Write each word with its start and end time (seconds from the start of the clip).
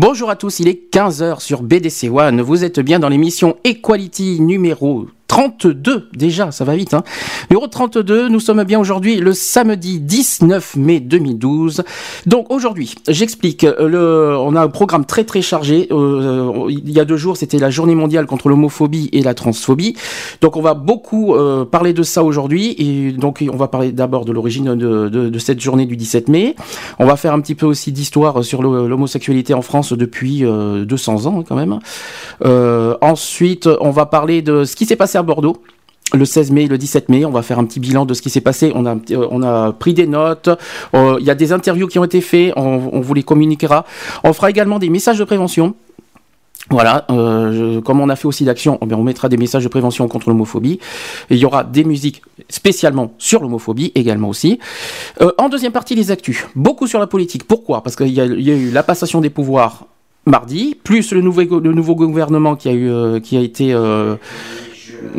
Bonjour 0.00 0.30
à 0.30 0.36
tous, 0.36 0.60
il 0.60 0.68
est 0.68 0.94
15h 0.94 1.40
sur 1.40 1.64
BDC 1.64 2.08
One. 2.08 2.40
Vous 2.40 2.62
êtes 2.62 2.78
bien 2.78 3.00
dans 3.00 3.08
l'émission 3.08 3.56
Equality 3.64 4.40
numéro 4.40 5.08
32 5.28 6.08
déjà, 6.16 6.50
ça 6.50 6.64
va 6.64 6.74
vite. 6.74 6.94
Hein. 6.94 7.02
Numéro 7.50 7.66
32, 7.66 8.28
nous 8.28 8.40
sommes 8.40 8.64
bien 8.64 8.80
aujourd'hui 8.80 9.16
le 9.16 9.34
samedi 9.34 10.00
19 10.00 10.76
mai 10.76 11.00
2012. 11.00 11.84
Donc 12.26 12.50
aujourd'hui, 12.50 12.94
j'explique, 13.06 13.64
euh, 13.64 13.88
le, 13.88 14.36
on 14.38 14.56
a 14.56 14.62
un 14.62 14.68
programme 14.68 15.04
très 15.04 15.24
très 15.24 15.42
chargé. 15.42 15.88
Euh, 15.90 16.66
il 16.70 16.90
y 16.90 16.98
a 16.98 17.04
deux 17.04 17.18
jours, 17.18 17.36
c'était 17.36 17.58
la 17.58 17.68
journée 17.68 17.94
mondiale 17.94 18.26
contre 18.26 18.48
l'homophobie 18.48 19.10
et 19.12 19.22
la 19.22 19.34
transphobie. 19.34 19.94
Donc 20.40 20.56
on 20.56 20.62
va 20.62 20.72
beaucoup 20.72 21.34
euh, 21.34 21.66
parler 21.66 21.92
de 21.92 22.02
ça 22.02 22.24
aujourd'hui. 22.24 22.74
Et 22.78 23.12
donc 23.12 23.44
on 23.52 23.56
va 23.56 23.68
parler 23.68 23.92
d'abord 23.92 24.24
de 24.24 24.32
l'origine 24.32 24.74
de, 24.74 25.08
de, 25.10 25.28
de, 25.28 25.38
cette 25.38 25.60
journée 25.60 25.84
du 25.84 25.96
17 25.96 26.28
mai. 26.28 26.56
On 26.98 27.04
va 27.04 27.16
faire 27.16 27.34
un 27.34 27.40
petit 27.40 27.54
peu 27.54 27.66
aussi 27.66 27.92
d'histoire 27.92 28.42
sur 28.42 28.62
l'homosexualité 28.62 29.52
en 29.52 29.62
France 29.62 29.92
depuis 29.92 30.40
200 30.40 31.26
ans 31.26 31.40
hein, 31.40 31.44
quand 31.46 31.54
même. 31.54 31.78
ensuite, 33.02 33.68
on 33.80 33.90
va 33.90 34.06
parler 34.06 34.40
de 34.40 34.64
ce 34.64 34.74
qui 34.74 34.86
s'est 34.86 34.96
passé 34.96 35.17
Bordeaux 35.22 35.62
le 36.14 36.24
16 36.24 36.50
mai 36.52 36.66
le 36.66 36.78
17 36.78 37.08
mai. 37.08 37.24
On 37.24 37.30
va 37.30 37.42
faire 37.42 37.58
un 37.58 37.64
petit 37.64 37.80
bilan 37.80 38.06
de 38.06 38.14
ce 38.14 38.22
qui 38.22 38.30
s'est 38.30 38.40
passé. 38.40 38.72
On 38.74 38.86
a, 38.86 38.96
euh, 39.10 39.72
pris 39.72 39.94
des 39.94 40.06
notes. 40.06 40.48
Euh, 40.94 41.16
il 41.20 41.26
y 41.26 41.30
a 41.30 41.34
des 41.34 41.52
interviews 41.52 41.86
qui 41.86 41.98
ont 41.98 42.04
été 42.04 42.20
faites. 42.20 42.52
On, 42.56 43.00
vous 43.00 43.14
les 43.14 43.22
communiquera. 43.22 43.84
On 44.24 44.32
fera 44.32 44.50
également 44.50 44.78
des 44.78 44.90
messages 44.90 45.18
de 45.18 45.24
prévention. 45.24 45.74
Voilà, 46.70 47.06
euh, 47.08 47.80
comme 47.80 47.98
on 48.00 48.10
a 48.10 48.16
fait 48.16 48.26
aussi 48.26 48.44
d'action, 48.44 48.78
eh 48.82 48.92
on 48.92 49.02
mettra 49.02 49.30
des 49.30 49.38
messages 49.38 49.64
de 49.64 49.68
prévention 49.68 50.06
contre 50.06 50.28
l'homophobie. 50.28 50.80
Il 51.30 51.38
y 51.38 51.46
aura 51.46 51.64
des 51.64 51.82
musiques 51.82 52.20
spécialement 52.50 53.14
sur 53.16 53.40
l'homophobie 53.40 53.90
également 53.94 54.28
aussi. 54.28 54.58
en 55.38 55.48
deuxième 55.48 55.72
partie, 55.72 55.94
les 55.94 56.10
actus. 56.10 56.46
Beaucoup 56.54 56.86
sur 56.86 56.98
la 56.98 57.06
politique. 57.06 57.44
Pourquoi? 57.44 57.82
Parce 57.82 57.96
qu'il 57.96 58.12
y, 58.12 58.20
a 58.20 58.26
eu 58.26 58.70
la 58.70 58.82
passation 58.82 59.22
des 59.22 59.30
pouvoirs 59.30 59.86
mardi, 60.26 60.76
plus 60.84 61.12
le 61.12 61.22
nouveau, 61.22 61.94
gouvernement 61.94 62.54
qui 62.54 62.68
a 62.68 63.40
été 63.40 63.74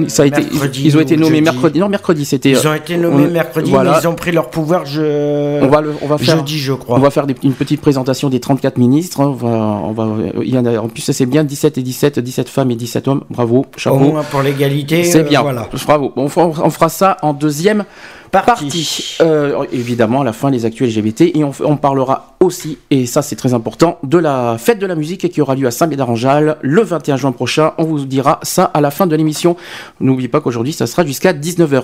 ça 0.07 0.23
a 0.23 0.25
été, 0.25 0.41
ils 0.81 0.97
ont 0.97 0.99
été 0.99 1.17
nommés 1.17 1.41
mercredi. 1.41 1.79
Non, 1.79 1.89
mercredi, 1.89 2.25
c'était. 2.25 2.51
Ils 2.51 2.67
ont 2.67 2.73
été 2.73 2.97
nommés 2.97 3.27
mercredi, 3.27 3.71
mais 3.71 3.89
ils 4.01 4.07
ont 4.07 4.15
pris 4.15 4.31
leur 4.31 4.49
pouvoir 4.49 4.85
je... 4.85 5.61
on 5.61 5.67
va 5.67 5.81
le, 5.81 5.93
on 6.01 6.07
va 6.07 6.17
faire, 6.17 6.37
jeudi, 6.37 6.59
je 6.59 6.73
crois. 6.73 6.97
On 6.97 6.99
va 6.99 7.09
faire 7.09 7.25
une 7.43 7.53
petite 7.53 7.81
présentation 7.81 8.29
des 8.29 8.39
34 8.39 8.77
ministres. 8.77 9.19
On 9.19 9.31
va, 9.31 9.47
on 9.47 9.91
va, 9.91 10.07
il 10.41 10.53
y 10.53 10.57
en, 10.57 10.65
a, 10.65 10.77
en 10.79 10.87
plus, 10.87 11.01
c'est 11.01 11.25
bien 11.25 11.43
17 11.43 11.77
et 11.77 11.81
17, 11.81 12.19
17 12.19 12.49
femmes 12.49 12.71
et 12.71 12.75
17 12.75 13.07
hommes. 13.07 13.23
Bravo, 13.29 13.65
chapeau. 13.77 13.97
Au 13.97 13.99
moins 13.99 14.23
pour 14.23 14.41
l'égalité. 14.41 15.03
C'est 15.03 15.23
bien. 15.23 15.39
Euh, 15.39 15.43
voilà. 15.43 15.69
Bravo. 15.85 16.13
On, 16.15 16.25
on 16.25 16.69
fera 16.69 16.89
ça 16.89 17.17
en 17.21 17.33
deuxième 17.33 17.85
partie. 18.29 19.17
Euh, 19.21 19.65
évidemment, 19.71 20.21
à 20.21 20.23
la 20.23 20.33
fin, 20.33 20.49
les 20.49 20.65
actuels 20.65 20.89
LGBT. 20.89 21.21
Et 21.21 21.43
on, 21.43 21.77
parlera 21.77 22.35
aussi, 22.39 22.77
et 22.91 23.05
ça 23.05 23.21
c'est 23.21 23.35
très 23.35 23.53
important, 23.53 23.99
de 24.03 24.17
la 24.17 24.57
fête 24.57 24.79
de 24.79 24.85
la 24.85 24.95
musique 24.95 25.29
qui 25.29 25.41
aura 25.41 25.55
lieu 25.55 25.67
à 25.67 25.71
Saint-Médard-en-Jalles 25.71 26.57
le 26.61 26.81
21 26.81 27.17
juin 27.17 27.31
prochain. 27.31 27.73
On 27.77 27.83
vous 27.83 28.05
dira 28.05 28.39
ça 28.43 28.65
à 28.65 28.81
la 28.81 28.91
fin 28.91 29.07
de 29.07 29.15
l'émission. 29.15 29.55
N'oubliez 29.99 30.29
pas 30.29 30.41
qu'aujourd'hui, 30.41 30.73
ça 30.73 30.87
sera 30.87 31.05
jusqu'à 31.05 31.33
19h. 31.33 31.83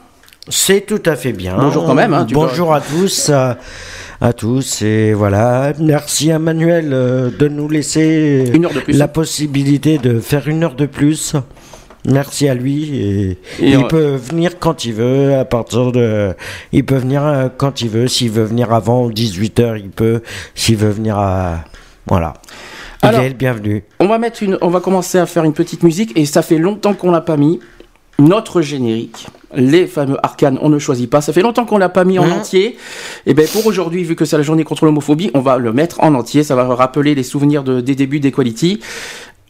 C'est 0.48 0.86
tout 0.86 1.02
à 1.04 1.14
fait 1.14 1.32
bien. 1.32 1.56
Bonjour 1.58 1.84
quand 1.84 1.94
même. 1.94 2.14
Hein, 2.14 2.26
Bonjour 2.30 2.72
à 2.72 2.80
tous, 2.80 3.30
à, 3.30 4.32
tous 4.32 4.82
et 4.82 5.12
voilà. 5.12 5.72
Merci 5.78 6.32
à 6.32 6.38
Manuel 6.38 6.90
euh, 6.92 7.30
de 7.30 7.48
nous 7.48 7.68
laisser 7.68 8.50
la 8.88 9.08
possibilité 9.08 9.98
de 9.98 10.20
faire 10.20 10.48
une 10.48 10.64
heure 10.64 10.74
de 10.74 10.86
plus. 10.86 11.34
Merci 12.08 12.48
à 12.48 12.54
lui 12.54 12.96
et, 12.96 13.38
il 13.60 13.86
peut 13.86 14.16
venir 14.16 14.58
quand 14.58 14.84
il 14.84 14.94
veut 14.94 15.36
à 15.36 15.44
partir 15.44 15.92
de 15.92 16.34
il 16.72 16.84
peut 16.84 16.96
venir 16.96 17.24
euh, 17.24 17.48
quand 17.54 17.82
il 17.82 17.90
veut 17.90 18.08
s'il 18.08 18.30
veut 18.30 18.44
venir 18.44 18.72
avant 18.72 19.10
18h 19.10 19.78
il 19.78 19.90
peut 19.90 20.22
s'il 20.54 20.76
veut 20.76 20.90
venir 20.90 21.18
à 21.18 21.64
voilà. 22.06 22.34
Il 23.04 23.14
est 23.14 23.28
le 23.28 23.34
bienvenu. 23.34 23.84
On 24.00 24.08
va 24.08 24.18
mettre 24.18 24.42
une 24.42 24.58
on 24.62 24.70
va 24.70 24.80
commencer 24.80 25.18
à 25.18 25.26
faire 25.26 25.44
une 25.44 25.52
petite 25.52 25.82
musique 25.82 26.16
et 26.16 26.24
ça 26.24 26.42
fait 26.42 26.58
longtemps 26.58 26.94
qu'on 26.94 27.10
l'a 27.10 27.20
pas 27.20 27.36
mis 27.36 27.60
notre 28.20 28.62
générique, 28.62 29.28
les 29.54 29.86
fameux 29.86 30.16
arcanes, 30.24 30.58
on 30.60 30.68
ne 30.68 30.80
choisit 30.80 31.08
pas. 31.08 31.20
Ça 31.20 31.32
fait 31.32 31.40
longtemps 31.40 31.64
qu'on 31.64 31.78
l'a 31.78 31.88
pas 31.88 32.04
mis 32.04 32.18
en 32.18 32.24
hein 32.24 32.38
entier. 32.38 32.66
Et 32.66 32.76
eh 33.26 33.34
ben 33.34 33.46
pour 33.46 33.64
aujourd'hui, 33.66 34.02
vu 34.02 34.16
que 34.16 34.24
c'est 34.24 34.36
la 34.36 34.42
journée 34.42 34.64
contre 34.64 34.84
l'homophobie, 34.84 35.30
on 35.34 35.40
va 35.40 35.58
le 35.58 35.72
mettre 35.72 36.02
en 36.02 36.14
entier. 36.14 36.42
Ça 36.42 36.56
va 36.56 36.64
rappeler 36.74 37.14
les 37.14 37.22
souvenirs 37.22 37.62
des 37.62 37.94
débuts 37.94 38.18
d'Equality. 38.18 38.80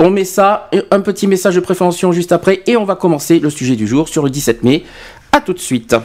On 0.01 0.11
met 0.11 0.25
ça, 0.25 0.71
un 0.93 1.01
petit 1.01 1.27
message 1.27 1.57
de 1.57 1.61
prévention 1.61 2.13
juste 2.13 2.31
après, 2.31 2.63
et 2.67 2.77
on 2.77 2.85
va 2.85 2.95
commencer 2.95 3.41
le 3.41 3.51
sujet 3.51 3.75
du 3.75 3.89
jour 3.89 4.09
sur 4.09 4.23
le 4.23 4.31
17 4.31 4.63
mai. 4.63 4.85
A 5.33 5.41
tout 5.41 5.53
de 5.53 5.59
suite. 5.59 5.97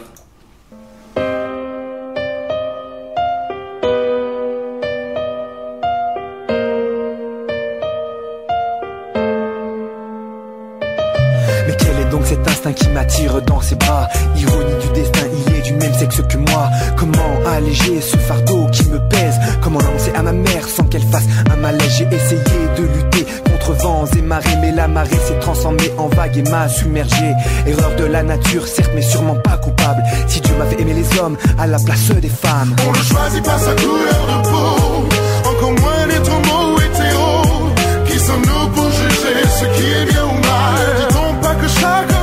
qui 12.72 12.90
m'attire 12.90 13.42
dans 13.42 13.62
ses 13.62 13.76
bras? 13.76 14.08
Ironie 14.38 14.80
du 14.82 14.90
destin, 14.94 15.26
il 15.48 15.56
est 15.56 15.62
du 15.62 15.74
même 15.74 15.94
sexe 15.94 16.22
que 16.30 16.38
moi. 16.38 16.70
Comment 16.98 17.46
alléger 17.48 18.00
ce 18.00 18.18
fardeau 18.18 18.68
qui 18.72 18.88
me 18.88 19.00
pèse? 19.10 19.36
Comment 19.62 19.80
l'annoncer 19.80 20.12
à 20.16 20.22
ma 20.22 20.32
mère 20.32 20.68
sans 20.68 20.84
qu'elle 20.86 21.04
fasse 21.04 21.28
un 21.52 21.58
malaise? 21.58 21.98
J'ai 21.98 22.06
essayé 22.06 22.42
de 22.78 22.84
lutter 22.84 23.26
contre 23.66 23.84
vents 23.84 24.06
et 24.18 24.22
marées, 24.22 24.58
mais 24.62 24.72
la 24.72 24.88
marée 24.88 25.10
s'est 25.10 25.40
transformée 25.40 25.92
en 25.98 26.08
vague 26.08 26.38
et 26.38 26.50
m'a 26.50 26.68
submergé. 26.68 27.34
Erreur 27.66 27.96
de 27.96 28.06
la 28.06 28.24
nature, 28.24 28.68
certes, 28.68 28.92
mais 28.96 29.02
sûrement 29.02 29.36
pas 29.36 29.58
coupable. 29.58 30.04
Si 30.28 30.42
Dieu 30.42 30.56
m'avait 30.58 30.82
aimé 30.82 30.94
les 30.94 31.20
hommes 31.20 31.38
à 31.58 31.68
la 31.68 31.80
place 31.80 32.12
des 32.12 32.30
femmes. 32.30 32.76
On 32.88 32.92
ne 32.92 33.04
choisit 33.04 33.44
pas 33.44 33.58
sa 33.58 33.74
couleur 33.76 34.22
de 34.28 34.50
peau, 34.50 35.50
encore 35.50 35.72
moins 35.72 36.06
les 36.08 36.18
homo 36.18 36.78
hétéros. 36.80 37.70
Qui 38.06 38.20
sommes-nous 38.20 38.70
pour 38.74 38.90
juger 38.92 39.48
ce 39.48 39.66
qui 39.78 39.86
est 39.92 40.06
bien 40.12 40.24
ou 40.26 40.34
mal? 40.34 41.08
Dit-on 41.10 41.42
pas 41.42 41.56
que 41.56 41.68
chaque 41.68 42.14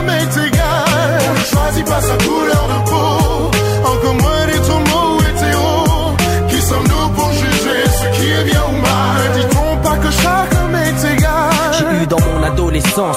choisit 1.50 1.84
pas 1.84 2.00
sa 2.00 2.16
couleur 2.24 2.69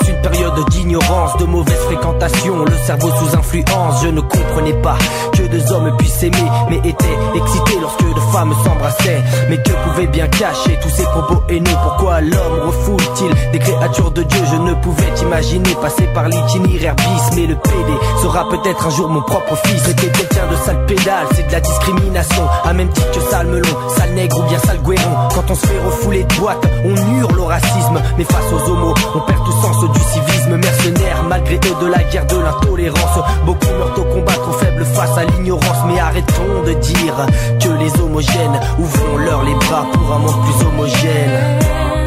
une 0.07 0.21
période 0.21 0.69
d'ignorance, 0.69 1.37
de 1.37 1.45
mauvaise 1.45 1.77
fréquentation, 1.85 2.65
le 2.65 2.75
cerveau 2.85 3.09
sous 3.11 3.35
influence. 3.35 4.03
Je 4.03 4.09
ne 4.09 4.21
comprenais 4.21 4.73
pas 4.81 4.97
deux 5.53 5.71
hommes 5.71 5.95
puissent 5.97 6.15
s'aimer, 6.15 6.49
mais 6.69 6.77
étaient 6.77 7.17
excités 7.35 7.79
lorsque 7.79 8.03
deux 8.03 8.31
femmes 8.31 8.53
s'embrassaient. 8.63 9.21
Mais 9.49 9.57
que 9.57 9.71
pouvaient 9.71 10.07
bien 10.07 10.27
cacher 10.27 10.79
tous 10.81 10.89
ces 10.89 11.03
propos 11.03 11.43
haineux? 11.49 11.77
Pourquoi 11.83 12.21
l'homme 12.21 12.67
refoule-t-il 12.67 13.51
des 13.51 13.59
créatures 13.59 14.11
de 14.11 14.23
Dieu? 14.23 14.41
Je 14.51 14.57
ne 14.57 14.73
pouvais 14.73 15.11
imaginer 15.21 15.75
passer 15.81 16.07
par 16.13 16.27
l'itinéraire 16.27 16.95
bis, 16.95 17.35
mais 17.35 17.45
le 17.45 17.55
PD 17.55 17.93
sera 18.21 18.49
peut-être 18.49 18.87
un 18.87 18.89
jour 18.89 19.09
mon 19.09 19.21
propre 19.21 19.55
fils. 19.65 19.83
C'était 19.83 20.07
quelqu'un 20.07 20.47
de 20.51 20.55
sale 20.65 20.85
pédale, 20.87 21.27
c'est 21.35 21.47
de 21.47 21.51
la 21.51 21.59
discrimination, 21.59 22.43
à 22.65 22.73
même 22.73 22.89
titre 22.89 23.11
que 23.11 23.21
sale 23.29 23.47
melon, 23.47 23.75
sale 23.95 24.13
nègre 24.13 24.39
ou 24.39 24.43
bien 24.43 24.59
sale 24.59 24.81
guéron. 24.81 25.15
Quand 25.35 25.49
on 25.49 25.55
se 25.55 25.67
fait 25.67 25.79
refouler 25.85 26.23
de 26.23 26.33
boîte, 26.35 26.65
on 26.83 26.95
hurle 27.19 27.39
au 27.39 27.45
racisme, 27.45 28.01
mais 28.17 28.23
face 28.23 28.51
aux 28.51 28.71
homos, 28.71 28.95
on 29.15 29.19
perd 29.19 29.43
tout 29.45 29.51
sens 29.51 29.91
du 29.91 29.99
civisme 29.99 30.57
mercenaire, 30.57 31.23
malgré 31.29 31.55
eux 31.55 31.85
de 31.85 31.87
la 31.87 32.03
guerre 32.03 32.25
de 32.25 32.37
l'intolérance. 32.37 33.19
Beaucoup 33.45 33.67
meurent 33.77 33.99
au 33.99 34.03
combat 34.03 34.33
trop 34.33 34.53
faibles 34.53 34.85
face 34.85 35.17
à 35.17 35.25
l'ignorance, 35.25 35.42
mais 35.87 35.99
arrêtons 35.99 36.63
de 36.65 36.73
dire 36.73 37.25
que 37.59 37.69
les 37.69 38.01
homogènes 38.01 38.59
ouvrons 38.79 39.17
leur 39.17 39.43
les 39.43 39.55
bras 39.55 39.85
pour 39.91 40.13
un 40.13 40.19
monde 40.19 40.41
plus 40.45 40.65
homogène. 40.65 42.02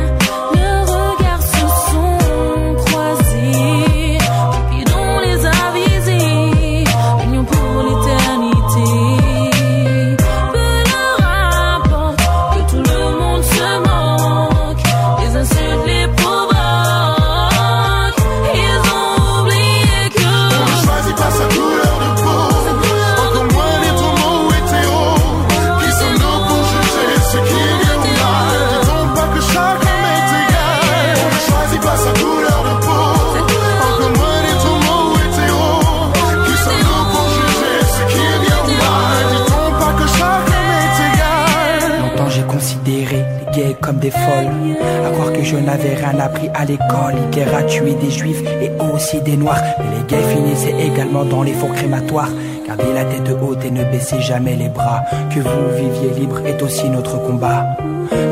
Appris 46.26 46.50
à 46.54 46.64
l'école. 46.64 47.14
Hitler 47.28 47.46
a 47.54 47.62
tué 47.62 47.94
des 47.94 48.10
juifs 48.10 48.42
et 48.60 48.70
aussi 48.92 49.20
des 49.22 49.36
noirs. 49.36 49.62
Mais 49.78 49.96
les 49.96 50.04
gays 50.06 50.28
finissaient 50.34 50.86
également 50.86 51.24
dans 51.24 51.42
les 51.42 51.52
fours 51.52 51.72
crématoires. 51.72 52.30
Gardez 52.66 52.92
la 52.92 53.04
tête 53.04 53.30
haute 53.40 53.64
et 53.64 53.70
ne 53.70 53.84
baissez 53.84 54.20
jamais 54.20 54.56
les 54.56 54.68
bras. 54.68 55.02
Que 55.32 55.40
vous 55.40 55.68
viviez 55.76 56.20
libre 56.20 56.40
est 56.44 56.60
aussi 56.62 56.88
notre 56.88 57.20
combat. 57.22 57.64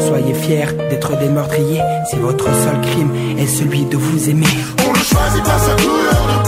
Soyez 0.01 0.35
fiers 0.35 0.73
d'être 0.91 1.19
des 1.19 1.29
meurtriers 1.29 1.83
si 2.11 2.17
votre 2.17 2.45
seul 2.45 2.81
crime 2.83 3.13
est 3.39 3.47
celui 3.47 3.85
de 3.85 3.97
vous 3.97 4.29
aimer. 4.29 4.55
On 4.87 4.91
ne 4.91 4.97
choisit 4.97 5.45
pas 5.45 5.59
sa 5.59 5.75
couleur 5.77 6.44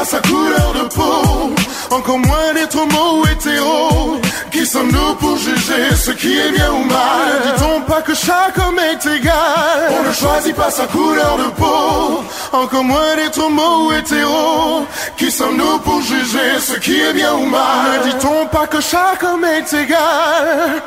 ne 0.00 0.04
pas 0.04 0.04
sa 0.04 0.20
couleur 0.20 0.72
de 0.74 0.88
peau. 0.94 1.50
Encore 1.90 2.18
moins 2.18 2.54
d'être 2.54 2.76
homo 2.76 3.20
ou 3.20 3.26
hétéro. 3.26 4.20
Qui 4.50 4.66
sommes-nous 4.66 5.14
pour 5.16 5.36
juger 5.36 5.94
ce 5.94 6.10
qui 6.12 6.38
est 6.38 6.52
bien 6.52 6.72
ou 6.72 6.84
mal? 6.84 7.42
Dit-on 7.44 7.80
pas 7.82 8.02
que 8.02 8.14
chaque 8.14 8.58
homme 8.58 8.78
est 8.78 9.04
égal. 9.18 9.92
On 9.98 10.08
ne 10.08 10.12
choisit 10.12 10.54
pas 10.54 10.70
sa 10.70 10.86
couleur 10.86 11.36
de 11.38 11.50
peau. 11.50 12.24
Encore 12.52 12.84
moins 12.84 13.16
d'être 13.16 13.38
homo 13.38 13.86
ou 13.86 13.92
hétéro. 13.92 14.86
Qui 15.16 15.30
sommes-nous 15.30 15.78
pour 15.80 16.00
juger 16.02 16.60
ce 16.60 16.74
qui 16.78 17.00
est 17.00 17.12
bien 17.12 17.34
ou 17.34 17.46
mal? 17.46 18.02
Dit-on 18.04 18.46
pas 18.46 18.66
que 18.66 18.80
chaque 18.80 19.22
homme 19.22 19.44
est 19.44 19.72
égal. 19.72 20.82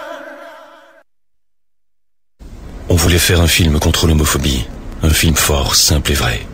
On 2.90 2.96
voulait 2.96 3.20
faire 3.20 3.42
un 3.42 3.48
film 3.48 3.80
contre 3.80 4.08
l'homophobie. 4.08 4.66
Un 5.04 5.10
film 5.10 5.36
fort, 5.36 5.76
simple 5.76 6.12
et 6.12 6.16
vrai. 6.16 6.48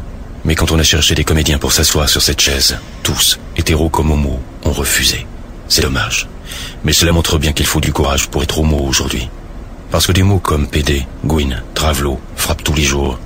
Mais 0.46 0.56
quand 0.56 0.72
on 0.72 0.80
a 0.80 0.84
cherché 0.84 1.16
des 1.16 1.24
comédiens 1.24 1.58
pour 1.58 1.72
s'asseoir 1.72 2.08
sur 2.08 2.22
cette 2.22 2.42
chaise, 2.42 2.78
tous, 3.04 3.40
hétéros 3.58 3.90
comme 3.90 4.12
homo, 4.12 4.40
ont 4.64 4.72
refusé. 4.72 5.26
C'est 5.68 5.82
dommage. 5.82 6.28
Mais 6.84 6.94
cela 6.94 7.12
montre 7.12 7.38
bien 7.38 7.54
qu'il 7.54 7.66
faut 7.66 7.82
du 7.82 7.94
courage 7.94 8.28
pour 8.30 8.44
être 8.44 8.60
homo 8.60 8.78
aujourd'hui. 8.78 9.30
Parce 9.92 10.08
que 10.08 10.12
des 10.12 10.24
mots 10.24 10.40
comme 10.40 10.68
PD, 10.68 11.06
Gwyn, 11.26 11.64
Travelo 11.74 12.20
frappent 12.36 12.64
tous 12.64 12.74
les 12.74 12.84
jours. 12.84 13.20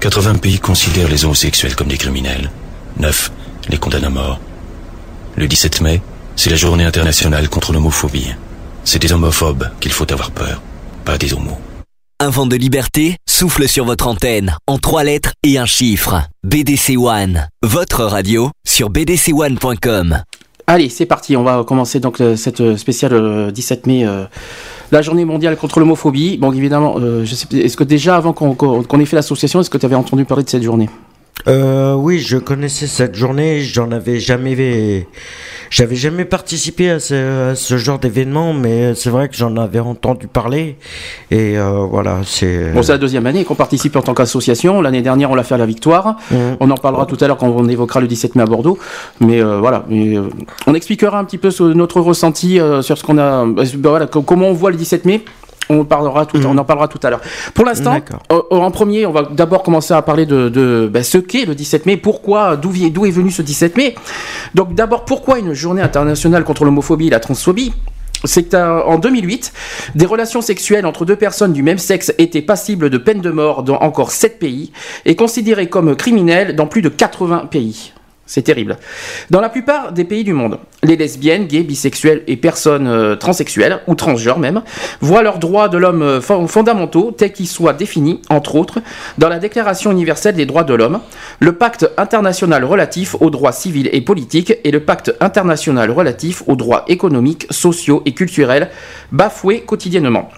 80 0.00 0.34
pays 0.36 0.58
considèrent 0.58 1.08
les 1.08 1.24
homosexuels 1.24 1.74
comme 1.74 1.88
des 1.88 1.98
criminels. 1.98 2.50
9 2.98 3.32
les 3.68 3.78
condamnent 3.78 4.04
à 4.04 4.10
mort. 4.10 4.40
Le 5.36 5.46
17 5.46 5.80
mai, 5.80 6.00
c'est 6.36 6.50
la 6.50 6.56
journée 6.56 6.84
internationale 6.84 7.48
contre 7.48 7.72
l'homophobie. 7.72 8.34
C'est 8.84 9.00
des 9.00 9.12
homophobes 9.12 9.70
qu'il 9.80 9.92
faut 9.92 10.10
avoir 10.10 10.30
peur, 10.30 10.62
pas 11.04 11.18
des 11.18 11.32
homos. 11.34 11.60
Un 12.20 12.30
vent 12.30 12.46
de 12.46 12.56
liberté 12.56 13.16
souffle 13.30 13.68
sur 13.68 13.84
votre 13.84 14.08
antenne 14.08 14.56
en 14.66 14.78
trois 14.78 15.04
lettres 15.04 15.34
et 15.44 15.56
un 15.56 15.66
chiffre. 15.66 16.20
BDC 16.42 16.96
One, 16.98 17.46
votre 17.62 18.02
radio 18.02 18.50
sur 18.66 18.90
bdc1.com. 18.90 20.24
Allez, 20.66 20.88
c'est 20.88 21.06
parti. 21.06 21.36
On 21.36 21.44
va 21.44 21.62
commencer 21.62 22.00
donc 22.00 22.20
euh, 22.20 22.34
cette 22.34 22.60
euh, 22.60 22.76
spéciale 22.76 23.12
euh, 23.12 23.50
17 23.52 23.86
mai, 23.86 24.04
euh, 24.04 24.24
la 24.90 25.00
journée 25.00 25.24
mondiale 25.24 25.56
contre 25.56 25.78
l'homophobie. 25.78 26.38
Bon, 26.38 26.50
évidemment, 26.50 26.96
est-ce 26.98 27.76
que 27.76 27.84
déjà 27.84 28.16
avant 28.16 28.32
qu'on 28.32 29.00
ait 29.00 29.04
fait 29.04 29.14
l'association, 29.14 29.60
est-ce 29.60 29.70
que 29.70 29.78
tu 29.78 29.86
avais 29.86 29.94
entendu 29.94 30.24
parler 30.24 30.42
de 30.42 30.50
cette 30.50 30.64
journée? 30.64 30.90
Euh, 31.46 31.94
oui, 31.94 32.18
je 32.18 32.36
connaissais 32.36 32.86
cette 32.86 33.14
journée. 33.14 33.60
J'en 33.60 33.90
avais 33.92 34.18
jamais, 34.18 35.06
j'avais 35.70 35.96
jamais 35.96 36.24
participé 36.24 36.90
à 36.90 37.00
ce, 37.00 37.50
à 37.52 37.54
ce 37.54 37.76
genre 37.78 37.98
d'événement, 37.98 38.52
mais 38.52 38.94
c'est 38.94 39.08
vrai 39.10 39.28
que 39.28 39.36
j'en 39.36 39.56
avais 39.56 39.78
entendu 39.78 40.26
parler. 40.26 40.76
Et 41.30 41.56
euh, 41.56 41.86
voilà, 41.88 42.18
c'est. 42.24 42.72
Bon, 42.72 42.82
c'est 42.82 42.92
la 42.92 42.98
deuxième 42.98 43.26
année 43.26 43.44
qu'on 43.44 43.54
participe 43.54 43.96
en 43.96 44.02
tant 44.02 44.14
qu'association. 44.14 44.80
L'année 44.82 45.00
dernière, 45.02 45.30
on 45.30 45.34
l'a 45.34 45.44
fait 45.44 45.54
à 45.54 45.58
la 45.58 45.66
Victoire. 45.66 46.16
Mhm. 46.30 46.56
On 46.60 46.70
en 46.70 46.76
parlera 46.76 47.06
tout 47.06 47.16
à 47.20 47.26
l'heure 47.28 47.38
quand 47.38 47.48
on 47.48 47.68
évoquera 47.68 48.00
le 48.00 48.08
17 48.08 48.34
mai 48.34 48.42
à 48.42 48.46
Bordeaux. 48.46 48.78
Mais 49.20 49.40
euh, 49.42 49.58
voilà, 49.58 49.84
Mais, 49.88 50.16
euh, 50.18 50.28
on 50.66 50.74
expliquera 50.74 51.18
un 51.18 51.24
petit 51.24 51.38
peu 51.38 51.50
ce- 51.50 51.62
notre 51.62 52.00
ressenti 52.00 52.58
euh, 52.60 52.82
sur 52.82 52.98
ce 52.98 53.04
qu'on 53.04 53.16
a, 53.18 53.44
euh, 53.46 53.52
ben 53.76 53.88
voilà, 53.90 54.06
co- 54.06 54.22
comment 54.22 54.48
on 54.48 54.54
voit 54.54 54.70
le 54.70 54.76
17 54.76 55.04
mai. 55.04 55.22
On, 55.68 55.84
parlera 55.84 56.26
tout, 56.26 56.38
on 56.44 56.56
en 56.56 56.64
parlera 56.64 56.88
tout 56.88 57.00
à 57.02 57.10
l'heure. 57.10 57.20
Pour 57.54 57.64
l'instant, 57.64 57.98
euh, 58.32 58.40
en 58.50 58.70
premier, 58.70 59.06
on 59.06 59.12
va 59.12 59.22
d'abord 59.22 59.62
commencer 59.62 59.94
à 59.94 60.02
parler 60.02 60.26
de, 60.26 60.48
de 60.48 60.88
ben, 60.92 61.02
ce 61.02 61.18
qu'est 61.18 61.44
le 61.44 61.54
17 61.54 61.86
mai, 61.86 61.96
pourquoi, 61.96 62.56
d'où 62.56 62.74
est 62.74 63.10
venu 63.10 63.30
ce 63.30 63.42
17 63.42 63.76
mai. 63.76 63.94
Donc 64.54 64.74
d'abord, 64.74 65.04
pourquoi 65.04 65.38
une 65.38 65.52
journée 65.52 65.82
internationale 65.82 66.44
contre 66.44 66.64
l'homophobie 66.64 67.08
et 67.08 67.10
la 67.10 67.20
transphobie? 67.20 67.72
C'est 68.24 68.50
qu'en 68.50 68.98
2008, 68.98 69.52
des 69.94 70.06
relations 70.06 70.40
sexuelles 70.40 70.86
entre 70.86 71.04
deux 71.04 71.16
personnes 71.16 71.52
du 71.52 71.62
même 71.62 71.78
sexe 71.78 72.12
étaient 72.18 72.42
passibles 72.42 72.90
de 72.90 72.98
peine 72.98 73.20
de 73.20 73.30
mort 73.30 73.62
dans 73.62 73.76
encore 73.78 74.10
7 74.10 74.40
pays 74.40 74.72
et 75.04 75.14
considérées 75.14 75.68
comme 75.68 75.94
criminelles 75.94 76.56
dans 76.56 76.66
plus 76.66 76.82
de 76.82 76.88
80 76.88 77.46
pays. 77.50 77.92
C'est 78.30 78.42
terrible. 78.42 78.76
Dans 79.30 79.40
la 79.40 79.48
plupart 79.48 79.92
des 79.92 80.04
pays 80.04 80.22
du 80.22 80.34
monde, 80.34 80.58
les 80.82 80.96
lesbiennes, 80.96 81.46
gays, 81.46 81.62
bisexuels 81.62 82.24
et 82.26 82.36
personnes 82.36 82.86
euh, 82.86 83.16
transsexuelles, 83.16 83.80
ou 83.86 83.94
transgenres 83.94 84.38
même, 84.38 84.60
voient 85.00 85.22
leurs 85.22 85.38
droits 85.38 85.70
de 85.70 85.78
l'homme 85.78 86.02
euh, 86.02 86.20
fon- 86.20 86.46
fondamentaux 86.46 87.10
tels 87.10 87.32
qu'ils 87.32 87.48
soient 87.48 87.72
définis, 87.72 88.20
entre 88.28 88.56
autres, 88.56 88.80
dans 89.16 89.30
la 89.30 89.38
Déclaration 89.38 89.90
universelle 89.90 90.34
des 90.34 90.44
droits 90.44 90.64
de 90.64 90.74
l'homme, 90.74 91.00
le 91.40 91.52
pacte 91.52 91.90
international 91.96 92.64
relatif 92.64 93.16
aux 93.18 93.30
droits 93.30 93.52
civils 93.52 93.88
et 93.94 94.02
politiques 94.02 94.52
et 94.62 94.70
le 94.70 94.80
pacte 94.80 95.14
international 95.20 95.90
relatif 95.90 96.42
aux 96.46 96.56
droits 96.56 96.84
économiques, 96.88 97.46
sociaux 97.48 98.02
et 98.04 98.12
culturels, 98.12 98.68
bafoués 99.10 99.60
quotidiennement. 99.60 100.28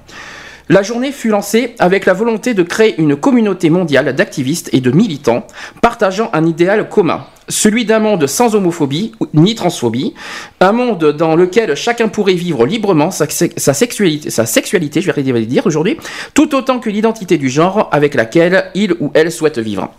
La 0.70 0.84
journée 0.84 1.10
fut 1.10 1.30
lancée 1.30 1.74
avec 1.80 2.06
la 2.06 2.12
volonté 2.12 2.54
de 2.54 2.62
créer 2.62 2.94
une 3.00 3.16
communauté 3.16 3.70
mondiale 3.70 4.14
d'activistes 4.14 4.70
et 4.72 4.80
de 4.80 4.92
militants 4.92 5.44
partageant 5.82 6.30
un 6.32 6.46
idéal 6.46 6.88
commun, 6.88 7.26
celui 7.48 7.84
d'un 7.84 7.98
monde 7.98 8.28
sans 8.28 8.54
homophobie 8.54 9.10
ni 9.34 9.56
transphobie, 9.56 10.14
un 10.60 10.70
monde 10.70 11.06
dans 11.06 11.34
lequel 11.34 11.74
chacun 11.74 12.06
pourrait 12.06 12.34
vivre 12.34 12.66
librement 12.66 13.10
sa, 13.10 13.26
sa 13.28 13.74
sexualité, 13.74 14.30
sa 14.30 14.46
sexualité, 14.46 15.00
je 15.00 15.10
vais 15.10 15.22
dire 15.44 15.66
aujourd'hui, 15.66 15.96
tout 16.34 16.54
autant 16.54 16.78
que 16.78 16.88
l'identité 16.88 17.36
du 17.36 17.48
genre 17.48 17.88
avec 17.90 18.14
laquelle 18.14 18.70
il 18.76 18.92
ou 19.00 19.10
elle 19.14 19.32
souhaite 19.32 19.58
vivre. 19.58 19.90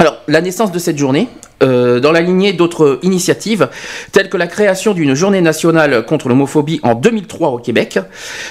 Alors, 0.00 0.16
la 0.28 0.40
naissance 0.40 0.72
de 0.72 0.78
cette 0.78 0.96
journée, 0.96 1.28
euh, 1.62 2.00
dans 2.00 2.10
la 2.10 2.22
lignée 2.22 2.54
d'autres 2.54 3.00
initiatives, 3.02 3.68
telles 4.12 4.30
que 4.30 4.38
la 4.38 4.46
création 4.46 4.94
d'une 4.94 5.12
journée 5.12 5.42
nationale 5.42 6.06
contre 6.06 6.30
l'homophobie 6.30 6.80
en 6.82 6.94
2003 6.94 7.50
au 7.50 7.58
Québec, 7.58 7.98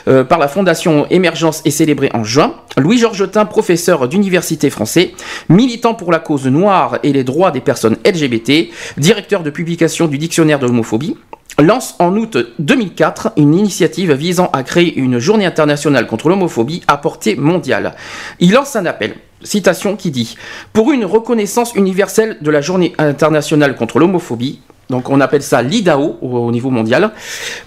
euh, 0.07 0.23
par 0.23 0.37
la 0.37 0.47
Fondation 0.47 1.07
Émergence 1.09 1.63
et 1.65 1.71
célébrée 1.71 2.11
en 2.13 2.23
juin, 2.23 2.53
Louis 2.77 2.99
Georgetin, 2.99 3.45
professeur 3.45 4.07
d'université 4.07 4.69
français, 4.69 5.13
militant 5.49 5.95
pour 5.95 6.11
la 6.11 6.19
cause 6.19 6.45
noire 6.45 6.99
et 7.01 7.13
les 7.13 7.23
droits 7.23 7.49
des 7.49 7.61
personnes 7.61 7.97
LGBT, 8.05 8.69
directeur 8.97 9.41
de 9.41 9.49
publication 9.49 10.05
du 10.05 10.19
dictionnaire 10.19 10.59
de 10.59 10.67
l'homophobie, 10.67 11.17
lance 11.57 11.95
en 11.97 12.15
août 12.15 12.37
2004 12.59 13.31
une 13.37 13.55
initiative 13.55 14.13
visant 14.13 14.51
à 14.53 14.61
créer 14.61 14.95
une 14.95 15.17
journée 15.17 15.47
internationale 15.47 16.05
contre 16.05 16.29
l'homophobie 16.29 16.83
à 16.87 16.97
portée 16.97 17.35
mondiale. 17.35 17.95
Il 18.39 18.51
lance 18.51 18.75
un 18.75 18.85
appel, 18.85 19.15
citation 19.43 19.95
qui 19.95 20.11
dit 20.11 20.35
Pour 20.73 20.91
une 20.91 21.05
reconnaissance 21.05 21.73
universelle 21.75 22.37
de 22.41 22.51
la 22.51 22.61
journée 22.61 22.93
internationale 22.97 23.75
contre 23.75 23.99
l'homophobie, 23.99 24.61
donc 24.89 25.07
on 25.11 25.21
appelle 25.21 25.43
ça 25.43 25.61
l'IDAO 25.61 26.17
au, 26.19 26.27
au 26.29 26.51
niveau 26.51 26.71
mondial, 26.71 27.11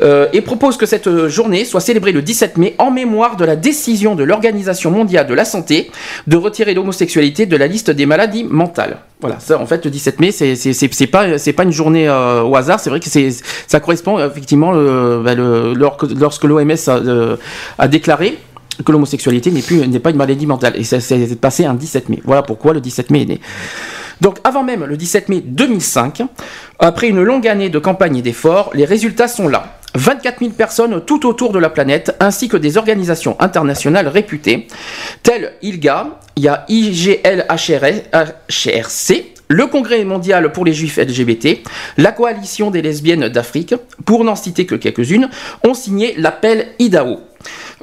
euh, 0.02 0.26
et 0.32 0.40
propose 0.40 0.76
que 0.76 0.86
cette 0.86 1.06
euh, 1.06 1.28
journée 1.28 1.64
soit 1.64 1.78
célébrée 1.80 2.10
le 2.10 2.20
17 2.20 2.58
mai 2.58 2.74
en 2.78 2.90
mémoire 2.90 3.36
de 3.36 3.44
la 3.44 3.54
décision 3.54 4.16
de 4.16 4.24
l'Organisation 4.24 4.90
mondiale 4.90 5.28
de 5.28 5.34
la 5.34 5.44
santé 5.44 5.92
de 6.26 6.36
retirer 6.36 6.74
l'homosexualité 6.74 7.46
de 7.46 7.56
la 7.56 7.68
liste 7.68 7.92
des 7.92 8.06
maladies 8.06 8.42
mentales. 8.42 8.98
Voilà, 9.20 9.38
ça 9.38 9.56
en 9.60 9.66
fait 9.66 9.84
le 9.84 9.90
17 9.92 10.18
mai 10.18 10.32
c'est 10.32 10.56
c'est 10.56 11.06
pas 11.06 11.38
c'est 11.38 11.52
pas 11.52 11.62
une 11.62 11.70
journée 11.70 12.08
euh, 12.08 12.42
au 12.42 12.56
hasard, 12.56 12.80
c'est 12.80 12.90
vrai 12.90 12.98
que 12.98 13.08
c'est 13.08 13.28
ça 13.68 13.78
correspond 13.78 14.18
effectivement 14.18 14.72
le- 14.72 15.74
lorsque, 15.76 16.42
l'OMS 16.42 17.38
a 17.78 17.86
déclaré 17.88 18.36
que 18.84 18.92
l'homosexualité 18.92 19.50
n'est 19.50 19.62
plus 19.62 19.86
n'est 19.86 19.98
pas 19.98 20.10
une 20.10 20.16
maladie 20.16 20.46
mentale 20.46 20.74
et 20.76 20.84
ça 20.84 21.00
s'est 21.00 21.36
passé 21.36 21.64
un 21.64 21.74
17 21.74 22.08
mai. 22.08 22.20
Voilà 22.24 22.42
pourquoi 22.42 22.72
le 22.72 22.80
17 22.80 23.10
mai 23.10 23.22
est 23.22 23.26
né. 23.26 23.40
Donc 24.20 24.38
avant 24.44 24.62
même 24.62 24.84
le 24.84 24.96
17 24.96 25.28
mai 25.28 25.42
2005, 25.44 26.22
après 26.78 27.08
une 27.08 27.22
longue 27.22 27.48
année 27.48 27.70
de 27.70 27.78
campagne 27.78 28.16
et 28.16 28.22
d'efforts, 28.22 28.70
les 28.74 28.84
résultats 28.84 29.28
sont 29.28 29.48
là. 29.48 29.78
24 29.94 30.38
000 30.40 30.52
personnes 30.52 31.02
tout 31.04 31.26
autour 31.26 31.52
de 31.52 31.58
la 31.58 31.68
planète, 31.68 32.16
ainsi 32.20 32.48
que 32.48 32.56
des 32.56 32.78
organisations 32.78 33.36
internationales 33.40 34.08
réputées, 34.08 34.68
telles 35.22 35.52
ILGA, 35.62 36.18
il 36.36 36.44
y 36.44 36.48
a 36.48 36.64
IGLHRC, 36.68 37.22
le 39.48 39.66
Congrès 39.66 40.02
mondial 40.04 40.50
pour 40.52 40.64
les 40.64 40.72
juifs 40.72 40.96
LGBT, 40.96 41.58
la 41.98 42.12
coalition 42.12 42.70
des 42.70 42.80
lesbiennes 42.80 43.28
d'Afrique, 43.28 43.74
pour 44.06 44.24
n'en 44.24 44.36
citer 44.36 44.64
que 44.64 44.76
quelques-unes, 44.76 45.28
ont 45.66 45.74
signé 45.74 46.14
l'appel 46.16 46.68
IDAO. 46.78 47.20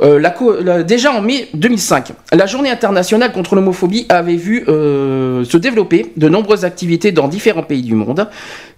Euh, 0.01 0.84
déjà 0.84 1.12
en 1.12 1.22
mai 1.22 1.50
2005, 1.54 2.12
la 2.34 2.46
journée 2.46 2.70
internationale 2.70 3.32
contre 3.32 3.56
l'homophobie 3.56 4.06
avait 4.10 4.36
vu 4.36 4.63
euh, 4.68 5.44
se 5.44 5.58
développer 5.58 6.12
de 6.16 6.30
nombreuses 6.30 6.66
activités 6.66 7.12
dans 7.12 7.28
différents 7.28 7.63
pays 7.63 7.82
du 7.82 7.96
monde. 7.96 8.28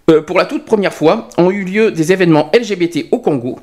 Euh, 0.10 0.22
pour 0.22 0.38
la 0.38 0.46
toute 0.46 0.66
première 0.66 0.94
fois, 0.94 1.30
ont 1.38 1.52
eu 1.52 1.64
lieu 1.64 1.92
des 1.92 2.12
événements 2.12 2.52
LGBT 2.54 3.06
au 3.12 3.20
Congo, 3.20 3.60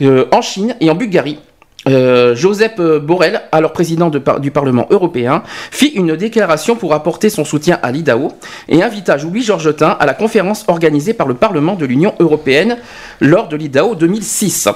en 0.00 0.42
Chine 0.42 0.74
et 0.80 0.90
en 0.90 0.94
Bulgarie. 0.94 1.38
Joseph 1.86 2.76
Borrell, 2.78 3.42
alors 3.52 3.72
président 3.72 4.10
du 4.10 4.50
Parlement 4.50 4.86
européen, 4.90 5.42
fit 5.70 5.88
une 5.88 6.16
déclaration 6.16 6.76
pour 6.76 6.92
apporter 6.94 7.30
son 7.30 7.44
soutien 7.44 7.78
à 7.82 7.90
l'IDAO 7.90 8.32
et 8.68 8.82
invita 8.82 9.16
Louis 9.16 9.42
Georgetin 9.42 9.96
à 9.98 10.06
la 10.06 10.14
conférence 10.14 10.64
organisée 10.68 11.14
par 11.14 11.26
le 11.26 11.34
Parlement 11.34 11.74
de 11.74 11.86
l'Union 11.86 12.14
européenne 12.20 12.76
lors 13.20 13.48
de 13.48 13.56
l'IDAO 13.56 13.94
2006. 13.94 14.68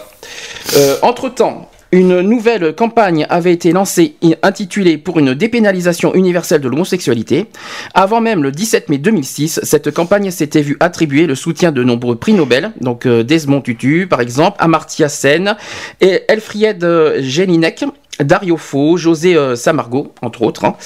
Entre-temps, 1.03 1.69
une 1.95 2.23
nouvelle 2.23 2.75
campagne 2.75 3.25
avait 3.31 3.53
été 3.53 3.71
lancée 3.71 4.17
intitulée 4.43 4.99
pour 4.99 5.21
une 5.21 5.33
dépénalisation 5.33 6.13
universelle 6.15 6.61
de 6.61 6.69
l'homosexualité. 6.69 7.47
Avant 7.95 8.21
même 8.21 8.43
le 8.43 8.51
17 8.51 8.89
mai 8.89 8.99
2006, 8.99 9.61
cette 9.63 9.93
campagne 9.93 10.33
s'était 10.33 10.61
vue 10.61 10.77
attribuer 10.81 11.27
le 11.27 11.37
soutien 11.37 11.71
de 11.71 11.85
nombreux 11.85 12.17
prix 12.17 12.33
Nobel, 12.33 12.73
donc 12.81 13.07
euh, 13.07 13.23
Desmond 13.23 13.61
Tutu 13.61 14.09
par 14.09 14.21
exemple, 14.21 14.57
Amartya 14.59 15.09
Sen 15.09 15.57
et 16.01 16.23
Elfriede 16.27 17.21
Jelinek. 17.21 17.85
Dario 18.21 18.57
Fo, 18.57 18.97
José 18.97 19.37
euh, 19.37 19.57
Samargo, 19.57 20.13
entre 20.23 20.43
autres. 20.43 20.65
Hein. 20.65 20.77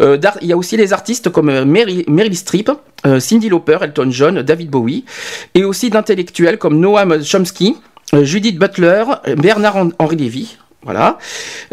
Euh, 0.00 0.18
il 0.40 0.46
y 0.46 0.52
a 0.52 0.56
aussi 0.56 0.76
les 0.76 0.92
artistes 0.92 1.30
comme 1.30 1.64
Meryl 1.64 2.36
Streep, 2.36 2.70
Cindy 3.18 3.48
Lauper, 3.48 3.78
Elton 3.82 4.08
John, 4.10 4.42
David 4.42 4.70
Bowie, 4.70 5.04
et 5.54 5.64
aussi 5.64 5.90
d'intellectuels 5.90 6.58
comme 6.58 6.78
Noam 6.78 7.24
Chomsky, 7.24 7.76
Judith 8.12 8.58
Butler, 8.58 9.04
Bernard-Henri 9.36 10.16
Lévy, 10.16 10.56
voilà. 10.86 11.18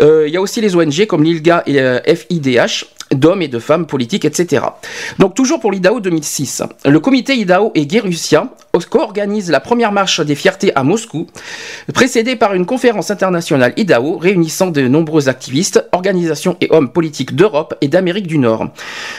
Euh, 0.01 0.27
il 0.27 0.33
y 0.33 0.37
a 0.37 0.41
aussi 0.41 0.59
les 0.59 0.75
ONG 0.75 1.05
comme 1.05 1.23
l'ILGA 1.23 1.63
et 1.67 2.15
FIDH, 2.15 2.85
d'hommes 3.15 3.41
et 3.41 3.47
de 3.47 3.59
femmes 3.59 3.85
politiques, 3.85 4.25
etc. 4.25 4.65
Donc 5.19 5.35
toujours 5.35 5.59
pour 5.59 5.71
l'IDAO 5.71 5.99
2006, 5.99 6.63
le 6.85 6.99
comité 6.99 7.35
IDAO 7.35 7.71
et 7.75 7.85
Guérussia 7.85 8.49
co-organisent 8.89 9.51
la 9.51 9.59
première 9.59 9.91
marche 9.91 10.19
des 10.19 10.33
fiertés 10.33 10.71
à 10.75 10.83
Moscou, 10.83 11.27
précédée 11.93 12.35
par 12.35 12.55
une 12.55 12.65
conférence 12.65 13.11
internationale 13.11 13.73
IDAO 13.77 14.17
réunissant 14.17 14.67
de 14.67 14.87
nombreux 14.87 15.29
activistes, 15.29 15.87
organisations 15.91 16.57
et 16.59 16.67
hommes 16.71 16.91
politiques 16.91 17.35
d'Europe 17.35 17.75
et 17.81 17.87
d'Amérique 17.87 18.25
du 18.25 18.39
Nord. 18.39 18.69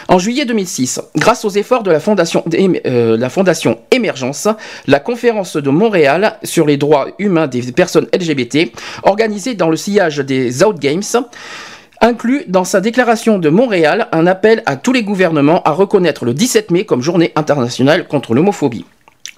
En 0.09 0.19
juillet 0.19 0.45
2006, 0.45 1.01
grâce 1.17 1.45
aux 1.45 1.51
efforts 1.51 1.85
de 1.85 1.93
la 1.93 2.01
Fondation, 2.01 2.45
euh, 2.87 3.17
la 3.17 3.31
Fondation 3.31 3.79
Émergence, 3.93 4.49
la 4.87 4.99
conférence 4.99 5.57
de 5.57 5.71
Montréal 5.71 6.39
sur 6.43 6.67
les 6.67 6.77
droits 6.77 7.09
humains 7.19 7.47
des 7.47 7.73
personnes 7.73 8.09
LGBT, 8.13 8.73
organisée 9.05 9.55
dans 9.55 9.71
le 9.71 9.77
sillage 9.77 10.19
des 10.19 10.65
Out 10.65 10.79
Games, 10.81 11.03
inclut 12.05 12.45
dans 12.49 12.65
sa 12.65 12.83
déclaration 12.83 13.39
de 13.39 13.49
Montréal 13.49 14.09
un 14.13 14.27
appel 14.27 14.63
à 14.67 14.77
tous 14.77 14.93
les 14.93 15.03
gouvernements 15.03 15.63
à 15.63 15.73
reconnaître 15.73 16.27
le 16.27 16.35
17 16.35 16.71
mai 16.71 16.85
comme 16.85 17.01
journée 17.01 17.33
internationale 17.35 18.07
contre 18.07 18.35
l'homophobie. 18.35 18.85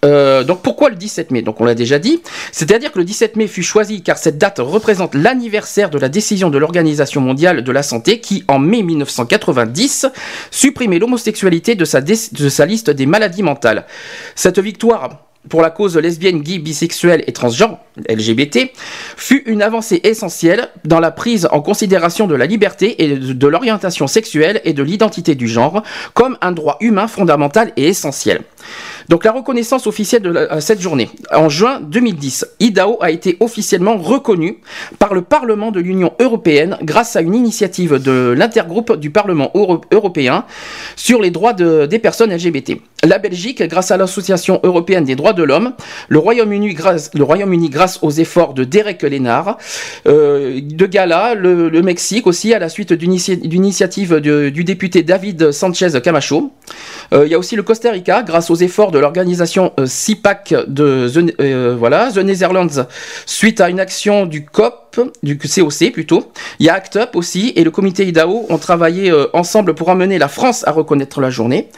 Euh, 0.05 0.43
donc 0.43 0.63
pourquoi 0.63 0.91
le 0.91 0.97
17 0.97 1.31
mai? 1.31 1.43
Donc 1.43 1.61
on 1.61 1.65
l'a 1.65 1.77
déjà 1.77 2.01
dit. 2.01 2.21
C'est-à-dire 2.51 2.91
que 2.91 2.99
le 2.99 3.05
17 3.05 3.37
mai 3.37 3.47
fut 3.47 3.63
choisi 3.63 4.03
car 4.03 4.19
cette 4.19 4.37
date 4.37 4.59
représente 4.59 5.15
l'anniversaire 5.15 5.91
de 5.91 5.99
la 5.99 6.09
décision 6.09 6.51
de 6.51 6.59
l'Organisation 6.59 7.21
mondiale 7.21 7.63
de 7.63 7.73
la 7.73 7.85
santé 7.85 8.21
qui, 8.21 8.45
en 8.49 8.59
mai 8.59 8.83
1990, 8.83 10.07
supprimait 10.51 10.99
l'homosexualité 10.99 11.77
de 11.77 11.85
sa, 11.85 12.01
liste 12.01 12.91
des 12.91 13.07
maladies 13.07 13.45
mentales. 13.45 13.87
Cette 14.35 14.59
victoire 14.59 15.21
pour 15.49 15.63
la 15.63 15.71
cause 15.71 15.97
lesbienne, 15.97 16.43
gay, 16.43 16.59
bisexuelle 16.59 17.23
et 17.29 17.33
transgenre, 17.33 17.79
LGBT, 18.09 18.71
fut 19.17 19.43
une 19.47 19.63
avancée 19.63 20.01
essentielle 20.05 20.69
dans 20.85 21.01
la 21.01 21.11
prise 21.11 21.49
en 21.51 21.61
considération 21.61 22.27
de 22.27 22.35
la 22.35 22.47
liberté 22.47 23.03
et 23.03 23.17
de 23.17 23.47
l'orientation 23.47 24.07
sexuelle 24.07 24.61
et 24.65 24.73
de 24.73 24.83
l'identité 24.83 25.35
du 25.35 25.49
genre 25.49 25.83
comme 26.15 26.37
un 26.41 26.53
droit 26.53 26.77
humain 26.81 27.09
fondamental 27.09 27.73
et 27.77 27.89
essentiel. 27.89 28.41
Donc 29.09 29.25
la 29.25 29.33
reconnaissance 29.33 29.87
officielle 29.87 30.23
de 30.23 30.49
cette 30.59 30.81
journée. 30.81 31.09
En 31.33 31.49
juin 31.49 31.81
2010, 31.81 32.47
IDAO 32.59 32.99
a 33.01 33.11
été 33.11 33.37
officiellement 33.41 33.97
reconnue 33.97 34.59
par 34.99 35.15
le 35.15 35.23
Parlement 35.23 35.71
de 35.71 35.81
l'Union 35.81 36.13
européenne 36.19 36.77
grâce 36.83 37.15
à 37.15 37.21
une 37.21 37.35
initiative 37.35 38.03
de 38.03 38.35
l'intergroupe 38.37 38.97
du 38.97 39.11
Parlement 39.11 39.53
européen 39.55 40.45
sur 40.97 41.23
les 41.23 41.31
droits 41.31 41.53
des 41.53 41.99
personnes 42.01 42.35
LGBT. 42.35 42.79
La 43.05 43.19
Belgique, 43.19 43.63
grâce 43.63 43.93
à 43.93 43.97
l'Association 43.97 44.59
européenne 44.65 45.05
des 45.05 45.15
droits 45.15 45.33
de 45.33 45.45
l'homme, 45.45 45.75
le 46.09 46.19
Royaume-Uni 46.19 46.75
grâce, 46.75 47.11
Royaume 47.15 47.55
grâce 47.69 47.86
aux 48.03 48.11
efforts 48.11 48.55
de 48.55 48.65
Derek 48.65 49.03
Lénard, 49.03 49.59
euh, 50.07 50.61
de 50.63 50.87
Gala, 50.87 51.35
le, 51.35 51.83
Mexique 51.83 52.27
aussi 52.27 52.53
à 52.53 52.59
la 52.59 52.69
suite 52.69 52.93
d'une 52.93 53.13
initiative 53.13 54.21
du 54.21 54.65
député 54.65 55.03
David 55.03 55.53
Sanchez 55.53 55.89
Camacho. 56.03 56.53
Euh, 57.13 57.27
il 57.27 57.31
y 57.31 57.35
a 57.35 57.39
aussi 57.39 57.57
le 57.57 57.63
Costa 57.63 57.91
Rica 57.91 58.23
grâce 58.23 58.51
aux 58.51 58.57
efforts 58.57 58.91
de 58.91 58.99
l'organisation 58.99 59.73
euh, 59.79 59.87
CIPAC 59.87 60.55
de 60.67 61.09
The, 61.09 61.41
euh, 61.41 61.77
voilà, 61.79 62.11
The 62.13 62.19
Netherlands 62.19 62.87
suite 63.27 63.61
à 63.61 63.71
une 63.71 63.81
action 63.81 64.27
du 64.27 64.45
COP, 64.45 65.01
du 65.23 65.39
COC 65.39 65.93
plutôt. 65.93 66.33
Il 66.59 66.67
y 66.67 66.69
a 66.69 66.75
ACT 66.75 66.97
UP 66.97 67.17
aussi 67.17 67.53
et 67.57 67.65
le 67.65 67.71
comité 67.71 68.07
IDAO 68.07 68.47
ont 68.49 68.59
travaillé 68.59 69.11
euh, 69.11 69.27
ensemble 69.33 69.75
pour 69.75 69.91
amener 69.91 70.19
la 70.19 70.29
France 70.29 70.67
à 70.67 70.73
reconnaître 70.73 71.21
la 71.21 71.31
journée. 71.31 71.69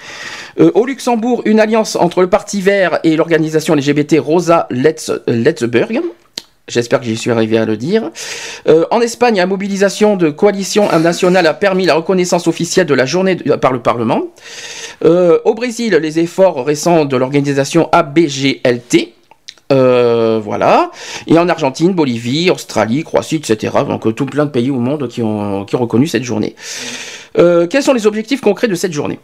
Au 0.59 0.87
Luxembourg, 0.87 1.43
une 1.45 1.61
alliance 1.61 1.97
entre 1.97 2.21
le 2.21 2.29
Parti 2.29 2.61
Vert 2.61 2.99
et 3.05 3.17
l'organisation 3.17 3.75
LGBT 3.75 4.17
Rosa 4.19 4.67
Letz, 4.71 5.13
Letzberg 5.27 6.01
J'espère 6.67 7.01
que 7.01 7.07
j'y 7.07 7.17
suis 7.17 7.31
arrivé 7.31 7.57
à 7.57 7.65
le 7.65 7.79
dire. 7.79 8.11
en 8.91 9.01
Espagne, 9.01 9.37
la 9.37 9.47
mobilisation 9.47 10.17
de 10.17 10.29
coalition 10.29 10.87
nationale 10.99 11.47
a 11.47 11.55
permis 11.55 11.87
la 11.87 11.95
reconnaissance 11.95 12.47
officielle 12.47 12.87
de 12.87 12.93
la 12.93 13.07
journée 13.07 13.37
par 13.37 13.73
le 13.73 13.81
Parlement. 13.81 14.25
Euh, 15.05 15.39
au 15.45 15.55
Brésil, 15.55 15.95
les 15.95 16.19
efforts 16.19 16.65
récents 16.65 17.05
de 17.05 17.17
l'organisation 17.17 17.89
ABGLT. 17.93 19.15
Euh, 19.71 20.41
voilà. 20.43 20.91
Et 21.27 21.39
en 21.39 21.49
Argentine, 21.49 21.93
Bolivie, 21.93 22.51
Australie, 22.51 23.05
Croatie, 23.05 23.37
etc. 23.37 23.77
Donc 23.87 24.07
euh, 24.07 24.13
tout 24.13 24.27
plein 24.27 24.47
de 24.47 24.51
pays 24.51 24.71
au 24.71 24.79
monde 24.79 25.09
qui 25.09 25.17
qui 25.17 25.23
ont 25.23 25.65
reconnu 25.65 26.07
cette 26.07 26.25
journée. 26.25 26.57
quels 27.35 27.83
sont 27.83 27.93
les 27.93 28.07
objectifs 28.07 28.41
concrets 28.41 28.69
de 28.69 28.75
cette 28.75 28.93
journée? 28.93 29.19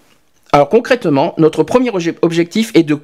Alors 0.54 0.68
concrètement, 0.68 1.34
notre 1.37 1.64
premier 1.64 1.90
objectif 2.23 2.70
est 2.75 2.84
de 2.84 3.00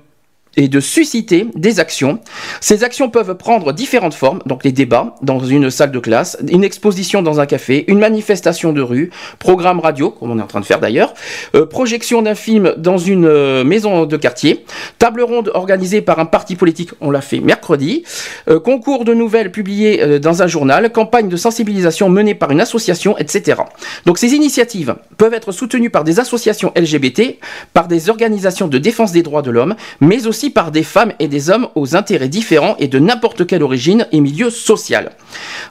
et 0.57 0.69
de 0.69 0.81
susciter 0.81 1.47
des 1.55 1.81
actions. 1.81 2.19
Ces 2.61 2.85
actions 2.85 3.09
peuvent 3.09 3.37
prendre 3.37 3.73
différentes 3.73 4.15
formes, 4.15 4.41
donc 4.47 4.65
les 4.65 4.73
débats 4.73 5.15
dans 5.23 5.41
une 5.41 5.71
salle 5.71 5.93
de 5.93 5.99
classe, 5.99 6.39
une 6.49 6.65
exposition 6.65 7.23
dans 7.23 7.41
un 7.41 7.47
café, 7.47 7.85
une 7.89 7.99
manifestation 7.99 8.73
de 8.73 8.81
rue, 8.81 9.11
programme 9.39 9.81
radio, 9.81 10.11
comme 10.11 10.31
on 10.31 10.39
est 10.39 10.43
en 10.43 10.47
train 10.47 10.61
de 10.61 10.65
faire 10.65 10.81
d'ailleurs, 10.81 11.15
euh, 11.55 11.67
projection 11.67 12.23
d'un 12.23 12.35
film 12.35 12.75
dans 12.77 12.99
une 12.99 13.27
euh, 13.27 13.65
maison 13.65 14.07
de 14.07 14.17
quartier, 14.17 14.65
table 14.99 15.23
ronde 15.23 15.51
organisée 15.55 16.01
par 16.01 16.19
un 16.19 16.27
parti 16.27 16.57
politique, 16.57 16.91
on 17.01 17.11
l'a 17.11 17.21
fait 17.21 17.41
mercredi, 17.41 18.05
euh, 18.49 18.59
concours 18.59 19.05
de 19.05 19.15
nouvelles 19.15 19.53
publié 19.53 20.19
dans 20.19 20.43
un 20.43 20.47
journal, 20.47 20.91
campagne 20.93 21.29
de 21.29 21.37
sensibilisation 21.37 22.09
menée 22.09 22.35
par 22.35 22.51
une 22.51 22.61
association, 22.61 23.17
etc. 23.19 23.63
Donc 24.07 24.19
ces 24.19 24.35
initiatives 24.35 24.97
peuvent 25.17 25.35
être 25.35 25.53
soutenues 25.53 25.91
par 25.91 26.05
des 26.05 26.21
associations 26.21 26.73
LGBT, 26.77 27.39
par 27.73 27.89
des 27.89 28.11
organisations 28.11 28.69
de 28.69 28.79
défense 28.79 29.13
des 29.13 29.23
droits 29.23 29.43
de 29.43 29.51
l'homme, 29.51 29.75
mais 30.01 30.27
aussi 30.27 30.40
par 30.49 30.71
des 30.71 30.83
femmes 30.83 31.13
et 31.19 31.29
des 31.29 31.51
hommes 31.51 31.69
aux 31.75 31.95
intérêts 31.95 32.31
différents 32.31 32.77
et 32.79 32.89
de 32.89 32.99
n'importe 32.99 33.47
quelle 33.47 33.63
origine 33.63 34.07
et 34.13 34.21
milieu 34.21 34.49
social. 34.49 35.11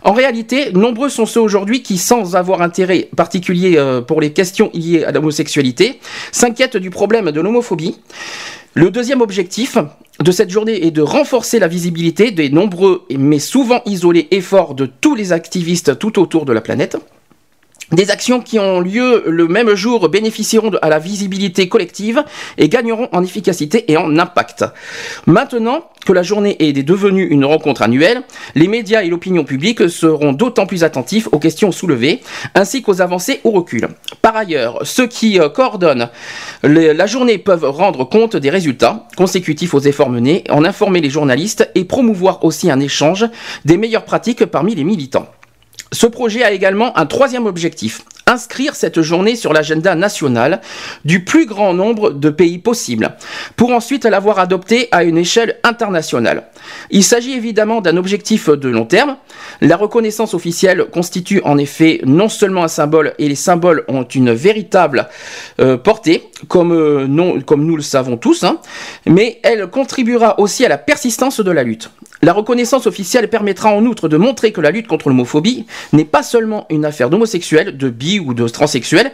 En 0.04 0.14
réalité, 0.14 0.72
nombreux 0.74 1.10
sont 1.10 1.26
ceux 1.26 1.42
aujourd'hui 1.42 1.82
qui, 1.82 1.98
sans 1.98 2.36
avoir 2.36 2.62
intérêt 2.62 3.10
particulier 3.16 3.78
euh, 3.78 4.02
pour 4.02 4.22
les 4.22 4.34
questions 4.34 4.70
liées 4.76 5.04
à 5.04 5.12
l'homosexualité, 5.12 6.00
s'inquiètent 6.32 6.78
du 6.78 6.92
problème 6.92 7.32
de 7.32 7.42
l'homophobie. 7.42 7.98
Le 8.76 8.92
deuxième 8.92 9.22
objectif 9.22 9.78
de 10.20 10.32
cette 10.32 10.52
journée 10.52 10.86
est 10.86 10.92
de 10.92 11.02
renforcer 11.02 11.58
la 11.58 11.68
visibilité 11.68 12.30
des 12.30 12.50
nombreux 12.50 13.06
mais 13.18 13.40
souvent 13.40 13.82
isolés 13.86 14.28
efforts 14.30 14.76
de 14.76 14.86
tous 14.86 15.16
les 15.16 15.34
activistes 15.34 15.98
tout 15.98 16.20
autour 16.20 16.46
de 16.46 16.54
la 16.54 16.62
planète. 16.62 16.98
Des 17.92 18.12
actions 18.12 18.40
qui 18.40 18.60
ont 18.60 18.80
lieu 18.80 19.24
le 19.26 19.48
même 19.48 19.74
jour 19.74 20.10
bénéficieront 20.10 20.72
à 20.84 20.90
la 20.90 21.00
visibilité 21.00 21.68
collective 21.68 22.24
et 22.60 22.70
gagneront 22.70 23.10
en 23.12 23.24
efficacité 23.24 23.92
et 23.92 23.98
en 23.98 24.20
impact. 24.20 24.64
Maintenant 25.26 25.86
que 26.06 26.14
la 26.14 26.22
journée 26.22 26.56
est 26.60 26.74
devenue 26.84 27.26
une 27.26 27.46
rencontre 27.46 27.82
annuelle, 27.82 28.22
les 28.54 28.68
médias 28.68 29.02
et 29.02 29.10
l'opinion 29.10 29.44
publique 29.44 29.90
seront 29.90 30.34
d'autant 30.34 30.68
plus 30.68 30.84
attentifs 30.84 31.28
aux 31.32 31.40
questions 31.40 31.72
soulevées 31.72 32.22
ainsi 32.54 32.84
qu'aux 32.84 33.02
avancées 33.02 33.42
ou 33.44 33.52
reculs. 33.52 33.88
Par 34.22 34.36
ailleurs, 34.36 34.80
ceux 34.84 35.08
qui 35.08 35.40
euh, 35.40 35.50
coordonnent 35.50 36.10
la 36.64 37.08
journée 37.08 37.38
peuvent 37.38 37.70
rendre 37.70 38.04
compte 38.04 38.36
des 38.36 38.50
résultats 38.50 39.08
consécutifs 39.18 39.74
aux 39.74 39.80
efforts 39.80 40.10
menés, 40.10 40.44
en 40.50 40.64
informer 40.64 41.02
les 41.02 41.10
journalistes 41.10 41.70
et 41.74 41.86
promouvoir 41.86 42.44
aussi 42.44 42.70
un 42.70 42.80
échange 42.80 43.26
des 43.66 43.78
meilleures 43.78 44.06
pratiques 44.06 44.46
parmi 44.46 44.76
les 44.76 44.84
militants. 44.84 45.28
Ce 45.92 46.06
projet 46.06 46.44
a 46.44 46.52
également 46.52 46.98
un 46.98 47.06
troisième 47.06 47.46
objectif, 47.46 48.04
inscrire 48.30 48.76
cette 48.76 49.02
journée 49.02 49.36
sur 49.36 49.52
l'agenda 49.54 49.96
national 49.96 50.62
du 51.04 51.24
plus 51.24 51.46
grand 51.46 51.74
nombre 51.74 52.12
de 52.12 52.30
pays 52.30 52.60
possible, 52.60 53.16
pour 53.56 53.72
ensuite 53.72 54.06
l'avoir 54.06 54.40
adoptée 54.40 54.88
à 54.92 55.04
une 55.04 55.18
échelle 55.18 55.58
internationale. 55.64 56.44
Il 56.92 57.04
s'agit 57.04 57.34
évidemment 57.34 57.82
d'un 57.82 57.98
objectif 57.98 58.50
de 58.50 58.70
long 58.70 58.86
terme. 58.86 59.18
La 59.62 59.76
reconnaissance 59.76 60.34
officielle 60.34 60.86
constitue 60.86 61.42
en 61.44 61.58
effet 61.58 62.02
non 62.06 62.30
seulement 62.30 62.64
un 62.64 62.68
symbole, 62.68 63.14
et 63.18 63.28
les 63.28 63.36
symboles 63.36 63.84
ont 63.88 64.04
une 64.04 64.32
véritable 64.32 65.08
euh, 65.60 65.78
portée, 65.78 66.30
comme, 66.48 66.72
euh, 66.72 67.42
comme 67.46 67.66
nous 67.66 67.76
le 67.76 67.82
savons 67.82 68.18
tous, 68.18 68.44
hein, 68.44 68.60
mais 69.06 69.40
elle 69.44 69.68
contribuera 69.68 70.40
aussi 70.40 70.66
à 70.66 70.70
la 70.70 70.78
persistance 70.78 71.40
de 71.40 71.52
la 71.52 71.64
lutte. 71.64 71.90
La 72.22 72.34
reconnaissance 72.34 72.86
officielle 72.86 73.30
permettra 73.30 73.74
en 73.74 73.86
outre 73.86 74.10
de 74.10 74.18
montrer 74.18 74.52
que 74.52 74.60
la 74.60 74.72
lutte 74.72 74.88
contre 74.88 75.08
l'homophobie 75.08 75.66
n'est 75.94 76.04
pas 76.04 76.22
seulement 76.22 76.66
une 76.70 76.84
affaire 76.84 77.10
d'homosexuels, 77.10 77.78
de 77.78 77.90
bi 77.90 78.19
ou 78.20 78.34
de 78.34 78.48
transsexuels, 78.48 79.12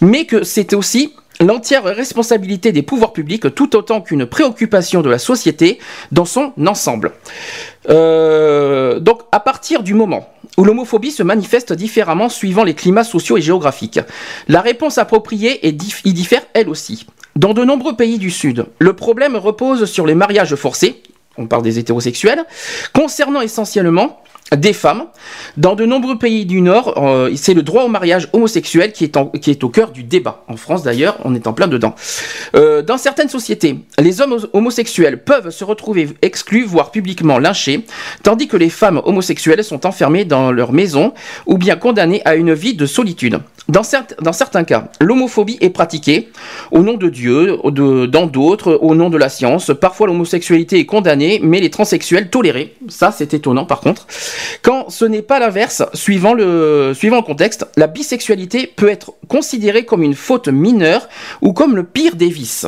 mais 0.00 0.24
que 0.24 0.44
c'est 0.44 0.74
aussi 0.74 1.14
l'entière 1.40 1.84
responsabilité 1.84 2.72
des 2.72 2.82
pouvoirs 2.82 3.12
publics 3.12 3.54
tout 3.54 3.76
autant 3.76 4.00
qu'une 4.00 4.26
préoccupation 4.26 5.02
de 5.02 5.10
la 5.10 5.18
société 5.18 5.78
dans 6.12 6.24
son 6.24 6.52
ensemble. 6.66 7.12
Euh, 7.88 8.98
donc 8.98 9.22
à 9.32 9.40
partir 9.40 9.82
du 9.82 9.94
moment 9.94 10.28
où 10.56 10.64
l'homophobie 10.64 11.12
se 11.12 11.22
manifeste 11.22 11.72
différemment 11.72 12.28
suivant 12.28 12.64
les 12.64 12.74
climats 12.74 13.04
sociaux 13.04 13.36
et 13.36 13.42
géographiques, 13.42 14.00
la 14.48 14.60
réponse 14.60 14.98
appropriée 14.98 15.66
y 15.66 16.12
diffère 16.12 16.42
elle 16.54 16.68
aussi. 16.68 17.06
Dans 17.36 17.54
de 17.54 17.64
nombreux 17.64 17.94
pays 17.94 18.18
du 18.18 18.30
Sud, 18.30 18.66
le 18.80 18.92
problème 18.94 19.36
repose 19.36 19.84
sur 19.84 20.06
les 20.06 20.16
mariages 20.16 20.56
forcés, 20.56 21.02
on 21.36 21.46
parle 21.46 21.62
des 21.62 21.78
hétérosexuels, 21.78 22.44
concernant 22.92 23.40
essentiellement 23.40 24.20
des 24.56 24.72
femmes. 24.72 25.06
Dans 25.56 25.74
de 25.74 25.84
nombreux 25.84 26.18
pays 26.18 26.46
du 26.46 26.60
Nord, 26.60 26.94
euh, 26.96 27.30
c'est 27.36 27.54
le 27.54 27.62
droit 27.62 27.84
au 27.84 27.88
mariage 27.88 28.28
homosexuel 28.32 28.92
qui 28.92 29.04
est, 29.04 29.40
qui 29.40 29.50
est, 29.50 29.64
au 29.64 29.68
cœur 29.68 29.90
du 29.90 30.04
débat. 30.04 30.42
En 30.48 30.56
France 30.56 30.82
d'ailleurs, 30.82 31.18
on 31.24 31.34
est 31.34 31.46
en 31.46 31.52
plein 31.52 31.68
dedans. 31.68 31.94
Euh, 32.54 32.82
dans 32.82 32.98
certaines 32.98 33.28
sociétés, 33.28 33.80
les 33.98 34.20
hommes 34.20 34.38
homosexuels 34.52 35.22
peuvent 35.22 35.50
se 35.50 35.64
retrouver 35.64 36.08
exclus, 36.22 36.64
voire 36.64 36.90
publiquement 36.90 37.38
lynchés, 37.38 37.84
tandis 38.22 38.48
que 38.48 38.56
les 38.56 38.70
femmes 38.70 39.02
homosexuelles 39.04 39.64
sont 39.64 39.86
enfermées 39.86 40.24
dans 40.24 40.50
leur 40.50 40.72
maison 40.72 41.12
ou 41.46 41.58
bien 41.58 41.76
condamnées 41.76 42.22
à 42.24 42.34
une 42.34 42.54
vie 42.54 42.74
de 42.74 42.86
solitude. 42.86 43.40
Dans, 43.68 43.82
dans 44.22 44.32
certains 44.32 44.64
cas, 44.64 44.88
l'homophobie 44.98 45.58
est 45.60 45.68
pratiquée 45.68 46.30
au 46.70 46.78
nom 46.80 46.94
de 46.94 47.10
Dieu, 47.10 47.58
de, 47.64 48.06
dans 48.06 48.26
d'autres 48.26 48.78
au 48.80 48.94
nom 48.94 49.10
de 49.10 49.18
la 49.18 49.28
science. 49.28 49.70
Parfois 49.78 50.06
l'homosexualité 50.06 50.78
est 50.78 50.86
condamnée, 50.86 51.38
mais 51.42 51.60
les 51.60 51.68
transsexuels 51.68 52.30
tolérés. 52.30 52.74
Ça 52.88 53.12
c'est 53.12 53.34
étonnant 53.34 53.66
par 53.66 53.80
contre. 53.80 54.06
Quand 54.62 54.90
ce 54.90 55.04
n'est 55.04 55.22
pas 55.22 55.38
l'inverse, 55.38 55.82
suivant 55.94 56.34
le, 56.34 56.92
suivant 56.94 57.16
le 57.16 57.22
contexte, 57.22 57.66
la 57.76 57.86
bisexualité 57.86 58.66
peut 58.66 58.88
être 58.88 59.12
considérée 59.28 59.84
comme 59.84 60.02
une 60.02 60.14
faute 60.14 60.48
mineure 60.48 61.08
ou 61.42 61.52
comme 61.52 61.76
le 61.76 61.84
pire 61.84 62.16
des 62.16 62.28
vices. 62.28 62.66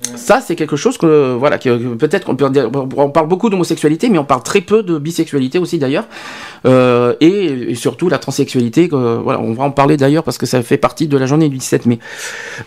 Ça, 0.00 0.40
c'est 0.40 0.54
quelque 0.54 0.76
chose 0.76 0.96
que, 0.96 1.34
voilà, 1.34 1.58
que, 1.58 1.94
peut-être 1.94 2.24
qu'on 2.24 2.36
peut 2.36 2.48
dire, 2.50 2.70
on 2.96 3.10
parle 3.10 3.26
beaucoup 3.26 3.50
d'homosexualité, 3.50 4.08
mais 4.08 4.18
on 4.18 4.24
parle 4.24 4.44
très 4.44 4.60
peu 4.60 4.84
de 4.84 4.96
bisexualité 4.96 5.58
aussi 5.58 5.78
d'ailleurs, 5.78 6.06
euh, 6.66 7.14
et, 7.20 7.74
surtout 7.74 8.08
la 8.08 8.18
transsexualité. 8.18 8.88
voilà, 8.88 9.40
on 9.40 9.54
va 9.54 9.64
en 9.64 9.72
parler 9.72 9.96
d'ailleurs 9.96 10.22
parce 10.22 10.38
que 10.38 10.46
ça 10.46 10.62
fait 10.62 10.76
partie 10.76 11.08
de 11.08 11.18
la 11.18 11.26
journée 11.26 11.48
du 11.48 11.58
17 11.58 11.86
mai. 11.86 11.98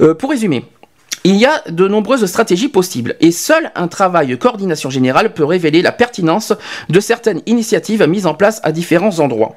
Euh, 0.01 0.13
pour 0.13 0.29
résumer, 0.29 0.65
il 1.23 1.35
y 1.35 1.45
a 1.45 1.61
de 1.69 1.87
nombreuses 1.87 2.25
stratégies 2.25 2.69
possibles 2.69 3.15
et 3.19 3.31
seul 3.31 3.71
un 3.75 3.87
travail 3.87 4.27
de 4.27 4.35
coordination 4.35 4.89
générale 4.89 5.33
peut 5.33 5.45
révéler 5.45 5.81
la 5.81 5.91
pertinence 5.91 6.53
de 6.89 6.99
certaines 6.99 7.41
initiatives 7.45 8.07
mises 8.07 8.25
en 8.25 8.33
place 8.33 8.59
à 8.63 8.71
différents 8.71 9.19
endroits. 9.19 9.55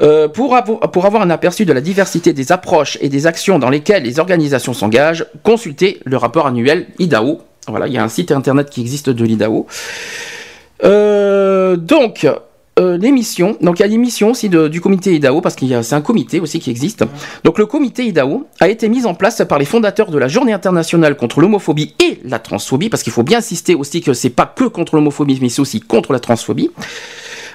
Euh, 0.00 0.28
pour, 0.28 0.56
pour, 0.92 1.06
avoir 1.06 1.22
un 1.22 1.30
aperçu 1.30 1.64
de 1.64 1.72
la 1.72 1.80
diversité 1.80 2.32
des 2.32 2.52
approches 2.52 2.98
et 3.00 3.08
des 3.08 3.26
actions 3.26 3.58
dans 3.58 3.70
lesquelles 3.70 4.02
les 4.02 4.18
organisations 4.18 4.72
s'engagent, 4.72 5.26
consultez 5.42 6.00
le 6.04 6.16
rapport 6.16 6.46
annuel 6.46 6.86
IDAO. 6.98 7.40
Voilà, 7.68 7.88
il 7.88 7.92
y 7.92 7.98
a 7.98 8.04
un 8.04 8.08
site 8.08 8.30
internet 8.32 8.70
qui 8.70 8.80
existe 8.80 9.10
de 9.10 9.24
l'IDAO. 9.24 9.66
Euh, 10.84 11.76
donc, 11.76 12.26
euh, 12.78 12.98
l'émission, 12.98 13.56
donc 13.62 13.78
il 13.78 13.82
y 13.82 13.84
a 13.84 13.88
l'émission 13.88 14.32
aussi 14.32 14.50
du 14.50 14.80
comité 14.82 15.14
IDAO, 15.14 15.40
parce 15.40 15.56
a, 15.56 15.82
c'est 15.82 15.94
un 15.94 16.02
comité 16.02 16.40
aussi 16.40 16.58
qui 16.58 16.70
existe. 16.70 17.04
Donc 17.42 17.58
le 17.58 17.64
comité 17.64 18.04
IDAO 18.04 18.46
a 18.60 18.68
été 18.68 18.90
mis 18.90 19.06
en 19.06 19.14
place 19.14 19.42
par 19.48 19.58
les 19.58 19.64
fondateurs 19.64 20.10
de 20.10 20.18
la 20.18 20.28
Journée 20.28 20.52
internationale 20.52 21.16
contre 21.16 21.40
l'homophobie 21.40 21.94
et 22.04 22.20
la 22.24 22.38
transphobie, 22.38 22.90
parce 22.90 23.02
qu'il 23.02 23.14
faut 23.14 23.22
bien 23.22 23.38
insister 23.38 23.74
aussi 23.74 24.02
que 24.02 24.12
c'est 24.12 24.28
pas 24.28 24.44
que 24.44 24.64
contre 24.64 24.96
l'homophobie, 24.96 25.38
mais 25.40 25.48
c'est 25.48 25.62
aussi 25.62 25.80
contre 25.80 26.12
la 26.12 26.20
transphobie. 26.20 26.70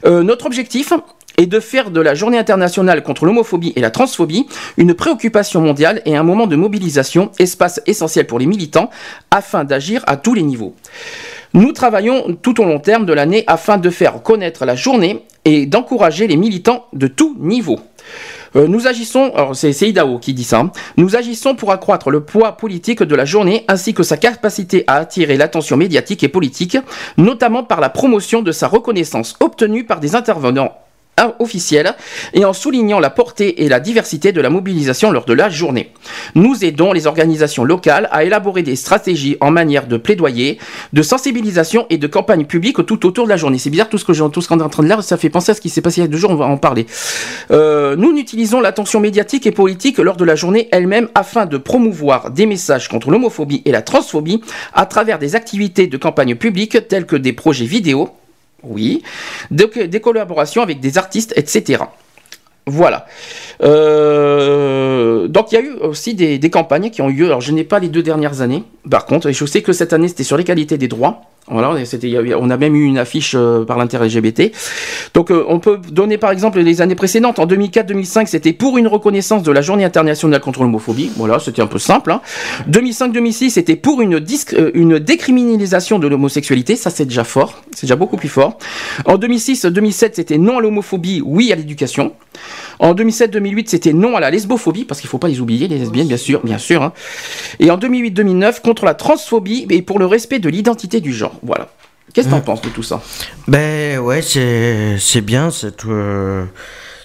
Euh, 0.06 0.24
notre 0.24 0.48
objectif 0.48 0.92
est 1.38 1.46
de 1.46 1.60
faire 1.60 1.92
de 1.92 2.02
la 2.02 2.16
Journée 2.16 2.40
internationale 2.40 3.04
contre 3.04 3.26
l'homophobie 3.26 3.74
et 3.76 3.82
la 3.82 3.92
transphobie 3.92 4.48
une 4.78 4.96
préoccupation 4.96 5.62
mondiale 5.62 6.02
et 6.06 6.16
un 6.16 6.24
moment 6.24 6.48
de 6.48 6.56
mobilisation, 6.56 7.32
espace 7.38 7.80
essentiel 7.86 8.26
pour 8.26 8.40
les 8.40 8.48
militants, 8.48 8.90
afin 9.30 9.66
d'agir 9.66 10.04
à 10.08 10.18
tous 10.18 10.34
les 10.34 10.42
niveaux. 10.42 10.74
Nous 11.54 11.74
travaillons 11.74 12.38
tout 12.42 12.62
au 12.62 12.66
long 12.66 12.80
terme 12.80 13.06
de 13.06 13.14
l'année 13.14 13.44
afin 13.48 13.78
de 13.78 13.90
faire 13.90 14.22
connaître 14.24 14.66
la 14.66 14.76
journée 14.76 15.26
et 15.44 15.66
d'encourager 15.66 16.28
les 16.28 16.38
militants 16.38 16.86
de 16.94 17.08
tout 17.08 17.36
niveau. 17.40 17.80
Euh, 18.56 18.68
nous 18.68 18.88
agissons, 18.88 19.32
c'est 19.54 19.88
Idao 19.88 20.20
qui 20.20 20.34
dit 20.34 20.44
ça, 20.44 20.60
hein. 20.60 20.72
nous 20.98 21.16
agissons 21.16 21.56
pour 21.56 21.72
accroître 21.72 22.10
le 22.10 22.22
poids 22.22 22.54
politique 22.54 23.04
de 23.04 23.16
la 23.16 23.26
journée 23.26 23.64
ainsi 23.68 23.94
que 23.94 24.04
sa 24.04 24.18
capacité 24.18 24.84
à 24.88 24.96
attirer 24.96 25.38
l'attention 25.38 25.78
médiatique 25.78 26.24
et 26.24 26.28
politique, 26.28 26.78
notamment 27.18 27.64
par 27.64 27.80
la 27.82 27.90
promotion 27.90 28.42
de 28.42 28.52
sa 28.52 28.68
reconnaissance 28.68 29.36
obtenue 29.40 29.86
par 29.86 30.00
des 30.00 30.16
intervenants 30.16 30.74
officielle 31.40 31.94
et 32.34 32.46
en 32.46 32.54
soulignant 32.54 33.00
la 33.00 33.10
portée 33.10 33.64
et 33.64 33.70
la 33.70 33.80
diversité 33.80 34.32
de 34.32 34.42
la 34.42 34.50
mobilisation 34.50 35.12
lors 35.12 35.26
de 35.26 35.34
la 35.34 35.50
journée. 35.50 35.92
Nous 36.36 36.64
aidons 36.66 36.94
les 36.94 37.08
organisations 37.08 37.64
locales 37.64 38.10
à 38.12 38.24
élaborer 38.24 38.64
des 38.64 38.76
stratégies 38.76 39.38
en 39.40 39.52
manière 39.52 39.88
de 39.88 39.98
plaidoyer, 39.98 40.58
de 40.94 41.02
sensibilisation 41.02 41.86
et 41.90 41.98
de 41.98 42.08
campagne 42.08 42.46
publique 42.46 42.86
tout 42.86 43.06
autour 43.06 43.26
de 43.26 43.30
la 43.30 43.38
journée. 43.38 43.58
C'est 43.58 43.70
bizarre 43.70 43.90
tout 43.90 43.98
ce 43.98 44.06
que 44.06 44.30
tout 44.30 44.42
ce 44.42 44.48
qu'on 44.48 44.60
est 44.60 44.64
en 44.64 44.70
train 44.70 44.84
de 44.84 44.88
lire, 44.88 45.04
ça 45.04 45.18
fait 45.18 45.30
penser 45.30 45.52
à 45.52 45.56
ce 45.56 45.62
qui 45.62 45.70
s'est 45.70 45.82
passé 45.82 46.02
il 46.02 46.04
y 46.04 46.06
a 46.06 46.08
deux 46.08 46.18
jours, 46.18 46.32
on 46.32 46.36
va 46.36 46.46
en 46.46 46.58
parler. 46.58 46.86
Euh, 47.52 47.96
nous 47.96 48.16
utilisons 48.18 48.62
l'attention 48.62 49.00
médiatique 49.00 49.46
et 49.46 49.52
politique 49.52 49.98
lors 49.98 50.18
de 50.18 50.26
la 50.26 50.36
journée 50.36 50.70
elle-même 50.72 51.10
afin 51.16 51.46
de 51.46 51.58
promouvoir 51.58 52.32
des 52.32 52.46
messages 52.46 52.88
contre 52.88 53.12
l'homophobie 53.12 53.62
et 53.66 53.72
la 53.72 53.82
transphobie 53.82 54.42
à 54.74 54.86
travers 54.86 55.20
des 55.20 55.36
activités 55.36 55.88
de 55.88 55.98
campagne 55.98 56.36
publique 56.36 56.88
telles 56.88 57.06
que 57.06 57.16
des 57.16 57.34
projets 57.34 57.66
vidéo, 57.66 58.10
oui. 58.64 59.04
des 59.50 60.02
collaborations 60.02 60.62
avec 60.62 60.80
des 60.80 60.98
artistes, 60.98 61.34
etc. 61.36 61.84
Voilà. 62.72 63.06
Euh, 63.62 65.28
donc 65.28 65.52
il 65.52 65.56
y 65.56 65.58
a 65.58 65.62
eu 65.62 65.74
aussi 65.82 66.14
des, 66.14 66.50
campagnes 66.50 66.90
qui 66.90 67.02
ont 67.02 67.10
eu 67.10 67.14
lieu. 67.14 67.26
Alors 67.26 67.42
je 67.42 67.52
n'ai 67.52 67.66
pas 67.66 67.80
les 67.80 67.90
deux 67.90 68.02
dernières 68.02 68.42
années. 68.42 68.64
Par 68.90 69.06
contre, 69.06 69.28
et 69.28 69.34
je 69.34 69.46
sais 69.46 69.62
que 69.62 69.74
cette 69.74 69.94
année 69.94 70.08
c'était 70.08 70.24
sur 70.24 70.38
l'égalité 70.38 70.78
des 70.78 70.88
droits. 70.88 71.22
Voilà, 71.48 71.74
on 72.40 72.50
a 72.52 72.58
même 72.58 72.76
eu 72.76 72.84
une 72.86 73.00
affiche 73.00 73.34
euh, 73.36 73.66
par 73.66 73.78
l'inter 73.78 73.98
LGBT. 73.98 74.52
Donc 75.14 75.32
euh, 75.32 75.44
on 75.48 75.60
peut 75.60 75.80
donner 75.92 76.18
par 76.20 76.32
exemple 76.32 76.60
les 76.60 76.82
années 76.82 76.96
précédentes. 76.96 77.40
En 77.40 77.48
2004-2005, 77.48 78.28
c'était 78.28 78.54
pour 78.54 78.78
une 78.78 78.88
reconnaissance 78.88 79.42
de 79.44 79.52
la 79.52 79.62
Journée 79.62 79.84
internationale 79.84 80.40
contre 80.40 80.62
l'homophobie. 80.62 81.12
Voilà, 81.18 81.40
c'était 81.40 81.64
un 81.64 81.68
peu 81.68 81.80
simple. 81.80 82.16
2005-2006, 82.70 83.46
hein. 83.46 83.50
c'était 83.50 83.76
pour 83.76 84.02
une, 84.02 84.24
une 84.76 85.00
décriminalisation 85.00 86.00
de 86.00 86.08
l'homosexualité. 86.08 86.76
Ça 86.76 86.90
c'est 86.90 87.06
déjà 87.06 87.24
fort, 87.24 87.64
c'est 87.76 87.88
déjà 87.88 87.96
beaucoup 87.96 88.18
plus 88.18 88.30
fort. 88.30 88.58
En 89.06 89.18
2006-2007, 89.18 90.12
c'était 90.14 90.38
non 90.38 90.60
à 90.60 90.62
l'homophobie, 90.62 91.22
oui 91.26 91.52
à 91.52 91.56
l'éducation. 91.56 92.14
En 92.82 92.96
2007-2008, 92.96 93.68
c'était 93.68 93.94
non 93.94 94.18
à 94.18 94.20
la 94.20 94.32
lesbophobie, 94.32 94.86
parce 94.86 95.00
qu'il 95.00 95.08
ne 95.08 95.12
faut 95.12 95.20
pas 95.20 95.28
les 95.28 95.40
oublier, 95.40 95.68
les 95.68 95.78
lesbiennes, 95.78 96.08
bien 96.08 96.18
sûr, 96.18 96.42
bien 96.44 96.58
sûr. 96.58 96.82
Hein. 96.82 96.94
Et 97.60 97.70
en 97.70 97.78
2008-2009, 97.78 98.62
contre 98.62 98.86
la 98.86 98.96
transphobie 98.96 99.68
et 99.70 99.84
pour 99.84 100.00
le 100.00 100.08
respect 100.08 100.40
de 100.40 100.50
l'identité 100.50 101.00
du 101.00 101.14
genre. 101.14 101.36
Voilà. 101.44 101.70
Qu'est-ce 102.12 102.26
que 102.28 102.32
tu 102.32 102.36
en 102.36 102.40
mmh. 102.40 102.44
penses 102.44 102.62
de 102.64 102.70
tout 102.70 102.82
ça? 102.82 103.04
Ben 103.48 104.00
ouais, 104.00 104.24
c'est 104.24 105.22
bien, 105.22 105.52
c'est 105.52 105.86
euh, 105.86 106.44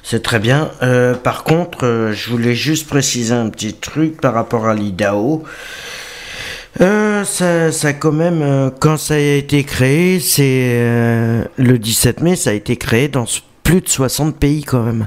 c'est 0.03 0.23
très 0.23 0.39
bien. 0.39 0.71
Euh, 0.83 1.15
par 1.15 1.45
contre, 1.45 1.85
euh, 1.85 2.13
je 2.15 2.31
voulais 2.31 2.55
juste 2.55 2.89
préciser 2.89 3.35
un 3.35 3.51
petit 3.51 3.75
truc 3.75 4.19
par 4.19 4.33
rapport 4.33 4.67
à 4.67 4.75
l'IDAO. 4.75 5.45
ça, 6.81 7.71
ça 7.71 7.93
quand 7.93 8.13
même, 8.13 8.73
quand 8.81 8.97
ça 8.97 9.15
a 9.15 9.19
été 9.19 9.63
créé, 9.65 10.21
c'est 10.21 11.45
le 11.59 11.79
17 11.79 12.23
mai, 12.23 12.35
ça 12.35 12.49
a 12.49 12.53
été 12.55 12.77
créé 12.77 13.09
dans 13.09 13.27
plus 13.63 13.83
de 13.83 13.89
60 13.89 14.39
pays 14.39 14.65
quand 14.65 14.83
même 14.83 15.07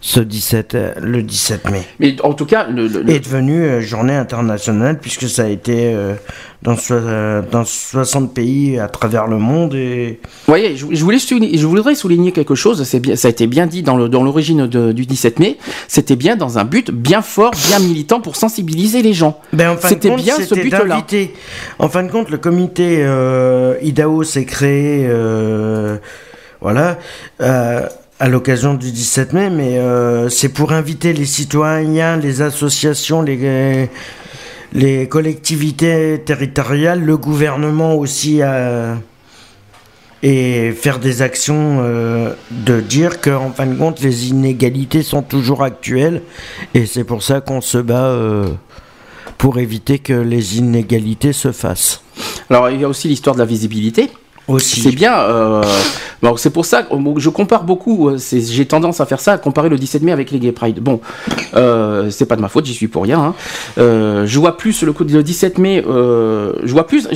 ce 0.00 0.20
17, 0.20 0.74
euh, 0.74 0.92
le 1.00 1.22
17 1.22 1.70
mai. 1.70 1.82
Mais 1.98 2.14
en 2.22 2.32
tout 2.32 2.46
cas, 2.46 2.68
le, 2.68 2.86
est 3.10 3.20
devenu 3.20 3.62
euh, 3.62 3.80
journée 3.80 4.14
internationale 4.14 4.98
puisque 5.00 5.28
ça 5.28 5.42
a 5.42 5.48
été 5.48 5.92
euh, 5.92 6.14
dans, 6.62 6.76
dans 7.50 7.64
60 7.64 8.32
pays 8.32 8.78
à 8.78 8.86
travers 8.86 9.26
le 9.26 9.38
monde. 9.38 9.74
Et... 9.74 10.20
voyez, 10.46 10.76
je, 10.76 10.84
voulais 11.04 11.18
je 11.18 11.66
voudrais 11.66 11.96
souligner 11.96 12.30
quelque 12.30 12.54
chose, 12.54 12.88
bien, 13.00 13.16
ça 13.16 13.26
a 13.26 13.30
été 13.32 13.48
bien 13.48 13.66
dit 13.66 13.82
dans 13.82 13.96
l'origine 13.96 14.68
du 14.68 15.06
17 15.06 15.40
mai, 15.40 15.58
c'était 15.88 16.16
bien 16.16 16.36
dans 16.36 16.58
un 16.58 16.64
but 16.64 16.92
bien 16.92 17.22
fort, 17.22 17.50
bien 17.68 17.80
militant 17.80 18.20
pour 18.20 18.36
sensibiliser 18.36 19.02
les 19.02 19.12
gens. 19.12 19.40
Ben, 19.52 19.76
c'était 19.82 20.14
bien 20.14 20.36
ce 20.36 20.54
but-là. 20.54 21.04
En 21.80 21.88
fin 21.88 22.04
de 22.04 22.10
compte, 22.10 22.30
le 22.30 22.38
comité 22.38 23.04
IDAO 23.82 24.22
s'est 24.22 24.44
créé, 24.44 25.10
voilà 26.60 26.98
à 28.20 28.28
l'occasion 28.28 28.74
du 28.74 28.90
17 28.90 29.32
mai, 29.32 29.50
mais 29.50 29.80
c'est 30.28 30.48
pour 30.48 30.72
inviter 30.72 31.12
les 31.12 31.24
citoyens, 31.24 32.16
les 32.16 32.42
associations, 32.42 33.22
les, 33.22 33.88
collectivités 35.08 36.20
territoriales, 36.24 37.00
le 37.02 37.16
gouvernement 37.16 37.94
aussi 37.94 38.42
à 38.42 38.96
et 40.22 40.72
faire 40.72 40.98
des 40.98 41.22
actions 41.22 41.78
euh, 41.80 42.34
de 42.50 42.80
dire 42.80 43.20
qu'en 43.20 43.52
fin 43.52 43.66
de 43.66 43.76
compte 43.76 44.00
les 44.00 44.28
inégalités 44.28 45.02
sont 45.02 45.22
toujours 45.22 45.62
actuelles 45.62 46.22
et 46.74 46.86
c'est 46.86 47.04
pour 47.04 47.22
ça 47.22 47.40
qu'on 47.40 47.60
se 47.60 47.78
bat 47.78 48.06
euh, 48.06 48.48
pour 49.36 49.58
éviter 49.58 50.00
que 50.00 50.12
les 50.12 50.58
inégalités 50.58 51.32
se 51.32 51.52
fassent. 51.52 52.02
Alors 52.50 52.70
il 52.70 52.80
y 52.80 52.84
a 52.84 52.88
aussi 52.88 53.06
l'histoire 53.08 53.36
de 53.36 53.40
la 53.40 53.46
visibilité. 53.46 54.10
C'est 54.58 54.92
bien. 54.92 55.18
Euh, 55.18 55.62
c'est 56.36 56.50
pour 56.50 56.64
ça 56.64 56.82
que 56.82 56.94
je 57.16 57.28
compare 57.28 57.64
beaucoup. 57.64 58.08
Euh, 58.08 58.18
j'ai 58.18 58.66
tendance 58.66 59.00
à 59.00 59.06
faire 59.06 59.20
ça, 59.20 59.32
à 59.32 59.38
comparer 59.38 59.68
le 59.68 59.76
17 59.76 60.02
mai 60.02 60.12
avec 60.12 60.30
les 60.30 60.38
Gay 60.38 60.52
Pride. 60.52 60.80
Bon, 60.80 61.00
euh, 61.54 62.10
c'est 62.10 62.26
pas 62.26 62.36
de 62.36 62.40
ma 62.40 62.48
faute, 62.48 62.66
j'y 62.66 62.74
suis 62.74 62.88
pour 62.88 63.04
rien. 63.04 63.20
Hein. 63.20 63.34
Euh, 63.78 64.26
je 64.26 64.38
vois 64.38 64.56
plus 64.56 64.82
le, 64.82 64.94
le 64.98 65.22
17 65.22 65.58
mai. 65.58 65.82
Je 65.86 66.72
vois 66.72 66.86
plus. 66.86 67.08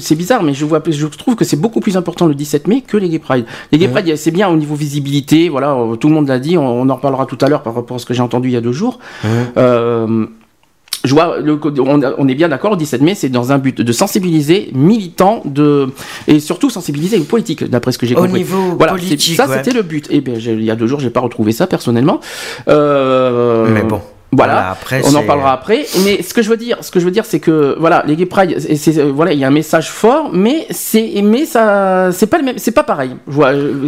C'est 0.00 0.16
bizarre, 0.16 0.42
mais 0.42 0.54
je 0.54 0.64
vois. 0.64 0.82
Je 0.88 1.06
trouve 1.06 1.36
que 1.36 1.44
c'est 1.44 1.60
beaucoup 1.60 1.80
plus 1.80 1.96
important 1.96 2.26
le 2.26 2.34
17 2.34 2.66
mai 2.66 2.82
que 2.86 2.96
les 2.96 3.08
Gay 3.08 3.18
Pride. 3.18 3.44
Les 3.72 3.78
Gay 3.78 3.88
Pride, 3.88 4.16
c'est 4.16 4.30
bien 4.30 4.48
au 4.48 4.56
niveau 4.56 4.74
visibilité. 4.74 5.48
Voilà, 5.48 5.76
tout 6.00 6.08
le 6.08 6.14
monde 6.14 6.28
l'a 6.28 6.38
dit. 6.38 6.56
On, 6.58 6.66
on, 6.66 6.88
en 6.88 6.96
reparlera 6.96 7.26
tout 7.26 7.38
à 7.40 7.48
l'heure 7.48 7.62
par 7.62 7.74
rapport 7.74 7.96
à 7.96 7.98
ce 7.98 8.06
que 8.06 8.14
j'ai 8.14 8.22
entendu 8.22 8.48
il 8.48 8.52
y 8.52 8.56
a 8.56 8.60
deux 8.60 8.72
jours. 8.72 8.98
Je 11.04 11.14
vois, 11.14 11.38
le, 11.38 11.58
on, 11.80 12.28
est 12.28 12.34
bien 12.34 12.48
d'accord, 12.48 12.72
le 12.72 12.76
17 12.76 13.02
mai, 13.02 13.14
c'est 13.14 13.28
dans 13.28 13.52
un 13.52 13.58
but 13.58 13.80
de 13.80 13.92
sensibiliser 13.92 14.70
militants 14.74 15.42
de, 15.44 15.88
et 16.26 16.40
surtout 16.40 16.70
sensibiliser 16.70 17.18
les 17.18 17.24
politiques, 17.24 17.64
d'après 17.64 17.92
ce 17.92 17.98
que 17.98 18.06
j'ai 18.06 18.14
compris. 18.14 18.30
Au 18.30 18.36
niveau 18.36 18.74
voilà, 18.76 18.92
politique. 18.92 19.36
Ça, 19.36 19.46
c'était 19.48 19.72
le 19.72 19.82
but. 19.82 20.08
Et 20.10 20.20
bien, 20.20 20.34
il 20.34 20.64
y 20.64 20.70
a 20.70 20.76
deux 20.76 20.86
jours, 20.86 21.00
j'ai 21.00 21.10
pas 21.10 21.20
retrouvé 21.20 21.52
ça 21.52 21.66
personnellement. 21.66 22.20
Euh, 22.68 23.68
Mais 23.72 23.82
bon. 23.82 24.00
Voilà, 24.32 24.70
après, 24.70 25.00
on 25.06 25.14
en 25.14 25.22
parlera 25.22 25.52
après. 25.52 25.86
Mais 26.04 26.22
ce 26.22 26.34
que 26.34 26.42
je 26.42 26.50
veux 26.50 26.56
dire, 26.58 26.76
ce 26.82 26.90
que 26.90 27.00
je 27.00 27.04
veux 27.04 27.10
dire, 27.10 27.24
c'est 27.24 27.40
que 27.40 27.76
voilà, 27.80 28.04
les 28.06 28.14
gay 28.14 28.26
pride, 28.26 28.58
c'est 28.76 29.00
voilà, 29.02 29.32
il 29.32 29.38
y 29.38 29.44
a 29.44 29.48
un 29.48 29.52
message 29.52 29.90
fort, 29.90 30.30
mais 30.32 30.66
c'est 30.70 31.22
mais 31.22 31.46
ça, 31.46 32.10
c'est 32.12 32.26
pas 32.26 32.38
le 32.38 32.44
même, 32.44 32.58
c'est 32.58 32.72
pas 32.72 32.82
pareil. 32.82 33.12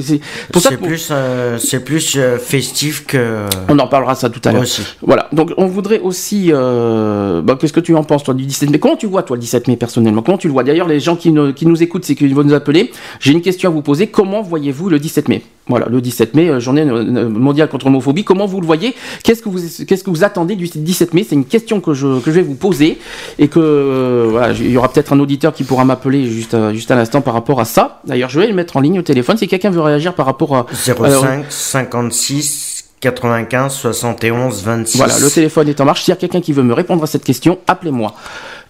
C'est 0.00 0.20
pour 0.50 0.62
ça 0.62 0.76
plus, 0.76 1.08
euh, 1.10 1.58
c'est 1.58 1.84
plus 1.84 2.14
euh, 2.16 2.38
festif 2.38 3.06
que. 3.06 3.44
On 3.68 3.78
en 3.78 3.86
parlera 3.86 4.14
ça 4.14 4.30
tout 4.30 4.40
à 4.48 4.52
l'heure. 4.52 4.64
Voilà. 5.02 5.28
Donc 5.32 5.52
on 5.58 5.66
voudrait 5.66 6.00
aussi, 6.00 6.50
euh, 6.50 7.42
bah, 7.42 7.56
qu'est-ce 7.60 7.72
que 7.72 7.80
tu 7.80 7.94
en 7.94 8.04
penses 8.04 8.24
toi 8.24 8.34
du 8.34 8.46
17 8.46 8.70
mai? 8.70 8.78
Comment 8.78 8.96
tu 8.96 9.06
vois 9.06 9.22
toi 9.22 9.36
le 9.36 9.40
17 9.42 9.68
mai 9.68 9.76
personnellement? 9.76 10.22
Comment 10.22 10.38
tu 10.38 10.48
le 10.48 10.54
vois? 10.54 10.64
D'ailleurs, 10.64 10.88
les 10.88 11.00
gens 11.00 11.16
qui, 11.16 11.34
qui 11.54 11.66
nous 11.66 11.82
écoutent, 11.82 12.04
c'est 12.04 12.14
qu'ils 12.14 12.34
vont 12.34 12.44
nous 12.44 12.54
appeler. 12.54 12.90
J'ai 13.20 13.32
une 13.32 13.42
question 13.42 13.68
à 13.68 13.72
vous 13.72 13.82
poser. 13.82 14.06
Comment 14.06 14.40
voyez-vous 14.40 14.88
le 14.88 14.98
17 14.98 15.28
mai? 15.28 15.42
Voilà, 15.70 15.86
le 15.88 16.00
17 16.00 16.34
mai, 16.34 16.60
journée 16.60 16.84
mondiale 16.84 17.68
contre 17.68 17.86
l'homophobie. 17.86 18.24
Comment 18.24 18.46
vous 18.46 18.60
le 18.60 18.66
voyez? 18.66 18.94
Qu'est-ce 19.22 19.42
que 19.42 19.48
vous, 19.48 19.60
qu'est-ce 19.86 20.04
que 20.04 20.10
vous 20.10 20.24
attendez 20.24 20.56
du 20.56 20.68
17 20.68 21.14
mai? 21.14 21.24
C'est 21.26 21.34
une 21.34 21.44
question 21.44 21.80
que 21.80 21.94
je, 21.94 22.20
que 22.20 22.30
je 22.30 22.36
vais 22.36 22.42
vous 22.42 22.54
poser 22.54 22.98
et 23.38 23.48
que 23.48 23.58
euh, 23.58 24.28
voilà, 24.30 24.52
il 24.52 24.70
y 24.70 24.76
aura 24.76 24.88
peut-être 24.88 25.12
un 25.12 25.20
auditeur 25.20 25.52
qui 25.52 25.64
pourra 25.64 25.84
m'appeler 25.84 26.26
juste, 26.26 26.54
euh, 26.54 26.72
juste 26.72 26.90
à 26.90 26.96
l'instant 26.96 27.20
par 27.20 27.34
rapport 27.34 27.60
à 27.60 27.64
ça. 27.64 28.00
D'ailleurs, 28.04 28.30
je 28.30 28.40
vais 28.40 28.46
le 28.46 28.54
mettre 28.54 28.76
en 28.76 28.80
ligne 28.80 28.98
au 28.98 29.02
téléphone 29.02 29.36
si 29.36 29.48
quelqu'un 29.48 29.70
veut 29.70 29.80
réagir 29.80 30.14
par 30.14 30.26
rapport 30.26 30.56
à 30.56 30.66
05 30.72 31.46
56 31.48 32.84
95 33.00 33.72
71 33.72 34.62
26. 34.62 34.98
Voilà, 34.98 35.18
le 35.18 35.30
téléphone 35.30 35.68
est 35.68 35.80
en 35.80 35.84
marche. 35.84 36.02
S'il 36.02 36.12
y 36.12 36.16
a 36.16 36.16
quelqu'un 36.16 36.40
qui 36.40 36.52
veut 36.52 36.62
me 36.62 36.74
répondre 36.74 37.02
à 37.02 37.06
cette 37.06 37.24
question, 37.24 37.58
appelez-moi. 37.66 38.14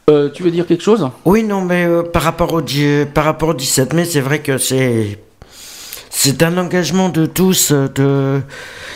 Euh, 0.09 0.29
tu 0.33 0.43
veux 0.43 0.51
dire 0.51 0.67
quelque 0.67 0.83
chose? 0.83 1.09
Oui, 1.25 1.45
non, 1.45 1.63
mais 1.63 1.87
par, 2.13 2.23
rapport 2.23 2.53
au, 2.53 2.63
par 3.13 3.25
rapport 3.25 3.51
au 3.51 3.55
17 3.55 3.93
mai, 3.93 4.05
c'est 4.05 4.21
vrai 4.21 4.41
que 4.41 4.59
c'est 4.59 5.19
c'est 6.13 6.43
un 6.43 6.59
engagement 6.59 7.09
de 7.09 7.25
tous. 7.25 7.71
De, 7.73 8.43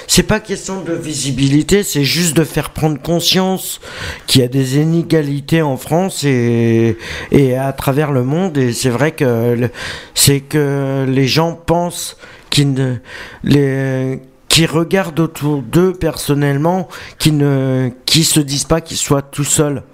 c'est 0.09 0.25
pas 0.25 0.41
question 0.41 0.83
de 0.83 0.93
visibilité, 0.93 1.85
c'est 1.85 2.05
juste 2.05 2.37
de 2.37 2.45
faire 2.45 2.71
prendre 2.71 3.01
conscience 3.01 3.81
qu'il 4.27 4.41
y 4.41 4.45
a 4.45 4.49
des 4.49 4.77
inégalités 4.77 5.63
en 5.63 5.77
France 5.77 6.25
et 6.25 6.99
et 7.31 7.57
à 7.57 7.73
travers 7.73 8.11
le 8.11 8.25
monde. 8.25 8.59
Et 8.59 8.73
c'est 8.73 8.91
vrai 8.91 9.13
que 9.13 9.71
c'est 10.15 10.41
que 10.41 11.07
les 11.09 11.29
gens 11.29 11.53
pensent 11.55 12.17
qu'ils 12.51 12.75
ne 12.75 12.97
les 13.45 14.21
qui 14.49 14.67
regardent 14.67 15.21
autour 15.21 15.63
d'eux 15.63 15.93
personnellement, 15.93 16.89
qui 17.19 17.33
ne 17.33 17.91
qui 18.07 18.25
se 18.25 18.41
disent 18.41 18.65
pas 18.65 18.81
qu'ils 18.81 18.97
soient 18.97 19.23
tout 19.23 19.45
seuls. 19.45 19.85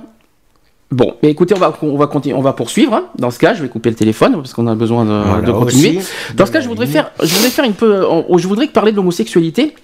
Bon, 0.90 1.14
mais 1.22 1.30
écoutez, 1.30 1.54
on 1.54 1.58
va, 1.58 1.76
on 1.82 1.98
va 1.98 2.06
continuer, 2.06 2.34
on 2.34 2.40
va 2.40 2.54
poursuivre. 2.54 2.94
Hein. 2.94 3.04
Dans 3.18 3.30
ce 3.30 3.38
cas, 3.38 3.54
je 3.54 3.62
vais 3.62 3.68
couper 3.68 3.90
le 3.90 3.96
téléphone 3.96 4.36
parce 4.36 4.54
qu'on 4.54 4.66
a 4.66 4.74
besoin 4.74 5.04
de, 5.04 5.52
continuer. 5.52 5.98
Dans 6.34 6.46
ce 6.46 6.52
cas, 6.52 6.60
je 6.60 6.68
voudrais 6.68 6.86
faire, 6.86 7.10
je 7.22 7.34
voudrais 7.34 7.50
faire 7.50 7.64
une 7.64 7.74
peu, 7.74 8.04
je 8.36 8.48
voudrais 8.48 8.68
parler 8.68 8.92
de 8.92 8.96
l'homosexualité. 8.96 9.74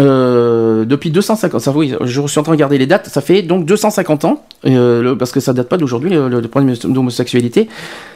Euh, 0.00 0.84
depuis 0.84 1.10
250, 1.10 1.60
ça, 1.60 1.70
oui, 1.70 1.94
je 2.00 2.26
suis 2.26 2.40
en 2.40 2.42
train 2.42 2.52
de 2.52 2.56
regarder 2.56 2.78
les 2.78 2.86
dates, 2.86 3.06
ça 3.06 3.20
fait 3.20 3.42
donc 3.42 3.64
250 3.64 4.24
ans, 4.24 4.42
euh, 4.66 5.14
parce 5.14 5.30
que 5.30 5.38
ça 5.38 5.52
date 5.52 5.68
pas 5.68 5.76
d'aujourd'hui, 5.76 6.10
le, 6.10 6.40
problème 6.48 6.74
d'homosexualité. 6.76 7.68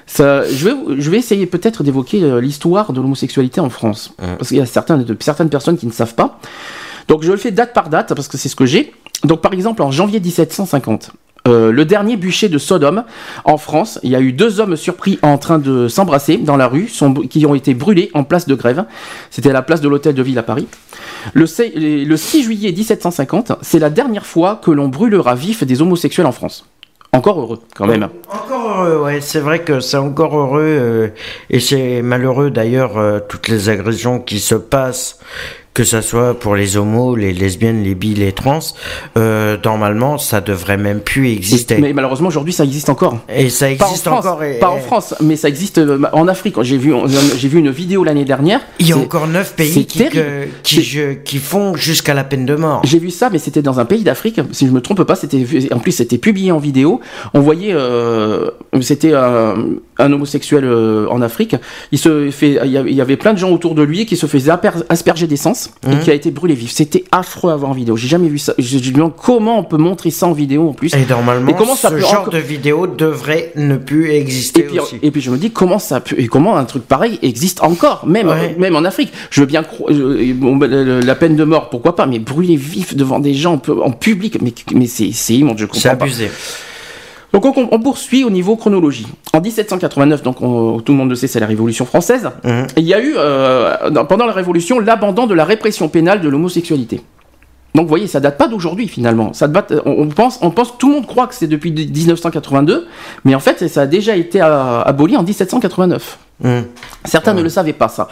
Ça, 0.07 0.43
je, 0.49 0.69
vais, 0.69 0.75
je 0.99 1.11
vais 1.11 1.19
essayer 1.19 1.47
peut-être 1.47 1.85
d'évoquer 1.85 2.23
euh, 2.23 2.41
l'histoire 2.41 2.93
de 2.93 3.01
l'homosexualité 3.01 3.61
en 3.61 3.71
France, 3.71 4.13
parce 4.17 4.49
qu'il 4.49 4.59
y 4.59 4.61
a 4.61 4.67
certaines, 4.67 5.07
certaines 5.21 5.51
personnes 5.51 5.79
qui 5.79 5.87
ne 5.87 5.93
savent 5.93 6.15
pas. 6.15 6.41
Donc 7.07 7.23
je 7.23 7.31
le 7.31 7.39
fais 7.39 7.53
date 7.53 7.73
par 7.73 7.91
date, 7.91 8.13
parce 8.15 8.27
que 8.27 8.37
c'est 8.37 8.49
ce 8.49 8.57
que 8.57 8.67
j'ai. 8.67 8.93
Donc 9.25 9.41
par 9.41 9.53
exemple, 9.53 9.83
en 9.83 9.91
janvier 9.93 10.19
1750, 10.19 11.13
euh, 11.46 11.72
le 11.72 11.85
dernier 11.85 12.16
bûcher 12.16 12.48
de 12.48 12.59
Sodome 12.59 13.05
en 13.44 13.57
France. 13.57 13.98
Il 14.03 14.11
y 14.11 14.16
a 14.16 14.20
eu 14.20 14.33
deux 14.33 14.61
hommes 14.61 14.77
surpris 14.77 15.18
en 15.22 15.38
train 15.38 15.59
de 15.59 15.88
s'embrasser 15.88 16.37
dans 16.37 16.57
la 16.57 16.68
rue, 16.68 16.90
qui 17.31 17.46
ont 17.46 17.55
été 17.55 17.74
brûlés 17.74 18.11
en 18.14 18.24
place 18.24 18.46
de 18.46 18.55
grève. 18.55 18.85
C'était 19.31 19.51
à 19.51 19.55
la 19.55 19.62
place 19.62 19.81
de 19.81 19.88
l'hôtel 19.88 20.14
de 20.14 20.22
ville 20.22 20.38
à 20.38 20.42
Paris. 20.42 20.66
Le 21.35 21.46
6, 21.46 22.42
juillet 22.42 22.72
1750, 22.72 23.53
c'est 23.62 23.79
la 23.79 23.90
dernière 23.90 24.27
fois 24.27 24.61
que 24.62 24.70
l'on 24.70 24.88
brûlera 24.88 25.35
vif 25.35 25.64
des 25.64 25.81
homosexuels 25.83 26.27
en 26.27 26.33
France. 26.33 26.66
Encore 27.12 27.40
heureux, 27.40 27.61
quand 27.74 27.87
même. 27.87 28.09
Encore 28.29 28.85
heureux, 28.85 29.03
ouais. 29.05 29.20
C'est 29.22 29.40
vrai 29.40 29.61
que 29.61 29.81
c'est 29.81 29.96
encore 29.96 30.37
heureux. 30.37 30.61
Euh, 30.62 31.09
et 31.48 31.59
c'est 31.59 32.03
malheureux 32.03 32.51
d'ailleurs, 32.51 32.98
euh, 32.98 33.18
toutes 33.27 33.48
les 33.48 33.70
agressions 33.70 34.20
qui 34.20 34.40
se 34.40 34.55
passent 34.55 35.18
que 35.79 35.85
ça 35.85 36.03
soit 36.03 36.35
pour 36.35 36.57
les 36.57 36.77
homos, 36.77 37.14
les 37.14 37.33
lesbiennes, 37.33 37.85
les 37.85 37.95
bi, 37.95 38.12
les 38.12 38.33
trans, 38.33 38.59
euh, 39.17 39.57
normalement, 39.64 40.19
ça 40.19 40.41
devrait 40.41 40.77
même 40.77 40.99
plus 40.99 41.29
exister. 41.31 41.79
Mais 41.79 41.93
malheureusement, 41.93 42.27
aujourd'hui, 42.27 42.53
ça 42.53 42.64
existe 42.64 42.88
encore. 42.88 43.21
Et 43.33 43.49
ça 43.49 43.71
existe 43.71 44.07
pas 44.07 44.11
en 44.11 44.14
France, 44.14 44.27
encore. 44.27 44.43
Et, 44.43 44.59
pas 44.59 44.71
en 44.71 44.81
France, 44.81 45.14
mais 45.21 45.37
ça 45.37 45.49
existe 45.49 45.79
euh, 45.79 46.01
en 46.12 46.27
Afrique. 46.27 46.61
J'ai 46.62 46.79
vu, 46.79 46.93
j'ai 47.37 47.47
vu 47.47 47.61
une 47.61 47.71
vidéo 47.71 48.03
l'année 48.03 48.25
dernière. 48.25 48.61
Il 48.81 48.88
y 48.88 48.93
a 48.93 48.99
encore 48.99 49.29
neuf 49.29 49.55
pays 49.55 49.87
qui, 49.87 50.05
qui, 50.64 50.83
je, 50.83 51.12
qui, 51.12 51.38
font 51.38 51.77
jusqu'à 51.77 52.12
la 52.12 52.25
peine 52.25 52.45
de 52.45 52.57
mort. 52.57 52.83
J'ai 52.85 52.99
vu 52.99 53.11
ça, 53.11 53.31
mais 53.31 53.38
c'était 53.38 53.62
dans 53.62 53.79
un 53.79 53.85
pays 53.85 54.03
d'Afrique. 54.03 54.41
Si 54.51 54.67
je 54.67 54.73
me 54.73 54.81
trompe 54.81 55.05
pas, 55.05 55.14
c'était 55.14 55.47
en 55.71 55.79
plus 55.79 55.93
c'était 55.93 56.19
publié 56.19 56.51
en 56.51 56.59
vidéo. 56.59 57.01
On 57.35 57.41
voyait, 57.41 57.73
euh, 57.73 58.51
c'était 58.81 59.12
un, 59.99 60.13
homosexuel 60.13 60.65
euh, 60.65 61.07
en 61.09 61.23
Afrique. 61.23 61.57
Il 61.93 61.99
se 61.99 62.31
fait, 62.31 62.59
il 62.65 62.71
y 62.73 63.01
avait 63.01 63.17
plein 63.17 63.33
de 63.33 63.39
gens 63.39 63.51
autour 63.51 63.75
de 63.75 63.83
lui 63.83 64.07
qui 64.07 64.17
se 64.17 64.27
faisaient 64.27 64.53
asperger 64.89 65.27
d'essence 65.27 65.71
et 65.87 65.95
mmh. 65.95 66.01
qui 66.01 66.11
a 66.11 66.15
été 66.15 66.31
brûlé 66.31 66.55
vif. 66.55 66.71
C'était 66.71 67.05
affreux 67.13 67.53
à 67.53 67.57
voir 67.57 67.71
en 67.71 67.75
vidéo. 67.75 67.97
J'ai 67.97 68.09
jamais 68.09 68.29
vu 68.29 68.39
ça. 68.39 68.55
Je 68.59 68.77
me 68.77 68.93
demande 68.93 69.17
comment 69.17 69.59
on 69.59 69.65
peut 69.65 69.77
montrer 69.77 70.11
ça 70.11 70.27
en 70.27 70.33
vidéo 70.33 70.69
en 70.69 70.73
plus. 70.73 70.95
Et 70.95 71.07
normalement, 71.09 71.53
comment 71.53 71.77
ça 71.77 71.91
ce 71.91 71.99
genre 71.99 72.29
de 72.31 72.39
vidéo 72.39 72.87
devrait 72.87 73.53
ne 73.57 73.77
plus 73.77 74.11
exister 74.11 74.61
et 74.61 74.65
puis, 74.65 74.81
aussi. 74.81 74.97
Et 75.03 75.11
puis 75.11 75.21
je 75.21 75.31
me 75.31 75.37
dis 75.37 75.51
comment 75.51 75.79
ça 75.79 76.01
peut, 76.01 76.17
et 76.19 76.27
comment 76.27 76.57
un 76.57 76.65
truc 76.65 76.85
pareil 76.85 77.19
existe 77.23 77.63
encore, 77.63 78.07
même 78.07 78.33
même 78.59 78.77
en 78.77 78.85
Afrique. 78.85 79.13
Je 79.31 79.41
veux 79.41 79.47
bien 79.47 79.65
ben, 79.89 81.01
la 81.01 81.15
peine 81.15 81.37
de 81.37 81.45
mort, 81.45 81.71
pourquoi 81.71 81.97
pas, 81.97 82.07
mais 82.07 82.19
brûler 82.19 82.57
vif 82.57 82.95
devant 82.95 83.19
des 83.19 83.35
gens 83.35 83.61
en 83.69 83.91
public, 83.91 84.39
mais 84.43 84.53
mais 84.75 84.87
c'est 84.87 85.35
immonde, 85.35 85.59
je 85.59 85.65
comprends 85.65 85.81
C'est 85.81 85.89
abusé. 85.89 86.31
Donc 87.33 87.45
on, 87.45 87.81
poursuit 87.81 88.25
au 88.25 88.31
niveau 88.31 88.57
chronologie. 88.57 89.07
En 89.35 89.41
1789, 89.41 90.23
donc 90.23 90.38
tout 90.38 90.93
le 90.93 90.99
monde 90.99 91.11
le 91.11 91.14
sait, 91.14 91.27
c'est 91.27 91.41
la 91.41 91.47
Révolution 91.47 91.85
française. 91.85 92.31
Mmh. 92.45 92.62
il 92.77 92.85
y 92.85 92.95
a 92.95 93.01
eu 93.01 93.14
euh, 93.17 93.77
pendant 94.09 94.27
la 94.27 94.33
Révolution 94.33 94.79
l'abandon 94.81 95.27
de 95.27 95.35
la 95.35 95.45
répression 95.45 95.88
pénale 95.88 96.21
de 96.21 96.29
l'homosexualité. 96.29 97.03
Donc 97.75 97.85
vous 97.85 97.91
voyez, 97.91 98.07
ça 98.07 98.19
date 98.21 98.38
pas 98.38 98.49
d'aujourd'hui 98.49 98.88
finalement. 98.88 99.33
Ça 99.35 99.47
date, 99.47 99.75
on, 99.85 100.09
pense, 100.09 100.38
on 100.43 100.51
pense, 100.51 100.79
tout 100.79 100.88
le 100.88 100.95
monde 100.95 101.07
croit 101.07 101.27
que 101.27 101.35
c'est 101.35 101.47
depuis 101.47 101.71
1982, 101.71 102.88
mais 103.25 103.35
en 103.35 103.41
fait 103.41 103.69
ça 103.69 103.83
a 103.83 103.87
déjà 103.87 104.17
été 104.17 104.41
aboli 104.41 105.17
en 105.17 105.23
1789. 105.23 106.19
Mmh. 106.40 106.61
Certains 107.05 107.35
ne 107.35 107.42
le 107.42 107.48
savaient 107.48 107.72
pas 107.72 107.88
ça. 107.88 108.09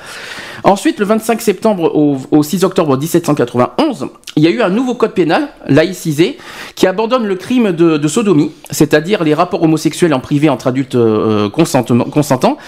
Ensuite, 0.64 0.98
le 0.98 1.04
25 1.06 1.40
septembre 1.40 1.94
au, 1.94 2.42
6 2.42 2.64
octobre 2.64 2.96
1791, 2.96 4.08
il 4.34 4.42
y 4.42 4.48
a 4.48 4.50
eu 4.50 4.62
un 4.62 4.68
nouveau 4.68 4.94
code 4.94 5.12
pénal 5.12 5.48
laïcisé 5.68 6.38
qui 6.74 6.88
abandonne 6.88 7.24
le 7.24 7.36
crime 7.36 7.70
de, 7.70 8.08
sodomie, 8.08 8.50
c'est-à-dire 8.70 9.22
les 9.22 9.32
rapports 9.32 9.62
homosexuels 9.62 10.12
en 10.12 10.18
privé 10.18 10.48
entre 10.48 10.66
adultes 10.66 10.96
euh, 10.96 11.48
consentants. 11.48 12.58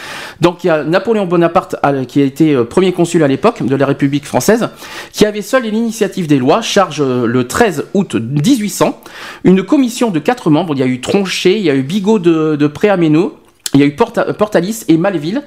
Donc 0.41 0.63
il 0.63 0.69
y 0.69 0.71
a 0.71 0.85
Napoléon 0.85 1.27
Bonaparte 1.27 1.75
qui 2.07 2.23
a 2.23 2.25
été 2.25 2.55
euh, 2.55 2.65
premier 2.65 2.93
consul 2.93 3.23
à 3.25 3.29
l'époque 3.29 3.65
de 3.65 3.75
la 3.75 3.87
République 3.87 4.27
française, 4.27 4.69
qui 5.13 5.27
avait 5.27 5.43
seul 5.43 5.65
l'initiative 5.65 6.29
des 6.29 6.39
lois, 6.39 6.63
charge 6.63 7.01
euh, 7.01 7.27
le 7.27 7.49
13 7.49 7.87
août 7.95 8.15
1800 8.15 9.01
une 9.45 9.65
commission 9.65 10.11
de 10.11 10.21
quatre 10.21 10.51
membres. 10.51 10.75
Il 10.75 10.79
y 10.79 10.83
a 10.83 10.87
eu 10.87 11.01
Tronchet, 11.01 11.59
il 11.59 11.65
y 11.65 11.71
a 11.71 11.75
eu 11.75 11.83
Bigot 11.83 12.19
de, 12.21 12.57
de 12.57 12.67
Préaméno, 12.67 13.39
il 13.75 13.81
y 13.81 13.83
a 13.83 13.87
eu 13.87 13.95
Portalis 13.95 14.85
et 14.89 14.97
Malville 14.97 15.43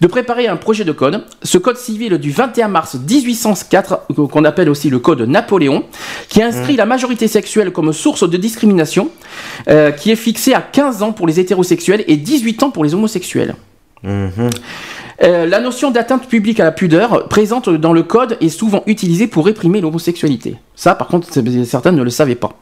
de 0.00 0.06
préparer 0.06 0.48
un 0.48 0.56
projet 0.56 0.84
de 0.84 0.92
code. 0.92 1.24
Ce 1.42 1.58
code 1.58 1.76
civil 1.76 2.18
du 2.18 2.30
21 2.30 2.68
mars 2.68 2.96
1804, 2.96 4.06
qu'on 4.30 4.44
appelle 4.44 4.68
aussi 4.68 4.90
le 4.90 4.98
code 4.98 5.22
Napoléon, 5.22 5.84
qui 6.28 6.42
inscrit 6.42 6.74
mmh. 6.74 6.78
la 6.78 6.86
majorité 6.86 7.28
sexuelle 7.28 7.72
comme 7.72 7.92
source 7.92 8.28
de 8.28 8.36
discrimination, 8.36 9.10
euh, 9.68 9.90
qui 9.90 10.10
est 10.10 10.16
fixé 10.16 10.54
à 10.54 10.60
15 10.60 11.02
ans 11.02 11.12
pour 11.12 11.26
les 11.26 11.40
hétérosexuels 11.40 12.04
et 12.06 12.16
18 12.16 12.62
ans 12.64 12.70
pour 12.70 12.84
les 12.84 12.94
homosexuels. 12.94 13.54
Mmh. 14.02 14.28
Euh, 15.22 15.46
la 15.46 15.60
notion 15.60 15.90
d'atteinte 15.90 16.28
publique 16.28 16.60
à 16.60 16.64
la 16.64 16.72
pudeur 16.72 17.28
présente 17.28 17.68
dans 17.68 17.92
le 17.92 18.02
code 18.02 18.36
est 18.40 18.48
souvent 18.48 18.82
utilisée 18.86 19.26
pour 19.26 19.46
réprimer 19.46 19.80
l'homosexualité. 19.80 20.56
Ça, 20.74 20.94
par 20.94 21.06
contre, 21.06 21.28
certains 21.64 21.92
ne 21.92 22.02
le 22.02 22.10
savaient 22.10 22.34
pas. 22.34 22.58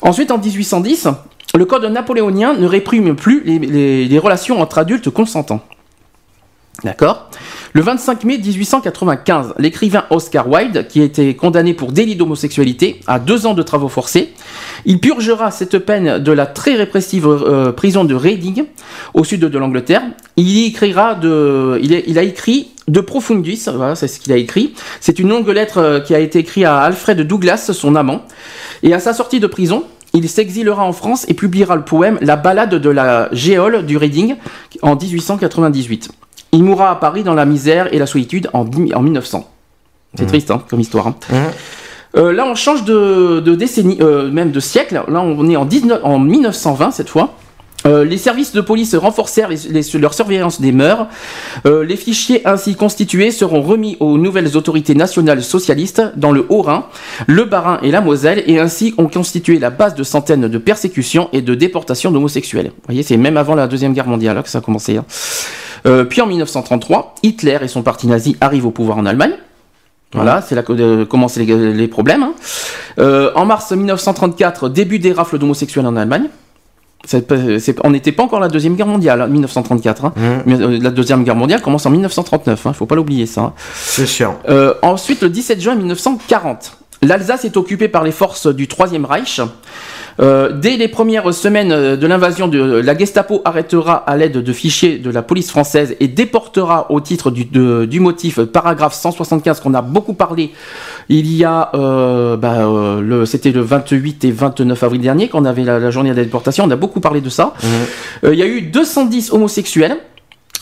Ensuite, 0.00 0.30
en 0.30 0.38
1810, 0.38 1.08
le 1.54 1.64
code 1.64 1.84
napoléonien 1.84 2.54
ne 2.54 2.66
réprime 2.66 3.14
plus 3.14 3.42
les, 3.44 4.18
relations 4.18 4.60
entre 4.60 4.78
adultes 4.78 5.10
consentants. 5.10 5.62
D'accord? 6.84 7.30
Le 7.72 7.80
25 7.80 8.24
mai 8.24 8.38
1895, 8.38 9.54
l'écrivain 9.58 10.04
Oscar 10.10 10.48
Wilde, 10.48 10.86
qui 10.88 11.00
a 11.00 11.04
été 11.04 11.34
condamné 11.34 11.72
pour 11.72 11.92
délit 11.92 12.16
d'homosexualité 12.16 13.00
à 13.06 13.18
deux 13.18 13.46
ans 13.46 13.54
de 13.54 13.62
travaux 13.62 13.88
forcés, 13.88 14.34
il 14.84 15.00
purgera 15.00 15.50
cette 15.50 15.78
peine 15.78 16.18
de 16.18 16.32
la 16.32 16.44
très 16.44 16.74
répressive 16.74 17.26
euh, 17.26 17.72
prison 17.72 18.04
de 18.04 18.14
Reading, 18.14 18.64
au 19.14 19.24
sud 19.24 19.40
de 19.40 19.58
l'Angleterre. 19.58 20.02
Il 20.36 20.66
écrira 20.66 21.14
de, 21.14 21.80
il, 21.82 22.18
a 22.18 22.22
écrit 22.22 22.72
de 22.88 23.00
Profundis, 23.00 23.64
voilà, 23.74 23.94
c'est 23.94 24.08
ce 24.08 24.20
qu'il 24.20 24.32
a 24.32 24.36
écrit. 24.36 24.74
C'est 25.00 25.18
une 25.18 25.30
longue 25.30 25.48
lettre 25.48 25.78
euh, 25.78 26.00
qui 26.00 26.14
a 26.14 26.18
été 26.18 26.40
écrite 26.40 26.64
à 26.64 26.80
Alfred 26.80 27.20
Douglas, 27.22 27.70
son 27.72 27.96
amant. 27.96 28.22
Et 28.82 28.92
à 28.92 29.00
sa 29.00 29.14
sortie 29.14 29.40
de 29.40 29.46
prison, 29.46 29.84
il 30.16 30.28
s'exilera 30.28 30.82
en 30.82 30.92
France 30.92 31.26
et 31.28 31.34
publiera 31.34 31.76
le 31.76 31.82
poème 31.82 32.18
La 32.22 32.36
balade 32.36 32.74
de 32.74 32.90
la 32.90 33.28
géole 33.32 33.84
du 33.84 33.96
Reading 33.96 34.36
en 34.82 34.96
1898. 34.96 36.10
Il 36.52 36.64
mourra 36.64 36.90
à 36.90 36.94
Paris 36.96 37.22
dans 37.22 37.34
la 37.34 37.44
misère 37.44 37.92
et 37.92 37.98
la 37.98 38.06
solitude 38.06 38.48
en, 38.54 38.64
1900. 38.64 39.48
C'est 40.14 40.24
mmh. 40.24 40.26
triste 40.26 40.50
hein, 40.50 40.62
comme 40.68 40.80
histoire. 40.80 41.08
Hein. 41.08 41.16
Mmh. 41.30 41.36
Euh, 42.16 42.32
là, 42.32 42.46
on 42.46 42.54
change 42.54 42.84
de, 42.84 43.40
décennie, 43.54 43.98
euh, 44.00 44.30
même 44.30 44.52
de 44.52 44.60
siècle. 44.60 44.94
Là, 44.94 45.20
on 45.20 45.50
est 45.50 45.56
en, 45.56 45.66
19, 45.66 46.00
en 46.02 46.18
1920 46.18 46.92
cette 46.92 47.10
fois. 47.10 47.34
Euh, 47.84 48.04
les 48.04 48.18
services 48.18 48.52
de 48.52 48.60
police 48.60 48.94
renforcèrent 48.94 49.50
leur 49.94 50.14
surveillance 50.14 50.60
des 50.60 50.72
mœurs. 50.72 51.06
Euh, 51.66 51.84
les 51.84 51.96
fichiers 51.96 52.46
ainsi 52.46 52.74
constitués 52.74 53.30
seront 53.30 53.62
remis 53.62 53.96
aux 54.00 54.18
nouvelles 54.18 54.56
autorités 54.56 54.94
nationales 54.94 55.42
socialistes 55.42 56.02
dans 56.16 56.32
le 56.32 56.46
Haut-Rhin, 56.48 56.86
le 57.26 57.44
Bas-Rhin 57.44 57.78
et 57.82 57.90
la 57.90 58.00
Moselle, 58.00 58.42
et 58.46 58.58
ainsi 58.58 58.94
ont 58.98 59.08
constitué 59.08 59.58
la 59.58 59.70
base 59.70 59.94
de 59.94 60.02
centaines 60.02 60.48
de 60.48 60.58
persécutions 60.58 61.28
et 61.32 61.42
de 61.42 61.54
déportations 61.54 62.10
d'homosexuels. 62.10 62.66
Vous 62.66 62.86
voyez, 62.86 63.02
c'est 63.02 63.16
même 63.16 63.36
avant 63.36 63.54
la 63.54 63.68
Deuxième 63.68 63.92
Guerre 63.92 64.08
mondiale 64.08 64.38
hein, 64.38 64.42
que 64.42 64.48
ça 64.48 64.58
a 64.58 64.62
commencé. 64.62 64.96
Hein. 64.96 65.04
Euh, 65.86 66.04
puis 66.04 66.20
en 66.20 66.26
1933, 66.26 67.16
Hitler 67.22 67.58
et 67.62 67.68
son 67.68 67.82
parti 67.82 68.06
nazi 68.06 68.36
arrivent 68.40 68.66
au 68.66 68.70
pouvoir 68.70 68.98
en 68.98 69.06
Allemagne. 69.06 69.34
Voilà, 70.12 70.40
c'est 70.40 70.54
là 70.54 70.62
que 70.62 71.04
commencent 71.04 71.36
les, 71.36 71.88
problèmes. 71.88 72.22
Hein. 72.22 73.32
en 73.34 73.44
mars 73.44 73.70
1934, 73.72 74.70
début 74.70 74.98
des 74.98 75.12
rafles 75.12 75.36
d'homosexuels 75.36 75.84
en 75.84 75.94
Allemagne 75.94 76.28
on 77.84 77.90
n'était 77.90 78.12
pas 78.12 78.22
encore 78.22 78.40
la 78.40 78.48
deuxième 78.48 78.74
guerre 78.74 78.86
mondiale, 78.86 79.28
1934. 79.28 80.04
Hein. 80.04 80.12
Mmh. 80.16 80.52
Euh, 80.52 80.78
la 80.80 80.90
deuxième 80.90 81.24
guerre 81.24 81.36
mondiale 81.36 81.62
commence 81.62 81.86
en 81.86 81.90
1939. 81.90 82.60
Il 82.64 82.68
ne 82.68 82.72
faut 82.72 82.86
pas 82.86 82.94
l'oublier 82.94 83.26
ça. 83.26 83.42
Hein. 83.42 83.52
C'est 83.74 84.06
sûr. 84.06 84.34
Euh, 84.48 84.74
ensuite, 84.82 85.22
le 85.22 85.28
17 85.28 85.60
juin 85.60 85.74
1940, 85.74 86.76
l'Alsace 87.02 87.44
est 87.44 87.56
occupée 87.56 87.88
par 87.88 88.02
les 88.02 88.12
forces 88.12 88.46
du 88.46 88.68
Troisième 88.68 89.04
Reich. 89.04 89.40
Euh, 90.18 90.52
dès 90.52 90.76
les 90.76 90.88
premières 90.88 91.32
semaines 91.34 91.96
de 91.96 92.06
l'invasion, 92.06 92.50
la 92.52 92.96
Gestapo 92.96 93.42
arrêtera 93.44 93.94
à 93.94 94.16
l'aide 94.16 94.38
de 94.38 94.52
fichiers 94.52 94.98
de 94.98 95.10
la 95.10 95.22
police 95.22 95.50
française 95.50 95.96
et 96.00 96.08
déportera 96.08 96.90
au 96.90 97.00
titre 97.00 97.30
du, 97.30 97.44
du 97.44 98.00
motif 98.00 98.40
paragraphe 98.40 98.94
175 98.94 99.60
qu'on 99.60 99.74
a 99.74 99.82
beaucoup 99.82 100.14
parlé 100.14 100.52
il 101.08 101.32
y 101.32 101.44
a, 101.44 101.70
euh, 101.74 102.36
bah, 102.36 102.66
euh, 102.66 103.00
le, 103.00 103.26
c'était 103.26 103.52
le 103.52 103.60
28 103.60 104.24
et 104.24 104.32
29 104.32 104.82
avril 104.82 105.00
dernier 105.00 105.28
qu'on 105.28 105.44
avait 105.44 105.62
la, 105.62 105.90
journée 105.90 106.10
de 106.10 106.16
la 106.16 106.24
déportation. 106.24 106.64
On 106.64 106.70
a 106.70 106.76
beaucoup 106.76 107.00
parlé 107.00 107.20
de 107.20 107.28
ça. 107.28 107.54
Euh, 108.24 108.34
il 108.34 108.38
y 108.38 108.42
a 108.42 108.46
eu 108.46 108.62
210 108.62 109.32
homosexuels. 109.32 109.96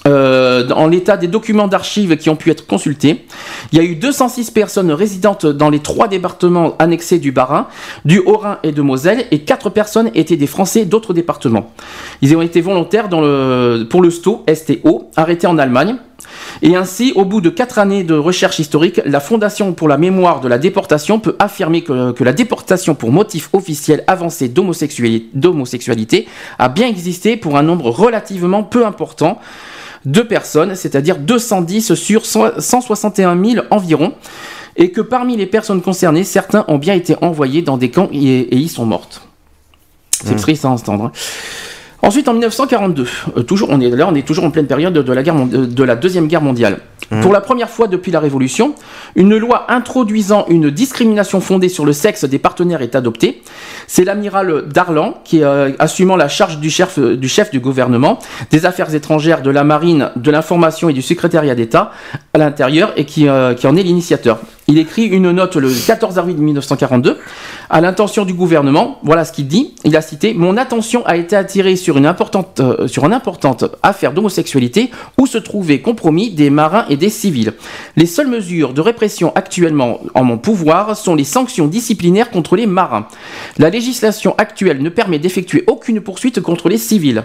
Euh, 0.06 0.68
en 0.68 0.86
l'état 0.86 1.16
des 1.16 1.28
documents 1.28 1.66
d'archives 1.66 2.18
qui 2.18 2.28
ont 2.28 2.36
pu 2.36 2.50
être 2.50 2.66
consultés. 2.66 3.24
Il 3.72 3.78
y 3.78 3.80
a 3.80 3.84
eu 3.84 3.94
206 3.94 4.50
personnes 4.50 4.92
résidentes 4.92 5.46
dans 5.46 5.70
les 5.70 5.78
trois 5.78 6.08
départements 6.08 6.76
annexés 6.78 7.18
du 7.18 7.32
Bas-Rhin, 7.32 7.68
du 8.04 8.18
Haut-Rhin 8.18 8.58
et 8.64 8.72
de 8.72 8.82
Moselle, 8.82 9.24
et 9.30 9.40
4 9.40 9.70
personnes 9.70 10.10
étaient 10.14 10.36
des 10.36 10.46
Français 10.46 10.84
d'autres 10.84 11.14
départements. 11.14 11.72
Ils 12.20 12.36
ont 12.36 12.42
été 12.42 12.60
volontaires 12.60 13.08
dans 13.08 13.22
le, 13.22 13.86
pour 13.88 14.02
le 14.02 14.10
STO, 14.10 14.44
STO, 14.52 15.08
arrêté 15.16 15.46
en 15.46 15.56
Allemagne. 15.56 15.96
Et 16.60 16.76
ainsi, 16.76 17.12
au 17.16 17.24
bout 17.24 17.40
de 17.40 17.48
quatre 17.48 17.78
années 17.78 18.04
de 18.04 18.14
recherche 18.14 18.58
historique, 18.58 19.00
la 19.06 19.20
Fondation 19.20 19.72
pour 19.72 19.88
la 19.88 19.96
mémoire 19.96 20.42
de 20.42 20.48
la 20.48 20.58
déportation 20.58 21.18
peut 21.18 21.34
affirmer 21.38 21.82
que, 21.82 22.22
la 22.22 22.32
déportation 22.34 22.94
pour 22.94 23.10
motif 23.10 23.48
officiel 23.54 24.04
avancé 24.06 24.48
d'homosexualité 24.48 26.28
a 26.58 26.68
bien 26.68 26.88
existé 26.88 27.38
pour 27.38 27.56
un 27.56 27.62
nombre 27.62 27.88
relativement 27.88 28.62
peu 28.64 28.84
important 28.84 29.40
de 30.04 30.20
personnes, 30.20 30.74
c'est-à-dire 30.74 31.18
210 31.18 31.94
sur 31.94 32.26
161 32.26 33.42
000 33.42 33.66
environ, 33.70 34.14
et 34.76 34.90
que 34.90 35.00
parmi 35.00 35.36
les 35.36 35.46
personnes 35.46 35.82
concernées, 35.82 36.24
certains 36.24 36.64
ont 36.68 36.78
bien 36.78 36.94
été 36.94 37.16
envoyés 37.20 37.62
dans 37.62 37.76
des 37.76 37.90
camps 37.90 38.08
et, 38.12 38.56
y 38.56 38.68
sont 38.68 38.86
mortes. 38.86 39.22
C'est 40.10 40.34
mmh. 40.34 40.36
triste 40.36 40.64
à 40.64 40.68
entendre. 40.68 41.04
Hein. 41.04 41.12
Ensuite, 42.04 42.28
en 42.28 42.32
1942, 42.32 43.06
euh, 43.38 43.42
toujours, 43.42 43.68
on 43.70 43.80
est 43.80 43.88
là, 43.88 44.06
on 44.06 44.14
est 44.14 44.26
toujours 44.26 44.44
en 44.44 44.50
pleine 44.50 44.66
période 44.66 44.92
de 44.92 45.12
la, 45.12 45.22
guerre, 45.22 45.46
de 45.46 45.84
la 45.84 45.96
deuxième 45.96 46.26
guerre 46.26 46.42
mondiale. 46.42 46.80
Mmh. 47.10 47.20
Pour 47.22 47.32
la 47.32 47.40
première 47.40 47.70
fois 47.70 47.88
depuis 47.88 48.12
la 48.12 48.20
Révolution, 48.20 48.74
une 49.14 49.36
loi 49.36 49.70
introduisant 49.72 50.44
une 50.48 50.70
discrimination 50.70 51.40
fondée 51.40 51.70
sur 51.70 51.86
le 51.86 51.94
sexe 51.94 52.24
des 52.24 52.38
partenaires 52.38 52.82
est 52.82 52.94
adoptée. 52.94 53.42
C'est 53.86 54.04
l'amiral 54.04 54.68
Darlan 54.68 55.14
qui, 55.24 55.42
euh, 55.42 55.70
assumant 55.78 56.16
la 56.16 56.28
charge 56.28 56.58
du 56.58 56.68
chef, 56.68 56.98
du 56.98 57.28
chef 57.28 57.50
du 57.50 57.60
gouvernement, 57.60 58.18
des 58.50 58.66
affaires 58.66 58.94
étrangères, 58.94 59.40
de 59.40 59.50
la 59.50 59.64
marine, 59.64 60.10
de 60.16 60.30
l'information 60.30 60.90
et 60.90 60.92
du 60.92 61.02
secrétariat 61.02 61.54
d'État 61.54 61.90
à 62.34 62.38
l'intérieur 62.38 62.92
et 62.96 63.06
qui, 63.06 63.28
euh, 63.28 63.54
qui 63.54 63.66
en 63.66 63.76
est 63.76 63.82
l'initiateur. 63.82 64.40
Il 64.66 64.78
écrit 64.78 65.04
une 65.04 65.30
note 65.30 65.56
le 65.56 65.68
14 65.68 66.18
avril 66.18 66.38
1942 66.38 67.18
à 67.68 67.80
l'intention 67.82 68.24
du 68.24 68.32
gouvernement. 68.32 68.98
Voilà 69.02 69.26
ce 69.26 69.32
qu'il 69.32 69.46
dit. 69.46 69.74
Il 69.84 69.94
a 69.94 70.00
cité 70.00 70.32
Mon 70.32 70.56
attention 70.56 71.04
a 71.04 71.16
été 71.16 71.36
attirée 71.36 71.76
sur 71.76 71.98
une 71.98 72.06
importante, 72.06 72.60
euh, 72.60 72.88
sur 72.88 73.04
une 73.04 73.12
importante 73.12 73.64
affaire 73.82 74.12
d'homosexualité 74.12 74.90
où 75.20 75.26
se 75.26 75.36
trouvaient 75.36 75.82
compromis 75.82 76.30
des 76.30 76.48
marins 76.48 76.86
et 76.88 76.96
des 76.96 77.10
civils. 77.10 77.52
Les 77.96 78.06
seules 78.06 78.28
mesures 78.28 78.72
de 78.72 78.80
répression 78.80 79.32
actuellement 79.34 80.00
en 80.14 80.24
mon 80.24 80.38
pouvoir 80.38 80.96
sont 80.96 81.14
les 81.14 81.24
sanctions 81.24 81.66
disciplinaires 81.66 82.30
contre 82.30 82.56
les 82.56 82.66
marins. 82.66 83.06
La 83.58 83.68
législation 83.68 84.34
actuelle 84.38 84.82
ne 84.82 84.88
permet 84.88 85.18
d'effectuer 85.18 85.64
aucune 85.66 86.00
poursuite 86.00 86.40
contre 86.40 86.70
les 86.70 86.78
civils. 86.78 87.24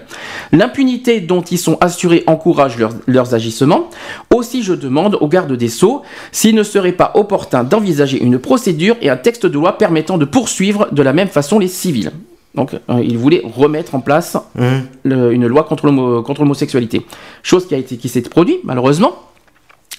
L'impunité 0.51 1.21
dont 1.21 1.41
ils 1.41 1.57
sont 1.57 1.77
assurés 1.79 2.25
encourage 2.27 2.77
leurs, 2.77 2.93
leurs 3.07 3.33
agissements. 3.33 3.89
Aussi, 4.33 4.61
je 4.61 4.73
demande 4.73 5.15
au 5.21 5.29
garde 5.29 5.53
des 5.53 5.69
Sceaux 5.69 6.01
s'il 6.33 6.55
ne 6.55 6.63
serait 6.63 6.91
pas 6.91 7.11
opportun 7.15 7.28
d'envisager 7.63 8.21
une 8.21 8.39
procédure 8.39 8.95
et 9.01 9.09
un 9.09 9.17
texte 9.17 9.45
de 9.45 9.53
loi 9.53 9.77
permettant 9.77 10.17
de 10.17 10.25
poursuivre 10.25 10.87
de 10.91 11.01
la 11.01 11.13
même 11.13 11.27
façon 11.29 11.59
les 11.59 11.67
civils. 11.67 12.11
Donc, 12.55 12.73
euh, 12.73 13.01
il 13.03 13.17
voulait 13.17 13.43
remettre 13.55 13.93
en 13.95 13.99
place 13.99 14.35
Mmh. 14.55 14.65
le- 15.03 15.31
une 15.33 15.45
loi 15.47 15.63
contre 15.63 15.85
l'homo- 15.85 16.23
contre 16.23 16.41
l'homosexualité. 16.41 17.05
Chose 17.43 17.67
qui 17.67 17.75
a 17.75 17.77
été 17.77 17.97
qui 17.97 18.09
s'est 18.09 18.21
produite 18.21 18.59
malheureusement 18.63 19.13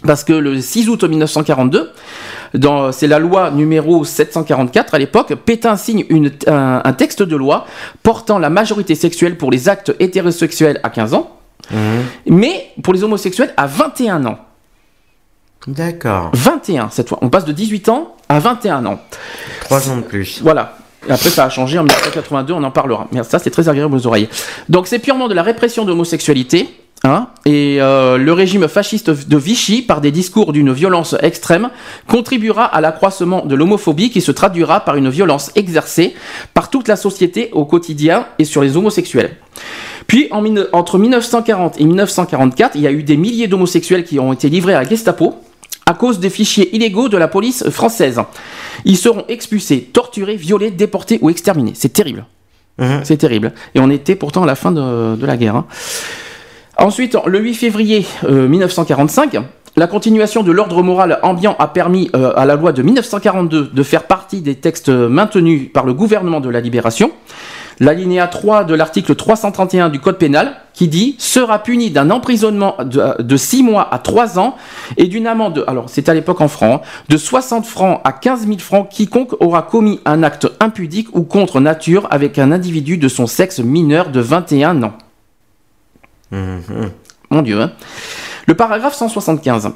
parce 0.04 0.24
que 0.24 0.32
le 0.32 0.60
6 0.60 0.88
août 0.88 1.04
1942, 1.04 1.90
dans- 2.54 2.90
c'est 2.90 3.06
la 3.06 3.18
loi 3.18 3.50
numéro 3.50 4.04
744 4.04 4.94
à 4.94 4.98
l'époque, 4.98 5.34
Pétain 5.44 5.76
signe 5.76 6.04
une- 6.08 6.32
un, 6.48 6.80
un 6.84 6.92
texte 6.92 7.22
de 7.22 7.36
loi 7.36 7.66
portant 8.02 8.38
la 8.38 8.50
majorité 8.50 8.94
sexuelle 8.96 9.36
pour 9.38 9.50
les 9.52 9.68
actes 9.68 9.94
hétérosexuels 10.00 10.80
à 10.82 10.90
15 10.90 11.14
ans, 11.14 11.30
mais 12.26 12.66
pour 12.82 12.94
les 12.94 13.04
homosexuels 13.04 13.52
à 13.56 13.66
21 13.66 14.24
ans. 14.26 14.38
D'accord. 15.66 16.30
21 16.34 16.88
cette 16.90 17.08
fois. 17.08 17.18
On 17.22 17.28
passe 17.28 17.44
de 17.44 17.52
18 17.52 17.88
ans 17.88 18.16
à 18.28 18.38
21 18.38 18.86
ans. 18.86 19.00
Trois 19.62 19.90
ans 19.90 19.96
de 19.96 20.02
plus. 20.02 20.40
Voilà. 20.42 20.76
Et 21.08 21.12
après, 21.12 21.30
ça 21.30 21.44
a 21.44 21.50
changé 21.50 21.78
en 21.78 21.82
1982, 21.82 22.52
on 22.52 22.62
en 22.62 22.70
parlera. 22.70 23.08
Mais 23.12 23.22
ça, 23.22 23.38
c'est 23.38 23.50
très 23.50 23.68
agréable 23.68 23.94
aux 23.94 24.06
oreilles. 24.06 24.28
Donc, 24.68 24.86
c'est 24.86 24.98
purement 24.98 25.28
de 25.28 25.34
la 25.34 25.42
répression 25.42 25.84
de 25.84 25.88
l'homosexualité. 25.88 26.68
Hein, 27.02 27.28
et 27.46 27.78
euh, 27.80 28.18
le 28.18 28.32
régime 28.34 28.68
fasciste 28.68 29.08
de 29.08 29.36
Vichy, 29.38 29.80
par 29.80 30.02
des 30.02 30.10
discours 30.10 30.52
d'une 30.52 30.70
violence 30.70 31.16
extrême, 31.22 31.70
contribuera 32.06 32.64
à 32.64 32.82
l'accroissement 32.82 33.46
de 33.46 33.54
l'homophobie 33.54 34.10
qui 34.10 34.20
se 34.20 34.30
traduira 34.30 34.80
par 34.80 34.96
une 34.96 35.08
violence 35.08 35.50
exercée 35.54 36.14
par 36.52 36.68
toute 36.68 36.88
la 36.88 36.96
société 36.96 37.48
au 37.52 37.64
quotidien 37.64 38.26
et 38.38 38.44
sur 38.44 38.60
les 38.60 38.76
homosexuels. 38.76 39.38
Puis, 40.08 40.28
en 40.30 40.44
entre 40.72 40.98
1940 40.98 41.80
et 41.80 41.84
1944, 41.84 42.72
il 42.74 42.82
y 42.82 42.86
a 42.86 42.92
eu 42.92 43.02
des 43.02 43.16
milliers 43.16 43.48
d'homosexuels 43.48 44.04
qui 44.04 44.18
ont 44.18 44.34
été 44.34 44.50
livrés 44.50 44.74
à 44.74 44.82
la 44.82 44.88
Gestapo 44.88 45.36
à 45.90 45.94
cause 45.94 46.20
des 46.20 46.30
fichiers 46.30 46.74
illégaux 46.74 47.08
de 47.08 47.16
la 47.16 47.26
police 47.26 47.68
française. 47.68 48.20
Ils 48.84 48.96
seront 48.96 49.24
expulsés, 49.28 49.90
torturés, 49.92 50.36
violés, 50.36 50.70
déportés 50.70 51.18
ou 51.20 51.28
exterminés. 51.30 51.72
C'est 51.74 51.92
terrible. 51.92 52.24
C'est 53.02 53.18
terrible. 53.18 53.52
Et 53.74 53.80
on 53.80 53.90
était 53.90 54.14
pourtant 54.14 54.44
à 54.44 54.46
la 54.46 54.54
fin 54.54 54.72
de, 54.72 55.16
de 55.16 55.26
la 55.26 55.36
guerre. 55.36 55.56
hein. 55.56 55.66
Ensuite, 56.78 57.14
le 57.26 57.38
8 57.40 57.54
février 57.54 58.06
euh, 58.24 58.48
1945, 58.48 59.36
la 59.76 59.86
continuation 59.86 60.42
de 60.42 60.50
l'ordre 60.50 60.82
moral 60.82 61.18
ambiant 61.22 61.56
a 61.58 61.68
permis 61.68 62.08
euh, 62.14 62.32
à 62.36 62.46
la 62.46 62.54
loi 62.56 62.72
de 62.72 62.82
1942 62.82 63.70
de 63.74 63.82
faire 63.82 64.04
partie 64.04 64.40
des 64.40 64.54
textes 64.54 64.88
maintenus 64.88 65.68
par 65.74 65.84
le 65.84 65.92
gouvernement 65.92 66.40
de 66.40 66.48
la 66.48 66.60
libération. 66.60 67.10
L'alinéa 67.80 68.26
3 68.26 68.64
de 68.64 68.74
l'article 68.74 69.14
331 69.14 69.88
du 69.88 70.00
Code 70.00 70.18
pénal 70.18 70.56
qui 70.74 70.86
dit 70.86 71.16
sera 71.18 71.62
puni 71.62 71.90
d'un 71.90 72.10
emprisonnement 72.10 72.76
de, 72.84 73.36
6 73.36 73.62
mois 73.62 73.92
à 73.92 73.98
3 73.98 74.38
ans 74.38 74.54
et 74.98 75.06
d'une 75.06 75.26
amende, 75.26 75.64
alors 75.66 75.88
c'était 75.88 76.10
à 76.10 76.14
l'époque 76.14 76.42
en 76.42 76.48
francs, 76.48 76.82
de 77.08 77.16
60 77.16 77.64
francs 77.64 78.00
à 78.04 78.12
15 78.12 78.46
000 78.46 78.58
francs 78.58 78.88
quiconque 78.90 79.32
aura 79.40 79.62
commis 79.62 79.98
un 80.04 80.22
acte 80.22 80.46
impudique 80.60 81.08
ou 81.16 81.22
contre 81.22 81.58
nature 81.58 82.06
avec 82.10 82.38
un 82.38 82.52
individu 82.52 82.98
de 82.98 83.08
son 83.08 83.26
sexe 83.26 83.60
mineur 83.60 84.10
de 84.10 84.20
21 84.20 84.82
ans. 84.82 84.92
Mon 87.30 87.42
Dieu. 87.42 87.60
hein. 87.60 87.72
Le 88.46 88.54
paragraphe 88.54 88.94
175 88.94 89.72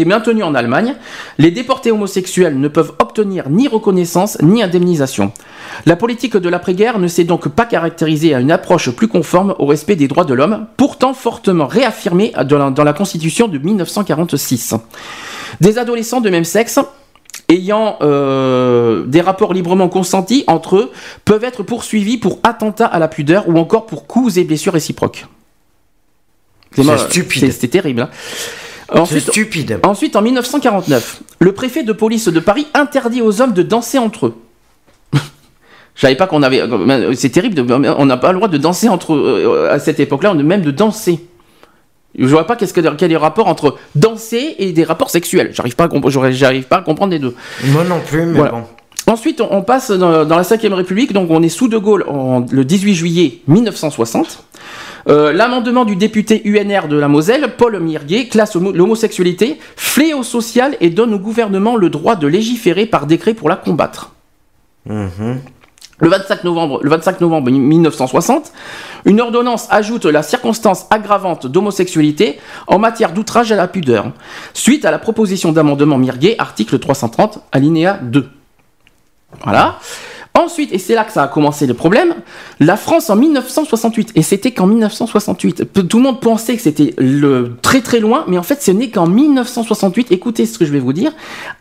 est 0.00 0.04
maintenu 0.06 0.42
en 0.42 0.54
Allemagne. 0.54 0.94
Les 1.38 1.50
déportés 1.50 1.90
homosexuels 1.90 2.58
ne 2.58 2.68
peuvent 2.68 2.92
obtenir 2.98 3.48
ni 3.50 3.68
reconnaissance 3.68 4.38
ni 4.42 4.62
indemnisation. 4.62 5.32
La 5.86 5.96
politique 5.96 6.36
de 6.36 6.48
l'après-guerre 6.48 6.98
ne 6.98 7.08
s'est 7.08 7.24
donc 7.24 7.48
pas 7.48 7.64
caractérisée 7.66 8.34
à 8.34 8.40
une 8.40 8.50
approche 8.52 8.90
plus 8.90 9.08
conforme 9.08 9.54
au 9.58 9.66
respect 9.66 9.96
des 9.96 10.08
droits 10.08 10.24
de 10.24 10.34
l'homme, 10.34 10.66
pourtant 10.76 11.14
fortement 11.14 11.66
réaffirmée 11.66 12.32
dans 12.48 12.58
la, 12.58 12.70
dans 12.70 12.84
la 12.84 12.92
Constitution 12.92 13.48
de 13.48 13.58
1946. 13.58 14.74
Des 15.60 15.78
adolescents 15.78 16.20
de 16.20 16.30
même 16.30 16.44
sexe 16.44 16.78
ayant 17.48 17.96
euh, 18.00 19.04
des 19.06 19.20
rapports 19.20 19.52
librement 19.52 19.88
consentis 19.88 20.44
entre 20.46 20.76
eux 20.76 20.92
peuvent 21.24 21.44
être 21.44 21.62
poursuivis 21.62 22.16
pour 22.16 22.38
attentat 22.42 22.86
à 22.86 22.98
la 22.98 23.08
pudeur 23.08 23.48
ou 23.48 23.58
encore 23.58 23.86
pour 23.86 24.06
coups 24.06 24.36
et 24.38 24.44
blessures 24.44 24.72
réciproques. 24.72 25.26
C'est 26.74 26.82
stupide. 26.98 27.40
c'est- 27.42 27.50
C'était 27.52 27.68
terrible. 27.68 28.02
hein. 28.02 28.10
Ensuite, 29.02 29.28
stupide. 29.30 29.80
Ensuite, 29.82 30.16
en 30.16 30.22
1949, 30.22 31.22
le 31.40 31.52
préfet 31.52 31.82
de 31.82 31.92
police 31.92 32.28
de 32.28 32.40
Paris 32.40 32.66
interdit 32.74 33.22
aux 33.22 33.40
hommes 33.42 33.52
de 33.52 33.62
danser 33.62 33.98
entre 33.98 34.26
eux. 34.26 34.34
Je 35.94 36.00
savais 36.00 36.14
pas 36.16 36.26
qu'on 36.26 36.42
avait. 36.42 36.62
C'est 37.14 37.30
terrible, 37.30 37.54
de- 37.54 37.62
on 37.98 38.06
n'a 38.06 38.16
pas 38.16 38.32
le 38.32 38.38
droit 38.38 38.48
de 38.48 38.58
danser 38.58 38.88
entre 38.88 39.14
eux. 39.14 39.68
À 39.70 39.78
cette 39.78 40.00
époque-là, 40.00 40.32
on 40.32 40.34
même 40.34 40.62
de 40.62 40.70
danser. 40.70 41.20
Je 42.16 42.26
vois 42.26 42.46
pas 42.46 42.54
qu'est-ce 42.56 42.72
que, 42.72 42.80
quel 42.94 43.10
est 43.10 43.14
le 43.14 43.18
rapport 43.20 43.48
entre 43.48 43.76
danser 43.96 44.54
et 44.58 44.72
des 44.72 44.84
rapports 44.84 45.10
sexuels. 45.10 45.50
J'arrive 45.52 45.74
pas 45.74 45.84
à 45.84 45.88
j'arrive 46.30 46.64
pas 46.64 46.76
à 46.76 46.82
comprendre 46.82 47.10
les 47.12 47.18
deux. 47.18 47.34
Moi 47.66 47.82
non 47.84 48.00
plus, 48.00 48.24
mais 48.24 48.38
Voilà. 48.38 48.52
bon. 48.52 48.62
Ensuite, 49.06 49.40
on, 49.40 49.48
on 49.50 49.62
passe 49.62 49.90
dans, 49.90 50.24
dans 50.24 50.36
la 50.36 50.44
5 50.44 50.60
République, 50.62 51.12
donc 51.12 51.30
on 51.30 51.42
est 51.42 51.48
sous 51.48 51.68
De 51.68 51.76
Gaulle 51.78 52.04
en- 52.08 52.44
le 52.50 52.64
18 52.64 52.94
juillet 52.94 53.38
1960. 53.48 54.44
Euh, 55.08 55.32
L'amendement 55.32 55.84
du 55.84 55.96
député 55.96 56.40
UNR 56.46 56.88
de 56.88 56.96
la 56.96 57.08
Moselle, 57.08 57.54
Paul 57.58 57.78
Mirguet, 57.80 58.28
classe 58.28 58.56
homo- 58.56 58.72
l'homosexualité 58.72 59.58
fléau 59.76 60.22
social 60.22 60.76
et 60.80 60.88
donne 60.88 61.12
au 61.12 61.18
gouvernement 61.18 61.76
le 61.76 61.90
droit 61.90 62.16
de 62.16 62.26
légiférer 62.26 62.86
par 62.86 63.06
décret 63.06 63.34
pour 63.34 63.50
la 63.50 63.56
combattre. 63.56 64.12
Le 66.00 66.08
25 66.08 66.42
novembre, 66.44 66.80
le 66.82 66.90
25 66.90 67.20
novembre 67.20 67.50
1960, 67.50 68.52
une 69.04 69.20
ordonnance 69.20 69.66
ajoute 69.70 70.06
la 70.06 70.22
circonstance 70.22 70.86
aggravante 70.90 71.46
d'homosexualité 71.46 72.38
en 72.66 72.78
matière 72.78 73.12
d'outrage 73.12 73.52
à 73.52 73.56
la 73.56 73.68
pudeur, 73.68 74.06
suite 74.54 74.84
à 74.86 74.90
la 74.90 74.98
proposition 74.98 75.52
d'amendement 75.52 75.98
Mirguet, 75.98 76.34
article 76.38 76.78
330, 76.78 77.40
alinéa 77.52 77.98
2. 78.02 78.28
Voilà. 79.42 79.78
Ensuite, 80.36 80.72
et 80.72 80.78
c'est 80.78 80.96
là 80.96 81.04
que 81.04 81.12
ça 81.12 81.22
a 81.22 81.28
commencé 81.28 81.64
le 81.64 81.74
problème, 81.74 82.12
la 82.58 82.76
France 82.76 83.08
en 83.08 83.14
1968, 83.14 84.10
et 84.16 84.22
c'était 84.22 84.50
qu'en 84.50 84.66
1968, 84.66 85.62
P- 85.64 85.86
tout 85.86 85.98
le 85.98 86.02
monde 86.02 86.20
pensait 86.20 86.56
que 86.56 86.62
c'était 86.62 86.92
le 86.98 87.52
très 87.62 87.82
très 87.82 88.00
loin, 88.00 88.24
mais 88.26 88.36
en 88.36 88.42
fait 88.42 88.60
ce 88.60 88.72
n'est 88.72 88.90
qu'en 88.90 89.06
1968, 89.06 90.10
écoutez 90.10 90.44
ce 90.46 90.58
que 90.58 90.64
je 90.64 90.72
vais 90.72 90.80
vous 90.80 90.92
dire, 90.92 91.12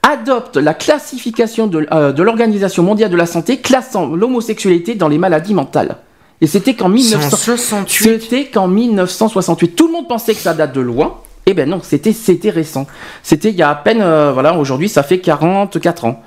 adopte 0.01 0.57
la 0.57 0.73
classification 0.73 1.67
de, 1.67 1.85
euh, 1.91 2.11
de 2.13 2.23
l'Organisation 2.23 2.81
mondiale 2.81 3.11
de 3.11 3.15
la 3.15 3.27
santé 3.27 3.57
classant 3.57 4.07
l'homosexualité 4.15 4.95
dans 4.95 5.07
les 5.07 5.19
maladies 5.19 5.53
mentales. 5.53 5.97
Et 6.41 6.47
c'était 6.47 6.73
qu'en 6.73 6.89
1968. 6.89 8.21
C'était 8.23 8.45
qu'en 8.45 8.67
1968. 8.67 9.75
Tout 9.75 9.85
le 9.85 9.93
monde 9.93 10.07
pensait 10.07 10.33
que 10.33 10.41
ça 10.41 10.55
date 10.55 10.73
de 10.73 10.81
loin. 10.81 11.17
Eh 11.45 11.53
ben 11.53 11.69
non, 11.69 11.79
c'était 11.83 12.11
c'était 12.11 12.49
récent. 12.49 12.87
C'était 13.21 13.49
il 13.49 13.55
y 13.55 13.61
a 13.61 13.69
à 13.69 13.75
peine, 13.75 14.01
euh, 14.01 14.31
voilà, 14.33 14.57
aujourd'hui 14.57 14.89
ça 14.89 15.03
fait 15.03 15.19
44 15.19 16.05
ans. 16.05 16.23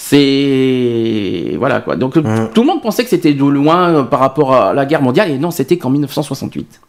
C'est 0.00 1.56
voilà 1.58 1.80
quoi. 1.80 1.96
Donc 1.96 2.14
tout 2.14 2.60
le 2.60 2.66
monde 2.66 2.80
pensait 2.82 3.02
que 3.02 3.10
c'était 3.10 3.34
de 3.34 3.44
loin 3.44 3.90
euh, 3.90 4.02
par 4.04 4.20
rapport 4.20 4.54
à 4.54 4.72
la 4.72 4.86
guerre 4.86 5.02
mondiale 5.02 5.30
et 5.30 5.38
non, 5.38 5.50
c'était 5.50 5.76
qu'en 5.76 5.90
1968. 5.90 6.80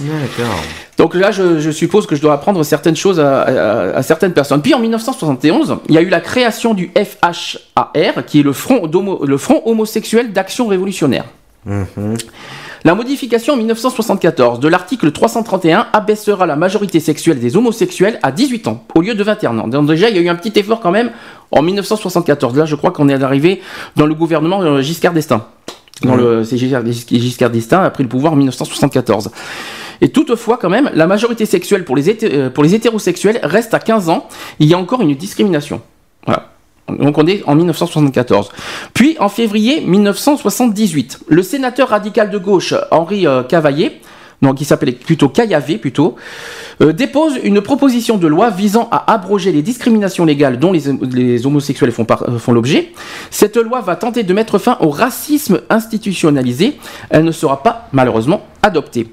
D'accord. 0.00 0.56
Donc 0.98 1.14
là, 1.14 1.30
je, 1.30 1.60
je 1.60 1.70
suppose 1.70 2.06
que 2.06 2.16
je 2.16 2.22
dois 2.22 2.32
apprendre 2.32 2.62
certaines 2.64 2.96
choses 2.96 3.20
à, 3.20 3.42
à- 3.42 3.96
à 3.98 4.02
certaines 4.02 4.32
personnes. 4.32 4.60
Puis 4.62 4.74
en 4.74 4.80
1971, 4.80 5.76
il 5.88 5.94
y 5.94 5.98
a 5.98 6.00
eu 6.00 6.08
la 6.08 6.20
création 6.20 6.74
du 6.74 6.90
FHAR, 6.96 8.24
qui 8.26 8.40
est 8.40 8.42
le 8.42 8.52
Front, 8.52 8.86
d'homo- 8.88 9.24
le 9.24 9.36
Front 9.38 9.62
homosexuel 9.66 10.32
d'action 10.32 10.66
révolutionnaire. 10.66 11.26
La 12.86 12.94
modification 12.94 13.54
en 13.54 13.56
1974 13.56 14.60
de 14.60 14.68
l'article 14.68 15.10
331 15.10 15.86
abaissera 15.94 16.44
la 16.44 16.54
majorité 16.54 17.00
sexuelle 17.00 17.40
des 17.40 17.56
homosexuels 17.56 18.18
à 18.22 18.30
18 18.30 18.68
ans, 18.68 18.84
au 18.94 19.00
lieu 19.00 19.14
de 19.14 19.24
21 19.24 19.58
ans. 19.58 19.68
Donc 19.68 19.86
déjà, 19.86 20.10
il 20.10 20.16
y 20.16 20.18
a 20.18 20.22
eu 20.22 20.28
un 20.28 20.34
petit 20.34 20.52
effort 20.60 20.80
quand 20.80 20.90
même 20.90 21.10
en 21.50 21.62
1974. 21.62 22.54
Là, 22.54 22.66
je 22.66 22.76
crois 22.76 22.90
qu'on 22.90 23.08
est 23.08 23.22
arrivé 23.22 23.62
dans 23.96 24.04
le 24.04 24.14
gouvernement 24.14 24.60
euh, 24.60 24.82
Giscard 24.82 25.14
d'Estaing. 25.14 25.46
Dans 26.02 26.14
le, 26.14 26.44
c'est 26.44 26.58
Giscard, 26.58 26.82
Giscard 26.84 27.48
d'Estaing 27.48 27.82
a 27.82 27.88
pris 27.88 28.02
le 28.02 28.08
pouvoir 28.10 28.34
en 28.34 28.36
1974. 28.36 29.30
Et 30.02 30.10
toutefois, 30.10 30.58
quand 30.58 30.68
même, 30.68 30.90
la 30.92 31.06
majorité 31.06 31.46
sexuelle 31.46 31.84
pour 31.86 31.96
les, 31.96 32.22
euh, 32.24 32.50
pour 32.50 32.64
les 32.64 32.74
hétérosexuels 32.74 33.40
reste 33.44 33.72
à 33.72 33.78
15 33.78 34.10
ans. 34.10 34.28
Il 34.58 34.68
y 34.68 34.74
a 34.74 34.78
encore 34.78 35.00
une 35.00 35.14
discrimination. 35.14 35.80
Voilà. 36.26 36.53
Donc 36.88 37.16
on 37.18 37.26
est 37.26 37.42
en 37.46 37.54
1974. 37.54 38.50
Puis 38.92 39.16
en 39.18 39.28
février 39.28 39.80
1978, 39.80 41.20
le 41.28 41.42
sénateur 41.42 41.88
radical 41.88 42.30
de 42.30 42.38
gauche 42.38 42.74
Henri 42.90 43.26
euh, 43.26 43.42
Cavaillé, 43.42 44.00
donc 44.42 44.56
qui 44.56 44.64
s'appelait 44.64 44.92
plutôt 44.92 45.28
Caillavé 45.28 45.78
plutôt, 45.78 46.16
euh, 46.82 46.92
dépose 46.92 47.38
une 47.42 47.62
proposition 47.62 48.18
de 48.18 48.26
loi 48.26 48.50
visant 48.50 48.88
à 48.90 49.12
abroger 49.12 49.52
les 49.52 49.62
discriminations 49.62 50.24
légales 50.24 50.58
dont 50.58 50.72
les, 50.72 51.46
homosexuels 51.46 51.92
euh, 51.98 52.38
font 52.38 52.52
l'objet. 52.52 52.92
Cette 53.30 53.56
loi 53.56 53.80
va 53.80 53.96
tenter 53.96 54.22
de 54.22 54.34
mettre 54.34 54.58
fin 54.58 54.76
au 54.80 54.90
racisme 54.90 55.60
institutionnalisé. 55.70 56.76
Elle 57.08 57.24
ne 57.24 57.32
sera 57.32 57.62
pas 57.62 57.88
malheureusement 57.92 58.42
adoptée. 58.62 59.08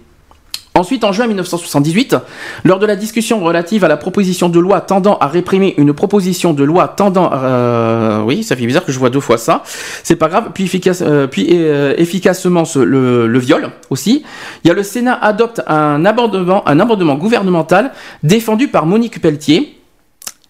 Ensuite, 0.74 1.03
en 1.03 1.11
juin 1.11 1.28
1978, 1.28 2.15
lors 2.63 2.80
de 2.80 2.86
la 2.86 2.95
discussion 2.95 3.43
relative 3.43 3.84
à 3.84 3.89
la 3.89 3.97
proposition 3.97 4.47
de 4.47 4.57
loi 4.57 4.80
tendant 4.80 5.17
à 5.17 5.28
réprimer 5.28 5.74
une 5.78 5.91
proposition 5.91 6.53
de 6.53 6.63
loi 6.63 6.88
tendant, 6.88 7.30
euh, 7.34 8.22
oui, 8.24 8.43
ça 8.43 8.55
fait 8.55 8.65
bizarre 8.65 8.86
que 8.86 8.93
je 8.93 8.97
vois 8.97 9.09
deux 9.09 9.19
fois 9.19 9.38
ça, 9.38 9.63
c'est 9.65 10.15
pas 10.15 10.30
grave, 10.30 10.51
puis, 10.53 10.63
efficace, 10.63 11.01
euh, 11.01 11.28
euh, 11.38 11.93
efficacement 11.97 12.63
le, 12.76 13.28
le, 13.28 13.39
viol 13.39 13.69
aussi, 13.89 14.24
il 14.63 14.69
y 14.69 14.72
a 14.72 14.74
le 14.74 14.84
Sénat 14.84 15.19
adopte 15.22 15.61
un 15.67 16.05
amendement, 16.05 16.65
un 16.65 16.80
amendement 16.80 17.15
gouvernemental 17.15 17.91
défendu 18.24 18.69
par 18.69 18.86
Monique 18.86 19.22
Pelletier, 19.22 19.81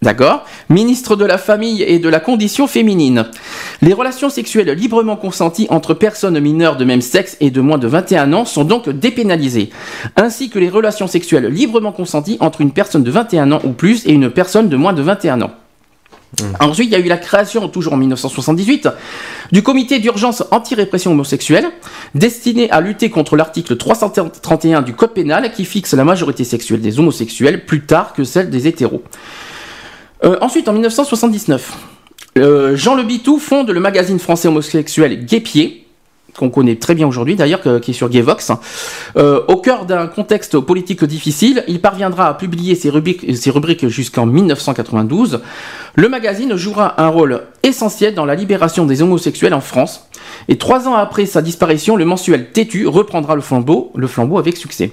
D'accord 0.02 0.44
Ministre 0.68 1.14
de 1.14 1.24
la 1.24 1.38
Famille 1.38 1.82
et 1.84 2.00
de 2.00 2.08
la 2.08 2.18
Condition 2.18 2.66
féminine. 2.66 3.26
Les 3.82 3.92
relations 3.92 4.30
sexuelles 4.30 4.72
librement 4.72 5.14
consenties 5.14 5.68
entre 5.70 5.94
personnes 5.94 6.40
mineures 6.40 6.76
de 6.76 6.84
même 6.84 7.00
sexe 7.00 7.36
et 7.38 7.52
de 7.52 7.60
moins 7.60 7.78
de 7.78 7.86
21 7.86 8.32
ans 8.32 8.44
sont 8.44 8.64
donc 8.64 8.88
dépénalisées, 8.88 9.70
ainsi 10.16 10.50
que 10.50 10.58
les 10.58 10.68
relations 10.68 11.06
sexuelles 11.06 11.46
librement 11.46 11.92
consenties 11.92 12.36
entre 12.40 12.62
une 12.62 12.72
personne 12.72 13.04
de 13.04 13.10
21 13.12 13.52
ans 13.52 13.60
ou 13.62 13.70
plus 13.70 14.04
et 14.04 14.12
une 14.12 14.28
personne 14.28 14.68
de 14.68 14.76
moins 14.76 14.92
de 14.92 15.02
21 15.02 15.40
ans. 15.42 15.52
Mmh. 16.40 16.44
Ensuite, 16.60 16.88
il 16.88 16.92
y 16.92 16.96
a 16.96 16.98
eu 16.98 17.08
la 17.08 17.18
création, 17.18 17.68
toujours 17.68 17.92
en 17.92 17.98
1978, 17.98 18.88
du 19.52 19.62
comité 19.62 20.00
d'urgence 20.00 20.42
anti-répression 20.50 21.12
homosexuelle, 21.12 21.66
destiné 22.16 22.68
à 22.70 22.80
lutter 22.80 23.10
contre 23.10 23.36
l'article 23.36 23.76
331 23.76 24.82
du 24.82 24.94
Code 24.94 25.12
pénal 25.12 25.52
qui 25.52 25.64
fixe 25.64 25.92
la 25.94 26.04
majorité 26.04 26.42
sexuelle 26.42 26.80
des 26.80 26.98
homosexuels 26.98 27.66
plus 27.66 27.82
tard 27.82 28.14
que 28.14 28.24
celle 28.24 28.50
des 28.50 28.66
hétéros. 28.66 29.02
Euh, 30.24 30.36
ensuite, 30.40 30.68
en 30.68 30.72
1979, 30.72 31.72
euh, 32.38 32.76
Jean 32.76 32.94
Le 32.94 33.02
Bitou 33.02 33.38
fonde 33.38 33.70
le 33.70 33.80
magazine 33.80 34.18
français 34.18 34.48
homosexuel 34.48 35.24
Guépier 35.24 35.78
qu'on 36.38 36.48
connaît 36.48 36.76
très 36.76 36.94
bien 36.94 37.06
aujourd'hui 37.06 37.36
d'ailleurs, 37.36 37.60
qui 37.82 37.90
est 37.90 37.94
sur 37.94 38.08
Gayvox. 38.08 38.52
Euh, 39.18 39.42
au 39.48 39.58
cœur 39.58 39.84
d'un 39.84 40.06
contexte 40.06 40.58
politique 40.58 41.04
difficile, 41.04 41.62
il 41.68 41.78
parviendra 41.82 42.26
à 42.26 42.32
publier 42.32 42.74
ses 42.74 42.88
rubriques, 42.88 43.36
ses 43.36 43.50
rubriques 43.50 43.86
jusqu'en 43.88 44.24
1992. 44.24 45.42
Le 45.94 46.08
magazine 46.08 46.56
jouera 46.56 47.02
un 47.02 47.08
rôle 47.08 47.42
essentiel 47.62 48.14
dans 48.14 48.24
la 48.24 48.34
libération 48.34 48.86
des 48.86 49.02
homosexuels 49.02 49.52
en 49.52 49.60
France. 49.60 50.08
Et 50.48 50.56
trois 50.56 50.88
ans 50.88 50.94
après 50.94 51.26
sa 51.26 51.42
disparition, 51.42 51.96
le 51.96 52.06
mensuel 52.06 52.50
Têtu 52.50 52.86
reprendra 52.86 53.34
le 53.34 53.42
flambeau, 53.42 53.92
le 53.94 54.06
flambeau 54.06 54.38
avec 54.38 54.56
succès. 54.56 54.92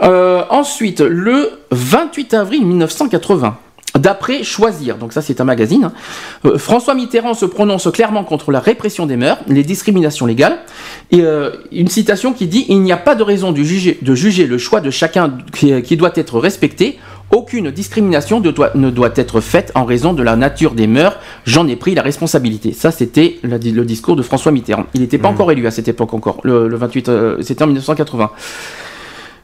ensuite, 0.00 1.00
le 1.00 1.50
28 1.72 2.34
avril 2.34 2.64
1980, 2.64 3.58
D'après 3.98 4.42
Choisir, 4.42 4.96
donc 4.96 5.12
ça 5.12 5.22
c'est 5.22 5.40
un 5.40 5.44
magazine, 5.44 5.84
hein. 5.84 5.92
euh, 6.44 6.58
François 6.58 6.94
Mitterrand 6.94 7.34
se 7.34 7.46
prononce 7.46 7.90
clairement 7.90 8.24
contre 8.24 8.50
la 8.50 8.60
répression 8.60 9.06
des 9.06 9.16
mœurs, 9.16 9.38
les 9.46 9.62
discriminations 9.62 10.26
légales, 10.26 10.58
et 11.10 11.20
euh, 11.20 11.50
une 11.72 11.88
citation 11.88 12.32
qui 12.32 12.46
dit 12.46 12.66
Il 12.68 12.82
n'y 12.82 12.92
a 12.92 12.96
pas 12.96 13.14
de 13.14 13.22
raison 13.22 13.52
de 13.52 13.62
juger, 13.62 13.98
de 14.02 14.14
juger 14.14 14.46
le 14.46 14.58
choix 14.58 14.80
de 14.80 14.90
chacun 14.90 15.32
qui, 15.52 15.96
doit 15.96 16.12
être 16.14 16.38
respecté. 16.38 16.98
Aucune 17.32 17.72
discrimination 17.72 18.40
ne 18.40 18.90
doit 18.90 19.12
être 19.16 19.40
faite 19.40 19.72
en 19.74 19.84
raison 19.84 20.12
de 20.12 20.22
la 20.22 20.36
nature 20.36 20.74
des 20.74 20.86
mœurs. 20.86 21.16
J'en 21.44 21.66
ai 21.66 21.74
pris 21.74 21.94
la 21.94 22.02
responsabilité. 22.02 22.72
Ça, 22.72 22.92
c'était 22.92 23.38
le, 23.42 23.58
discours 23.58 24.14
de 24.14 24.22
François 24.22 24.52
Mitterrand. 24.52 24.86
Il 24.94 25.00
n'était 25.00 25.18
pas 25.18 25.28
mmh. 25.30 25.34
encore 25.34 25.52
élu 25.52 25.66
à 25.66 25.72
cette 25.72 25.88
époque 25.88 26.14
encore. 26.14 26.38
Le, 26.44 26.68
28, 26.68 27.08
euh, 27.08 27.36
c'était 27.40 27.64
en 27.64 27.66
1980. 27.66 28.30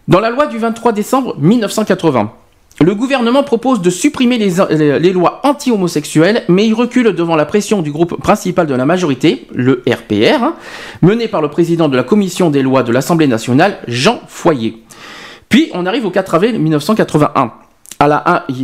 Dans 0.07 0.21
la 0.21 0.31
loi 0.31 0.47
du 0.47 0.59
23 0.59 0.93
décembre 0.93 1.37
1980, 1.39 2.33
le 2.83 2.95
gouvernement 2.95 3.43
propose 3.43 3.81
de 3.81 3.91
supprimer 3.91 4.39
les, 4.39 5.13
lois 5.13 5.41
anti-homosexuelles, 5.45 6.43
mais 6.49 6.67
il 6.67 6.75
recule 6.75 7.15
devant 7.15 7.37
la 7.37 7.45
pression 7.45 7.83
du 7.83 7.93
groupe 7.93 8.21
principal 8.21 8.67
de 8.67 8.75
la 8.75 8.87
majorité, 8.87 9.47
le 9.55 9.83
RPR, 9.89 10.43
hein, 10.43 10.55
mené 11.01 11.29
par 11.29 11.43
le 11.43 11.49
président 11.49 11.89
de 11.89 11.97
la 11.97 12.03
commission 12.03 12.51
des 12.51 12.63
lois 12.63 12.83
de 12.83 12.93
l'Assemblée 12.93 13.27
nationale, 13.27 13.79
Jean 13.87 14.21
Foyer. 14.27 14.83
Puis 15.49 15.71
on 15.75 15.87
arrive 15.87 16.07
au 16.07 16.11
4 16.11 16.35
avril 16.35 16.59
1981. 16.59 17.53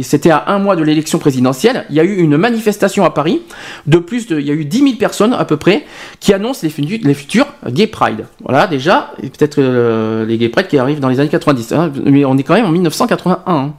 C'était 0.02 0.30
à 0.30 0.44
un 0.48 0.58
mois 0.58 0.74
de 0.74 0.82
l'élection 0.82 1.18
présidentielle. 1.18 1.84
Il 1.90 1.96
y 1.96 2.00
a 2.00 2.04
eu 2.04 2.16
une 2.16 2.36
manifestation 2.36 3.04
à 3.04 3.10
Paris. 3.10 3.42
De 3.86 3.98
plus, 3.98 4.26
de, 4.26 4.40
il 4.40 4.46
y 4.46 4.50
a 4.50 4.54
eu 4.54 4.64
10 4.64 4.78
000 4.78 4.92
personnes 4.96 5.32
à 5.32 5.44
peu 5.44 5.56
près 5.56 5.84
qui 6.18 6.32
annoncent 6.32 6.66
les, 6.66 7.14
futurs 7.14 7.46
Gay 7.68 7.86
Pride. 7.86 8.26
Voilà, 8.42 8.66
déjà, 8.66 9.12
peut-être 9.20 9.58
euh, 9.60 10.26
les 10.26 10.38
Gay 10.38 10.48
Pride 10.48 10.66
qui 10.66 10.78
arrivent 10.78 11.00
dans 11.00 11.08
les 11.08 11.20
années 11.20 11.28
90. 11.28 11.72
Hein. 11.72 11.92
mais 12.04 12.24
on 12.24 12.36
est 12.36 12.42
quand 12.42 12.54
même 12.54 12.66
en 12.66 12.70
1981. 12.70 13.74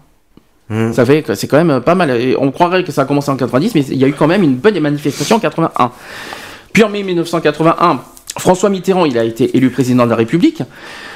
Hmm. 0.70 0.93
Ça 0.93 1.03
fait 1.03 1.24
que 1.24 1.34
c'est 1.34 1.47
quand 1.47 1.63
même 1.63 1.82
pas 1.82 1.95
mal. 1.95 2.15
on 2.39 2.51
croirait 2.51 2.84
que 2.84 2.91
ça 2.91 3.01
a 3.01 3.05
commencé 3.05 3.32
en 3.32 3.36
90, 3.36 3.74
mais 3.76 3.82
il 3.89 3.97
y 3.97 4.03
a 4.03 4.07
eu 4.07 4.13
quand 4.13 4.28
même 4.28 4.43
une 4.43 4.55
bonne 4.55 4.80
manifestation 4.80 5.38
en 5.38 5.39
81. 5.39 5.91
Puis 6.74 6.84
en 6.84 6.89
mai 6.89 7.01
1981, 7.01 8.01
François 8.38 8.70
Mitterrand, 8.70 9.05
il 9.05 9.17
a 9.17 9.24
été 9.24 9.57
élu 9.57 9.72
président 9.72 10.05
de 10.05 10.11
la 10.11 10.15
République. 10.15 10.61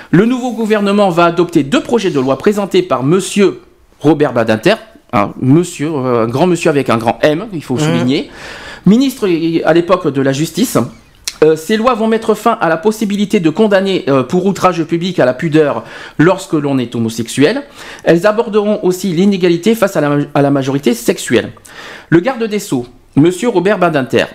Le 0.10 0.26
nouveau 0.26 0.52
gouvernement 0.54 1.10
va 1.10 1.26
adopter 1.26 1.64
deux 1.64 1.82
projets 1.82 2.10
de 2.10 2.20
loi 2.20 2.38
présentés 2.38 2.82
par 2.82 3.04
Monsieur 3.04 3.62
Robert 4.00 4.34
Badinter, 4.34 4.76
un 5.14 5.32
monsieur, 5.40 5.94
un 5.96 6.28
grand 6.28 6.48
monsieur 6.48 6.70
avec 6.70 6.90
un 6.90 6.98
grand 6.98 7.20
M, 7.22 7.46
il 7.54 7.64
faut 7.64 7.76
hmm. 7.76 7.80
souligner, 7.80 8.32
ministre 8.88 9.30
à 9.64 9.74
l'époque 9.74 10.08
de 10.08 10.22
la 10.22 10.34
Justice. 10.34 10.78
Euh, 11.44 11.56
ces 11.56 11.78
lois 11.78 11.94
vont 11.94 12.08
mettre 12.08 12.36
fin 12.36 12.58
à 12.62 12.70
la 12.70 12.78
possibilité 12.78 13.40
de 13.40 13.50
condamner 13.50 14.06
euh, 14.08 14.24
pour 14.24 14.46
outrage 14.46 14.84
public 14.84 15.20
à 15.20 15.26
la 15.26 15.34
pudeur 15.34 15.84
lorsque 16.18 16.54
l'on 16.54 16.78
est 16.78 16.96
homosexuel. 16.96 17.64
Elles 18.04 18.26
aborderont 18.26 18.80
aussi 18.84 19.10
l'inégalité 19.10 19.76
face 19.76 19.96
à 19.96 20.02
la, 20.02 20.52
majorité 20.52 20.94
sexuelle. 20.94 21.52
Le 22.10 22.20
garde 22.20 22.44
des 22.44 22.60
Sceaux, 22.60 22.86
Monsieur 23.16 23.50
Robert 23.50 23.80
Badinter, 23.80 24.26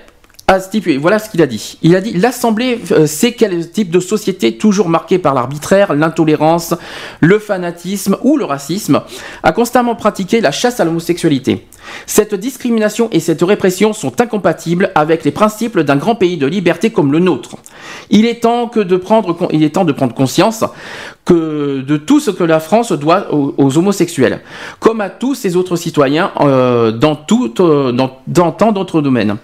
voilà 0.98 1.18
ce 1.18 1.28
qu'il 1.28 1.42
a 1.42 1.46
dit. 1.46 1.78
Il 1.82 1.94
a 1.94 2.00
dit 2.00 2.14
l'Assemblée 2.14 2.80
euh, 2.92 3.06
sait 3.06 3.32
quel 3.32 3.70
type 3.70 3.90
de 3.90 4.00
société, 4.00 4.56
toujours 4.56 4.88
marquée 4.88 5.18
par 5.18 5.34
l'arbitraire, 5.34 5.94
l'intolérance, 5.94 6.74
le 7.20 7.38
fanatisme 7.38 8.16
ou 8.22 8.38
le 8.38 8.46
racisme, 8.46 9.02
a 9.42 9.52
constamment 9.52 9.94
pratiqué 9.94 10.40
la 10.40 10.50
chasse 10.50 10.80
à 10.80 10.84
l'homosexualité. 10.84 11.66
Cette 12.06 12.34
discrimination 12.34 13.08
et 13.12 13.20
cette 13.20 13.42
répression 13.42 13.92
sont 13.92 14.20
incompatibles 14.20 14.90
avec 14.94 15.24
les 15.24 15.30
principes 15.30 15.78
d'un 15.78 15.96
grand 15.96 16.14
pays 16.14 16.36
de 16.36 16.46
liberté 16.46 16.90
comme 16.90 17.12
le 17.12 17.18
nôtre. 17.18 17.56
Il 18.10 18.26
est 18.26 18.40
temps, 18.40 18.70
de, 18.74 18.96
prendre, 18.96 19.34
conscience 20.14 20.64
que 21.24 21.80
de 21.80 21.96
tout 21.96 22.20
ce 22.20 22.30
que 22.30 22.44
la 22.44 22.60
France 22.60 22.92
doit 22.92 23.32
aux, 23.32 23.78
homosexuels, 23.78 24.40
comme 24.80 25.00
à 25.00 25.10
tous 25.10 25.34
ses 25.34 25.56
autres 25.56 25.76
citoyens 25.76 26.30
euh, 26.40 26.92
euh, 26.92 27.92
dans, 27.92 28.18
dans 28.26 28.52
tant 28.52 28.72
d'autres 28.72 29.00
domaines. 29.02 29.36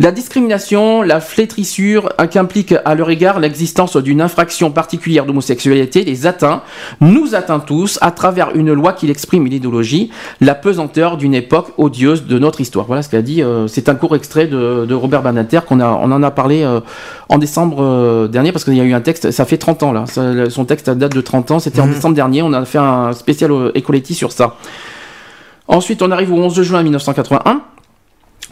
La 0.00 0.10
discrimination, 0.12 0.47
la 0.48 1.20
flétrissure 1.20 2.08
qu'implique 2.30 2.74
à 2.84 2.94
leur 2.94 3.10
égard 3.10 3.40
l'existence 3.40 3.96
d'une 3.96 4.20
infraction 4.20 4.70
particulière 4.70 5.26
d'homosexualité 5.26 6.04
les 6.04 6.26
atteint, 6.26 6.62
nous 7.00 7.34
atteint 7.34 7.60
tous, 7.60 7.98
à 8.00 8.10
travers 8.10 8.54
une 8.54 8.72
loi 8.72 8.92
qui 8.92 9.10
exprime 9.10 9.46
une 9.46 9.52
idéologie, 9.52 10.10
la 10.40 10.54
pesanteur 10.54 11.16
d'une 11.16 11.34
époque 11.34 11.68
odieuse 11.76 12.26
de 12.26 12.38
notre 12.38 12.60
histoire. 12.60 12.86
Voilà 12.86 13.02
ce 13.02 13.08
qu'a 13.08 13.22
dit. 13.22 13.42
Euh, 13.42 13.66
c'est 13.66 13.88
un 13.88 13.94
court 13.94 14.16
extrait 14.16 14.46
de, 14.46 14.94
Robert 14.94 15.22
Banater 15.22 15.60
qu'on 15.66 15.80
a, 15.80 15.88
on 15.88 16.10
en 16.10 16.22
a 16.22 16.30
parlé 16.30 16.66
en 17.28 17.38
décembre 17.38 18.26
dernier 18.28 18.52
parce 18.52 18.64
qu'il 18.64 18.74
y 18.74 18.80
a 18.80 18.84
eu 18.84 18.94
un 18.94 19.00
texte. 19.00 19.30
Ça 19.30 19.44
fait 19.44 19.58
30 19.58 19.82
ans 19.82 19.92
là. 19.92 20.04
son 20.48 20.64
texte 20.64 20.90
date 20.90 21.14
de 21.14 21.20
30 21.20 21.50
ans. 21.52 21.58
C'était 21.58 21.80
en 21.80 21.86
mhm. 21.86 21.94
décembre 21.94 22.14
dernier. 22.14 22.42
On 22.42 22.52
a 22.52 22.64
fait 22.64 22.78
un 22.78 23.12
spécial 23.12 23.50
Ecoletti 23.76 24.14
sur 24.14 24.32
ça. 24.32 24.56
Ensuite, 25.68 26.02
on 26.02 26.10
arrive 26.10 26.32
au 26.32 26.36
11 26.36 26.62
juin 26.62 26.82
1981. 26.82 27.62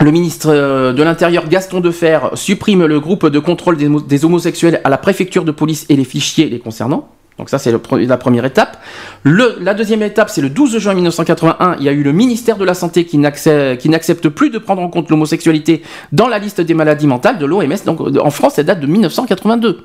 Le 0.00 0.10
ministre 0.10 0.48
euh, 0.50 0.92
de 0.92 1.02
l'Intérieur 1.02 1.48
Gaston 1.48 1.80
Defer 1.80 2.18
supprime 2.34 2.84
le 2.84 3.00
groupe 3.00 3.26
de 3.26 3.38
contrôle 3.38 3.78
des, 3.78 4.24
homosexuels 4.24 4.80
à 4.84 4.90
la 4.90 4.98
préfecture 4.98 5.44
de 5.44 5.52
police 5.52 5.86
et 5.88 5.96
les 5.96 6.04
fichiers 6.04 6.48
les 6.48 6.58
concernant. 6.58 7.08
Donc 7.38 7.50
ça, 7.50 7.58
c'est 7.58 7.70
la 7.70 8.16
première 8.16 8.44
étape. 8.46 8.78
la 9.24 9.74
deuxième 9.74 10.02
étape, 10.02 10.30
c'est 10.30 10.40
le 10.40 10.48
12 10.48 10.78
juin 10.78 10.94
1981. 10.94 11.76
Il 11.78 11.84
y 11.84 11.88
a 11.88 11.92
eu 11.92 12.02
le 12.02 12.12
ministère 12.12 12.56
de 12.56 12.64
la 12.64 12.72
Santé 12.72 13.04
qui 13.04 13.18
n'accepte 13.18 14.28
plus 14.30 14.48
de 14.48 14.56
prendre 14.58 14.80
en 14.80 14.88
compte 14.88 15.10
l'homosexualité 15.10 15.82
dans 16.12 16.28
la 16.28 16.38
liste 16.38 16.62
des 16.62 16.72
maladies 16.72 17.06
mentales 17.06 17.38
de 17.38 17.44
l'OMS. 17.44 17.76
Donc 17.84 18.00
en 18.00 18.30
France, 18.30 18.54
ça 18.54 18.62
date 18.62 18.80
de 18.80 18.86
1982. 18.86 19.84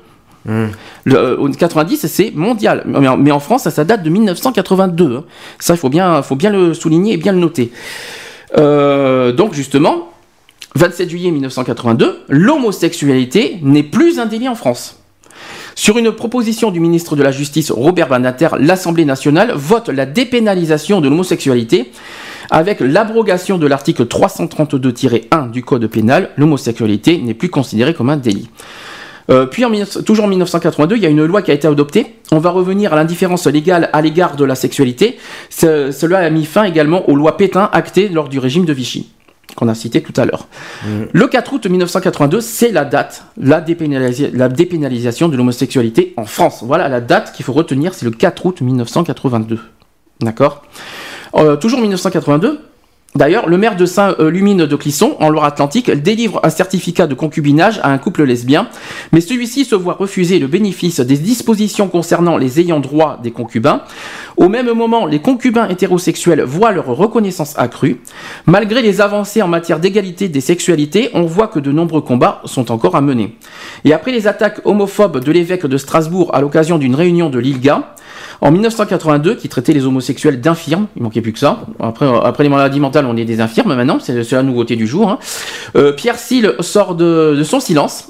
Le, 1.04 1.56
90, 1.56 2.04
euh, 2.04 2.08
c'est 2.08 2.32
mondial. 2.34 2.84
Mais 2.86 3.30
en 3.30 3.40
France, 3.40 3.68
ça, 3.68 3.84
date 3.84 4.02
de 4.02 4.10
1982. 4.10 5.16
Hein. 5.16 5.24
Ça, 5.58 5.74
il 5.74 5.78
faut 5.78 5.90
bien, 5.90 6.22
faut 6.22 6.36
bien 6.36 6.50
le 6.50 6.72
souligner 6.72 7.14
et 7.14 7.16
bien 7.18 7.32
le 7.32 7.38
noter. 7.38 7.70
Euh, 8.58 9.32
donc, 9.32 9.54
justement, 9.54 10.10
27 10.74 11.08
juillet 11.08 11.30
1982, 11.30 12.20
l'homosexualité 12.28 13.58
n'est 13.62 13.82
plus 13.82 14.18
un 14.18 14.26
délit 14.26 14.48
en 14.48 14.54
France. 14.54 14.98
Sur 15.74 15.96
une 15.98 16.12
proposition 16.12 16.70
du 16.70 16.80
ministre 16.80 17.16
de 17.16 17.22
la 17.22 17.32
Justice 17.32 17.70
Robert 17.70 18.08
Banater, 18.08 18.48
l'Assemblée 18.58 19.04
nationale 19.04 19.52
vote 19.54 19.88
la 19.88 20.06
dépénalisation 20.06 21.00
de 21.00 21.08
l'homosexualité 21.08 21.90
avec 22.50 22.80
l'abrogation 22.80 23.56
de 23.56 23.66
l'article 23.66 24.04
332-1 24.04 25.50
du 25.50 25.62
Code 25.62 25.86
pénal. 25.86 26.30
L'homosexualité 26.36 27.18
n'est 27.18 27.34
plus 27.34 27.48
considérée 27.48 27.94
comme 27.94 28.10
un 28.10 28.18
délit. 28.18 28.50
Euh, 29.30 29.46
puis, 29.46 29.64
en, 29.64 29.70
toujours 30.04 30.24
en 30.24 30.28
1982, 30.28 30.96
il 30.96 31.02
y 31.02 31.06
a 31.06 31.08
une 31.08 31.24
loi 31.24 31.42
qui 31.42 31.50
a 31.50 31.54
été 31.54 31.68
adoptée. 31.68 32.16
On 32.30 32.38
va 32.38 32.50
revenir 32.50 32.92
à 32.92 32.96
l'indifférence 32.96 33.46
légale 33.46 33.90
à 33.92 34.02
l'égard 34.02 34.36
de 34.36 34.44
la 34.44 34.54
sexualité. 34.54 35.18
cela 35.50 36.18
a 36.18 36.30
mis 36.30 36.44
fin 36.44 36.64
également 36.64 37.08
aux 37.08 37.16
lois 37.16 37.36
Pétain 37.36 37.68
actées 37.72 38.08
lors 38.08 38.28
du 38.28 38.38
régime 38.38 38.64
de 38.64 38.72
Vichy 38.72 39.12
qu'on 39.54 39.68
a 39.68 39.74
cité 39.74 40.00
tout 40.00 40.18
à 40.18 40.24
l'heure. 40.24 40.48
Mm. 40.84 41.04
Le 41.12 41.26
4 41.26 41.52
août 41.52 41.66
1982, 41.66 42.40
c'est 42.40 42.72
la 42.72 42.84
date, 42.84 43.24
la, 43.36 43.62
la 44.32 44.48
dépénalisation 44.48 45.28
de 45.28 45.36
l'homosexualité 45.36 46.14
en 46.16 46.24
France. 46.24 46.62
Voilà 46.62 46.88
la 46.88 47.00
date 47.00 47.32
qu'il 47.32 47.44
faut 47.44 47.52
retenir, 47.52 47.92
c'est 47.92 48.06
le 48.06 48.12
4 48.12 48.46
août 48.46 48.60
1982. 48.62 49.60
D'accord? 50.20 50.62
Euh, 51.34 51.56
Toujours 51.56 51.80
1982, 51.80 52.60
D'ailleurs, 53.14 53.46
le 53.46 53.58
maire 53.58 53.76
de 53.76 53.84
Saint-Lumine 53.84 54.64
de 54.64 54.76
Clisson, 54.76 55.16
en 55.20 55.28
Loire-Atlantique, 55.28 55.90
délivre 55.90 56.40
un 56.44 56.48
certificat 56.48 57.06
de 57.06 57.12
concubinage 57.12 57.78
à 57.82 57.92
un 57.92 57.98
couple 57.98 58.22
lesbien, 58.22 58.68
mais 59.12 59.20
celui-ci 59.20 59.66
se 59.66 59.74
voit 59.74 59.92
refuser 59.92 60.38
le 60.38 60.46
bénéfice 60.46 60.98
des 61.00 61.18
dispositions 61.18 61.88
concernant 61.88 62.38
les 62.38 62.58
ayants 62.58 62.80
droit 62.80 63.18
des 63.22 63.30
concubins. 63.30 63.82
Au 64.38 64.48
même 64.48 64.72
moment, 64.72 65.04
les 65.04 65.18
concubins 65.18 65.68
hétérosexuels 65.68 66.42
voient 66.42 66.72
leur 66.72 66.86
reconnaissance 66.86 67.52
accrue. 67.58 68.00
Malgré 68.46 68.80
les 68.80 69.02
avancées 69.02 69.42
en 69.42 69.48
matière 69.48 69.78
d'égalité 69.78 70.30
des 70.30 70.40
sexualités, 70.40 71.10
on 71.12 71.24
voit 71.24 71.48
que 71.48 71.58
de 71.58 71.70
nombreux 71.70 72.00
combats 72.00 72.40
sont 72.46 72.72
encore 72.72 72.96
à 72.96 73.02
mener. 73.02 73.36
Et 73.84 73.92
après 73.92 74.12
les 74.12 74.26
attaques 74.26 74.62
homophobes 74.64 75.22
de 75.22 75.32
l'évêque 75.32 75.66
de 75.66 75.76
Strasbourg 75.76 76.34
à 76.34 76.40
l'occasion 76.40 76.78
d'une 76.78 76.94
réunion 76.94 77.28
de 77.28 77.38
l'ILGA, 77.38 77.94
en 78.40 78.50
1982, 78.50 79.36
qui 79.36 79.48
traitait 79.48 79.72
les 79.72 79.86
homosexuels 79.86 80.40
d'infirmes, 80.40 80.88
il 80.96 81.02
manquait 81.02 81.20
plus 81.20 81.32
que 81.32 81.38
ça. 81.38 81.60
Après, 81.78 82.06
après 82.24 82.42
les 82.42 82.48
maladies 82.48 82.80
mentales, 82.80 83.01
on 83.06 83.16
est 83.16 83.24
des 83.24 83.40
infirmes 83.40 83.74
maintenant, 83.74 83.98
c'est 84.00 84.30
la 84.32 84.42
nouveauté 84.42 84.76
du 84.76 84.86
jour. 84.86 85.08
Hein. 85.08 85.18
Euh, 85.76 85.92
Pierre 85.92 86.18
Sille 86.18 86.50
sort 86.60 86.94
de, 86.94 87.42
son 87.44 87.60
silence 87.60 88.08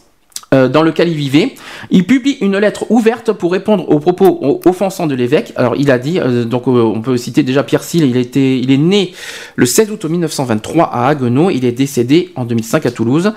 euh, 0.55 0.69
dans 0.69 0.83
lequel 0.83 1.09
il 1.09 1.17
vivait. 1.17 1.55
Il 1.91 2.07
publie 2.07 2.39
une 2.41 2.59
lettre 2.59 2.85
ouverte 2.91 3.33
pour 3.33 3.53
répondre 3.53 3.89
aux 3.89 3.99
propos 3.99 4.61
offensants 4.67 5.07
de 5.07 5.15
l'évêque. 5.15 5.53
Alors 5.57 5.75
il 5.77 5.91
a 5.91 5.99
dit, 5.99 6.21
donc 6.47 6.69
on 6.69 7.01
peut 7.01 7.17
citer 7.17 7.43
déjà 7.43 7.63
Pierre 7.63 7.83
Sille, 7.83 8.05
il, 8.05 8.71
est 8.71 8.77
né 8.77 9.13
le 9.57 9.67
16 9.67 9.91
août 9.91 10.05
1923 10.05 10.85
à 10.85 11.09
Haguenau, 11.09 11.51
il 11.51 11.65
est 11.65 11.73
décédé 11.73 12.33
en 12.37 12.45
2005 12.45 12.87
à 12.87 12.91
Toulouse. 12.91 13.33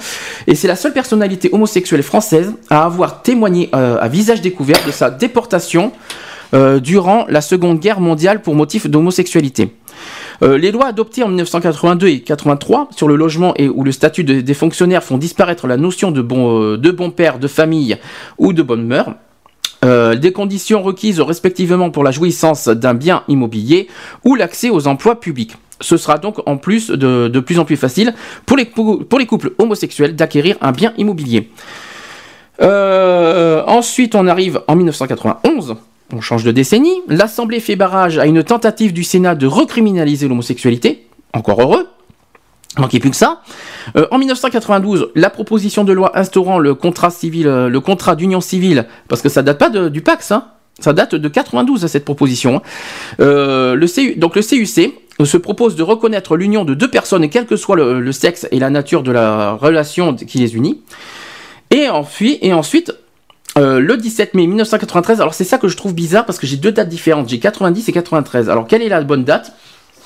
Et 0.47 0.55
c'est 0.55 0.67
la 0.67 0.75
seule 0.75 0.93
personnalité 0.93 1.49
homosexuelle 1.51 2.03
française 2.03 2.53
à 2.69 2.85
avoir 2.85 3.21
témoigné 3.21 3.69
à 3.73 4.07
visage 4.07 4.41
découvert 4.41 4.79
de 4.85 4.91
sa 4.91 5.09
déportation 5.09 5.91
euh, 6.53 6.79
durant 6.79 7.25
la 7.27 7.41
Seconde 7.41 7.79
Guerre 7.79 7.99
mondiale 7.99 8.41
pour 8.41 8.55
motif 8.55 8.87
d'homosexualité. 8.87 9.71
Euh, 10.43 10.57
les 10.57 10.71
lois 10.71 10.87
adoptées 10.87 11.23
en 11.23 11.27
1982 11.27 12.07
et 12.07 12.19
83 12.21 12.89
sur 12.95 13.07
le 13.07 13.15
logement 13.15 13.53
et 13.55 13.69
où 13.69 13.83
le 13.83 13.91
statut 13.91 14.23
des 14.23 14.53
fonctionnaires 14.53 15.03
font 15.03 15.17
disparaître 15.17 15.67
la 15.67 15.77
notion 15.77 16.11
de 16.11 16.21
bon, 16.21 16.61
euh, 16.61 17.09
père, 17.15 17.39
de 17.39 17.47
famille 17.47 17.97
ou 18.37 18.53
de 18.53 18.61
bonne 18.61 18.85
mœur. 18.85 19.15
des 19.83 20.31
conditions 20.31 20.81
requises 20.81 21.21
respectivement 21.21 21.91
pour 21.91 22.03
la 22.03 22.11
jouissance 22.11 22.67
d'un 22.67 22.95
bien 22.95 23.23
immobilier 23.27 23.87
ou 24.23 24.35
l'accès 24.35 24.69
aux 24.69 24.87
emplois 24.87 25.19
publics. 25.19 25.55
Ce 25.79 25.97
sera 25.97 26.17
donc 26.17 26.37
en 26.47 26.57
plus 26.57 26.89
de, 26.89 27.39
plus 27.39 27.59
en 27.59 27.65
plus 27.65 27.77
facile 27.77 28.15
pour 28.45 28.57
les, 28.57 28.65
pour 28.65 29.19
les 29.19 29.27
couples 29.27 29.51
homosexuels 29.59 30.15
d'acquérir 30.15 30.57
un 30.61 30.71
bien 30.71 30.93
immobilier. 30.97 31.51
ensuite, 32.59 34.15
on 34.15 34.27
arrive 34.27 34.61
en 34.67 34.75
1991 34.75 35.75
on 36.13 36.21
change 36.21 36.43
de 36.43 36.51
décennie, 36.51 37.01
l'Assemblée 37.07 37.59
fait 37.59 37.75
barrage 37.75 38.17
à 38.17 38.25
une 38.25 38.43
tentative 38.43 38.93
du 38.93 39.03
Sénat 39.03 39.35
de 39.35 39.47
recriminaliser 39.47 40.27
l'homosexualité, 40.27 41.07
encore 41.33 41.61
heureux, 41.61 41.87
plus 42.99 43.11
que 43.11 43.15
ça. 43.15 43.41
Euh, 43.95 44.07
en 44.11 44.17
1992, 44.17 45.11
la 45.15 45.29
proposition 45.29 45.83
de 45.83 45.93
loi 45.93 46.17
instaurant 46.17 46.59
le 46.59 46.75
contrat 46.75 47.09
civil, 47.09 47.47
euh, 47.47 47.69
le 47.69 47.79
contrat 47.79 48.15
d'union 48.15 48.41
civile, 48.41 48.87
parce 49.07 49.21
que 49.21 49.29
ça 49.29 49.41
date 49.41 49.57
pas 49.57 49.69
du 49.69 50.01
Pax, 50.01 50.31
hein, 50.31 50.45
ça 50.79 50.93
date 50.93 51.15
de 51.15 51.27
92 51.27 51.87
cette 51.87 52.05
proposition. 52.05 52.57
Hein. 52.57 52.61
Euh, 53.19 53.75
le 53.75 54.17
donc 54.17 54.35
le 54.35 54.41
CUC 54.41 54.93
se 55.23 55.37
propose 55.37 55.75
de 55.75 55.83
reconnaître 55.83 56.35
l'union 56.35 56.65
de 56.65 56.73
deux 56.73 56.89
personnes, 56.89 57.29
quel 57.29 57.45
que 57.45 57.55
soit 57.55 57.77
le, 57.77 58.01
le, 58.01 58.11
sexe 58.11 58.47
et 58.51 58.59
la 58.59 58.69
nature 58.69 59.01
de 59.01 59.11
la 59.11 59.53
relation 59.53 60.13
qui 60.13 60.37
les 60.39 60.55
unit. 60.55 60.81
Et, 61.71 61.89
ensuite, 61.89 62.39
et 62.41 62.53
ensuite 62.53 62.93
euh, 63.57 63.79
le 63.79 63.97
17 63.97 64.33
mai 64.33 64.47
1993, 64.47 65.21
alors 65.21 65.33
c'est 65.33 65.45
ça 65.45 65.57
que 65.57 65.67
je 65.67 65.77
trouve 65.77 65.93
bizarre 65.93 66.25
parce 66.25 66.39
que 66.39 66.45
j'ai 66.47 66.57
deux 66.57 66.71
dates 66.71 66.89
différentes, 66.89 67.29
j'ai 67.29 67.39
90 67.39 67.87
et 67.87 67.91
93. 67.93 68.49
Alors 68.49 68.67
quelle 68.67 68.81
est 68.81 68.89
la 68.89 69.01
bonne 69.01 69.23
date? 69.23 69.53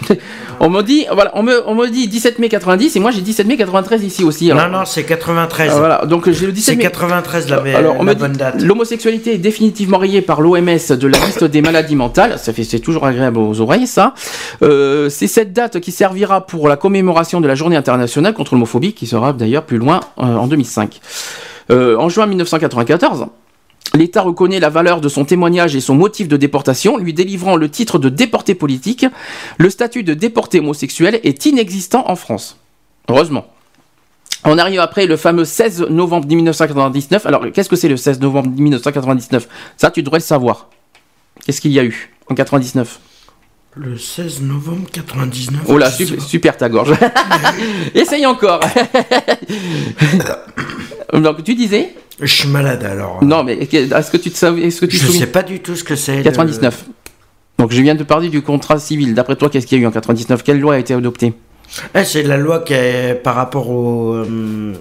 On 0.60 0.70
me 0.70 0.82
dit, 0.82 1.06
voilà, 1.12 1.32
on 1.36 1.43
me, 1.43 1.62
on 1.68 1.76
me 1.76 1.88
dit 1.88 2.08
17 2.08 2.39
mai 2.39 2.50
90 2.50 2.95
et 2.95 3.00
moi 3.00 3.12
j'ai 3.12 3.22
17 3.22 3.47
mai 3.47 3.58
93 3.58 4.04
ici 4.04 4.24
aussi. 4.24 4.50
non, 4.50 4.68
non, 4.70 4.86
c'est 4.86 5.04
93. 5.04 5.72
voilà, 5.78 6.06
donc 6.06 6.30
j'ai 6.30 6.45
le 6.45 6.52
17 6.52 6.78
mai. 6.78 6.84
C'est 6.84 6.89
93 6.89 7.50
la, 7.50 7.78
alors, 7.78 7.95
on 7.97 8.04
me 8.04 8.14
bonne 8.14 8.34
date. 8.34 8.62
L'homosexualité 8.62 9.34
est 9.34 9.38
définitivement 9.38 9.97
rayée 9.97 10.22
par 10.22 10.41
l'OMS 10.41 10.66
de 10.66 11.08
la 11.08 11.18
liste 11.18 11.43
des 11.45 11.62
maladies 11.62 11.95
mentales. 11.95 12.38
Ça 12.39 12.52
fait, 12.52 12.64
c'est 12.64 12.80
toujours 12.80 13.06
agréable 13.06 13.39
aux 13.39 13.62
oreilles, 13.62 13.88
ça. 13.88 14.14
Euh, 14.64 15.10
c'est 15.10 15.28
cette 15.28 15.54
date 15.54 15.80
qui 15.80 15.91
servira 15.91 16.45
pour 16.45 16.68
la 16.68 16.76
commémoration 16.76 17.39
de 17.41 17.47
la 17.47 17.56
journée 17.56 17.78
internationale 17.78 18.34
contre 18.34 18.54
l'homophobie 18.54 18.93
qui 18.93 19.08
sera 19.08 19.32
d'ailleurs 19.34 19.64
plus 19.64 19.78
loin 19.78 20.02
euh, 20.20 20.24
en 20.24 20.47
2005. 20.47 21.00
Euh, 21.72 21.95
en 21.97 22.10
juin 22.10 22.26
1994, 22.26 23.28
L'État 23.94 24.22
reconnaît 24.22 24.60
la 24.60 24.70
valeur 24.70 25.02
de 25.02 25.10
son 25.10 25.26
témoignage 25.26 25.76
et 25.76 25.82
son 25.82 25.96
motif 25.96 26.28
de 26.28 26.38
déportation, 26.38 26.98
lui 26.98 27.14
délivrant 27.14 27.56
le 27.56 27.70
titre 27.70 27.98
de 27.98 28.10
déporté 28.10 28.54
politique. 28.54 29.06
Le 29.58 29.70
statut 29.70 30.04
de 30.04 30.14
déporté 30.14 30.60
homosexuel 30.60 31.20
est 31.24 31.46
inexistant 31.46 32.10
en 32.10 32.16
France. 32.16 32.58
Heureusement. 33.08 33.48
On 34.46 34.58
arrive 34.58 34.80
après 34.80 35.06
le 35.06 35.18
fameux 35.18 35.44
16 35.44 35.88
novembre 35.90 36.28
1999. 36.28 37.26
Alors, 37.26 37.52
qu'est-ce 37.52 37.68
que 37.68 37.76
c'est 37.76 37.90
le 37.90 37.98
16 37.98 38.20
novembre 38.22 38.50
1999 38.52 39.48
Ça, 39.76 39.92
tu 39.92 40.04
devrais 40.04 40.20
le 40.20 40.24
savoir. 40.24 40.70
Qu'est-ce 41.46 41.60
qu'il 41.60 41.72
y 41.72 41.80
a 41.80 41.84
eu 41.84 42.12
en 42.30 42.36
99 42.36 43.00
le 43.76 43.97
16 43.97 44.41
novembre 44.41 44.89
99. 44.91 45.61
Oh 45.67 45.78
là, 45.78 45.89
super, 45.91 46.22
super, 46.22 46.57
ta 46.57 46.70
gorge. 46.70 46.93
Essaye 47.95 48.26
encore. 48.26 48.59
Donc 51.13 51.43
tu 51.43 51.55
disais? 51.55 51.95
Je 52.20 52.34
suis 52.34 52.49
malade 52.49 52.84
alors. 52.84 53.24
Non, 53.24 53.43
mais 53.43 53.53
est-ce 53.53 54.11
que 54.11 54.17
tu 54.17 54.32
te 54.32 54.38
savais 54.38 54.63
est-ce 54.63 54.82
que 54.82 54.86
tu 54.86 54.97
Je 54.97 55.07
ne 55.07 55.11
sais 55.11 55.28
pas 55.28 55.43
du 55.43 55.59
tout 55.61 55.76
ce 55.76 55.84
que 55.84 55.95
c'est. 55.95 56.22
99. 56.24 56.86
Donc 57.57 57.72
je 57.72 57.82
viens 57.82 57.95
de 57.95 58.03
parler 58.03 58.30
du 58.30 58.41
contrat 58.41 58.80
civil. 58.80 59.13
D'après 59.13 59.36
toi, 59.36 59.49
qu'est-ce 59.49 59.67
qu'il 59.67 59.78
y 59.78 59.82
a 59.82 59.84
eu 59.84 59.88
en 59.88 59.91
99 59.91 60.43
Quelle 60.43 60.59
loi 60.59 60.76
a 60.76 60.78
été 60.80 60.93
adoptée? 60.93 61.34
Eh, 61.95 62.03
C'est 62.03 62.24
la 62.24 62.38
loi 62.38 62.59
qui 62.59 62.74
est 62.74 63.15
par 63.15 63.36
rapport 63.36 63.70
au. 63.70 64.13
Euh, 64.15 64.74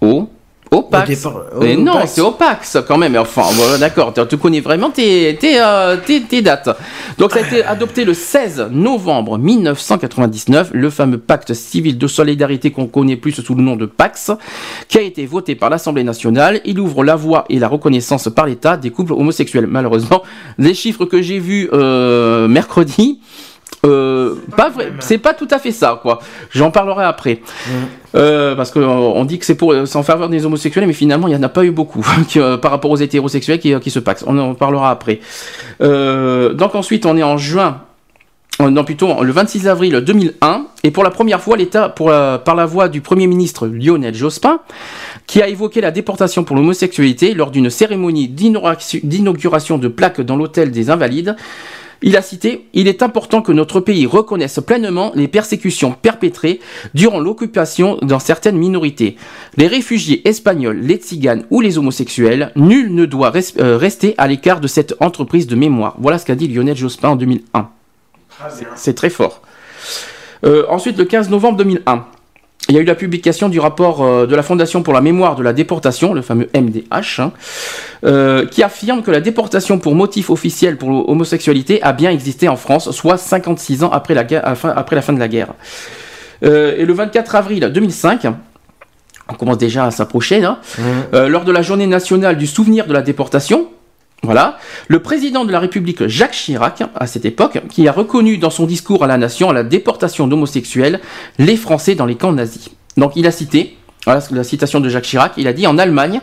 au 0.00 0.28
Opax. 0.70 1.26
mais 1.60 1.76
non, 1.76 2.00
c'est 2.06 2.20
Opax 2.20 2.78
quand 2.86 2.96
même. 2.96 3.16
Enfin, 3.16 3.42
voilà, 3.52 3.78
d'accord, 3.78 4.14
tu 4.28 4.36
connais 4.36 4.60
vraiment 4.60 4.90
tes, 4.90 5.36
euh, 5.44 5.96
tes, 6.04 6.22
tes, 6.22 6.42
dates. 6.42 6.70
Donc, 7.18 7.32
ça 7.32 7.38
a 7.38 7.42
été 7.42 7.64
adopté 7.64 8.04
le 8.04 8.14
16 8.14 8.68
novembre 8.70 9.36
1999, 9.36 10.70
le 10.72 10.90
fameux 10.90 11.18
pacte 11.18 11.54
civil 11.54 11.98
de 11.98 12.06
solidarité 12.06 12.70
qu'on 12.70 12.86
connaît 12.86 13.16
plus 13.16 13.32
sous 13.32 13.54
le 13.54 13.62
nom 13.62 13.74
de 13.74 13.86
Pax, 13.86 14.30
qui 14.88 14.98
a 14.98 15.02
été 15.02 15.26
voté 15.26 15.56
par 15.56 15.70
l'Assemblée 15.70 16.04
nationale. 16.04 16.60
Il 16.64 16.78
ouvre 16.78 17.02
la 17.02 17.16
voie 17.16 17.46
et 17.48 17.58
la 17.58 17.66
reconnaissance 17.66 18.28
par 18.28 18.46
l'État 18.46 18.76
des 18.76 18.90
couples 18.90 19.12
homosexuels. 19.12 19.66
Malheureusement, 19.66 20.22
les 20.58 20.74
chiffres 20.74 21.04
que 21.04 21.20
j'ai 21.20 21.40
vus 21.40 21.68
euh, 21.72 22.46
mercredi, 22.46 23.18
euh, 23.86 24.34
pas 24.56 24.68
vrai, 24.68 24.92
c'est 25.00 25.18
pas 25.18 25.32
tout 25.32 25.48
à 25.50 25.58
fait 25.58 25.72
ça, 25.72 25.98
quoi. 26.02 26.20
J'en 26.50 26.70
parlerai 26.70 27.04
après. 27.04 27.40
Euh, 28.14 28.54
parce 28.54 28.70
qu'on 28.70 29.24
dit 29.24 29.38
que 29.38 29.46
c'est 29.46 29.54
pour 29.54 29.74
s'en 29.86 30.02
faveur 30.02 30.28
des 30.28 30.44
homosexuels, 30.44 30.86
mais 30.86 30.92
finalement, 30.92 31.28
il 31.28 31.30
n'y 31.30 31.36
en 31.36 31.42
a 31.42 31.48
pas 31.48 31.64
eu 31.64 31.70
beaucoup 31.70 32.04
euh, 32.36 32.58
par 32.58 32.70
rapport 32.70 32.90
aux 32.90 32.96
hétérosexuels 32.96 33.58
qui, 33.58 33.78
qui 33.80 33.90
se 33.90 33.98
paxent. 33.98 34.24
On 34.26 34.38
en 34.38 34.54
parlera 34.54 34.90
après. 34.90 35.20
donc 35.80 36.74
ensuite, 36.74 37.06
on 37.06 37.16
est 37.16 37.22
en 37.22 37.38
juin 37.38 37.82
non 38.68 38.84
plutôt 38.84 39.22
le 39.22 39.32
26 39.32 39.68
avril 39.68 39.94
2001, 40.04 40.66
et 40.82 40.90
pour 40.90 41.02
la 41.02 41.08
première 41.08 41.40
fois, 41.40 41.56
l'État, 41.56 41.88
par 41.88 42.54
la 42.54 42.66
voix 42.66 42.90
du 42.90 43.00
Premier 43.00 43.26
ministre 43.26 43.66
Lionel 43.66 44.14
Jospin, 44.14 44.60
qui 45.26 45.40
a 45.40 45.48
évoqué 45.48 45.80
la 45.80 45.90
déportation 45.90 46.44
pour 46.44 46.56
l'homosexualité 46.56 47.32
lors 47.32 47.50
d'une 47.50 47.70
cérémonie 47.70 48.28
d'inauguration 48.28 49.78
de 49.78 49.88
plaques 49.88 50.20
dans 50.20 50.36
l'hôtel 50.36 50.72
des 50.72 50.90
Invalides, 50.90 51.36
il 52.02 52.16
a 52.16 52.22
cité 52.22 52.66
Il 52.72 52.88
est 52.88 53.02
important 53.02 53.42
que 53.42 53.52
notre 53.52 53.80
pays 53.80 54.06
reconnaisse 54.06 54.60
pleinement 54.66 55.12
les 55.14 55.28
persécutions 55.28 55.92
perpétrées 55.92 56.60
durant 56.94 57.20
l'occupation 57.20 57.98
dans 58.02 58.18
certaines 58.18 58.56
minorités. 58.56 59.16
Les 59.56 59.66
réfugiés 59.66 60.26
espagnols, 60.28 60.80
les 60.80 60.96
tziganes 60.96 61.44
ou 61.50 61.60
les 61.60 61.78
homosexuels, 61.78 62.52
nul 62.56 62.94
ne 62.94 63.06
doit 63.06 63.32
euh, 63.58 63.76
rester 63.76 64.14
à 64.18 64.26
l'écart 64.26 64.60
de 64.60 64.68
cette 64.68 64.94
entreprise 65.00 65.46
de 65.46 65.56
mémoire. 65.56 65.96
Voilà 65.98 66.18
ce 66.18 66.26
qu'a 66.26 66.34
dit 66.34 66.48
Lionel 66.48 66.76
Jospin 66.76 67.10
en 67.10 67.16
2001. 67.16 67.68
C'est 68.74 68.94
très 68.94 69.10
fort. 69.10 69.42
Euh, 70.44 70.64
ensuite, 70.68 70.96
le 70.96 71.04
15 71.04 71.28
novembre 71.28 71.58
2001, 71.58 72.06
il 72.68 72.74
y 72.74 72.78
a 72.78 72.80
eu 72.80 72.84
la 72.84 72.94
publication 72.94 73.48
du 73.48 73.58
rapport 73.58 74.02
euh, 74.02 74.26
de 74.26 74.36
la 74.36 74.42
Fondation 74.42 74.82
pour 74.82 74.92
la 74.92 75.00
mémoire 75.00 75.34
de 75.34 75.42
la 75.42 75.52
déportation, 75.52 76.12
le 76.12 76.22
fameux 76.22 76.48
MDH, 76.54 77.20
hein, 77.20 77.32
euh, 78.04 78.46
qui 78.46 78.62
affirme 78.62 79.02
que 79.02 79.10
la 79.10 79.20
déportation 79.20 79.78
pour 79.78 79.94
motif 79.94 80.30
officiel 80.30 80.76
pour 80.76 80.90
l'homosexualité 80.90 81.82
a 81.82 81.92
bien 81.92 82.10
existé 82.10 82.48
en 82.48 82.56
France, 82.56 82.90
soit 82.92 83.16
56 83.16 83.84
ans 83.84 83.90
après 83.90 84.14
la, 84.14 84.54
fin, 84.54 84.70
après 84.70 84.96
la 84.96 85.02
fin 85.02 85.12
de 85.12 85.18
la 85.18 85.28
guerre. 85.28 85.54
Euh, 86.44 86.74
et 86.76 86.84
le 86.84 86.92
24 86.92 87.34
avril 87.34 87.70
2005, 87.72 88.26
on 89.28 89.34
commence 89.34 89.58
déjà 89.58 89.86
à 89.86 89.90
s'approcher 89.90 90.40
là. 90.40 90.60
Euh, 91.14 91.28
lors 91.28 91.44
de 91.44 91.52
la 91.52 91.62
journée 91.62 91.86
nationale 91.86 92.36
du 92.36 92.46
souvenir 92.46 92.86
de 92.86 92.92
la 92.92 93.02
déportation, 93.02 93.68
voilà, 94.22 94.58
le 94.88 95.00
président 95.00 95.46
de 95.46 95.52
la 95.52 95.60
République 95.60 96.06
Jacques 96.06 96.32
Chirac, 96.32 96.82
à 96.94 97.06
cette 97.06 97.24
époque, 97.24 97.62
qui 97.70 97.88
a 97.88 97.92
reconnu 97.92 98.36
dans 98.36 98.50
son 98.50 98.66
discours 98.66 99.02
à 99.02 99.06
la 99.06 99.16
nation 99.16 99.50
la 99.50 99.62
déportation 99.62 100.26
d'homosexuels, 100.26 101.00
les 101.38 101.56
Français 101.56 101.94
dans 101.94 102.04
les 102.04 102.16
camps 102.16 102.32
nazis. 102.32 102.68
Donc 102.98 103.12
il 103.16 103.26
a 103.26 103.30
cité, 103.30 103.78
voilà 104.04 104.20
la 104.30 104.44
citation 104.44 104.80
de 104.80 104.90
Jacques 104.90 105.04
Chirac, 105.04 105.32
il 105.38 105.48
a 105.48 105.54
dit 105.54 105.66
en 105.66 105.78
Allemagne, 105.78 106.20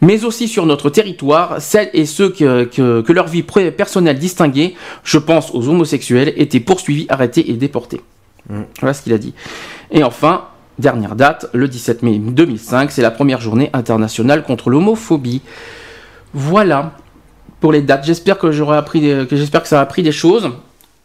mais 0.00 0.24
aussi 0.24 0.48
sur 0.48 0.66
notre 0.66 0.90
territoire, 0.90 1.60
celles 1.60 1.90
et 1.92 2.04
ceux 2.04 2.30
que, 2.30 2.64
que, 2.64 3.12
leur 3.12 3.28
vie 3.28 3.44
personnelle 3.44 4.18
distinguée, 4.18 4.74
je 5.04 5.18
pense 5.18 5.54
aux 5.54 5.68
homosexuels, 5.68 6.32
étaient 6.36 6.60
poursuivis, 6.60 7.06
arrêtés 7.08 7.48
et 7.50 7.54
déportés. 7.54 8.00
Mm. 8.50 8.62
Voilà 8.80 8.92
ce 8.92 9.02
qu'il 9.02 9.12
a 9.12 9.18
dit. 9.18 9.34
Et 9.92 10.02
enfin, 10.02 10.46
dernière 10.80 11.14
date, 11.14 11.46
le 11.52 11.68
17 11.68 12.02
mai 12.02 12.18
2005, 12.18 12.90
c'est 12.90 13.02
la 13.02 13.12
première 13.12 13.40
journée 13.40 13.70
internationale 13.72 14.42
contre 14.42 14.68
l'homophobie. 14.68 15.42
Voilà 16.34 16.92
pour 17.60 17.72
les 17.72 17.82
dates. 17.82 18.04
J'espère 18.04 18.38
que 18.38 18.52
j'aurai 18.52 18.76
appris, 18.76 19.00
que 19.00 19.36
j'espère 19.36 19.62
que 19.62 19.68
ça 19.68 19.80
a 19.80 19.82
appris 19.82 20.02
des 20.02 20.12
choses. 20.12 20.50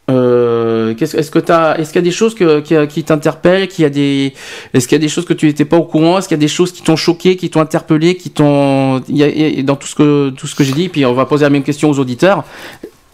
Euh, 0.09 0.95
est-ce 0.99 1.31
que 1.31 1.51
as, 1.51 1.79
est-ce 1.79 1.91
qu'il 1.91 2.01
y 2.01 2.03
a 2.03 2.09
des 2.09 2.11
choses 2.11 2.35
qui, 2.35 3.03
t'interpellent, 3.03 3.67
qu'il 3.67 3.83
y 3.83 3.85
a 3.85 3.89
des, 3.89 4.33
est-ce 4.73 4.87
qu'il 4.87 4.95
y 4.95 5.01
a 5.01 5.01
des 5.01 5.07
choses 5.07 5.25
que 5.25 5.33
tu 5.33 5.45
n'étais 5.45 5.65
pas 5.65 5.77
au 5.77 5.83
courant, 5.83 6.17
est-ce 6.17 6.27
qu'il 6.27 6.37
y 6.37 6.39
a 6.39 6.41
des 6.41 6.47
choses 6.47 6.71
qui 6.71 6.81
t'ont 6.81 6.95
choqué, 6.95 7.35
qui 7.35 7.49
t'ont 7.49 7.61
interpellé, 7.61 8.17
qui 8.17 8.29
t'ont, 8.29 8.99
dans 8.99 9.75
tout 9.75 9.87
ce 9.87 9.95
que 9.95 10.29
tout 10.31 10.47
ce 10.47 10.55
que 10.55 10.63
j'ai 10.63 10.73
dit, 10.73 10.89
puis 10.89 11.05
on 11.05 11.13
va 11.13 11.25
poser 11.25 11.43
la 11.43 11.49
même 11.49 11.63
question 11.63 11.89
aux 11.89 11.99
auditeurs. 11.99 12.43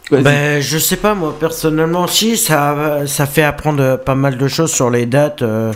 Ben, 0.09 0.61
je 0.61 0.77
sais 0.77 0.95
pas, 0.95 1.13
moi, 1.13 1.35
personnellement, 1.37 2.07
si, 2.07 2.37
ça, 2.37 3.05
ça 3.05 3.25
fait 3.25 3.43
apprendre 3.43 3.97
pas 3.97 4.15
mal 4.15 4.37
de 4.37 4.47
choses 4.47 4.71
sur 4.71 4.89
les 4.89 5.05
dates 5.05 5.41
euh, 5.41 5.73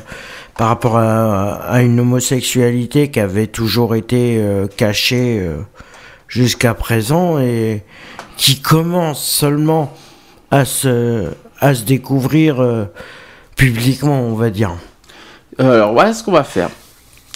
par 0.58 0.70
rapport 0.70 0.98
à, 0.98 1.82
une 1.82 2.00
homosexualité 2.00 3.12
qui 3.12 3.20
avait 3.20 3.48
toujours 3.48 3.94
été 3.94 4.38
euh, 4.40 4.68
cachée 4.68 5.46
jusqu'à 6.32 6.74
présent 6.74 7.38
et 7.40 7.84
qui 8.38 8.62
commence 8.62 9.24
seulement 9.24 9.94
à 10.50 10.66
se, 10.66 11.28
à 11.60 11.76
se 11.76 11.84
découvrir 11.84 12.88
publiquement, 13.56 14.22
on 14.22 14.34
va 14.34 14.50
dire. 14.50 14.72
Alors, 15.60 15.94
voilà 15.94 16.14
ce 16.14 16.24
qu'on 16.24 16.32
va 16.32 16.44
faire. 16.44 16.70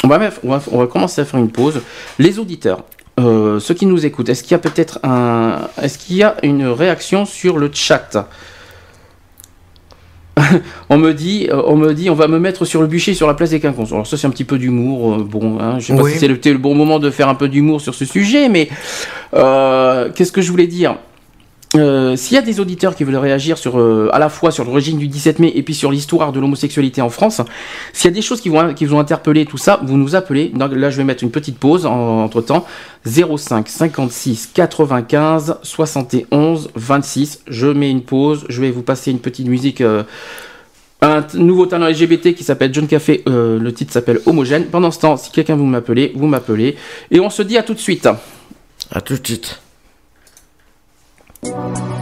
On 0.04 0.08
va, 0.08 0.88
commencer 0.88 1.22
à 1.22 1.26
faire 1.26 1.40
une 1.40 1.52
pause. 1.52 1.82
Les 2.20 2.38
auditeurs, 2.40 2.84
euh, 3.20 3.60
ceux 3.60 3.74
qui 3.74 3.86
nous 3.86 4.06
écoutent, 4.06 4.30
est-ce 4.30 4.44
qu'il 4.44 4.52
y 4.52 4.56
a 4.56 4.60
peut-être 4.60 5.00
un, 5.04 5.68
est-ce 5.82 5.98
qu'il 5.98 6.18
y 6.18 6.26
une 6.44 6.68
réaction 6.68 7.26
sur 7.26 7.58
le 7.58 7.72
chat? 7.74 8.28
on 10.90 10.98
me 10.98 11.14
dit, 11.14 11.48
euh, 11.50 11.62
on 11.66 11.76
me 11.76 11.94
dit, 11.94 12.10
on 12.10 12.16
va 12.16 12.28
me 12.28 12.40
mettre 12.40 12.66
sur 12.66 12.82
le 12.82 12.88
bûcher 12.88 13.14
sur 13.14 13.28
la 13.28 13.34
place 13.34 13.52
des 13.52 13.60
quinconces. 13.60 13.92
Alors 13.92 14.08
ça 14.08 14.18
c'est 14.18 14.28
un 14.28 14.32
petit 14.32 14.44
peu 14.44 14.58
d'humour. 14.58 15.16
Euh, 15.16 15.24
bon, 15.24 15.60
hein, 15.60 15.80
je 15.80 15.88
sais 15.88 15.96
pas 15.96 16.10
si 16.10 16.20
c'est 16.20 16.28
le, 16.28 16.58
bon 16.58 16.76
moment 16.76 17.00
de 17.00 17.10
faire 17.10 17.30
un 17.30 17.36
peu 17.36 17.48
d'humour 17.48 17.82
sur 17.82 17.96
ce 17.96 18.06
sujet, 18.06 18.50
mais 18.50 18.70
qu'est-ce 19.32 20.32
que 20.32 20.42
je 20.42 20.52
voulais 20.52 20.68
dire? 20.68 20.98
Euh, 21.76 22.16
s'il 22.16 22.36
y 22.36 22.38
a 22.38 22.42
des 22.42 22.60
auditeurs 22.60 22.96
qui 22.96 23.04
veulent 23.04 23.16
réagir 23.18 23.58
euh, 23.66 24.10
à 24.14 24.20
la 24.20 24.30
fois 24.30 24.52
sur 24.52 24.64
l'origine 24.64 24.98
du 24.98 25.08
17 25.08 25.40
mai 25.40 25.52
et 25.56 25.64
puis 25.64 25.74
sur 25.74 25.92
l'histoire 25.92 26.32
de 26.32 26.40
l'homosexualité 26.40 27.02
en 27.02 27.10
France, 27.10 27.42
s'il 27.94 28.10
y 28.10 28.14
a 28.14 28.16
des 28.16 28.22
choses 28.22 28.42
qui, 28.42 28.50
vous 28.50 28.94
ont 28.94 29.00
interpellé, 29.00 29.46
tout 29.46 29.58
ça, 29.58 29.80
vous 29.84 29.98
nous 29.98 30.16
appelez. 30.16 30.52
Là, 30.58 30.90
je 30.90 30.98
vais 30.98 31.04
mettre 31.04 31.24
une 31.24 31.32
petite 31.32 31.58
pause 31.58 31.86
entre 31.86 32.42
temps. 32.42 32.66
05 33.06 33.68
56 33.68 34.52
95 34.54 35.58
71 35.62 36.70
26. 36.76 37.42
Je 37.48 37.68
mets 37.68 37.92
une 37.92 38.02
pause. 38.02 38.46
Je 38.50 38.62
vais 38.62 38.72
vous 38.72 38.82
passer 38.82 39.12
une 39.12 39.20
petite 39.20 39.48
musique. 39.48 39.82
Euh, 39.82 40.04
un 41.02 41.26
nouveau 41.36 41.66
talent 41.66 41.88
LGBT 41.88 42.34
qui 42.34 42.44
s'appelle 42.44 42.74
John 42.74 42.88
Café. 42.88 43.22
le 43.28 43.70
titre 43.72 43.94
s'appelle 43.94 44.22
Homogène. 44.26 44.66
Pendant 44.66 44.92
ce 44.92 45.00
temps, 45.00 45.18
si 45.18 45.30
quelqu'un 45.30 45.56
vous 45.56 45.66
m'appelez, 45.66 46.14
vous 46.16 46.26
m'appelez. 46.26 46.78
Et 47.12 47.20
on 47.20 47.30
se 47.30 47.44
dit 47.44 47.58
à 47.58 47.64
tout 47.64 47.74
de 47.74 47.80
suite. 47.80 48.08
À 48.92 49.02
tout 49.02 49.18
de 49.18 49.28
suite. 49.28 49.60
Souvent 51.46 51.95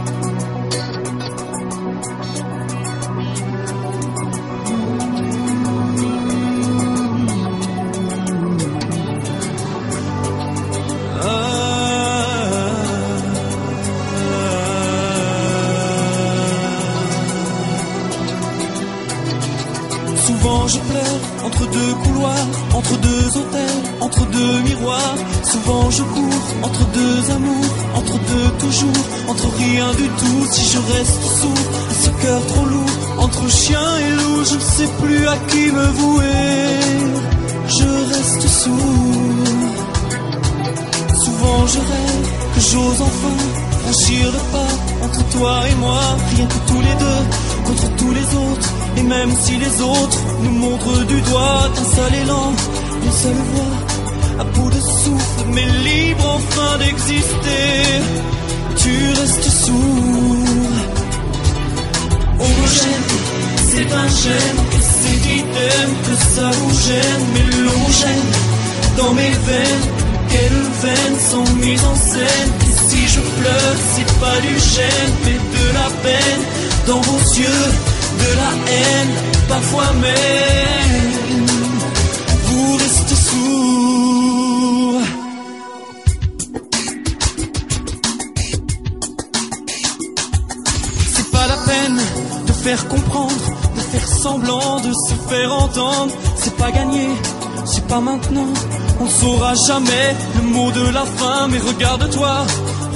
entre 22.74 22.96
deux 22.98 23.38
hôtels, 23.38 23.82
entre 24.00 24.26
deux 24.26 24.60
miroirs. 24.62 25.18
Souvent 25.42 25.90
je 25.90 26.02
cours 26.02 26.44
entre 26.62 26.84
deux 26.92 27.30
amours, 27.30 27.74
entre 27.94 28.12
deux 28.12 28.50
toujours, 28.58 29.04
entre 29.28 29.48
rien 29.58 29.90
du 29.92 30.08
tout. 30.08 30.46
Si 30.50 30.62
je 30.72 30.78
reste 30.78 31.22
sourd 31.40 31.64
à 31.90 31.94
ce 31.94 32.10
cœur 32.22 32.46
trop 32.46 32.66
lourd, 32.66 32.96
entre 33.18 33.48
chien 33.50 33.88
et 33.98 34.10
loup, 34.10 34.44
je 34.44 34.54
ne 34.54 34.60
sais 34.60 34.88
plus 35.02 35.26
à 35.28 35.36
qui 35.48 35.70
me 35.70 35.86
vouer. 35.98 36.74
Je 37.66 38.14
reste 38.14 38.48
sourd. 38.48 39.44
Souvent 41.24 41.66
je 41.66 41.78
rêve 41.78 42.28
que 42.54 42.60
j'ose 42.60 43.00
enfin 43.00 43.36
franchir 43.82 44.32
le 44.32 44.38
pas 44.52 45.04
entre 45.04 45.22
toi 45.30 45.62
et 45.70 45.74
moi, 45.76 46.00
rien 46.34 46.46
que 46.46 46.60
tous 46.66 46.80
les 46.80 46.94
deux 47.04 47.53
contre 47.64 47.88
tous 47.96 48.12
les 48.12 48.28
autres. 48.46 48.70
Et 48.96 49.02
même 49.02 49.32
si 49.42 49.56
les 49.56 49.80
autres 49.80 50.20
nous 50.42 50.52
montrent 50.52 51.04
du 51.04 51.20
doigt 51.22 51.70
un 51.82 51.96
seul 51.96 52.14
élan, 52.22 52.52
une 53.04 53.12
seule 53.12 53.42
voix, 53.52 53.74
à 54.40 54.44
bout 54.44 54.70
de 54.70 54.80
souffle, 54.80 55.44
mais 55.52 55.66
libre 55.88 56.38
enfin 56.38 56.78
d'exister, 56.78 58.02
tu 58.76 58.94
restes 59.20 59.50
sourd. 59.64 60.74
Homogène, 62.40 63.08
c'est 63.68 63.92
un 63.92 64.08
gène, 64.22 64.60
et 64.76 64.84
c'est 64.98 65.20
idem 65.40 65.90
que 66.06 66.14
ça 66.34 66.50
vous 66.58 66.74
gêne, 66.86 67.24
mais 67.32 67.44
l'homogène, 67.56 68.28
dans 68.96 69.12
mes 69.14 69.34
veines, 69.48 69.86
quelles 70.30 70.66
veines 70.82 71.20
sont 71.30 71.54
mises 71.56 71.84
en 71.84 71.96
scène, 71.96 72.50
et 72.68 72.90
si 72.90 73.08
je 73.08 73.20
pleure, 73.20 73.76
c'est 73.94 74.20
pas 74.20 74.38
du 74.40 74.54
gêne, 74.58 75.12
mais 75.24 75.38
de 75.56 75.66
la 75.78 75.88
peine, 76.02 76.42
dans 76.86 77.00
vos 77.00 77.18
yeux, 77.34 77.64
de 78.18 78.30
la 78.36 78.52
haine, 78.72 79.14
parfois 79.48 79.92
même, 79.94 81.46
vous 82.44 82.76
restez 82.76 83.14
sourds. 83.14 85.00
C'est 91.14 91.30
pas 91.30 91.46
la 91.46 91.56
peine 91.68 92.00
de 92.46 92.52
faire 92.52 92.88
comprendre, 92.88 93.32
de 93.76 93.80
faire 93.80 94.08
semblant, 94.08 94.80
de 94.80 94.92
se 94.92 95.14
faire 95.28 95.52
entendre, 95.52 96.12
c'est 96.36 96.56
pas 96.56 96.70
gagné, 96.70 97.08
c'est 97.64 97.86
pas 97.86 98.00
maintenant. 98.00 98.52
On 99.00 99.08
saura 99.08 99.54
jamais 99.54 100.14
le 100.36 100.42
mot 100.42 100.70
de 100.70 100.88
la 100.90 101.04
fin, 101.04 101.48
mais 101.48 101.58
regarde-toi, 101.58 102.46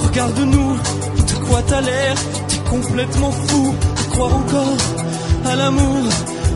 regarde-nous, 0.03 0.77
de 1.27 1.33
quoi 1.45 1.61
t'as 1.67 1.81
l'air, 1.81 2.15
complètement 2.69 3.31
fou, 3.31 3.75
à 3.97 4.11
croire 4.11 4.35
encore 4.35 4.77
à 5.45 5.55
l'amour, 5.55 6.03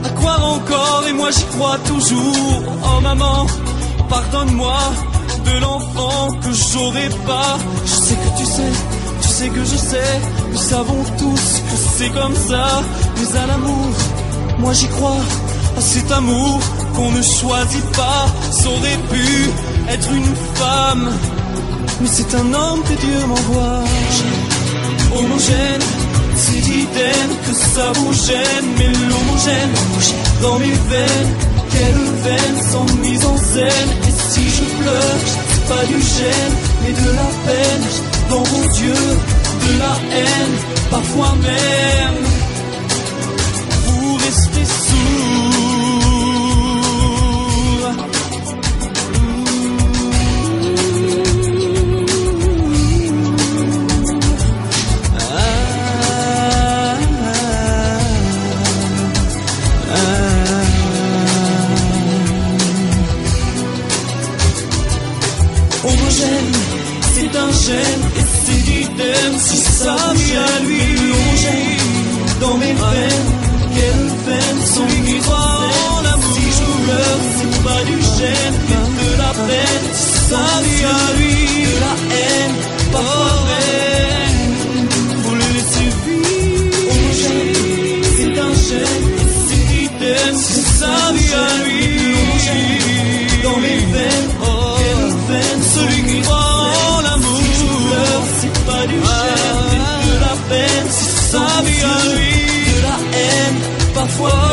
à 0.03 0.09
croire 0.09 0.45
encore, 0.45 1.03
et 1.09 1.13
moi 1.13 1.29
j'y 1.31 1.45
crois 1.45 1.77
toujours. 1.87 2.63
Oh 2.83 3.01
maman, 3.01 3.47
pardonne-moi 4.09 4.79
de 5.45 5.59
l'enfant 5.59 6.27
que 6.41 6.51
j'aurais 6.51 7.09
pas. 7.25 7.57
Je 7.85 7.91
sais 7.91 8.15
que 8.15 8.39
tu 8.39 8.45
sais, 8.45 8.73
tu 9.21 9.27
sais 9.27 9.49
que 9.49 9.63
je 9.63 9.75
sais, 9.75 10.21
nous 10.51 10.57
savons 10.57 11.03
tous 11.17 11.45
que 11.69 11.77
c'est 11.97 12.09
comme 12.09 12.35
ça. 12.35 12.81
Mais 13.17 13.39
à 13.39 13.47
l'amour, 13.47 13.89
moi 14.59 14.73
j'y 14.73 14.87
crois, 14.87 15.23
à 15.77 15.81
cet 15.81 16.11
amour 16.11 16.59
qu'on 16.95 17.11
ne 17.11 17.21
choisit 17.21 17.85
pas. 17.91 18.25
Ça 18.51 18.67
aurait 18.69 19.01
pu 19.11 19.25
être 19.89 20.11
une 20.11 20.35
femme, 20.55 21.09
mais 22.01 22.07
c'est 22.07 22.35
un 22.35 22.53
homme 22.53 22.81
que 22.83 22.93
Dieu 22.93 23.19
m'envoie. 23.27 23.83
Homogène 25.15 25.81
c'est 26.35 26.57
idem 26.57 27.29
que 27.45 27.53
ça 27.53 27.91
vous 27.95 28.13
gêne, 28.13 28.67
mais 28.77 28.87
l'homogène 28.87 29.73
dans 30.41 30.57
mes 30.59 30.77
veines, 30.89 31.33
quelles 31.71 32.09
veines 32.23 32.61
sont 32.71 32.97
mises 33.01 33.25
en 33.25 33.37
scène. 33.37 33.89
Et 34.07 34.31
si 34.31 34.49
je 34.49 34.63
pleure, 34.81 35.19
pas 35.69 35.85
du 35.85 35.99
gêne, 36.01 36.55
mais 36.81 36.91
de 36.91 37.09
la 37.15 37.29
peine 37.45 37.85
dans 38.29 38.43
vos 38.43 38.67
yeux, 38.81 39.17
de 39.63 39.79
la 39.79 40.17
haine, 40.17 40.55
parfois 40.89 41.35
même. 41.41 42.23
Vous 43.85 44.15
restez 44.15 44.65
sous. 69.13 69.39
si 69.39 69.57
sa 69.57 69.95
vie 70.13 70.37
à 70.37 70.59
lui 70.65 70.95
plongeait 70.95 71.77
dans 72.41 72.57
mes 72.57 72.73
veines. 72.73 73.29
Quelle 73.75 74.07
peine 74.25 74.61
sans 74.65 74.85
lui 74.85 75.19
croire 75.19 75.71
en 75.91 76.01
l'amour. 76.01 76.33
Si 76.35 76.45
je 76.57 76.65
pleure, 76.83 77.21
c'est 77.35 77.63
pas 77.63 77.81
du 77.89 77.97
gêne, 78.17 78.57
mais 78.69 78.85
de 79.01 79.17
la 79.17 79.31
peine. 79.47 79.85
Si 79.93 80.11
sa 80.29 80.45
vie 80.63 80.85
à 80.85 81.03
lui, 81.17 81.37
de 81.71 81.79
la 81.85 81.95
haine, 82.17 82.55
parfois 82.91 83.37
vaine. 83.49 84.41
Faut 85.23 85.35
le 85.35 85.49
vivre. 85.51 86.03
C'est 88.15 88.33
un 88.47 88.53
gêne, 88.69 89.07
c'est 89.47 89.89
t'aime. 89.99 90.37
Si 90.37 90.61
sa 90.79 90.95
vie 91.15 91.33
à 91.33 91.49
lui 91.65 91.83
plongeait 91.97 93.43
dans 93.43 93.57
mes 93.57 93.79
veines. 93.93 94.42
De 101.83 102.81
la 102.81 102.97
haine, 103.17 103.61
parfois 103.93 104.49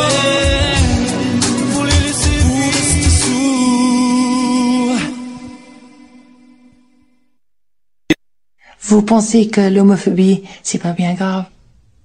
les 1.83 1.99
laisser 2.05 3.09
sourds. 3.21 4.99
Vous 8.81 9.01
pensez 9.01 9.47
que 9.47 9.61
l'homophobie, 9.61 10.43
c'est 10.63 10.81
pas 10.81 10.91
bien 10.91 11.13
grave? 11.13 11.45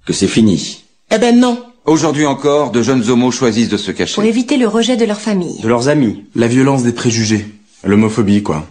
Que 0.06 0.12
c'est 0.12 0.28
fini. 0.28 0.84
Eh 1.10 1.18
ben 1.18 1.38
non. 1.38 1.62
Aujourd'hui 1.84 2.26
encore, 2.26 2.72
de 2.72 2.82
jeunes 2.82 3.08
homos 3.10 3.30
choisissent 3.30 3.68
de 3.68 3.76
se 3.76 3.92
cacher. 3.92 4.14
Pour 4.14 4.24
éviter 4.24 4.56
le 4.56 4.66
rejet 4.66 4.96
de 4.96 5.04
leur 5.04 5.20
famille. 5.20 5.60
De 5.60 5.68
leurs 5.68 5.88
amis. 5.88 6.24
La 6.34 6.48
violence 6.48 6.82
des 6.82 6.92
préjugés. 6.92 7.46
L'homophobie, 7.84 8.42
quoi. 8.42 8.66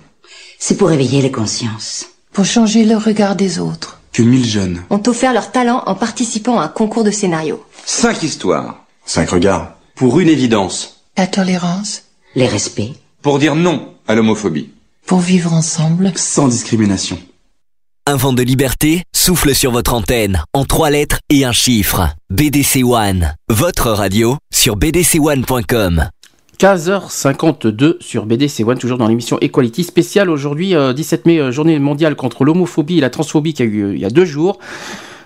C'est 0.59 0.75
pour 0.75 0.91
éveiller 0.91 1.21
les 1.21 1.31
consciences. 1.31 2.07
Pour 2.33 2.45
changer 2.45 2.83
le 2.83 2.97
regard 2.97 3.35
des 3.37 3.59
autres. 3.59 3.94
Que 4.15 4.23
mille 4.23 4.45
jeunes. 4.45 4.81
Ont 4.89 5.03
offert 5.07 5.33
leur 5.33 5.51
talent 5.51 5.83
en 5.87 5.93
participant 5.93 6.57
à 6.57 6.63
un 6.63 6.67
concours 6.69 7.03
de 7.03 7.11
scénario. 7.11 7.61
Cinq 7.85 8.23
histoires. 8.23 8.85
Cinq 9.05 9.31
regards. 9.31 9.73
Pour 9.93 10.21
une 10.21 10.29
évidence. 10.29 11.01
La 11.17 11.27
tolérance. 11.27 12.03
Les 12.33 12.47
respects. 12.47 12.93
Pour 13.21 13.39
dire 13.39 13.55
non 13.55 13.93
à 14.07 14.15
l'homophobie. 14.15 14.69
Pour 15.05 15.19
vivre 15.19 15.51
ensemble. 15.51 16.13
Sans 16.15 16.47
discrimination. 16.47 17.19
Un 18.07 18.15
vent 18.15 18.31
de 18.31 18.41
liberté 18.41 19.03
souffle 19.13 19.53
sur 19.53 19.71
votre 19.71 19.93
antenne 19.93 20.41
en 20.53 20.63
trois 20.63 20.91
lettres 20.91 21.19
et 21.29 21.43
un 21.43 21.51
chiffre. 21.51 22.07
BDC 22.29 22.85
One, 22.85 23.35
votre 23.49 23.89
radio 23.89 24.37
sur 24.53 24.77
bdc1.com. 24.77 26.07
15h52 26.57 27.97
sur 27.99 28.25
BDC 28.25 28.63
One, 28.65 28.77
toujours 28.77 28.97
dans 28.97 29.07
l'émission 29.07 29.37
Equality 29.41 29.83
spéciale 29.83 30.29
aujourd'hui, 30.29 30.75
euh, 30.75 30.93
17 30.93 31.25
mai, 31.25 31.39
euh, 31.39 31.51
journée 31.51 31.77
mondiale 31.79 32.15
contre 32.15 32.45
l'homophobie 32.45 32.97
et 32.97 33.01
la 33.01 33.09
transphobie 33.09 33.53
qui 33.53 33.61
a 33.61 33.65
eu 33.65 33.83
euh, 33.83 33.93
il 33.93 33.99
y 33.99 34.05
a 34.05 34.09
deux 34.09 34.25
jours. 34.25 34.59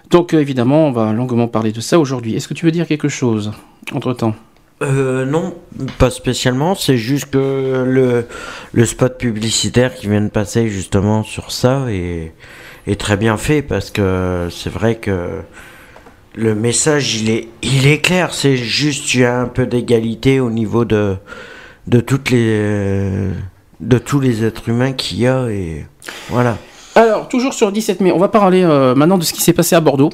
Donc 0.10 0.34
euh, 0.34 0.40
évidemment, 0.40 0.88
on 0.88 0.92
va 0.92 1.14
longuement 1.14 1.48
parler 1.48 1.72
de 1.72 1.82
ça 1.82 2.00
aujourd'hui. 2.00 2.36
Est-ce 2.36 2.48
que 2.48 2.54
tu 2.54 2.66
veux 2.66 2.72
dire 2.72 2.88
quelque 2.88 3.10
chose 3.10 3.52
entre-temps? 3.94 4.36
Euh, 4.82 5.26
non, 5.26 5.56
pas 5.98 6.10
spécialement. 6.10 6.74
C'est 6.74 6.98
juste 6.98 7.32
que 7.32 7.84
le, 7.86 8.26
le 8.72 8.86
spot 8.86 9.18
publicitaire 9.18 9.94
qui 9.94 10.08
vient 10.08 10.22
de 10.22 10.30
passer 10.30 10.70
justement 10.70 11.24
sur 11.24 11.52
ça 11.52 11.86
est, 11.90 12.34
est 12.88 13.00
très 13.00 13.18
bien 13.18 13.38
fait 13.38 13.62
parce 13.62 13.92
que 13.92 14.48
c'est 14.50 14.72
vrai 14.72 14.96
que 14.96 15.42
le 16.40 16.56
message 16.56 17.22
il 17.22 17.30
est, 17.30 17.48
il 17.62 17.88
est 17.88 18.00
clair. 18.00 18.34
C'est 18.34 18.56
juste 18.56 19.14
il 19.14 19.22
y 19.22 19.26
a 19.26 19.40
un 19.40 19.46
peu 19.48 19.66
d'égalité 19.66 20.40
au 20.40 20.50
niveau 20.50 20.86
de, 20.86 21.16
de 21.88 22.00
toutes 22.00 22.30
les, 22.32 23.10
de 23.80 23.98
tous 23.98 24.20
les 24.20 24.44
êtres 24.46 24.70
humains 24.70 24.94
qu'il 24.94 25.20
y 25.20 25.28
a 25.28 25.48
et 25.50 25.86
voilà. 26.30 26.58
Alors, 26.96 27.28
toujours 27.30 27.54
sur 27.54 27.68
le 27.68 27.74
17 27.74 28.02
mai, 28.02 28.12
on 28.12 28.18
va 28.18 28.28
parler 28.28 28.64
euh, 28.64 28.96
maintenant 28.96 29.18
de 29.18 29.24
ce 29.24 29.32
qui 29.34 29.42
s'est 29.42 29.54
passé 29.54 29.76
à 29.76 29.80
Bordeaux. 29.80 30.10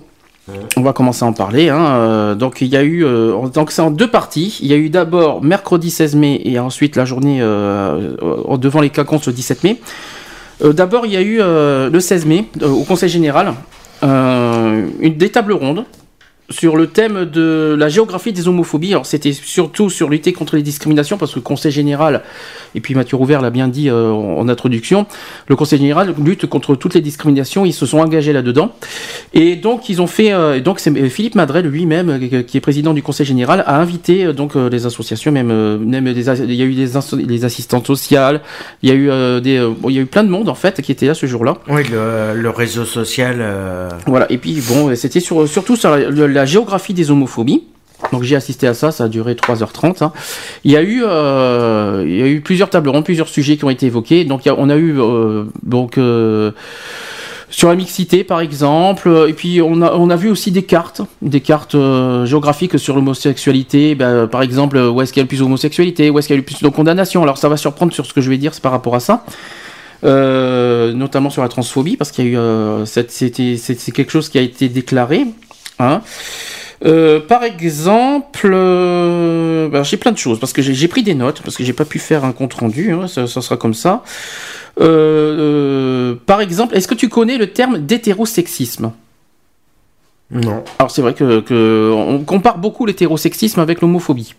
On 0.78 0.82
va 0.82 0.94
commencer 0.94 1.24
à 1.26 1.28
en 1.28 1.34
parler. 1.34 1.70
hein. 1.70 1.80
Euh, 1.84 2.36
donc 2.36 2.62
il 2.62 2.68
y 2.68 2.78
a 2.78 2.84
eu, 2.84 3.04
euh, 3.04 3.48
donc 3.48 3.72
c'est 3.72 3.82
en 3.82 3.90
deux 3.90 4.10
parties. 4.12 4.60
Il 4.62 4.68
y 4.68 4.74
a 4.74 4.76
eu 4.78 4.90
d'abord 4.92 5.44
mercredi 5.44 5.90
16 5.90 6.16
mai 6.16 6.40
et 6.46 6.60
ensuite 6.60 6.96
la 6.96 7.06
journée 7.06 7.40
euh, 7.42 8.16
devant 8.58 8.82
les 8.82 8.92
quinconces 8.92 9.26
le 9.26 9.34
17 9.34 9.64
mai. 9.64 9.82
Euh, 10.64 10.72
d'abord 10.72 11.08
il 11.08 11.14
y 11.14 11.18
a 11.18 11.22
eu 11.22 11.38
le 11.40 12.00
16 12.00 12.26
mai 12.28 12.46
au 12.62 12.84
Conseil 12.84 13.10
général 13.10 13.54
une 14.04 15.16
des 15.18 15.30
tables 15.30 15.54
rondes 15.54 15.86
sur 16.50 16.76
le 16.78 16.88
thème 16.88 17.26
de 17.26 17.76
la 17.78 17.90
géographie 17.90 18.32
des 18.32 18.48
homophobies. 18.48 18.92
Alors 18.92 19.06
c'était 19.06 19.34
surtout 19.34 19.90
sur 19.90 20.10
lutter 20.10 20.32
contre 20.32 20.56
les 20.56 20.62
discriminations 20.62 21.18
parce 21.18 21.32
que 21.32 21.40
le 21.40 21.44
Conseil 21.44 21.72
général 21.72 22.22
et 22.76 22.82
puis 22.82 22.94
Mathieu 22.94 23.18
Rouvert 23.18 23.42
l'a 23.42 23.50
bien 23.50 23.68
dit 23.68 23.90
euh, 23.90 24.12
en 24.12 24.48
introduction, 24.48 25.08
le 25.48 25.56
Conseil 25.56 25.80
général 25.80 26.14
lutte 26.24 26.46
contre 26.46 26.76
toutes 26.76 26.94
les 26.94 27.02
discriminations. 27.02 27.66
Ils 27.66 27.74
se 27.74 27.86
sont 27.86 27.98
engagés 28.00 28.32
là-dedans 28.34 28.72
et 29.34 29.56
donc 29.56 29.90
ils 29.90 30.02
ont 30.02 30.08
fait. 30.08 30.34
euh, 30.34 30.56
et 30.58 30.62
donc 30.62 30.80
c'est 30.80 30.92
euh, 30.96 31.10
Philippe 31.10 31.36
Madrel 31.36 31.66
lui-même, 31.66 32.10
euh, 32.10 32.42
qui 32.44 32.58
est 32.58 32.62
président 32.62 32.94
du 32.94 33.02
Conseil 33.02 33.26
général, 33.26 33.64
a 33.66 33.80
invité 33.80 34.32
donc 34.34 34.54
les 34.56 34.86
associations, 34.86 35.32
même, 35.32 35.78
même 35.78 36.14
des, 36.14 36.30
il 36.44 36.54
y 36.54 36.62
a 36.62 36.66
eu 36.66 36.74
des, 36.76 37.24
des 37.26 37.46
assistantes 37.46 37.88
sociales, 37.88 38.42
il 38.84 38.90
y 38.90 38.92
a 38.92 38.96
eu 38.96 39.10
euh, 39.10 39.40
des, 39.40 39.60
bon, 39.80 39.90
il 39.90 39.96
y 39.96 40.00
a 40.00 40.02
eu 40.02 40.06
plein 40.06 40.24
de 40.24 40.30
monde 40.30 40.50
en 40.50 40.56
fait 40.56 40.82
qui 40.82 40.92
était 40.92 41.08
là 41.08 41.14
ce 41.16 41.26
jour-là. 41.26 41.56
Oui, 41.70 41.82
le, 41.92 42.40
le 42.40 42.50
réseau 42.50 42.86
social. 42.86 43.44
Voilà, 44.06 44.32
et 44.32 44.38
puis 44.38 44.62
bon, 44.68 44.96
c'était 44.96 45.20
sur, 45.20 45.48
surtout 45.48 45.76
sur 45.76 45.90
la, 45.90 46.10
le- 46.10 46.35
la 46.36 46.46
géographie 46.46 46.94
des 46.94 47.12
homophobies. 47.12 47.64
Donc 48.12 48.24
j'ai 48.24 48.36
assisté 48.36 48.68
à 48.68 48.74
ça, 48.74 48.92
ça 48.92 49.06
a 49.06 49.08
duré 49.08 49.34
3h30. 49.34 50.04
hein. 50.04 50.12
Il, 50.64 50.72
y 50.72 50.78
a 50.78 50.82
eu, 50.82 51.04
euh, 51.04 52.04
il 52.06 52.16
y 52.16 52.22
a 52.22 52.28
eu 52.28 52.42
plusieurs 52.42 52.70
tables 52.70 52.90
rondes, 52.90 53.06
plusieurs 53.06 53.30
sujets 53.30 53.58
qui 53.58 53.66
ont 53.66 53.70
été 53.70 53.88
évoqués. 53.88 54.26
Donc 54.26 54.42
on 54.46 54.70
a 54.70 54.76
eu 54.76 55.00
euh, 55.00 55.46
donc 55.64 55.98
euh, 55.98 56.52
sur 57.50 57.70
la 57.70 57.76
mixité 57.76 58.24
par 58.24 58.42
exemple, 58.42 59.26
et 59.30 59.34
puis 59.34 59.62
on 59.62 59.82
a, 59.82 59.94
on 59.94 60.10
a 60.10 60.16
vu 60.16 60.30
aussi 60.30 60.52
des 60.52 60.64
cartes, 60.64 61.02
des 61.22 61.40
cartes 61.40 61.76
géographiques 62.26 62.78
sur 62.78 62.96
l'homosexualité. 62.96 63.96
Ben, 63.96 64.28
par 64.28 64.42
exemple, 64.42 64.78
où 64.78 65.02
est-ce 65.02 65.14
qu'il 65.14 65.22
y 65.22 65.24
a 65.24 65.24
le 65.24 65.30
plus 65.30 65.40
d'homosexualité, 65.40 66.10
où 66.10 66.20
est-ce 66.20 66.28
qu'il 66.28 66.36
y 66.36 66.38
a 66.38 66.42
le 66.42 66.46
plus 66.46 66.62
de 66.62 66.70
condamnation. 66.70 67.24
Alors 67.24 67.38
ça 67.38 67.50
va 67.50 67.58
surprendre 67.58 67.94
sur 67.94 68.06
ce 68.06 68.14
que 68.14 68.22
je 68.22 68.30
vais 68.30 68.38
dire, 68.38 68.52
par 68.62 68.72
rapport 68.74 68.96
à 68.96 69.00
ça. 69.00 69.24
Notamment 70.04 71.30
sur 71.30 71.42
la 71.42 71.50
transphobie, 71.50 71.98
parce 71.98 72.12
qu'il 72.12 72.26
y 72.26 72.28
a 72.28 72.32
eu, 72.32 72.38
euh, 72.38 72.86
c'est 72.86 73.92
quelque 73.94 74.12
chose 74.12 74.30
qui 74.30 74.38
a 74.38 74.42
été 74.42 74.70
déclaré. 74.70 75.26
Hein. 75.80 76.02
Euh, 76.86 77.20
par 77.20 77.44
exemple, 77.44 78.52
euh, 78.54 79.70
ben, 79.70 79.84
j'ai 79.84 79.98
plein 79.98 80.12
de 80.12 80.18
choses 80.18 80.40
parce 80.40 80.54
que 80.54 80.62
j'ai, 80.62 80.88
pris 80.88 81.04
des 81.04 81.16
notes 81.16 81.42
parce 81.42 81.56
que 81.56 81.64
j'ai 81.64 81.74
pas 81.74 81.86
pu 81.86 82.00
faire 82.00 82.26
un 82.26 82.32
compte 82.32 82.54
rendu. 82.54 82.92
hein, 82.92 83.08
ça, 83.08 83.28
ça 83.28 83.42
sera 83.42 83.58
comme 83.58 83.74
ça. 83.74 84.04
Euh, 84.80 84.86
euh, 84.86 86.16
par 86.26 86.42
exemple, 86.42 86.76
est-ce 86.76 86.88
que 86.88 86.96
tu 86.96 87.10
connais 87.10 87.38
le 87.38 87.48
terme 87.48 87.80
d'hétérosexisme? 87.80 88.92
Non. 90.32 90.64
Alors 90.80 90.92
c'est 90.92 91.02
vrai 91.02 91.14
que, 91.14 91.40
que 91.40 91.92
on 91.96 92.20
compare 92.24 92.58
beaucoup 92.58 92.86
l'hétérosexisme 92.86 93.60
avec 93.60 93.82
l'homophobie. 93.82 94.36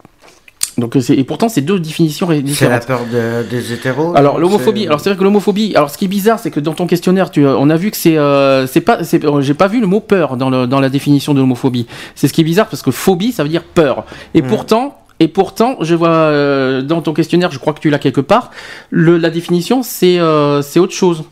Donc 0.79 0.95
c'est, 1.01 1.15
et 1.17 1.25
pourtant 1.25 1.49
c'est 1.49 1.63
deux 1.63 1.81
définitions 1.81 2.27
ré- 2.27 2.37
C'est 2.47 2.69
la 2.69 2.79
différentes. 2.79 2.87
peur 2.87 3.01
de- 3.11 3.49
des 3.49 3.73
hétéros. 3.73 4.13
Alors 4.15 4.39
l'homophobie, 4.39 4.87
alors 4.87 5.01
c'est 5.01 5.09
vrai 5.09 5.19
que 5.19 5.25
l'homophobie, 5.25 5.73
alors 5.75 5.89
ce 5.89 5.97
qui 5.97 6.05
est 6.05 6.09
bizarre, 6.09 6.39
c'est 6.39 6.51
que 6.51 6.61
dans 6.61 6.75
ton 6.75 6.87
questionnaire, 6.87 7.31
tu, 7.31 7.47
on 7.47 7.71
a 7.71 7.77
vu 7.77 7.91
que 7.91 7.97
c'est, 7.97 8.19
euh, 8.19 8.67
c'est 8.67 8.83
pas, 8.83 9.03
c'est, 9.03 9.23
j'ai 9.41 9.55
pas 9.55 9.69
vu 9.69 9.81
le 9.81 9.87
mot 9.87 10.01
peur 10.01 10.37
dans, 10.37 10.51
le, 10.51 10.67
dans 10.67 10.81
la 10.81 10.91
définition 10.91 11.33
de 11.33 11.41
l'homophobie. 11.41 11.87
C'est 12.15 12.29
ce 12.29 12.33
qui 12.35 12.43
est 12.43 12.45
bizarre 12.45 12.67
parce 12.69 12.83
que 12.83 12.91
phobie, 12.91 13.33
ça 13.33 13.43
veut 13.43 13.49
dire 13.49 13.65
peur. 13.65 14.05
Et 14.35 14.43
Mm. 14.43 14.47
pourtant, 14.49 14.99
et 15.19 15.29
pourtant, 15.29 15.77
je 15.81 15.95
vois 15.95 16.09
euh, 16.11 16.83
dans 16.83 17.01
ton 17.01 17.15
questionnaire, 17.15 17.51
je 17.51 17.59
crois 17.59 17.73
que 17.73 17.81
tu 17.81 17.89
l'as 17.89 17.99
quelque 17.99 18.21
part. 18.21 18.51
Le, 18.91 19.17
la 19.17 19.31
définition, 19.31 19.83
c'est, 19.83 20.19
euh, 20.19 20.61
c'est 20.61 20.79
autre 20.79 20.93
chose. 20.93 21.25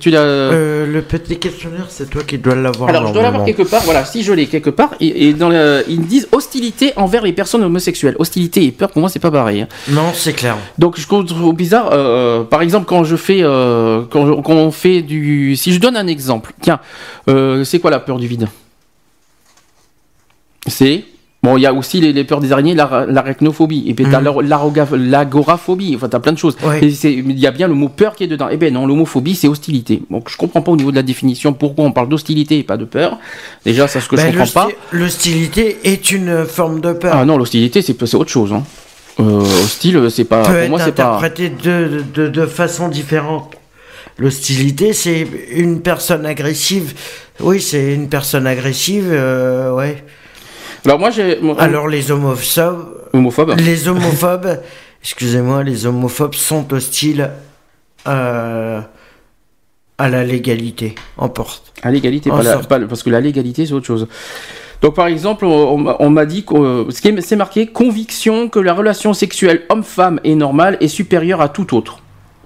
Tu 0.00 0.10
l'as. 0.10 0.20
Euh, 0.22 0.86
le 0.86 1.02
petit 1.02 1.38
questionnaire, 1.38 1.86
c'est 1.88 2.10
toi 2.10 2.22
qui 2.24 2.36
dois 2.38 2.56
l'avoir. 2.56 2.88
Alors, 2.88 3.06
je 3.06 3.12
dois 3.12 3.22
l'avoir 3.22 3.44
quelque 3.44 3.62
part. 3.62 3.82
Voilà, 3.84 4.04
si 4.04 4.22
je 4.24 4.32
l'ai 4.32 4.46
quelque 4.46 4.70
part. 4.70 4.94
Et, 5.00 5.28
et 5.28 5.32
dans 5.34 5.48
le, 5.48 5.84
ils 5.88 6.00
disent 6.04 6.26
hostilité 6.32 6.92
envers 6.96 7.22
les 7.22 7.32
personnes 7.32 7.62
homosexuelles. 7.62 8.16
Hostilité 8.18 8.64
et 8.64 8.72
peur, 8.72 8.90
pour 8.90 9.00
moi, 9.00 9.08
c'est 9.08 9.20
pas 9.20 9.30
pareil. 9.30 9.60
hein. 9.62 9.68
Non, 9.88 10.12
c'est 10.14 10.32
clair. 10.32 10.56
Donc, 10.78 10.98
je 10.98 11.06
trouve 11.06 11.54
bizarre. 11.54 11.90
euh, 11.92 12.42
par 12.42 12.62
exemple, 12.62 12.86
quand 12.86 13.04
je 13.04 13.14
fais, 13.14 13.40
euh, 13.42 14.02
quand, 14.10 14.26
je- 14.26 14.40
quand 14.42 14.54
on 14.54 14.72
fait 14.72 15.02
du, 15.02 15.54
si 15.54 15.72
je 15.72 15.78
donne 15.78 15.96
un 15.96 16.06
exemple, 16.08 16.52
tiens, 16.60 16.80
euh, 17.28 17.62
c'est 17.62 17.78
quoi 17.78 17.90
la 17.92 18.00
peur 18.00 18.18
du 18.18 18.26
vide? 18.26 18.48
C'est 20.66 21.04
Bon, 21.42 21.56
il 21.56 21.60
y 21.60 21.66
a 21.66 21.72
aussi 21.72 22.00
les, 22.00 22.12
les 22.12 22.24
peurs 22.24 22.40
des 22.40 22.50
araignées, 22.50 22.74
la- 22.74 23.06
l'arachnophobie, 23.08 23.84
et 23.86 23.94
puis 23.94 24.04
t'as 24.10 24.20
l'aroga- 24.20 24.96
l'agoraphobie, 24.96 25.94
enfin 25.94 26.08
t'as 26.08 26.18
plein 26.18 26.32
de 26.32 26.38
choses. 26.38 26.56
Ouais. 26.64 26.80
Il 26.82 27.38
y 27.38 27.46
a 27.46 27.52
bien 27.52 27.68
le 27.68 27.74
mot 27.74 27.88
peur 27.88 28.16
qui 28.16 28.24
est 28.24 28.26
dedans. 28.26 28.48
Eh 28.50 28.56
ben 28.56 28.74
non, 28.74 28.86
l'homophobie 28.86 29.36
c'est 29.36 29.46
hostilité. 29.46 30.02
Donc 30.10 30.28
je 30.30 30.36
comprends 30.36 30.62
pas 30.62 30.72
au 30.72 30.76
niveau 30.76 30.90
de 30.90 30.96
la 30.96 31.02
définition 31.04 31.52
pourquoi 31.52 31.84
on 31.84 31.92
parle 31.92 32.08
d'hostilité 32.08 32.58
et 32.58 32.64
pas 32.64 32.76
de 32.76 32.84
peur. 32.84 33.18
Déjà, 33.64 33.86
c'est 33.86 34.00
ce 34.00 34.08
que 34.08 34.16
Ben, 34.16 34.32
je 34.32 34.38
comprends 34.38 34.62
pas. 34.64 34.68
l'hosti- 34.92 34.98
L'hostilité 34.98 35.78
est 35.84 36.10
une 36.10 36.44
forme 36.44 36.80
de 36.80 36.92
peur. 36.92 37.14
Ah 37.14 37.24
non, 37.24 37.38
l'hostilité 37.38 37.82
c'est 37.82 37.96
c'est 38.04 38.16
autre 38.16 38.30
chose. 38.30 38.52
Hein. 38.52 38.64
Euh, 39.20 39.40
hostile, 39.40 40.10
c'est 40.10 40.24
pas. 40.24 40.42
peut 40.42 40.48
Pour 40.48 40.56
être 40.58 40.70
moi, 40.70 40.80
c'est 40.80 40.92
pas. 40.92 41.16
interprété 41.18 41.50
de, 41.50 42.02
de, 42.14 42.26
de 42.28 42.46
façon 42.46 42.88
différente. 42.88 43.54
L'hostilité, 44.16 44.92
c'est 44.92 45.26
une 45.52 45.80
personne 45.82 46.26
agressive. 46.26 46.94
Oui, 47.40 47.60
c'est 47.60 47.94
une 47.94 48.08
personne 48.08 48.46
agressive, 48.48 49.06
euh, 49.10 49.72
ouais. 49.72 50.02
Alors 50.88 50.98
moi 50.98 51.10
j'ai. 51.10 51.38
moi- 51.40 51.54
Alors 51.60 51.86
les 51.86 52.10
homophobes, 52.10 52.86
Homophobe. 53.12 53.54
les 53.58 53.88
homophobes, 53.88 54.58
excusez-moi, 55.02 55.62
les 55.62 55.84
homophobes 55.84 56.34
sont 56.34 56.72
hostiles 56.72 57.30
euh, 58.06 58.80
à 59.98 60.08
la 60.08 60.24
légalité 60.24 60.94
emporte. 61.18 61.74
À 61.82 61.90
l'égalité, 61.90 62.30
En 62.30 62.38
pas 62.38 62.42
la- 62.42 62.56
pas 62.56 62.80
parce 62.80 63.02
que 63.02 63.10
la 63.10 63.20
légalité 63.20 63.66
c'est 63.66 63.74
autre 63.74 63.84
chose. 63.86 64.08
Donc 64.80 64.94
par 64.94 65.08
exemple, 65.08 65.44
on, 65.44 65.94
on 66.00 66.08
m'a- 66.10 66.24
dit 66.24 66.44
que 66.46 66.86
ce 66.88 67.02
qui 67.02 67.08
est- 67.08 67.20
c'est 67.20 67.36
marqué 67.36 67.66
conviction 67.66 68.48
que 68.48 68.58
la 68.58 68.72
relation 68.72 69.12
sexuelle 69.12 69.64
homme-femme 69.68 70.20
est 70.24 70.36
normale 70.36 70.78
et 70.80 70.88
supérieure 70.88 71.42
à 71.42 71.50
tout 71.50 71.76
autre. 71.76 71.98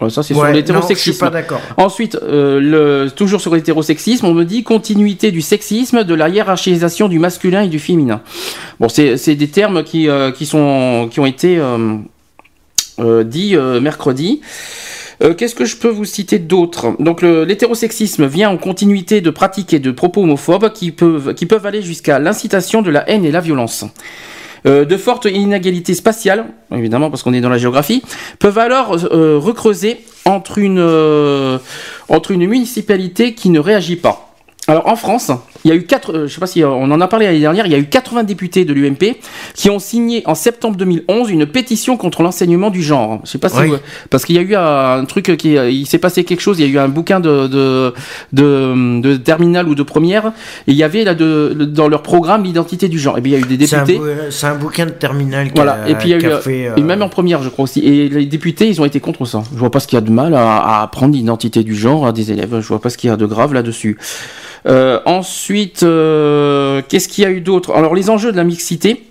Voilà, 0.03 0.12
ça 0.12 0.22
c'est 0.22 0.34
Ouais, 0.34 0.40
sur 0.46 0.53
l'hétérosexisme. 0.55 1.20
pas 1.20 1.30
d'accord. 1.30 1.61
Ensuite, 1.76 2.16
euh, 2.22 2.59
le, 2.61 3.11
toujours 3.11 3.40
sur 3.40 3.55
l'hétérosexisme, 3.55 4.26
on 4.26 4.34
me 4.34 4.44
dit 4.44 4.64
continuité 4.64 5.30
du 5.30 5.40
sexisme, 5.42 6.03
de 6.03 6.14
la 6.14 6.28
hiérarchisation 6.28 7.09
du 7.09 7.18
masculin 7.20 7.62
et 7.62 7.68
du 7.68 7.78
féminin. 7.78 8.20
Bon, 8.80 8.88
c'est 8.88 9.34
des 9.36 9.48
termes 9.48 9.84
qui, 9.84 10.09
euh, 10.09 10.32
qui, 10.32 10.44
sont, 10.46 11.09
qui 11.11 11.20
ont 11.20 11.26
été 11.26 11.57
euh, 11.59 11.96
euh, 12.98 13.22
dits 13.24 13.57
euh, 13.57 13.80
mercredi. 13.80 14.40
Euh, 15.22 15.34
Qu'est-ce 15.34 15.55
que 15.55 15.64
je 15.64 15.76
peux 15.76 15.88
vous 15.88 16.05
citer 16.05 16.40
d'autre? 16.40 16.96
Donc 16.98 17.22
l'hétérosexisme 17.22 18.26
vient 18.26 18.50
en 18.50 18.57
continuité 18.57 19.20
de 19.20 19.30
pratiques 19.30 19.72
et 19.72 19.78
de 19.78 19.92
propos 19.92 20.22
homophobes 20.24 20.72
qui 20.72 20.90
peuvent, 20.90 21.34
qui 21.34 21.46
peuvent 21.46 21.64
aller 21.64 21.80
jusqu'à 21.82 22.18
l'incitation 22.18 22.82
de 22.82 22.90
la 22.90 23.09
haine 23.09 23.24
et 23.24 23.30
la 23.30 23.40
violence. 23.40 23.84
Euh, 24.64 24.84
de 24.84 24.96
fortes 24.96 25.24
inégalités 25.24 25.94
spatiales, 25.94 26.46
évidemment 26.72 27.10
parce 27.10 27.24
qu'on 27.24 27.32
est 27.32 27.40
dans 27.40 27.48
la 27.48 27.58
géographie, 27.58 28.02
peuvent 28.38 28.58
alors 28.58 28.96
euh, 29.12 29.36
recreuser 29.36 30.04
entre 30.24 30.58
une, 30.58 30.78
euh, 30.78 31.58
entre 32.08 32.30
une 32.30 32.46
municipalité 32.46 33.34
qui 33.34 33.50
ne 33.50 33.58
réagit 33.58 33.96
pas. 33.96 34.32
Alors 34.68 34.86
en 34.86 34.94
France, 34.94 35.32
il 35.64 35.68
y 35.68 35.72
a 35.72 35.74
eu 35.74 35.84
quatre, 35.84 36.12
euh, 36.12 36.26
je 36.26 36.34
sais 36.34 36.40
pas 36.40 36.46
si 36.46 36.62
euh, 36.62 36.68
on 36.68 36.90
en 36.90 37.00
a 37.00 37.08
parlé 37.08 37.26
l'année 37.26 37.40
dernière, 37.40 37.66
il 37.66 37.72
y 37.72 37.74
a 37.74 37.78
eu 37.78 37.84
80 37.86 38.24
députés 38.24 38.64
de 38.64 38.72
l'UMP 38.72 39.16
qui 39.54 39.70
ont 39.70 39.78
signé 39.78 40.22
en 40.26 40.34
septembre 40.34 40.76
2011 40.76 41.30
une 41.30 41.46
pétition 41.46 41.96
contre 41.96 42.22
l'enseignement 42.22 42.70
du 42.70 42.82
genre. 42.82 43.20
Je 43.24 43.30
sais 43.30 43.38
pas 43.38 43.48
si 43.48 43.58
Oui. 43.60 43.68
vous- 43.68 43.76
parce 44.10 44.24
qu'il 44.24 44.34
y 44.36 44.38
a 44.38 44.42
eu 44.42 44.54
un 44.56 45.04
truc 45.04 45.36
qui, 45.36 45.52
il 45.54 45.86
s'est 45.86 45.98
passé 45.98 46.24
quelque 46.24 46.40
chose. 46.40 46.58
Il 46.58 46.66
y 46.66 46.68
a 46.68 46.72
eu 46.72 46.78
un 46.78 46.88
bouquin 46.88 47.20
de 47.20 47.46
de, 47.46 47.94
de, 48.32 49.00
de 49.00 49.16
terminale 49.16 49.68
ou 49.68 49.74
de 49.74 49.82
première 49.82 50.26
et 50.66 50.72
il 50.72 50.74
y 50.74 50.82
avait 50.82 51.04
là 51.04 51.14
de, 51.14 51.54
dans 51.68 51.88
leur 51.88 52.02
programme 52.02 52.44
l'identité 52.44 52.88
du 52.88 52.98
genre. 52.98 53.18
Et 53.18 53.20
bien 53.20 53.38
il 53.38 53.40
y 53.40 53.44
a 53.44 53.52
eu 53.52 53.56
des 53.56 53.66
C'est 53.66 53.76
un, 53.76 53.84
députés. 53.84 53.98
bou- 54.04 54.30
c'est 54.30 54.46
un 54.46 54.54
bouquin 54.56 54.86
de 54.86 54.90
terminal 54.90 55.48
qui 55.48 55.54
Voilà, 55.56 55.82
a, 55.84 55.88
et 55.88 55.94
puis 55.94 56.08
il 56.08 56.10
y 56.10 56.14
a 56.14 56.18
eu, 56.18 56.32
a 56.32 56.38
fait, 56.40 56.68
euh, 56.68 56.76
et 56.76 56.82
même 56.82 57.02
en 57.02 57.08
première, 57.08 57.42
je 57.42 57.48
crois 57.48 57.64
aussi. 57.64 57.80
Et 57.80 58.08
les 58.08 58.26
députés, 58.26 58.68
ils 58.68 58.80
ont 58.80 58.84
été 58.84 59.00
contre 59.00 59.24
ça. 59.24 59.42
Je 59.52 59.58
vois 59.58 59.70
pas 59.70 59.80
ce 59.80 59.86
qu'il 59.86 59.96
y 59.96 60.02
a 60.02 60.04
de 60.04 60.10
mal 60.10 60.34
à, 60.34 60.58
à 60.58 60.82
apprendre 60.82 61.14
l'identité 61.14 61.62
du 61.62 61.74
genre 61.74 62.06
à 62.06 62.12
des 62.12 62.32
élèves. 62.32 62.60
Je 62.60 62.66
vois 62.68 62.80
pas 62.80 62.90
ce 62.90 62.98
qu'il 62.98 63.08
y 63.08 63.12
a 63.12 63.16
de 63.16 63.26
grave 63.26 63.52
là-dessus. 63.54 63.98
Euh, 64.66 65.00
ensuite, 65.06 65.82
euh, 65.82 66.82
qu'est-ce 66.88 67.08
qu'il 67.08 67.24
y 67.24 67.26
a 67.26 67.30
eu 67.30 67.40
d'autre 67.40 67.72
Alors, 67.72 67.94
les 67.94 68.10
enjeux 68.10 68.32
de 68.32 68.36
la 68.36 68.44
mixité. 68.44 69.04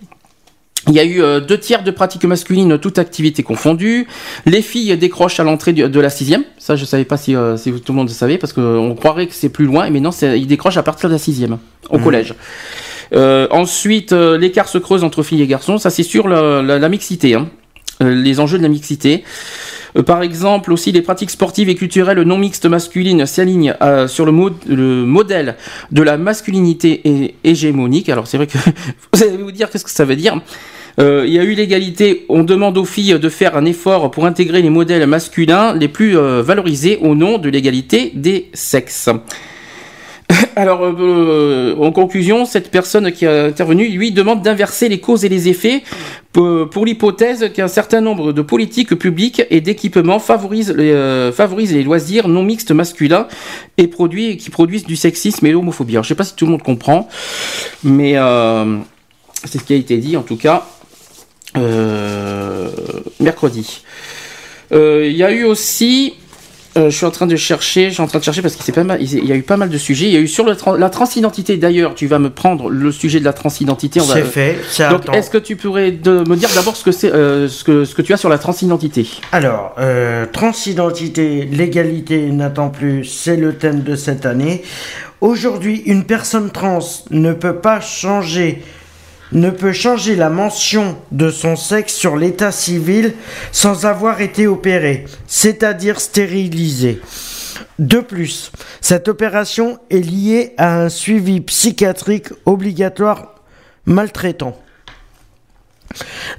Il 0.88 0.93
y 0.95 0.99
a 0.99 1.04
eu 1.04 1.22
euh, 1.22 1.39
deux 1.39 1.60
tiers 1.60 1.84
de 1.84 1.91
pratiques 1.91 2.26
masculines, 2.26 2.80
toute 2.80 2.97
activité 2.97 3.43
confondue. 3.43 4.08
Les 4.47 4.64
filles 4.64 4.97
décrochent 4.97 5.39
à 5.39 5.43
l'entrée 5.43 5.74
de 5.74 5.99
la 5.99 6.10
sixième. 6.10 6.43
Ça, 6.58 6.76
je 6.76 6.86
savais 6.86 7.06
pas 7.06 7.18
si, 7.18 7.36
euh, 7.36 7.56
si 7.56 7.72
tout 7.72 7.91
le 7.91 7.97
monde 7.97 8.08
le 8.08 8.14
savait, 8.14 8.39
parce 8.39 8.52
qu'on 8.52 8.95
croirait 8.95 9.28
que 9.28 9.34
c'est 9.36 9.49
plus 9.49 9.66
loin, 9.66 9.89
mais 9.91 9.99
non, 9.99 10.10
ils 10.10 10.47
décrochent 10.47 10.78
à 10.78 10.84
partir 10.84 11.08
de 11.10 11.14
la 11.14 11.20
sixième, 11.20 11.60
au 11.91 11.97
Mhm. 11.99 12.04
collège. 12.04 12.34
Euh, 13.14 13.47
ensuite, 13.52 14.12
euh, 14.14 14.38
l'écart 14.39 14.68
se 14.70 14.80
creuse 14.80 15.04
entre 15.04 15.22
filles 15.22 15.43
et 15.43 15.47
garçons. 15.47 15.78
Ça, 15.78 15.91
c'est 15.91 16.02
sur 16.04 16.28
la, 16.28 16.64
la- 16.64 16.80
la 16.80 16.89
mixité, 16.89 17.36
hein. 17.36 17.47
Euh, 18.02 18.16
les 18.16 18.39
enjeux 18.39 18.58
de 18.58 18.64
la 18.64 18.70
mixité. 18.70 19.24
Euh, 19.98 20.04
par 20.04 20.22
exemple, 20.24 20.72
aussi 20.72 20.92
les 20.92 21.02
pratiques 21.02 21.30
sportives 21.32 21.70
et 21.70 21.76
culturelles 21.76 22.22
non 22.22 22.38
mixtes 22.38 22.66
masculines 22.66 23.26
s'alignent 23.26 23.76
euh, 23.82 24.08
sur 24.08 24.26
le, 24.26 24.32
mo- 24.32 24.50
le 24.68 25.06
modèle 25.06 25.56
de 25.92 26.02
la 26.02 26.18
masculinité 26.18 27.02
hé- 27.04 27.36
hégémonique. 27.44 28.10
Alors 28.10 28.28
c'est 28.28 28.38
vrai 28.38 28.48
que 28.48 28.58
vous 29.14 29.24
allez 29.24 29.38
vous 29.38 29.52
dire 29.52 29.70
qu'est-ce 29.70 29.84
que 29.86 29.89
ça 29.92 30.06
veut 30.06 30.16
dire? 30.16 30.39
Euh, 31.00 31.24
il 31.26 31.34
y 31.34 31.39
a 31.39 31.44
eu 31.44 31.54
l'égalité. 31.54 32.26
On 32.30 32.44
demande 32.44 32.78
aux 32.78 32.86
filles 32.86 33.18
de 33.20 33.30
faire 33.30 33.56
un 33.56 33.66
effort 33.66 34.12
pour 34.12 34.26
intégrer 34.26 34.62
les 34.62 34.70
modèles 34.70 35.08
masculins 35.08 35.74
les 35.74 35.88
plus 35.88 36.16
valorisés 36.16 36.98
au 37.02 37.16
nom 37.16 37.38
de 37.38 37.50
l'égalité 37.50 38.12
des 38.14 38.50
sexes. 38.54 39.10
Alors, 40.56 40.82
euh, 40.84 41.76
en 41.80 41.92
conclusion, 41.92 42.46
cette 42.46 42.72
personne 42.72 43.12
qui 43.12 43.26
a 43.26 43.46
intervenu, 43.46 43.88
lui, 43.90 44.12
demande 44.12 44.42
d'inverser 44.42 44.90
les 44.90 45.00
causes 45.00 45.26
et 45.26 45.30
les 45.30 45.48
effets 45.48 45.84
pour, 46.32 46.86
l'hypothèse 46.86 47.52
qu'un 47.54 47.68
certain 47.68 48.02
nombre 48.02 48.32
de 48.32 48.42
politiques 48.42 48.96
publiques 48.96 49.42
et 49.50 49.62
d'équipements 49.62 50.20
favorisent, 50.20 50.74
les, 50.74 50.92
euh, 50.92 51.32
loisirs 51.84 52.28
non 52.28 52.44
mixtes 52.44 52.72
masculins 52.72 53.28
et 53.78 53.90
qui 53.90 54.50
produisent 54.50 54.86
du 54.86 54.96
sexisme 54.96 55.46
et 55.46 55.52
l'homophobie. 55.52 55.98
Je 56.02 56.08
sais 56.08 56.16
pas 56.16 56.24
si 56.24 56.36
tout 56.36 56.46
le 56.46 56.52
monde 56.52 56.64
comprend, 56.64 57.10
mais 57.84 58.14
euh, 58.16 58.78
c'est 59.44 59.60
ce 59.60 59.64
qui 59.64 59.74
a 59.74 59.78
été 59.78 59.98
dit, 59.98 60.16
en 60.16 60.24
tout 60.24 60.38
cas, 60.38 60.68
mercredi. 63.20 63.84
Il 64.72 65.12
y 65.12 65.24
a 65.24 65.32
eu 65.32 65.44
aussi 65.44 66.14
euh, 66.78 66.89
je 66.89 66.95
suis 66.95 67.05
en 67.05 67.11
train 67.11 67.28
de 67.28 67.36
chercher, 67.36 67.89
je 67.89 67.95
suis 67.95 68.01
en 68.03 68.07
train 68.07 68.19
de 68.19 68.24
chercher 68.24 68.41
parce 68.41 68.55
qu'il 68.55 68.63
s'est 68.63 68.72
pas 68.72 68.84
mal, 68.86 69.01
il 69.01 69.26
y 69.26 69.32
a 69.32 69.36
eu 69.36 69.41
pas 69.43 69.57
mal 69.57 69.69
de 69.69 69.78
sujets. 69.78 70.05
Il 70.05 70.13
y 70.13 70.17
a 70.17 70.22
eu 70.22 70.28
sur 70.28 70.45
le 70.45 70.53
tra- 70.53 70.78
la 70.78 70.89
transidentité 70.89 71.57
d'ailleurs. 71.57 71.95
Tu 71.95 72.07
vas 72.07 72.17
me 72.19 72.30
prendre 72.30 72.69
le 72.69 72.91
sujet 72.91 73.19
de 73.19 73.26
la 73.26 73.34
transidentité. 73.34 73.99
C'est 73.99 74.24
fait, 74.24 74.57
ça 74.69 74.89
Donc, 74.89 75.13
est-ce 75.13 75.30
que 75.30 75.38
tu 75.38 75.55
pourrais 75.57 75.91
de- 75.91 76.24
me 76.30 76.36
dire 76.36 76.49
d'abord 76.55 76.76
ce 76.78 76.84
que 76.86 76.91
c'est, 76.91 77.11
euh, 77.11 77.47
ce 77.49 77.63
que 77.63 77.84
ce 77.86 77.93
que 77.93 78.01
tu 78.01 78.13
as 78.13 78.17
sur 78.17 78.30
la 78.30 78.38
transidentité? 78.38 79.07
Alors, 79.34 79.76
euh, 79.80 80.26
transidentité, 80.32 81.45
l'égalité 81.51 82.30
n'attend 82.32 82.69
plus, 82.69 83.03
c'est 83.05 83.36
le 83.36 83.53
thème 83.55 83.82
de 83.84 83.95
cette 83.95 84.26
année. 84.26 84.63
Aujourd'hui, 85.19 85.84
une 85.86 86.03
personne 86.05 86.49
trans 86.51 86.80
ne 87.11 87.34
peut 87.34 87.55
pas 87.57 87.80
changer, 87.82 88.63
ne 89.32 89.50
peut 89.50 89.72
changer 89.72 90.16
la 90.16 90.30
mention 90.30 90.98
de 91.12 91.30
son 91.30 91.56
sexe 91.56 91.94
sur 91.94 92.18
l'état 92.18 92.52
civil 92.52 93.14
sans 93.52 93.86
avoir 93.86 94.22
été 94.22 94.48
opéré, 94.48 95.06
c'est-à-dire 95.28 96.00
stérilisé. 96.00 97.02
De 97.80 98.00
plus, 98.00 98.52
cette 98.82 99.08
opération 99.08 99.80
est 99.90 100.00
liée 100.00 100.54
à 100.58 100.80
un 100.82 100.90
suivi 100.90 101.42
psychiatrique 101.42 102.30
obligatoire 102.46 103.36
maltraitant. 103.86 104.58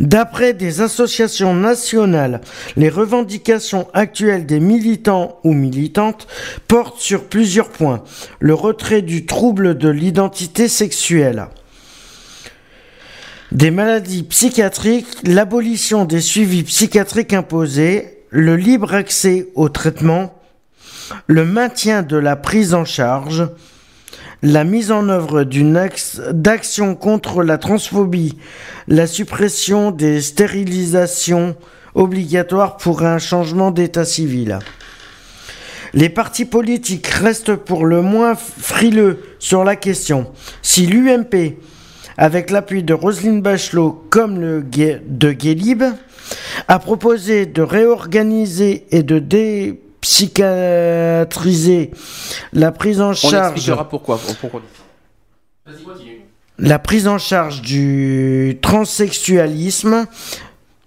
D'après 0.00 0.54
des 0.54 0.80
associations 0.80 1.54
nationales, 1.54 2.40
les 2.76 2.88
revendications 2.88 3.88
actuelles 3.92 4.46
des 4.46 4.60
militants 4.60 5.38
ou 5.44 5.52
militantes 5.52 6.26
portent 6.68 7.00
sur 7.00 7.24
plusieurs 7.24 7.68
points. 7.68 8.02
Le 8.40 8.54
retrait 8.54 9.02
du 9.02 9.26
trouble 9.26 9.76
de 9.76 9.88
l'identité 9.88 10.68
sexuelle, 10.68 11.48
des 13.52 13.70
maladies 13.70 14.22
psychiatriques, 14.22 15.06
l'abolition 15.24 16.06
des 16.06 16.22
suivis 16.22 16.62
psychiatriques 16.62 17.34
imposés, 17.34 18.24
le 18.30 18.56
libre 18.56 18.94
accès 18.94 19.48
au 19.54 19.68
traitement, 19.68 20.40
le 21.26 21.44
maintien 21.44 22.02
de 22.02 22.16
la 22.16 22.34
prise 22.34 22.72
en 22.72 22.86
charge, 22.86 23.46
la 24.42 24.64
mise 24.64 24.90
en 24.90 25.10
œuvre 25.10 25.44
d'une 25.44 25.88
d'action 26.30 26.94
contre 26.94 27.42
la 27.42 27.58
transphobie, 27.58 28.38
la 28.88 29.06
suppression 29.06 29.90
des 29.90 30.22
stérilisations 30.22 31.54
obligatoires 31.94 32.78
pour 32.78 33.02
un 33.02 33.18
changement 33.18 33.70
d'état 33.70 34.06
civil. 34.06 34.60
Les 35.92 36.08
partis 36.08 36.46
politiques 36.46 37.06
restent 37.06 37.54
pour 37.54 37.84
le 37.84 38.00
moins 38.00 38.34
frileux 38.34 39.22
sur 39.38 39.62
la 39.62 39.76
question. 39.76 40.32
Si 40.62 40.86
l'UMP, 40.86 41.58
avec 42.22 42.50
l'appui 42.50 42.82
de 42.84 42.94
Roselyne 42.94 43.42
Bachelot 43.42 44.06
comme 44.08 44.40
le 44.40 44.62
de 44.62 45.32
Guélib, 45.32 45.82
a 46.68 46.78
proposé 46.78 47.46
de 47.46 47.62
réorganiser 47.62 48.86
et 48.92 49.02
de 49.02 49.18
dépsychiatriser 49.18 51.90
la 52.52 52.70
prise 52.70 53.00
en 53.00 53.10
On 53.10 53.14
charge 53.14 53.56
expliquera 53.56 53.88
pourquoi. 53.88 54.20
pourquoi. 54.40 54.62
la 56.60 56.78
prise 56.78 57.08
en 57.08 57.18
charge 57.18 57.60
du 57.60 58.56
transsexualisme. 58.62 60.06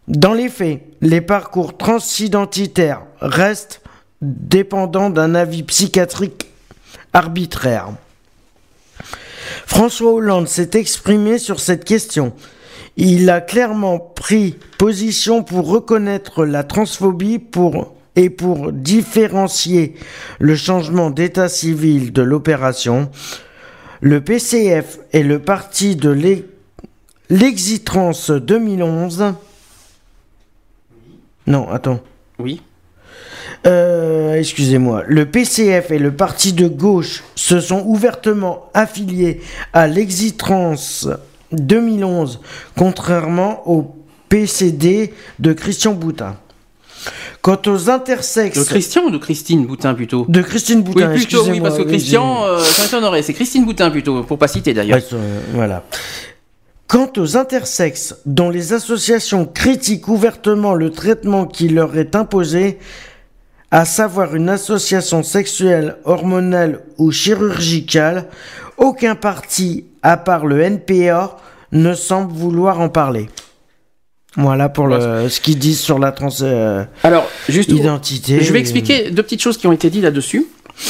Dans 0.08 0.34
les 0.34 0.48
faits, 0.48 0.84
les 1.02 1.20
parcours 1.20 1.76
transidentitaires 1.76 3.02
restent 3.20 3.82
dépendants 4.22 5.10
d'un 5.10 5.36
avis 5.36 5.64
psychiatrique 5.64 6.46
arbitraire. 7.12 7.90
François 9.66 10.12
Hollande 10.14 10.48
s'est 10.48 10.72
exprimé 10.74 11.38
sur 11.38 11.60
cette 11.60 11.86
question. 11.86 12.34
Il 12.98 13.30
a 13.30 13.42
clairement 13.42 14.00
pris 14.00 14.56
position 14.78 15.44
pour 15.44 15.68
reconnaître 15.68 16.46
la 16.46 16.64
transphobie 16.64 17.40
pour, 17.40 17.94
et 18.16 18.30
pour 18.30 18.72
différencier 18.72 19.96
le 20.40 20.56
changement 20.56 21.10
d'état 21.10 21.50
civil 21.50 22.14
de 22.14 22.22
l'opération. 22.22 23.10
Le 24.02 24.22
PCF 24.22 25.00
est 25.12 25.24
le 25.24 25.40
parti 25.40 25.96
de 25.96 26.10
l'e- 26.10 26.46
l'Exitrans 27.30 28.12
2011. 28.30 29.34
Non, 31.48 31.70
attends. 31.70 32.00
Oui. 32.40 32.62
Euh, 33.66 34.36
excusez-moi. 34.36 35.04
Le 35.08 35.26
PCF 35.26 35.92
et 35.92 35.98
le 36.00 36.12
parti 36.16 36.54
de 36.54 36.68
gauche 36.68 37.24
se 37.36 37.60
sont 37.60 37.82
ouvertement 37.86 38.70
affiliés 38.74 39.42
à 39.74 39.88
l'Exitrans 39.88 40.76
2011, 41.52 42.42
contrairement 42.78 43.68
au 43.70 43.96
PCD 44.30 45.14
de 45.40 45.54
Christian 45.54 45.94
Boutin. 45.94 46.36
Quant 47.42 47.62
aux 47.68 47.90
intersexes. 47.92 48.58
De 48.58 48.64
Christian 48.64 49.04
ou 49.04 49.12
de 49.12 49.18
Christine 49.20 49.66
Boutin 49.68 49.94
plutôt? 49.94 50.26
De 50.28 50.42
Christine 50.42 50.82
Boutin, 50.82 51.12
Oui, 51.12 51.18
plutôt, 51.20 51.46
oui, 51.48 51.60
parce 51.60 51.78
que 51.78 51.84
oui, 51.84 51.88
Christian, 51.90 52.44
j'ai- 52.58 53.06
euh. 53.06 53.22
C'est 53.22 53.34
Christine 53.34 53.66
Boutin 53.66 53.92
plutôt, 53.92 54.24
pour 54.24 54.40
pas 54.40 54.48
citer 54.48 54.74
d'ailleurs. 54.74 55.00
Euh, 55.14 55.40
voilà. 55.54 55.84
Quant 56.88 57.12
aux 57.18 57.38
intersexes, 57.38 58.16
dont 58.26 58.50
les 58.50 58.74
associations 58.74 59.46
critiquent 59.46 60.08
ouvertement 60.08 60.74
le 60.74 60.92
traitement 60.92 61.46
qui 61.46 61.68
leur 61.70 61.96
est 61.98 62.16
imposé, 62.16 62.80
à 63.76 63.84
savoir 63.84 64.34
une 64.38 64.48
association 64.48 65.22
sexuelle, 65.22 65.98
hormonale 66.06 66.80
ou 66.98 67.12
chirurgicale, 67.12 68.28
aucun 68.78 69.16
parti, 69.16 69.84
à 70.02 70.16
part 70.16 70.46
le 70.46 70.62
NPA, 70.62 71.36
ne 71.74 71.94
semble 71.94 72.32
vouloir 72.32 72.80
en 72.80 72.88
parler. 72.88 73.30
Voilà 74.38 74.70
pour 74.70 74.88
le, 74.88 75.28
ce 75.28 75.42
qu'ils 75.42 75.60
disent 75.60 75.82
sur 75.82 76.00
la 76.00 76.14
trans 76.14 76.30
euh, 76.42 76.86
Alors, 77.04 77.30
juste 77.50 77.70
identité. 77.70 78.42
Je 78.42 78.54
vais 78.54 78.62
expliquer 78.62 79.12
deux 79.12 79.24
petites 79.24 79.42
choses 79.42 79.58
qui 79.58 79.68
ont 79.68 79.74
été 79.74 79.90
dites 79.90 80.04
là-dessus. 80.04 80.46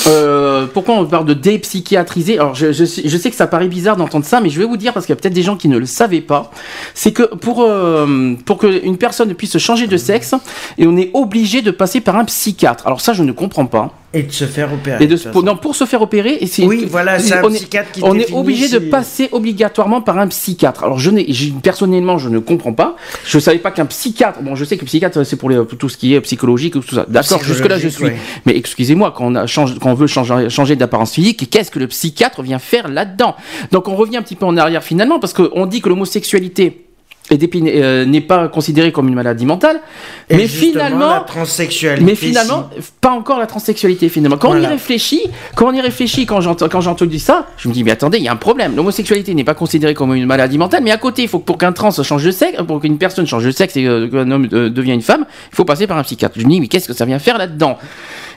Euh, 0.07 0.65
pourquoi 0.73 0.95
on 0.95 1.05
parle 1.05 1.25
de 1.25 1.33
dépsychiatriser 1.33 2.39
Alors, 2.39 2.55
je, 2.55 2.71
je, 2.71 2.85
sais- 2.85 3.29
que 3.29 3.35
ça 3.35 3.47
paraît 3.47 3.67
bizarre 3.67 3.95
d'entendre 3.97 4.25
ça, 4.25 4.41
mais 4.41 4.49
je 4.49 4.59
vais 4.59 4.65
vous 4.65 4.77
dire 4.77 4.93
parce 4.93 5.05
qu'il 5.05 5.13
y 5.13 5.17
a 5.17 5.21
peut-être 5.21 5.33
des 5.33 5.43
gens 5.43 5.55
qui 5.57 5.67
ne 5.67 5.77
le 5.77 5.85
savaient 5.85 6.21
pas. 6.21 6.51
C'est 6.93 7.11
que 7.11 7.23
pour 7.35 7.61
euh, 7.61 8.35
qu'une 8.59 8.97
personne 8.97 9.33
puisse 9.33 9.57
changer 9.57 9.87
de 9.87 9.97
sexe, 9.97 10.33
et 10.77 10.87
on 10.87 10.97
est 10.97 11.11
obligé 11.13 11.61
de 11.61 11.71
passer 11.71 12.01
par 12.01 12.15
un 12.17 12.25
psychiatre. 12.25 12.85
Alors 12.87 13.01
ça, 13.01 13.13
je 13.13 13.23
ne 13.23 13.31
comprends 13.31 13.65
pas. 13.67 13.91
Et 14.13 14.23
de 14.23 14.31
se 14.31 14.45
faire 14.45 14.71
opérer. 14.73 15.03
Et 15.03 15.07
de, 15.07 15.15
de 15.15 15.41
non, 15.45 15.57
pour 15.57 15.75
se 15.75 15.83
faire 15.85 16.01
opérer, 16.01 16.37
et 16.39 16.47
c'est 16.47 16.63
Oui, 16.65 16.87
voilà, 16.89 17.19
c'est 17.19 17.33
un 17.35 17.43
on 17.43 17.49
est- 17.51 17.55
psychiatre 17.55 17.91
qui 17.91 18.01
On 18.03 18.17
est 18.17 18.31
obligé 18.31 18.69
de 18.69 18.79
passer 18.79 19.27
obligatoirement 19.33 20.01
par 20.01 20.17
un 20.19 20.27
psychiatre. 20.27 20.83
Alors 20.85 20.99
je 20.99 21.09
n'ai, 21.11 21.27
personnellement, 21.61 22.17
je 22.17 22.29
ne 22.29 22.39
comprends 22.39 22.71
pas. 22.73 22.95
Je 23.25 23.39
savais 23.39 23.59
pas 23.59 23.71
qu'un 23.71 23.85
psychiatre. 23.85 24.41
Bon, 24.41 24.55
je 24.55 24.63
sais 24.63 24.77
que 24.77 24.85
psychiatre, 24.85 25.25
c'est 25.25 25.35
pour, 25.35 25.49
pour 25.49 25.77
tout 25.77 25.89
ce 25.89 25.97
qui 25.97 26.13
est 26.13 26.21
psychologique 26.21 26.75
ou 26.75 26.79
tout 26.79 26.95
ça. 26.95 27.05
D'accord, 27.09 27.43
jusque 27.43 27.65
là 27.67 27.77
je 27.77 27.89
suis. 27.89 28.05
Ouais. 28.05 28.15
Mais 28.45 28.55
excusez-moi, 28.55 29.13
quand 29.15 29.25
on 29.25 29.35
a 29.35 29.47
change, 29.47 29.77
quand 29.79 29.91
on 29.91 29.95
veut 29.95 30.07
changer, 30.07 30.49
changer 30.49 30.75
d'apparence 30.77 31.11
physique, 31.13 31.49
qu'est-ce 31.49 31.71
que 31.71 31.79
le 31.79 31.87
psychiatre 31.87 32.41
vient 32.41 32.59
faire 32.59 32.87
là-dedans? 32.87 33.35
Donc 33.71 33.87
on 33.89 33.95
revient 33.95 34.17
un 34.17 34.21
petit 34.21 34.35
peu 34.35 34.45
en 34.45 34.55
arrière 34.55 34.83
finalement, 34.83 35.19
parce 35.19 35.33
qu'on 35.33 35.65
dit 35.65 35.81
que 35.81 35.89
l'homosexualité 35.89 36.84
dépi- 37.31 37.63
euh, 37.65 38.05
n'est 38.05 38.21
pas 38.21 38.47
considérée 38.47 38.91
comme 38.91 39.07
une 39.07 39.15
maladie 39.15 39.45
mentale, 39.45 39.81
Et 40.29 40.35
mais 40.37 40.47
finalement, 40.47 41.09
la 41.09 41.19
transsexualité, 41.21 42.03
mais 42.05 42.15
finalement, 42.15 42.69
pas 43.01 43.11
encore 43.11 43.39
la 43.39 43.47
transsexualité 43.47 44.09
finalement. 44.09 44.37
Quand 44.37 44.51
on 44.51 44.61
y 44.61 44.65
réfléchit, 44.67 45.21
quand 45.55 45.67
on 45.69 45.73
y 45.73 45.81
réfléchit, 45.81 46.25
quand 46.25 46.41
j'entends, 46.41 46.69
quand 46.69 46.81
j'entends 46.81 47.05
ça, 47.17 47.47
je 47.57 47.67
me 47.67 47.73
dis 47.73 47.83
mais 47.83 47.91
attendez, 47.91 48.17
il 48.19 48.23
y 48.23 48.27
a 48.27 48.31
un 48.31 48.35
problème. 48.35 48.75
L'homosexualité 48.75 49.33
n'est 49.33 49.43
pas 49.43 49.55
considérée 49.55 49.93
comme 49.93 50.13
une 50.13 50.25
maladie 50.25 50.57
mentale, 50.57 50.81
mais 50.83 50.91
à 50.91 50.97
côté, 50.97 51.23
il 51.23 51.27
faut 51.27 51.39
que 51.39 51.45
pour 51.45 51.57
qu'un 51.57 51.71
trans 51.71 51.91
change 51.91 52.23
de 52.23 52.31
sexe, 52.31 52.57
pour 52.67 52.79
qu'une 52.79 52.97
personne 52.97 53.25
change 53.25 53.45
de 53.45 53.51
sexe 53.51 53.75
et 53.77 53.85
euh, 53.85 54.07
qu'un 54.07 54.29
homme 54.29 54.47
euh, 54.53 54.69
devienne 54.69 54.95
une 54.95 55.01
femme, 55.01 55.25
il 55.51 55.55
faut 55.55 55.65
passer 55.65 55.87
par 55.87 55.97
un 55.97 56.03
psychiatre. 56.03 56.35
Je 56.37 56.45
me 56.45 56.49
dis 56.51 56.59
mais 56.61 56.67
qu'est-ce 56.67 56.87
que 56.87 56.93
ça 56.93 57.05
vient 57.05 57.19
faire 57.19 57.37
là-dedans? 57.37 57.77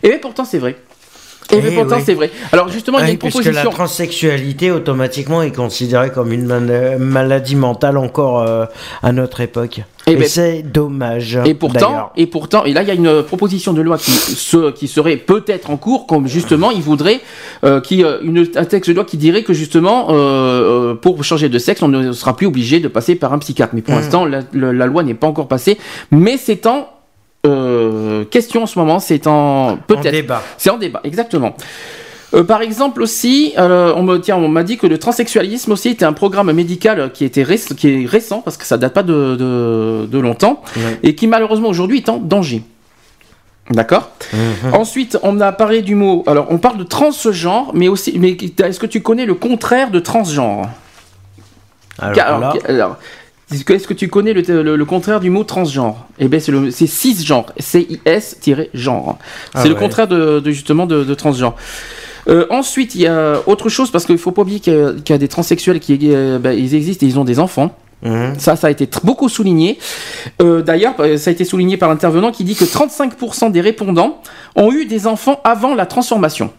Et 0.03 0.09
bien 0.09 0.19
pourtant 0.19 0.45
c'est 0.45 0.59
vrai. 0.59 0.77
Et 1.51 1.61
bien 1.61 1.71
Eh 1.73 1.77
pourtant 1.77 1.97
oui. 1.97 2.03
c'est 2.05 2.15
vrai. 2.15 2.31
Alors 2.53 2.69
justement, 2.69 2.99
il 2.99 3.07
y 3.07 3.09
a 3.09 3.11
une 3.13 3.19
puisque 3.19 3.37
la 3.37 3.43
proposition. 3.43 3.71
transsexualité 3.71 4.71
automatiquement 4.71 5.43
est 5.43 5.55
considérée 5.55 6.11
comme 6.11 6.33
une 6.33 6.45
man- 6.47 6.99
maladie 6.99 7.57
mentale 7.57 7.97
encore 7.97 8.41
euh, 8.43 8.67
à 9.03 9.13
notre 9.13 9.41
époque. 9.41 9.81
Eh 10.07 10.13
Et, 10.13 10.17
ben- 10.17 10.29
c'est 10.29 10.63
dommage. 10.63 11.39
Et 11.45 11.55
pourtant, 11.55 12.11
et 12.17 12.27
pourtant, 12.27 12.65
et 12.65 12.73
là 12.73 12.83
il 12.83 12.89
y 12.89 12.91
a 12.91 12.95
une 12.95 13.23
proposition 13.23 13.73
de 13.73 13.81
loi 13.83 13.99
qui, 13.99 14.11
se- 14.11 14.71
qui 14.73 14.89
serait 14.89 15.17
peut-être 15.17 15.71
en 15.71 15.77
cours, 15.77 16.07
comme 16.07 16.27
justement 16.29 16.71
il 16.71 16.81
voudrait, 16.83 17.21
euh, 17.65 17.81
qui, 17.81 18.05
euh, 18.05 18.19
une, 18.23 18.47
un 18.57 18.65
texte 18.65 18.91
de 18.91 18.95
loi 18.95 19.05
qui 19.05 19.17
dirait 19.17 19.43
que 19.43 19.53
justement, 19.53 20.09
euh, 20.11 20.15
euh, 20.15 20.95
pour 20.95 21.23
changer 21.25 21.49
de 21.49 21.59
sexe, 21.59 21.83
on 21.83 21.89
ne 21.89 22.13
sera 22.13 22.37
plus 22.37 22.47
obligé 22.47 22.81
de 22.81 22.89
passer 22.89 23.15
par 23.15 23.33
un 23.33 23.39
psychiatre. 23.39 23.75
Mais 23.75 23.83
pour 23.83 23.95
Mhm. 23.95 24.01
l'instant, 24.01 24.25
la, 24.25 24.41
la- 24.53 24.73
la 24.73 24.87
loi 24.87 25.03
n'est 25.03 25.15
pas 25.15 25.27
encore 25.27 25.49
passée, 25.49 25.79
mais 26.11 26.37
c'est 26.37 26.67
en 26.67 26.89
euh, 27.47 28.25
question 28.25 28.63
en 28.65 28.67
ce 28.67 28.79
moment, 28.79 28.99
c'est 28.99 29.27
en 29.27 29.79
peut-être. 29.87 30.11
débat. 30.11 30.43
C'est 30.57 30.71
en 30.71 30.79
débat, 30.79 31.01
exactement. 31.05 31.57
Euh, 32.35 32.45
par 32.45 32.61
exemple 32.61 33.01
aussi, 33.01 33.55
euh, 33.57 33.95
on 33.97 34.03
me 34.03 34.19
tiens, 34.19 34.37
on 34.37 34.49
m'a 34.49 34.63
dit 34.63 34.77
que 34.77 34.87
le 34.87 34.99
transsexualisme 34.99 35.73
aussi 35.73 35.89
était 35.91 36.05
un 36.05 36.13
programme 36.13 36.53
médical 36.53 37.11
qui 37.13 37.25
était 37.25 37.43
réc- 37.43 37.75
qui 37.75 38.03
est 38.03 38.07
récent 38.07 38.43
parce 38.43 38.59
que 38.59 38.67
ça 38.67 38.77
date 38.77 38.93
pas 38.93 39.03
de, 39.03 39.35
de, 39.37 40.07
de 40.07 40.19
longtemps 40.19 40.63
et 41.03 41.15
qui 41.15 41.27
malheureusement 41.27 41.69
aujourd'hui 41.69 41.99
est 41.99 42.09
en 42.11 42.19
danger. 42.19 42.63
D'accord? 43.71 44.11
Mhm. 44.33 44.75
Ensuite, 44.75 45.19
on 45.23 45.41
a 45.41 45.53
parlé 45.53 45.83
du 45.83 45.95
mot. 45.95 46.23
Alors, 46.27 46.47
on 46.51 46.59
parle 46.59 46.79
de 46.79 46.85
transgenre, 46.85 47.71
mais 47.75 47.89
aussi, 47.89 48.19
mais 48.19 48.31
est-ce 48.63 48.81
que 48.81 48.87
tu 48.87 49.01
connais 49.03 49.27
le 49.27 49.35
contraire 49.35 49.91
de 49.91 49.99
transgenre? 50.01 50.69
Alors 51.99 52.55
alors, 52.67 52.97
est-ce 53.53 53.87
que, 53.89 53.95
tu 53.95 54.09
connais 54.09 54.33
le, 54.33 54.43
le- 54.63 54.77
le 54.77 54.85
contraire 54.85 55.21
du 55.21 55.31
mot 55.31 55.45
transgenre? 55.45 56.07
Eh 56.19 56.29
bien, 56.29 56.39
c'est 56.41 56.87
cisgenre, 56.87 57.47
C-I-S-genre. 57.59 59.19
C'est 59.55 59.61
Ah 59.61 59.69
le 59.69 59.75
contraire 59.75 60.09
de, 60.09 60.41
de, 60.41 60.51
justement 60.51 60.87
de, 60.87 61.05
de 61.05 61.15
transgenre. 61.15 61.55
Euh, 62.29 62.47
ensuite, 62.51 62.95
il 62.95 63.03
y 63.03 63.07
a 63.07 63.41
autre 63.47 63.69
chose 63.71 63.91
parce 63.91 64.05
qu'il 64.05 64.19
faut 64.19 64.33
pas 64.33 64.43
oublier 64.43 64.61
qu'il 64.61 64.75
y 64.75 64.77
a, 64.77 64.93
qu'il 64.93 65.11
y 65.11 65.13
a 65.15 65.19
des 65.19 65.29
transsexuels 65.29 65.81
qui 65.81 65.99
euh, 66.05 66.39
ben, 66.39 66.53
ils 66.53 66.75
existent 66.75 67.07
et 67.07 67.09
ils 67.09 67.19
ont 67.19 67.25
des 67.25 67.39
enfants. 67.39 67.75
Mhm. 68.03 68.35
Ça, 68.39 68.55
ça 68.55 68.67
a 68.67 68.71
été 68.71 68.89
beaucoup 69.03 69.29
souligné. 69.29 69.79
Euh, 70.43 70.63
D'ailleurs, 70.63 70.95
ça 71.17 71.31
a 71.31 71.33
été 71.33 71.45
souligné 71.45 71.77
par 71.79 71.89
l'intervenant 71.89 72.31
qui 72.31 72.45
dit 72.45 72.55
que 72.55 72.65
35% 72.65 73.51
des 73.51 73.61
répondants 73.61 74.21
ont 74.57 74.71
eu 74.73 74.85
des 74.85 75.07
enfants 75.07 75.41
avant 75.43 75.75
la 75.75 75.87
transformation. 75.87 76.51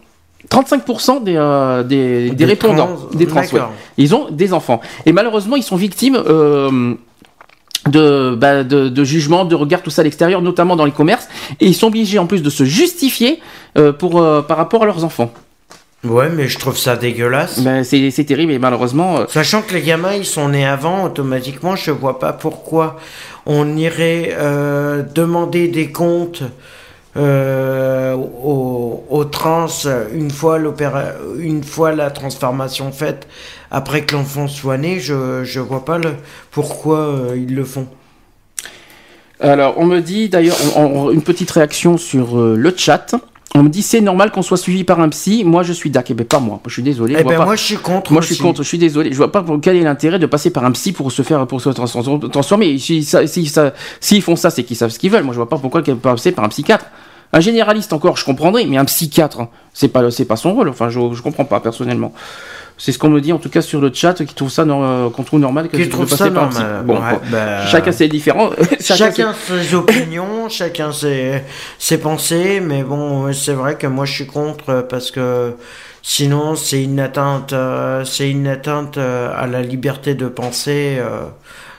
35% 0.48 1.22
des, 1.22 1.34
euh, 1.36 1.82
des, 1.82 2.30
des 2.30 2.36
Des 2.36 2.44
répondants, 2.44 2.96
trans, 2.96 3.08
des 3.14 3.26
trans, 3.26 3.40
ouais. 3.40 3.60
ils 3.98 4.14
ont 4.14 4.30
des 4.30 4.52
enfants. 4.52 4.80
Et 5.06 5.12
malheureusement, 5.12 5.56
ils 5.56 5.62
sont 5.62 5.76
victimes 5.76 6.16
euh, 6.16 6.94
de, 7.88 8.34
bah, 8.36 8.64
de, 8.64 8.88
de 8.88 9.04
jugements, 9.04 9.44
de 9.44 9.54
regards, 9.54 9.82
tout 9.82 9.90
ça 9.90 10.00
à 10.00 10.04
l'extérieur, 10.04 10.42
notamment 10.42 10.76
dans 10.76 10.86
les 10.86 10.92
commerces. 10.92 11.28
Et 11.60 11.66
ils 11.66 11.74
sont 11.74 11.88
obligés 11.88 12.18
en 12.18 12.26
plus 12.26 12.42
de 12.42 12.50
se 12.50 12.64
justifier 12.64 13.40
euh, 13.76 13.92
pour, 13.92 14.12
par 14.46 14.56
rapport 14.56 14.82
à 14.82 14.86
leurs 14.86 15.04
enfants. 15.04 15.32
Ouais, 16.02 16.30
mais 16.30 16.48
je 16.48 16.58
trouve 16.58 16.78
ça 16.78 16.96
dégueulasse. 16.96 17.60
Ben, 17.60 17.84
c'est 17.84 18.10
c'est 18.10 18.24
terrible 18.24 18.52
et 18.52 18.58
malheureusement. 18.58 19.26
Sachant 19.28 19.60
que 19.60 19.74
les 19.74 19.82
gamins, 19.82 20.14
ils 20.14 20.24
sont 20.24 20.48
nés 20.48 20.64
avant, 20.66 21.04
automatiquement, 21.04 21.76
je 21.76 21.90
vois 21.90 22.18
pas 22.18 22.32
pourquoi 22.32 22.96
on 23.44 23.76
irait 23.76 24.34
demander 25.14 25.68
des 25.68 25.92
comptes 25.92 26.42
euh, 27.16 28.14
aux, 28.14 29.24
trans 29.24 29.66
une 30.12 30.30
fois, 30.30 30.58
une 31.38 31.64
fois 31.64 31.92
la 31.92 32.10
transformation 32.10 32.92
faite, 32.92 33.26
après 33.70 34.04
que 34.04 34.14
l'enfant 34.14 34.46
soit 34.48 34.78
né, 34.78 35.00
je, 35.00 35.44
je 35.44 35.60
vois 35.60 35.84
pas 35.84 35.98
le, 35.98 36.14
pourquoi 36.50 36.98
euh, 36.98 37.36
ils 37.36 37.54
le 37.54 37.64
font. 37.64 37.88
Alors, 39.40 39.74
on 39.78 39.86
me 39.86 40.00
dit 40.00 40.28
d'ailleurs, 40.28 40.56
une 41.12 41.22
petite 41.22 41.50
réaction 41.50 41.96
sur 41.96 42.38
euh, 42.38 42.56
le 42.56 42.74
chat. 42.76 43.14
On 43.56 43.64
me 43.64 43.68
dit 43.68 43.82
c'est 43.82 44.00
normal 44.00 44.30
qu'on 44.30 44.42
soit 44.42 44.56
suivi 44.56 44.84
par 44.84 45.00
un 45.00 45.08
psy. 45.08 45.42
Moi, 45.44 45.64
je 45.64 45.72
suis 45.72 45.90
d'accord. 45.90 46.10
Eh 46.12 46.14
ben, 46.14 46.24
pas 46.26 46.38
moi. 46.38 46.60
Je 46.66 46.72
suis 46.72 46.82
désolé. 46.84 47.14
Eh 47.16 47.22
je 47.22 47.24
ben, 47.24 47.38
pas- 47.38 47.44
moi, 47.46 47.56
je 47.56 47.62
suis 47.64 47.76
contre 47.76 48.12
Moi, 48.12 48.20
je 48.22 48.32
suis 48.32 48.36
contre. 48.42 48.62
Je 48.62 48.68
suis 48.68 48.78
désolé. 48.78 49.10
Je 49.10 49.16
vois 49.16 49.32
pas 49.32 49.42
pour- 49.42 49.60
quel 49.60 49.76
est 49.76 49.80
l'intérêt 49.82 50.18
de 50.20 50.26
passer 50.26 50.50
par 50.50 50.64
un 50.64 50.70
psy 50.70 50.92
pour 50.92 51.10
se 51.10 51.22
faire, 51.22 51.44
pour 51.48 51.60
se 51.60 51.68
trans- 51.70 51.86
transformer. 52.28 52.78
Si 52.78 53.02
ça, 53.02 53.26
si 53.26 53.46
ça, 53.46 53.72
s'ils 53.98 54.22
font 54.22 54.36
ça, 54.36 54.50
c'est 54.50 54.62
qu'ils 54.62 54.76
savent 54.76 54.90
ce 54.90 54.98
qu'ils 55.00 55.10
veulent. 55.10 55.24
Moi, 55.24 55.32
je 55.34 55.38
vois 55.38 55.48
pas 55.48 55.58
pourquoi 55.58 55.82
passer 55.82 56.30
par 56.32 56.44
un 56.44 56.48
psychiatre. 56.48 56.86
Un 57.32 57.40
généraliste 57.40 57.92
encore, 57.92 58.16
je 58.16 58.24
comprendrais, 58.24 58.64
mais 58.66 58.76
un 58.76 58.84
psychiatre, 58.84 59.46
c'est 59.72 59.88
pas, 59.88 60.10
c'est 60.10 60.24
pas 60.24 60.36
son 60.36 60.52
rôle. 60.54 60.68
Enfin, 60.68 60.88
je, 60.88 60.98
je 61.14 61.22
comprends 61.22 61.44
pas 61.44 61.60
personnellement. 61.60 62.12
C'est 62.76 62.92
ce 62.92 62.98
qu'on 62.98 63.10
me 63.10 63.20
dit 63.20 63.32
en 63.32 63.38
tout 63.38 63.50
cas 63.50 63.60
sur 63.60 63.78
le 63.80 63.92
chat, 63.92 64.14
qui 64.24 64.34
trouve 64.34 64.48
ça, 64.50 64.62
euh, 64.62 65.10
qu'on 65.10 65.22
trouve 65.22 65.38
normal 65.38 65.68
que 65.68 65.76
Qui 65.76 65.88
trouve 65.90 66.08
ça 66.08 66.30
par 66.30 66.50
normal, 66.50 66.82
Bon, 66.86 66.94
ouais, 66.94 67.12
bon. 67.12 67.20
bah, 67.30 67.66
chacun 67.66 67.92
c'est 67.92 68.08
différent. 68.08 68.50
Chacun, 68.80 69.34
ses- 69.34 69.62
ses 69.62 69.74
opinions, 69.74 70.48
chacun 70.48 70.90
ses, 70.90 71.42
ses 71.78 71.98
pensées, 71.98 72.60
mais 72.60 72.82
bon, 72.82 73.30
c'est 73.34 73.52
vrai 73.52 73.76
que 73.76 73.86
moi 73.86 74.06
je 74.06 74.14
suis 74.14 74.26
contre 74.26 74.86
parce 74.88 75.10
que 75.10 75.54
sinon 76.02 76.56
c'est 76.56 76.82
une 76.82 77.00
atteinte, 77.00 77.52
euh, 77.52 78.04
c'est 78.06 78.30
une 78.30 78.46
atteinte 78.48 78.96
euh, 78.96 79.30
à 79.36 79.46
la 79.46 79.60
liberté 79.60 80.14
de 80.14 80.26
penser 80.28 80.96
euh, 80.98 81.26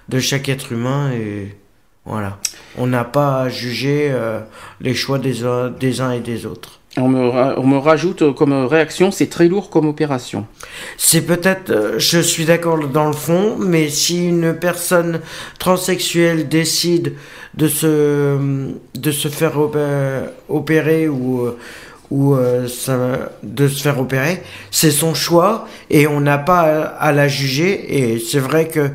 de 0.08 0.20
chaque 0.20 0.50
être 0.50 0.72
humain 0.72 1.10
et 1.14 1.58
voilà. 2.06 2.38
On 2.78 2.88
n'a 2.88 3.04
pas 3.04 3.42
à 3.42 3.50
juger 3.50 4.08
euh, 4.12 4.40
les 4.80 4.94
choix 4.94 5.20
des, 5.20 5.44
uns- 5.44 5.70
des 5.70 6.02
uns 6.02 6.12
et 6.12 6.20
des 6.22 6.46
autres. 6.46 6.80
On 6.98 7.08
me, 7.08 7.20
on 7.58 7.66
me 7.66 7.78
rajoute 7.78 8.22
euh, 8.22 8.34
comme 8.34 8.52
réaction, 8.66 9.12
c'est 9.12 9.28
très 9.30 9.48
lourd 9.48 9.70
comme 9.70 9.88
opération. 9.88 10.46
C'est 10.98 11.22
peut-être, 11.22 11.70
euh, 11.70 11.94
je 12.00 12.20
suis 12.20 12.44
d'accord 12.46 12.80
dans 12.90 13.08
le 13.08 13.14
fond, 13.14 13.56
mais 13.58 13.88
si 13.90 14.28
une 14.28 14.54
personne 14.54 15.22
transsexuelle 15.58 16.50
décide 16.50 17.14
de 17.54 17.68
se, 17.70 18.38
de 18.96 19.12
se 19.12 19.28
faire 19.30 19.58
opé- 19.58 20.26
opérer 20.50 21.08
ou, 21.08 21.46
euh, 21.46 21.58
ou 22.10 22.36
euh, 22.36 22.68
ça- 22.68 23.30
de 23.44 23.70
se 23.70 23.82
faire 23.82 23.98
opérer, 24.00 24.42
c'est 24.70 24.92
son 24.92 25.14
choix 25.14 25.68
et 25.90 26.08
on 26.08 26.20
n'a 26.20 26.38
pas 26.40 26.62
à, 26.62 26.82
à 27.08 27.12
la 27.14 27.30
juger. 27.30 28.14
Et 28.14 28.20
c'est 28.20 28.40
vrai 28.40 28.68
que 28.68 28.90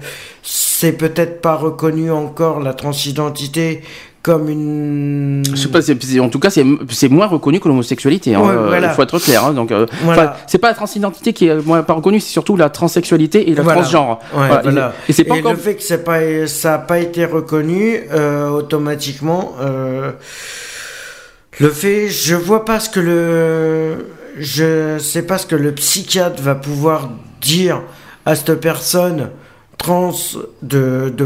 c'est 0.49 0.93
peut-être 0.93 1.41
pas 1.41 1.57
reconnu 1.57 2.11
encore 2.13 2.61
la 2.61 2.73
transidentité 2.73 3.83
comme 4.23 4.49
une. 4.49 5.43
Je 5.51 5.57
sais 5.57 5.69
pas, 5.69 5.81
en 6.21 6.29
tout 6.29 6.39
cas, 6.39 6.51
c'est 6.51 7.09
moins 7.09 7.27
reconnu 7.27 7.59
que 7.61 7.67
l'homosexualité. 7.69 8.35
hein. 8.35 8.41
Ouais, 8.43 8.51
Euh, 8.51 8.67
voilà. 8.69 8.89
Il 8.89 8.95
faut 8.95 9.03
être 9.03 9.19
clair. 9.19 9.45
hein. 9.45 9.53
donc, 9.53 9.71
euh, 9.73 9.87
Voilà. 10.05 10.37
c'est 10.47 10.59
pas 10.59 10.69
la 10.69 10.75
transidentité 10.75 11.33
qui 11.33 11.47
est 11.47 11.65
moins 11.67 11.83
pas 11.83 11.95
reconnue, 11.95 12.21
c'est 12.21 12.31
surtout 12.33 12.57
la 12.57 12.69
transsexualité 12.71 13.51
et 13.51 13.55
le 13.55 13.63
Voilà. 13.63 13.81
transgenre. 13.81 14.21
Ouais. 14.37 14.49
Et- 14.49 15.31
encore. 15.39 15.53
le 15.53 15.59
fait 15.59 15.75
que 15.77 15.95
pas, 15.97 16.47
ça 16.47 16.71
n'a 16.71 16.79
pas 16.79 16.99
été 17.01 17.25
reconnu, 17.25 18.01
euh, 18.13 18.49
automatiquement, 18.51 19.55
euh, 19.61 20.13
Le 21.59 21.71
fait, 21.71 22.09
je 22.09 22.35
vois 22.35 22.65
pas 22.67 22.81
ce 22.81 22.91
que 22.91 23.01
le, 23.01 24.07
je 24.39 24.99
sais 24.99 25.23
pas 25.23 25.39
ce 25.39 25.47
que 25.47 25.57
le 25.57 25.73
psychiatre 25.73 26.43
va 26.43 26.55
pouvoir 26.55 27.09
dire 27.41 27.81
à 28.27 28.35
cette 28.35 28.61
personne 28.61 29.31
trans 29.77 30.39
de, 30.61 31.11
de 31.11 31.25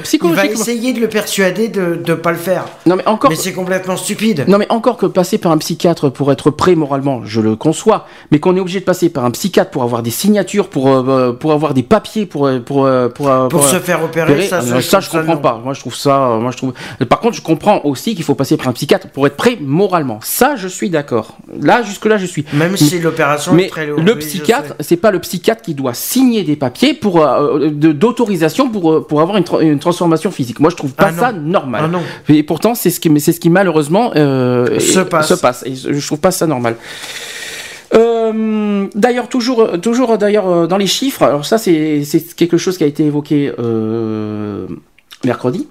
Bah, 0.00 0.08
Il 0.22 0.34
va 0.34 0.46
essayer 0.46 0.92
de 0.92 1.00
le 1.00 1.08
persuader 1.08 1.68
de 1.68 2.00
ne 2.06 2.14
pas 2.14 2.32
le 2.32 2.38
faire. 2.38 2.64
Non 2.86 2.96
mais 2.96 3.06
encore. 3.06 3.30
Mais 3.30 3.36
c'est 3.36 3.52
complètement 3.52 3.96
stupide. 3.96 4.44
Non 4.48 4.58
mais 4.58 4.66
encore 4.70 4.96
que 4.96 5.06
passer 5.06 5.38
par 5.38 5.52
un 5.52 5.58
psychiatre 5.58 6.10
pour 6.10 6.32
être 6.32 6.50
prêt 6.50 6.74
moralement, 6.74 7.22
je 7.24 7.40
le 7.40 7.56
conçois, 7.56 8.06
mais 8.30 8.40
qu'on 8.40 8.56
est 8.56 8.60
obligé 8.60 8.80
de 8.80 8.84
passer 8.84 9.08
par 9.08 9.24
un 9.24 9.30
psychiatre 9.30 9.70
pour 9.70 9.82
avoir 9.82 10.02
des 10.02 10.10
signatures, 10.10 10.68
pour 10.68 10.88
euh, 10.88 11.32
pour 11.32 11.52
avoir 11.52 11.74
des 11.74 11.82
papiers, 11.82 12.26
pour 12.26 12.46
euh, 12.46 12.58
pour 12.58 12.86
euh, 12.86 13.08
pour 13.08 13.28
Pour 13.48 13.64
se 13.64 13.78
faire 13.78 14.02
opérer, 14.02 14.46
ça, 14.46 14.60
ça, 14.60 14.80
ça, 14.80 15.00
je 15.00 15.10
ça 15.10 15.18
comprends 15.18 15.36
pas. 15.36 15.60
Moi 15.62 15.74
je 15.74 15.80
trouve 15.80 15.94
ça, 15.94 16.38
moi 16.40 16.50
je 16.50 16.56
trouve. 16.56 16.72
Par 17.08 17.20
contre, 17.20 17.36
je 17.36 17.42
comprends 17.42 17.80
aussi 17.84 18.14
qu'il 18.14 18.24
faut 18.24 18.34
passer 18.34 18.56
par 18.56 18.68
un 18.68 18.72
psychiatre 18.72 19.08
pour 19.08 19.26
être 19.26 19.36
prêt 19.36 19.56
moralement. 19.60 20.18
Ça, 20.22 20.56
je 20.56 20.68
suis 20.68 20.90
d'accord. 20.90 21.36
Là, 21.60 21.82
jusque 21.82 22.06
là, 22.06 22.16
je 22.16 22.26
suis. 22.26 22.44
Même 22.52 22.76
si 22.76 22.98
l'opération 22.98 23.56
est 23.58 23.68
très 23.68 23.86
lourde, 23.86 24.06
le 24.06 24.18
psychiatre, 24.18 24.74
c'est 24.80 24.96
pas 24.96 25.10
le 25.10 25.18
psychiatre 25.20 25.62
qui 25.62 25.74
doit 25.74 25.94
signer 25.94 26.42
des 26.42 26.56
papiers 26.56 26.94
pour 26.94 27.24
euh, 27.24 27.70
d'autorisation 27.70 28.68
pour 28.68 28.92
euh, 28.92 29.06
pour 29.06 29.20
avoir 29.20 29.38
une, 29.38 29.44
une 29.60 29.78
transformation 29.84 30.30
physique. 30.30 30.58
Moi, 30.60 30.70
je 30.70 30.76
trouve 30.76 30.92
pas 30.92 31.10
Ah 31.16 31.20
ça 31.20 31.32
normal. 31.32 31.82
Ah 31.84 31.88
non. 31.88 32.02
Et 32.28 32.42
pourtant, 32.42 32.74
c'est 32.74 32.90
ce 32.90 32.98
qui, 33.00 33.08
mais 33.10 33.20
c'est 33.20 33.32
ce 33.32 33.40
qui 33.40 33.50
malheureusement 33.50 34.10
euh, 34.16 34.78
Se 35.28 35.34
passe. 35.34 35.62
Et 35.66 35.74
je 35.76 35.92
je 35.92 36.06
trouve 36.06 36.18
pas 36.20 36.30
ça 36.32 36.46
normal. 36.46 36.74
Euh, 37.94 38.86
d'ailleurs, 38.94 39.28
toujours, 39.28 39.80
toujours 39.80 40.18
d'ailleurs 40.18 40.48
euh, 40.48 40.66
dans 40.66 40.76
les 40.78 40.86
chiffres. 40.86 41.22
Alors 41.22 41.44
ça, 41.46 41.58
c'est 41.58 42.02
quelque 42.36 42.56
chose 42.56 42.76
qui 42.78 42.84
a 42.84 42.86
été 42.86 43.04
évoqué 43.04 43.52
euh, 43.58 44.66
mercredi. 45.24 45.68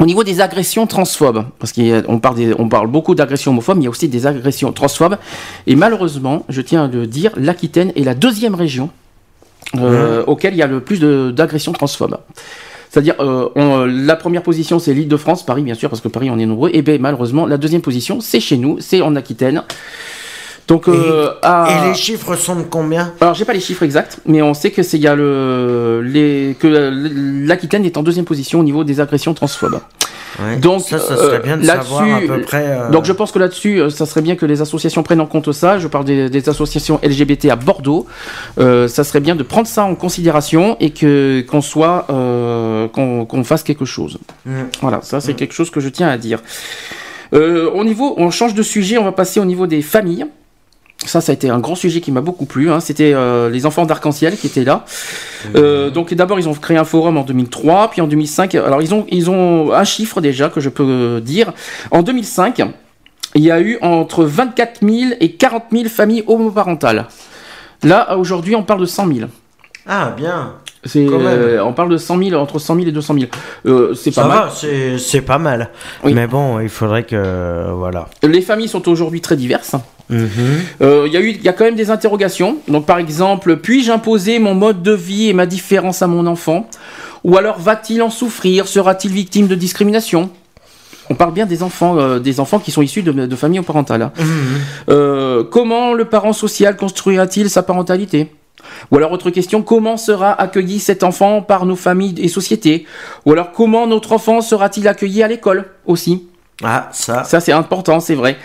Au 0.00 0.06
niveau 0.06 0.22
des 0.22 0.40
agressions 0.40 0.86
transphobes, 0.86 1.42
parce 1.58 1.72
qu'on 1.72 2.18
parle, 2.20 2.36
des- 2.36 2.54
on 2.56 2.68
parle 2.68 2.86
beaucoup 2.86 3.16
d'agressions 3.16 3.50
homophobes, 3.50 3.76
mais 3.78 3.82
il 3.82 3.86
y 3.86 3.88
a 3.88 3.90
aussi 3.90 4.08
des 4.08 4.26
agressions 4.28 4.72
transphobes. 4.72 5.16
Et 5.66 5.74
malheureusement, 5.74 6.44
je 6.48 6.60
tiens 6.62 6.84
à 6.84 6.88
le 6.88 7.06
dire, 7.08 7.32
l'Aquitaine 7.36 7.90
est 7.96 8.04
la 8.04 8.14
deuxième 8.14 8.54
région 8.54 8.90
euh, 9.76 10.22
auquel 10.26 10.54
il 10.54 10.58
y 10.58 10.62
a 10.62 10.68
le 10.68 10.80
plus 10.80 11.00
de- 11.00 11.32
d'agressions 11.34 11.72
transphobes. 11.72 12.16
C'est-à-dire, 12.90 13.14
euh, 13.20 13.48
on- 13.54 13.84
la 13.84 14.16
première 14.16 14.42
position, 14.42 14.78
c'est 14.78 14.94
l'île 14.94 15.08
de 15.08 15.16
France, 15.16 15.44
Paris, 15.44 15.62
bien 15.62 15.74
sûr, 15.74 15.90
parce 15.90 16.00
que 16.00 16.08
Paris, 16.08 16.30
on 16.30 16.38
est 16.38 16.46
nombreux. 16.46 16.70
Et 16.72 16.82
bien, 16.82 16.96
malheureusement, 16.98 17.46
la 17.46 17.56
deuxième 17.58 17.82
position, 17.82 18.20
c'est 18.20 18.40
chez 18.40 18.56
nous, 18.56 18.78
c'est 18.80 19.00
en 19.02 19.14
Aquitaine. 19.16 19.62
Donc, 20.68 20.86
euh, 20.86 21.30
à- 21.42 21.84
Et 21.86 21.88
les 21.88 21.94
chiffres 21.94 22.36
sont 22.36 22.56
de 22.56 22.62
combien? 22.62 23.14
Alors 23.22 23.32
j'ai 23.34 23.46
pas 23.46 23.54
les 23.54 23.60
chiffres 23.60 23.84
exacts, 23.84 24.18
mais 24.26 24.42
on 24.42 24.52
sait 24.52 24.70
que 24.70 24.82
c'est 24.82 24.98
il 24.98 25.02
y 25.02 25.06
a 25.06 25.14
le 25.14 26.02
les 26.04 26.56
que 26.60 26.66
l'Aquitaine 27.46 27.86
est 27.86 27.96
en 27.96 28.02
deuxième 28.02 28.26
position 28.26 28.60
au 28.60 28.62
niveau 28.62 28.84
des 28.84 29.00
agressions 29.00 29.32
transphobes. 29.32 29.80
Ouais, 30.40 30.56
Donc 30.56 30.82
ça, 30.82 30.98
ça 30.98 31.16
serait 31.16 31.36
euh, 31.36 31.40
bien 31.40 31.56
de 31.56 31.66
là-dessus, 31.66 31.88
savoir 31.88 32.16
à 32.16 32.20
peu 32.20 32.40
près. 32.42 32.64
euh, 32.64 32.90
donc 32.90 33.04
je 33.04 33.12
pense 33.12 33.32
que 33.32 33.38
là-dessus, 33.38 33.80
euh, 33.80 33.90
ça 33.90 34.06
serait 34.06 34.22
bien 34.22 34.36
que 34.36 34.46
les 34.46 34.60
associations 34.60 35.02
prennent 35.02 35.20
en 35.20 35.26
compte 35.26 35.50
ça. 35.52 35.78
Je 35.78 35.88
parle 35.88 36.04
des, 36.04 36.30
des 36.30 36.48
associations 36.48 37.00
LGBT 37.02 37.46
à 37.50 37.56
Bordeaux. 37.56 38.06
Euh, 38.58 38.86
ça 38.88 39.02
serait 39.04 39.20
bien 39.20 39.34
de 39.34 39.42
prendre 39.42 39.66
ça 39.66 39.84
en 39.84 39.94
considération 39.94 40.76
et 40.80 40.90
que 40.90 41.44
qu'on 41.48 41.60
soit 41.60 42.06
euh, 42.10 42.86
qu'on 42.88 43.44
fasse 43.44 43.62
quelque 43.62 43.84
chose. 43.84 44.18
Mm. 44.46 44.52
Voilà, 44.80 45.00
ça 45.02 45.20
c'est 45.20 45.34
quelque 45.34 45.54
chose 45.54 45.70
que 45.70 45.80
je 45.80 45.88
tiens 45.88 46.08
à 46.08 46.16
dire. 46.18 46.40
Euh, 47.34 47.70
au 47.70 47.84
niveau, 47.84 48.14
on 48.16 48.30
change 48.30 48.54
de 48.54 48.62
sujet, 48.62 48.96
on 48.96 49.04
va 49.04 49.12
passer 49.12 49.38
au 49.40 49.44
niveau 49.44 49.66
des 49.66 49.82
familles. 49.82 50.24
Ça, 51.06 51.20
ça 51.20 51.30
a 51.30 51.34
été 51.34 51.48
un 51.48 51.60
grand 51.60 51.76
sujet 51.76 52.00
qui 52.00 52.10
m'a 52.10 52.20
beaucoup 52.20 52.44
plu. 52.44 52.70
hein. 52.70 52.80
C'était 52.80 53.12
euh, 53.14 53.48
les 53.50 53.66
enfants 53.66 53.86
d'arc-en-ciel 53.86 54.36
qui 54.36 54.46
étaient 54.48 54.64
là. 54.64 54.84
Euh, 55.54 55.90
donc 55.90 56.12
d'abord, 56.12 56.38
ils 56.40 56.48
ont 56.48 56.54
créé 56.54 56.76
un 56.76 56.84
forum 56.84 57.16
en 57.16 57.22
2003, 57.22 57.90
puis 57.90 58.00
en 58.00 58.08
2005. 58.08 58.56
Alors 58.56 58.82
ils 58.82 58.92
ont, 58.94 59.06
ils 59.10 59.30
ont 59.30 59.72
un 59.72 59.84
chiffre 59.84 60.20
déjà 60.20 60.48
que 60.48 60.60
je 60.60 60.68
peux 60.68 60.84
euh, 60.84 61.20
dire. 61.20 61.52
En 61.92 62.02
2005, 62.02 62.62
il 63.36 63.42
y 63.42 63.50
a 63.50 63.60
eu 63.60 63.78
entre 63.80 64.24
24 64.24 64.80
000 64.86 65.12
et 65.20 65.32
40 65.32 65.64
000 65.70 65.84
familles 65.88 66.24
homoparentales. 66.26 67.06
Là, 67.84 68.16
aujourd'hui, 68.18 68.56
on 68.56 68.64
parle 68.64 68.80
de 68.80 68.86
100 68.86 69.06
000. 69.06 69.28
Ah, 69.88 70.12
bien. 70.16 70.52
Euh, 70.94 71.60
on 71.64 71.72
parle 71.72 71.88
de 71.90 71.96
100 71.96 72.18
000, 72.22 72.40
entre 72.40 72.58
100 72.58 72.76
000 72.76 72.86
et 72.88 72.92
200 72.92 73.14
000. 73.14 73.26
Euh, 73.66 73.94
c'est 73.94 74.14
pas 74.14 74.26
mal. 74.28 74.48
c'est 74.98 75.22
pas 75.22 75.38
mal. 75.38 75.70
Mais 76.04 76.26
bon, 76.26 76.60
il 76.60 76.68
faudrait 76.68 77.02
que. 77.02 77.72
Voilà. 77.74 78.08
Les 78.22 78.40
familles 78.42 78.68
sont 78.68 78.88
aujourd'hui 78.88 79.20
très 79.20 79.36
diverses. 79.36 79.74
Mhm. 80.08 80.28
Euh, 80.82 81.04
Il 81.06 81.12
y 81.12 81.16
a 81.16 81.20
eu, 81.20 81.32
y 81.32 81.48
a 81.48 81.52
quand 81.52 81.64
même 81.64 81.74
des 81.74 81.90
interrogations. 81.90 82.58
Donc, 82.68 82.86
par 82.86 82.98
exemple, 82.98 83.56
puis-je 83.56 83.90
imposer 83.90 84.38
mon 84.38 84.54
mode 84.54 84.82
de 84.82 84.92
vie 84.92 85.28
et 85.28 85.32
ma 85.32 85.46
différence 85.46 86.00
à 86.02 86.06
mon 86.06 86.26
enfant? 86.26 86.68
Ou 87.24 87.36
alors, 87.36 87.58
va-t-il 87.58 88.00
en 88.00 88.10
souffrir? 88.10 88.68
Sera-t-il 88.68 89.12
victime 89.12 89.48
de 89.48 89.54
discrimination? 89.56 90.30
On 91.10 91.14
parle 91.14 91.32
bien 91.32 91.46
des 91.46 91.62
enfants, 91.62 91.98
euh, 91.98 92.18
des 92.20 92.38
enfants 92.38 92.58
qui 92.58 92.70
sont 92.70 92.82
issus 92.82 93.02
de, 93.02 93.12
de 93.12 93.36
familles 93.36 93.62
parentales. 93.62 94.02
hein. 94.02 94.12
Euh, 94.90 95.42
comment 95.42 95.94
le 95.94 96.04
parent 96.04 96.32
social 96.34 96.76
construira-t-il 96.76 97.50
sa 97.50 97.62
parentalité? 97.62 98.30
Ou 98.90 98.96
alors 98.96 99.12
autre 99.12 99.30
question, 99.30 99.62
comment 99.62 99.96
sera 99.96 100.32
accueilli 100.32 100.78
cet 100.78 101.02
enfant 101.02 101.42
par 101.42 101.66
nos 101.66 101.76
familles 101.76 102.14
et 102.18 102.28
sociétés? 102.28 102.86
Ou 103.26 103.32
alors 103.32 103.52
comment 103.52 103.86
notre 103.86 104.12
enfant 104.12 104.40
sera-t-il 104.40 104.86
accueilli 104.88 105.22
à 105.22 105.28
l'école 105.28 105.66
aussi? 105.86 106.24
Ah, 106.64 106.88
ça. 106.92 107.22
Ça 107.22 107.38
c'est 107.38 107.52
important, 107.52 108.00
c'est 108.00 108.16
vrai. 108.16 108.36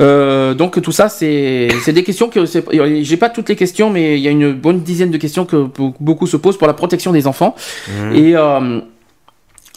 Euh, 0.00 0.54
donc 0.54 0.80
tout 0.80 0.90
ça, 0.90 1.10
c'est 1.10 1.68
c'est 1.84 1.92
des 1.92 2.02
questions 2.02 2.30
que 2.30 2.44
j'ai 3.02 3.16
pas 3.18 3.28
toutes 3.28 3.50
les 3.50 3.56
questions, 3.56 3.90
mais 3.90 4.16
il 4.18 4.22
y 4.22 4.28
a 4.28 4.30
une 4.30 4.52
bonne 4.54 4.80
dizaine 4.80 5.10
de 5.10 5.18
questions 5.18 5.44
que 5.44 5.56
be- 5.56 5.92
beaucoup 6.00 6.26
se 6.26 6.38
posent 6.38 6.56
pour 6.56 6.66
la 6.66 6.72
protection 6.72 7.12
des 7.12 7.26
enfants. 7.26 7.54
Mhm. 7.88 8.14
Et 8.14 8.36
euh, 8.36 8.80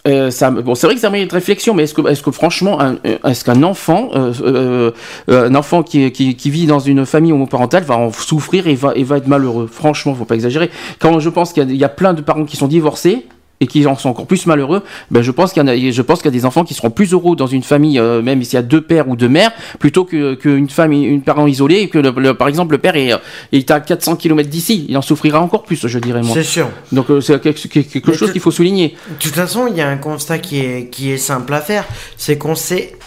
euh, 0.07 0.29
ça, 0.29 0.51
bon, 0.51 0.75
c'est 0.75 0.85
vrai 0.87 0.95
que 0.95 1.01
ça 1.01 1.09
mérite 1.09 1.31
réflexion, 1.31 1.73
mais 1.73 1.83
est-ce 1.83 1.93
que, 1.93 2.07
est-ce 2.07 2.21
que 2.21 2.31
franchement, 2.31 2.77
est-ce 3.03 3.43
qu'un 3.43 3.63
enfant, 3.63 4.09
euh, 4.13 4.33
euh, 4.41 4.91
euh, 5.29 5.49
un 5.49 5.55
enfant 5.55 5.81
qui, 5.81 6.11
qui, 6.11 6.49
vit 6.49 6.67
dans 6.67 6.79
une 6.79 7.05
famille 7.05 7.31
homoparentale 7.31 7.83
va 7.83 7.97
en 7.97 8.11
souffrir 8.11 8.67
et 8.67 8.75
va, 8.75 8.93
et 8.95 9.03
va 9.03 9.17
être 9.17 9.27
malheureux? 9.27 9.67
Franchement, 9.71 10.13
faut 10.13 10.25
pas 10.25 10.35
exagérer. 10.35 10.69
Quand 10.99 11.19
je 11.19 11.29
pense 11.29 11.53
qu'il 11.53 11.75
y 11.75 11.83
a 11.83 11.89
plein 11.89 12.13
de 12.13 12.21
parents 12.21 12.45
qui 12.45 12.55
sont 12.55 12.67
divorcés 12.67 13.25
et 13.61 13.67
qui 13.67 13.85
en 13.87 13.95
sont 13.95 14.09
encore 14.09 14.27
plus 14.27 14.45
malheureux, 14.47 14.83
ben 15.11 15.21
je 15.21 15.31
pense 15.31 15.53
qu'il 15.53 15.63
y 15.63 15.65
qu'il 15.65 16.25
y 16.25 16.27
a 16.27 16.31
des 16.31 16.45
enfants 16.45 16.63
qui 16.65 16.73
seront 16.73 16.89
plus 16.89 17.13
heureux 17.13 17.35
dans 17.35 17.47
une 17.47 17.63
famille, 17.63 17.99
euh, 17.99 18.21
même 18.21 18.43
s'il 18.43 18.55
y 18.55 18.57
a 18.57 18.61
deux 18.61 18.81
pères 18.81 19.07
ou 19.07 19.15
deux 19.15 19.29
mères, 19.29 19.51
plutôt 19.79 20.03
que 20.03 20.33
qu'une 20.35 20.69
famille, 20.69 21.05
une 21.05 21.21
parent 21.21 21.47
isolée, 21.47 21.75
et 21.81 21.89
que 21.89 21.97
le, 21.99 22.11
le- 22.11 22.33
par 22.33 22.47
exemple 22.49 22.73
le 22.73 22.79
père 22.79 22.95
est, 22.95 23.13
euh, 23.13 23.17
est 23.53 23.71
à 23.71 23.79
400 23.79 24.17
km 24.17 24.49
d'ici, 24.49 24.85
il 24.89 24.97
en 24.97 25.01
souffrira 25.01 25.39
encore 25.39 25.63
plus, 25.63 25.87
je 25.87 25.99
dirais 25.99 26.21
moi. 26.21 26.33
C'est 26.35 26.43
sûr. 26.43 26.69
Donc 26.91 27.09
euh, 27.09 27.21
c'est 27.21 27.39
quelque, 27.41 28.13
chose 28.13 28.31
qu'il 28.31 28.41
faut 28.41 28.51
souligner. 28.51 28.95
De 29.09 29.15
toute 29.19 29.35
façon, 29.35 29.67
il 29.67 29.77
y 29.77 29.81
a 29.81 29.87
un 29.87 29.97
constat 29.97 30.39
qui 30.39 30.59
est, 30.59 30.89
qui 30.89 31.11
est 31.11 31.17
simple 31.17 31.53
à 31.53 31.61
faire. 31.61 31.85
C'est 32.17 32.37
qu'on 32.37 32.55
sait. 32.55 32.97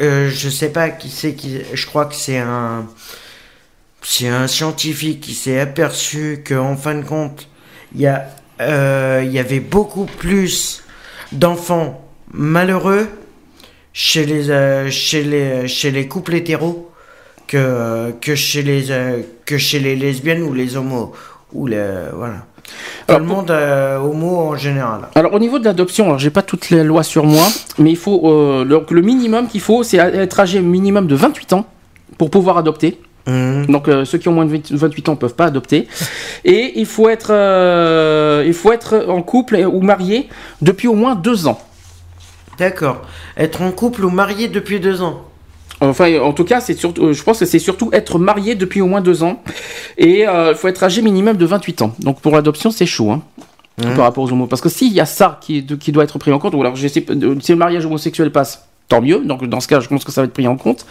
euh, 0.00 0.30
je 0.32 0.48
sais 0.48 0.70
pas 0.70 0.88
qui 0.88 1.10
c'est 1.10 1.34
qui. 1.34 1.58
Je 1.74 1.86
crois 1.86 2.06
que 2.06 2.14
c'est 2.14 2.38
un. 2.38 2.86
C'est 4.02 4.28
un 4.28 4.46
scientifique 4.46 5.20
qui 5.20 5.34
s'est 5.34 5.58
aperçu 5.58 6.42
qu'en 6.46 6.76
fin 6.76 6.94
de 6.94 7.02
compte, 7.04 7.48
il 7.94 8.00
y, 8.02 8.06
a, 8.06 8.28
il 8.60 9.30
y 9.30 9.38
avait 9.38 9.60
beaucoup 9.60 10.06
plus 10.06 10.82
d'enfants 11.32 12.08
malheureux 12.32 13.08
chez 13.92 14.24
les, 14.24 14.50
euh, 14.50 14.90
chez 14.90 15.22
les, 15.24 15.66
chez 15.68 15.90
les 15.90 16.06
couples 16.06 16.34
hétéros 16.34 16.90
que, 17.46 18.12
que, 18.20 18.34
chez 18.34 18.62
les, 18.62 18.90
euh, 18.90 19.22
que 19.44 19.58
chez 19.58 19.80
les 19.80 19.96
lesbiennes 19.96 20.42
ou 20.42 20.52
les 20.52 20.76
homos. 20.76 21.12
Ou 21.52 21.66
les, 21.66 21.84
voilà. 22.14 22.46
Tout 23.06 23.16
le 23.16 23.24
monde 23.24 23.50
euh, 23.50 23.98
homo 23.98 24.36
en 24.36 24.56
général. 24.56 25.08
Alors 25.14 25.32
au 25.32 25.38
niveau 25.38 25.58
de 25.58 25.64
l'adoption, 25.64 26.04
alors 26.04 26.18
j'ai 26.18 26.30
pas 26.30 26.42
toutes 26.42 26.68
les 26.68 26.84
lois 26.84 27.02
sur 27.02 27.24
moi, 27.24 27.46
mais 27.78 27.90
il 27.90 27.96
faut 27.96 28.20
euh, 28.24 28.64
le, 28.64 28.84
le 28.88 29.00
minimum 29.02 29.48
qu'il 29.48 29.62
faut, 29.62 29.82
c'est 29.82 29.96
être 29.96 30.38
âgé 30.38 30.60
minimum 30.60 31.06
de 31.06 31.14
28 31.14 31.54
ans 31.54 31.66
pour 32.18 32.30
pouvoir 32.30 32.58
adopter. 32.58 33.00
Donc 33.28 33.88
euh, 33.88 34.04
ceux 34.04 34.18
qui 34.18 34.28
ont 34.28 34.32
moins 34.32 34.46
de 34.46 34.50
20 34.50 34.72
28 34.72 35.08
ans 35.10 35.16
peuvent 35.16 35.34
pas 35.34 35.46
adopter. 35.46 35.86
Et 36.44 36.72
il 36.76 36.86
faut 36.86 37.08
être, 37.08 37.30
euh, 37.30 38.42
il 38.46 38.54
faut 38.54 38.72
être 38.72 39.06
en 39.08 39.22
couple 39.22 39.56
ou 39.56 39.80
marié 39.80 40.28
depuis 40.62 40.88
au 40.88 40.94
moins 40.94 41.14
deux 41.14 41.46
ans. 41.46 41.60
D'accord. 42.58 43.02
Être 43.36 43.62
en 43.62 43.70
couple 43.70 44.04
ou 44.04 44.10
marié 44.10 44.48
depuis 44.48 44.80
deux 44.80 45.02
ans? 45.02 45.22
Enfin, 45.80 46.18
en 46.18 46.32
tout 46.32 46.44
cas, 46.44 46.60
c'est 46.60 46.74
surtout, 46.74 47.06
euh, 47.06 47.12
je 47.12 47.22
pense 47.22 47.38
que 47.38 47.44
c'est 47.44 47.60
surtout 47.60 47.90
être 47.92 48.18
marié 48.18 48.56
depuis 48.56 48.80
au 48.80 48.86
moins 48.86 49.00
deux 49.00 49.22
ans. 49.22 49.42
Et 49.96 50.26
euh, 50.26 50.50
il 50.50 50.56
faut 50.56 50.66
être 50.66 50.82
âgé 50.82 51.02
minimum 51.02 51.36
de 51.36 51.46
28 51.46 51.82
ans. 51.82 51.94
Donc 52.00 52.20
pour 52.20 52.34
l'adoption, 52.34 52.70
c'est 52.70 52.86
chaud. 52.86 53.12
Hein, 53.12 53.22
Mhm. 53.78 53.94
Par 53.94 54.04
rapport 54.04 54.24
aux 54.24 54.32
homos. 54.32 54.46
Parce 54.46 54.60
que 54.60 54.68
s'il 54.68 54.92
y 54.92 55.00
a 55.00 55.06
ça 55.06 55.38
qui, 55.40 55.62
doit 55.62 56.04
être 56.04 56.18
pris 56.18 56.32
en 56.32 56.38
compte, 56.38 56.54
ou 56.54 56.60
alors 56.60 56.76
je 56.76 56.88
sais, 56.88 57.04
si 57.40 57.52
le 57.52 57.56
mariage 57.56 57.86
homosexuel 57.86 58.32
passe, 58.32 58.66
tant 58.88 59.00
mieux. 59.00 59.20
Donc 59.24 59.46
dans 59.46 59.60
ce 59.60 59.68
cas, 59.68 59.80
je 59.80 59.88
pense 59.88 60.04
que 60.04 60.12
ça 60.12 60.22
va 60.22 60.26
être 60.26 60.32
pris 60.32 60.48
en 60.48 60.56
compte. 60.56 60.84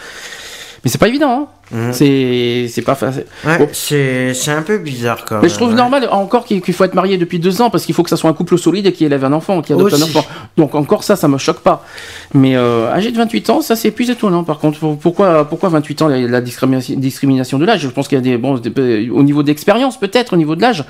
Mais 0.84 0.90
c'est 0.90 0.98
pas 0.98 1.08
évident. 1.08 1.30
Hein. 1.30 1.46
Mhm. 1.70 1.92
C'est, 1.92 2.66
c'est 2.70 2.80
pas 2.82 2.94
facile. 2.94 3.24
Ouais, 3.44 3.58
Bon. 3.58 3.68
c'est, 3.72 4.32
c'est 4.32 4.52
un 4.52 4.62
peu 4.62 4.78
bizarre 4.78 5.24
quand 5.26 5.34
Mais 5.36 5.42
même. 5.42 5.50
je 5.50 5.54
trouve 5.54 5.70
ouais. 5.70 5.74
normal 5.74 6.08
encore 6.10 6.46
qu'il 6.46 6.62
faut 6.72 6.84
être 6.84 6.94
marié 6.94 7.18
depuis 7.18 7.38
deux 7.38 7.60
ans 7.60 7.68
parce 7.68 7.84
qu'il 7.84 7.94
faut 7.94 8.02
que 8.02 8.08
ça 8.08 8.16
soit 8.16 8.30
un 8.30 8.32
couple 8.32 8.56
solide 8.56 8.86
et 8.86 8.92
qui 8.92 9.04
élève 9.04 9.22
un 9.24 9.32
enfant, 9.34 9.60
qui 9.60 9.74
adopte 9.74 9.92
un 9.92 10.00
enfant. 10.00 10.24
Donc 10.56 10.74
encore 10.74 11.04
ça, 11.04 11.14
ça 11.16 11.28
me 11.28 11.36
choque 11.36 11.58
pas. 11.60 11.84
Mais 12.32 12.56
euh, 12.56 12.90
âgé 12.90 13.10
de 13.10 13.16
28 13.18 13.50
ans, 13.50 13.60
ça 13.60 13.76
c'est 13.76 13.90
plus 13.90 14.08
étonnant. 14.08 14.44
Par 14.44 14.60
contre, 14.60 14.78
Pour- 14.78 14.96
pourquoi 14.98 15.44
pourquoi 15.46 15.68
28 15.68 16.02
ans 16.02 16.08
la, 16.08 16.18
la 16.20 16.40
discrimination, 16.40 17.58
de 17.58 17.64
l'âge? 17.66 17.80
Je 17.82 17.88
pense 17.88 18.08
qu'il 18.08 18.16
y 18.16 18.20
a 18.20 18.22
des 18.22 18.38
bon 18.38 18.54
des- 18.56 19.10
au 19.10 19.22
niveau 19.22 19.42
d'expérience 19.42 19.98
peut-être 20.00 20.32
au 20.32 20.36
niveau 20.36 20.56
de 20.56 20.62
l'âge, 20.62 20.84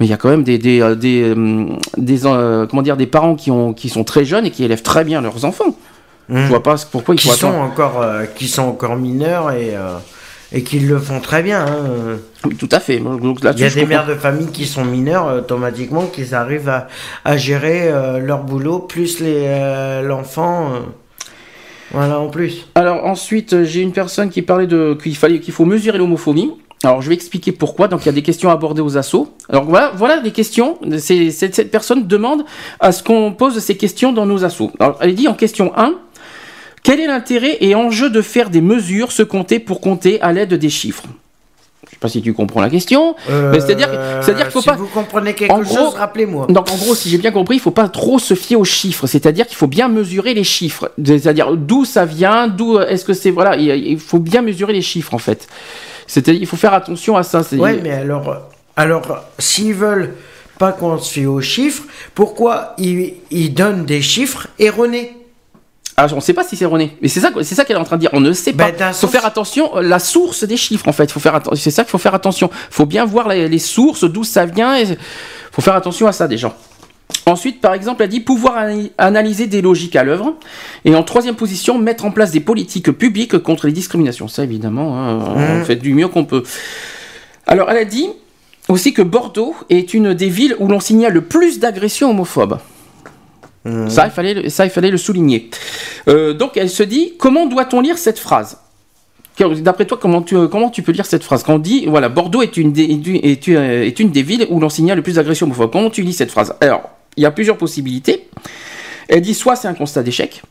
mais 0.00 0.06
il 0.06 0.10
y 0.10 0.12
a 0.14 0.16
quand 0.16 0.30
même 0.30 0.42
des 0.42 0.58
des 0.58 0.80
euh, 0.80 0.94
des, 0.96 1.30
hum, 1.32 1.78
des, 1.96 2.26
euh, 2.26 2.66
comment 2.66 2.82
dire 2.82 2.96
des 2.96 3.06
parents 3.06 3.36
qui 3.36 3.50
ont 3.52 3.72
qui 3.72 3.88
sont 3.88 4.02
très 4.02 4.24
jeunes 4.24 4.46
et 4.46 4.50
qui 4.50 4.64
élèvent 4.64 4.82
très 4.82 5.04
bien 5.04 5.20
leurs 5.20 5.44
enfants. 5.44 5.76
Mmh. 6.28 6.38
Je 6.42 6.46
vois 6.48 6.62
pas 6.62 6.76
pourquoi 6.90 7.14
il 7.14 7.18
qui 7.20 7.28
faut 7.28 7.34
sont 7.34 7.48
encore 7.54 8.00
euh, 8.02 8.24
qui 8.24 8.48
sont 8.48 8.62
encore 8.62 8.96
mineurs 8.96 9.50
et 9.52 9.76
euh, 9.76 9.96
et 10.52 10.62
qui 10.62 10.78
le 10.80 10.98
font 10.98 11.20
très 11.20 11.42
bien. 11.42 11.66
hein. 11.66 12.18
Oui, 12.44 12.54
tout 12.56 12.68
à 12.70 12.78
fait. 12.80 12.98
Donc 12.98 13.38
Il 13.40 13.44
y 13.44 13.48
a 13.48 13.52
des 13.52 13.68
comprends. 13.70 13.86
mères 13.88 14.06
de 14.06 14.14
famille 14.14 14.46
qui 14.48 14.66
sont 14.66 14.84
mineures 14.84 15.26
euh, 15.28 15.38
automatiquement, 15.40 16.06
qu'ils 16.06 16.34
arrivent 16.34 16.68
à, 16.68 16.86
à 17.24 17.36
gérer 17.36 17.88
euh, 17.88 18.18
leur 18.20 18.44
boulot 18.44 18.78
plus 18.78 19.20
les 19.20 19.44
euh, 19.48 20.02
l'enfant. 20.02 20.70
voilà 21.92 22.18
en 22.20 22.28
plus. 22.28 22.66
Alors 22.74 23.04
ensuite, 23.04 23.64
j'ai 23.64 23.80
une 23.80 23.92
personne 23.92 24.30
qui 24.30 24.42
parlait 24.42 24.66
de 24.66 24.96
qu'il 25.00 25.16
fallait 25.16 25.40
qu'il 25.40 25.52
faut 25.54 25.64
mesurer 25.64 25.98
l'homophobie. 25.98 26.52
Alors 26.82 27.00
je 27.02 27.08
vais 27.08 27.14
expliquer 27.14 27.52
pourquoi. 27.52 27.88
Donc 27.88 28.02
il 28.02 28.06
y 28.06 28.08
a 28.10 28.12
des 28.12 28.22
questions 28.22 28.50
abordées 28.50 28.82
aux 28.82 28.96
assos. 28.98 29.32
Alors 29.48 29.64
voilà, 29.64 29.92
voilà 29.96 30.20
des 30.20 30.32
questions. 30.32 30.78
Cette 30.98 31.70
personne 31.70 32.06
demande 32.06 32.44
à 32.80 32.92
ce 32.92 33.02
qu'on 33.02 33.32
pose 33.32 33.58
ces 33.58 33.76
questions 33.76 34.12
dans 34.12 34.26
nos 34.26 34.44
assos. 34.44 34.70
Alors 34.78 34.98
elle 35.00 35.14
dit 35.14 35.26
en 35.28 35.34
question 35.34 35.72
1, 35.76 35.94
quel 36.84 37.00
est 37.00 37.06
l'intérêt 37.08 37.56
et 37.60 37.74
enjeu 37.74 38.10
de 38.10 38.22
faire 38.22 38.48
des 38.50 38.60
mesures, 38.60 39.10
se 39.10 39.24
compter 39.24 39.58
pour 39.58 39.80
compter 39.80 40.20
à 40.20 40.32
l'aide 40.32 40.54
des 40.54 40.70
chiffres? 40.70 41.02
Je 41.86 41.90
sais 41.90 41.96
pas 42.00 42.08
si 42.08 42.22
tu 42.22 42.32
comprends 42.32 42.60
la 42.60 42.70
question. 42.70 43.14
mais 43.28 43.58
c'est-à-dire, 43.60 43.88
c'est-à-dire 44.22 44.44
qu'il 44.44 44.52
faut 44.52 44.58
Euh, 44.58 44.62
si 44.62 44.68
pas. 44.68 44.76
vous 44.76 44.86
comprenez 44.86 45.34
quelque 45.34 45.52
En 45.52 45.62
chose, 45.64 45.74
gros- 45.76 45.90
rappelez-moi. 45.90 46.46
Donc 46.48 46.70
en 46.70 46.76
gros, 46.76 46.94
si 46.94 47.08
j'ai 47.10 47.18
bien 47.18 47.30
compris, 47.30 47.56
il 47.56 47.60
faut 47.60 47.70
pas 47.70 47.88
trop 47.88 48.18
se 48.18 48.34
fier 48.34 48.56
aux 48.56 48.64
chiffres. 48.64 49.06
C'est-à-dire 49.06 49.46
qu'il 49.46 49.56
faut 49.56 49.66
bien 49.66 49.88
mesurer 49.88 50.32
les 50.34 50.44
chiffres. 50.44 50.90
C'est-à-dire 51.04 51.56
d'où 51.56 51.84
ça 51.84 52.04
vient, 52.04 52.48
d'où 52.48 52.78
est-ce 52.78 53.04
que 53.04 53.12
c'est 53.12 53.30
voilà. 53.30 53.56
Il 53.56 53.98
faut 53.98 54.18
bien 54.18 54.42
mesurer 54.42 54.72
les 54.72 54.82
chiffres 54.82 55.14
en 55.14 55.18
fait. 55.18 55.46
C'est-à-dire 56.06 56.40
il 56.42 56.46
faut 56.46 56.56
faire 56.56 56.74
attention 56.74 57.16
à 57.16 57.22
ça. 57.22 57.42
Ouais, 57.52 57.78
mais 57.82 57.92
alors, 57.92 58.44
alors 58.76 59.24
s'ils 59.38 59.74
veulent 59.74 60.14
pas 60.58 60.72
qu'on 60.72 60.98
se 60.98 61.12
fie 61.12 61.26
aux 61.26 61.40
chiffres, 61.40 61.84
pourquoi 62.14 62.74
ils, 62.78 63.14
ils 63.30 63.52
donnent 63.54 63.84
des 63.84 64.02
chiffres 64.02 64.48
erronés? 64.58 65.12
Ah, 65.96 66.06
on 66.12 66.16
ne 66.16 66.20
sait 66.20 66.32
pas 66.32 66.42
si 66.42 66.56
c'est 66.56 66.64
erroné. 66.64 66.96
Mais 67.02 67.08
c'est 67.08 67.20
ça, 67.20 67.30
c'est 67.42 67.54
ça 67.54 67.64
qu'elle 67.64 67.76
est 67.76 67.80
en 67.80 67.84
train 67.84 67.96
de 67.96 68.00
dire. 68.00 68.10
On 68.12 68.20
ne 68.20 68.32
sait 68.32 68.52
pas. 68.52 68.70
Il 68.70 68.94
faut 68.94 69.06
faire 69.06 69.24
attention. 69.26 69.76
euh, 69.76 69.82
La 69.82 69.98
source 70.00 70.42
des 70.44 70.56
chiffres, 70.56 70.88
en 70.88 70.92
fait. 70.92 71.10
Faut 71.12 71.20
faire 71.20 71.40
C'est 71.54 71.70
ça 71.70 71.84
qu'il 71.84 71.90
faut 71.92 71.98
faire 71.98 72.14
attention. 72.14 72.50
Il 72.52 72.74
faut 72.74 72.86
bien 72.86 73.04
voir 73.04 73.28
les, 73.28 73.48
les 73.48 73.58
sources, 73.60 74.02
d'où 74.04 74.24
ça 74.24 74.44
vient. 74.44 74.76
Il 74.76 74.96
faut 75.52 75.62
faire 75.62 75.76
attention 75.76 76.06
à 76.08 76.12
ça 76.12 76.26
déjà. 76.26 76.56
Ensuite, 77.26 77.60
par 77.60 77.74
exemple, 77.74 78.02
elle 78.02 78.08
dit 78.08 78.20
pouvoir 78.20 78.56
ana- 78.56 78.88
analyser 78.98 79.46
des 79.46 79.62
logiques 79.62 79.94
à 79.94 80.02
l'œuvre. 80.02 80.34
Et 80.84 80.94
en 80.96 81.04
troisième 81.04 81.36
position, 81.36 81.78
mettre 81.78 82.04
en 82.04 82.10
place 82.10 82.32
des 82.32 82.40
politiques 82.40 82.90
publiques 82.90 83.38
contre 83.38 83.66
les 83.68 83.72
discriminations. 83.72 84.26
Ça, 84.26 84.42
évidemment, 84.42 84.98
hein, 84.98 85.18
on 85.28 85.58
Mhm. 85.58 85.64
fait 85.64 85.76
du 85.76 85.94
mieux 85.94 86.08
qu'on 86.08 86.24
peut. 86.24 86.42
Alors, 87.46 87.70
elle 87.70 87.76
a 87.76 87.84
dit 87.84 88.08
aussi 88.68 88.92
que 88.94 89.02
Bordeaux 89.02 89.54
est 89.70 89.94
une 89.94 90.12
des 90.14 90.28
villes 90.28 90.56
où 90.58 90.66
l'on 90.66 90.80
signale 90.80 91.12
le 91.12 91.20
plus 91.20 91.60
d'agressions 91.60 92.10
homophobes. 92.10 92.58
Ça, 93.88 94.04
il 94.06 94.10
fallait, 94.10 94.34
le- 94.34 94.48
ça, 94.50 94.64
il 94.66 94.70
fallait 94.70 94.90
le 94.90 94.98
souligner. 94.98 95.48
Euh, 96.08 96.34
donc, 96.34 96.56
elle 96.56 96.68
se 96.70 96.82
dit 96.82 97.14
comment 97.18 97.46
doit-on 97.46 97.80
lire 97.80 97.96
cette 97.98 98.18
phrase? 98.18 98.58
D'après 99.38 99.84
toi, 99.86 99.98
comment 100.00 100.22
tu, 100.22 100.36
comment 100.48 100.70
tu 100.70 100.82
peux 100.82 100.92
lire 100.92 101.06
cette 101.06 101.24
phrase? 101.24 101.42
Quand 101.42 101.54
on 101.54 101.58
dit, 101.58 101.86
voilà, 101.86 102.08
Bordeaux 102.08 102.42
est 102.42 102.56
une 102.56 102.72
des, 102.72 102.84
est 102.84 103.46
une- 103.46 103.56
est 103.56 103.98
une- 104.00 104.10
des 104.10 104.22
villes 104.22 104.46
où 104.50 104.60
l'on 104.60 104.68
signale 104.68 104.96
le 104.98 105.02
plus 105.02 105.14
d'agressions 105.14 105.46
homophobes. 105.46 105.72
Comment 105.72 105.90
tu 105.90 106.02
lis 106.02 106.12
cette 106.12 106.30
phrase? 106.30 106.54
Alors, 106.60 106.90
il 107.16 107.22
y 107.22 107.26
a 107.26 107.30
plusieurs 107.30 107.56
possibilités. 107.56 108.28
Elle 109.08 109.22
dit 109.22 109.34
soit 109.34 109.56
c'est 109.56 109.66
un 109.68 109.74
constat 109.74 110.02
d'échec, 110.02 110.42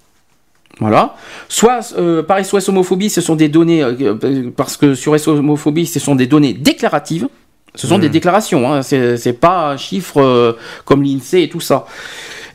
voilà. 0.80 1.16
Soit 1.50 1.94
euh, 1.98 2.24
par 2.24 2.44
SOS 2.44 2.68
homophobie, 2.70 3.10
ce 3.10 3.22
sont 3.22 3.36
des 3.36 3.48
données 3.48 3.84
euh, 3.84 3.94
euh, 4.24 4.52
parce 4.56 4.76
que 4.76 4.96
sur 4.96 5.18
SOS 5.18 5.28
homophobie, 5.40 5.86
ce 5.86 6.00
sont 6.00 6.16
des 6.16 6.28
données 6.28 6.54
déclaratives. 6.54 7.28
Ce 7.76 7.88
sont 7.88 7.98
des 7.98 8.10
déclarations. 8.10 8.72
Hein, 8.72 8.84
c'est 8.84 9.18
c'est 9.18 9.34
pas 9.34 9.72
un 9.72 9.78
chiffre 9.78 10.22
euh, 10.22 10.54
comme 10.86 11.02
l'Insee 11.02 11.42
et 11.42 11.50
tout 11.50 11.60
ça. 11.62 11.86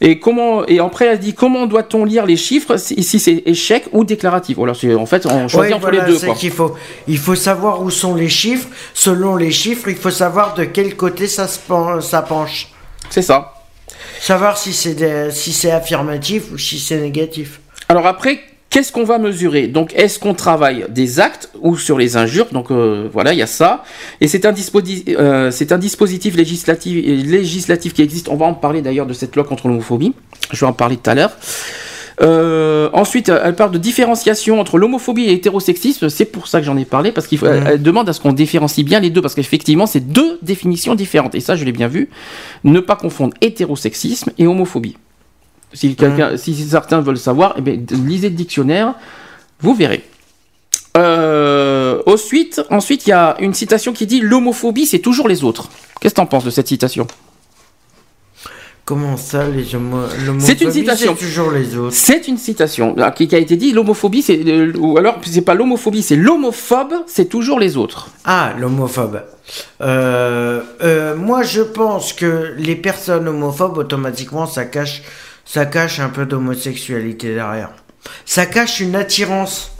Et 0.00 0.20
comment 0.20 0.64
et 0.66 0.78
après 0.78 1.06
elle 1.06 1.18
dit 1.18 1.34
comment 1.34 1.66
doit-on 1.66 2.04
lire 2.04 2.24
les 2.24 2.36
chiffres 2.36 2.76
si, 2.76 3.02
si 3.02 3.18
c'est 3.18 3.42
échec 3.46 3.86
ou 3.92 4.04
déclaratif? 4.04 4.56
Voilà, 4.56 4.72
en 4.96 5.06
fait 5.06 5.26
on 5.26 5.48
choisit 5.48 5.56
Ouais, 5.58 5.72
entre 5.72 5.90
voilà, 5.90 6.06
les 6.06 6.12
deux. 6.18 6.24
quoi. 6.26 6.34
qu'il 6.36 6.52
faut, 6.52 6.74
il 7.08 7.18
faut 7.18 7.34
savoir 7.34 7.82
où 7.82 7.90
sont 7.90 8.14
les 8.14 8.28
chiffres. 8.28 8.68
Selon 8.94 9.34
les 9.36 9.50
chiffres, 9.50 9.88
il 9.88 9.96
faut 9.96 10.10
savoir 10.12 10.54
de 10.54 10.64
quel 10.64 10.94
côté 10.96 11.26
ça, 11.26 11.48
se 11.48 11.58
pen- 11.58 12.00
ça 12.00 12.22
penche. 12.22 12.68
C'est 13.10 13.22
ça. 13.22 13.54
Savoir 14.20 14.56
si 14.58 14.72
c'est 14.72 15.30
si 15.32 15.52
c'est 15.52 15.70
affirmatif 15.72 16.44
ou 16.52 16.58
si 16.58 16.78
c'est 16.78 16.98
négatif. 17.00 17.60
Alors 17.88 18.06
après, 18.06 18.40
qu'est-ce 18.70 18.92
qu'on 18.92 19.04
va 19.04 19.18
mesurer? 19.18 19.66
Donc, 19.66 19.92
est-ce 19.94 20.18
qu'on 20.18 20.34
travaille 20.34 20.86
des 20.88 21.20
actes 21.20 21.50
ou 21.60 21.76
sur 21.76 21.98
les 21.98 22.16
injures? 22.16 22.46
Donc 22.52 22.70
euh, 22.70 23.08
voilà, 23.12 23.32
il 23.32 23.38
y 23.38 23.42
a 23.42 23.46
ça. 23.46 23.84
Et 24.20 24.28
c'est 24.28 24.44
un, 24.46 24.54
euh, 24.54 25.50
un 25.70 25.78
dispositif 25.78 26.36
législatif, 26.36 26.94
législatif 27.04 27.94
qui 27.94 28.02
existe. 28.02 28.28
On 28.28 28.36
va 28.36 28.46
en 28.46 28.54
parler 28.54 28.82
d'ailleurs 28.82 29.06
de 29.06 29.14
cette 29.14 29.34
loi 29.36 29.44
contre 29.44 29.68
l'homophobie. 29.68 30.14
Je 30.52 30.60
vais 30.60 30.66
en 30.66 30.72
parler 30.72 30.96
tout 30.96 31.10
à 31.10 31.14
l'heure. 31.14 31.32
Euh, 32.20 32.90
ensuite, 32.92 33.28
elle 33.28 33.54
parle 33.54 33.70
de 33.70 33.78
différenciation 33.78 34.60
entre 34.60 34.78
l'homophobie 34.78 35.24
et 35.24 35.28
l'hétérosexisme. 35.28 36.08
C'est 36.08 36.24
pour 36.24 36.48
ça 36.48 36.58
que 36.58 36.66
j'en 36.66 36.76
ai 36.76 36.84
parlé, 36.84 37.12
parce 37.12 37.28
qu'elle 37.28 37.62
elle 37.66 37.82
demande 37.82 38.08
à 38.08 38.12
ce 38.12 38.20
qu'on 38.20 38.32
différencie 38.32 38.84
bien 38.84 39.00
les 39.00 39.10
deux, 39.10 39.22
parce 39.22 39.34
qu'effectivement, 39.34 39.86
c'est 39.86 40.00
deux 40.00 40.38
définitions 40.42 40.94
différentes. 40.94 41.34
Et 41.34 41.40
ça, 41.40 41.54
je 41.54 41.64
l'ai 41.64 41.72
bien 41.72 41.88
vu. 41.88 42.08
Ne 42.64 42.80
pas 42.80 42.96
confondre 42.96 43.34
hétérosexisme 43.40 44.32
et 44.36 44.46
homophobie. 44.46 44.96
Si, 45.72 45.94
quelqu'un, 45.94 46.36
si 46.36 46.54
certains 46.54 47.00
veulent 47.00 47.18
savoir, 47.18 47.54
eh 47.58 47.60
bien, 47.60 47.76
lisez 47.90 48.30
le 48.30 48.34
dictionnaire, 48.34 48.94
vous 49.60 49.74
verrez. 49.74 50.02
Euh, 50.96 52.02
ensuite, 52.06 52.62
ensuite, 52.70 53.06
il 53.06 53.10
y 53.10 53.12
a 53.12 53.36
une 53.40 53.54
citation 53.54 53.92
qui 53.92 54.06
dit 54.06 54.20
l'homophobie, 54.20 54.86
c'est 54.86 54.98
toujours 54.98 55.28
les 55.28 55.44
autres. 55.44 55.68
Qu'est-ce 56.00 56.14
que 56.14 56.20
tu 56.20 56.22
en 56.22 56.26
penses 56.26 56.44
de 56.44 56.50
cette 56.50 56.68
citation? 56.68 57.06
Comment 58.88 59.18
ça, 59.18 59.46
les 59.46 59.74
homo 59.74 59.98
C'est 60.38 60.62
une 60.62 60.72
citation. 60.72 61.14
C'est 61.14 61.26
toujours 61.26 61.50
les 61.50 61.76
autres? 61.76 61.94
C'est 61.94 62.26
une 62.26 62.38
citation 62.38 62.96
qui, 63.14 63.34
a 63.34 63.38
été 63.38 63.56
dit 63.56 63.72
l'homophobie, 63.72 64.22
c'est 64.22 64.40
euh, 64.46 64.72
ou 64.78 64.96
alors 64.96 65.18
c'est 65.26 65.42
pas 65.42 65.52
l'homophobie, 65.52 66.02
c'est 66.02 66.16
l'homophobe, 66.16 66.94
c'est 67.06 67.28
toujours 67.28 67.60
les 67.60 67.76
autres. 67.76 68.08
Ah, 68.24 68.54
l'homophobe. 68.58 69.24
Euh, 69.82 71.14
moi, 71.16 71.42
je 71.42 71.60
pense 71.60 72.14
que 72.14 72.54
les 72.56 72.76
personnes 72.76 73.28
homophobes, 73.28 73.76
automatiquement, 73.76 74.46
ça 74.46 74.64
cache, 74.64 75.02
ça 75.50 75.64
cache 75.64 75.98
un 75.98 76.10
peu 76.10 76.26
d'homosexualité 76.26 77.34
derrière. 77.34 77.70
Ça 78.26 78.44
cache 78.44 78.80
une 78.80 78.94
attirance. 78.94 79.72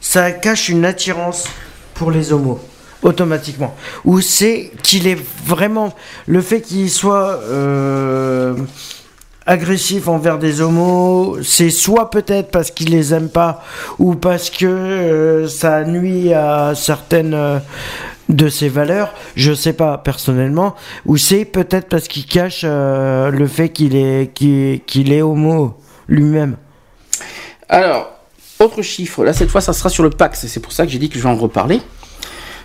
Ça 0.00 0.30
cache 0.30 0.68
une 0.68 0.84
attirance 0.84 1.48
pour 1.94 2.12
les 2.12 2.32
homos. 2.32 2.60
Automatiquement. 3.02 3.76
Ou 4.04 4.20
c'est 4.20 4.70
qu'il 4.84 5.08
est 5.08 5.18
vraiment. 5.44 5.92
Le 6.26 6.40
fait 6.40 6.60
qu'il 6.60 6.88
soit. 6.88 7.40
euh, 7.42 8.54
agressif 9.46 10.08
envers 10.08 10.38
des 10.38 10.60
homos, 10.60 11.38
c'est 11.42 11.70
soit 11.70 12.10
peut-être 12.10 12.50
parce 12.50 12.70
qu'il 12.70 12.90
les 12.90 13.12
aime 13.12 13.28
pas 13.28 13.62
ou 13.98 14.14
parce 14.14 14.50
que 14.50 14.66
euh, 14.66 15.48
ça 15.48 15.84
nuit 15.84 16.32
à 16.32 16.74
certaines 16.74 17.34
euh, 17.34 17.58
de 18.32 18.48
ses 18.48 18.68
valeurs, 18.68 19.14
je 19.36 19.52
sais 19.52 19.72
pas 19.72 19.98
personnellement, 19.98 20.74
ou 21.06 21.16
c'est 21.16 21.44
peut-être 21.44 21.88
parce 21.88 22.08
qu'il 22.08 22.26
cache 22.26 22.62
euh, 22.64 23.30
le 23.30 23.46
fait 23.46 23.68
qu'il 23.70 23.94
est 23.96 24.32
qu'il 24.34 24.80
qu'il 24.86 25.12
est 25.12 25.22
homo 25.22 25.78
lui-même. 26.08 26.56
Alors, 27.68 28.10
autre 28.60 28.82
chiffre, 28.82 29.24
là 29.24 29.32
cette 29.32 29.50
fois 29.50 29.60
ça 29.60 29.72
sera 29.72 29.88
sur 29.88 30.02
le 30.02 30.10
Pax, 30.10 30.46
c'est 30.46 30.60
pour 30.60 30.72
ça 30.72 30.84
que 30.86 30.92
j'ai 30.92 30.98
dit 30.98 31.08
que 31.08 31.18
je 31.18 31.22
vais 31.22 31.28
en 31.28 31.36
reparler. 31.36 31.80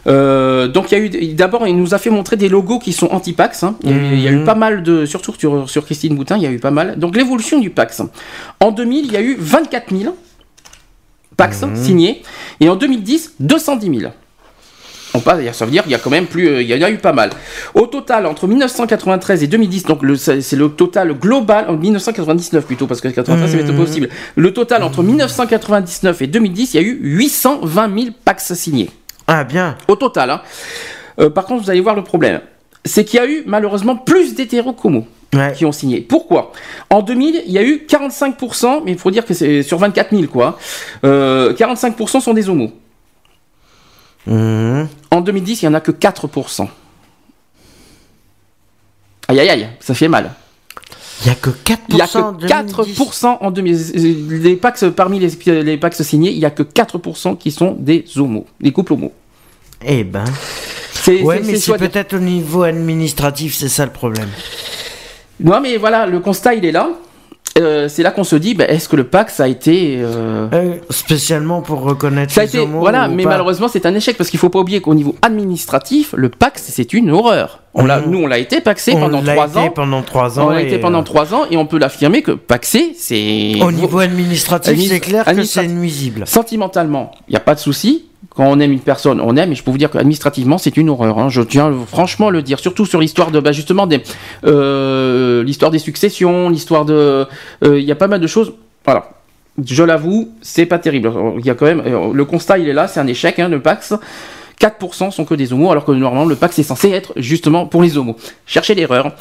Euh, 0.06 0.68
donc 0.70 0.92
il 0.92 0.98
y 0.98 1.02
a 1.02 1.04
eu 1.04 1.34
d'abord 1.34 1.68
il 1.68 1.76
nous 1.76 1.94
a 1.94 1.98
fait 1.98 2.10
montrer 2.10 2.38
des 2.38 2.48
logos 2.48 2.80
qui 2.80 2.94
sont 2.94 3.08
anti-Pax. 3.08 3.64
hein. 3.64 3.76
Il, 3.84 3.90
y 3.90 3.94
a 3.94 3.96
eu- 3.98 4.14
il 4.14 4.20
y 4.22 4.28
a 4.28 4.32
eu 4.32 4.38
Mhm. 4.38 4.46
pas 4.46 4.56
mal 4.56 4.82
de 4.84 5.06
surtout 5.06 5.34
sur, 5.38 5.70
sur 5.70 5.84
Christine 5.86 6.16
Boutin 6.16 6.38
il 6.38 6.44
y 6.44 6.48
a 6.48 6.52
eu 6.52 6.60
pas 6.60 6.72
mal. 6.72 6.98
Donc 6.98 7.16
l'évolution 7.18 7.60
du 7.60 7.72
Pax. 7.72 8.02
En 8.62 8.72
2000 8.72 9.06
il 9.08 9.12
y 9.12 9.18
a 9.18 9.22
eu 9.22 9.36
24 9.38 9.94
000 9.94 10.16
Pax 11.36 11.62
Mhm. 11.64 11.76
signés 11.76 12.24
et 12.62 12.70
en 12.70 12.76
2010 12.78 13.34
210 13.42 14.00
000. 14.00 14.12
On 15.14 15.20
passe, 15.20 15.40
ça 15.54 15.66
veut 15.66 15.72
dire 15.72 15.84
qu'il 15.84 15.92
y 15.92 15.96
a 15.96 16.00
quand 16.00 16.10
même 16.10 16.28
plus, 16.28 16.48
euh, 16.48 16.62
il 16.62 16.68
y 16.70 16.76
en 16.84 16.86
a 16.86 16.92
eu 16.92 16.98
pas 16.98 17.14
mal. 17.14 17.30
Au 17.74 17.88
total, 17.88 18.26
entre 18.26 18.48
1993 18.48 19.42
et 19.44 19.48
2010, 19.48 19.84
donc 19.86 20.02
c'est 20.18 20.56
le 20.56 20.70
total 20.70 21.14
global, 21.14 21.66
en 21.70 21.74
1999 21.78 22.66
plutôt, 22.66 22.88
parce 22.88 23.02
que 23.02 23.08
93 23.08 23.66
c'est 23.66 23.74
possible. 23.76 24.10
Le 24.36 24.54
total 24.54 24.84
entre 24.84 25.04
1999 25.04 26.22
et 26.22 26.28
2010, 26.28 26.74
il 26.74 26.78
y 26.78 26.80
a 26.80 26.88
eu 26.88 27.00
820 27.02 28.00
000 28.00 28.08
Pax 28.26 28.54
signés. 28.54 28.90
Ah 29.28 29.44
bien. 29.44 29.76
Au 29.88 29.96
total. 29.96 30.30
hein. 30.30 30.42
Euh, 31.20 31.30
par 31.30 31.46
contre, 31.46 31.64
vous 31.64 31.70
allez 31.70 31.82
voir 31.82 31.96
le 31.96 32.04
problème. 32.04 32.42
C'est 32.86 33.04
qu'il 33.04 33.20
y 33.20 33.24
a 33.24 33.28
eu 33.28 33.44
malheureusement 33.46 33.96
plus 33.96 34.36
d'hétéros 34.36 34.74
qu'homos 34.74 35.06
qui 35.56 35.66
ont 35.66 35.72
signé. 35.72 36.00
Pourquoi? 36.02 36.52
En 36.90 37.02
2000, 37.02 37.44
il 37.46 37.52
y 37.52 37.58
a 37.58 37.64
eu 37.64 37.86
45%, 37.88 38.82
mais 38.86 38.92
il 38.94 38.98
faut 38.98 39.12
dire 39.12 39.26
que 39.26 39.34
c'est 39.34 39.62
sur 39.62 39.78
24 39.78 40.12
000 40.16 40.24
quoi. 40.32 40.58
Euh, 41.04 41.54
45% 41.54 42.22
sont 42.22 42.34
des 42.34 42.50
homos. 42.50 42.72
En 44.28 45.22
2010, 45.22 45.62
il 45.62 45.66
n'y 45.66 45.70
en 45.70 45.74
a 45.76 45.82
que 45.82 45.92
4%. 45.92 46.68
Aïe 49.30 49.40
aïe 49.40 49.50
aïe, 49.50 49.68
ça 49.80 49.94
fait 49.94 50.08
mal. 50.08 50.32
Il 51.22 51.26
n'y 51.26 51.32
a 51.32 51.36
que 51.36 51.50
4% 51.50 51.78
Il 51.90 51.96
n'y 51.96 52.02
a 52.02 52.06
en 52.06 52.34
que 52.34 52.48
2010. 52.48 53.00
4% 53.00 53.38
en 53.42 53.52
2000. 53.52 54.40
Les 54.44 54.56
Pax, 54.56 54.86
parmi 54.96 55.20
les, 55.20 55.64
les 55.64 55.78
Pax 55.78 56.02
signés, 56.04 56.32
il 56.32 56.40
n'y 56.40 56.46
a 56.46 56.52
que 56.52 56.64
4% 56.64 57.38
qui 57.38 57.52
sont 57.52 57.72
des 57.72 58.06
homos, 58.18 58.46
des 58.62 58.72
couples 58.72 58.94
homos. 58.94 59.14
Eh 59.86 60.04
ben. 60.04 60.24
C'est- 60.94 61.22
ouais, 61.24 61.42
mais 61.44 61.58
c'est 61.58 61.78
peut-être 61.78 62.16
au 62.16 62.20
niveau 62.20 62.64
administratif, 62.64 63.56
c'est 63.56 63.70
ça 63.70 63.86
le 63.86 63.92
problème. 63.92 64.30
Non, 65.40 65.60
mais 65.62 65.78
voilà, 65.78 66.06
le 66.06 66.20
constat, 66.20 66.56
il 66.56 66.66
est 66.66 66.72
là. 66.72 66.90
Euh, 67.60 67.88
c'est 67.90 68.04
là 68.04 68.12
qu'on 68.12 68.24
se 68.24 68.36
dit, 68.36 68.54
bah, 68.54 68.66
est-ce 68.68 68.88
que 68.90 68.96
le 68.96 69.04
Pax 69.04 69.40
a 69.40 69.48
été 69.48 69.98
euh, 70.02 70.48
Euh, 70.54 70.74
spécialement 70.90 71.62
pour 71.62 71.82
reconnaître 71.82 72.34
ça 72.34 72.42
a 72.42 72.44
les 72.46 72.50
été, 72.56 72.66
voilà, 72.66 73.08
mais 73.08 73.24
pas 73.24 73.30
malheureusement 73.32 73.68
c'est 73.68 73.86
un 73.86 73.94
échec 73.96 74.18
parce 74.18 74.30
qu'il 74.30 74.40
faut 74.40 74.50
pas 74.50 74.60
oublier 74.60 74.82
qu'au 74.82 74.94
niveau 74.96 75.16
administratif, 75.22 76.14
le 76.18 76.30
Pax 76.30 76.64
c'est 76.68 76.94
une 76.94 77.12
horreur. 77.12 77.60
On 77.74 77.86
l'a, 77.86 78.02
nous 78.02 78.20
on 78.24 78.28
l'a 78.28 78.40
été 78.40 78.60
paxé 78.62 78.94
pendant 78.94 79.22
trois 79.22 79.58
ans. 79.58 79.70
pendant 79.70 80.02
trois 80.02 80.40
ans 80.40 80.48
On 80.48 80.50
l'a 80.50 80.62
été 80.64 80.80
pendant 80.80 81.02
euh, 81.02 81.04
trois 81.04 81.34
ans 81.36 81.44
et 81.52 81.58
on 81.58 81.66
peut 81.68 81.78
l'affirmer 81.78 82.22
que 82.24 82.32
paxé 82.32 82.94
c'est 82.98 83.54
Au 83.62 83.72
niveau 83.72 84.00
administratif, 84.00 84.74
Administ- 84.74 84.88
c'est 84.90 85.00
clair 85.00 85.26
que 85.26 85.44
c'est 85.44 85.68
nuisible. 85.68 86.24
Sentimentalement, 86.26 87.12
il 87.28 87.32
n'y 87.32 87.38
a 87.38 87.42
pas 87.42 87.54
de 87.56 87.60
souci. 87.60 88.06
Quand 88.38 88.46
on 88.46 88.60
aime 88.60 88.72
une 88.72 88.80
personne, 88.82 89.20
on 89.20 89.36
aime, 89.36 89.52
et 89.52 89.56
je 89.56 89.64
peux 89.64 89.72
vous 89.72 89.80
dire 89.80 89.90
qu'administrativement, 89.90 90.60
c'est 90.60 90.78
une 90.78 90.90
horreur. 90.90 91.18
hein. 91.18 91.28
Je 91.28 91.42
tiens 91.42 91.74
franchement 91.88 92.28
à 92.28 92.32
le 92.32 92.44
dire, 92.44 92.60
surtout 92.60 92.86
sur 92.86 93.00
l'histoire 93.00 93.32
de, 93.32 93.40
bah, 93.40 93.52
justement, 93.52 93.88
des, 93.88 94.04
euh, 94.46 95.44
l'histoire 95.44 95.72
des 95.72 95.80
successions, 95.80 96.50
l'histoire 96.50 96.86
de, 96.86 97.26
euh, 97.64 97.80
il 97.80 97.84
y 97.84 97.92
a 97.92 97.96
pas 97.96 98.08
mal 98.08 98.22
de 98.22 98.28
choses. 98.28 98.54
Voilà, 98.86 99.10
je 99.66 99.82
l'avoue, 99.84 100.30
c'est 100.44 100.68
pas 100.68 100.78
terrible. 100.78 101.12
Il 101.40 101.46
y 101.48 101.50
a 101.50 101.56
quand 101.56 101.66
même, 101.66 101.82
euh, 101.84 102.14
le 102.14 102.26
constat, 102.26 102.60
il 102.60 102.70
est 102.70 102.74
là, 102.74 102.88
c'est 102.88 103.00
un 103.00 103.08
échec, 103.08 103.40
hein, 103.40 103.50
le 103.50 103.60
Pax. 103.60 103.96
4% 104.60 105.12
sont 105.12 105.26
que 105.26 105.34
des 105.36 105.52
homos, 105.52 105.72
alors 105.72 105.86
que 105.86 105.92
normalement 105.92 106.26
le 106.26 106.36
Pax 106.36 106.60
est 106.60 106.64
censé 106.64 106.90
être 106.92 107.14
justement 107.16 107.66
pour 107.66 107.82
les 107.82 107.98
homos. 107.98 108.18
Cherchez 108.46 108.76
l'erreur. 108.76 109.14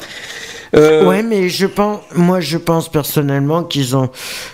Euh, 0.75 1.05
Ouais, 1.05 1.23
mais 1.23 1.49
je 1.49 1.65
pense, 1.65 1.99
moi, 2.15 2.39
je 2.39 2.57
pense 2.57 2.89
personnellement 2.89 3.63
qu'ils 3.63 3.95
ont 3.95 4.09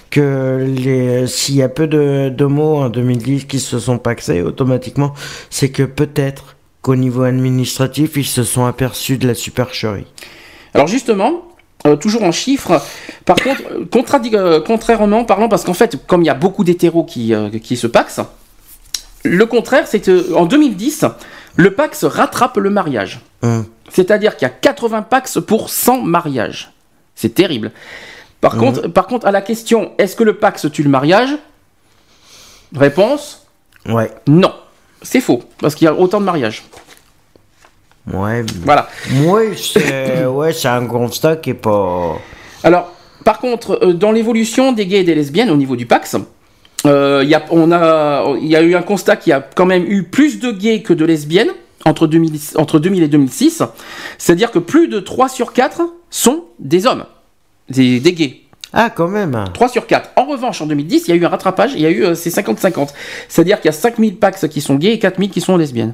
que 0.09 0.63
les 0.67 1.25
s'il 1.27 1.55
y 1.55 1.63
a 1.63 1.69
peu 1.69 1.87
de 1.87 2.29
d'homos 2.29 2.77
en 2.77 2.89
2010 2.89 3.45
qui 3.45 3.59
se 3.59 3.79
sont 3.79 3.97
paxés 3.97 4.41
automatiquement, 4.41 5.13
c'est 5.49 5.69
que 5.69 5.83
peut-être 5.83 6.55
qu'au 6.81 6.95
niveau 6.95 7.23
administratif, 7.23 8.11
ils 8.17 8.25
se 8.25 8.43
sont 8.43 8.65
aperçus 8.65 9.17
de 9.17 9.27
la 9.27 9.33
supercherie. 9.33 10.05
Alors 10.73 10.87
justement, 10.87 11.43
euh, 11.85 11.95
toujours 11.95 12.23
en 12.23 12.31
chiffres, 12.31 12.81
par 13.25 13.35
contre, 13.91 14.15
euh, 14.15 14.37
euh, 14.37 14.61
contrairement 14.65 15.25
parlant, 15.25 15.49
parce 15.49 15.63
qu'en 15.63 15.73
fait, 15.73 15.97
comme 16.07 16.21
il 16.21 16.25
y 16.25 16.29
a 16.29 16.33
beaucoup 16.33 16.63
d'hétéros 16.63 17.03
qui, 17.03 17.33
euh, 17.33 17.49
qui 17.49 17.75
se 17.75 17.87
paxent, 17.87 18.21
le 19.23 19.45
contraire, 19.45 19.87
c'est 19.87 20.01
qu'en 20.01 20.45
2010, 20.45 21.05
le 21.55 21.73
pax 21.73 22.03
rattrape 22.03 22.57
le 22.57 22.69
mariage. 22.69 23.21
Hum. 23.41 23.65
C'est-à-dire 23.89 24.35
qu'il 24.35 24.47
y 24.47 24.51
a 24.51 24.53
80 24.53 25.03
pax 25.03 25.39
pour 25.45 25.69
100 25.69 26.01
mariages. 26.01 26.71
C'est 27.15 27.35
terrible. 27.35 27.71
Par, 28.41 28.57
contre, 28.57 28.87
par 28.87 29.07
contre, 29.07 29.25
à 29.27 29.31
la 29.31 29.41
question, 29.41 29.91
est-ce 29.97 30.15
que 30.15 30.23
le 30.23 30.35
pax 30.35 30.69
tue 30.71 30.83
le 30.83 30.89
mariage? 30.89 31.29
Réponse 32.75 33.47
Ouais. 33.87 34.11
Non. 34.27 34.53
C'est 35.01 35.21
faux, 35.21 35.43
parce 35.59 35.75
qu'il 35.75 35.85
y 35.85 35.87
a 35.87 35.93
autant 35.93 36.19
de 36.19 36.25
mariages. 36.25 36.63
Ouais. 38.11 38.43
Voilà. 38.63 38.89
Ouais, 39.25 39.53
c'est 39.55 40.25
ouais, 40.25 40.65
un 40.65 40.87
constat 40.87 41.37
qui 41.37 41.51
est 41.51 41.53
pas. 41.53 42.17
Alors, 42.63 42.91
par 43.23 43.39
contre, 43.39 43.79
euh, 43.81 43.93
dans 43.93 44.11
l'évolution 44.11 44.71
des 44.71 44.85
gays 44.87 44.99
et 44.99 45.03
des 45.03 45.15
lesbiennes 45.15 45.49
au 45.49 45.57
niveau 45.57 45.75
du 45.75 45.85
Pax, 45.85 46.17
il 46.85 47.29
y, 47.29 47.35
a, 47.35 47.45
on 47.49 47.71
a, 47.71 48.35
il 48.41 48.47
y 48.47 48.55
a 48.55 48.61
eu 48.61 48.75
un 48.75 48.81
constat 48.81 49.15
qu'il 49.15 49.31
y 49.31 49.33
a 49.33 49.41
quand 49.41 49.65
même 49.65 49.85
eu 49.87 50.03
plus 50.03 50.39
de 50.39 50.51
gays 50.51 50.81
que 50.81 50.93
de 50.93 51.05
lesbiennes 51.05 51.51
entre 51.85 52.07
2000, 52.07 52.39
entre 52.55 52.79
2000 52.79 53.03
et 53.03 53.07
2006. 53.07 53.63
C'est-à-dire 54.17 54.51
que 54.51 54.59
plus 54.59 54.87
de 54.87 54.99
3 54.99 55.29
sur 55.29 55.53
4 55.53 55.81
sont 56.09 56.45
des 56.59 56.85
hommes, 56.85 57.05
des, 57.69 57.99
des 57.99 58.13
gays. 58.13 58.41
Ah, 58.73 58.89
quand 58.89 59.07
même. 59.07 59.43
3 59.53 59.69
sur 59.69 59.85
4. 59.85 60.11
En 60.15 60.25
revanche, 60.25 60.61
en 60.61 60.65
2010, 60.65 61.03
il 61.07 61.11
y 61.11 61.13
a 61.13 61.15
eu 61.15 61.25
un 61.25 61.29
rattrapage, 61.29 61.73
il 61.73 61.81
y 61.81 61.85
a 61.85 61.91
eu 61.91 62.03
euh, 62.03 62.15
c'est 62.15 62.31
50-50. 62.31 62.89
C'est-à-dire 63.29 63.57
qu'il 63.61 63.67
y 63.67 63.69
a 63.69 63.77
5000 63.77 64.17
Pax 64.17 64.47
qui 64.47 64.61
sont 64.61 64.75
gays 64.75 64.93
et 64.93 64.99
4000 64.99 65.29
qui 65.29 65.41
sont 65.41 65.57
lesbiennes. 65.57 65.93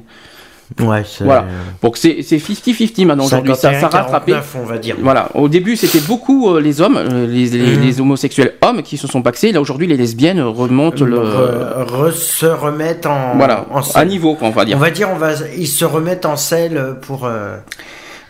Ouais, 0.80 1.02
c'est. 1.04 1.24
Voilà. 1.24 1.46
Donc 1.82 1.96
c'est 1.96 2.22
c'est 2.22 2.36
50-50 2.36 3.04
maintenant 3.06 3.24
aujourd'hui. 3.24 3.54
Ça, 3.56 3.72
ça 3.80 3.88
rattrapé. 3.88 4.32
51, 4.32 4.40
49, 4.40 4.56
on 4.60 4.64
va 4.66 4.78
dire. 4.78 4.96
Voilà. 5.00 5.28
Au 5.34 5.48
début, 5.48 5.76
c'était 5.76 6.00
beaucoup 6.00 6.50
euh, 6.54 6.60
les 6.60 6.80
hommes, 6.80 6.96
euh, 6.96 7.26
les, 7.26 7.46
les- 7.46 7.76
Mhm. 7.76 7.82
les 7.82 8.00
homosexuels 8.00 8.54
hommes 8.62 8.82
qui 8.82 8.96
se 8.96 9.06
sont 9.08 9.20
paxés. 9.22 9.50
Là 9.52 9.60
aujourd'hui, 9.60 9.86
les 9.88 9.96
lesbiennes 9.96 10.40
remontent 10.40 11.04
le. 11.04 11.18
Re- 11.18 11.84
re- 11.86 12.12
se 12.12 12.46
remettent 12.46 13.06
en. 13.06 13.36
voilà. 13.36 13.66
en 13.72 13.80
à 13.94 14.04
niveau, 14.04 14.34
quoi, 14.36 14.48
on 14.48 14.52
va 14.52 14.64
dire. 14.64 14.76
On 14.76 14.80
va 14.80 14.90
dire, 14.90 15.08
on 15.12 15.16
va, 15.16 15.32
ils 15.56 15.66
se 15.66 15.84
remettent 15.84 16.24
en 16.26 16.36
selle 16.36 16.96
pour. 17.02 17.24
euh, 17.24 17.56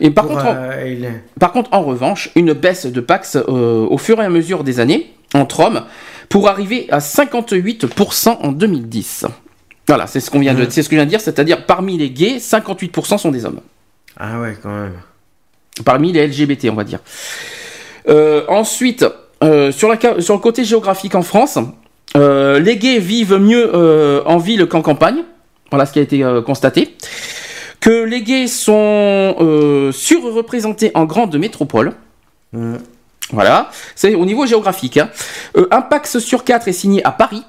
Et 0.00 0.10
par 0.10 0.24
pour, 0.26 0.36
contre, 0.36 0.46
en- 0.48 0.54
euh, 0.56 0.88
il- 0.88 1.10
Par 1.38 1.52
contre, 1.52 1.68
en 1.72 1.82
revanche, 1.82 2.30
une 2.36 2.54
baisse 2.54 2.86
de 2.86 3.00
Pax 3.00 3.36
euh, 3.36 3.86
au 3.88 3.98
fur 3.98 4.20
et 4.22 4.24
à 4.24 4.30
mesure 4.30 4.64
des 4.64 4.80
années 4.80 5.12
entre 5.34 5.60
hommes 5.60 5.82
pour 6.30 6.48
arriver 6.48 6.86
à 6.90 7.00
58% 7.00 8.38
en 8.42 8.52
2010. 8.52 9.26
Voilà, 9.90 10.06
c'est 10.06 10.20
ce 10.20 10.30
qu'on 10.30 10.38
vient 10.38 10.54
de, 10.54 10.70
c'est 10.70 10.82
ce 10.84 10.88
que 10.88 10.94
je 10.94 11.00
viens 11.00 11.04
de 11.04 11.10
dire, 11.10 11.20
c'est-à-dire 11.20 11.66
parmi 11.66 11.98
les 11.98 12.10
gays, 12.10 12.38
58% 12.38 13.18
sont 13.18 13.30
des 13.32 13.44
hommes. 13.44 13.60
Ah 14.16 14.40
ouais, 14.40 14.56
quand 14.62 14.68
même. 14.70 14.92
Parmi 15.84 16.12
les 16.12 16.26
LGBT, 16.28 16.66
on 16.70 16.74
va 16.74 16.84
dire. 16.84 17.00
Euh, 18.08 18.44
ensuite, 18.48 19.04
euh, 19.42 19.72
sur, 19.72 19.88
la, 19.88 19.98
ca- 20.00 20.20
sur 20.20 20.34
le 20.34 20.40
côté 20.40 20.64
géographique 20.64 21.14
en 21.16 21.22
France, 21.22 21.58
euh, 22.16 22.60
les 22.60 22.76
gays 22.76 22.98
vivent 23.00 23.36
mieux 23.38 23.74
en 24.26 24.38
ville 24.38 24.66
qu'en 24.66 24.82
campagne. 24.82 25.24
Voilà 25.70 25.86
ce 25.86 25.92
qui 25.92 25.98
a 25.98 26.02
été 26.02 26.24
constaté. 26.46 26.96
Que 27.80 28.04
les 28.04 28.22
gays 28.22 28.46
sont 28.46 29.90
surreprésentés 29.92 30.90
en 30.94 31.04
grandes 31.04 31.36
métropoles. 31.36 31.94
Voilà, 33.32 33.70
c'est 33.94 34.14
au 34.14 34.24
niveau 34.24 34.44
géographique. 34.46 34.98
hein. 34.98 35.08
Un 35.70 35.80
Pax 35.82 36.18
sur 36.18 36.44
4 36.44 36.68
est 36.68 36.72
signé 36.72 37.04
à 37.04 37.12
Paris. 37.12 37.42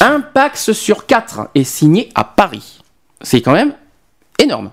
Un 0.00 0.20
Pax 0.20 0.72
sur 0.72 1.06
4 1.06 1.50
est 1.54 1.64
signé 1.64 2.10
à 2.14 2.24
Paris. 2.24 2.80
C'est 3.22 3.40
quand 3.40 3.52
même 3.52 3.72
énorme. 4.38 4.70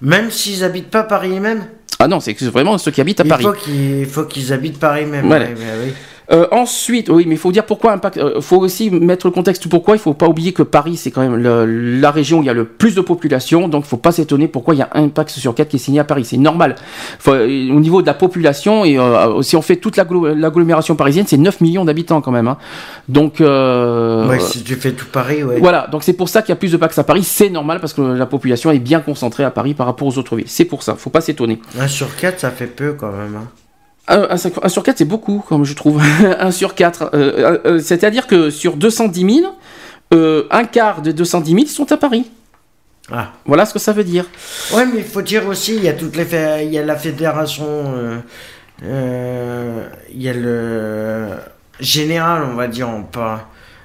Même 0.00 0.30
s'ils 0.30 0.64
habitent 0.64 0.90
pas 0.90 1.02
Paris 1.02 1.38
même 1.40 1.66
Ah 1.98 2.08
non, 2.08 2.20
c'est 2.20 2.40
vraiment 2.44 2.78
ceux 2.78 2.90
qui 2.90 3.00
habitent 3.00 3.20
à 3.20 3.24
Il 3.24 3.28
Paris. 3.28 3.44
faut 3.44 3.54
il 3.70 4.06
faut 4.06 4.24
qu'ils 4.24 4.52
habitent 4.52 4.78
Paris 4.78 5.04
même. 5.04 5.26
Voilà. 5.26 5.46
ouais, 5.46 5.54
ouais, 5.54 5.84
oui. 5.86 5.92
Euh, 6.32 6.46
ensuite, 6.50 7.08
oui, 7.08 7.24
mais 7.28 7.36
il 7.36 7.38
faut 7.38 7.52
dire 7.52 7.64
pourquoi 7.64 7.92
un 7.92 7.98
Pax. 7.98 8.18
Il 8.36 8.42
faut 8.42 8.56
aussi 8.58 8.90
mettre 8.90 9.26
le 9.26 9.30
contexte 9.30 9.68
pourquoi. 9.68 9.94
Il 9.94 10.00
faut 10.00 10.14
pas 10.14 10.26
oublier 10.26 10.52
que 10.52 10.62
Paris, 10.64 10.96
c'est 10.96 11.10
quand 11.12 11.20
même 11.20 11.36
le- 11.36 11.64
la 12.00 12.10
région 12.10 12.38
où 12.40 12.42
il 12.42 12.46
y 12.46 12.50
a 12.50 12.52
le 12.52 12.64
plus 12.64 12.94
de 12.96 13.00
population. 13.00 13.68
Donc, 13.68 13.84
il 13.84 13.88
faut 13.88 13.96
pas 13.96 14.10
s'étonner 14.12 14.48
pourquoi 14.48 14.74
il 14.74 14.78
y 14.78 14.82
a 14.82 14.88
un 14.94 15.08
Pax 15.08 15.38
sur 15.38 15.54
4 15.54 15.68
qui 15.68 15.76
est 15.76 15.78
signé 15.78 16.00
à 16.00 16.04
Paris. 16.04 16.24
C'est 16.24 16.36
normal. 16.36 16.74
Faut- 17.20 17.32
euh, 17.32 17.44
au 17.70 17.78
niveau 17.80 18.02
de 18.02 18.06
la 18.06 18.14
population, 18.14 18.84
et 18.84 18.98
euh, 18.98 19.40
si 19.42 19.54
on 19.56 19.62
fait 19.62 19.76
toute 19.76 19.96
l'agglo- 19.96 20.34
l'agglomération 20.34 20.96
parisienne, 20.96 21.26
c'est 21.28 21.36
9 21.36 21.60
millions 21.60 21.84
d'habitants 21.84 22.20
quand 22.20 22.32
même. 22.32 22.48
hein. 22.48 22.56
Donc. 23.08 23.40
euh, 23.40 24.26
Ouais, 24.28 24.40
si 24.40 24.64
tu 24.64 24.74
fais 24.74 24.92
tout 24.92 25.06
Paris, 25.12 25.44
ouais. 25.44 25.58
Voilà, 25.60 25.86
donc 25.92 26.02
c'est 26.02 26.12
pour 26.12 26.28
ça 26.28 26.42
qu'il 26.42 26.48
y 26.50 26.52
a 26.52 26.56
plus 26.56 26.72
de 26.72 26.76
Pax 26.76 26.98
à 26.98 27.04
Paris. 27.04 27.22
C'est 27.22 27.50
normal 27.50 27.78
parce 27.80 27.92
que 27.92 28.02
la 28.02 28.26
population 28.26 28.70
est 28.72 28.78
bien 28.80 29.00
concentrée 29.00 29.44
à 29.44 29.50
Paris 29.50 29.74
par 29.74 29.86
rapport 29.86 30.08
aux 30.08 30.18
autres 30.18 30.34
villes. 30.36 30.46
C'est 30.48 30.64
pour 30.64 30.82
ça. 30.82 30.96
Faut 30.96 31.10
pas 31.10 31.20
s'étonner. 31.20 31.60
1 31.78 31.86
sur 31.88 32.16
4, 32.16 32.40
ça 32.40 32.50
fait 32.50 32.66
peu 32.66 32.94
quand 32.94 33.12
même. 33.12 33.36
hein. 33.36 33.46
Un, 34.08 34.26
un 34.30 34.36
cinq- 34.36 34.52
un 34.62 34.68
sur 34.68 34.82
4, 34.82 34.98
c'est 34.98 35.04
beaucoup, 35.04 35.44
comme 35.48 35.64
je 35.64 35.74
trouve. 35.74 36.00
1 36.40 36.50
sur 36.50 36.74
4. 36.74 37.10
C'est-à-dire 37.80 38.26
que 38.26 38.50
sur 38.50 38.76
210 38.76 39.40
000, 39.40 39.56
euh, 40.14 40.46
un 40.50 40.64
quart 40.64 41.02
des 41.02 41.12
210 41.12 41.50
000 41.52 41.66
sont 41.66 41.90
à 41.92 41.96
Paris. 41.96 42.30
Ah. 43.10 43.32
Voilà 43.44 43.66
ce 43.66 43.72
que 43.72 43.78
ça 43.78 43.92
veut 43.92 44.04
dire. 44.04 44.26
Ouais, 44.72 44.84
mais 44.86 44.98
il 44.98 45.04
faut 45.04 45.22
dire 45.22 45.46
aussi, 45.48 45.76
il 45.76 45.82
y 45.84 45.88
a 45.88 45.92
toutes 45.92 46.16
les 46.16 46.26
il 46.64 46.72
y 46.72 46.78
a 46.78 46.84
la 46.84 46.96
fédération, 46.96 47.64
euh, 47.68 48.18
euh, 48.84 49.88
il 50.12 50.22
y 50.22 50.28
a 50.28 50.32
le 50.32 51.28
général, 51.80 52.42
on 52.50 52.54
va 52.54 52.66
dire, 52.68 52.88
on 52.88 53.02
parle 53.02 53.40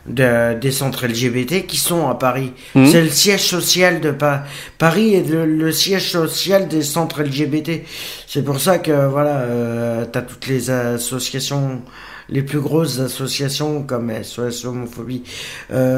de, 0.07 0.53
des 0.59 0.71
centres 0.71 1.05
LGBT 1.07 1.65
qui 1.67 1.77
sont 1.77 2.07
à 2.09 2.15
Paris. 2.15 2.53
Mhm. 2.75 2.87
C'est 2.87 3.01
le 3.01 3.09
siège 3.09 3.43
social 3.43 4.01
de 4.01 4.11
Pa- 4.11 4.43
Paris 4.77 5.13
est 5.13 5.29
le, 5.29 5.45
le 5.45 5.71
siège 5.71 6.09
social 6.11 6.67
des 6.67 6.81
centres 6.81 7.21
LGBT. 7.23 7.83
C'est 8.27 8.43
pour 8.43 8.59
ça 8.59 8.79
que 8.79 9.07
voilà, 9.07 9.37
euh, 9.41 10.05
t'as 10.11 10.21
toutes 10.21 10.47
les 10.47 10.69
associations. 10.71 11.81
Les 12.29 12.43
plus 12.43 12.61
grosses 12.61 12.99
associations 12.99 13.83
comme 13.83 14.09
SOS 14.23 14.63
Homophobie, 14.63 15.21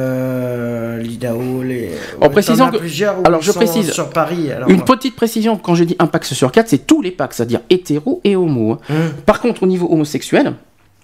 euh, 0.08 0.98
l'IDAO, 0.98 1.62
les. 1.62 1.92
En 2.20 2.24
ouais, 2.26 2.30
précisant 2.32 2.72
que- 2.72 2.78
plusieurs 2.78 3.16
alors 3.24 3.42
je 3.42 3.52
précise, 3.52 3.92
sur 3.92 4.10
Paris. 4.10 4.52
alors, 4.52 4.70
Une 4.70 4.84
petite 4.84 5.16
précision, 5.16 5.58
quand 5.58 5.76
je 5.76 5.84
dis 5.84 5.96
un 6.00 6.08
Pax 6.08 6.34
sur 6.34 6.52
4, 6.52 6.70
c'est 6.70 6.88
tous 6.88 7.02
les 7.04 7.12
Pax, 7.12 7.38
c'est-à-dire 7.38 7.62
hétéro 7.70 8.20
et 8.24 8.36
homo. 8.36 8.74
hein. 8.74 8.78
Hum. 8.90 8.96
Par 9.26 9.42
contre, 9.42 9.62
au 9.64 9.68
niveau 9.68 9.88
homosexuel, 9.92 10.54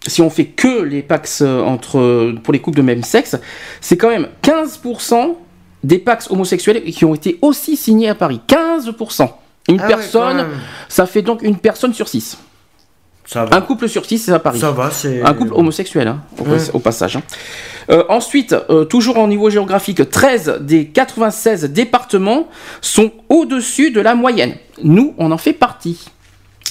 si 0.10 0.22
on 0.22 0.30
fait 0.30 0.46
que 0.46 0.82
les 0.84 1.02
Pax 1.02 1.42
euh, 1.42 1.62
entre, 1.62 2.34
pour 2.44 2.52
les 2.54 2.60
couples 2.60 2.78
de 2.78 2.82
même 2.84 3.04
sexe, 3.04 3.38
c'est 3.82 3.96
quand 3.98 4.10
même 4.10 4.28
15% 4.44 5.36
des 5.84 6.00
Pax 6.00 6.30
homosexuels 6.30 6.84
qui 6.84 7.06
ont 7.06 7.16
été 7.16 7.40
aussi 7.42 7.78
signés 7.78 8.10
à 8.10 8.16
Paris. 8.16 8.42
15%. 8.48 9.30
Une 9.70 9.80
Ah 9.82 9.88
personne, 9.88 10.46
ça 10.88 11.06
fait 11.06 11.22
donc 11.22 11.42
une 11.44 11.58
personne 11.58 11.94
sur 11.94 12.08
6. 12.08 12.38
Ça 13.26 13.46
va. 13.46 13.56
Un 13.58 13.62
couple 13.62 13.88
sur 13.88 14.04
6, 14.06 14.18
c'est 14.18 14.32
à 14.32 14.40
Paris. 14.40 14.60
Ça 14.60 14.72
va, 14.72 14.90
c'est. 14.90 15.22
Un 15.22 15.34
couple 15.36 15.54
homosexuel, 15.54 16.08
hein, 16.08 16.22
au, 16.40 16.44
Ouais. 16.50 16.58
au 16.74 16.80
passage. 16.80 17.16
hein. 17.18 17.22
Euh, 17.92 18.04
ensuite, 18.10 18.56
euh, 18.72 18.86
toujours 18.86 19.18
au 19.20 19.28
niveau 19.28 19.50
géographique, 19.52 20.10
13 20.10 20.58
des 20.62 20.88
96 20.88 21.66
départements 21.66 22.48
sont 22.82 23.12
au-dessus 23.30 23.92
de 23.92 24.02
la 24.02 24.16
moyenne. 24.16 24.56
Nous, 24.84 25.14
on 25.20 25.32
en 25.32 25.38
fait 25.38 25.54
partie. 25.54 26.06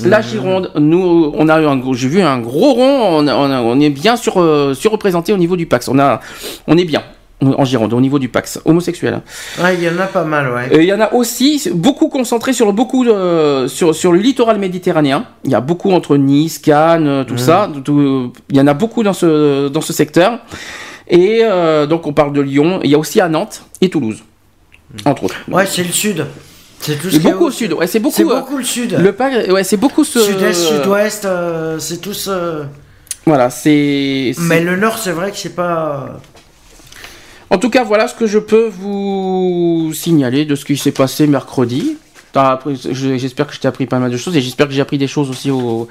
La 0.04 0.20
Gironde, 0.20 0.70
nous, 0.76 1.32
on 1.34 1.48
a 1.48 1.60
eu 1.60 1.66
un 1.66 1.76
gros, 1.76 1.94
j'ai 1.94 2.08
vu 2.08 2.20
un 2.22 2.38
gros 2.38 2.72
rond, 2.74 3.18
on, 3.18 3.26
a- 3.26 3.34
on 3.34 3.50
a- 3.50 3.60
on 3.62 3.80
est 3.80 3.90
bien 3.90 4.16
sur, 4.16 4.40
euh, 4.40 4.74
surreprésenté 4.74 5.32
au 5.32 5.36
niveau 5.38 5.56
du 5.56 5.66
Pax. 5.66 5.88
On 5.88 5.98
a, 5.98 6.20
on 6.66 6.76
est 6.76 6.84
bien. 6.84 7.02
en 7.40 7.64
Gironde, 7.64 7.92
au 7.92 8.00
niveau 8.00 8.18
du 8.18 8.28
Pax, 8.28 8.60
homosexuel. 8.64 9.14
hein. 9.14 9.22
Ouais, 9.62 9.76
il 9.76 9.82
y 9.84 9.88
en 9.88 9.96
a 10.00 10.06
pas 10.08 10.24
mal, 10.24 10.50
ouais. 10.52 10.70
Et 10.76 10.78
il 10.82 10.86
y 10.88 10.92
en 10.92 11.00
a 11.00 11.12
aussi 11.14 11.70
beaucoup 11.72 12.08
concentrés 12.08 12.52
sur 12.52 12.72
beaucoup 12.72 13.04
de- 13.04 13.66
sur 13.68 13.94
sur 13.94 14.10
le 14.10 14.18
littoral 14.18 14.58
méditerranéen. 14.58 15.24
Il 15.44 15.52
y 15.52 15.54
a 15.54 15.60
beaucoup 15.60 15.92
entre 15.92 16.16
Nice, 16.16 16.58
Cannes, 16.58 17.06
euh, 17.06 17.22
tout 17.22 17.34
Mhm. 17.34 17.38
ça. 17.38 17.70
tout- 17.84 18.32
il 18.50 18.56
y 18.56 18.60
en 18.60 18.66
a 18.66 18.74
beaucoup 18.74 19.04
dans 19.04 19.12
ce 19.12 19.68
dans 19.68 19.80
ce 19.80 19.92
secteur. 19.92 20.40
Et 21.06 21.42
euh, 21.44 21.86
donc 21.86 22.08
on 22.08 22.12
parle 22.12 22.32
de 22.32 22.40
Lyon. 22.40 22.80
Il 22.82 22.90
y 22.90 22.96
a 22.96 22.98
aussi 22.98 23.20
à 23.20 23.28
Nantes 23.28 23.62
et 23.80 23.88
Toulouse, 23.88 24.24
entre 25.04 25.22
autres. 25.24 25.36
Ouais, 25.48 25.64
c'est 25.64 25.84
le 25.84 25.92
sud. 25.92 26.26
C'est 26.80 27.18
beaucoup 27.22 27.46
au 27.46 27.50
sud. 27.50 27.72
Ouais, 27.72 27.86
c'est 27.86 27.98
beaucoup. 27.98 28.14
C'est 28.16 28.22
euh, 28.24 28.40
beaucoup 28.40 28.56
le 28.58 28.64
sud. 28.64 28.96
Le 28.98 29.52
ouais, 29.52 29.64
c'est 29.64 29.76
beaucoup 29.76 30.04
ce. 30.04 30.20
Sud-est, 30.20 30.54
sud-ouest, 30.68 31.24
euh, 31.24 31.78
c'est 31.78 31.98
tous. 32.00 32.28
euh, 32.28 32.64
Voilà, 33.26 33.50
c'est- 33.50 34.32
Mais 34.38 34.60
le 34.60 34.76
nord, 34.76 34.98
c'est 34.98 35.12
vrai 35.12 35.30
que 35.30 35.36
c'est 35.36 35.54
pas. 35.54 36.20
En 37.50 37.58
tout 37.58 37.70
cas, 37.70 37.82
voilà 37.84 38.08
ce 38.08 38.14
que 38.14 38.26
je 38.26 38.38
peux 38.38 38.68
vous 38.68 39.92
signaler 39.94 40.44
de 40.44 40.54
ce 40.54 40.64
qui 40.64 40.76
s'est 40.76 40.92
passé 40.92 41.26
mercredi. 41.26 41.96
J'espère 42.34 43.46
que 43.46 43.54
je 43.54 43.60
t'ai 43.60 43.68
appris 43.68 43.86
pas 43.86 43.98
mal 43.98 44.10
de 44.10 44.16
choses 44.16 44.36
et 44.36 44.40
j'espère 44.40 44.66
que 44.68 44.72
j'ai 44.72 44.80
appris 44.80 44.98
des 44.98 45.08
choses 45.08 45.30
aussi 45.30 45.50
aux, 45.50 45.88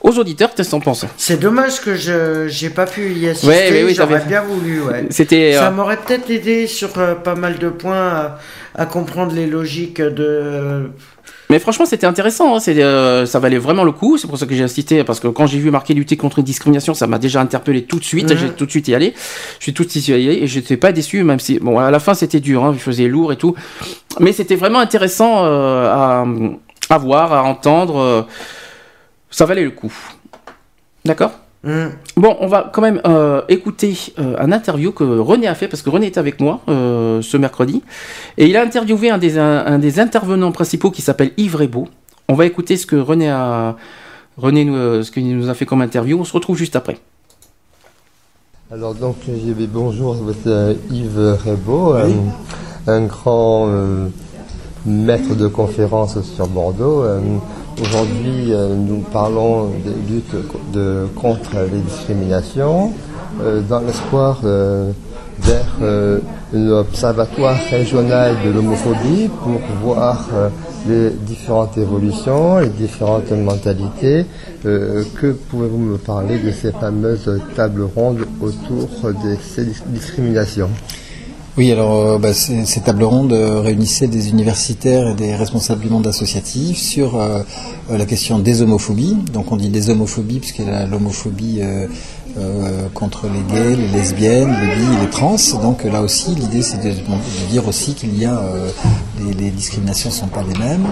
aux 0.00 0.18
auditeurs. 0.18 0.54
Qu'est-ce 0.54 0.68
que 0.68 0.72
t'en 0.72 0.80
penses? 0.80 1.06
C'est 1.16 1.38
dommage 1.38 1.80
que 1.80 1.94
je 1.94 2.46
j'ai 2.48 2.70
pas 2.70 2.86
pu 2.86 3.12
y 3.12 3.28
assister. 3.28 3.48
Ouais, 3.48 3.70
mais 3.70 3.84
oui, 3.84 3.94
J'aurais 3.94 4.24
bien 4.24 4.42
voulu, 4.42 4.82
ouais. 4.82 5.06
C'était, 5.10 5.54
Ça 5.54 5.68
euh, 5.68 5.70
m'aurait 5.70 5.96
peut-être 5.98 6.30
aidé 6.30 6.66
sur 6.66 6.98
euh, 6.98 7.14
pas 7.14 7.34
mal 7.34 7.58
de 7.58 7.68
points 7.68 8.08
à, 8.08 8.38
à 8.74 8.86
comprendre 8.86 9.32
les 9.34 9.46
logiques 9.46 10.00
de. 10.00 10.90
Mais 11.50 11.58
franchement, 11.58 11.86
c'était 11.86 12.06
intéressant. 12.06 12.54
hein. 12.54 12.60
C'est, 12.60 12.82
euh, 12.82 13.24
ça 13.24 13.38
valait 13.38 13.58
vraiment 13.58 13.84
le 13.84 13.92
coup. 13.92 14.18
C'est 14.18 14.26
pour 14.28 14.36
ça 14.38 14.44
que 14.46 14.54
j'ai 14.54 14.62
insisté 14.62 15.02
parce 15.04 15.18
que 15.18 15.28
quand 15.28 15.46
j'ai 15.46 15.58
vu 15.58 15.70
marquer 15.70 15.94
lutter 15.94 16.16
contre 16.16 16.40
une 16.40 16.44
discrimination, 16.44 16.92
ça 16.94 17.06
m'a 17.06 17.18
déjà 17.18 17.40
interpellé 17.40 17.84
tout 17.84 17.98
de 17.98 18.04
suite. 18.04 18.30
Mhm. 18.30 18.36
J'ai 18.38 18.48
tout 18.50 18.66
de 18.66 18.70
suite 18.70 18.88
y 18.88 18.94
allé. 18.94 19.14
Je 19.58 19.62
suis 19.64 19.72
tout 19.74 19.84
de 19.84 19.90
suite 19.90 20.08
y 20.08 20.12
allé 20.12 20.24
et 20.42 20.46
je 20.46 20.58
n'étais 20.58 20.76
pas 20.76 20.92
déçu, 20.92 21.22
même 21.24 21.40
si 21.40 21.58
bon 21.58 21.78
à 21.78 21.90
la 21.90 22.00
fin 22.00 22.12
c'était 22.14 22.40
dur. 22.40 22.64
Hein, 22.64 22.72
il 22.74 22.78
faisait 22.80 23.08
lourd 23.08 23.32
et 23.32 23.36
tout. 23.36 23.54
Mais 24.20 24.32
c'était 24.32 24.56
vraiment 24.56 24.78
intéressant 24.78 25.44
euh, 25.44 25.86
à, 25.90 26.26
à 26.90 26.98
voir, 26.98 27.32
à 27.32 27.42
entendre. 27.44 27.96
euh, 27.98 28.22
ça 29.30 29.44
valait 29.46 29.64
le 29.64 29.70
coup. 29.70 29.92
D'accord? 31.04 31.32
Mhm. 31.64 31.90
Bon, 32.16 32.36
on 32.40 32.46
va 32.46 32.70
quand 32.72 32.82
même 32.82 33.00
euh, 33.04 33.42
écouter 33.48 33.96
euh, 34.18 34.36
un 34.38 34.52
interview 34.52 34.92
que 34.92 35.02
René 35.02 35.48
a 35.48 35.54
fait, 35.54 35.66
parce 35.66 35.82
que 35.82 35.90
René 35.90 36.06
était 36.06 36.20
avec 36.20 36.40
moi 36.40 36.60
euh, 36.68 37.20
ce 37.20 37.36
mercredi, 37.36 37.82
et 38.36 38.46
il 38.46 38.56
a 38.56 38.62
interviewé 38.62 39.10
un 39.10 39.18
des, 39.18 39.38
un, 39.38 39.66
un 39.66 39.78
des 39.78 39.98
intervenants 39.98 40.52
principaux 40.52 40.90
qui 40.90 41.02
s'appelle 41.02 41.32
Yves 41.36 41.56
Rebaud. 41.56 41.88
On 42.28 42.34
va 42.34 42.46
écouter 42.46 42.76
ce 42.76 42.86
que 42.86 42.96
René 42.96 43.28
a, 43.28 43.76
René 44.36 44.64
nous, 44.64 44.76
euh, 44.76 45.02
ce 45.02 45.10
qu'il 45.10 45.36
nous 45.36 45.48
a 45.48 45.54
fait 45.54 45.66
comme 45.66 45.82
interview. 45.82 46.18
On 46.20 46.24
se 46.24 46.32
retrouve 46.32 46.56
juste 46.56 46.76
après. 46.76 46.98
Alors 48.70 48.94
donc 48.94 49.16
bonjour, 49.72 50.16
c'est 50.44 50.76
Yves 50.90 51.38
Rebaud, 51.44 51.94
un 52.86 53.00
grand 53.06 53.66
euh, 53.68 54.08
maître 54.88 55.34
de 55.34 55.46
conférence 55.48 56.20
sur 56.22 56.46
Bordeaux. 56.48 57.02
Euh, 57.02 57.20
Aujourd'hui, 57.80 58.52
euh, 58.52 58.74
nous 58.74 59.04
parlons 59.12 59.66
des 59.84 60.12
luttes 60.12 60.34
de, 60.72 61.06
contre 61.14 61.52
les 61.72 61.78
discriminations 61.78 62.92
euh, 63.40 63.60
dans 63.68 63.78
l'espoir 63.78 64.40
vers 64.42 65.76
euh, 65.80 66.18
un 66.52 66.70
observatoire 66.70 67.56
régional 67.70 68.34
de 68.44 68.50
l'homophobie 68.50 69.28
pour 69.44 69.60
voir 69.80 70.26
les 70.88 71.10
différentes 71.10 71.78
évolutions, 71.78 72.58
les 72.58 72.68
différentes 72.68 73.30
mentalités. 73.30 74.26
Que 74.64 75.32
pouvez-vous 75.48 75.78
me 75.78 75.98
parler 75.98 76.38
de 76.40 76.50
ces 76.50 76.72
fameuses 76.72 77.30
tables 77.54 77.86
rondes 77.94 78.24
autour 78.40 78.88
de 79.12 79.36
ces 79.40 79.66
dis- 79.66 79.82
discriminations? 79.86 80.70
Oui, 81.58 81.72
alors 81.72 81.96
euh, 81.96 82.18
bah, 82.18 82.32
ces, 82.32 82.80
tables 82.82 83.02
rondes 83.02 83.32
euh, 83.32 83.60
réunissaient 83.60 84.06
des 84.06 84.28
universitaires 84.28 85.08
et 85.08 85.14
des 85.14 85.34
responsables 85.34 85.80
du 85.80 85.88
monde 85.88 86.06
associatif 86.06 86.78
sur 86.78 87.20
euh, 87.20 87.42
la 87.90 88.06
question 88.06 88.38
des 88.38 88.62
homophobies. 88.62 89.16
Donc 89.32 89.50
on 89.50 89.56
dit 89.56 89.68
des 89.68 89.90
homophobies 89.90 90.38
puisqu'il 90.38 90.66
y 90.66 90.70
a 90.70 90.86
l'homophobie 90.86 91.60
contre 92.94 93.26
les 93.26 93.52
gays, 93.52 93.74
les 93.74 93.88
lesbiennes, 93.88 94.56
les 94.60 94.76
bi 94.76 95.00
les 95.00 95.10
trans. 95.10 95.34
Donc 95.60 95.82
là 95.82 96.02
aussi, 96.02 96.32
l'idée 96.36 96.62
c'est 96.62 96.80
de, 96.80 96.94
dire 97.50 97.66
aussi 97.66 97.94
qu'il 97.94 98.16
y 98.16 98.24
a 98.24 98.40
les, 99.18 99.32
les 99.32 99.50
discriminations 99.50 100.10
ne 100.10 100.14
sont 100.14 100.28
pas 100.28 100.44
les 100.44 100.56
mêmes. 100.56 100.86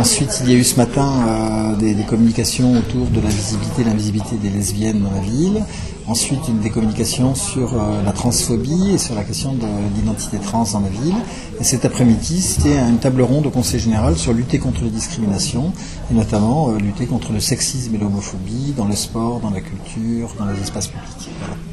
Ensuite, 0.00 0.40
il 0.42 0.50
y 0.50 0.54
a 0.54 0.56
eu 0.56 0.64
ce 0.64 0.74
matin 0.74 1.76
des, 1.78 1.94
des 1.94 2.02
communications 2.02 2.72
autour 2.72 3.06
de 3.06 3.20
la 3.20 3.28
visibilité 3.28 3.84
l'invisibilité 3.84 4.34
des 4.42 4.50
lesbiennes 4.50 5.02
dans 5.02 5.12
la 5.12 5.20
ville. 5.20 5.62
Ensuite, 6.10 6.48
une 6.48 6.58
des 6.58 6.70
communications 6.70 7.36
sur 7.36 7.74
euh, 7.74 8.02
la 8.04 8.10
transphobie 8.10 8.90
et 8.94 8.98
sur 8.98 9.14
la 9.14 9.22
question 9.22 9.52
de 9.52 9.66
l'identité 9.94 10.38
trans 10.38 10.64
dans 10.72 10.80
la 10.80 10.88
ville. 10.88 11.14
Et 11.60 11.62
cet 11.62 11.84
après-midi, 11.84 12.40
c'était 12.40 12.76
une 12.80 12.98
table 12.98 13.22
ronde 13.22 13.46
au 13.46 13.50
Conseil 13.50 13.78
général 13.78 14.16
sur 14.16 14.32
lutter 14.32 14.58
contre 14.58 14.82
les 14.82 14.90
discriminations 14.90 15.72
et 16.10 16.14
notamment 16.14 16.70
euh, 16.70 16.78
lutter 16.78 17.06
contre 17.06 17.32
le 17.32 17.38
sexisme 17.38 17.94
et 17.94 17.98
l'homophobie 17.98 18.74
dans 18.76 18.86
le 18.86 18.96
sport, 18.96 19.38
dans 19.38 19.50
la 19.50 19.60
culture, 19.60 20.34
dans 20.36 20.46
les 20.46 20.60
espaces 20.60 20.88
publics. 20.88 21.30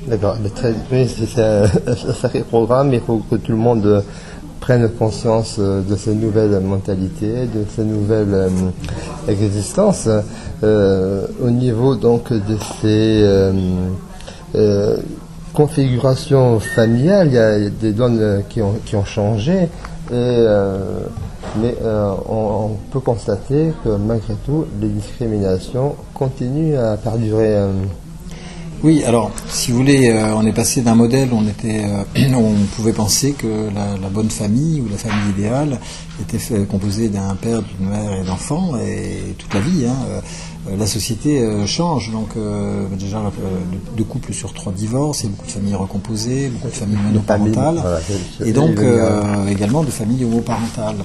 D'accord, 0.07 0.37
très, 0.53 0.75
oui, 0.91 1.07
c'est 1.09 1.41
un, 1.41 1.65
sacré 2.21 2.43
programme, 2.43 2.93
il 2.93 3.01
faut 3.01 3.23
que 3.31 3.37
tout 3.37 3.53
le 3.53 3.57
monde 3.57 3.87
euh, 3.87 4.01
prenne 4.59 4.87
conscience 4.87 5.57
de 5.57 5.95
ces 5.95 6.13
nouvelles 6.13 6.59
mentalités, 6.59 7.47
de 7.47 7.65
ces 7.75 7.83
nouvelles 7.83 8.33
euh, 8.35 8.49
existences. 9.27 10.07
Au 10.61 11.49
niveau 11.49 11.95
donc 11.95 12.33
de 12.33 12.57
ces 12.81 13.51
euh, 14.55 14.97
configurations 15.53 16.59
familiales, 16.59 17.27
il 17.27 17.33
y 17.33 17.37
a 17.37 17.69
des 17.69 17.91
donnes 17.91 18.43
qui 18.49 18.61
ont, 18.61 18.75
qui 18.85 18.95
ont 18.95 19.05
changé, 19.05 19.63
et, 19.63 19.67
euh, 20.11 20.99
mais 21.59 21.75
euh, 21.81 22.11
on, 22.29 22.77
peut 22.91 22.99
constater 22.99 23.73
que 23.83 23.89
malgré 23.89 24.35
tout, 24.45 24.65
les 24.79 24.87
discriminations 24.87 25.95
continuent 26.13 26.77
à 26.77 26.95
perdurer. 26.97 27.57
Oui, 28.83 29.03
alors, 29.05 29.31
si 29.49 29.71
vous 29.71 29.77
voulez, 29.77 30.15
on 30.35 30.45
est 30.45 30.53
passé 30.53 30.81
d'un 30.81 30.93
modèle 30.93 31.29
où 31.33 31.37
on, 31.37 31.47
était, 31.47 31.85
on 32.35 32.53
pouvait 32.75 32.93
penser 32.93 33.31
que 33.31 33.47
la, 33.73 34.09
bonne 34.09 34.29
famille 34.29 34.81
ou 34.81 34.87
la 34.89 34.97
famille 34.97 35.31
idéale 35.31 35.79
était 36.21 36.37
composée 36.65 37.09
d'un 37.09 37.35
père, 37.35 37.63
d'une 37.63 37.89
mère 37.89 38.13
et 38.13 38.23
d'enfants, 38.23 38.77
et 38.77 39.33
toute 39.39 39.53
la 39.55 39.61
vie. 39.61 39.87
hein, 39.87 40.21
la 40.75 40.85
société 40.87 41.39
euh, 41.39 41.65
change, 41.65 42.11
donc 42.11 42.29
euh, 42.35 42.85
déjà 42.97 43.17
euh, 43.17 43.29
deux 43.95 44.03
couples 44.03 44.33
sur 44.33 44.53
trois 44.53 44.73
divorces, 44.73 45.23
et 45.23 45.27
beaucoup 45.27 45.45
de 45.45 45.51
familles 45.51 45.75
recomposées, 45.75 46.49
beaucoup 46.49 46.67
de 46.67 46.73
familles 46.73 46.97
monoparentales, 47.07 47.79
voilà, 47.81 47.99
et 48.45 48.51
donc 48.51 48.77
euh, 48.79 49.47
également 49.47 49.83
de 49.83 49.91
familles 49.91 50.25
homoparentales. 50.25 50.97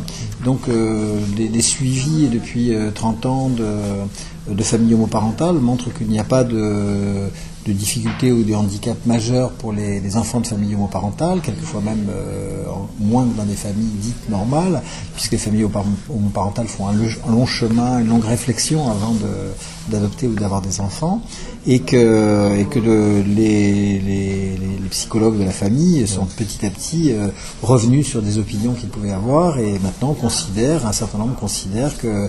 Donc 0.45 0.69
euh, 0.69 1.19
les, 1.37 1.49
les 1.49 1.63
suivis 1.63 2.29
depuis 2.29 2.75
euh, 2.75 2.91
30 2.93 3.27
ans 3.27 3.49
de, 3.51 4.53
de 4.53 4.63
familles 4.63 4.95
homoparentales 4.95 5.57
montrent 5.57 5.93
qu'il 5.93 6.09
n'y 6.09 6.19
a 6.19 6.25
pas 6.25 6.45
de, 6.45 7.29
de 7.67 7.73
difficultés 7.73 8.33
ou 8.33 8.43
de 8.43 8.55
handicap 8.55 8.97
majeurs 9.07 9.51
pour 9.53 9.73
les, 9.73 10.17
enfants 10.17 10.41
de 10.41 10.47
familles 10.47 10.75
homoparentales, 10.75 11.41
quelquefois 11.41 11.81
même 11.81 12.07
euh, 12.11 12.65
moins 12.99 13.25
que 13.27 13.37
dans 13.37 13.45
des 13.45 13.55
familles 13.55 13.91
dites 14.01 14.29
normales, 14.29 14.83
puisque 15.15 15.33
les 15.33 15.39
familles 15.39 15.65
homopar- 15.65 15.85
homoparentales 16.11 16.67
font 16.67 16.89
un 16.89 16.95
long 17.31 17.47
chemin, 17.47 18.01
une 18.01 18.09
longue 18.09 18.25
réflexion 18.25 18.91
avant 18.91 19.13
de- 19.13 19.53
d'adopter 19.89 20.27
ou 20.29 20.35
d'avoir 20.35 20.63
des 20.63 20.81
enfants, 20.81 21.23
et 21.67 21.81
que, 21.81 22.57
et 22.59 22.65
que 22.67 22.79
le- 22.79 23.23
les, 23.23 23.99
les- 24.01 24.59
psychologues 24.93 25.39
de 25.39 25.45
la 25.45 25.53
famille 25.53 26.07
sont 26.07 26.27
petit 26.27 26.67
à 26.67 26.71
petit 26.71 27.13
euh, 27.15 27.29
revenus 27.63 28.07
sur 28.07 28.21
des 28.21 28.37
opinions 28.37 28.75
qu'ils 28.75 28.91
pouvaient 28.91 29.11
avoir, 29.13 29.59
et 29.59 29.79
maintenant 29.79 30.13
considèrent, 30.13 30.87
un 30.87 30.93
certain 30.93 31.17
nombre 31.17 31.35
considèrent 31.35 31.97
que 31.97 32.29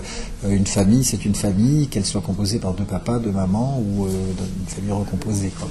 une 0.50 0.66
famille 0.66 1.04
c'est 1.04 1.26
une 1.26 1.34
famille, 1.34 1.88
qu'elle 1.88 2.06
soit 2.06 2.22
composée 2.22 2.58
par 2.58 2.72
deux 2.72 2.84
papas, 2.84 3.18
deux 3.18 3.32
mamans 3.32 3.78
ou 3.86 4.06
euh, 4.06 4.08
une 4.08 4.66
famille 4.66 4.92
recomposée. 4.92 5.52
Quoi. 5.58 5.68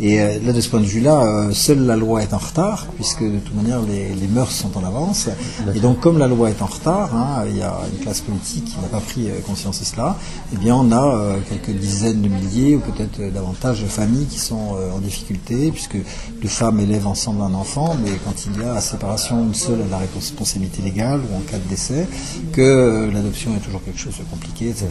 Et 0.00 0.18
là, 0.18 0.52
de 0.52 0.60
ce 0.60 0.68
point 0.68 0.80
de 0.80 0.84
vue-là, 0.84 1.48
seule 1.52 1.86
la 1.86 1.96
loi 1.96 2.22
est 2.22 2.34
en 2.34 2.38
retard, 2.38 2.88
puisque 2.96 3.22
de 3.22 3.38
toute 3.38 3.54
manière 3.54 3.80
les, 3.80 4.08
les 4.14 4.26
mœurs 4.28 4.50
sont 4.50 4.76
en 4.76 4.84
avance. 4.84 5.28
Et 5.74 5.80
donc, 5.80 6.00
comme 6.00 6.18
la 6.18 6.26
loi 6.28 6.50
est 6.50 6.60
en 6.60 6.66
retard, 6.66 7.14
hein, 7.16 7.44
il 7.48 7.56
y 7.56 7.62
a 7.62 7.74
une 7.90 8.00
classe 8.00 8.20
politique 8.20 8.66
qui 8.66 8.76
n'a 8.82 8.88
pas 8.88 9.00
pris 9.00 9.28
conscience 9.46 9.80
de 9.80 9.84
cela, 9.86 10.16
eh 10.52 10.56
bien, 10.58 10.74
on 10.76 10.92
a 10.92 11.00
quelques 11.48 11.76
dizaines 11.76 12.22
de 12.22 12.28
milliers 12.28 12.76
ou 12.76 12.80
peut-être 12.80 13.20
euh, 13.20 13.30
davantage 13.30 13.82
de 13.82 13.86
familles 13.86 14.26
qui 14.26 14.38
sont 14.38 14.76
euh, 14.76 14.92
en 14.92 14.98
difficulté, 14.98 15.70
puisque 15.70 15.96
deux 16.40 16.48
femmes 16.48 16.80
élèvent 16.80 17.06
ensemble 17.06 17.42
un 17.42 17.54
enfant, 17.54 17.96
mais 18.02 18.10
quand 18.24 18.46
il 18.46 18.62
y 18.62 18.64
a 18.64 18.80
séparation, 18.80 19.42
une 19.44 19.54
seule 19.54 19.80
a 19.82 19.90
la 19.90 19.98
responsabilité 19.98 20.82
légale 20.82 21.20
ou 21.20 21.36
en 21.36 21.40
cas 21.40 21.58
de 21.58 21.68
décès, 21.68 22.06
que 22.52 22.60
euh, 22.60 23.10
l'adoption 23.12 23.52
est 23.56 23.64
toujours 23.64 23.82
quelque 23.84 24.00
chose 24.00 24.18
de 24.18 24.24
compliqué, 24.24 24.68
etc. 24.68 24.88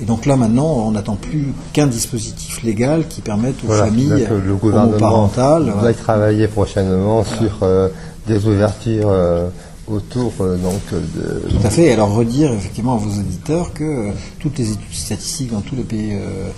Et 0.00 0.04
donc 0.04 0.26
là, 0.26 0.36
maintenant, 0.36 0.66
on 0.86 0.90
n'attend 0.90 1.16
plus 1.16 1.54
qu'un 1.72 1.86
dispositif 1.86 2.62
légal 2.62 3.06
qui 3.08 3.22
permette 3.22 3.56
aux 3.64 3.68
Voilà, 3.68 3.86
familles 3.86 4.26
euh, 4.30 4.40
le 4.44 4.54
gouvernement 4.54 4.90
homoparentales 4.90 5.72
va 5.80 5.94
travailler 5.94 6.48
prochainement 6.48 7.24
sur 7.24 7.60
euh, 7.62 7.88
des 8.26 8.46
ouvertures 8.46 9.08
euh, 9.08 9.48
autour 9.88 10.32
euh, 10.40 10.56
donc 10.56 10.80
de. 10.92 11.48
Tout 11.48 11.66
à 11.66 11.70
fait. 11.70 11.92
Alors 11.92 12.12
redire 12.14 12.52
effectivement 12.52 12.94
à 12.94 12.98
vos 12.98 13.18
auditeurs 13.20 13.72
que 13.72 13.84
euh, 13.84 14.12
toutes 14.40 14.58
les 14.58 14.70
études 14.72 14.92
statistiques 14.94 15.52
dans 15.52 15.60
tous 15.60 15.76
les 15.76 15.82
pays 15.84 16.12
euh, 16.14 16.48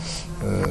euh, 0.44 0.62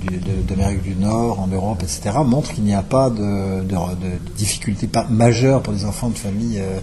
du- 0.00 0.18
d'Amérique 0.48 0.82
du 0.82 0.94
Nord, 0.94 1.40
en 1.40 1.48
Europe, 1.48 1.82
etc., 1.82 2.16
montrent 2.24 2.52
qu'il 2.52 2.64
n'y 2.64 2.74
a 2.74 2.82
pas 2.82 3.10
de, 3.10 3.62
de, 3.64 3.74
de 3.74 4.34
difficultés 4.36 4.88
majeures 5.10 5.62
pour 5.62 5.72
les 5.72 5.84
enfants 5.84 6.08
de 6.10 6.18
famille 6.18 6.58
euh, 6.60 6.78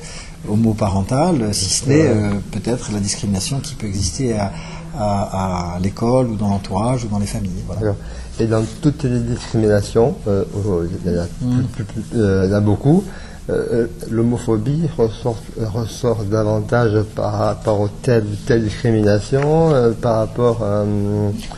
homoparentales, 0.50 1.54
si 1.54 1.70
ce 1.70 1.90
n'est 1.90 2.06
euh, 2.08 2.32
peut-être 2.52 2.92
la 2.92 3.00
discrimination 3.00 3.60
qui 3.60 3.76
peut 3.76 3.88
exister 3.88 4.34
à, 4.34 4.52
à, 4.98 5.76
à 5.76 5.80
l'école 5.80 6.28
ou 6.28 6.36
dans 6.36 6.50
l'entourage 6.50 7.06
ou 7.06 7.08
dans 7.08 7.20
les 7.20 7.26
familles. 7.26 7.64
Voilà. 7.68 7.96
Et 8.40 8.46
dans 8.48 8.64
toutes 8.82 9.04
les 9.04 9.20
discriminations, 9.20 10.16
euh, 10.28 10.44
euh, 10.68 10.88
Mm. 11.42 11.62
euh, 12.16 12.44
il 12.46 12.52
y 12.52 12.54
en 12.54 12.58
a 12.58 12.62
beaucoup, 12.62 13.04
euh, 13.50 13.66
euh, 13.74 13.88
l'homophobie 14.10 14.88
ressort, 14.98 15.36
ressort 15.60 16.24
davantage 16.24 17.04
par 17.14 17.34
rapport 17.34 17.82
aux 17.82 17.90
telle 17.90 18.24
ou 18.24 18.36
telle 18.48 18.64
discrimination, 18.64 19.74
euh, 19.74 19.92
par 19.92 20.20
rapport 20.20 20.64
à... 20.64 20.86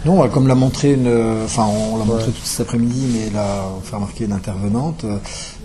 Non, 0.04 0.28
comme 0.30 0.48
l'a 0.48 0.56
montré 0.56 0.94
une, 0.94 1.44
enfin 1.44 1.68
on 1.68 1.98
l'a 1.98 2.06
montré 2.06 2.32
tout 2.32 2.42
cet 2.44 2.62
après-midi, 2.62 3.06
mais 3.14 3.30
là 3.30 3.46
on 3.78 3.82
fait 3.82 3.96
remarquer 3.96 4.26
une 4.26 4.34
intervenante, 4.34 5.06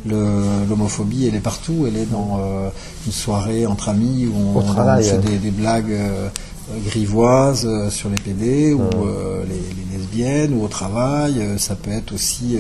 l'homophobie 0.07 1.27
elle 1.27 1.37
est 1.37 1.41
partout, 1.41 1.87
elle 1.89 1.97
est 1.97 2.13
dans 2.13 2.39
euh, 2.39 2.69
une 3.07 3.13
soirée 3.13 3.67
entre 3.67 3.89
amis 3.89 4.27
où 4.27 4.57
on, 4.57 4.59
Au 4.59 4.63
travail, 4.63 5.07
on 5.07 5.23
fait 5.23 5.27
des, 5.27 5.39
des 5.39 5.51
blagues 5.51 5.97
grivoises 6.79 7.67
euh, 7.67 7.91
sur 7.91 8.09
les 8.09 8.17
PD 8.17 8.73
ou 8.73 8.83
euh, 8.83 9.45
les, 9.45 9.55
les 9.55 9.99
lesbiennes 9.99 10.55
ou 10.55 10.65
au 10.65 10.69
travail, 10.69 11.41
euh, 11.41 11.59
ça 11.59 11.75
peut 11.75 11.91
être 11.91 12.13
aussi 12.13 12.59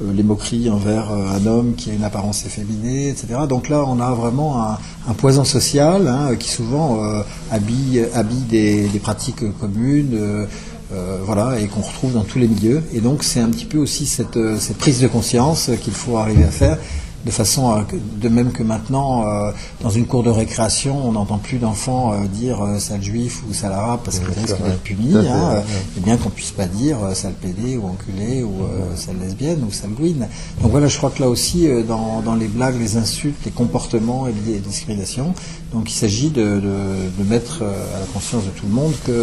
les 0.00 0.22
moqueries 0.22 0.70
envers 0.70 1.12
euh, 1.12 1.36
un 1.36 1.46
homme 1.46 1.74
qui 1.76 1.90
a 1.90 1.94
une 1.94 2.04
apparence 2.04 2.44
efféminée, 2.46 3.08
etc. 3.08 3.26
Donc 3.48 3.68
là 3.68 3.84
on 3.86 4.00
a 4.00 4.10
vraiment 4.12 4.62
un, 5.08 5.14
poison 5.14 5.44
social 5.44 6.08
hein, 6.08 6.34
qui 6.36 6.48
souvent 6.48 7.04
euh, 7.04 7.22
habille, 7.50 8.06
habille 8.14 8.42
des, 8.42 9.00
pratiques 9.00 9.44
communes. 9.60 10.14
euh, 10.14 10.46
euh, 10.92 11.18
voilà, 11.22 11.58
et 11.58 11.66
qu'on 11.66 11.80
retrouve 11.80 12.12
dans 12.12 12.24
tous 12.24 12.38
les 12.38 12.46
milieux. 12.46 12.82
Et 12.92 13.00
donc 13.00 13.24
c'est 13.24 13.40
un 13.40 13.48
petit 13.48 13.64
peu 13.64 13.78
aussi 13.78 14.06
cette, 14.06 14.36
euh, 14.36 14.58
prise 14.78 15.00
de 15.00 15.08
conscience 15.08 15.70
euh, 15.70 15.76
qu'il 15.76 15.94
faut 15.94 16.18
arriver 16.18 16.44
à 16.44 16.50
faire, 16.50 16.78
de 17.24 17.30
façon 17.30 17.70
à, 17.70 17.84
que- 17.84 17.96
de 17.96 18.28
même 18.28 18.52
que 18.52 18.62
maintenant, 18.62 19.26
euh, 19.26 19.50
dans 19.82 19.90
une 19.90 20.06
cour 20.06 20.22
de 20.22 20.30
récréation, 20.30 21.08
on 21.08 21.12
n'entend 21.12 21.38
plus 21.38 21.58
d'enfants 21.58 22.12
euh, 22.12 22.26
dire 22.26 22.62
euh, 22.62 22.78
sale 22.78 23.02
juif 23.02 23.42
ou 23.48 23.54
sale 23.54 23.72
arabe 23.72 24.00
parce 24.04 24.18
qu'ils 24.18 24.28
risquent 24.28 24.62
d'être 24.62 24.80
punis. 24.82 25.14
Hein, 25.16 25.52
euh, 25.54 25.60
et 25.96 26.00
bien 26.00 26.16
qu'on 26.16 26.30
puisse 26.30 26.50
pas 26.50 26.66
dire 26.66 26.98
euh, 27.02 27.14
sale 27.14 27.32
pédé 27.32 27.76
ou 27.76 27.86
enculé 27.86 28.42
ou 28.42 28.52
euh, 28.64 28.94
sale 28.96 29.16
lesbienne 29.22 29.64
ou 29.66 29.72
sale 29.72 29.90
gouine. 29.90 30.26
Donc 30.60 30.70
voilà, 30.70 30.86
je 30.88 30.96
crois 30.98 31.10
que 31.10 31.22
là 31.22 31.28
aussi, 31.28 31.66
euh, 31.68 31.82
dans, 31.82 32.20
dans 32.20 32.34
les 32.34 32.48
blagues, 32.48 32.78
les 32.78 32.96
insultes, 32.96 33.36
les 33.46 33.50
comportements 33.52 34.26
et 34.28 34.34
les 34.46 34.58
discriminations, 34.58 35.32
donc 35.72 35.90
il 35.90 35.94
s'agit 35.94 36.30
de, 36.30 36.42
de, 36.60 37.22
de 37.24 37.28
mettre 37.28 37.60
euh, 37.62 37.96
à 37.96 38.00
la 38.00 38.06
conscience 38.12 38.44
de 38.44 38.50
tout 38.50 38.66
le 38.66 38.72
monde 38.74 38.92
qu'il 39.04 39.14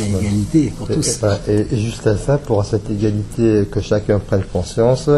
y 0.00 0.14
a 0.14 0.18
égalité 0.18 0.72
pour 0.78 0.90
Et, 0.90 0.94
tous. 0.94 1.20
et 1.48 1.66
juste 1.76 2.06
à 2.06 2.16
ça, 2.16 2.38
pour 2.38 2.64
cette 2.64 2.88
égalité, 2.90 3.66
que 3.70 3.80
chacun 3.80 4.18
prenne 4.20 4.42
conscience, 4.52 5.10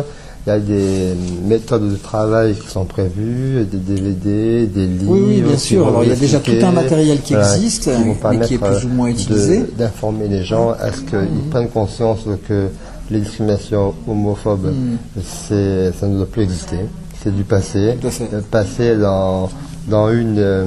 il 0.46 0.48
y 0.50 0.52
a 0.52 0.58
des 0.58 1.14
méthodes 1.46 1.90
de 1.90 1.96
travail 1.96 2.54
qui 2.54 2.66
sont 2.68 2.84
prévues, 2.86 3.64
des 3.70 3.76
DVD, 3.76 4.66
des 4.66 4.86
livres. 4.86 5.12
Oui, 5.12 5.22
oui, 5.26 5.42
bien 5.42 5.56
sûr. 5.58 5.86
Alors, 5.86 6.02
il 6.02 6.08
y 6.08 6.12
a 6.12 6.16
déjà 6.16 6.38
tout 6.40 6.52
un 6.62 6.72
matériel 6.72 7.20
qui 7.20 7.34
voilà, 7.34 7.54
existe, 7.56 7.84
qui 7.84 7.90
mais 8.30 8.40
qui 8.46 8.54
est 8.54 8.58
plus 8.58 8.84
ou 8.86 8.88
moins 8.88 9.08
euh, 9.08 9.12
utilisé. 9.12 9.64
D'informer 9.76 10.28
les 10.28 10.42
gens 10.44 10.70
à 10.70 10.92
ce 10.92 11.00
qu'ils 11.02 11.18
Mhm. 11.18 11.50
prennent 11.50 11.68
conscience 11.68 12.20
que 12.48 12.68
les 13.10 13.20
discriminations 13.20 13.92
homophobes, 14.08 14.66
Mhm. 14.72 14.96
c'est, 15.22 15.92
ça 15.92 16.06
ne 16.06 16.16
doit 16.16 16.26
plus 16.26 16.42
exister? 16.44 16.78
C'est 17.22 17.34
du 17.36 17.44
passé. 17.44 17.96
Fait. 18.00 18.24
Euh, 18.32 18.40
Passé 18.50 18.96
dans, 18.96 19.50
dans 19.88 20.10
une 20.10 20.38
euh, 20.38 20.64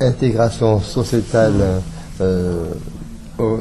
intégration 0.00 0.80
sociétale 0.80 1.52
euh, 2.20 2.64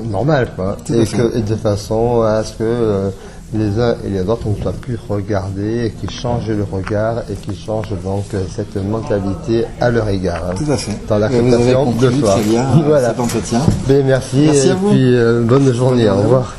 normale, 0.09 0.49
quoi. 0.55 0.77
Et, 0.91 1.05
fait. 1.05 1.17
que, 1.17 1.37
et 1.37 1.41
de 1.41 1.55
façon 1.55 2.21
à 2.21 2.43
ce 2.43 2.53
que 2.53 2.63
euh, 2.63 3.09
les 3.53 3.79
uns 3.79 3.95
et 4.05 4.09
les 4.09 4.21
autres 4.27 4.47
ne 4.49 4.55
soient 4.61 4.73
plus 4.73 4.97
regardés 5.07 5.85
et 5.85 5.91
qu'ils 5.91 6.09
changent 6.11 6.49
le 6.49 6.63
regard 6.63 7.19
et 7.31 7.33
qu'ils 7.35 7.57
changent 7.57 7.93
donc 8.03 8.25
euh, 8.33 8.43
cette 8.49 8.75
mentalité 8.75 9.65
à 9.79 9.89
leur 9.89 10.09
égard. 10.09 10.43
hein, 10.51 10.55
Tout 10.57 10.69
à 10.71 10.75
fait. 10.77 10.91
Dans 11.07 11.17
l'acceptation 11.17 11.91
de 11.93 12.09
soi. 12.11 12.35
bien 12.45 12.65
voilà. 12.85 13.09
cet 13.09 13.19
entretien. 13.19 13.61
Ben, 13.87 14.05
merci, 14.05 14.41
Merci 14.47 14.67
et 14.67 14.71
à 14.71 14.75
vous. 14.75 14.89
puis 14.89 15.15
euh, 15.15 15.41
bonne 15.43 15.71
journée, 15.73 16.09
au 16.09 16.15
revoir. 16.17 16.55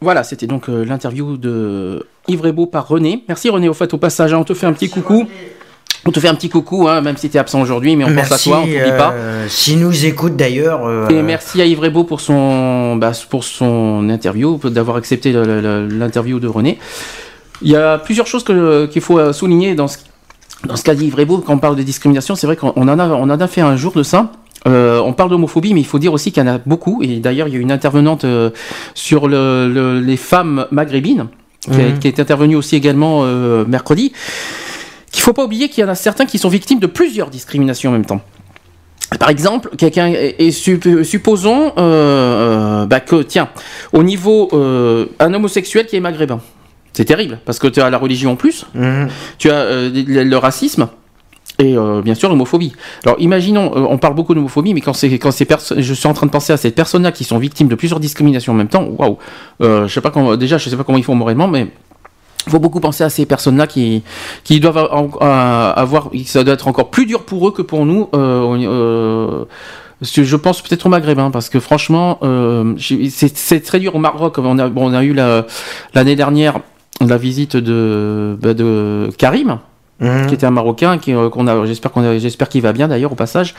Voilà, 0.00 0.24
c'était 0.24 0.46
donc 0.48 0.68
euh, 0.68 0.84
l'interview 0.84 1.36
de 1.36 2.06
Yves 2.28 2.40
Rebaud 2.42 2.66
par 2.66 2.88
René. 2.88 3.24
Merci 3.28 3.50
René, 3.50 3.68
au 3.68 3.74
fait, 3.74 3.92
au 3.94 3.98
passage, 3.98 4.32
hein, 4.34 4.38
on 4.38 4.44
te 4.44 4.54
fait 4.54 4.66
un 4.66 4.72
petit 4.72 4.88
coucou. 4.90 5.26
On 6.04 6.10
te 6.10 6.18
fait 6.18 6.26
un 6.28 6.34
petit 6.34 6.48
coucou, 6.48 6.88
hein, 6.88 7.00
même 7.00 7.16
si 7.16 7.30
tu 7.30 7.36
es 7.36 7.40
absent 7.40 7.60
aujourd'hui, 7.60 7.94
mais 7.94 8.04
on 8.04 8.12
pense 8.14 8.32
à 8.32 8.38
toi, 8.38 8.58
on 8.58 8.66
t'oublie 8.66 8.90
pas. 8.98 9.12
euh, 9.12 9.46
S'il 9.48 9.78
nous 9.78 10.04
écoute 10.04 10.34
d'ailleurs. 10.34 10.84
euh, 10.84 11.08
Et 11.08 11.22
merci 11.22 11.62
à 11.62 11.64
Yves 11.64 11.78
Rebaud 11.78 12.02
pour 12.04 12.20
son, 12.20 12.96
bah, 12.96 13.12
pour 13.30 13.44
son 13.44 14.08
interview, 14.10 14.58
d'avoir 14.64 14.96
accepté 14.96 15.32
l'interview 15.32 16.40
de 16.40 16.48
René. 16.48 16.78
Il 17.62 17.70
y 17.70 17.76
a 17.76 17.98
plusieurs 17.98 18.26
choses 18.26 18.42
qu'il 18.44 19.00
faut 19.02 19.18
euh, 19.20 19.32
souligner 19.32 19.76
dans 19.76 19.86
ce, 19.86 19.98
dans 20.66 20.74
ce 20.74 20.82
qu'a 20.82 20.96
dit 20.96 21.06
Yves 21.06 21.14
Rebaud 21.14 21.38
quand 21.38 21.54
on 21.54 21.58
parle 21.58 21.76
de 21.76 21.82
discrimination. 21.84 22.34
C'est 22.34 22.48
vrai 22.48 22.56
qu'on 22.56 22.70
en 22.70 22.88
a, 22.98 23.08
on 23.08 23.22
en 23.30 23.40
a 23.40 23.46
fait 23.46 23.60
un 23.60 23.76
jour 23.76 23.92
de 23.92 24.02
ça. 24.02 24.32
Euh, 24.66 25.00
on 25.04 25.12
parle 25.12 25.30
d'homophobie, 25.30 25.72
mais 25.72 25.80
il 25.80 25.86
faut 25.86 26.00
dire 26.00 26.12
aussi 26.12 26.32
qu'il 26.32 26.42
y 26.44 26.48
en 26.48 26.52
a 26.54 26.58
beaucoup. 26.66 27.00
Et 27.04 27.18
d'ailleurs, 27.20 27.46
il 27.46 27.54
y 27.54 27.56
a 27.56 27.60
une 27.60 27.70
intervenante 27.72 28.26
sur 28.94 29.28
le- 29.28 29.68
le- 29.72 30.00
les 30.00 30.16
femmes 30.16 30.66
maghrébines 30.72 31.28
qui, 31.60 31.70
a- 31.80 31.88
Mhm. 31.90 31.98
qui 32.00 32.08
est 32.08 32.18
intervenue 32.18 32.56
aussi 32.56 32.74
également 32.74 33.22
mercredi. 33.66 34.12
Qu'il 35.12 35.22
faut 35.22 35.32
pas 35.34 35.44
oublier 35.44 35.68
qu'il 35.68 35.82
y 35.82 35.86
en 35.86 35.90
a 35.90 35.94
certains 35.94 36.24
qui 36.26 36.38
sont 36.38 36.48
victimes 36.48 36.80
de 36.80 36.86
plusieurs 36.86 37.28
discriminations 37.30 37.90
en 37.90 37.92
même 37.92 38.06
temps. 38.06 38.20
Par 39.20 39.28
exemple, 39.28 39.70
quelqu'un 39.76 40.10
sup- 40.50 41.02
supposons 41.04 41.72
euh, 41.76 42.82
euh, 42.82 42.86
bah, 42.86 43.00
que 43.00 43.22
tiens, 43.22 43.50
au 43.92 44.02
niveau 44.02 44.48
euh, 44.54 45.04
un 45.18 45.34
homosexuel 45.34 45.86
qui 45.86 45.96
est 45.96 46.00
maghrébin, 46.00 46.40
c'est 46.94 47.04
terrible 47.04 47.38
parce 47.44 47.58
que 47.58 47.66
tu 47.68 47.80
as 47.82 47.90
la 47.90 47.98
religion 47.98 48.32
en 48.32 48.36
plus, 48.36 48.64
Mhm. 48.74 49.08
tu 49.38 49.50
as 49.50 49.54
euh, 49.54 49.90
le, 49.92 50.36
racisme 50.38 50.88
et 51.58 51.76
bien 52.02 52.14
sûr 52.14 52.30
l'homophobie. 52.30 52.72
Alors 53.04 53.16
imaginons, 53.20 53.70
on 53.74 53.98
parle 53.98 54.14
beaucoup 54.14 54.34
d'homophobie, 54.34 54.72
mais 54.72 54.80
quand 54.80 54.94
c'est 54.94 55.10
quand 55.18 55.30
ces 55.30 55.44
personnes, 55.44 55.80
je 55.82 55.94
suis 55.94 56.08
en 56.08 56.14
train 56.14 56.26
de 56.26 56.30
penser 56.32 56.54
à 56.54 56.56
ces 56.56 56.70
personnes-là 56.70 57.12
qui 57.12 57.24
sont 57.24 57.36
victimes 57.38 57.68
de 57.68 57.74
plusieurs 57.74 58.00
discriminations 58.00 58.54
en 58.54 58.56
même 58.56 58.68
temps, 58.68 58.84
waouh, 58.98 59.18
je 59.60 59.86
sais 59.88 60.00
pas 60.00 60.10
comment, 60.10 60.36
déjà 60.36 60.56
je 60.56 60.70
sais 60.70 60.76
pas 60.76 60.84
comment 60.84 60.96
ils 60.98 61.04
font 61.04 61.14
moralement, 61.14 61.46
mais 61.48 61.68
faut 62.50 62.58
beaucoup 62.58 62.80
penser 62.80 63.04
à 63.04 63.10
ces 63.10 63.24
personnes-là 63.26 63.66
qui, 63.66 64.02
qui 64.44 64.58
doivent 64.60 64.88
en- 64.90 65.10
avoir, 65.20 66.10
ça 66.26 66.42
doit 66.44 66.54
être 66.54 66.68
encore 66.68 66.90
plus 66.90 67.06
dur 67.06 67.22
pour 67.24 67.46
eux 67.48 67.52
que 67.52 67.62
pour 67.62 67.84
nous. 67.86 68.08
euh, 68.14 68.56
euh, 68.66 69.44
je 70.02 70.34
pense 70.36 70.62
peut-être 70.62 70.86
au 70.86 70.88
Maghrébin, 70.88 71.30
parce 71.30 71.48
que 71.48 71.60
franchement, 71.60 72.18
euh, 72.24 72.74
c'est 72.78 73.60
très 73.62 73.78
dur 73.78 73.94
au 73.94 73.98
Maroc. 73.98 74.38
On 74.38 74.58
a, 74.58 74.68
bon, 74.68 74.90
on 74.90 74.94
a 74.94 75.04
eu 75.04 75.12
la- 75.14 75.46
l'année 75.94 76.16
dernière 76.16 76.58
la 77.00 77.16
visite 77.16 77.56
de, 77.56 78.36
bah, 78.40 78.52
de 78.54 79.10
Karim, 79.16 79.58
Mhm. 80.00 80.26
qui 80.26 80.34
était 80.34 80.46
un 80.46 80.50
Marocain, 80.50 80.98
qui, 80.98 81.12
qu'on 81.30 81.46
a, 81.46 81.64
j'espère 81.66 81.92
qu'on 81.92 82.18
j'espère 82.18 82.48
qu'il 82.48 82.62
va 82.62 82.72
bien 82.72 82.88
d'ailleurs 82.88 83.12
au 83.12 83.16
passage. 83.16 83.54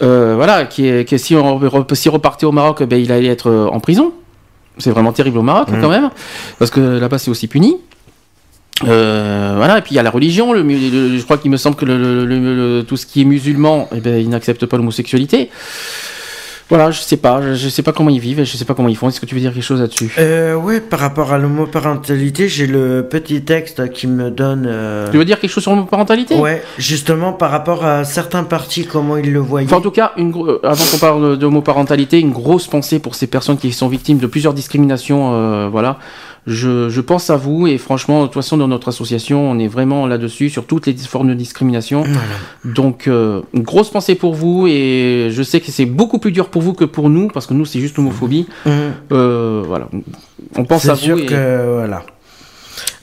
Voilà, 0.00 0.64
qui 0.66 0.86
est, 0.86 1.04
qui 1.08 1.14
est- 1.14 1.18
si 1.18 1.34
on 1.34 1.56
repartait 1.58 2.46
au 2.46 2.52
Maroc, 2.52 2.82
ben, 2.84 3.00
il 3.00 3.10
allait 3.10 3.28
être 3.28 3.50
en 3.72 3.80
prison. 3.80 4.12
C'est 4.78 4.90
vraiment 4.90 5.12
terrible 5.12 5.38
au 5.38 5.42
Maroc 5.42 5.68
Mhm. 5.70 5.80
quand 5.80 5.88
même, 5.90 6.10
parce 6.58 6.70
que 6.70 6.80
là-bas 6.80 7.18
c'est 7.18 7.30
aussi 7.30 7.46
puni. 7.48 7.76
Euh, 8.86 9.54
voilà, 9.56 9.78
et 9.78 9.82
puis 9.82 9.92
il 9.92 9.96
y 9.96 9.98
a 9.98 10.04
la 10.04 10.10
religion. 10.10 10.52
Le, 10.52 10.62
mu- 10.62 10.78
le- 10.78 11.18
je 11.18 11.22
crois 11.24 11.36
qu'il 11.38 11.50
me 11.50 11.56
semble 11.56 11.74
que 11.74 11.84
le, 11.84 11.98
le- 11.98 12.24
le- 12.24 12.78
le- 12.78 12.84
tout 12.84 12.96
ce 12.96 13.06
qui 13.06 13.22
est 13.22 13.24
musulman, 13.24 13.88
eh 13.94 14.00
ben, 14.00 14.20
ils 14.20 14.28
n'acceptent 14.28 14.66
pas 14.66 14.76
l'homosexualité. 14.76 15.50
Voilà, 16.68 16.90
je 16.90 17.00
sais 17.00 17.16
pas, 17.16 17.40
je, 17.40 17.54
je 17.54 17.68
sais 17.70 17.82
pas 17.82 17.92
comment 17.92 18.10
ils 18.10 18.20
vivent, 18.20 18.40
et 18.40 18.44
je 18.44 18.56
sais 18.56 18.64
pas 18.66 18.74
comment 18.74 18.88
ils 18.88 18.96
font. 18.96 19.08
Est-ce 19.08 19.20
que 19.20 19.26
tu 19.26 19.34
veux 19.34 19.40
dire 19.40 19.54
quelque 19.54 19.62
chose 19.64 19.80
là-dessus? 19.80 20.12
Euh, 20.18 20.54
ouais, 20.54 20.80
par 20.80 21.00
rapport 21.00 21.32
à 21.32 21.38
l'homoparentalité, 21.38 22.46
j'ai 22.48 22.66
le 22.66 23.06
petit 23.08 23.42
texte 23.42 23.90
qui 23.92 24.06
me 24.06 24.30
donne. 24.30 24.66
euh, 24.68 25.10
Tu 25.10 25.16
veux 25.16 25.24
dire 25.24 25.40
quelque 25.40 25.50
chose 25.50 25.62
sur 25.62 25.72
l'homoparentalité? 25.72 26.34
Ouais, 26.36 26.62
justement 26.78 27.32
par 27.32 27.50
rapport 27.50 27.84
à 27.86 28.04
certains 28.04 28.44
partis, 28.44 28.84
comment 28.86 29.16
ils 29.16 29.32
le 29.32 29.38
voyaient. 29.40 29.66
Enfin, 29.66 29.76
en 29.76 29.80
tout 29.80 29.90
cas, 29.90 30.12
une, 30.18 30.32
euh, 30.36 30.58
avant 30.62 30.84
qu'on 30.90 30.98
parle 30.98 31.30
de- 31.30 31.36
d'homoparentalité, 31.36 32.20
une 32.20 32.32
grosse 32.32 32.66
pensée 32.66 32.98
pour 32.98 33.14
ces 33.14 33.26
personnes 33.28 33.56
qui 33.56 33.72
sont 33.72 33.88
victimes 33.88 34.18
de 34.18 34.26
plusieurs 34.26 34.52
discriminations. 34.52 35.32
euh, 35.34 35.68
voilà, 35.70 35.98
je, 36.48 36.88
je 36.88 37.00
pense 37.00 37.30
à 37.30 37.36
vous 37.36 37.66
et 37.66 37.78
franchement, 37.78 38.22
de 38.22 38.26
toute 38.26 38.34
façon, 38.34 38.56
dans 38.56 38.66
notre 38.68 38.88
association, 38.88 39.50
on 39.50 39.58
est 39.58 39.68
vraiment 39.68 40.06
là-dessus 40.06 40.48
sur 40.50 40.64
toutes 40.66 40.86
les 40.86 40.94
formes 40.96 41.28
de 41.28 41.34
discrimination. 41.34 42.04
Donc, 42.64 43.06
euh, 43.06 43.42
une 43.54 43.62
grosse 43.62 43.90
pensée 43.90 44.14
pour 44.14 44.34
vous 44.34 44.66
et 44.66 45.28
je 45.30 45.42
sais 45.42 45.60
que 45.60 45.70
c'est 45.70 45.86
beaucoup 45.86 46.18
plus 46.18 46.32
dur 46.32 46.48
pour 46.48 46.62
vous 46.62 46.72
que 46.72 46.84
pour 46.84 47.10
nous 47.10 47.28
parce 47.28 47.46
que 47.46 47.54
nous, 47.54 47.64
c'est 47.66 47.80
juste 47.80 47.96
l'homophobie. 47.96 48.46
Mhm. 48.66 48.72
Euh, 49.12 49.62
voilà, 49.66 49.88
on 50.56 50.64
pense 50.64 50.88
à 50.88 50.94
vous. 50.94 51.00
sûr 51.00 51.18
et- 51.18 51.26
que 51.26 51.74
voilà. 51.76 52.02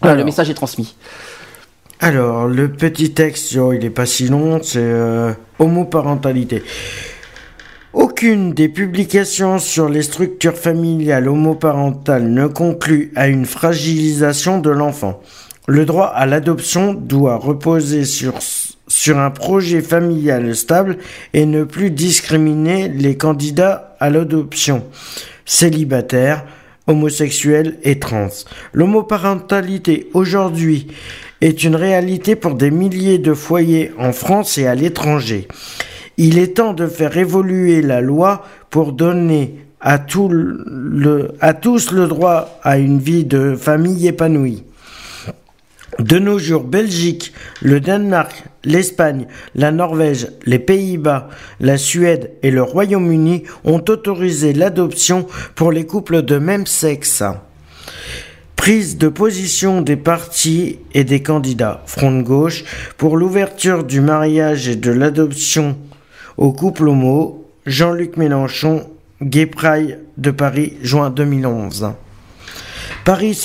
Voilà, 0.02 0.18
le 0.18 0.24
message 0.26 0.50
est 0.50 0.54
transmis. 0.56 0.96
Alors, 2.00 2.48
le 2.48 2.70
petit 2.70 3.12
texte, 3.14 3.56
oh, 3.58 3.72
il 3.74 3.84
est 3.86 3.90
pas 3.90 4.06
si 4.06 4.28
long, 4.28 4.60
c'est 4.62 4.80
euh, 4.80 5.32
homoparentalité. 5.60 6.62
Aucune 7.96 8.52
des 8.52 8.68
publications 8.68 9.58
sur 9.58 9.88
les 9.88 10.02
structures 10.02 10.58
familiales 10.58 11.30
homoparentales 11.30 12.30
ne 12.30 12.46
conclut 12.46 13.14
à 13.16 13.30
une 13.30 13.46
fragilisation 13.46 14.60
de 14.60 14.70
l'enfant. 14.70 15.22
Le 15.66 15.86
droit 15.86 16.08
à 16.08 16.26
l'adoption 16.26 16.94
doit 16.94 17.38
reposer 17.38 18.04
sur, 18.04 19.18
un 19.18 19.32
projet 19.32 19.82
familial 19.82 20.54
stable 20.58 20.98
et 21.34 21.46
ne 21.46 21.64
plus 21.64 21.90
discriminer 21.90 22.90
les 22.90 23.16
candidats 23.16 23.96
à 24.02 24.10
l'adoption, 24.10 24.84
célibataires, 25.46 26.44
homosexuels 26.88 27.78
et 27.84 27.98
trans. 27.98 28.28
L'homoparentalité 28.74 30.10
aujourd'hui 30.14 30.88
est 31.40 31.64
une 31.64 31.78
réalité 31.78 32.36
pour 32.36 32.56
des 32.56 32.72
milliers 32.72 33.20
de 33.20 33.34
foyers 33.34 33.94
en 33.98 34.12
France 34.12 34.58
et 34.58 34.68
à 34.68 34.76
l'étranger. 34.76 35.48
Il 36.18 36.38
est 36.38 36.56
temps 36.56 36.74
de 36.74 36.88
faire 36.88 37.18
évoluer 37.18 37.82
la 37.82 38.02
loi 38.02 38.46
pour 38.70 38.94
donner 38.94 39.66
à, 39.82 40.00
tous 40.00 40.32
le 40.32 42.08
droit 42.08 42.60
à 42.64 42.78
une 42.78 43.00
vie 43.00 43.26
de 43.26 43.56
famille 43.56 44.08
épanouie. 44.08 44.64
De 46.00 46.20
nos 46.20 46.40
jours, 46.40 46.64
Belgique, 46.64 47.34
le 47.62 47.80
Danemark, 47.80 48.44
l'Espagne, 48.66 49.28
la 49.54 49.72
Norvège, 49.72 50.28
les 50.46 50.60
Pays-Bas, 50.60 51.30
la 51.60 51.78
Suède 51.78 52.32
et 52.44 52.52
le 52.52 52.64
Royaume-Uni 52.64 53.44
ont 53.64 53.84
autorisé 53.88 54.52
l'adoption 54.52 55.26
pour 55.56 55.72
les 55.72 55.86
couples 55.86 56.22
de 56.24 56.38
même 56.38 56.66
sexe. 56.66 57.24
Prise 58.56 58.98
de 58.98 59.08
position 59.08 59.82
des 59.82 59.96
partis 59.96 60.80
et 60.94 61.04
des 61.04 61.22
candidats 61.22 61.84
Front 61.86 62.18
de 62.18 62.24
gauche 62.24 62.64
pour 62.98 63.16
l'ouverture 63.16 63.84
du 63.84 64.02
mariage 64.02 64.68
et 64.68 64.76
de 64.76 64.92
l'adoption 64.92 65.78
aux 66.38 66.52
couples 66.52 66.88
homo, 66.90 67.46
Jean-Luc 67.66 68.18
Mélenchon, 68.18 68.88
Gay 69.22 69.50
de 70.18 70.32
Paris, 70.32 70.74
juin 70.82 71.10
2011. 71.10 71.94
Paris 73.06 73.44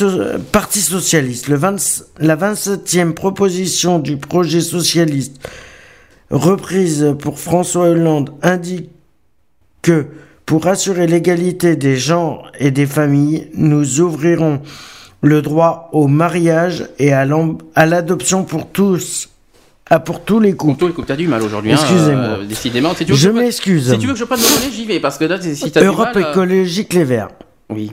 Parti 0.53 0.81
socialiste, 0.81 1.49
le 1.49 1.57
20, 1.57 2.05
la 2.19 2.37
27e 2.37 3.13
proposition 3.13 3.99
du 3.99 4.17
projet 4.17 4.61
socialiste 4.61 5.49
reprise 6.31 7.15
pour 7.19 7.39
François 7.39 7.89
Hollande 7.89 8.35
indique 8.43 8.91
que 9.83 10.07
pour 10.47 10.67
assurer 10.67 11.07
l'égalité 11.07 11.77
des 11.77 11.97
genres 11.97 12.51
et 12.59 12.71
des 12.71 12.87
familles, 12.87 13.49
nous 13.55 14.01
ouvrirons 14.01 14.61
le 15.23 15.43
droit 15.43 15.91
au 15.93 16.07
mariage 16.09 16.89
et 16.99 17.13
à 17.13 17.25
l'adoption 17.25 18.45
pour 18.45 18.69
tous. 18.69 19.30
Ah, 19.93 19.99
pour 19.99 20.23
tous 20.23 20.39
les 20.39 20.53
coups. 20.53 20.75
Pour 20.75 20.79
tous 20.79 20.87
les 20.87 20.93
coups, 20.95 21.09
t'as 21.09 21.17
du 21.17 21.27
mal 21.27 21.43
aujourd'hui. 21.43 21.73
Hein, 21.73 21.79
Excusez-moi. 21.81 22.25
euh, 22.25 22.47
décidément. 22.47 22.95
Si 22.95 23.05
tu 23.05 23.11
veux 23.11 23.19
Je 23.19 23.29
m'excuse. 23.29 23.91
Si 23.93 23.99
tu 23.99 24.07
veux 24.07 24.13
que 24.13 24.19
je 24.21 24.25
prenne 24.25 24.39
le 24.39 24.71
j'y 24.73 24.87
vais. 24.87 25.01
Parce 25.01 25.19
que 25.19 25.25
là, 25.25 25.41
si 25.41 25.71
t'as 25.73 25.81
du 25.81 25.87
Europe 25.87 26.15
mal, 26.15 26.25
euh, 26.25 26.31
écologique 26.31 26.93
Les 26.93 27.03
Verts. 27.03 27.31
Oui. 27.69 27.91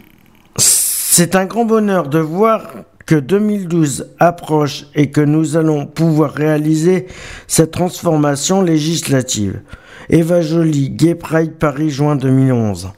C'est 0.57 1.35
un 1.35 1.45
grand 1.45 1.65
bonheur 1.65 2.07
de 2.07 2.19
voir 2.19 2.61
que 3.07 3.15
2012 3.15 4.09
approche 4.19 4.85
et 4.93 5.09
que 5.09 5.21
nous 5.21 5.57
allons 5.57 5.87
pouvoir 5.87 6.33
réaliser 6.33 7.07
cette 7.47 7.71
transformation 7.71 8.61
législative. 8.61 9.61
Eva 10.09 10.41
Joly, 10.41 10.91
Gay 10.91 11.15
Pride 11.15 11.53
Paris, 11.53 11.89
juin 11.89 12.15
2011. 12.15 12.89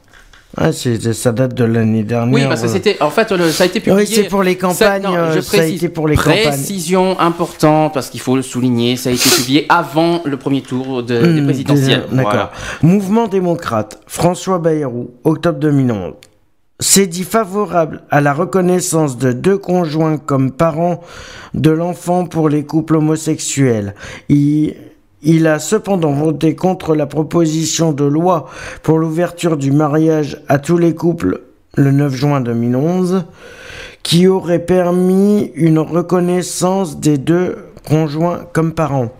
Ah, 0.57 0.71
ça 0.71 1.31
date 1.31 1.53
de 1.53 1.63
l'année 1.63 2.03
dernière. 2.03 2.33
Oui, 2.33 2.41
parce 2.47 2.61
que 2.61 2.67
euh. 2.67 2.71
c'était, 2.71 2.97
en 3.01 3.11
fait, 3.11 3.31
le- 3.31 3.51
ça 3.51 3.63
a 3.63 3.67
été 3.67 3.79
publié. 3.79 4.01
Oui, 4.03 4.07
c'est 4.11 4.23
pour 4.23 4.41
les 4.41 4.55
campagnes, 4.57 5.03
Ça, 5.03 5.09
non, 5.09 5.15
euh, 5.15 5.35
je 5.35 5.41
ça 5.41 5.57
a 5.57 5.59
précise. 5.59 5.75
été 5.83 5.89
pour 5.89 6.07
les 6.07 6.15
campagnes. 6.15 6.41
Précision 6.47 7.19
importante, 7.19 7.93
parce 7.93 8.09
qu'il 8.09 8.19
faut 8.19 8.35
le 8.35 8.41
souligner, 8.41 8.95
ça 8.97 9.09
a 9.11 9.13
été 9.13 9.29
publié 9.29 9.65
avant 9.69 10.21
le 10.25 10.37
premier 10.37 10.61
tour 10.61 11.03
de- 11.03 11.19
des 11.21 11.41
Hmm, 11.41 11.45
présidentielles. 11.45 12.05
D'accord. 12.11 12.23
Voilà. 12.31 12.51
Mouvement 12.81 13.27
démocrate, 13.27 14.01
François 14.07 14.57
Bayrou, 14.57 15.11
octobre 15.23 15.59
2011. 15.59 16.13
C'est 16.81 17.07
dit 17.07 17.25
favorable 17.25 18.01
à 18.09 18.19
la 18.21 18.33
reconnaissance 18.33 19.17
de 19.17 19.33
deux 19.33 19.57
conjoints 19.57 20.17
comme 20.17 20.49
parents 20.51 21.01
de 21.53 21.69
l'enfant 21.71 22.25
pour 22.25 22.49
les 22.49 22.63
couples 22.63 22.95
homosexuels. 22.95 23.93
Il, 24.29 24.75
il 25.21 25.47
a 25.47 25.59
cependant 25.59 26.13
voté 26.13 26.55
contre 26.55 26.95
la 26.95 27.05
proposition 27.05 27.91
de 27.91 28.05
loi 28.05 28.47
pour 28.83 28.99
l'ouverture 28.99 29.57
du 29.57 29.71
mariage 29.71 30.41
à 30.47 30.59
tous 30.59 30.77
les 30.77 30.95
couples 30.95 31.41
le 31.75 31.91
9 31.91 32.13
juin 32.13 32.41
2011, 32.41 33.25
qui 34.03 34.27
aurait 34.27 34.59
permis 34.59 35.51
une 35.55 35.79
reconnaissance 35.79 36.99
des 36.99 37.17
deux 37.17 37.57
conjoints 37.87 38.45
comme 38.53 38.73
parents. 38.73 39.11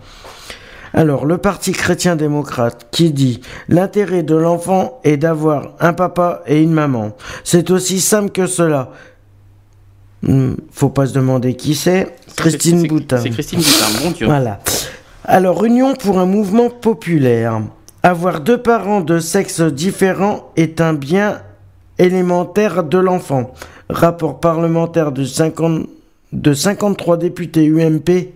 Alors, 0.92 1.24
le 1.24 1.38
Parti 1.38 1.72
chrétien-démocrate 1.72 2.88
qui 2.90 3.12
dit 3.12 3.40
l'intérêt 3.68 4.22
de 4.22 4.34
l'enfant 4.34 5.00
est 5.04 5.16
d'avoir 5.16 5.74
un 5.78 5.92
papa 5.92 6.42
et 6.46 6.60
une 6.60 6.72
maman. 6.72 7.12
C'est 7.44 7.70
aussi 7.70 8.00
simple 8.00 8.30
que 8.30 8.46
cela. 8.46 8.90
Hmm, 10.22 10.54
faut 10.72 10.90
pas 10.90 11.06
se 11.06 11.14
demander 11.14 11.54
qui 11.54 11.74
c'est. 11.74 12.14
Christine 12.36 12.86
Boutin. 12.88 13.18
c'est 13.18 13.30
Christine 13.30 13.60
Boutin, 13.60 14.04
mon 14.04 14.10
Dieu. 14.10 14.26
Voilà. 14.26 14.60
Alors, 15.24 15.64
Union 15.64 15.94
pour 15.94 16.18
un 16.18 16.26
mouvement 16.26 16.70
populaire. 16.70 17.60
Avoir 18.02 18.40
deux 18.40 18.58
parents 18.58 19.02
de 19.02 19.18
sexe 19.18 19.60
différent 19.60 20.50
est 20.56 20.80
un 20.80 20.94
bien 20.94 21.42
élémentaire 21.98 22.82
de 22.82 22.98
l'enfant. 22.98 23.52
Rapport 23.90 24.40
parlementaire 24.40 25.12
de, 25.12 25.24
50 25.24 25.86
de 26.32 26.54
53 26.54 27.18
députés 27.18 27.66
UMP 27.66 28.32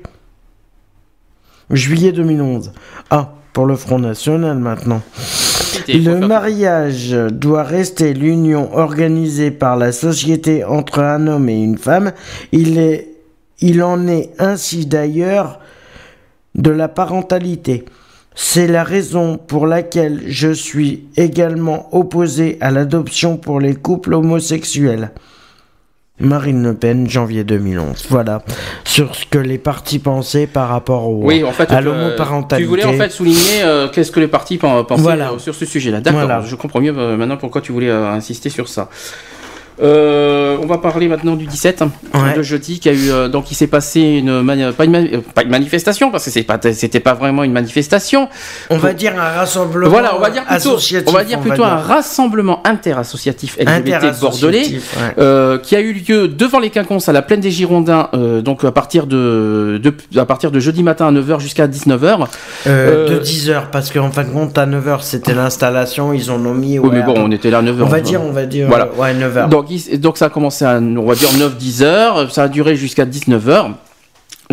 Juillet 1.71 2.13
2011. 2.13 2.73
Ah, 3.09 3.33
pour 3.55 3.65
le 3.65 3.77
Front 3.77 3.99
National 3.99 4.59
maintenant. 4.59 5.01
Le 5.89 6.27
mariage 6.27 7.17
doit 7.33 7.63
rester 7.63 8.13
l'union 8.13 8.77
organisée 8.77 9.51
par 9.51 9.77
la 9.77 9.93
société 9.93 10.65
entre 10.65 11.01
un 11.01 11.27
homme 11.27 11.49
et 11.49 11.63
une 11.63 11.79
femme. 11.79 12.13
Il, 12.53 12.79
est, 12.79 13.09
il 13.61 13.83
en 13.83 14.07
est 14.07 14.31
ainsi 14.39 14.87
d'ailleurs 14.87 15.61
de 16.55 16.71
la 16.71 16.89
parentalité. 16.89 17.85
C'est 18.37 18.67
la 18.67 18.83
raison 18.83 19.37
pour 19.39 19.67
laquelle 19.67 20.23
je 20.27 20.51
suis 20.53 21.05
également 21.17 21.89
opposé 21.95 22.59
à 22.61 22.71
l'adoption 22.73 23.37
pour 23.37 23.61
les 23.61 23.75
couples 23.75 24.15
homosexuels. 24.15 25.11
Marine 26.21 26.63
Le 26.63 26.75
Pen, 26.75 27.11
janvier 27.11 27.43
2011. 27.43 28.07
Voilà 28.09 28.43
sur 28.85 29.17
ce 29.17 29.25
que 29.27 29.39
les 29.39 29.59
partis 29.59 29.99
pensaient 29.99 30.47
par 30.47 30.69
rapport 30.69 31.09
au, 31.09 31.25
Oui, 31.25 31.43
en 31.43 31.51
fait, 31.51 31.71
à 31.73 31.79
euh, 31.79 31.81
l'homoparentalité. 31.81 32.63
tu 32.65 32.69
voulais 32.69 32.85
en 32.85 32.93
fait 32.93 33.11
souligner 33.11 33.63
euh, 33.65 33.89
qu'est-ce 33.89 34.13
que 34.13 34.21
les 34.21 34.29
partis 34.29 34.57
pen- 34.59 34.85
pensaient 34.87 35.03
Voilà. 35.03 35.33
euh, 35.33 35.39
sur 35.39 35.57
ce 35.57 35.65
sujet-là. 35.67 36.01
D'accord, 36.01 36.21
Voilà. 36.21 36.41
je 36.43 36.55
comprends 36.55 36.81
mieux 36.81 36.93
maintenant 36.93 37.37
pourquoi 37.37 37.61
tu 37.63 37.73
voulais 37.73 37.89
euh, 37.91 38.13
insister 38.13 38.49
sur 38.49 38.69
ça. 38.69 38.89
Euh, 39.83 40.57
on 40.63 40.67
va 40.67 40.79
parler 40.79 41.09
maintenant 41.09 41.35
du 41.35 41.47
17, 41.47 41.83
Ouais. 42.15 42.37
le 42.37 42.43
jeudi, 42.43 42.79
qui 42.79 42.89
a 42.89 42.93
eu 42.93 43.11
euh, 43.11 43.29
donc 43.29 43.51
il 43.51 43.55
s'est 43.57 43.67
passé 43.67 44.01
une 44.01 44.41
mani- 44.43 44.73
pas, 44.73 44.85
une 44.85 44.93
mani- 44.93 45.11
euh, 45.15 45.21
pas 45.35 45.43
une 45.43 45.49
manifestation 45.51 46.11
parce 46.13 46.25
que 46.25 46.31
c'est 46.31 46.45
pas 46.45 46.59
c'était 46.73 47.01
pas 47.01 47.15
vraiment 47.15 47.43
une 47.43 47.53
manifestation. 47.53 48.29
On 48.71 48.77
va 48.77 48.93
dire 48.93 49.15
un 49.19 49.31
rassemblement 49.39 49.91
Voilà, 49.91 50.15
on 50.17 50.21
va 50.21 50.31
dire 50.31 50.45
plutôt, 50.45 50.77
on 51.07 51.13
va 51.13 51.25
dire 51.25 51.41
plutôt 51.41 51.65
un 51.65 51.77
rassemblement 51.77 52.63
interassociatif 52.67 53.57
LGBT 53.59 53.95
Interassociatif, 53.95 54.21
bordelais 54.21 54.67
ouais. 54.67 55.15
euh, 55.19 55.59
qui 55.59 55.75
a 55.77 55.81
eu 55.81 55.93
lieu 55.93 56.29
devant 56.29 56.61
les 56.61 56.71
quinconces 56.71 57.09
à 57.09 57.13
la 57.13 57.23
plaine 57.23 57.41
des 57.41 57.51
Girondins, 57.51 58.09
euh, 58.15 58.43
donc 58.43 58.65
à 58.65 58.71
partir 58.73 59.07
de, 59.07 59.81
de- 59.83 60.21
à 60.21 60.25
partir 60.25 60.51
de 60.53 60.61
jeudi 60.61 60.83
matin 60.83 61.09
à 61.09 61.13
9h 61.13 61.41
jusqu'à 61.41 61.67
19h. 61.67 62.27
Euh, 62.67 62.85
Euh, 62.85 63.09
De 63.09 63.19
10h, 63.19 63.71
parce 63.73 63.91
qu'en 63.91 64.11
fin 64.11 64.25
de 64.25 64.29
compte, 64.31 64.57
à 64.59 64.67
9h, 64.67 64.99
c'était 65.03 65.35
l'installation, 65.35 66.13
ils 66.13 66.31
en 66.31 66.45
ont 66.47 66.55
mis. 66.55 66.79
Oui, 66.79 66.89
ouais, 66.89 66.97
mais 66.97 67.03
bon, 67.03 67.15
on 67.17 67.31
était 67.31 67.51
là 67.51 67.59
à 67.59 67.63
9h. 67.63 67.83
On 67.83 67.87
va 67.87 68.01
dire, 68.01 68.21
on 68.23 68.31
va 68.33 68.47
dire, 68.47 68.67
Voilà. 68.69 68.87
euh, 68.97 69.01
ouais, 69.01 69.15
9h. 69.15 69.49
Donc, 69.49 69.64
donc 69.99 70.19
ça 70.19 70.27
a 70.27 70.31
commencé 70.31 70.65
à, 70.65 70.79
on 70.79 71.07
va 71.07 71.15
dire 71.15 71.31
9-10 71.31 71.83
heures, 71.83 72.33
ça 72.33 72.45
a 72.45 72.49
duré 72.49 72.77
jusqu'à 72.77 73.05
19 73.05 73.49
heures. 73.49 73.71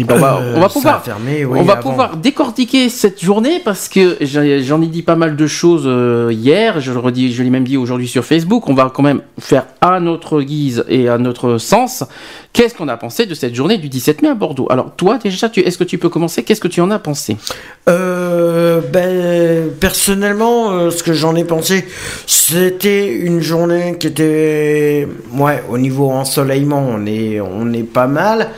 Ben, 0.04 0.16
on 0.16 0.20
va, 0.20 0.40
Euh, 0.42 0.54
on 0.56 0.60
va 0.60 0.68
ça 0.70 0.74
pouvoir, 0.74 1.04
fermé, 1.04 1.46
oui, 1.46 1.60
on 1.60 1.64
va 1.64 1.74
avant. 1.74 1.90
pouvoir 1.90 2.18
décortiquer 2.18 2.90
cette 2.90 3.24
journée 3.24 3.60
parce 3.64 3.90
que 3.90 4.18
j'en 4.22 4.82
ai 4.82 4.88
dit 4.88 5.02
pas 5.04 5.16
mal 5.16 5.36
de 5.36 5.48
choses 5.48 5.84
euh, 5.86 6.30
hier. 6.32 6.80
Je 6.80 6.92
le 6.92 7.00
redis, 7.00 7.34
je 7.34 7.44
l'ai 7.44 7.50
même 7.50 7.64
dit 7.66 7.78
aujourd'hui 7.78 8.08
sur 8.08 8.24
Facebook. 8.26 8.68
On 8.70 8.74
va 8.74 8.92
quand 8.94 9.04
même 9.04 9.22
faire 9.40 9.66
à 9.82 10.00
notre 10.00 10.42
guise 10.42 10.84
et 10.88 11.10
à 11.10 11.18
notre 11.18 11.58
sens. 11.58 12.04
Qu'est-ce 12.54 12.76
qu'on 12.76 12.90
a 12.90 12.98
pensé 12.98 13.26
de 13.26 13.34
cette 13.34 13.56
journée 13.56 13.78
du 13.78 13.88
17 13.88 14.22
mai 14.22 14.30
à 14.30 14.34
Bordeaux? 14.36 14.68
Alors 14.70 14.92
toi 14.96 15.18
déjà, 15.18 15.48
tu, 15.50 15.62
est-ce 15.62 15.78
que 15.78 15.86
tu 15.86 15.98
peux 15.98 16.10
commencer? 16.10 16.44
Qu'est-ce 16.44 16.60
que 16.60 16.68
tu 16.68 16.82
en 16.82 16.92
as 16.92 17.00
pensé? 17.00 17.38
Euh, 17.88 18.82
ben, 18.92 19.70
personnellement, 19.80 20.72
euh, 20.72 20.92
ce 20.92 21.02
que 21.04 21.14
j'en 21.14 21.36
ai 21.36 21.44
pensé, 21.46 21.86
c'était 22.28 23.08
une 23.14 23.42
journée 23.42 23.96
qui 24.00 24.08
était, 24.08 25.08
ouais, 25.38 25.64
au 25.70 25.78
niveau 25.78 26.10
ensoleillement, 26.12 26.86
on 26.88 27.06
est, 27.06 27.40
on 27.42 27.72
est 27.74 27.84
pas 27.84 28.08
mal, 28.08 28.50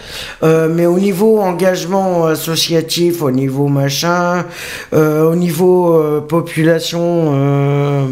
Euh, 0.44 0.68
mais 0.70 0.86
au 0.86 1.00
niveau 1.00 1.33
engagement 1.40 2.26
associatif, 2.26 3.22
au 3.22 3.32
niveau 3.32 3.68
machin, 3.68 4.46
euh, 4.94 5.30
au 5.30 5.36
niveau 5.36 5.96
euh, 5.96 6.22
population 6.22 7.32
euh, 7.34 8.06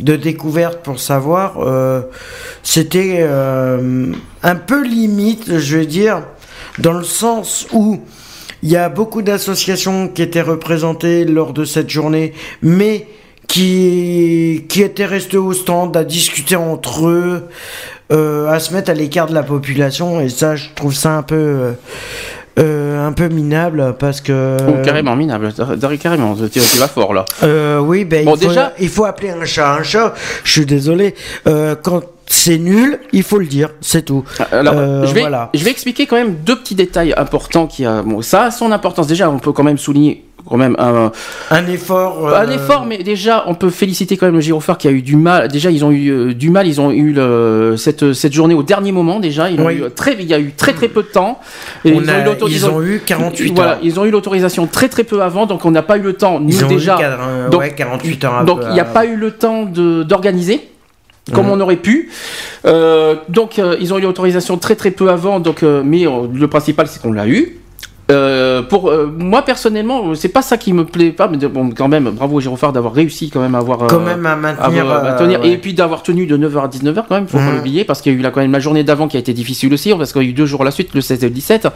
de 0.00 0.16
découverte 0.16 0.82
pour 0.82 1.00
savoir, 1.00 1.58
euh, 1.60 2.02
c'était 2.62 3.18
euh, 3.20 4.12
un 4.42 4.56
peu 4.56 4.84
limite, 4.84 5.58
je 5.58 5.78
veux 5.78 5.86
dire, 5.86 6.22
dans 6.78 6.92
le 6.92 7.04
sens 7.04 7.66
où 7.72 8.00
il 8.62 8.70
y 8.70 8.76
a 8.76 8.88
beaucoup 8.88 9.22
d'associations 9.22 10.08
qui 10.08 10.22
étaient 10.22 10.40
représentées 10.40 11.24
lors 11.24 11.52
de 11.52 11.64
cette 11.64 11.90
journée, 11.90 12.32
mais 12.62 13.06
qui, 13.46 14.64
étaient 14.74 15.04
restés 15.04 15.36
au 15.36 15.52
stand 15.52 15.96
à 15.96 16.02
discuter 16.02 16.56
entre 16.56 17.06
eux, 17.08 17.48
euh, 18.12 18.48
à 18.48 18.58
se 18.60 18.72
mettre 18.74 18.90
à 18.90 18.94
l'écart 18.94 19.28
de 19.28 19.34
la 19.34 19.42
population, 19.42 20.20
et 20.20 20.28
ça, 20.28 20.56
je 20.56 20.66
trouve 20.74 20.94
ça 20.94 21.16
un 21.16 21.22
peu, 21.22 21.36
euh, 21.36 21.72
euh, 22.58 23.06
un 23.06 23.12
peu 23.12 23.28
minable 23.28 23.96
parce 23.98 24.20
que. 24.20 24.56
Oh, 24.68 24.84
carrément 24.84 25.16
minable. 25.16 25.52
Carrément, 26.00 26.34
tu, 26.36 26.48
tu 26.60 26.78
vas 26.78 26.88
fort 26.88 27.12
là. 27.14 27.24
Euh, 27.42 27.78
oui, 27.80 28.04
ben, 28.04 28.24
Bon, 28.24 28.34
il, 28.36 28.40
faut, 28.42 28.48
déjà- 28.48 28.72
il 28.78 28.88
faut 28.88 29.04
appeler 29.04 29.30
un 29.30 29.44
chat 29.44 29.74
un 29.74 29.82
chat. 29.82 30.14
Je 30.44 30.50
suis 30.52 30.66
désolé. 30.66 31.14
Euh, 31.46 31.74
quand 31.80 32.02
c'est 32.26 32.58
nul, 32.58 32.98
il 33.12 33.22
faut 33.22 33.38
le 33.38 33.46
dire, 33.46 33.70
c'est 33.80 34.04
tout. 34.04 34.24
Alors, 34.50 34.74
Euh, 34.76 35.04
je, 35.06 35.12
vais, 35.14 35.20
voilà. 35.20 35.50
je 35.52 35.62
vais 35.64 35.70
expliquer 35.70 36.06
quand 36.06 36.16
même 36.16 36.36
deux 36.44 36.56
petits 36.56 36.74
détails 36.74 37.12
importants 37.16 37.66
qui 37.66 37.84
a. 37.84 38.02
Bon, 38.02 38.22
ça 38.22 38.44
a 38.44 38.50
son 38.50 38.72
importance. 38.72 39.06
Déjà, 39.06 39.28
on 39.30 39.38
peut 39.38 39.52
quand 39.52 39.64
même 39.64 39.78
souligner 39.78 40.24
quand 40.54 40.58
même 40.58 40.76
un, 40.78 41.10
Un 41.50 41.66
effort. 41.66 42.28
un 42.28 42.48
euh, 42.48 42.52
effort, 42.54 42.86
mais 42.86 42.98
déjà, 42.98 43.44
on 43.48 43.54
peut 43.54 43.70
féliciter 43.70 44.16
quand 44.16 44.26
même 44.26 44.36
le 44.36 44.40
gyrophare 44.40 44.78
qui 44.78 44.86
a 44.86 44.92
eu 44.92 45.02
du 45.02 45.16
mal. 45.16 45.48
Déjà, 45.48 45.70
ils 45.70 45.84
ont 45.84 45.90
eu 45.90 46.10
euh, 46.10 46.32
du 46.34 46.50
mal. 46.50 46.66
Ils 46.68 46.80
ont 46.80 46.90
eu 46.92 47.12
le- 47.12 47.74
cette, 47.76 48.12
cette 48.12 48.32
journée 48.32 48.54
au 48.54 48.62
dernier 48.62 48.92
moment. 48.92 49.18
Déjà, 49.20 49.50
ils 49.50 49.60
ont 49.60 49.70
eu 49.70 49.82
très, 49.94 50.14
il 50.18 50.26
y 50.26 50.34
a 50.34 50.38
eu 50.38 50.52
très 50.56 50.72
très 50.72 50.88
peu 50.88 51.02
de 51.02 51.08
temps. 51.08 51.40
Et 51.84 51.92
On 51.92 52.06
a- 52.08 52.24
l'auto- 52.24 52.46
ils 52.48 52.64
ont 52.66 52.80
eu 52.82 53.00
48 53.04 53.52
voilà, 53.54 53.72
heures. 53.72 53.78
Ils 53.82 53.98
ont 53.98 54.04
eu 54.04 54.10
l'autorisation 54.10 54.66
très 54.66 54.88
très 54.88 55.04
peu 55.04 55.22
avant, 55.22 55.46
donc 55.46 55.64
on 55.64 55.70
n'a 55.72 55.82
pas 55.82 55.96
eu 55.98 56.02
le 56.02 56.12
temps. 56.12 56.38
Nous 56.38 56.50
Ils 56.50 56.64
ont 56.64 56.68
déjà. 56.68 56.96
eu 57.00 57.02
euh, 57.04 57.48
donc, 57.48 57.60
ouais, 57.60 57.74
48 57.74 58.24
heures. 58.24 58.44
donc 58.44 58.60
il 58.68 58.72
n'y 58.74 58.80
a 58.80 58.84
pas 58.84 59.04
eu 59.06 59.16
le 59.16 59.32
temps 59.32 59.64
d'organiser 59.64 60.68
comme 61.32 61.46
Mhm. 61.46 61.52
on 61.52 61.60
aurait 61.60 61.76
pu. 61.76 62.10
Euh, 62.66 63.14
donc 63.30 63.58
euh, 63.58 63.76
ils 63.80 63.92
ont 63.94 63.98
eu 63.98 64.02
l'autorisation 64.02 64.56
très 64.58 64.76
très 64.76 64.90
peu 64.90 65.08
avant, 65.10 65.40
donc 65.40 65.62
euh, 65.62 65.82
mais 65.84 66.06
euh, 66.06 66.26
le 66.32 66.48
principal 66.48 66.86
c'est 66.86 67.00
qu'on 67.00 67.12
l'a 67.12 67.26
eu. 67.26 67.58
Euh, 68.12 68.60
pour 68.60 68.90
euh, 68.90 69.06
moi 69.18 69.40
personnellement, 69.42 70.14
c'est 70.14 70.28
pas 70.28 70.42
ça 70.42 70.58
qui 70.58 70.74
me 70.74 70.84
plaît 70.84 71.10
pas, 71.10 71.26
mais 71.26 71.38
bon 71.38 71.70
quand 71.70 71.88
même 71.88 72.10
bravo 72.10 72.38
gyrophare 72.38 72.70
d'avoir 72.70 72.92
réussi 72.92 73.30
quand 73.30 73.40
même 73.40 73.54
à 73.54 73.58
avoir 73.58 73.84
euh, 73.84 73.86
Quand 73.86 74.00
même 74.00 74.26
à 74.26 74.36
maintenir, 74.36 74.90
à 74.90 75.06
euh, 75.14 75.18
tenir. 75.18 75.40
ouais. 75.40 75.48
et 75.52 75.56
puis 75.56 75.72
d'avoir 75.72 76.02
tenu 76.02 76.26
de 76.26 76.36
9h 76.36 76.64
à 76.64 76.68
19h 76.68 77.04
quand 77.08 77.14
même, 77.14 77.26
faut 77.26 77.38
pas 77.38 77.44
Mhm. 77.44 77.56
l'oublier 77.56 77.84
parce 77.84 78.02
qu'il 78.02 78.12
y 78.12 78.16
a 78.16 78.18
eu 78.18 78.22
là 78.22 78.30
quand 78.30 78.40
même 78.42 78.52
la 78.52 78.60
journée 78.60 78.84
d'avant 78.84 79.08
qui 79.08 79.16
a 79.16 79.20
été 79.20 79.32
difficile 79.32 79.72
aussi 79.72 79.90
parce 79.94 80.12
qu'il 80.12 80.22
y 80.22 80.26
a 80.26 80.28
eu 80.28 80.32
deux 80.34 80.44
jours 80.44 80.60
à 80.60 80.64
la 80.66 80.70
suite, 80.70 80.92
le 80.94 81.00
16 81.00 81.24
et 81.24 81.28
le 81.28 81.34
17. 81.34 81.68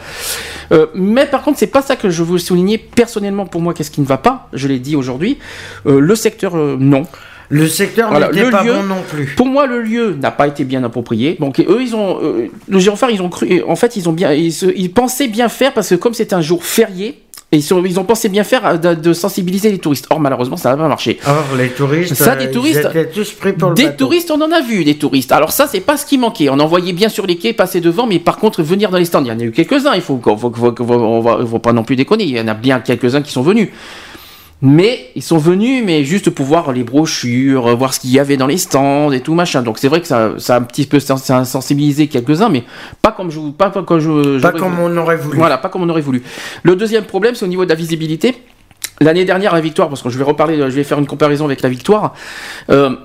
Euh, 0.73 0.87
mais 0.95 1.25
par 1.25 1.41
contre, 1.43 1.59
c'est 1.59 1.67
pas 1.67 1.81
ça 1.81 1.97
que 1.97 2.11
je 2.11 2.23
veux 2.23 2.37
souligner 2.37 2.77
personnellement 2.77 3.47
pour 3.47 3.63
moi 3.63 3.73
qu'est-ce 3.73 3.91
qui 3.91 4.03
ne 4.03 4.07
va 4.07 4.19
pas, 4.19 4.49
je 4.53 4.69
l'ai 4.69 4.81
dit 4.81 4.97
aujourd'hui. 4.97 5.39
Euh, 5.87 5.99
le 5.99 6.15
secteur 6.15 6.57
euh, 6.57 6.77
non. 6.79 7.05
Le 7.51 7.67
secteur 7.67 8.11
Voilà, 8.11 8.31
n'était 8.31 8.51
pas 8.51 8.63
lieu- 8.63 8.75
bon 8.75 8.83
non 8.83 9.03
plus. 9.09 9.35
Pour 9.37 9.47
moi, 9.47 9.67
le 9.67 9.81
lieu 9.81 10.17
n'a 10.21 10.31
pas 10.31 10.47
été 10.49 10.65
bien 10.65 10.85
approprié. 10.85 11.37
Donc 11.41 11.61
eux, 11.61 11.79
ils 11.81 11.95
ont 11.97 12.19
euh, 12.23 12.49
le 12.69 12.79
ils 12.79 13.23
ont 13.23 13.29
cru. 13.31 13.63
En 13.67 13.77
fait, 13.77 13.97
ils 13.97 14.09
ont 14.09 14.13
bien, 14.13 14.33
ils, 14.33 14.53
se- 14.53 14.67
ils 14.77 14.93
pensaient 14.93 15.29
bien 15.29 15.49
faire 15.49 15.73
parce 15.73 15.89
que 15.89 15.95
comme 15.95 16.13
c'est 16.15 16.33
un 16.35 16.43
jour 16.43 16.63
férié. 16.63 17.23
et 17.51 17.57
Ils, 17.57 17.63
sont- 17.63 17.83
ils 17.87 17.99
ont 17.99 18.05
pensé 18.05 18.29
bien 18.29 18.45
faire 18.45 18.67
euh, 18.67 18.77
de, 18.77 18.93
de 19.01 19.13
sensibiliser 19.15 19.71
les 19.71 19.79
touristes. 19.79 20.07
Or, 20.11 20.21
malheureusement, 20.21 20.59
ça 20.59 20.69
n'a 20.71 20.77
pas 20.77 20.89
marché. 20.89 21.19
Or, 21.27 21.45
les 21.57 21.71
touristes. 21.71 22.15
Ça, 22.15 22.33
euh, 22.33 22.37
des 22.37 22.45
ils 22.45 22.51
touristes- 22.51 22.85
étaient 22.91 23.07
tous 23.09 23.33
pris 23.33 23.55
pour 23.55 23.71
le 23.71 23.75
Des 23.75 23.85
bateau. 23.85 24.05
touristes, 24.05 24.31
on 24.31 24.41
en 24.43 24.53
a 24.53 24.61
vu, 24.61 24.85
des 24.85 24.97
touristes. 24.99 25.33
Alors 25.33 25.53
ça, 25.53 25.67
c'est 25.67 25.81
pas 25.81 25.97
ce 25.97 26.05
qui 26.05 26.19
manquait. 26.19 26.51
On 26.51 26.59
en 26.61 26.67
voyait 26.67 26.93
bien 26.93 27.09
sur 27.09 27.27
les 27.27 27.37
quais 27.37 27.55
passer 27.55 27.81
devant, 27.81 28.07
mais 28.07 28.19
par 28.19 28.37
contre, 28.37 28.63
venir 28.63 28.91
dans 28.91 28.99
les 28.99 29.07
stands, 29.07 29.23
il 29.25 29.29
y 29.29 29.33
en 29.33 29.39
a 29.41 29.43
eu 29.45 29.53
quelques-uns. 29.53 29.95
Il 29.95 30.03
faut, 30.03 30.21
faut, 30.23 30.37
faut, 30.37 30.53
faut- 30.53 30.85
on 30.93 31.21
va, 31.21 31.59
pas 31.61 31.73
non 31.73 31.83
plus 31.85 31.97
déconner. 31.97 32.25
Il 32.25 32.37
y 32.37 32.41
en 32.41 32.49
a 32.49 32.53
bien 32.55 32.81
quelques-uns 32.81 33.23
qui 33.23 33.33
sont 33.33 33.41
venus. 33.43 33.69
Mais 34.61 35.11
ils 35.15 35.23
sont 35.23 35.39
venus, 35.39 35.85
mais 35.85 36.03
juste 36.03 36.31
pour 36.31 36.45
voir 36.45 36.73
les 36.73 36.83
brochures, 36.83 37.77
voir 37.77 37.95
ce 37.95 38.01
qu'il 38.01 38.11
y 38.11 38.19
avait 38.19 38.37
dans 38.37 38.49
les 38.49 38.57
stands 38.59 39.13
et 39.13 39.21
tout 39.21 39.35
machin. 39.35 39.63
Donc 39.63 39.79
c'est 39.79 39.87
vrai 39.87 40.01
que 40.01 40.07
ça, 40.09 40.33
ça 40.39 40.57
a 40.57 40.59
un 40.59 40.63
petit 40.63 40.85
peu 40.85 40.99
sens- 40.99 41.23
ça 41.23 41.39
a 41.39 41.45
sensibilisé 41.45 42.09
quelques-uns, 42.09 42.49
mais 42.49 42.65
pas 43.01 43.13
comme 43.13 43.31
je, 43.31 43.39
pas, 43.57 43.71
pas 43.71 43.85
comme 43.85 44.01
je, 44.01 44.41
Pas 44.41 44.51
comme 44.51 44.81
on 44.81 44.97
aurait 44.97 45.17
voulu. 45.17 45.39
Voilà, 45.39 45.59
pas 45.59 45.69
comme 45.69 45.83
on 45.83 45.89
aurait 45.89 46.01
voulu. 46.01 46.23
Le 46.65 46.75
deuxième 46.75 47.05
problème, 47.05 47.37
c'est 47.37 47.45
au 47.45 47.49
niveau 47.49 47.65
de 47.65 47.71
la 47.71 47.77
visibilité. 47.77 48.35
L'année 49.01 49.25
dernière, 49.25 49.55
la 49.55 49.61
victoire, 49.61 49.89
parce 49.89 50.03
que 50.03 50.09
je 50.11 50.19
vais 50.19 50.25
reparler, 50.25 50.57
je 50.57 50.75
vais 50.75 50.83
faire 50.83 50.99
une 50.99 51.07
comparaison 51.07 51.45
avec 51.45 51.63
la 51.63 51.69
victoire. 51.69 52.15
Euh, 52.69 52.97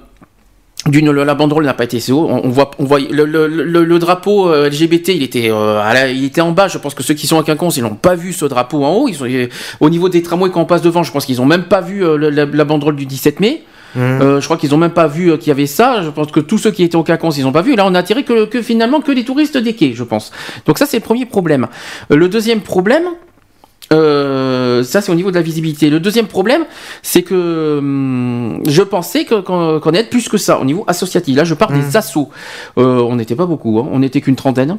d'une, 0.88 1.12
la 1.12 1.34
banderole 1.36 1.66
n'a 1.66 1.74
pas 1.74 1.86
été 1.86 1.98
assez 1.98 2.12
haut. 2.12 2.28
On, 2.30 2.42
on 2.46 2.50
voit, 2.50 2.72
on 2.80 2.84
voit 2.86 3.00
le, 3.00 3.26
le- 3.26 3.48
le- 3.48 3.84
le 3.86 4.00
drapeau 4.00 4.50
euh, 4.50 4.70
LGBT, 4.70 5.10
il 5.16 5.24
était, 5.24 5.50
euh, 5.50 5.80
à 5.80 5.94
la- 5.94 6.10
il 6.10 6.26
était 6.26 6.42
en 6.42 6.52
bas. 6.52 6.68
Je 6.68 6.78
pense 6.78 6.94
que 6.94 7.04
ceux 7.04 7.14
qui 7.14 7.26
sont 7.28 7.40
à 7.40 7.44
Quinconce, 7.44 7.78
ils 7.78 7.84
n'ont 7.84 7.96
pas 7.96 8.16
vu 8.16 8.34
ce 8.34 8.46
drapeau 8.46 8.84
en 8.84 8.94
haut. 8.94 9.08
Ils 9.08 9.16
sont, 9.16 9.28
au 9.80 9.90
niveau 9.90 10.10
des 10.10 10.22
tramways 10.22 10.50
quand 10.52 10.62
on 10.62 10.66
passe 10.66 10.82
devant, 10.82 11.04
je 11.04 11.12
pense 11.12 11.26
qu'ils 11.26 11.38
n'ont 11.38 11.46
même 11.46 11.64
pas 11.66 11.82
vu 11.82 12.04
euh, 12.06 12.18
la, 12.18 12.46
la 12.46 12.66
banderole 12.66 12.96
du 12.96 13.06
17 13.06 13.40
mai. 13.40 13.64
Euh, 13.96 14.42
je 14.42 14.46
crois 14.46 14.58
qu'ils 14.58 14.72
n'ont 14.72 14.78
même 14.78 14.90
pas 14.90 15.06
vu 15.06 15.32
euh, 15.32 15.38
qu'il 15.38 15.50
y 15.50 15.52
avait 15.52 15.68
ça. 15.68 16.02
Je 16.02 16.10
pense 16.10 16.32
que 16.32 16.40
tous 16.40 16.58
ceux 16.58 16.72
qui 16.72 16.82
étaient 16.84 16.96
au 16.96 17.04
Quinconce, 17.04 17.38
ils 17.38 17.44
n'ont 17.44 17.52
pas 17.52 17.62
vu. 17.62 17.76
Là, 17.76 17.86
on 17.88 17.94
a 17.94 18.00
attiré 18.00 18.24
que, 18.24 18.46
que 18.46 18.64
finalement 18.64 19.02
que 19.02 19.12
les 19.12 19.24
touristes 19.24 19.56
des 19.56 19.74
quais, 19.76 19.94
je 19.94 20.04
pense. 20.04 20.32
Donc 20.66 20.80
ça, 20.80 20.88
c'est 20.88 20.98
le 20.98 21.04
premier 21.04 21.28
problème. 21.28 21.68
Euh, 22.12 22.16
le 22.16 22.28
deuxième 22.28 22.62
problème, 22.62 23.04
euh, 23.94 24.84
ça 24.84 25.02
c'est 25.02 25.12
au 25.12 25.16
niveau 25.16 25.30
de 25.30 25.36
la 25.36 25.42
visibilité. 25.42 25.90
Le 25.90 26.00
deuxième 26.00 26.28
problème, 26.28 26.66
c'est 27.02 27.22
que 27.22 27.78
hum, 27.80 28.62
je 28.68 28.82
pensais 28.82 29.26
qu'on 29.26 29.94
être 29.94 30.10
plus 30.10 30.30
que 30.30 30.38
ça 30.38 30.60
au 30.60 30.66
niveau 30.66 30.84
associatif. 30.88 31.36
Là, 31.36 31.44
je 31.44 31.54
parle 31.54 31.80
des 31.80 31.98
assos. 31.98 32.30
Euh, 32.78 33.02
on 33.02 33.16
n'était 33.16 33.36
pas 33.36 33.46
beaucoup, 33.46 33.80
hein. 33.80 33.88
on 33.92 34.00
n'était 34.00 34.22
qu'une 34.22 34.36
trentaine. 34.36 34.78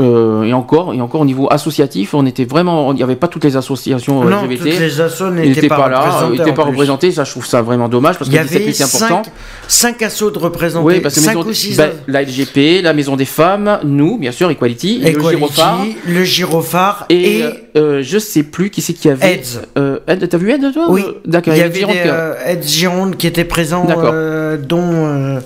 Euh, 0.00 0.42
et 0.42 0.52
encore, 0.52 0.92
et 0.92 1.00
encore 1.00 1.20
au 1.20 1.24
niveau 1.24 1.46
associatif, 1.52 2.14
on 2.14 2.26
était 2.26 2.44
vraiment, 2.44 2.90
il 2.92 2.96
n'y 2.96 3.04
avait 3.04 3.14
pas 3.14 3.28
toutes 3.28 3.44
les 3.44 3.56
associations 3.56 4.24
euh, 4.24 4.28
Non, 4.28 4.42
LGBT. 4.42 4.58
toutes 4.58 4.80
les 4.80 5.00
assos 5.00 5.30
n'étaient 5.30 5.50
étaient 5.50 5.68
pas 5.68 5.88
là, 5.88 6.00
représentées 6.00 6.26
ils 6.34 6.38
n'étaient 6.38 6.50
en 6.50 6.54
pas 6.54 6.62
plus. 6.62 6.70
représentés. 6.72 7.12
Ça, 7.12 7.22
je 7.22 7.30
trouve 7.30 7.46
ça 7.46 7.62
vraiment 7.62 7.88
dommage 7.88 8.18
parce 8.18 8.28
que 8.28 8.34
y 8.34 8.38
le 8.38 8.44
17 8.44 8.62
avait 8.62 8.72
c'est 8.72 8.82
important. 8.82 9.22
5, 9.68 10.02
assos 10.02 10.32
de 10.32 10.38
représentés. 10.40 10.84
Oui, 10.96 11.00
parce 11.00 11.14
que 11.14 11.20
5 11.20 11.36
maison- 11.36 11.48
ou 11.48 11.52
6 11.52 11.76
ben, 11.76 11.90
la 12.08 12.22
LGP, 12.22 12.82
la 12.82 12.92
Maison 12.92 13.14
des 13.14 13.24
Femmes, 13.24 13.78
nous, 13.84 14.18
bien 14.18 14.32
sûr, 14.32 14.50
Equality, 14.50 14.98
le 14.98 15.10
Equality, 15.10 15.96
le 16.08 16.24
gyrophare 16.24 17.06
et, 17.08 17.38
et, 17.38 17.42
euh, 17.44 17.50
euh, 17.76 18.02
je 18.02 18.18
sais 18.18 18.42
plus 18.42 18.70
qui 18.70 18.82
c'est 18.82 18.94
qui 18.94 19.08
avait. 19.08 19.34
Eds. 19.34 19.60
Euh, 19.78 20.00
Ed, 20.08 20.28
t'as 20.28 20.38
vu 20.38 20.50
Ed 20.50 20.72
toi 20.72 20.86
Oui, 20.88 21.04
D'accord. 21.24 21.54
il 21.54 21.58
y 21.58 21.60
Ed 21.60 21.66
avait 21.66 21.78
Gironde 21.78 21.94
des, 21.94 22.50
Ed 22.52 22.62
Gironde 22.64 23.16
qui 23.16 23.28
était 23.28 23.44
présent, 23.44 23.84
D'accord. 23.84 24.10
Euh, 24.54 24.56
dont, 24.56 24.80
euh, 24.92 25.40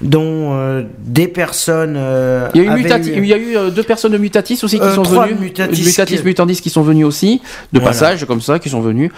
dont 0.00 0.54
euh, 0.54 0.82
des 0.98 1.28
personnes. 1.28 1.94
euh, 1.96 2.48
Il 2.54 2.62
y 2.62 2.64
a 2.64 2.66
eu, 2.66 2.70
avaient 2.72 2.82
Mutati- 2.82 3.12
il 3.16 3.24
y 3.26 3.32
a 3.32 3.38
eu 3.38 3.70
deux 3.70 3.82
personnes 3.82 4.12
de 4.12 4.18
Mutatis 4.18 4.58
aussi 4.62 4.78
qui 4.80 4.90
sont 4.94 5.02
venues. 5.02 5.36
Mutatis 5.40 5.82
Mutatis, 5.84 6.16
qui- 6.18 6.24
Mutandis 6.24 6.60
qui 6.60 6.70
sont 6.70 6.82
venus 6.82 7.06
aussi, 7.06 7.40
de 7.72 7.78
Voilà. 7.78 7.88
passage 7.92 8.24
comme 8.26 8.40
ça, 8.40 8.58
qui 8.58 8.68
sont 8.68 8.80
venus. 8.80 9.10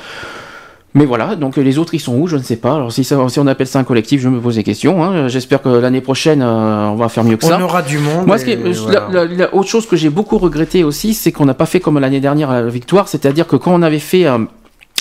Mais 0.93 1.05
voilà, 1.05 1.36
donc 1.36 1.57
les 1.57 1.78
autres 1.78 1.94
ils 1.94 2.01
sont 2.01 2.16
où 2.16 2.27
Je 2.27 2.36
ne 2.36 2.43
sais 2.43 2.57
pas. 2.57 2.74
Alors 2.74 2.90
si, 2.90 3.05
ça- 3.05 3.16
si 3.28 3.39
on 3.39 3.47
appelle 3.47 3.69
ça 3.69 3.78
un 3.78 3.85
collectif, 3.85 4.20
je 4.20 4.28
me 4.28 4.40
pose 4.40 4.57
des 4.57 4.65
questions. 4.65 5.05
hein. 5.05 5.28
J'espère 5.28 5.62
que 5.62 5.69
l'année 5.69 6.01
prochaine 6.01 6.43
euh, 6.43 6.89
on 6.89 6.97
va 6.97 7.09
faire 7.09 7.23
mieux 7.23 7.36
que 7.36 7.44
ça. 7.44 7.57
On 7.61 7.62
aura 7.62 7.82
du 7.82 7.98
monde. 7.98 8.27
Moi, 8.27 8.39
ce 8.39 8.44
qui 8.44 8.51
et 8.51 8.55
est- 8.55 8.73
voilà. 8.73 9.07
la, 9.12 9.24
la- 9.24 9.35
la 9.36 9.55
autre 9.55 9.69
chose 9.69 9.86
que 9.86 9.94
j'ai 9.94 10.11
beaucoup 10.11 10.36
regretté 10.39 10.82
aussi, 10.82 11.15
c'est 11.15 11.31
qu'on 11.31 11.44
n'a 11.44 11.55
pas 11.55 11.66
fait 11.66 11.78
comme 11.78 12.01
l'année 12.01 12.19
dernière 12.19 12.51
à 12.51 12.61
la 12.61 12.69
victoire, 12.69 13.07
c'est-à-dire 13.07 13.47
que 13.47 13.55
quand 13.55 13.73
on 13.73 13.82
avait 13.82 14.01
fait 14.01 14.27
euh, 14.27 14.39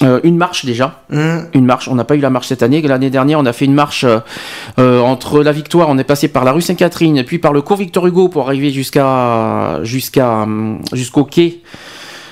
euh, 0.01 0.19
une 0.23 0.37
marche 0.37 0.65
déjà, 0.65 1.03
Hum, 1.11 1.47
une 1.53 1.65
marche, 1.65 1.87
on 1.87 1.95
n'a 1.95 2.03
pas 2.03 2.15
eu 2.15 2.19
la 2.19 2.29
marche 2.29 2.47
cette 2.47 2.63
année. 2.63 2.81
L'année 2.81 3.09
dernière, 3.09 3.39
on 3.39 3.45
a 3.45 3.53
fait 3.53 3.65
une 3.65 3.73
marche 3.73 4.03
euh, 4.03 4.19
euh, 4.77 5.01
entre 5.01 5.43
la 5.43 5.51
victoire, 5.51 5.89
on 5.89 5.97
est 5.97 6.03
passé 6.03 6.27
par 6.27 6.45
la 6.45 6.51
rue 6.51 6.61
Sainte-Catherine, 6.61 7.23
puis 7.25 7.39
par 7.39 7.51
le 7.51 7.61
cours 7.61 7.77
Victor 7.77 8.05
Hugo 8.07 8.29
pour 8.29 8.47
arriver 8.47 8.71
jusqu'à 8.71 9.79
jusqu'à 9.83 10.43
hum, 10.43 10.81
jusqu'au 10.93 11.25
quai 11.25 11.61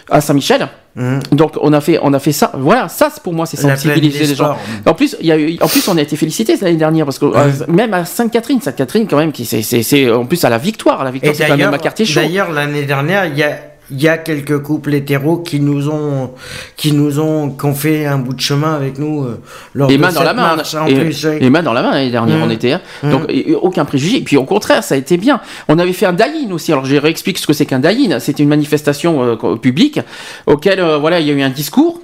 à 0.10 0.22
Saint-Michel. 0.22 0.70
hum. 0.98 1.20
Donc 1.32 1.56
on 1.62 1.74
a 1.74 1.82
fait 1.82 2.00
on 2.02 2.14
a 2.14 2.20
fait 2.20 2.32
ça. 2.32 2.52
Voilà, 2.56 2.88
ça 2.88 3.10
c'est 3.14 3.22
pour 3.22 3.34
moi 3.34 3.46
c'est 3.46 3.62
La 3.62 3.76
sensibiliser 3.76 4.28
les 4.28 4.36
gens. 4.36 4.56
En 4.86 4.94
plus, 4.94 5.18
il 5.20 5.26
y 5.26 5.32
a 5.32 5.38
eu, 5.38 5.58
en 5.60 5.68
plus 5.68 5.86
on 5.90 5.98
a 5.98 6.02
été 6.02 6.16
félicité 6.16 6.56
l'année 6.62 6.78
dernière 6.78 7.06
parce 7.06 7.20
que 7.20 7.26
euh, 7.26 7.52
même 7.68 7.94
à 7.94 8.06
Sainte-Catherine, 8.06 8.62
Sainte-Catherine 8.62 9.08
quand 9.10 9.18
même 9.18 9.32
qui 9.34 9.46
c'est 9.46 9.62
c'est 9.62 9.84
c'est 9.84 10.10
en 10.10 10.26
plus 10.26 10.44
à 10.46 10.50
la 10.50 10.58
victoire, 10.58 11.04
la 11.04 11.10
Et 11.10 11.14
victoire 11.14 11.36
c'est 11.36 11.48
quand 11.48 11.58
même 11.58 11.74
un 11.74 11.78
quartier 11.78 12.06
chaud. 12.06 12.22
d'ailleurs, 12.22 12.52
l'année 12.52 12.84
dernière, 12.84 13.26
il 13.26 13.38
y 13.38 13.44
a, 13.44 13.58
il 13.90 14.02
y 14.02 14.08
a 14.08 14.18
quelques 14.18 14.62
couples 14.62 14.94
hétéros 14.94 15.38
qui 15.38 15.60
nous 15.60 15.90
ont, 15.90 16.32
qui 16.76 16.92
nous 16.92 17.20
ont, 17.20 17.50
qui 17.52 17.66
ont 17.66 17.74
fait 17.74 18.06
un 18.06 18.18
bout 18.18 18.34
de 18.34 18.40
chemin 18.42 18.74
avec 18.76 19.00
nous 19.00 19.24
euh, 19.24 19.40
lors 19.74 19.90
les 19.90 19.96
de 19.98 20.02
mains 20.02 20.08
dans 20.10 20.16
cette 20.16 20.24
la 20.26 20.34
main, 20.34 20.56
marche, 20.58 20.76
a- 20.76 20.84
en 20.84 20.88
et- 20.88 20.96
plus, 20.96 21.26
les 21.26 21.50
mains 21.50 21.64
dans 21.64 21.74
la 21.74 21.82
main 21.82 21.92
l'année 21.92 22.12
dernière 22.12 22.38
on 22.44 22.50
était. 22.50 22.74
hein. 22.74 22.82
Mhm. 23.04 23.12
Donc 23.12 23.24
et- 23.30 23.52
et 23.52 23.56
aucun 23.56 23.86
préjugé. 23.86 24.22
Puis 24.22 24.36
au 24.38 24.44
contraire, 24.44 24.84
ça 24.84 24.96
a 24.96 24.98
été 24.98 25.18
bien. 25.18 25.40
On 25.70 25.80
avait 25.80 25.94
fait 25.94 26.06
un 26.06 26.14
die-in 26.14 26.52
aussi. 26.52 26.72
Alors 26.72 26.86
je 26.86 26.96
réexplique 26.98 27.38
ce 27.38 27.48
que 27.48 27.54
c'est 27.54 27.66
qu'un 27.66 27.80
die-in. 27.80 28.20
C'était 28.20 28.44
une 28.44 28.50
manifestation 28.50 29.38
euh, 29.44 29.56
publique 29.56 30.00
auquel 30.46 30.80
euh, 30.80 30.98
voilà 30.98 31.20
il 31.20 31.28
y 31.28 31.32
a 31.32 31.34
eu 31.34 31.42
un 31.42 31.50
discours. 31.50 32.02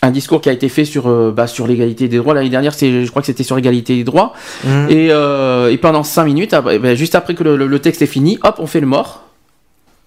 Un 0.00 0.12
discours 0.12 0.40
qui 0.40 0.48
a 0.48 0.52
été 0.52 0.68
fait 0.68 0.84
sur 0.84 1.08
euh, 1.08 1.32
bah, 1.36 1.48
sur 1.48 1.66
l'égalité 1.66 2.06
des 2.06 2.18
droits 2.18 2.32
l'année 2.32 2.48
dernière, 2.50 2.72
c'est 2.72 3.04
je 3.04 3.10
crois 3.10 3.20
que 3.22 3.26
c'était 3.26 3.42
sur 3.42 3.56
l'égalité 3.56 3.96
des 3.96 4.04
droits. 4.04 4.32
Mhm. 4.64 4.86
Et, 4.90 5.08
euh, 5.10 5.72
et 5.72 5.76
pendant 5.78 6.04
cinq 6.04 6.24
minutes, 6.26 6.54
ben, 6.54 6.94
juste 6.94 7.16
après 7.16 7.34
que 7.34 7.42
le- 7.42 7.56
le 7.66 7.78
texte 7.80 8.02
est 8.02 8.06
fini, 8.06 8.38
hop, 8.44 8.56
on 8.60 8.66
fait 8.68 8.78
le 8.78 8.86
mort. 8.86 9.24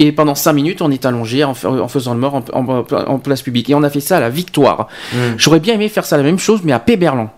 Et 0.03 0.11
pendant 0.11 0.33
cinq 0.35 0.53
minutes, 0.53 0.81
on 0.81 0.89
est 0.91 1.05
allongé 1.05 1.43
en, 1.43 1.53
fa- 1.53 1.69
en 1.69 1.87
faisant 1.87 2.13
le 2.15 2.19
mort 2.19 2.35
en, 2.35 2.43
en- 2.53 2.85
en 3.13 3.19
place 3.19 3.41
publique. 3.43 3.69
Et 3.69 3.75
on 3.75 3.83
a 3.83 3.89
fait 3.89 3.99
ça 3.99 4.17
à 4.17 4.19
la 4.19 4.29
victoire. 4.29 4.87
Mhm. 5.13 5.35
J'aurais 5.37 5.59
bien 5.59 5.75
aimé 5.75 5.89
faire 5.89 6.05
ça 6.05 6.17
la 6.17 6.23
même 6.23 6.39
chose, 6.39 6.61
mais 6.63 6.71
à 6.73 6.79
Péberlan. 6.79 7.29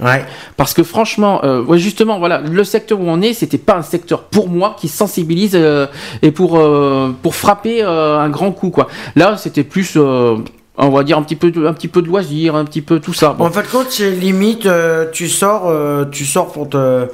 Ouais. 0.00 0.24
Parce 0.56 0.74
que 0.74 0.82
franchement, 0.84 1.40
euh, 1.44 1.62
ouais, 1.62 1.78
justement, 1.78 2.18
voilà, 2.18 2.38
le 2.40 2.64
secteur 2.64 3.00
où 3.00 3.04
on 3.06 3.20
est, 3.20 3.32
c'était 3.34 3.58
pas 3.58 3.76
un 3.76 3.82
secteur 3.82 4.24
pour 4.24 4.48
moi 4.48 4.76
qui 4.78 4.86
sensibilise 4.88 5.52
euh, 5.54 5.86
et 6.22 6.30
pour 6.30 6.56
euh, 6.58 7.12
pour 7.22 7.34
frapper 7.34 7.82
un 7.82 8.28
grand 8.30 8.52
coup 8.52 8.70
quoi. 8.70 8.86
Là, 9.16 9.36
c'était 9.36 9.64
plus, 9.64 9.96
on 9.96 10.88
va 10.90 11.02
dire 11.02 11.18
un 11.18 11.22
petit 11.22 11.34
peu 11.36 11.50
de, 11.50 11.66
un 11.66 11.72
petit 11.72 11.88
peu 11.88 12.00
de 12.02 12.06
loisir, 12.08 12.54
un 12.54 12.64
petit 12.64 12.82
peu 12.82 13.00
tout 13.00 13.12
ça. 13.12 13.32
Bon. 13.36 13.46
En 13.46 13.50
fait, 13.50 13.66
quand 13.72 13.86
c'est 13.90 14.12
limite, 14.12 14.68
tu 15.12 15.28
sors, 15.28 15.72
tu 16.12 16.24
sors 16.24 16.52
pour 16.52 16.68
te, 16.68 17.08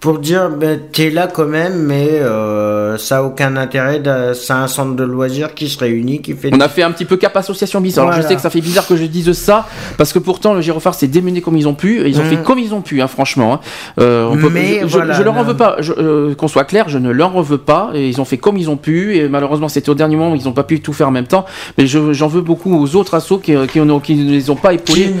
pour 0.00 0.20
dire, 0.20 0.48
ben, 0.50 0.78
t'es 0.92 1.10
là 1.10 1.26
quand 1.26 1.46
même, 1.46 1.82
mais 1.82 2.08
euh, 2.20 2.96
ça 2.98 3.18
a 3.18 3.22
aucun 3.22 3.56
intérêt. 3.56 4.00
C'est 4.34 4.52
un 4.52 4.68
centre 4.68 4.94
de 4.94 5.02
loisirs 5.02 5.54
qui 5.54 5.68
se 5.68 5.76
réunit, 5.78 6.22
qui 6.22 6.34
fait. 6.34 6.50
On 6.54 6.60
a 6.60 6.68
fait 6.68 6.84
un 6.84 6.92
petit 6.92 7.04
peu 7.04 7.16
cap 7.16 7.36
association 7.36 7.80
bis. 7.80 7.98
Alors 7.98 8.12
je 8.12 8.22
sais 8.22 8.36
que 8.36 8.40
ça 8.40 8.48
fait 8.50 8.60
bizarre 8.60 8.86
que 8.86 8.94
je 8.96 9.04
dise 9.06 9.32
ça 9.32 9.66
parce 9.96 10.12
que 10.12 10.20
pourtant 10.20 10.54
le 10.54 10.60
Gyrophare 10.60 10.94
s'est 10.94 11.08
démené 11.08 11.40
comme 11.40 11.56
ils 11.56 11.66
ont 11.66 11.74
pu. 11.74 12.00
Et 12.02 12.08
ils 12.10 12.20
ont 12.20 12.24
Mm. 12.24 12.28
fait 12.28 12.42
comme 12.44 12.60
ils 12.60 12.74
ont 12.74 12.80
pu, 12.80 13.02
hein, 13.02 13.08
franchement. 13.08 13.54
hein. 13.54 13.60
Euh, 14.00 14.28
on 14.30 14.36
peut- 14.36 14.50
Mais 14.50 14.80
je, 14.82 14.86
je- 14.86 14.96
voilà, 14.98 15.14
je 15.14 15.22
leur 15.24 15.36
en 15.36 15.42
veux 15.42 15.56
pas. 15.56 15.76
je- 15.80 15.92
euh, 15.98 16.34
qu'on 16.36 16.46
soit 16.48 16.64
clair, 16.64 16.88
je 16.88 16.98
ne 16.98 17.10
leur 17.10 17.34
en 17.36 17.42
veux 17.42 17.58
pas. 17.58 17.90
Et 17.94 18.08
ils 18.08 18.20
ont 18.20 18.24
fait 18.24 18.38
comme 18.38 18.56
ils 18.56 18.70
ont 18.70 18.76
pu. 18.76 19.16
Et 19.16 19.28
malheureusement, 19.28 19.68
c'était 19.68 19.90
au 19.90 19.94
dernier 19.94 20.14
moment, 20.14 20.36
ils 20.36 20.44
n'ont 20.44 20.52
pas 20.52 20.62
pu 20.62 20.80
tout 20.80 20.92
faire 20.92 21.08
en 21.08 21.12
même 21.12 21.26
temps. 21.26 21.44
Mais 21.76 21.88
je- 21.88 22.12
j'en 22.12 22.28
veux 22.28 22.40
beaucoup 22.42 22.72
aux 22.80 22.94
autres 22.94 23.14
assos 23.14 23.38
qui, 23.38 23.52
qui, 23.66 23.80
ont- 23.80 23.98
qui 24.00 24.14
ne 24.14 24.30
les 24.30 24.48
ont 24.50 24.54
pas 24.56 24.74
épaulés. 24.74 25.12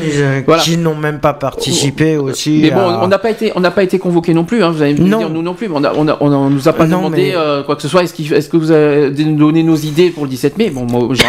Voilà. 0.46 0.62
qui 0.62 0.76
n'ont 0.76 0.94
même 0.94 1.18
pas 1.18 1.32
participé 1.32 2.16
aussi. 2.16 2.60
Mais 2.62 2.70
bon, 2.70 2.88
à- 2.88 3.00
on 3.02 3.08
n'a 3.08 3.18
pas 3.18 3.30
été, 3.30 3.50
on 3.56 3.60
n'a 3.60 3.72
pas 3.72 3.82
été 3.82 3.98
convoqué 3.98 4.34
non 4.34 4.44
plus. 4.44 4.62
Hein, 4.62 4.67
vous 4.70 4.82
allez 4.82 4.94
me 4.94 5.06
Non. 5.06 5.18
dire 5.18 5.30
nous 5.30 5.42
non 5.42 5.54
plus. 5.54 5.68
Mais 5.68 5.74
on, 5.76 5.84
a, 5.84 5.92
on, 5.94 6.08
a- 6.08 6.16
on, 6.20 6.50
nous 6.50 6.68
a 6.68 6.72
pas 6.72 6.86
Non, 6.86 6.98
demandé 6.98 7.30
mais- 7.30 7.36
euh, 7.36 7.62
quoi 7.62 7.76
que 7.76 7.82
ce 7.82 7.88
soit. 7.88 8.02
Est-ce, 8.02 8.48
que 8.48 8.56
vous 8.56 8.70
avez 8.70 9.10
donné 9.10 9.62
nos 9.62 9.76
idées 9.76 10.10
pour 10.10 10.24
le 10.24 10.30
17 10.30 10.58
mai? 10.58 10.70
Bon, 10.70 10.86
moi, 10.90 11.08
j'en 11.14 11.26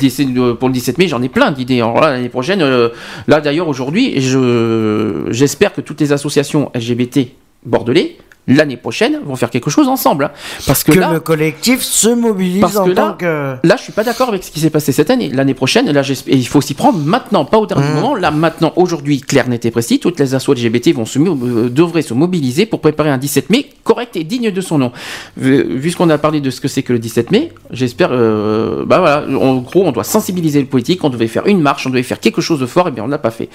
des, 0.00 0.08
des- 0.08 0.54
pour 0.54 0.68
le 0.68 0.72
17 0.74 0.98
mai, 0.98 1.08
j'en 1.08 1.22
ai 1.22 1.28
plein 1.28 1.50
d'idées. 1.50 1.76
Alors 1.80 2.00
là, 2.00 2.12
l'année 2.12 2.28
prochaine, 2.28 2.62
euh, 2.62 2.88
là 3.26 3.40
d'ailleurs 3.40 3.68
aujourd'hui, 3.68 4.20
je, 4.20 5.24
j'espère 5.30 5.72
que 5.72 5.80
toutes 5.80 6.00
les 6.00 6.12
associations 6.12 6.70
LGBT 6.74 7.28
bordelais 7.66 8.16
l'année 8.48 8.76
prochaine 8.76 9.20
vont 9.24 9.36
faire 9.36 9.50
quelque 9.50 9.70
chose 9.70 9.86
ensemble. 9.88 10.24
hein. 10.24 10.30
parce 10.66 10.82
que, 10.82 10.92
que 10.92 10.98
là, 10.98 11.12
le 11.12 11.20
collectif 11.20 11.82
se 11.82 12.08
mobilise 12.08 12.60
parce 12.62 12.76
en 12.76 12.84
que 12.86 12.90
tant 12.90 13.06
là, 13.08 13.16
que. 13.18 13.56
là, 13.66 13.76
je 13.76 13.82
suis 13.82 13.92
pas 13.92 14.02
d'accord 14.04 14.28
avec 14.30 14.42
ce 14.42 14.50
qui 14.50 14.58
s'est 14.60 14.70
passé 14.70 14.90
cette 14.90 15.10
année. 15.10 15.28
L'année 15.32 15.54
prochaine, 15.54 15.90
là, 15.90 16.02
et 16.26 16.36
il 16.36 16.46
faut 16.48 16.60
s'y 16.60 16.74
prendre 16.74 16.98
maintenant, 16.98 17.44
pas 17.44 17.58
au 17.58 17.66
dernier 17.66 17.78
Mmh. 17.88 17.94
moment. 17.94 18.14
Là, 18.16 18.30
maintenant, 18.30 18.72
aujourd'hui, 18.76 19.20
clair, 19.20 19.48
net 19.48 19.64
et 19.64 19.70
précis, 19.70 20.00
toutes 20.00 20.18
les 20.18 20.34
assos 20.34 20.52
LGBT 20.54 20.92
vont 20.94 21.04
se, 21.06 21.18
euh, 21.18 21.68
devraient 21.70 22.02
se 22.02 22.12
mobiliser 22.14 22.66
pour 22.66 22.80
préparer 22.80 23.10
un 23.10 23.18
17 23.18 23.50
mai 23.50 23.68
correct 23.84 24.16
et 24.16 24.24
digne 24.24 24.50
de 24.50 24.60
son 24.60 24.78
nom. 24.78 24.92
Vu, 25.36 25.90
ce 25.90 25.96
qu'on 25.96 26.10
a 26.10 26.18
parlé 26.18 26.40
de 26.40 26.50
ce 26.50 26.60
que 26.60 26.68
c'est 26.68 26.82
que 26.82 26.92
le 26.92 26.98
17 26.98 27.30
mai, 27.30 27.52
j'espère, 27.70 28.10
euh, 28.12 28.84
bah 28.84 28.98
voilà, 28.98 29.26
en 29.38 29.56
gros, 29.58 29.84
on 29.84 29.92
doit 29.92 30.04
sensibiliser 30.04 30.60
le 30.60 30.66
politique, 30.66 31.04
on 31.04 31.08
devait 31.10 31.28
faire 31.28 31.46
une 31.46 31.60
marche, 31.60 31.86
on 31.86 31.90
devait 31.90 32.02
faire 32.02 32.20
quelque 32.20 32.40
chose 32.40 32.60
de 32.60 32.66
fort, 32.66 32.88
et 32.88 32.90
bien 32.90 33.04
on 33.04 33.08
l'a 33.08 33.18
pas 33.18 33.30
fait. 33.30 33.48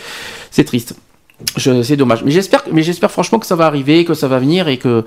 C'est 0.52 0.64
triste. 0.64 0.96
C'est 1.58 1.96
dommage. 1.98 2.24
Mais 2.24 2.32
j'espère, 2.32 2.64
mais 2.72 2.82
j'espère 2.84 3.12
franchement 3.12 3.40
que 3.40 3.46
ça 3.46 3.56
va 3.56 3.66
arriver, 3.66 4.06
que 4.06 4.14
ça 4.14 4.28
va 4.28 4.40
venir 4.40 4.68
et 4.68 4.78
que. 4.78 5.04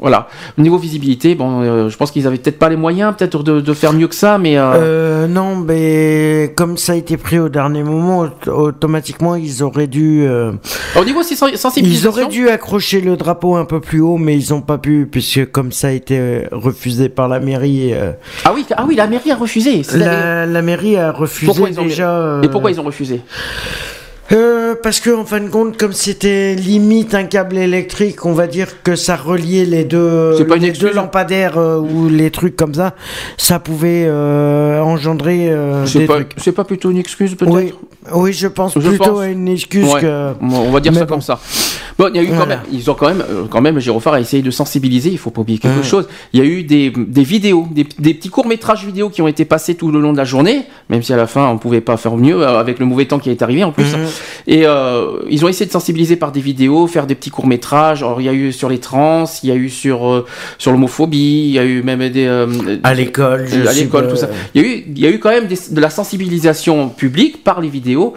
Voilà. 0.00 0.26
Au 0.58 0.62
niveau 0.62 0.78
visibilité, 0.78 1.36
bon, 1.36 1.62
euh, 1.62 1.88
je 1.88 1.96
pense 1.96 2.10
qu'ils 2.10 2.26
avaient 2.26 2.36
peut-être 2.38 2.58
pas 2.58 2.68
les 2.68 2.74
moyens, 2.74 3.14
peut-être 3.16 3.44
de, 3.44 3.60
de 3.60 3.72
faire 3.72 3.92
mieux 3.92 4.08
que 4.08 4.16
ça, 4.16 4.36
mais. 4.36 4.58
euh, 4.58 4.72
Euh, 4.74 5.26
non, 5.28 5.54
mais 5.54 6.52
comme 6.56 6.76
ça 6.76 6.94
a 6.94 6.96
été 6.96 7.16
pris 7.16 7.38
au 7.38 7.48
dernier 7.48 7.84
moment, 7.84 8.26
aut- 8.46 8.50
automatiquement 8.50 9.36
ils 9.36 9.62
auraient 9.62 9.86
dû. 9.86 10.26
Au 10.98 11.04
niveau 11.04 11.22
sen- 11.22 11.50
Ils 11.52 11.56
sensibilisation. 11.58 12.10
auraient 12.10 12.26
dû 12.26 12.48
accrocher 12.48 13.00
le 13.00 13.16
drapeau 13.16 13.54
un 13.54 13.64
peu 13.64 13.78
plus 13.78 14.00
haut, 14.00 14.16
mais 14.16 14.36
ils 14.36 14.50
n'ont 14.52 14.62
pas 14.62 14.78
pu, 14.78 15.06
puisque 15.08 15.48
comme 15.52 15.70
ça 15.70 15.88
a 15.88 15.92
été 15.92 16.48
refusé 16.50 17.08
par 17.08 17.28
la 17.28 17.38
mairie. 17.38 17.94
Ah 18.44 18.52
oui, 18.52 18.66
ah 18.76 18.84
oui, 18.88 18.96
la 18.96 19.06
mairie 19.06 19.30
a 19.30 19.36
refusé. 19.36 19.82
La, 19.94 20.46
la 20.46 20.62
mairie 20.62 20.96
a 20.96 21.12
refusé 21.12 21.46
Pourquoi 21.46 21.68
ils 21.68 21.78
ont- 21.78 21.84
déjà. 21.84 22.10
euh, 22.10 22.42
Et 22.42 22.48
pourquoi 22.48 22.72
ils 22.72 22.80
ont 22.80 22.84
refusé? 22.84 23.20
Parce 24.82 25.00
que 25.00 25.10
en 25.10 25.24
fin 25.24 25.40
de 25.40 25.48
compte, 25.48 25.76
comme 25.76 25.92
c'était 25.92 26.54
limite 26.54 27.14
un 27.14 27.24
câble 27.24 27.56
électrique, 27.58 28.26
on 28.26 28.32
va 28.32 28.46
dire 28.46 28.82
que 28.82 28.96
ça 28.96 29.16
reliait 29.16 29.64
les 29.64 29.84
deux, 29.84 30.36
les 30.58 30.66
excuse. 30.68 30.94
lampadaires 30.94 31.56
euh, 31.58 31.78
ou 31.78 32.08
les 32.08 32.30
trucs 32.30 32.56
comme 32.56 32.74
ça, 32.74 32.94
ça 33.36 33.58
pouvait 33.58 34.04
euh, 34.06 34.80
engendrer 34.80 35.46
euh, 35.50 35.86
des 35.86 36.06
pas, 36.06 36.14
trucs. 36.16 36.32
c'est 36.36 36.52
pas 36.52 36.64
plutôt 36.64 36.90
une 36.90 36.98
excuse 36.98 37.34
peut-être 37.34 37.52
Oui, 37.54 37.72
oui, 38.12 38.32
je 38.32 38.48
pense 38.48 38.74
Je 38.78 38.88
plutôt 38.88 39.04
pense. 39.12 39.20
à 39.20 39.26
une 39.28 39.48
excuse 39.48 39.84
Ouais. 39.92 40.00
que. 40.00 40.32
On 40.42 40.70
va 40.70 40.80
dire 40.80 40.92
Mais 40.92 40.98
ça 40.98 41.04
bon. 41.06 41.14
comme 41.14 41.22
ça. 41.22 41.38
Bon, 41.98 42.08
il 42.12 42.16
y 42.16 42.18
a 42.18 42.22
eu 42.22 42.28
quand 42.36 42.46
même, 42.46 42.60
ils 42.72 42.90
ont 42.90 42.94
quand 42.94 43.08
même, 43.08 43.20
euh, 43.30 43.44
quand 43.50 43.60
même, 43.60 43.78
Girophare 43.78 44.14
a 44.14 44.20
essayé 44.20 44.42
de 44.42 44.50
sensibiliser. 44.50 45.10
Il 45.10 45.18
faut 45.18 45.30
pas 45.30 45.42
oublier 45.42 45.58
quelque 45.58 45.82
chose. 45.82 46.08
Il 46.32 46.40
y 46.40 46.42
a 46.42 46.46
eu 46.46 46.62
des, 46.62 46.90
des 46.90 47.22
vidéos, 47.22 47.66
des, 47.70 47.86
des 47.98 48.14
petits 48.14 48.30
courts 48.30 48.46
métrages 48.46 48.84
vidéo 48.86 49.10
qui 49.10 49.20
ont 49.22 49.28
été 49.28 49.44
passés 49.44 49.74
tout 49.74 49.90
le 49.92 50.00
long 50.00 50.12
de 50.12 50.16
la 50.18 50.24
journée, 50.24 50.62
même 50.88 51.02
si 51.02 51.12
à 51.12 51.16
la 51.16 51.26
fin 51.26 51.46
on 51.48 51.58
pouvait 51.58 51.82
pas 51.82 51.96
faire 51.98 52.16
mieux 52.16 52.46
avec 52.46 52.78
le 52.78 52.86
mauvais 52.86 53.04
temps 53.04 53.18
qui 53.18 53.30
est 53.30 53.42
arrivé 53.42 53.62
en 53.62 53.72
plus. 53.72 53.92
Mhm. 53.94 54.06
Et 54.46 54.66
euh, 54.72 55.18
ils 55.30 55.44
ont 55.44 55.48
essayé 55.48 55.66
de 55.66 55.70
sensibiliser 55.70 56.16
par 56.16 56.32
des 56.32 56.40
vidéos, 56.40 56.86
faire 56.86 57.06
des 57.06 57.14
petits 57.14 57.30
courts 57.30 57.46
métrages. 57.46 58.02
Alors 58.02 58.20
il 58.20 58.24
y 58.24 58.28
a 58.28 58.32
eu 58.32 58.52
sur 58.52 58.68
les 58.68 58.78
trans, 58.78 59.24
il 59.42 59.48
y 59.48 59.52
a 59.52 59.54
eu 59.54 59.68
sur 59.70 60.10
euh, 60.10 60.26
sur 60.58 60.72
l'homophobie, 60.72 61.44
il 61.46 61.52
y 61.52 61.58
a 61.58 61.64
eu 61.64 61.82
même 61.82 62.08
des 62.08 62.26
euh, 62.26 62.46
À 62.82 62.94
l'école, 62.94 63.46
à 63.68 63.72
l'école, 63.72 64.08
tout 64.08 64.16
ça. 64.16 64.28
Il 64.54 64.62
y 64.62 64.64
a 64.64 64.68
eu, 64.68 64.84
il 64.88 64.98
y 64.98 65.06
a 65.06 65.10
eu 65.10 65.18
quand 65.18 65.30
même 65.30 65.46
des- 65.46 65.58
de 65.70 65.80
la 65.80 65.90
sensibilisation 65.90 66.88
publique 66.88 67.44
par 67.44 67.60
les 67.60 67.68
vidéos. 67.68 68.14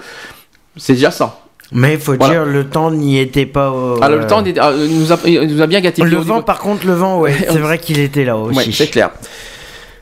C'est 0.78 0.94
déjà 0.94 1.12
ça. 1.12 1.40
Mais 1.72 1.94
il 1.94 2.00
faut 2.00 2.14
Voilà. 2.16 2.34
dire, 2.34 2.46
le 2.46 2.66
temps 2.70 2.92
n'y 2.92 3.18
était 3.20 3.46
pas. 3.48 3.72
euh, 3.74 3.98
Ah, 4.02 4.10
le 4.10 4.28
temps 4.28 4.42
nous, 4.44 5.12
a, 5.12 5.18
il 5.26 5.42
nous 5.48 5.62
a 5.62 5.68
bien 5.68 5.82
gâté. 5.82 6.04
Le 6.04 6.18
vent, 6.18 6.42
par 6.44 6.60
contre, 6.60 6.86
le 6.86 6.94
vent, 6.94 7.20
ouais, 7.20 7.34
c'est 7.50 7.58
vrai 7.58 7.80
qu'il 7.80 8.00
était 8.00 8.24
là 8.24 8.38
aussi. 8.38 8.56
Ouais, 8.58 8.66
c'est 8.72 8.88
clair. 8.88 9.10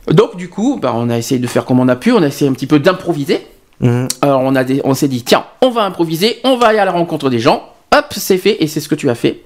Donc 0.09 0.35
du 0.35 0.49
coup, 0.49 0.77
bah, 0.81 0.91
on 0.95 1.09
a 1.09 1.17
essayé 1.17 1.39
de 1.39 1.47
faire 1.47 1.63
comme 1.63 1.79
on 1.79 1.87
a 1.87 1.95
pu, 1.95 2.11
on 2.11 2.21
a 2.21 2.27
essayé 2.27 2.49
un 2.49 2.53
petit 2.53 2.67
peu 2.67 2.79
d'improviser. 2.79 3.39
Mhm. 3.79 4.07
Alors 4.21 4.41
on, 4.41 4.55
a 4.55 4.63
des- 4.63 4.81
on 4.83 4.93
s'est 4.93 5.07
dit, 5.07 5.23
tiens, 5.23 5.45
on 5.61 5.69
va 5.69 5.83
improviser, 5.83 6.37
on 6.43 6.57
va 6.57 6.67
aller 6.67 6.79
à 6.79 6.85
la 6.85 6.91
rencontre 6.91 7.29
des 7.29 7.39
gens. 7.39 7.69
Hop, 7.95 8.05
c'est 8.15 8.37
fait, 8.37 8.57
et 8.63 8.67
c'est 8.67 8.79
ce 8.79 8.87
que 8.89 8.95
tu 8.95 9.09
as 9.09 9.15
fait. 9.15 9.41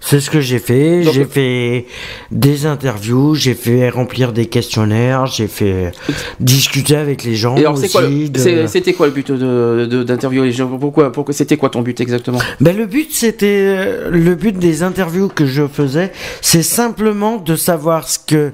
C'est 0.00 0.20
ce 0.20 0.30
que 0.30 0.40
j'ai 0.40 0.60
fait. 0.60 1.02
J'ai 1.02 1.24
fait 1.24 1.86
des 2.30 2.66
interviews, 2.66 3.34
j'ai 3.34 3.54
fait 3.54 3.88
remplir 3.90 4.32
des 4.32 4.46
questionnaires, 4.46 5.26
j'ai 5.26 5.48
fait 5.48 5.90
discuter 6.38 6.94
avec 6.94 7.24
les 7.24 7.34
gens 7.34 7.56
Et 7.56 7.60
alors, 7.60 7.76
c'est 7.76 7.88
quoi, 7.88 8.02
de- 8.02 8.66
c'était 8.68 8.92
quoi 8.92 9.06
le 9.06 9.12
but 9.12 9.32
de, 9.32 9.86
de- 9.90 10.04
d'interviewer 10.04 10.46
les 10.46 10.52
gens? 10.52 10.68
Pourquoi, 10.78 11.10
pourquoi 11.10 11.34
C'était 11.34 11.56
quoi 11.56 11.68
ton 11.70 11.82
but 11.82 12.00
exactement? 12.00 12.38
Ben, 12.60 12.76
le 12.76 12.86
but, 12.86 13.08
c'était 13.12 14.08
le 14.08 14.34
but 14.36 14.56
des 14.56 14.84
interviews 14.84 15.26
que 15.28 15.46
je 15.46 15.66
faisais, 15.66 16.12
c'est 16.42 16.62
simplement 16.62 17.38
de 17.38 17.56
savoir 17.56 18.08
ce 18.08 18.20
que 18.24 18.52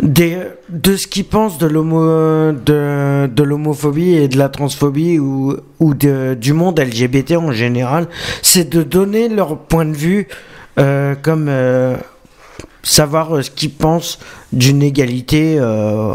des, 0.00 0.36
de 0.68 0.96
ce 0.96 1.06
qu'ils 1.06 1.24
pensent 1.24 1.58
de 1.58 1.66
l'homo 1.66 2.52
de, 2.52 3.26
de 3.26 3.42
l'homophobie 3.42 4.14
et 4.14 4.28
de 4.28 4.36
la 4.38 4.48
transphobie 4.48 5.18
ou, 5.18 5.56
ou 5.80 5.94
de, 5.94 6.34
du 6.38 6.52
monde 6.52 6.78
LGBT 6.78 7.32
en 7.36 7.52
général, 7.52 8.08
c'est 8.42 8.68
de 8.68 8.82
donner 8.82 9.28
leur 9.28 9.56
point 9.58 9.86
de 9.86 9.96
vue 9.96 10.28
euh, 10.78 11.14
comme 11.20 11.46
euh, 11.48 11.96
savoir 12.82 13.36
euh, 13.36 13.42
ce 13.42 13.50
qu'ils 13.50 13.70
pensent 13.72 14.18
d'une 14.52 14.82
égalité 14.82 15.56
euh, 15.58 16.12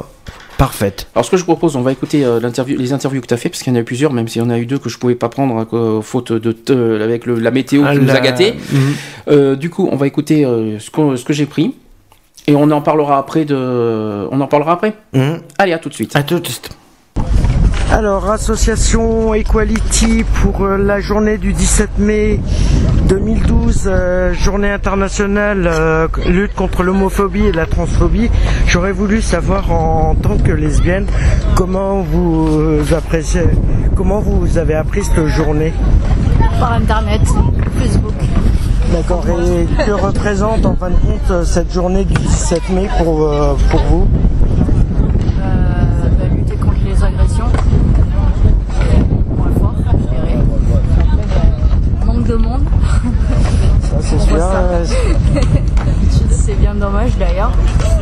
parfaite. 0.59 1.07
Alors 1.15 1.25
ce 1.25 1.31
que 1.31 1.37
je 1.37 1.43
propose, 1.43 1.75
on 1.75 1.81
va 1.81 1.91
écouter 1.91 2.23
l'interview, 2.39 2.77
les 2.77 2.93
interviews 2.93 3.21
que 3.21 3.25
tu 3.27 3.33
as 3.33 3.37
fait, 3.37 3.49
parce 3.49 3.63
qu'il 3.63 3.73
y 3.73 3.75
en 3.75 3.79
a 3.79 3.81
eu 3.81 3.85
plusieurs, 3.85 4.13
même 4.13 4.27
s'il 4.27 4.43
y 4.43 4.45
en 4.45 4.51
a 4.51 4.59
eu 4.59 4.67
deux 4.67 4.77
que 4.77 4.89
je 4.89 4.99
pouvais 4.99 5.15
pas 5.15 5.27
prendre 5.29 5.63
cause- 5.65 6.03
faute 6.05 6.31
de 6.33 6.51
te- 6.51 7.01
avec 7.01 7.25
le- 7.25 7.39
la 7.39 7.49
météo 7.49 7.81
Ah, 7.83 7.93
qui 7.93 7.99
nous 7.99 8.05
la- 8.05 8.13
a 8.13 8.19
gâtés. 8.19 8.53
Mhm. 9.27 9.55
Du 9.55 9.71
coup, 9.71 9.89
on 9.91 9.95
va 9.95 10.05
écouter 10.05 10.43
ce, 10.79 10.91
qu'on- 10.91 11.17
ce 11.17 11.25
que 11.25 11.33
j'ai 11.33 11.47
pris. 11.47 11.73
Et 12.47 12.55
on 12.55 12.69
en 12.71 12.81
parlera 12.81 13.17
après 13.17 13.45
de. 13.45 14.27
On 14.31 14.41
en 14.41 14.47
parlera 14.47 14.73
après 14.73 14.93
Mhm. 15.13 15.39
Allez, 15.57 15.73
à 15.73 15.79
tout 15.79 15.89
de 15.89 15.93
suite. 15.93 16.15
À 16.15 16.23
tout 16.23 16.39
de 16.39 16.47
suite. 16.47 16.69
Alors, 17.91 18.29
association 18.31 19.33
Equality 19.33 20.23
pour 20.41 20.61
euh, 20.63 20.77
la 20.77 21.01
journée 21.01 21.37
du 21.37 21.51
17 21.51 21.97
mai 21.99 22.39
2012, 23.09 23.83
euh, 23.85 24.33
journée 24.33 24.71
internationale 24.71 25.67
euh, 25.67 26.07
lutte 26.25 26.55
contre 26.55 26.83
l'homophobie 26.83 27.47
et 27.47 27.51
la 27.51 27.65
transphobie. 27.65 28.29
J'aurais 28.65 28.93
voulu 28.93 29.21
savoir 29.21 29.73
en 29.73 30.15
tant 30.15 30.37
que 30.37 30.51
lesbienne 30.53 31.05
comment 31.55 32.01
vous 32.01 32.79
appréciez, 32.95 33.43
comment 33.95 34.19
vous 34.21 34.57
avez 34.57 34.75
appris 34.75 35.03
cette 35.03 35.27
journée? 35.27 35.73
Par 36.61 36.71
internet, 36.71 37.21
Facebook. 37.77 38.13
D'accord. 38.91 39.23
Et 39.27 39.65
que 39.85 39.91
représente 39.91 40.65
en 40.65 40.75
fin 40.75 40.89
de 40.89 40.95
compte 40.95 41.31
euh, 41.31 41.43
cette 41.45 41.71
journée 41.73 42.03
du 42.03 42.13
17 42.13 42.69
mai 42.71 42.89
pour, 43.03 43.23
euh, 43.23 43.55
pour 43.69 43.79
vous 43.83 44.07
Euh, 45.39 46.09
bah, 46.19 46.25
lutter 46.35 46.55
contre 46.55 46.77
les 46.85 47.03
agressions. 47.03 47.45
Point 49.37 49.51
fort, 49.59 49.73
je 49.93 50.07
dirais. 50.09 50.39
Manque 52.05 52.25
de 52.27 52.35
monde. 52.35 52.63
Ça, 53.83 53.95
c'est 54.01 54.19
sûr. 54.19 54.35
euh, 54.37 54.85
c'est 56.29 56.55
bien 56.59 56.75
dommage 56.75 57.17
d'ailleurs. 57.17 57.51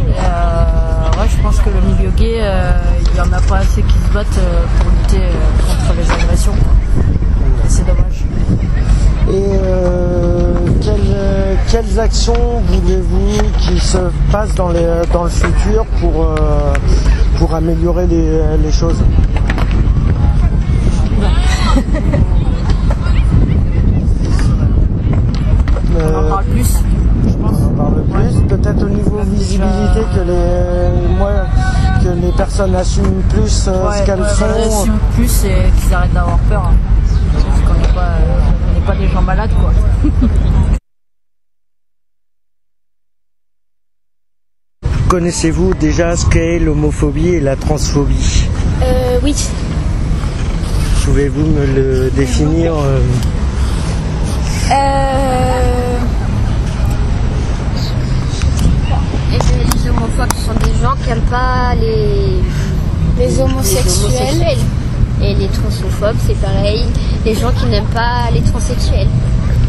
Euh, 0.07 1.21
ouais, 1.21 1.27
je 1.29 1.41
pense 1.43 1.59
que 1.59 1.69
le 1.69 1.81
milieu 1.95 2.09
gay, 2.17 2.37
euh, 2.41 2.71
il 3.11 3.17
y 3.17 3.21
en 3.21 3.31
a 3.31 3.41
pas 3.41 3.57
assez 3.57 3.81
qui 3.83 3.93
se 4.07 4.13
battent 4.13 4.27
euh, 4.39 4.63
pour 4.79 4.89
lutter 4.91 5.23
euh, 5.23 5.31
contre 5.67 5.93
les 5.99 6.11
agressions. 6.23 6.53
C'est 7.67 7.85
dommage. 7.85 8.25
Et 9.31 9.33
euh, 9.33 9.59
euh, 9.63 10.18
quelles 11.67 11.99
actions 11.99 12.33
voulez-vous 12.67 13.41
qu'il 13.59 13.81
se 13.81 13.97
passe 14.31 14.53
dans, 14.55 14.69
les, 14.69 14.85
dans 15.13 15.23
le 15.23 15.29
futur 15.29 15.85
pour, 15.99 16.23
euh, 16.23 16.73
pour 17.37 17.53
améliorer 17.53 18.07
les, 18.07 18.41
les 18.63 18.71
choses? 18.71 18.97
On 25.95 26.15
en 26.25 26.29
parle 26.29 26.45
plus, 26.45 26.77
je 27.27 27.33
pense. 27.33 27.57
On 27.61 27.65
en 27.65 27.69
parle 27.75 28.03
plus, 28.03 28.41
peut-être 28.47 28.83
au 28.83 28.89
niveau 28.89 29.17
visibilité 29.23 30.01
que 30.15 30.21
les, 30.21 31.17
moi, 31.17 31.31
que 32.03 32.09
les 32.25 32.31
personnes 32.31 32.75
assument 32.75 33.21
plus 33.29 33.67
euh, 33.67 33.91
ce 33.91 34.05
qu'elles 34.05 34.21
ouais, 34.21 34.27
font. 34.29 34.45
qu'elles 34.45 34.63
assument 34.67 34.99
plus 35.15 35.45
et 35.45 35.71
qu'ils 35.81 35.93
arrêtent 35.93 36.13
d'avoir 36.13 36.37
peur. 36.39 36.63
hein. 36.71 36.73
Parce 37.33 37.61
qu'on 37.61 37.79
n'est 37.79 37.93
pas, 37.93 38.01
euh, 38.01 38.39
on 38.69 38.79
n'est 38.79 38.85
pas 38.85 38.95
des 38.95 39.07
gens 39.07 39.21
malades 39.21 39.51
quoi. 39.59 39.71
connaissez-vous 45.09 45.73
déjà 45.73 46.15
ce 46.15 46.25
qu'est 46.27 46.59
l'homophobie 46.59 47.29
et 47.29 47.39
la 47.39 47.55
transphobie 47.55 48.45
Euh, 48.83 49.19
oui. 49.23 49.35
Pouvez-vous 51.03 51.45
me 51.47 51.65
le 51.65 52.11
définir 52.11 52.73
euh, 52.75 52.99
Euh... 54.71 55.97
Les 59.31 59.89
homophobes 59.89 60.33
sont 60.45 60.53
des 60.63 60.73
gens 60.79 60.93
qui 61.01 61.09
n'aiment 61.09 61.29
pas 61.29 61.73
les... 61.75 62.39
Les 63.17 63.39
homosexuels. 63.41 64.57
Et 65.21 65.33
les 65.33 65.47
transophobes, 65.47 66.15
c'est 66.25 66.39
pareil, 66.39 66.85
les 67.25 67.33
gens 67.33 67.51
qui 67.51 67.65
n'aiment 67.65 67.83
pas 67.93 68.29
les 68.31 68.41
transsexuels. 68.41 69.07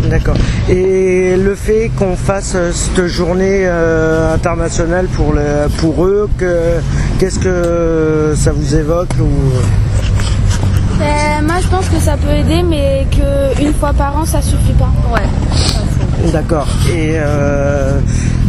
D'accord. 0.08 0.36
Et 0.68 1.36
le 1.36 1.54
fait 1.54 1.90
qu'on 1.96 2.16
fasse 2.16 2.54
euh, 2.54 2.72
cette 2.72 3.06
journée 3.06 3.62
euh, 3.64 4.34
internationale 4.34 5.06
pour, 5.06 5.34
eux, 6.04 6.28
que, 6.38 6.78
qu'est-ce 7.18 7.38
que 7.38 8.34
ça 8.36 8.52
vous 8.52 8.74
évoque. 8.76 9.10
Euh, 11.00 11.46
moi, 11.46 11.56
je 11.62 11.68
pense 11.68 11.88
que 11.88 11.98
ça 11.98 12.16
peut 12.16 12.30
aider, 12.34 12.62
mais 12.62 13.06
qu'une 13.10 13.72
fois 13.74 13.92
par 13.92 14.16
an, 14.16 14.24
ça 14.26 14.42
suffit 14.42 14.72
pas. 14.74 14.90
Ouais. 15.12 16.30
D'accord. 16.32 16.68
Et 16.90 17.12
euh, 17.14 17.98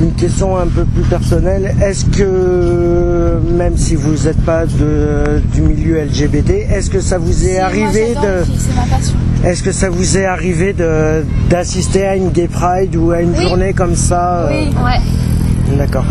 une 0.01 0.11
question 0.13 0.57
un 0.57 0.67
peu 0.67 0.83
plus 0.83 1.03
personnelle, 1.03 1.73
est-ce 1.81 2.05
que, 2.05 3.39
même 3.57 3.77
si 3.77 3.95
vous 3.95 4.25
n'êtes 4.25 4.41
pas 4.43 4.65
de, 4.65 5.41
du 5.53 5.61
milieu 5.61 6.01
LGBT, 6.03 6.49
est-ce 6.71 6.89
que 6.89 6.99
ça 6.99 7.17
vous 7.17 7.47
est 7.47 7.59
arrivé 7.59 8.15
de... 8.15 8.43
C'est 8.57 8.75
ma 8.75 8.81
passion. 8.95 9.15
Est-ce 9.45 9.63
que 9.63 9.71
ça 9.71 9.89
vous 9.89 10.17
est 10.17 10.25
arrivé 10.25 10.73
de, 10.73 11.23
d'assister 11.49 12.05
à 12.05 12.15
une 12.15 12.29
Gay 12.29 12.49
Pride 12.49 12.95
ou 12.97 13.11
à 13.11 13.21
une 13.21 13.31
Oui. 13.37 13.41
journée 13.47 13.73
comme 13.73 13.95
ça 13.95 14.41
euh, 14.41 14.49
Oui. 14.51 14.75
Ouais. 14.83 15.77
D'accord. 15.77 16.05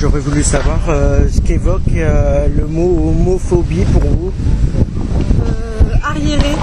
J'aurais 0.00 0.20
voulu 0.20 0.42
savoir 0.42 0.78
euh, 0.88 1.26
ce 1.32 1.40
qu'évoque 1.40 1.80
euh, 1.96 2.46
le 2.56 2.66
mot 2.66 3.10
homophobie 3.10 3.84
pour 3.92 4.02
vous. 4.02 4.32
arriéré, 6.04 6.54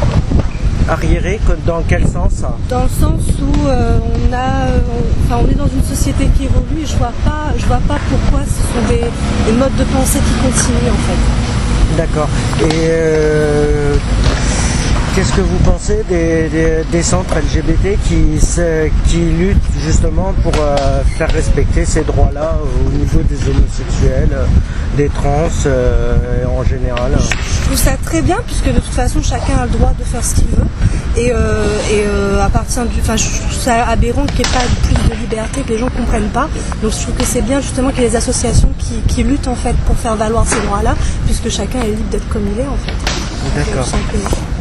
Arriéré, 0.87 1.39
que- 1.45 1.67
dans 1.67 1.81
quel 1.87 2.07
sens 2.07 2.43
dans 2.69 2.83
le 2.83 2.89
sens 2.89 3.21
où 3.41 3.67
euh, 3.67 3.97
on 4.29 4.33
a, 4.33 4.67
euh, 4.67 4.79
on, 4.89 5.25
enfin, 5.33 5.43
on 5.45 5.51
est 5.51 5.55
dans 5.55 5.67
une 5.67 5.83
société 5.83 6.27
qui 6.37 6.43
évolue 6.45 6.83
et 6.83 6.85
je 6.85 6.95
vois 6.95 7.11
pas, 7.25 7.51
je 7.57 7.65
vois 7.65 7.81
pas 7.87 7.97
pourquoi 8.09 8.45
ce 8.45 8.61
sont 8.61 8.87
des, 8.87 9.01
des 9.51 9.57
modes 9.57 9.75
de 9.77 9.83
pensée 9.85 10.19
qui 10.19 10.33
continuent 10.45 10.91
en 10.91 11.01
fait. 11.07 11.97
D'accord. 11.97 12.29
Et 12.61 12.69
euh, 12.87 13.95
qu'est-ce 15.15 15.31
que 15.31 15.41
vous 15.41 15.57
pensez 15.59 16.03
des, 16.09 17.03
centres 17.03 17.35
LGBT 17.35 17.97
qui, 18.03 18.37
qui 19.07 19.17
luttent 19.17 19.61
justement 19.79 20.33
pour 20.43 20.51
euh, 20.59 21.03
faire 21.17 21.31
respecter 21.31 21.85
ces 21.85 22.01
droits-là 22.01 22.57
au 22.85 22.89
niveau 22.91 23.21
des 23.21 23.37
homosexuels, 23.47 24.29
euh, 24.33 24.45
des 24.97 25.07
trans 25.07 25.47
euh, 25.67 26.45
en 26.47 26.63
général? 26.65 27.13
Je 27.17 27.65
trouve 27.65 27.77
ça 27.77 27.95
très 28.03 28.21
bien 28.21 28.37
puisque 28.45 28.67
de 28.67 28.79
toute 28.79 28.93
façon 28.93 29.21
chacun 29.21 29.57
a 29.59 29.65
le 29.65 29.71
droit 29.71 29.93
de 29.97 30.03
faire 30.03 30.23
ce 30.23 30.35
qu'il 30.35 30.47
veut 30.47 30.65
et, 31.17 31.27
et 31.27 32.05
à 32.41 32.49
partir 32.49 32.85
du, 32.85 32.95
je 32.95 33.39
trouve 33.39 33.53
ça 33.53 33.87
aberrant 33.87 34.25
qu'il 34.25 34.39
n'y 34.39 34.41
ait 34.41 34.53
pas 34.53 34.65
plus 34.83 35.09
de 35.09 35.21
liberté 35.21 35.61
que 35.61 35.69
les 35.69 35.77
gens 35.77 35.89
comprennent 35.95 36.29
pas. 36.29 36.49
Donc 36.81 36.91
je 36.91 37.01
trouve 37.03 37.15
que 37.15 37.23
c'est 37.23 37.41
bien 37.41 37.61
justement 37.61 37.91
qu'il 37.91 38.01
y 38.01 38.05
ait 38.05 38.09
des 38.09 38.15
associations 38.17 38.71
qui, 38.77 38.95
qui 39.07 39.23
luttent 39.23 39.47
en 39.47 39.55
fait 39.55 39.75
pour 39.85 39.95
faire 39.95 40.17
valoir 40.17 40.45
ces 40.45 40.59
droits-là 40.59 40.93
puisque 41.25 41.49
chacun 41.49 41.79
est 41.83 41.91
libre 41.91 42.09
d'être 42.11 42.27
comme 42.27 42.43
il 42.53 42.59
est 42.59 42.67
en 42.67 42.77
fait. 42.85 43.24
D'accord. 43.55 43.87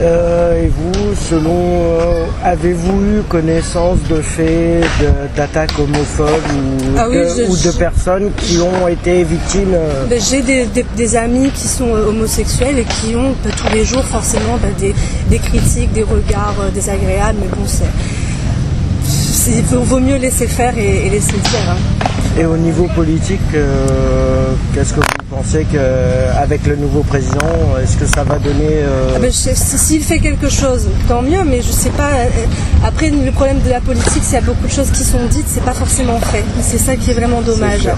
Euh, 0.01 0.65
et 0.65 0.69
vous, 0.69 1.15
selon, 1.29 1.51
euh, 2.01 2.25
avez-vous 2.45 3.01
eu 3.19 3.23
connaissance 3.29 3.99
de 4.11 4.21
faits 4.21 4.85
d'attaques 5.37 5.79
homophobes 5.79 6.29
ou, 6.29 6.99
Ah 6.99 7.07
oui, 7.09 7.17
de, 7.17 7.25
je- 7.29 7.51
ou 7.51 7.57
de 7.57 7.77
personnes 7.77 8.31
qui 8.37 8.59
ont 8.61 8.87
été 8.89 9.23
victimes 9.25 9.75
euh, 9.75 10.07
Ben, 10.09 10.21
J'ai 10.21 10.43
des, 10.43 10.67
des- 10.67 10.85
des 10.97 11.17
amis 11.17 11.51
qui 11.55 11.67
sont 11.69 11.91
homosexuels 11.91 12.79
et 12.79 12.85
qui 12.85 13.15
ont 13.17 13.35
ben, 13.45 13.53
tous 13.57 13.73
les 13.73 13.85
jours 13.85 14.05
forcément 14.05 14.59
ben, 14.61 14.73
des, 14.79 14.95
des 15.31 15.39
critiques, 15.39 15.93
des 15.93 16.03
regards 16.03 16.55
désagréables, 16.75 17.39
mais 17.41 17.49
bon, 17.49 17.65
c'est. 17.67 17.85
Il 19.57 19.63
vaut, 19.65 19.81
vaut 19.83 20.01
mieux 20.01 20.17
laisser 20.17 20.47
faire 20.47 20.77
et, 20.79 21.07
et 21.07 21.11
laisser 21.11 21.33
dire. 21.33 21.69
hein. 21.71 21.77
Et 22.37 22.45
au 22.47 22.57
niveau 22.57 22.89
politique, 22.97 23.39
euh, 23.55 24.47
qu'est-ce 24.75 24.93
que 24.95 25.01
vous 25.01 25.37
pensez 25.37 25.65
qu'avec 25.73 26.67
le 26.67 26.75
nouveau 26.75 27.03
président, 27.05 27.39
est-ce 27.81 27.97
que 27.97 28.07
ça 28.07 28.25
va 28.25 28.39
donner... 28.41 28.71
euh, 28.83 29.13
Ah 29.15 29.21
ben, 29.21 29.31
S'il 29.31 30.03
fait 30.03 30.19
quelque 30.19 30.49
chose, 30.49 30.89
tant 31.09 31.23
mieux, 31.23 31.45
mais 31.45 31.63
je 31.63 31.71
sais 31.71 31.91
pas. 31.91 32.11
euh, 32.11 32.27
Après, 32.85 33.11
le 33.11 33.31
problème 33.31 33.61
de 33.65 33.71
la 33.71 33.81
politique, 33.81 34.11
c'est 34.15 34.21
qu'il 34.21 34.33
y 34.35 34.37
a 34.39 34.41
beaucoup 34.41 34.67
de 34.67 34.73
choses 34.73 34.91
qui 34.91 35.05
sont 35.05 35.25
dites, 35.31 35.47
c'est 35.47 35.63
pas 35.63 35.75
forcément 35.75 36.19
fait. 36.19 36.43
C'est 36.61 36.79
ça 36.79 36.97
qui 36.97 37.13
est 37.13 37.15
vraiment 37.15 37.41
dommage. 37.41 37.89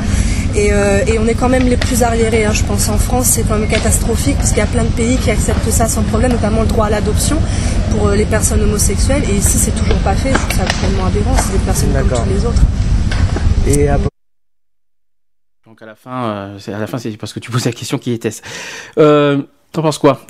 Et, 0.54 0.68
euh, 0.70 1.00
et 1.06 1.18
on 1.18 1.26
est 1.26 1.34
quand 1.34 1.48
même 1.48 1.66
les 1.66 1.76
plus 1.78 2.02
arriérés, 2.02 2.44
hein, 2.44 2.52
je 2.52 2.62
pense. 2.64 2.90
En 2.90 2.98
France, 2.98 3.28
c'est 3.32 3.42
quand 3.48 3.56
même 3.58 3.68
catastrophique 3.68 4.36
parce 4.36 4.50
qu'il 4.50 4.58
y 4.58 4.62
a 4.62 4.66
plein 4.66 4.84
de 4.84 4.88
pays 4.88 5.16
qui 5.16 5.30
acceptent 5.30 5.70
ça 5.70 5.88
sans 5.88 6.02
problème, 6.02 6.32
notamment 6.32 6.60
le 6.60 6.66
droit 6.66 6.86
à 6.86 6.90
l'adoption 6.90 7.36
pour 7.90 8.08
euh, 8.08 8.14
les 8.16 8.26
personnes 8.26 8.60
homosexuelles. 8.62 9.22
Et 9.30 9.36
ici, 9.36 9.56
c'est 9.58 9.74
toujours 9.74 9.98
pas 10.00 10.14
fait. 10.14 10.28
Je 10.30 10.34
trouve 10.38 10.58
ça 10.58 10.64
complètement 10.74 11.06
aberrant. 11.06 11.36
C'est 11.42 11.52
des 11.52 11.64
personnes 11.64 11.88
comme 11.94 12.18
tous 12.18 12.30
les 12.38 12.44
autres. 12.44 12.62
Et 13.66 13.88
à 13.88 13.96
peu- 13.96 14.08
Donc 15.76 15.82
à 15.82 15.86
la 15.86 15.94
fin, 15.94 16.24
euh, 16.24 16.58
c'est 16.58 16.72
à 16.72 16.78
la 16.78 16.86
fin, 16.86 16.96
c'est 16.96 17.14
parce 17.18 17.34
que 17.34 17.38
tu 17.38 17.50
poses 17.50 17.66
la 17.66 17.72
question 17.72 17.98
qui 17.98 18.12
était. 18.12 18.30
Euh, 18.96 19.42
T'en 19.72 19.82
penses 19.82 19.98
quoi? 19.98 20.22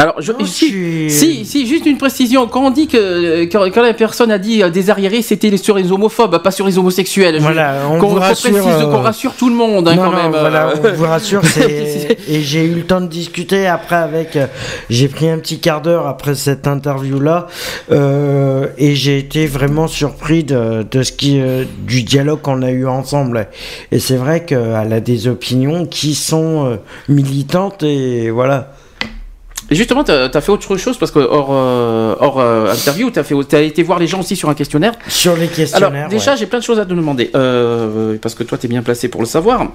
Alors, 0.00 0.14
je, 0.20 0.32
si, 0.46 1.10
si, 1.10 1.44
si, 1.44 1.66
juste 1.66 1.84
une 1.84 1.98
précision. 1.98 2.46
Quand 2.46 2.64
on 2.66 2.70
dit 2.70 2.86
que 2.86 3.44
quand, 3.44 3.64
quand 3.70 3.82
la 3.82 3.92
personne 3.92 4.30
a 4.30 4.38
dit 4.38 4.62
euh, 4.62 4.70
des 4.70 4.88
arriérés, 4.88 5.20
c'était 5.20 5.54
sur 5.58 5.76
les 5.76 5.92
homophobes, 5.92 6.42
pas 6.42 6.50
sur 6.50 6.66
les 6.66 6.78
homosexuels. 6.78 7.38
Voilà, 7.40 7.74
on 7.90 7.98
qu'on 7.98 8.14
rassure, 8.14 8.50
précise, 8.50 8.72
euh, 8.80 8.90
qu'on 8.90 9.02
rassure 9.02 9.34
tout 9.34 9.50
le 9.50 9.54
monde 9.54 9.86
hein, 9.88 9.94
non, 9.96 10.04
quand 10.04 10.12
non, 10.12 10.16
même. 10.22 10.30
voilà, 10.30 10.68
euh. 10.68 10.74
on 10.92 10.96
vous 10.96 11.04
rassure. 11.04 11.44
c'est- 11.44 12.16
et 12.28 12.40
j'ai 12.40 12.64
eu 12.64 12.74
le 12.76 12.82
temps 12.82 13.02
de 13.02 13.08
discuter 13.08 13.66
après 13.66 13.96
avec. 13.96 14.36
euh, 14.36 14.46
j'ai 14.88 15.08
pris 15.08 15.28
un 15.28 15.38
petit 15.38 15.58
quart 15.60 15.82
d'heure 15.82 16.06
après 16.06 16.34
cette 16.34 16.66
interview-là, 16.66 17.46
euh, 17.90 18.68
et 18.78 18.94
j'ai 18.94 19.18
été 19.18 19.46
vraiment 19.46 19.86
surpris 19.86 20.44
de, 20.44 20.86
de 20.90 21.02
ce 21.02 21.12
qui, 21.12 21.40
euh, 21.40 21.64
du 21.86 22.02
dialogue 22.04 22.40
qu'on 22.40 22.62
a 22.62 22.70
eu 22.70 22.86
ensemble. 22.86 23.48
Et 23.92 23.98
c'est 23.98 24.16
vrai 24.16 24.44
qu'elle 24.46 24.92
a 24.94 25.00
des 25.00 25.28
opinions 25.28 25.84
qui 25.84 26.14
sont 26.14 26.78
militantes 27.08 27.82
et 27.82 28.30
voilà. 28.30 28.72
Et 29.70 29.76
justement, 29.76 30.02
tu 30.02 30.10
as, 30.10 30.40
fait 30.40 30.50
autre 30.50 30.76
chose 30.76 30.98
parce 30.98 31.12
que 31.12 31.20
hors, 31.20 31.50
euh, 31.52 32.16
hors 32.18 32.40
euh, 32.40 32.72
interview, 32.72 33.10
tu 33.10 33.20
as, 33.20 33.56
as 33.58 33.60
été 33.60 33.82
voir 33.84 33.98
les 34.00 34.08
gens 34.08 34.20
aussi 34.20 34.34
sur 34.34 34.48
un 34.48 34.54
questionnaire. 34.54 34.94
Sur 35.06 35.36
les 35.36 35.46
questionnaires. 35.46 35.92
Alors, 35.92 36.08
déjà, 36.08 36.32
ouais. 36.32 36.36
j'ai 36.36 36.46
plein 36.46 36.58
de 36.58 36.64
choses 36.64 36.80
à 36.80 36.84
te 36.84 36.90
demander 36.92 37.30
euh, 37.36 38.16
parce 38.20 38.34
que 38.34 38.42
toi, 38.42 38.58
tu 38.58 38.66
es 38.66 38.68
bien 38.68 38.82
placé 38.82 39.08
pour 39.08 39.20
le 39.20 39.26
savoir. 39.28 39.68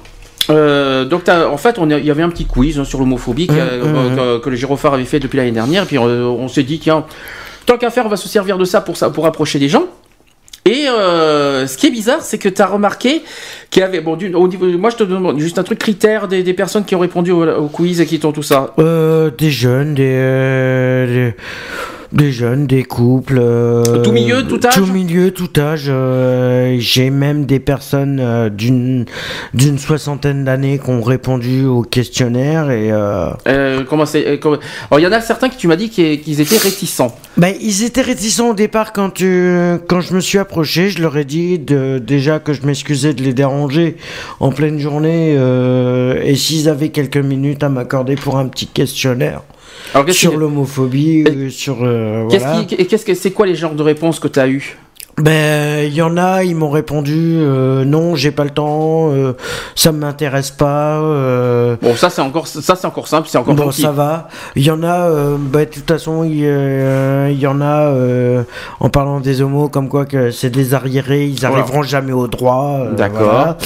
Euh, 0.49 1.05
donc, 1.05 1.29
en 1.29 1.57
fait, 1.57 1.79
il 1.81 2.05
y 2.05 2.11
avait 2.11 2.23
un 2.23 2.29
petit 2.29 2.45
quiz 2.45 2.77
hein, 2.77 2.83
sur 2.83 2.99
l'homophobie 2.99 3.47
que, 3.47 3.53
Hum, 3.53 3.95
hum, 3.95 4.15
que- 4.15 4.37
que 4.39 4.49
le 4.49 4.55
gyrophare 4.57 4.93
avait 4.93 5.05
fait 5.05 5.19
depuis 5.19 5.37
l'année 5.37 5.51
dernière. 5.51 5.83
Et 5.83 5.85
puis, 5.87 5.97
on 5.97 6.47
s'est 6.49 6.63
dit, 6.63 6.77
tiens, 6.79 7.05
tant 7.65 7.77
qu'à 7.77 7.89
faire, 7.89 8.05
on 8.05 8.09
va 8.09 8.17
se 8.17 8.27
servir 8.27 8.57
de 8.57 8.65
ça 8.65 8.81
pour, 8.81 8.97
ça, 8.97 9.09
pour 9.09 9.25
approcher 9.25 9.59
des 9.59 9.69
gens. 9.69 9.85
Et 10.67 10.87
euh, 10.89 11.67
ce 11.67 11.77
qui 11.77 11.85
est 11.87 11.91
bizarre, 11.91 12.21
c'est 12.21 12.39
que 12.39 12.49
tu 12.49 12.59
as 12.59 12.65
remarqué 12.65 13.21
qu'il 13.69 13.81
y 13.81 13.83
avait, 13.83 14.01
bon, 14.01 14.15
d'une- 14.15 14.35
au 14.35 14.47
niveau, 14.47 14.65
moi 14.79 14.89
je 14.89 14.95
te 14.95 15.03
demande 15.03 15.39
juste 15.39 15.59
un 15.59 15.63
truc 15.63 15.77
critère 15.77 16.27
des, 16.27 16.41
des 16.41 16.53
personnes 16.53 16.85
qui 16.85 16.95
ont 16.95 16.99
répondu 16.99 17.29
au, 17.31 17.45
au 17.47 17.67
quiz 17.67 18.01
et 18.01 18.07
qui 18.07 18.19
t'ont 18.19 18.31
tout 18.31 18.41
ça. 18.41 18.73
Euh, 18.79 19.29
des 19.37 19.51
jeunes, 19.51 19.93
des, 19.93 20.03
euh, 20.15 21.05
des, 21.31 21.35
des 22.15 22.31
jeunes, 22.31 22.65
des 22.65 22.83
couples. 22.83 23.37
euh, 23.39 23.83
Tout 24.03 24.11
milieu, 24.13 24.43
tout 24.47 24.59
âge 24.65 24.73
Tout 24.73 24.85
milieu, 24.85 25.31
tout 25.31 25.49
âge. 25.59 25.85
euh, 25.89 26.77
J'ai 26.79 27.09
même 27.09 27.45
des 27.45 27.59
personnes 27.59 28.19
euh, 28.21 28.49
d'une 28.49 29.05
d'une 29.53 29.77
soixantaine 29.77 30.45
d'années 30.45 30.79
qui 30.79 30.89
ont 30.89 31.01
répondu 31.01 31.65
au 31.65 31.81
questionnaire 31.81 32.71
et. 32.71 32.89
comment 33.89 34.05
c'est 34.05 34.39
comment- 34.39 34.57
il 34.97 35.01
y 35.03 35.07
en 35.07 35.11
a 35.11 35.19
certains 35.21 35.49
qui 35.49 35.57
tu 35.57 35.67
m'as 35.67 35.75
dit 35.75 35.89
qu'ils 35.89 36.41
étaient 36.41 36.57
réticents. 36.57 37.15
Ben, 37.37 37.53
ils 37.61 37.83
étaient 37.83 38.01
réticents 38.01 38.49
au 38.49 38.53
départ 38.53 38.93
quand, 38.93 39.09
tu, 39.09 39.51
quand 39.87 39.99
je 40.01 40.13
me 40.13 40.21
suis 40.21 40.37
approché. 40.37 40.89
Je 40.89 41.01
leur 41.01 41.17
ai 41.17 41.25
dit 41.25 41.59
de, 41.59 41.99
déjà 41.99 42.39
que 42.39 42.53
je 42.53 42.65
m'excusais 42.65 43.13
de 43.13 43.21
les 43.23 43.33
déranger 43.33 43.97
en 44.39 44.51
pleine 44.51 44.79
journée 44.79 45.33
et 46.23 46.35
s'ils 46.35 46.69
avaient 46.69 46.89
quelques 46.89 47.17
minutes 47.17 47.63
à 47.63 47.69
m'accorder 47.69 48.15
pour 48.15 48.37
un 48.37 48.47
petit 48.47 48.67
questionnaire 48.67 49.41
Alors, 49.93 50.09
sur 50.09 50.37
l'homophobie, 50.37 51.23
euh, 51.27 51.49
sur 51.49 51.77
euh, 51.83 52.27
Qu'est-ce 52.29 52.43
voilà. 52.45 53.03
que 53.05 53.13
c'est 53.13 53.31
quoi 53.31 53.45
les 53.45 53.55
genres 53.55 53.75
de 53.75 53.83
réponses 53.83 54.19
que 54.19 54.27
tu 54.27 54.39
as 54.39 54.47
eu 54.47 54.77
Ben, 55.17 55.85
il 55.87 55.93
y 55.93 56.01
en 56.01 56.17
a, 56.17 56.43
ils 56.43 56.55
m'ont 56.55 56.69
répondu 56.69 57.37
euh, 57.37 57.85
non, 57.85 58.15
j'ai 58.15 58.31
pas 58.31 58.43
le 58.43 58.49
temps, 58.49 59.11
euh, 59.11 59.33
ça 59.75 59.91
ne 59.93 59.97
m'intéresse 59.99 60.51
pas. 60.51 60.99
euh, 60.99 61.77
Bon, 61.81 61.95
ça 61.95 62.09
c'est 62.09 62.21
encore 62.21 62.47
ça 62.47 62.75
c'est 62.75 62.85
encore 62.87 63.07
simple, 63.07 63.27
c'est 63.29 63.37
encore 63.37 63.53
Bon, 63.55 63.63
tranquille. 63.63 63.85
ça 63.85 63.91
va. 63.91 64.27
Il 64.57 64.63
y 64.63 64.71
en 64.71 64.83
a, 64.83 65.09
bah, 65.39 65.63
de 65.65 65.69
toute 65.69 65.87
façon, 65.87 66.23
il, 66.25 66.39
y 66.39 67.47
en 67.47 67.61
a, 67.61 67.93
en 68.81 68.89
parlant 68.89 69.21
des 69.21 69.41
homos, 69.41 69.69
comme 69.69 69.87
quoi 69.87 70.05
que 70.05 70.31
c'est 70.31 70.49
des 70.49 70.73
arriérés, 70.73 71.27
ils 71.27 71.39
Voilà. 71.39 71.59
arriveront 71.59 71.83
jamais 71.83 72.11
au 72.13 72.27
droit. 72.27 72.79
D'accord. 72.97 73.19
voilà. 73.23 73.57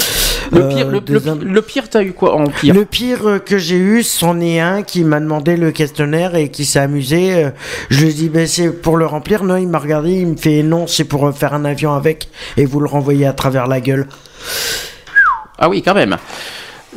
Le 0.51 0.67
pire, 0.69 0.87
le, 0.89 0.99
le, 0.99 1.43
le 1.53 1.61
pire, 1.61 1.89
t'as 1.89 2.03
eu 2.03 2.13
quoi 2.13 2.35
en 2.35 2.47
pire? 2.47 2.73
Le 2.73 2.85
pire 2.85 3.27
euh, 3.27 3.39
que 3.39 3.57
j'ai 3.57 3.77
eu, 3.77 4.03
c'en 4.03 4.39
est 4.39 4.59
un 4.59 4.81
qui 4.81 5.03
m'a 5.03 5.19
demandé 5.19 5.57
le 5.57 5.71
questionnaire 5.71 6.35
et 6.35 6.49
qui 6.49 6.65
s'est 6.65 6.79
amusé. 6.79 7.35
Euh, 7.45 7.49
Je 7.89 8.01
lui 8.01 8.09
ai 8.09 8.13
dit, 8.13 8.29
ben, 8.29 8.47
c'est 8.47 8.71
pour 8.71 8.97
le 8.97 9.05
remplir. 9.05 9.43
Non, 9.43 9.57
il 9.57 9.67
m'a 9.67 9.79
regardé, 9.79 10.11
il 10.11 10.27
me 10.27 10.37
fait, 10.37 10.63
non, 10.63 10.87
c'est 10.87 11.03
pour 11.03 11.27
euh, 11.27 11.31
faire 11.31 11.53
un 11.53 11.65
avion 11.65 11.93
avec 11.93 12.29
et 12.57 12.65
vous 12.65 12.79
le 12.79 12.87
renvoyez 12.87 13.25
à 13.27 13.33
travers 13.33 13.67
la 13.67 13.79
gueule. 13.79 14.07
Ah 15.57 15.69
oui, 15.69 15.81
quand 15.83 15.93
même. 15.93 16.17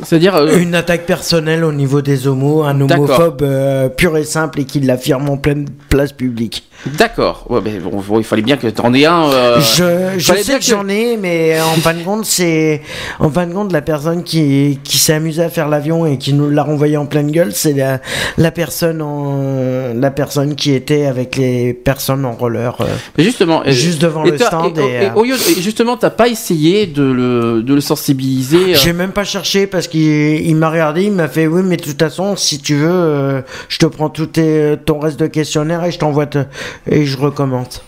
C'est-à-dire. 0.01 0.35
euh, 0.35 0.57
Une 0.57 0.75
attaque 0.75 1.05
personnelle 1.05 1.63
au 1.63 1.71
niveau 1.71 2.01
des 2.01 2.27
homos, 2.27 2.63
un 2.63 2.79
homophobe 2.81 3.41
euh, 3.43 3.89
pur 3.89 4.17
et 4.17 4.23
simple 4.23 4.61
et 4.61 4.65
qui 4.65 4.79
l'affirme 4.79 5.29
en 5.29 5.37
pleine 5.37 5.65
place 5.89 6.11
publique. 6.11 6.67
D'accord. 6.97 7.45
Ouais, 7.49 7.59
mais 7.63 7.79
bon, 7.79 8.01
bon, 8.05 8.17
il 8.19 8.25
fallait 8.25 8.41
bien 8.41 8.57
que 8.57 8.67
t'en 8.67 8.93
aies 8.93 9.05
un. 9.05 9.29
euh, 9.29 9.61
Je, 10.17 10.19
sais 10.33 10.57
que 10.59 10.65
j'en 10.65 10.87
ai, 10.89 11.15
mais 11.17 11.57
en 11.61 11.75
fin 11.79 11.93
de 11.93 12.01
compte, 12.03 12.25
c'est 12.25 12.81
en 13.19 13.29
fin 13.29 13.45
de 13.47 13.53
compte 13.53 13.71
la 13.71 13.81
personne 13.81 14.23
qui, 14.23 14.79
qui 14.83 14.97
s'est 14.97 15.13
amusée 15.13 15.43
à 15.43 15.49
faire 15.49 15.69
l'avion 15.69 16.05
et 16.05 16.17
qui 16.17 16.33
nous 16.33 16.49
l'a 16.49 16.63
renvoyé 16.63 16.97
en 16.97 17.05
pleine 17.05 17.31
gueule, 17.31 17.51
c'est 17.53 17.71
la, 17.73 18.01
la 18.37 18.51
personne 18.51 19.01
en 19.01 19.93
la 19.95 20.11
personne 20.11 20.55
qui 20.55 20.73
était 20.73 21.05
avec 21.05 21.37
les 21.37 21.73
personnes 21.73 22.25
en 22.25 22.33
roller. 22.33 22.75
Mais 23.17 23.23
justement, 23.23 23.61
juste 23.67 24.01
devant 24.01 24.23
le 24.23 24.37
stand. 24.37 24.77
Et, 24.77 24.81
Et, 25.25 25.29
et- 25.57 25.61
justement, 25.61 25.95
t'as 25.95 26.09
pas 26.09 26.27
essayé 26.27 26.85
de 26.87 27.03
le, 27.03 27.61
de 27.63 27.73
le 27.75 27.81
sensibiliser. 27.81 28.73
J'ai 28.75 28.91
même 28.93 29.11
pas 29.11 29.23
cherché 29.23 29.67
parce 29.67 29.82
qu'il 29.87 30.01
il 30.45 30.55
m'a 30.55 30.69
regardé, 30.69 31.03
il 31.03 31.11
m'a 31.11 31.27
fait 31.27 31.47
oui, 31.47 31.61
mais 31.63 31.77
de 31.77 31.83
toute 31.83 31.99
façon, 31.99 32.35
si 32.35 32.59
tu 32.59 32.75
veux, 32.75 32.89
euh, 32.91 33.41
je 33.69 33.77
te 33.79 33.85
prends 33.85 34.09
tout 34.09 34.25
tes, 34.27 34.75
ton 34.85 34.99
reste 34.99 35.19
de 35.19 35.27
questionnaire 35.27 35.83
et 35.83 35.91
je 35.91 35.99
t'envoie 35.99 36.25
te- 36.25 36.45
et 36.89 37.05
je 37.05 37.17
recommence. 37.17 37.83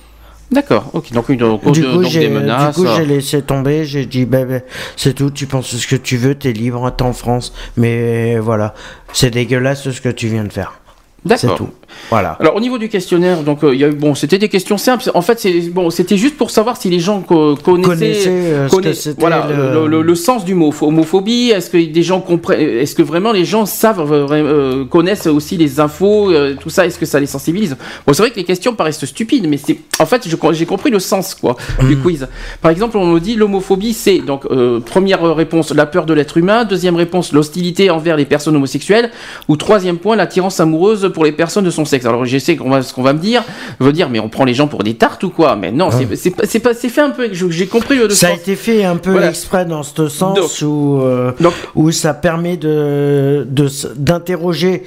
D'accord. 0.51 0.91
Ok. 0.93 1.11
Donc, 1.11 1.25
Du 1.31 1.35
de- 1.37 1.87
coup, 1.87 2.03
donc 2.03 2.05
j'ai 2.11 2.27
du 2.29 2.73
coup, 2.75 2.85
j'ai 2.95 3.05
laissé 3.05 3.41
tomber. 3.41 3.83
J'ai 3.83 4.05
dit, 4.05 4.25
ben, 4.25 4.61
c'est 4.95 5.13
tout. 5.13 5.31
Tu 5.31 5.47
penses 5.47 5.75
ce 5.75 5.87
que 5.87 5.95
tu 5.95 6.17
veux. 6.17 6.35
T'es 6.35 6.51
libre. 6.53 6.91
T'es 6.95 7.03
en 7.03 7.13
France. 7.13 7.51
Mais 7.77 8.37
voilà, 8.37 8.75
c'est 9.11 9.31
dégueulasse 9.31 9.89
ce 9.89 9.99
que 10.01 10.09
tu 10.09 10.27
viens 10.27 10.43
de 10.43 10.53
faire. 10.53 10.79
C'est 11.27 11.47
D'accord. 11.47 11.57
tout. 11.57 11.69
Voilà. 12.11 12.37
Alors 12.39 12.55
au 12.55 12.59
niveau 12.59 12.77
du 12.77 12.87
questionnaire, 12.87 13.41
donc 13.41 13.63
euh, 13.63 13.73
il 13.73 13.79
y 13.79 13.83
a 13.83 13.87
eu- 13.87 13.93
bon, 13.95 14.13
c'était 14.13 14.37
des 14.37 14.49
questions 14.49 14.77
simples. 14.77 15.09
En 15.15 15.21
fait, 15.21 15.39
c'est 15.39 15.59
bon, 15.71 15.89
c'était 15.89 16.17
juste 16.17 16.37
pour 16.37 16.51
savoir 16.51 16.77
si 16.77 16.89
les 16.89 16.99
gens 16.99 17.21
co- 17.21 17.55
connaissaient, 17.55 18.23
euh, 18.27 18.69
connaissaient- 18.69 19.15
voilà, 19.17 19.47
le- 19.49 19.73
le... 19.81 19.87
le- 19.87 20.01
le 20.03 20.15
sens 20.15 20.45
du 20.45 20.53
mot 20.53 20.71
homophobie. 20.81 21.49
Est-ce 21.49 21.69
que 21.71 21.77
des 21.83 22.03
gens 22.03 22.21
comprennent 22.21 22.59
Est-ce 22.59 22.93
que 22.93 23.01
vraiment 23.01 23.31
les 23.31 23.43
gens 23.45 23.65
savent 23.65 24.05
euh, 24.11 24.85
connaissent 24.85 25.25
aussi 25.27 25.57
les 25.57 25.79
infos, 25.79 26.31
tout 26.59 26.69
ça 26.69 26.85
Est-ce 26.85 26.99
que 26.99 27.05
ça 27.07 27.19
les 27.19 27.25
sensibilise? 27.25 27.75
Bon, 28.05 28.13
c'est 28.13 28.21
vrai 28.21 28.29
que 28.31 28.35
les 28.37 28.43
questions 28.43 28.75
paraissent 28.75 29.03
stupides, 29.03 29.47
mais 29.47 29.57
c'est 29.57 29.79
en 29.99 30.05
fait 30.05 30.27
j'ai 30.27 30.65
compris 30.65 30.91
le 30.91 30.99
sens 30.99 31.33
quoi 31.33 31.55
Mm. 31.81 31.87
du 31.87 31.97
quiz. 31.97 32.27
Par 32.61 32.69
exemple, 32.71 32.97
on 32.97 33.05
me 33.07 33.19
dit 33.19 33.35
l'homophobie, 33.35 33.93
c'est 33.93 34.19
donc 34.19 34.45
première 34.85 35.35
réponse 35.35 35.73
la 35.73 35.85
peur 35.87 36.05
de 36.05 36.13
l'être 36.13 36.37
humain, 36.37 36.65
deuxième 36.65 36.95
réponse 36.95 37.33
l'hostilité 37.33 37.89
envers 37.89 38.15
les 38.17 38.25
personnes 38.25 38.55
homosexuelles, 38.55 39.09
ou 39.47 39.55
troisième 39.57 39.97
point 39.97 40.15
l'attirance 40.15 40.59
amoureuse 40.59 41.09
pour 41.15 41.25
les 41.25 41.31
personnes 41.31 41.63
de 41.65 41.71
son 41.71 41.85
sexe. 41.85 42.05
Alors 42.05 42.25
je 42.25 42.37
sais 42.37 42.55
qu'on 42.57 42.69
va, 42.69 42.83
ce 42.83 42.93
qu'on 42.93 43.01
va 43.01 43.13
me 43.13 43.19
dire, 43.19 43.43
veut 43.79 43.91
dire 43.93 44.09
mais 44.09 44.19
on 44.19 44.29
prend 44.29 44.43
les 44.45 44.53
gens 44.53 44.67
pour 44.67 44.83
des 44.83 44.93
tartes 44.93 45.23
ou 45.23 45.29
quoi? 45.31 45.55
Mais 45.55 45.71
non, 45.71 45.89
c'est- 45.89 46.15
c'est 46.15 46.29
pas- 46.29 46.43
c'est 46.45 46.61
c'est 46.75 46.89
fait 46.89 47.01
un 47.01 47.09
peu. 47.09 47.29
J'ai 47.31 47.65
compris 47.67 47.97
le, 47.97 48.09
Ça 48.11 48.27
a 48.27 48.33
été 48.33 48.55
fait 48.55 48.83
un 48.83 48.97
peu 48.97 49.11
Voilà. 49.11 49.29
exprès 49.29 49.65
dans 49.65 49.81
ce 49.81 50.07
sens 50.09 50.37
Donc- 50.37 50.51
où, 50.69 50.99
euh, 51.01 51.31
où 51.73 51.89
ça 51.91 52.13
permet 52.13 52.57
de 52.57 53.47
d'interroger, 53.95 54.83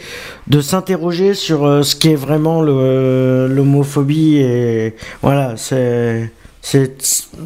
de 0.46 0.60
s'interroger 0.60 1.34
sur 1.34 1.64
euh, 1.66 1.82
ce 1.82 1.96
qu'est 1.96 2.14
vraiment 2.14 2.60
le- 2.62 3.48
l'homophobie 3.48 4.36
et 4.36 4.94
voilà, 5.22 5.54
c'est 5.56 6.30
c'est 6.60 7.00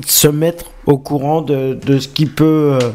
se 0.06 0.28
mettre 0.28 0.64
au 0.86 0.98
courant 0.98 1.42
de, 1.42 1.78
de 1.86 1.98
ce 2.00 2.08
qui 2.08 2.26
peut. 2.26 2.72
euh, 2.82 2.90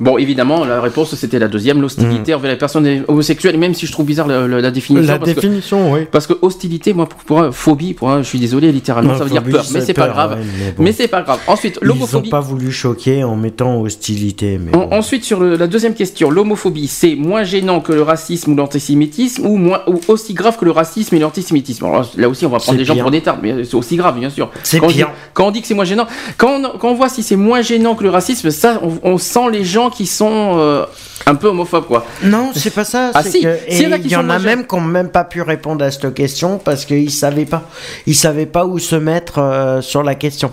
Bon, 0.00 0.16
évidemment, 0.16 0.64
la 0.64 0.80
réponse 0.80 1.14
c'était 1.14 1.38
la 1.38 1.48
deuxième, 1.48 1.80
l'hostilité 1.82 2.32
envers 2.34 2.50
les 2.50 2.56
personnes 2.56 3.04
homosexuelles. 3.06 3.58
Même 3.58 3.74
si 3.74 3.86
je 3.86 3.92
trouve 3.92 4.06
bizarre 4.06 4.26
la, 4.26 4.48
la- 4.48 4.60
la 4.62 4.70
définition. 4.70 5.06
La 5.12 5.18
parce 5.18 5.30
que- 5.32 5.40
définition, 5.40 5.92
oui. 5.92 6.00
Parce 6.10 6.26
que 6.26 6.32
hostilité, 6.40 6.94
moi, 6.94 7.06
pour, 7.06 7.20
pour 7.20 7.40
un 7.42 7.52
phobie, 7.52 7.92
pour 7.92 8.10
je 8.18 8.22
suis 8.22 8.38
désolé, 8.38 8.72
littéralement, 8.72 9.16
ça 9.18 9.24
veut 9.24 9.30
dire 9.30 9.42
peur. 9.42 9.64
Mais 9.72 9.80
c'est 9.82 9.92
pas 9.94 10.08
grave. 10.08 10.32
ouais, 10.32 10.44
mais 10.58 10.72
bon. 10.72 10.82
mais 10.84 10.92
c'est 10.92 11.08
pas 11.08 11.20
grave. 11.22 11.38
Ensuite, 11.46 11.78
Ils 11.82 11.86
n'ont 11.86 11.94
l'homophobie. 11.94 12.30
pas 12.30 12.40
voulu 12.40 12.72
choquer 12.72 13.24
en 13.24 13.36
mettant 13.36 13.80
hostilité, 13.80 14.58
mais 14.58 14.74
En- 14.74 14.90
Ensuite, 14.92 15.24
sur 15.24 15.38
le- 15.40 15.56
la 15.56 15.66
deuxième 15.66 15.94
question, 15.94 16.30
l'homophobie, 16.30 16.88
c'est 16.88 17.14
moins 17.14 17.42
gênant 17.44 17.80
que 17.80 17.92
le 17.92 18.02
racisme 18.02 18.52
ou 18.52 18.56
l'antisémitisme 18.56 19.44
ou, 19.46 19.56
moins, 19.56 19.82
ou 19.86 20.00
aussi 20.08 20.32
grave 20.34 20.56
que 20.58 20.64
le 20.64 20.70
racisme 20.70 21.14
et 21.14 21.18
l'antisémitisme? 21.18 21.84
Alors, 21.84 22.10
Là 22.16 22.28
aussi, 22.28 22.46
on 22.46 22.48
va 22.50 22.58
prendre 22.58 22.78
des 22.78 22.84
gens 22.84 22.96
pour 22.96 23.10
des 23.10 23.20
tartes, 23.20 23.40
mais 23.42 23.64
c'est 23.64 23.74
aussi 23.74 23.96
grave, 23.96 24.18
bien 24.18 24.30
sûr. 24.30 24.50
C'est 24.62 24.78
quand 24.78 24.88
quand 25.34 25.46
on 25.48 25.50
dit 25.50 25.60
que 25.60 25.66
c'est 25.66 25.74
moins 25.74 25.84
gênant, 25.84 26.06
quand 26.38 26.58
on, 26.58 26.78
quand 26.78 26.88
on 26.90 26.94
voit 26.94 27.08
si 27.10 27.22
c'est 27.22 27.36
moins 27.36 27.60
gênant 27.60 27.94
que 27.94 28.02
le 28.02 28.10
racisme, 28.10 28.50
ça, 28.50 28.80
on, 28.82 29.12
on 29.12 29.18
sent 29.18 29.50
les 29.52 29.64
gens 29.64 29.89
qui 29.90 30.06
sont 30.06 30.56
euh, 30.58 30.86
un 31.26 31.34
peu 31.34 31.48
homophobes, 31.48 31.86
quoi. 31.86 32.06
Non, 32.22 32.50
c'est 32.54 32.72
pas 32.74 32.84
ça. 32.84 33.10
Ah 33.14 33.22
si, 33.22 33.42
que- 33.42 33.70
y 33.70 33.82
il 34.04 34.10
y 34.10 34.16
en 34.16 34.30
a 34.30 34.38
même 34.38 34.66
qui 34.66 34.74
n'ont 34.74 34.80
même 34.80 35.10
pas 35.10 35.24
pu 35.24 35.42
répondre 35.42 35.84
à 35.84 35.90
cette 35.90 36.14
question 36.14 36.58
parce 36.58 36.84
qu'ils 36.86 37.10
savaient 37.10 37.44
pas. 37.44 37.68
Ils 38.06 38.14
savaient 38.16 38.46
pas 38.46 38.64
où 38.64 38.78
se 38.78 38.96
mettre 38.96 39.38
euh, 39.38 39.80
sur 39.82 40.02
la 40.02 40.14
question. 40.14 40.52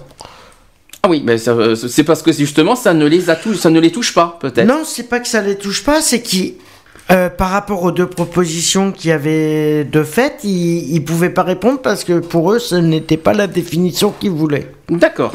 Ah 1.03 1.09
oui, 1.09 1.21
mais 1.25 1.47
euh, 1.47 1.75
c'est 1.75 2.03
parce 2.03 2.21
que 2.21 2.33
justement, 2.33 2.75
ça 2.75 2.93
ne 2.93 3.05
les, 3.05 3.29
a 3.29 3.35
tou- 3.35 3.53
ça 3.53 3.69
ne 3.69 3.79
les 3.79 3.91
touche 3.91 4.13
pas, 4.13 4.37
peut-être. 4.41 4.67
Non, 4.67 4.81
c'est 4.83 5.07
pas 5.07 5.19
que 5.19 5.27
ça 5.27 5.41
les 5.41 5.55
touche 5.55 5.83
pas, 5.83 6.01
c'est 6.01 6.21
qu'ils, 6.21 6.55
euh, 7.11 7.29
par 7.29 7.51
rapport 7.51 7.83
aux 7.83 7.91
deux 7.91 8.07
propositions 8.07 8.91
qu'il 8.91 9.11
y 9.11 9.13
avait 9.13 9.85
de 9.85 10.03
fait, 10.03 10.39
ils, 10.43 10.93
ils 10.95 11.03
pouvaient 11.05 11.29
pas 11.29 11.43
répondre 11.43 11.79
parce 11.81 12.03
que 12.03 12.19
pour 12.19 12.51
eux, 12.51 12.59
ce 12.59 12.75
n'était 12.75 13.15
pas 13.15 13.33
la 13.33 13.47
définition 13.47 14.11
qu'ils 14.19 14.31
voulaient. 14.31 14.71
D'accord. 14.89 15.33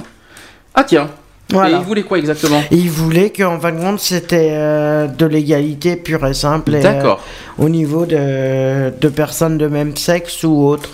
Ah 0.74 0.85
tiens. 0.85 1.09
Voilà. 1.53 1.77
Et 1.77 1.81
ils 1.81 1.85
voulaient 1.87 2.03
quoi 2.03 2.19
exactement? 2.19 2.61
Et 2.70 2.77
ils 2.77 2.91
voulaient 2.91 3.31
qu'en 3.31 3.61
fin 3.61 3.73
de 3.73 3.81
compte, 3.81 4.01
c'était 4.01 4.51
euh, 4.53 5.07
de 5.07 5.27
l'égalité 5.27 5.97
pure 5.97 6.27
et 6.27 6.35
simple. 6.35 6.73
D'accord. 6.81 7.20
euh, 7.59 7.65
au 7.65 7.69
niveau 7.69 8.07
de, 8.07 8.91
de 8.99 9.09
personnes 9.09 9.59
de 9.59 9.66
même 9.69 9.97
sexe 9.97 10.43
ou 10.45 10.65
autre. 10.66 10.89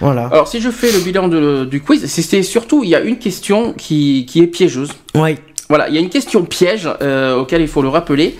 Voilà. 0.00 0.28
Alors, 0.32 0.48
si 0.48 0.60
je 0.60 0.70
fais 0.70 0.90
le 0.92 1.00
bilan 1.00 1.28
de- 1.28 1.64
du 1.64 1.80
quiz, 1.82 2.06
c'est- 2.06 2.22
c'est 2.22 2.42
surtout, 2.42 2.82
il 2.84 2.90
y 2.90 2.94
a 2.94 3.00
une 3.00 3.18
question 3.18 3.74
qui, 3.74 4.24
qui 4.28 4.40
est 4.40 4.46
piégeuse. 4.46 4.90
Oui. 5.14 5.36
Voilà, 5.68 5.88
il 5.88 5.94
y 5.94 5.98
a 5.98 6.00
une 6.00 6.08
question 6.08 6.42
piège 6.44 6.88
euh, 7.02 7.36
auquel 7.36 7.60
il 7.60 7.68
faut 7.68 7.82
le 7.82 7.88
rappeler. 7.88 8.36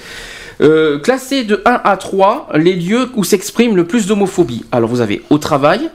Euh, 0.62 0.98
de 0.98 1.62
1 1.64 1.80
à 1.84 1.96
3 1.96 2.48
les 2.54 2.74
lieux 2.74 3.08
où 3.14 3.24
s'exprime 3.24 3.76
le 3.76 3.84
plus 3.84 4.06
d'homophobie. 4.06 4.64
Alors, 4.72 4.88
vous 4.90 5.00
avez 5.00 5.22
au 5.30 5.38
travail, 5.38 5.90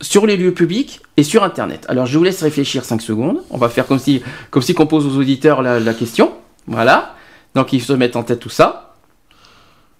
sur 0.00 0.26
les 0.26 0.36
lieux 0.36 0.52
publics 0.52 1.00
et 1.16 1.22
sur 1.22 1.42
Internet. 1.42 1.84
Alors, 1.88 2.06
je 2.06 2.16
vous 2.16 2.24
laisse 2.24 2.42
réfléchir 2.42 2.84
5 2.84 3.02
secondes. 3.02 3.42
On 3.50 3.58
va 3.58 3.68
faire 3.68 3.86
comme 3.86 3.98
si, 3.98 4.22
comme 4.50 4.62
si 4.62 4.74
qu'on 4.74 4.86
pose 4.86 5.06
aux 5.06 5.18
auditeurs 5.18 5.62
la, 5.62 5.94
question. 5.94 6.32
Voilà. 6.66 7.14
Donc, 7.54 7.72
ils 7.72 7.82
se 7.82 7.92
mettent 7.92 8.16
en 8.16 8.22
tête 8.22 8.40
tout 8.40 8.48
ça. 8.48 8.94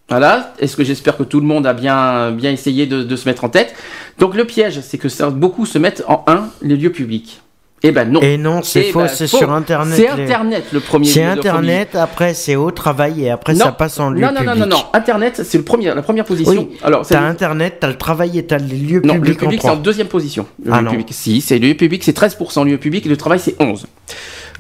Voilà, 0.09 0.55
est-ce 0.59 0.75
que 0.75 0.85
j'espère 0.85 1.19
que 1.19 1.23
tout 1.23 1.39
le 1.39 1.47
monde 1.47 1.67
a 1.67 1.75
bien, 1.75 2.31
bien 2.31 2.51
essayé 2.51 2.87
de, 2.87 3.15
se 3.15 3.29
mettre 3.29 3.45
en 3.45 3.51
tête? 3.51 3.75
Donc 4.19 4.35
le 4.35 4.47
piège, 4.47 4.81
c'est 4.81 4.97
que 4.97 5.29
beaucoup 5.29 5.67
se 5.67 5.77
mettent 5.77 6.03
en 6.09 6.25
1 6.27 6.49
les 6.63 6.77
lieux 6.77 6.93
publics. 6.93 7.43
Eh 7.83 7.93
ben 7.93 8.11
non. 8.11 8.21
Et 8.21 8.37
non, 8.39 8.63
c'est 8.65 8.87
Eh 8.89 8.93
faux, 8.93 9.01
ben, 9.03 9.09
c'est 9.09 9.29
sur 9.29 9.53
Internet. 9.53 9.95
C'est 9.97 10.09
Internet 10.09 10.65
le 10.73 10.81
premier 10.81 11.07
C'est 11.07 11.23
Internet, 11.23 11.95
après 11.95 12.35
c'est 12.35 12.57
au 12.57 12.71
travail 12.73 13.25
et 13.25 13.31
après 13.31 13.53
Non. 13.55 13.67
ça 13.67 13.73
passe 13.73 14.01
en 14.01 14.11
lieu 14.11 14.21
Non, 14.21 14.29
non, 14.29 14.43
non, 14.43 14.53
public. 14.53 14.59
non, 14.69 14.77
non, 14.77 14.85
Internet, 14.93 15.43
c'est 15.45 15.59
le 15.59 15.65
premier, 15.65 15.95
la 15.95 16.03
première 16.03 16.25
position. 16.25 16.53
Oui, 16.71 16.77
Alors, 16.83 17.07
t'as 17.07 17.21
Internet, 17.21 17.77
t'as 17.81 17.87
le 17.89 17.97
travail 17.97 18.37
et 18.39 18.45
t'as 18.45 18.59
les 18.59 18.77
lieux 18.77 19.01
non, 19.05 19.15
le 19.15 19.21
publics 19.21 19.39
public, 19.39 19.61
c'est 19.63 19.71
en 19.71 19.77
deuxième 19.77 20.09
position. 20.09 20.47
Le 20.65 20.73
Ah 20.73 20.79
lieu 20.79 20.85
non. 20.87 20.91
public, 20.91 21.09
si, 21.13 21.41
c'est 21.41 21.59
le 21.61 21.69
lieu 21.69 21.75
public, 21.75 22.03
c'est 22.03 22.17
13%, 22.17 22.65
le 22.65 22.73
lieu 22.73 22.79
public, 22.79 23.07
et 23.07 23.09
le 23.09 23.17
travail, 23.17 23.39
c'est 23.39 23.55
11. 23.61 23.87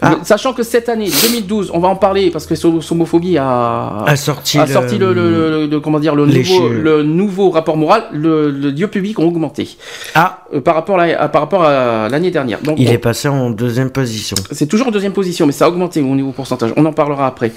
Ah. 0.00 0.18
Sachant 0.22 0.52
que 0.52 0.62
cette 0.62 0.88
année, 0.88 1.08
2012, 1.08 1.70
on 1.74 1.80
va 1.80 1.88
en 1.88 1.96
parler 1.96 2.30
parce 2.30 2.46
que 2.46 2.54
So- 2.54 2.80
Somophobie 2.80 3.36
a, 3.36 4.04
A 4.06 4.14
sorti 4.16 4.56
a 4.58 4.64
le- 4.66 4.72
sorti 4.72 4.96
le, 4.96 5.12
le- 5.12 5.30
le- 5.30 5.66
le- 5.66 5.80
comment 5.80 5.98
dire, 5.98 6.14
le, 6.14 6.24
nouveau, 6.26 6.42
chiffres. 6.42 6.68
le 6.68 7.02
nouveau 7.02 7.50
rapport 7.50 7.76
moral, 7.76 8.04
le, 8.12 8.50
lieu 8.50 8.86
public 8.86 9.18
ont 9.18 9.26
augmenté. 9.26 9.76
Ah. 10.14 10.44
par 10.64 10.76
rapport 10.76 10.98
à, 11.00 11.02
à- 11.04 11.28
par 11.28 11.42
rapport 11.42 11.64
à 11.64 12.08
l'année 12.08 12.30
dernière. 12.30 12.60
Donc, 12.62 12.76
Il 12.78 12.88
on- 12.88 12.92
est 12.92 12.98
passé 12.98 13.26
en 13.28 13.50
deuxième 13.50 13.90
position. 13.90 14.36
c'est 14.52 14.66
toujours 14.66 14.86
en 14.86 14.90
deuxième 14.92 15.12
position, 15.12 15.46
mais 15.46 15.52
ça 15.52 15.64
a 15.66 15.68
augmenté 15.68 16.00
au 16.00 16.14
niveau 16.14 16.30
pourcentage. 16.32 16.72
On 16.76 16.84
en 16.86 16.92
parlera 16.92 17.26
après. 17.26 17.52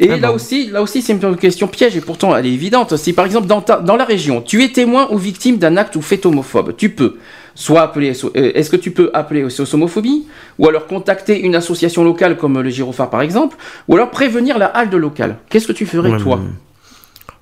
Et 0.00 0.10
Ah 0.10 0.16
là 0.16 0.28
bon. 0.28 0.34
aussi, 0.34 0.70
là 0.70 0.82
aussi, 0.82 1.00
c'est 1.00 1.12
une 1.12 1.36
question 1.36 1.68
piège 1.68 1.96
et 1.96 2.00
pourtant 2.00 2.34
elle 2.36 2.46
est 2.46 2.52
évidente. 2.52 2.96
Si 2.96 3.12
par 3.12 3.24
exemple 3.24 3.46
dans, 3.46 3.60
ta- 3.60 3.78
dans 3.80 3.96
la 3.96 4.04
région, 4.04 4.42
tu 4.42 4.62
es 4.64 4.68
témoin 4.72 5.06
ou 5.10 5.16
victime 5.18 5.58
d'un 5.58 5.76
acte 5.76 5.94
ou 5.96 6.02
fait 6.02 6.26
homophobe, 6.26 6.74
tu 6.76 6.90
peux 6.90 7.16
soit 7.54 7.82
appeler. 7.82 8.12
Euh, 8.36 8.52
Est-ce 8.54 8.70
que 8.70 8.76
tu 8.76 8.90
peux 8.90 9.10
appeler 9.14 9.48
SOS 9.48 9.74
homophobie 9.74 10.26
ou 10.58 10.68
alors 10.68 10.86
contacter 10.86 11.40
une 11.40 11.54
association 11.54 12.04
locale 12.04 12.36
comme 12.36 12.60
le 12.60 12.70
Girophare 12.70 13.10
par 13.10 13.22
exemple, 13.22 13.56
ou 13.88 13.94
alors 13.94 14.10
prévenir 14.10 14.58
la 14.58 14.66
halte 14.66 14.94
locale. 14.94 15.36
Qu'est-ce 15.48 15.66
que 15.66 15.72
tu 15.72 15.86
ferais 15.86 16.16
toi 16.18 16.40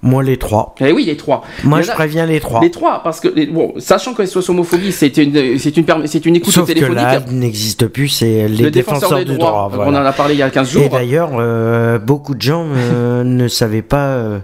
Moi, 0.03 0.23
les 0.25 0.37
trois. 0.37 0.75
Eh 0.81 0.91
oui, 0.93 1.05
les 1.05 1.17
trois. 1.17 1.45
Moi, 1.65 1.81
je 1.83 1.91
préviens 1.93 2.27
les 2.27 2.41
trois. 2.41 2.61
Les 2.61 2.71
trois, 2.73 3.03
parce 3.05 3.21
que 3.21 3.29
bon, 3.51 3.75
sachant 3.79 4.15
que 4.15 4.27
SOS 4.27 4.49
homophobie, 4.51 4.91
c'est 4.93 5.17
une, 5.17 5.59
c'est 5.59 5.77
une, 5.77 6.07
c'est 6.07 6.27
une 6.27 6.37
écoute 6.37 6.53
Sauf 6.53 6.67
que 6.67 6.73
téléphonique. 6.73 6.97
là, 7.03 7.21
n'existe 7.31 7.87
plus, 7.87 8.09
c'est 8.09 8.49
les 8.49 8.65
Le 8.65 8.71
défenseurs, 8.71 9.19
des 9.19 9.25
du 9.25 9.39
droit. 9.39 9.71
On 9.73 9.77
voilà. 9.77 10.01
en 10.03 10.05
a 10.05 10.13
parlé 10.13 10.35
il 10.35 10.39
y 10.39 10.43
a 10.43 10.51
15 10.51 10.69
Et 10.69 10.73
jours. 10.81 10.89
d'ailleurs, 10.91 11.31
euh, 11.35 11.99
beaucoup 11.99 12.35
de 12.35 12.43
gens 12.43 12.67
euh, 12.69 13.23
ne 13.25 13.47
savaient 13.49 13.83
pas, 13.83 14.07
euh, 14.17 14.39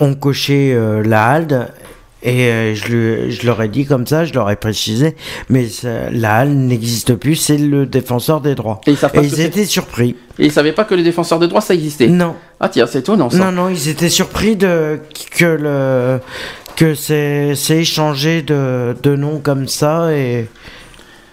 ont 0.00 0.14
coché 0.14 0.72
euh, 0.74 1.02
la 1.04 1.24
HALD 1.26 1.68
Et 2.22 2.46
euh, 2.48 2.74
je, 2.74 2.86
lui- 2.88 3.30
je 3.30 3.46
leur 3.46 3.62
ai 3.62 3.68
dit 3.68 3.86
comme 3.86 4.06
ça, 4.06 4.24
je 4.24 4.32
leur 4.34 4.50
ai 4.50 4.56
précisé, 4.56 5.14
mais 5.48 5.68
ça- 5.68 6.10
la 6.10 6.36
halle 6.38 6.50
n'existe 6.54 7.14
plus, 7.14 7.36
c'est 7.36 7.58
le 7.58 7.86
défenseur 7.86 8.40
des 8.40 8.54
droits. 8.56 8.80
Et 8.86 8.90
ils, 8.90 8.96
savent 8.96 9.12
pas 9.12 9.22
étaient 9.22 9.64
surpris. 9.64 10.16
Et 10.38 10.46
ils 10.46 10.52
savaient 10.52 10.72
pas 10.72 10.84
que 10.84 10.94
les 10.96 11.04
défenseurs 11.04 11.38
des 11.38 11.46
droits 11.46 11.60
ça 11.60 11.74
existait. 11.74 12.08
Non. 12.08 12.34
Ah 12.58 12.68
tiens, 12.68 12.86
c'est 12.88 12.98
étonnant 13.00 13.30
ça. 13.30 13.38
Non, 13.38 13.52
non, 13.52 13.68
ils 13.68 13.88
étaient 13.88 14.08
surpris 14.08 14.56
de 14.56 14.98
que 15.36 15.44
le 15.44 16.18
que 16.74 16.94
c'est 16.94 17.54
c'est 17.54 17.78
échangé 17.78 18.42
de, 18.42 18.96
de 19.02 19.14
noms 19.16 19.38
comme 19.40 19.68
ça 19.68 20.12
et 20.12 20.48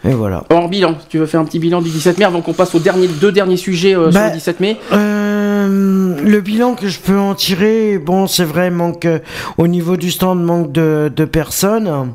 et 0.08 0.14
voilà. 0.14 0.44
En 0.52 0.68
bilan, 0.68 0.96
tu 1.10 1.18
veux 1.18 1.26
faire 1.26 1.40
un 1.40 1.46
petit 1.46 1.58
bilan 1.58 1.82
du 1.82 1.90
17 1.90 2.20
mai 2.20 2.26
avant 2.26 2.42
qu'on 2.42 2.54
passe 2.54 2.76
aux 2.76 2.80
derniers, 2.80 3.08
deux 3.08 3.32
derniers 3.32 3.58
sujets 3.58 3.96
euh, 3.96 4.12
sur 4.12 4.20
Bah, 4.20 4.28
le 4.30 4.36
17 4.36 4.60
mai? 4.60 4.78
Euh, 4.94 5.25
le 5.68 6.40
bilan 6.42 6.76
que 6.76 6.88
je 6.88 7.00
peux 7.00 7.18
en 7.18 7.36
tirer, 7.36 7.98
bon, 7.98 8.28
c'est 8.28 8.44
vrai, 8.44 8.70
manque 8.72 9.06
euh, 9.06 9.20
au 9.58 9.68
niveau 9.68 9.98
du 9.98 10.12
stand, 10.12 10.44
manque 10.44 10.72
de, 10.72 11.10
personnes, 11.26 12.14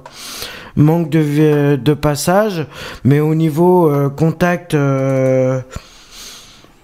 manque 0.77 1.11
de, 1.11 1.23
euh, 1.23 1.77
de 1.77 1.95
passage, 1.95 2.67
mais 3.05 3.21
au 3.21 3.35
niveau 3.35 3.91
euh, 3.91 4.09
contact, 4.09 4.75
euh, 4.75 5.61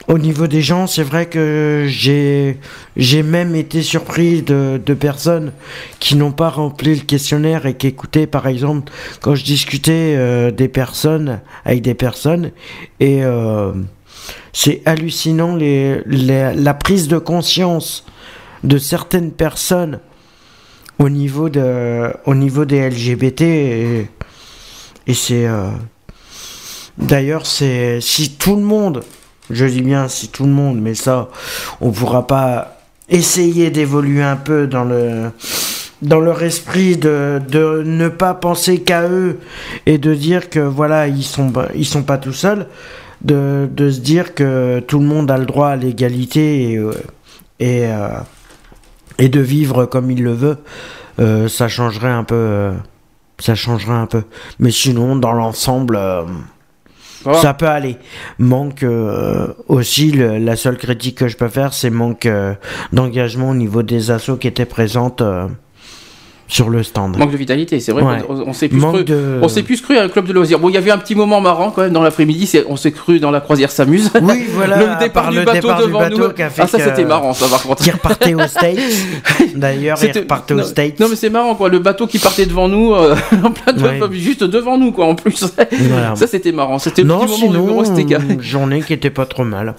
au 0.08 0.18
niveau 0.18 0.46
des 0.46 0.62
gens, 0.62 0.86
c'est 0.86 1.02
vrai 1.02 1.26
que 1.26 1.86
j'ai 1.88 3.22
même 3.22 3.54
été 3.56 3.82
surpris 3.82 4.42
de, 4.42 4.80
de 4.84 4.94
personnes 4.94 5.52
qui 5.98 6.14
n'ont 6.16 6.32
pas 6.32 6.48
rempli 6.48 6.94
le 6.94 7.00
questionnaire 7.00 7.66
et 7.66 7.74
qui 7.74 7.88
écoutaient, 7.88 8.26
par 8.26 8.46
exemple, 8.46 8.92
quand 9.20 9.34
je 9.34 9.44
discutais 9.44 10.14
euh, 10.16 10.50
des 10.50 10.68
personnes 10.68 11.40
avec 11.64 11.82
des 11.82 11.94
personnes 11.94 12.52
et 13.00 13.24
euh, 13.24 13.72
c'est 14.52 14.82
hallucinant 14.84 15.56
la 15.56 16.74
prise 16.74 17.08
de 17.08 17.18
conscience 17.18 18.04
de 18.64 18.78
certaines 18.78 19.32
personnes 19.32 20.00
au 20.98 21.08
niveau 21.08 21.48
de 21.48 22.10
au 22.24 22.34
niveau 22.34 22.64
des 22.64 22.88
LGBT 22.88 23.42
et, 23.42 25.14
c'est 25.14 25.46
euh, 25.46 25.70
d'ailleurs 26.98 27.46
si 27.46 28.36
tout 28.38 28.56
le 28.56 28.62
monde 28.62 29.04
je 29.50 29.66
dis 29.66 29.82
bien 29.82 30.08
si 30.08 30.28
tout 30.28 30.44
le 30.44 30.52
monde 30.52 30.80
mais 30.80 30.94
ça 30.94 31.28
on 31.80 31.90
pourra 31.90 32.26
pas 32.26 32.78
essayer 33.08 33.70
d'évoluer 33.70 34.22
un 34.22 34.36
peu 34.36 34.66
dans 34.66 34.84
le 34.84 35.30
dans 36.02 36.20
leur 36.20 36.42
esprit 36.42 36.96
de, 36.96 37.40
ne 37.84 38.08
pas 38.08 38.34
penser 38.34 38.80
qu'à 38.80 39.08
eux 39.08 39.38
et 39.86 39.98
de 39.98 40.14
dire 40.14 40.50
que 40.50 40.60
voilà 40.60 41.08
ils 41.08 41.24
sont 41.24 41.52
sont 41.82 42.02
pas 42.02 42.18
tout 42.18 42.32
seuls 42.32 42.66
de, 43.22 43.68
de 43.72 43.90
se 43.90 44.00
dire 44.00 44.34
que 44.34 44.80
tout 44.80 44.98
le 44.98 45.06
monde 45.06 45.30
a 45.30 45.38
le 45.38 45.46
droit 45.46 45.68
à 45.68 45.76
l'égalité 45.76 46.70
et, 46.72 46.76
euh, 46.78 46.92
et, 47.58 47.86
euh, 47.86 48.08
et 49.18 49.28
de 49.28 49.40
vivre 49.40 49.86
comme 49.86 50.10
il 50.10 50.22
le 50.22 50.32
veut, 50.32 50.58
euh, 51.18 51.48
ça 51.48 51.68
changerait 51.68 52.10
un 52.10 52.24
peu. 52.24 52.34
euh, 52.34 52.72
ça 53.38 53.54
changerait 53.54 53.94
un 53.94 54.06
peu. 54.06 54.22
Mais 54.58 54.70
sinon, 54.70 55.16
dans 55.16 55.32
l'ensemble, 55.32 55.96
euh, 55.96 56.22
ça 57.40 57.54
peut 57.54 57.66
aller. 57.68 57.96
Manque 58.38 58.84
aussi, 59.68 60.10
le- 60.12 60.38
la 60.38 60.54
seule 60.56 60.76
critique 60.78 61.18
que 61.18 61.28
je 61.28 61.36
peux 61.36 61.48
faire, 61.48 61.72
c'est 61.74 61.90
manque 61.90 62.28
d'engagement 62.92 63.50
au 63.50 63.54
niveau 63.54 63.82
des 63.82 64.10
assos 64.10 64.36
qui 64.36 64.46
étaient 64.46 64.64
présentes 64.66 65.22
sur 66.48 66.70
le 66.70 66.82
stand. 66.84 67.16
Manque 67.18 67.32
de 67.32 67.36
vitalité, 67.36 67.80
c'est 67.80 67.90
vrai. 67.90 68.02
Ouais. 68.04 68.18
On, 68.28 68.52
s'est 68.52 68.68
plus 68.68 68.80
de- 69.04 69.40
On 69.42 69.48
s'est 69.48 69.64
plus 69.64 69.80
cru 69.80 69.98
à 69.98 70.02
un 70.04 70.08
club 70.08 70.26
de 70.26 70.32
loisirs. 70.32 70.60
Bon, 70.60 70.68
il 70.68 70.74
y 70.74 70.78
avait 70.78 70.92
un 70.92 70.98
petit 70.98 71.16
moment 71.16 71.40
marrant 71.40 71.70
quand 71.72 71.82
même 71.82 71.92
dans 71.92 72.02
l'après-midi. 72.04 72.50
On 72.68 72.76
s'est 72.76 72.92
cru 72.92 73.18
dans 73.18 73.32
la 73.32 73.40
croisière 73.40 73.70
s'amuse. 73.72 74.10
Oui, 74.22 74.44
voilà, 74.52 74.76
le 74.76 74.98
départ 75.00 75.24
part 75.24 75.30
du 75.32 75.38
le 75.38 75.44
bateau 75.44 75.60
départ 75.62 75.78
du 75.80 75.86
devant 75.88 76.08
nous. 76.08 76.24
ah, 76.38 76.66
ça 76.68 76.78
c'était 76.78 77.04
marrant, 77.04 77.32
ça 77.34 77.48
par 77.48 77.62
contre. 77.62 77.82
Qui 77.82 77.90
repartait 77.90 78.34
aux 78.34 78.40
States. 78.46 78.78
D'ailleurs, 79.56 79.98
il 80.02 80.12
repartait 80.18 80.54
aux 80.54 80.58
non, 80.58 80.64
States. 80.64 81.00
Non 81.00 81.08
mais 81.08 81.16
c'est 81.16 81.30
marrant 81.30 81.54
quoi, 81.56 81.68
le 81.68 81.78
bateau 81.80 82.06
qui 82.06 82.18
partait 82.20 82.46
devant 82.46 82.68
nous, 82.68 82.92
euh, 82.94 83.14
en 83.44 83.50
plein 83.50 83.72
de 83.72 83.82
Ouais. 83.82 84.00
juste 84.12 84.44
devant 84.44 84.78
nous 84.78 84.92
quoi 84.92 85.06
en 85.06 85.14
plus. 85.16 85.44
Voilà. 85.88 86.14
Ça 86.16 86.26
c'était 86.26 86.52
marrant, 86.52 86.78
c'était 86.78 87.02
le 87.02 87.08
non, 87.08 87.20
petit 87.26 87.48
moment 87.48 87.84
sinon, 87.84 88.02
ga- 88.04 88.18
une 88.28 88.40
journée 88.40 88.82
qui 88.82 88.92
était 88.92 89.10
pas 89.10 89.26
trop 89.26 89.44
mal. 89.44 89.74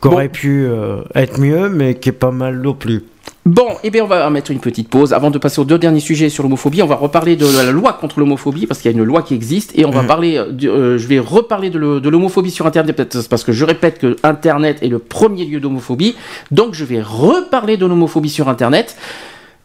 Qui 0.00 0.08
aurait 0.08 0.28
pu 0.28 0.64
euh, 0.66 0.96
être 1.14 1.38
mieux, 1.40 1.68
mais 1.68 1.94
qui 1.94 2.08
est 2.08 2.12
pas 2.12 2.32
mal 2.32 2.60
non 2.60 2.74
plus. 2.74 3.02
Bon, 3.44 3.66
eh 3.82 3.90
bien 3.90 4.04
on 4.04 4.06
va 4.06 4.30
mettre 4.30 4.52
une 4.52 4.60
petite 4.60 4.88
pause 4.88 5.12
avant 5.12 5.32
de 5.32 5.36
passer 5.38 5.60
aux 5.60 5.64
deux 5.64 5.78
derniers 5.78 5.98
sujets 5.98 6.28
sur 6.28 6.44
l'homophobie. 6.44 6.80
On 6.80 6.86
va 6.86 6.94
reparler 6.94 7.34
de 7.34 7.44
la 7.44 7.72
loi 7.72 7.92
contre 7.94 8.20
l'homophobie 8.20 8.66
parce 8.66 8.80
qu'il 8.80 8.88
y 8.88 8.94
a 8.94 8.96
une 8.96 9.02
loi 9.02 9.22
qui 9.22 9.34
existe 9.34 9.76
et 9.76 9.84
on 9.84 9.90
va 9.90 10.02
Mhm. 10.02 10.06
parler. 10.06 10.36
euh, 10.36 10.52
euh, 10.64 10.96
je 10.96 11.08
vais 11.08 11.18
reparler 11.18 11.68
de, 11.68 11.78
l'homophobie 12.08 12.52
sur 12.52 12.66
Internet 12.66 12.94
peut-être 12.94 13.28
parce 13.28 13.42
que 13.42 13.50
je 13.50 13.64
répète 13.64 13.98
que 13.98 14.16
Internet 14.22 14.78
est 14.82 14.88
le 14.88 15.00
premier 15.00 15.44
lieu 15.44 15.58
d'homophobie. 15.58 16.14
Donc 16.52 16.74
je 16.74 16.84
vais 16.84 17.02
reparler 17.02 17.76
de 17.76 17.84
l'homophobie 17.84 18.30
sur 18.30 18.48
Internet 18.48 18.96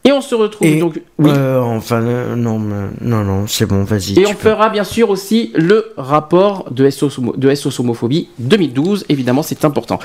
et 0.05 0.11
on 0.11 0.21
se 0.21 0.35
retrouve 0.35 0.67
Et, 0.67 0.79
donc. 0.79 1.01
Oui. 1.19 1.29
euh, 1.33 1.59
enfin, 1.59 2.01
euh, 2.01 2.35
non, 2.35 2.59
mais- 2.59 2.89
non, 3.01 3.23
non, 3.23 3.45
c'est 3.47 3.65
bon, 3.65 3.83
vas-y. 3.83 4.17
Et 4.19 4.25
on 4.25 4.31
peux. 4.33 4.49
fera 4.49 4.69
bien 4.69 4.83
sûr 4.85 5.09
aussi 5.09 5.51
le 5.55 5.91
rapport 5.97 6.71
de 6.71 6.89
SOS, 6.89 7.17
homo- 7.19 7.35
de 7.35 7.49
SOS 7.53 7.79
Homophobie 7.81 8.29
2012. 8.39 9.05
Évidemment, 9.09 9.43
c'est 9.43 9.65
important. 9.65 9.99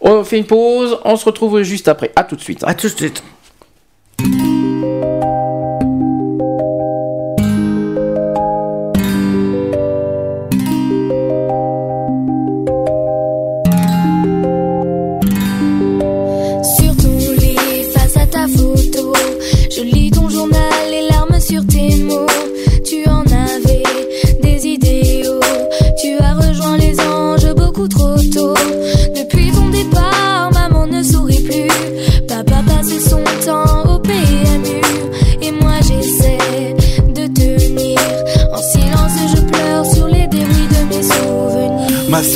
On 0.00 0.24
fait 0.24 0.38
une 0.38 0.46
pause. 0.46 0.98
On 1.04 1.16
se 1.16 1.24
retrouve 1.26 1.62
juste 1.62 1.88
après. 1.88 2.12
À 2.16 2.24
tout 2.24 2.36
de 2.36 2.40
suite. 2.40 2.64
À 2.66 2.74
tout 2.74 2.88
de 2.88 2.92
suite. 2.94 3.22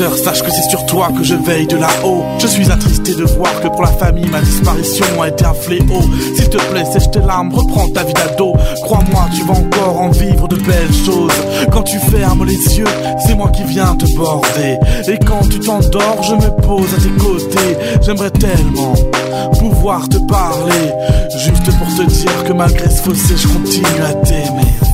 Sache 0.04 0.42
que 0.42 0.50
c'est 0.50 0.68
sur 0.68 0.84
toi 0.86 1.08
que 1.16 1.24
je 1.24 1.34
veille 1.34 1.66
de 1.66 1.76
là-haut. 1.76 2.22
Je 2.38 2.46
suis 2.46 2.70
attristé 2.70 3.14
de 3.14 3.24
voir 3.24 3.60
que 3.60 3.68
pour 3.68 3.82
la 3.82 3.88
famille, 3.88 4.28
ma 4.28 4.40
disparition 4.40 5.22
a 5.22 5.28
été 5.28 5.44
un 5.44 5.54
fléau. 5.54 6.02
S'il 6.34 6.48
te 6.50 6.58
plaît, 6.70 6.84
sèche 6.92 7.10
tes 7.10 7.20
larmes, 7.20 7.52
reprends 7.54 7.88
ta 7.88 8.04
vie 8.04 8.12
d'ado. 8.12 8.52
Crois-moi, 8.82 9.28
tu 9.34 9.42
vas 9.44 9.54
encore 9.54 10.00
en 10.00 10.10
vivre 10.10 10.48
de 10.48 10.56
belles 10.56 10.94
choses. 11.04 11.32
Quand 11.72 11.82
tu 11.82 11.98
fermes 11.98 12.44
les 12.44 12.78
yeux, 12.78 12.84
c'est 13.26 13.34
moi 13.34 13.48
qui 13.48 13.62
viens 13.64 13.94
te 13.96 14.06
border. 14.14 14.78
Et 15.08 15.18
quand 15.24 15.48
tu 15.48 15.60
t'endors, 15.60 16.22
je 16.22 16.34
me 16.34 16.50
pose 16.60 16.92
à 16.94 17.00
tes 17.00 17.24
côtés. 17.24 17.76
J'aimerais 18.02 18.30
tellement 18.30 18.94
pouvoir 19.58 20.08
te 20.08 20.18
parler. 20.18 20.92
Juste 21.38 21.78
pour 21.78 21.88
te 21.96 22.02
dire 22.02 22.44
que 22.44 22.52
malgré 22.52 22.90
ce 22.90 23.02
fossé, 23.02 23.34
je 23.36 23.48
continue 23.48 24.02
à 24.04 24.12
t'aimer. 24.14 24.85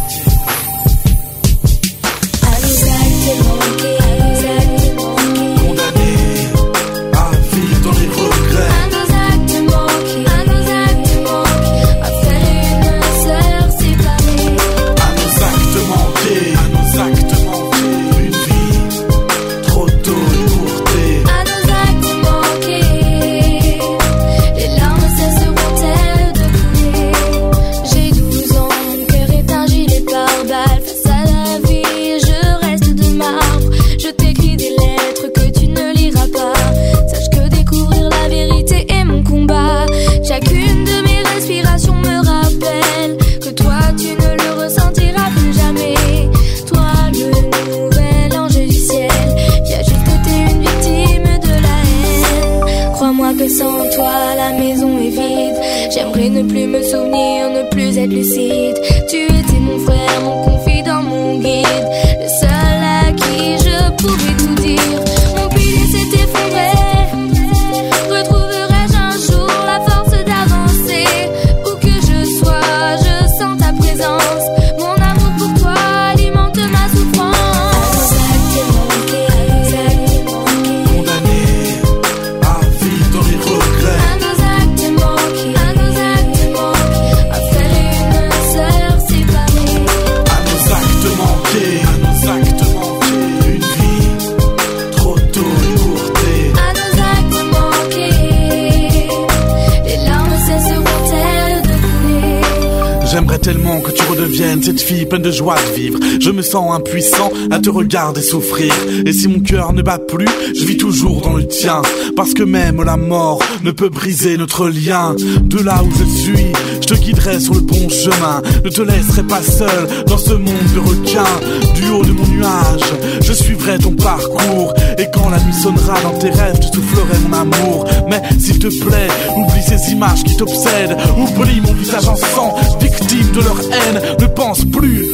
Redeviennes 104.92 104.92
cette 104.92 104.98
fille 104.98 105.06
pleine 105.06 105.22
de 105.22 105.30
joie 105.30 105.54
de 105.56 105.74
vivre. 105.74 105.98
Je 106.22 106.30
me 106.30 106.40
sens 106.42 106.72
impuissant 106.72 107.32
à 107.50 107.58
te 107.58 107.68
regarder 107.68 108.22
souffrir. 108.22 108.72
Et 109.04 109.12
si 109.12 109.26
mon 109.26 109.40
cœur 109.40 109.72
ne 109.72 109.82
bat 109.82 109.98
plus, 109.98 110.28
je 110.54 110.64
vis 110.64 110.76
toujours 110.76 111.20
dans 111.20 111.32
le 111.32 111.48
tien. 111.48 111.82
Parce 112.14 112.32
que 112.32 112.44
même 112.44 112.80
la 112.84 112.96
mort 112.96 113.40
ne 113.64 113.72
peut 113.72 113.88
briser 113.88 114.36
notre 114.36 114.68
lien. 114.68 115.16
De 115.42 115.58
là 115.58 115.82
où 115.82 115.90
je 115.90 116.04
suis, 116.04 116.52
je 116.80 116.86
te 116.86 116.94
guiderai 116.94 117.40
sur 117.40 117.54
le 117.54 117.62
bon 117.62 117.88
chemin. 117.88 118.40
Ne 118.64 118.70
te 118.70 118.82
laisserai 118.82 119.24
pas 119.24 119.42
seul 119.42 119.88
dans 120.06 120.16
ce 120.16 120.34
monde 120.34 120.72
de 120.72 120.78
requins. 120.78 121.74
Du 121.74 121.90
haut 121.90 122.04
de 122.04 122.12
mon 122.12 122.26
nuage, 122.28 122.92
je 123.20 123.32
suivrai 123.32 123.78
ton 123.80 123.96
parcours. 123.96 124.74
Et 124.98 125.08
quand 125.12 125.28
la 125.28 125.40
nuit 125.40 125.54
sonnera 125.60 126.00
dans 126.02 126.18
tes 126.18 126.30
rêves, 126.30 126.60
je 126.62 126.68
soufflerai 126.68 127.18
mon 127.26 127.36
amour. 127.36 127.84
Mais 128.08 128.22
s'il 128.38 128.60
te 128.60 128.68
plaît, 128.68 129.08
oublie 129.36 129.62
ces 129.66 129.90
images 129.90 130.22
qui 130.22 130.36
t'obsèdent. 130.36 130.96
Oublie 131.18 131.60
mon 131.62 131.72
visage 131.72 132.06
en 132.06 132.14
sang, 132.14 132.54
victime 132.80 133.32
de 133.32 133.40
leur 133.40 133.58
haine. 133.58 134.00
Ne 134.20 134.26
pense 134.26 134.64
plus 134.66 135.04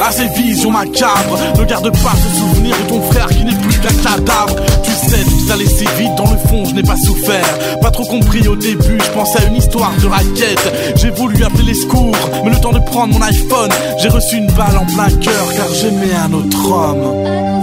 à 0.00 0.10
ces 0.10 0.26
visions 0.34 0.70
macabres. 0.70 1.38
Ne 1.58 1.64
garde 1.64 1.90
pas 1.90 2.12
ce 2.16 2.38
souvenir 2.38 2.76
de 2.76 2.88
ton 2.88 3.02
frère 3.10 3.28
qui 3.28 3.44
n'est 3.44 3.56
plus 3.56 3.78
qu'un 3.78 3.94
cadavre. 4.02 4.56
Tu 4.82 4.90
sais, 4.90 5.24
tu 5.24 5.46
t'as 5.46 5.56
laissé 5.56 5.84
vite 5.98 6.14
dans 6.16 6.30
le 6.30 6.38
fond, 6.48 6.64
je 6.64 6.74
n'ai 6.74 6.82
pas 6.82 6.96
souffert. 6.96 7.78
Pas 7.80 7.90
trop 7.90 8.04
compris 8.04 8.46
au 8.48 8.56
début, 8.56 8.98
je 9.02 9.10
pensais 9.10 9.44
à 9.44 9.48
une 9.48 9.56
histoire 9.56 9.92
de 10.00 10.06
raquette. 10.06 10.72
J'ai 10.96 11.10
voulu 11.10 11.44
appeler 11.44 11.64
les 11.64 11.74
secours, 11.74 12.16
mais 12.44 12.50
le 12.50 12.60
temps 12.60 12.72
de 12.72 12.80
prendre 12.80 13.14
mon 13.14 13.22
iPhone, 13.22 13.70
j'ai 13.98 14.08
reçu 14.08 14.36
une 14.36 14.46
balle 14.48 14.76
en 14.76 14.86
plein 14.86 15.10
cœur 15.18 15.54
car 15.56 15.66
j'aimais 15.74 16.14
un 16.14 16.32
autre 16.32 16.70
homme. 16.70 17.53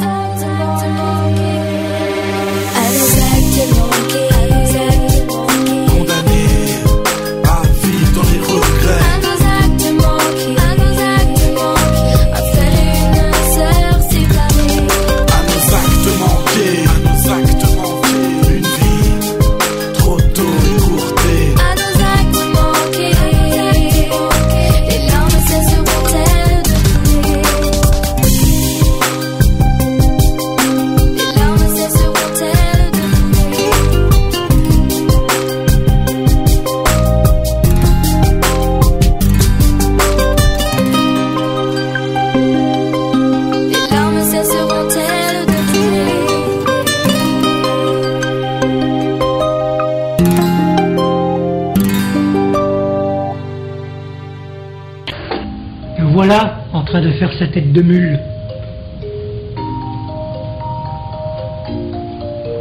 Train 57.01 57.09
de 57.09 57.13
faire 57.13 57.33
sa 57.33 57.47
tête 57.47 57.71
de 57.71 57.81
mule. 57.81 58.19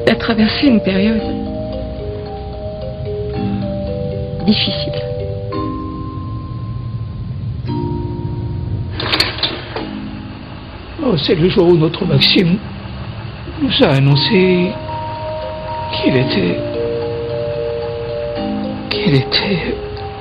a 0.09 0.15
traversé 0.17 0.67
une 0.67 0.81
période 0.81 1.23
difficile. 4.45 4.93
Oh, 11.05 11.17
c'est 11.17 11.37
le 11.37 11.49
jour 11.49 11.69
où 11.69 11.77
notre 11.77 12.05
Maxime 12.05 12.57
nous 13.63 13.85
a 13.85 13.91
annoncé 13.91 14.73
qu'il 15.93 16.17
était. 16.17 16.59
qu'il 18.91 19.15
était. 19.15 19.75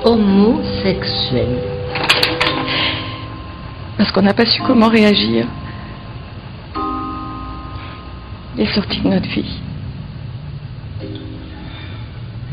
Homosexuel. 0.04 1.79
Qu'on 4.20 4.26
n'a 4.26 4.34
pas 4.34 4.46
su 4.46 4.62
comment 4.68 4.90
réagir. 4.90 5.48
Il 8.58 8.64
est 8.64 8.76
sorti 8.76 9.00
de 9.00 9.08
notre 9.08 9.30
vie. 9.30 9.62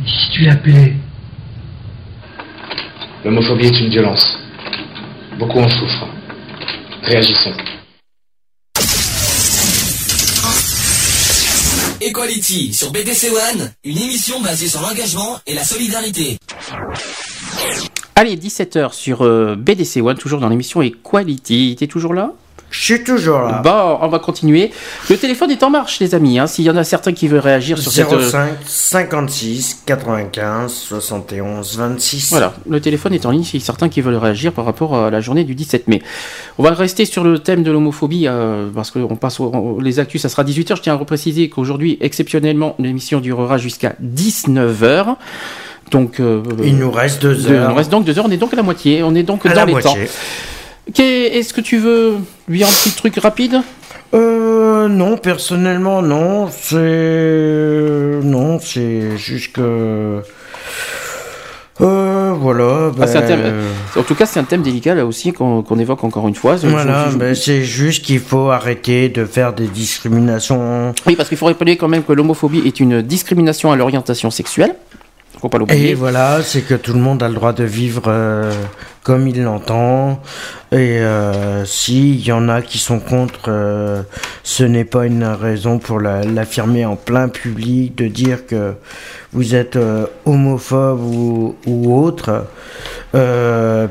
Si 0.07 0.31
tu 0.31 0.43
l'appelais? 0.43 0.95
L'homophobie 3.25 3.67
est 3.67 3.81
une 3.81 3.89
violence. 3.89 4.39
Beaucoup 5.41 5.59
en 5.59 5.69
souffrent. 5.69 6.07
Réagissons. 7.03 7.57
Equality 12.01 12.75
sur 12.75 12.93
BDC 12.93 13.33
One, 13.33 13.73
une 13.83 13.99
émission 13.99 14.41
basée 14.41 14.69
sur 14.69 14.83
l'engagement 14.83 15.41
et 15.49 15.55
la 15.55 15.65
solidarité. 15.65 16.39
Allez, 18.19 18.37
17h 18.37 18.93
sur 18.95 19.23
euh, 19.23 19.57
BDC 19.59 20.01
One, 20.03 20.17
toujours 20.17 20.41
dans 20.41 20.49
l'émission 20.49 20.81
Equality. 20.81 21.77
T'es 21.79 21.87
toujours 21.87 22.15
là? 22.15 22.33
Je 22.71 22.81
suis 22.83 23.05
toujours 23.05 23.41
là. 23.41 23.61
Bon, 23.63 23.99
on 24.01 24.09
va 24.09 24.19
continuer. 24.19 24.73
Le 25.09 25.17
téléphone 25.17 25.51
est 25.51 25.63
en 25.63 25.71
marche, 25.71 26.01
les 26.01 26.15
amis. 26.15 26.39
hein, 26.39 26.47
S'il 26.47 26.65
y 26.65 26.71
en 26.71 26.77
a 26.77 26.83
certains 26.83 27.13
qui 27.13 27.29
veulent 27.29 27.39
réagir 27.41 27.79
sur 27.79 27.93
cette. 27.93 28.13
euh, 28.13 28.29
05 28.29 28.55
56 28.67 29.83
95 29.87 30.73
71 30.73 31.77
26. 31.77 32.31
Voilà, 32.31 32.55
le 32.69 32.81
téléphone 32.81 33.13
est 33.15 33.25
en 33.27 33.31
ligne 33.31 33.45
s'il 33.45 33.61
y 33.61 33.63
a 33.63 33.67
certains 33.67 33.89
qui 33.89 34.01
veulent 34.01 34.17
réagir 34.17 34.53
par 34.53 34.65
rapport 34.65 34.97
à 34.97 35.11
la 35.11 35.21
journée 35.21 35.45
du 35.45 35.55
17 35.55 35.87
mai. 35.87 36.03
On 36.59 36.63
va 36.65 36.71
rester 36.73 37.05
sur 37.05 37.23
le 37.23 37.39
thème 37.39 37.63
de 37.63 37.71
l'homophobie 37.71 38.27
euh, 38.27 38.69
parce 38.75 38.91
que 38.91 38.99
on 38.99 39.15
passe 39.17 39.39
au- 39.41 39.79
les 39.81 40.01
actus, 40.01 40.23
ça 40.23 40.29
sera 40.29 40.43
18h. 40.43 40.77
Je 40.77 40.83
tiens 40.83 40.95
à 40.95 40.97
repréciser 40.97 41.49
qu'aujourd'hui, 41.51 41.99
exceptionnellement, 42.01 42.75
l'émission 42.79 43.21
durera 43.21 43.59
jusqu'à 43.59 43.95
19h. 44.03 45.17
Donc, 45.91 46.19
euh, 46.21 46.43
Il 46.65 46.77
nous 46.79 46.91
reste 46.91 47.23
deux 47.23 47.47
heures. 47.51 47.65
Il 47.65 47.69
nous 47.71 47.75
reste 47.77 47.91
donc 47.91 48.05
deux 48.05 48.19
heures. 48.19 48.27
On 48.27 48.31
est 48.31 48.37
donc 48.37 48.53
à 48.53 48.57
la 48.57 48.63
moitié. 48.63 49.03
On 49.03 49.15
est 49.15 49.23
donc 49.23 49.47
À 49.47 49.51
dans 49.51 49.55
la 49.55 49.65
les 49.67 49.73
moitié. 49.73 50.07
temps. 50.07 51.03
Est-ce 51.03 51.53
que 51.55 51.61
tu 51.61 51.79
veux 51.79 52.15
lui 52.49 52.63
un 52.65 52.69
petit 52.69 52.91
truc 52.93 53.17
rapide? 53.17 53.61
Euh, 54.15 54.89
non, 54.89 55.17
personnellement, 55.17 56.01
non. 56.03 56.49
C'est. 56.51 58.21
Non, 58.23 58.59
c'est 58.61 59.17
juste 59.17 59.53
que. 59.53 60.23
Euh, 61.83 62.33
voilà. 62.41 62.91
Ah, 62.99 63.07
ben, 63.07 63.23
thème- 63.27 63.53
En 63.97 64.03
tout 64.03 64.15
cas, 64.15 64.25
c'est 64.25 64.41
un 64.41 64.45
thème 64.45 64.63
délicat 64.63 64.95
là 64.95 65.05
aussi 65.05 65.33
qu'on 65.33 65.79
évoque 65.79 66.03
encore 66.05 66.27
une 66.27 66.35
fois. 66.35 66.57
Voilà, 66.57 67.09
je- 67.11 67.17
ben, 67.19 67.35
c'est 67.35 67.63
juste 67.65 68.03
qu'il 68.05 68.21
faut 68.21 68.49
arrêter 68.51 69.09
de 69.11 69.25
faire 69.27 69.53
des 69.53 69.67
discriminations. 69.67 70.95
Oui, 71.07 71.17
parce 71.17 71.29
qu'il 71.29 71.37
faut 71.37 71.47
rappeler 71.47 71.77
quand 71.77 71.89
même 71.89 72.03
que 72.03 72.13
l'homophobie 72.15 72.63
est 72.65 72.81
une 72.81 73.03
discrimination 73.03 73.73
à 73.73 73.77
l'orientation 73.77 74.31
sexuelle. 74.31 74.75
Faut 75.41 75.51
pas 75.51 75.59
l'oublier. 75.59 75.91
Et 75.91 75.95
voilà, 75.95 76.43
c'est 76.43 76.63
que 76.63 76.75
tout 76.75 76.95
le 76.95 76.99
monde 77.01 77.23
a 77.23 77.29
le 77.29 77.35
droit 77.35 77.53
de 77.53 77.63
vivre 77.65 78.05
euh, 78.07 78.51
comme 79.03 79.29
il 79.29 79.43
l'entend. 79.43 80.23
Et 80.73 80.99
euh, 80.99 81.65
s'il 81.67 82.25
y 82.27 82.33
en 82.33 82.49
a 82.49 82.63
qui 82.63 82.79
sont 82.79 83.01
contre, 83.01 83.49
euh, 83.49 84.03
ce 84.43 84.65
n'est 84.65 84.87
pas 84.87 85.05
une 85.07 85.25
raison 85.25 85.79
pour 85.79 86.01
la- 86.01 86.23
l'affirmer 86.25 86.87
en 86.87 86.97
plein 86.97 87.29
public, 87.29 87.95
de 87.97 88.09
dire 88.09 88.47
que 88.47 88.75
vous 89.35 89.55
êtes 89.55 89.77
euh, 89.77 90.07
homophobe 90.25 91.01
ou, 91.03 91.55
ou 91.67 91.95
autre. 92.03 92.47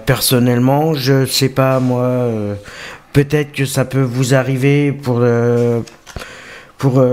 Personnellement, 0.06 0.94
je 0.94 1.26
sais 1.26 1.50
pas, 1.50 1.80
moi, 1.80 2.28
peut-être 3.14 3.52
que 3.54 3.66
ça 3.66 3.86
peut 3.86 4.02
vous 4.02 4.34
arriver 4.34 4.92
pour... 4.92 5.24
pour 6.78 7.04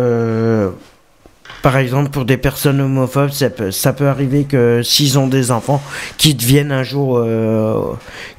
par 1.63 1.77
exemple, 1.77 2.11
pour 2.11 2.25
des 2.25 2.37
personnes 2.37 2.81
homophobes, 2.81 3.31
ça 3.31 3.49
peut, 3.51 3.71
ça 3.71 3.93
peut 3.93 4.09
arriver 4.09 4.45
que 4.45 4.83
s'ils 4.83 5.19
ont 5.19 5.29
des 5.29 5.51
enfants, 5.53 5.81
qui 6.19 6.35
deviennent 6.35 6.73
un 6.73 6.83
jour, 6.83 7.19
euh, 7.19 7.81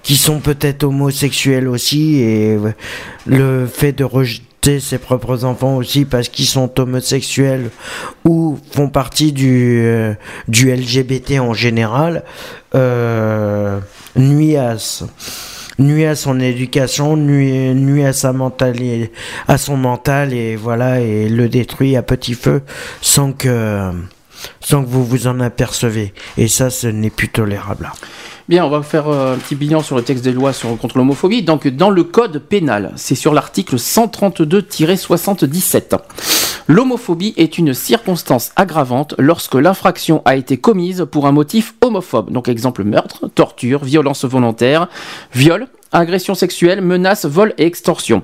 qui 0.04 0.18
sont 0.18 0.40
peut-être 0.40 0.84
homosexuels 0.84 1.68
aussi, 1.70 2.20
et 2.20 2.58
le 3.26 3.66
fait 3.66 3.94
de 3.94 4.04
rejeter 4.04 4.80
ses 4.80 4.98
propres 4.98 5.44
enfants 5.44 5.76
aussi 5.76 6.06
parce 6.06 6.30
qu'ils 6.30 6.46
sont 6.46 6.80
homosexuels 6.80 7.70
ou 8.24 8.58
font 8.72 8.88
partie 8.88 9.34
du, 9.34 9.82
euh, 9.84 10.14
du 10.48 10.72
LGBT 10.74 11.40
en 11.40 11.54
général, 11.54 12.24
euh, 12.76 13.80
nuit 14.16 14.56
à, 14.56 14.76
s- 14.76 15.04
nuit 15.80 16.06
à 16.06 16.16
son 16.16 16.40
éducation, 16.40 17.18
nuit, 17.18 18.04
à 18.06 18.14
sa 18.14 18.34
mentale, 18.34 18.82
et- 18.82 19.12
à 19.48 19.58
son 19.58 19.78
mental 19.78 20.34
et 20.34 20.56
voilà 20.56 21.00
et 21.00 21.30
le 21.30 21.50
détruit 21.50 21.96
à 21.96 22.02
petit 22.04 22.34
feu 22.34 22.62
sans 23.02 23.32
que 23.34 23.92
sans 24.60 24.84
que 24.84 24.90
vous 24.90 25.06
vous 25.06 25.28
en 25.28 25.40
apercevez 25.40 26.14
et 26.38 26.48
ça 26.48 26.70
ce 26.70 26.88
n'est 26.88 27.10
plus 27.10 27.30
tolérable. 27.30 27.92
Bien, 28.50 28.66
on 28.66 28.70
va 28.70 28.82
faire 28.82 29.08
euh, 29.08 29.36
un 29.36 29.38
petit 29.38 29.56
bilan 29.56 29.82
sur 29.82 29.96
le 29.96 30.02
texte 30.02 30.26
des 30.26 30.34
lois 30.34 30.52
sur, 30.52 30.78
contre 30.78 30.98
l'homophobie. 30.98 31.44
Donc, 31.44 31.66
dans 31.66 31.90
le 31.90 32.04
code 32.04 32.40
pénal, 32.40 32.92
c'est 32.98 33.16
sur 33.16 33.34
l'article 33.34 33.78
132-77. 33.78 35.98
L'homophobie 36.68 37.34
est 37.36 37.58
une 37.58 37.74
circonstance 37.74 38.52
aggravante 38.56 39.16
lorsque 39.18 39.56
l'infraction 39.56 40.22
a 40.24 40.38
été 40.38 40.58
commise 40.58 41.06
pour 41.12 41.28
un 41.28 41.34
motif 41.34 41.76
homophobe. 41.82 42.32
Donc 42.32 42.48
exemple 42.48 42.86
meurtre, 42.86 43.28
torture, 43.28 43.84
violence 43.84 44.24
volontaire, 44.24 44.88
viol, 45.34 45.68
agression 45.92 46.36
sexuelle, 46.36 46.82
menace, 46.82 47.26
vol 47.26 47.54
et 47.58 47.66
extorsion. 47.66 48.24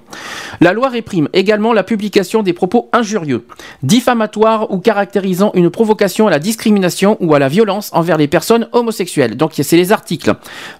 La 0.61 0.71
loi 0.71 0.87
réprime 0.87 1.27
également 1.33 1.73
la 1.73 1.83
publication 1.83 2.41
des 2.41 2.53
propos 2.53 2.89
injurieux, 2.93 3.45
diffamatoires 3.83 4.71
ou 4.71 4.79
caractérisant 4.79 5.51
une 5.53 5.69
provocation 5.69 6.27
à 6.27 6.31
la 6.31 6.39
discrimination 6.39 7.17
ou 7.19 7.35
à 7.35 7.39
la 7.39 7.49
violence 7.49 7.91
envers 7.93 8.17
les 8.17 8.29
personnes 8.29 8.69
homosexuelles. 8.71 9.35
Donc 9.35 9.51
c'est 9.61 9.77
les 9.77 9.91
articles 9.91 10.33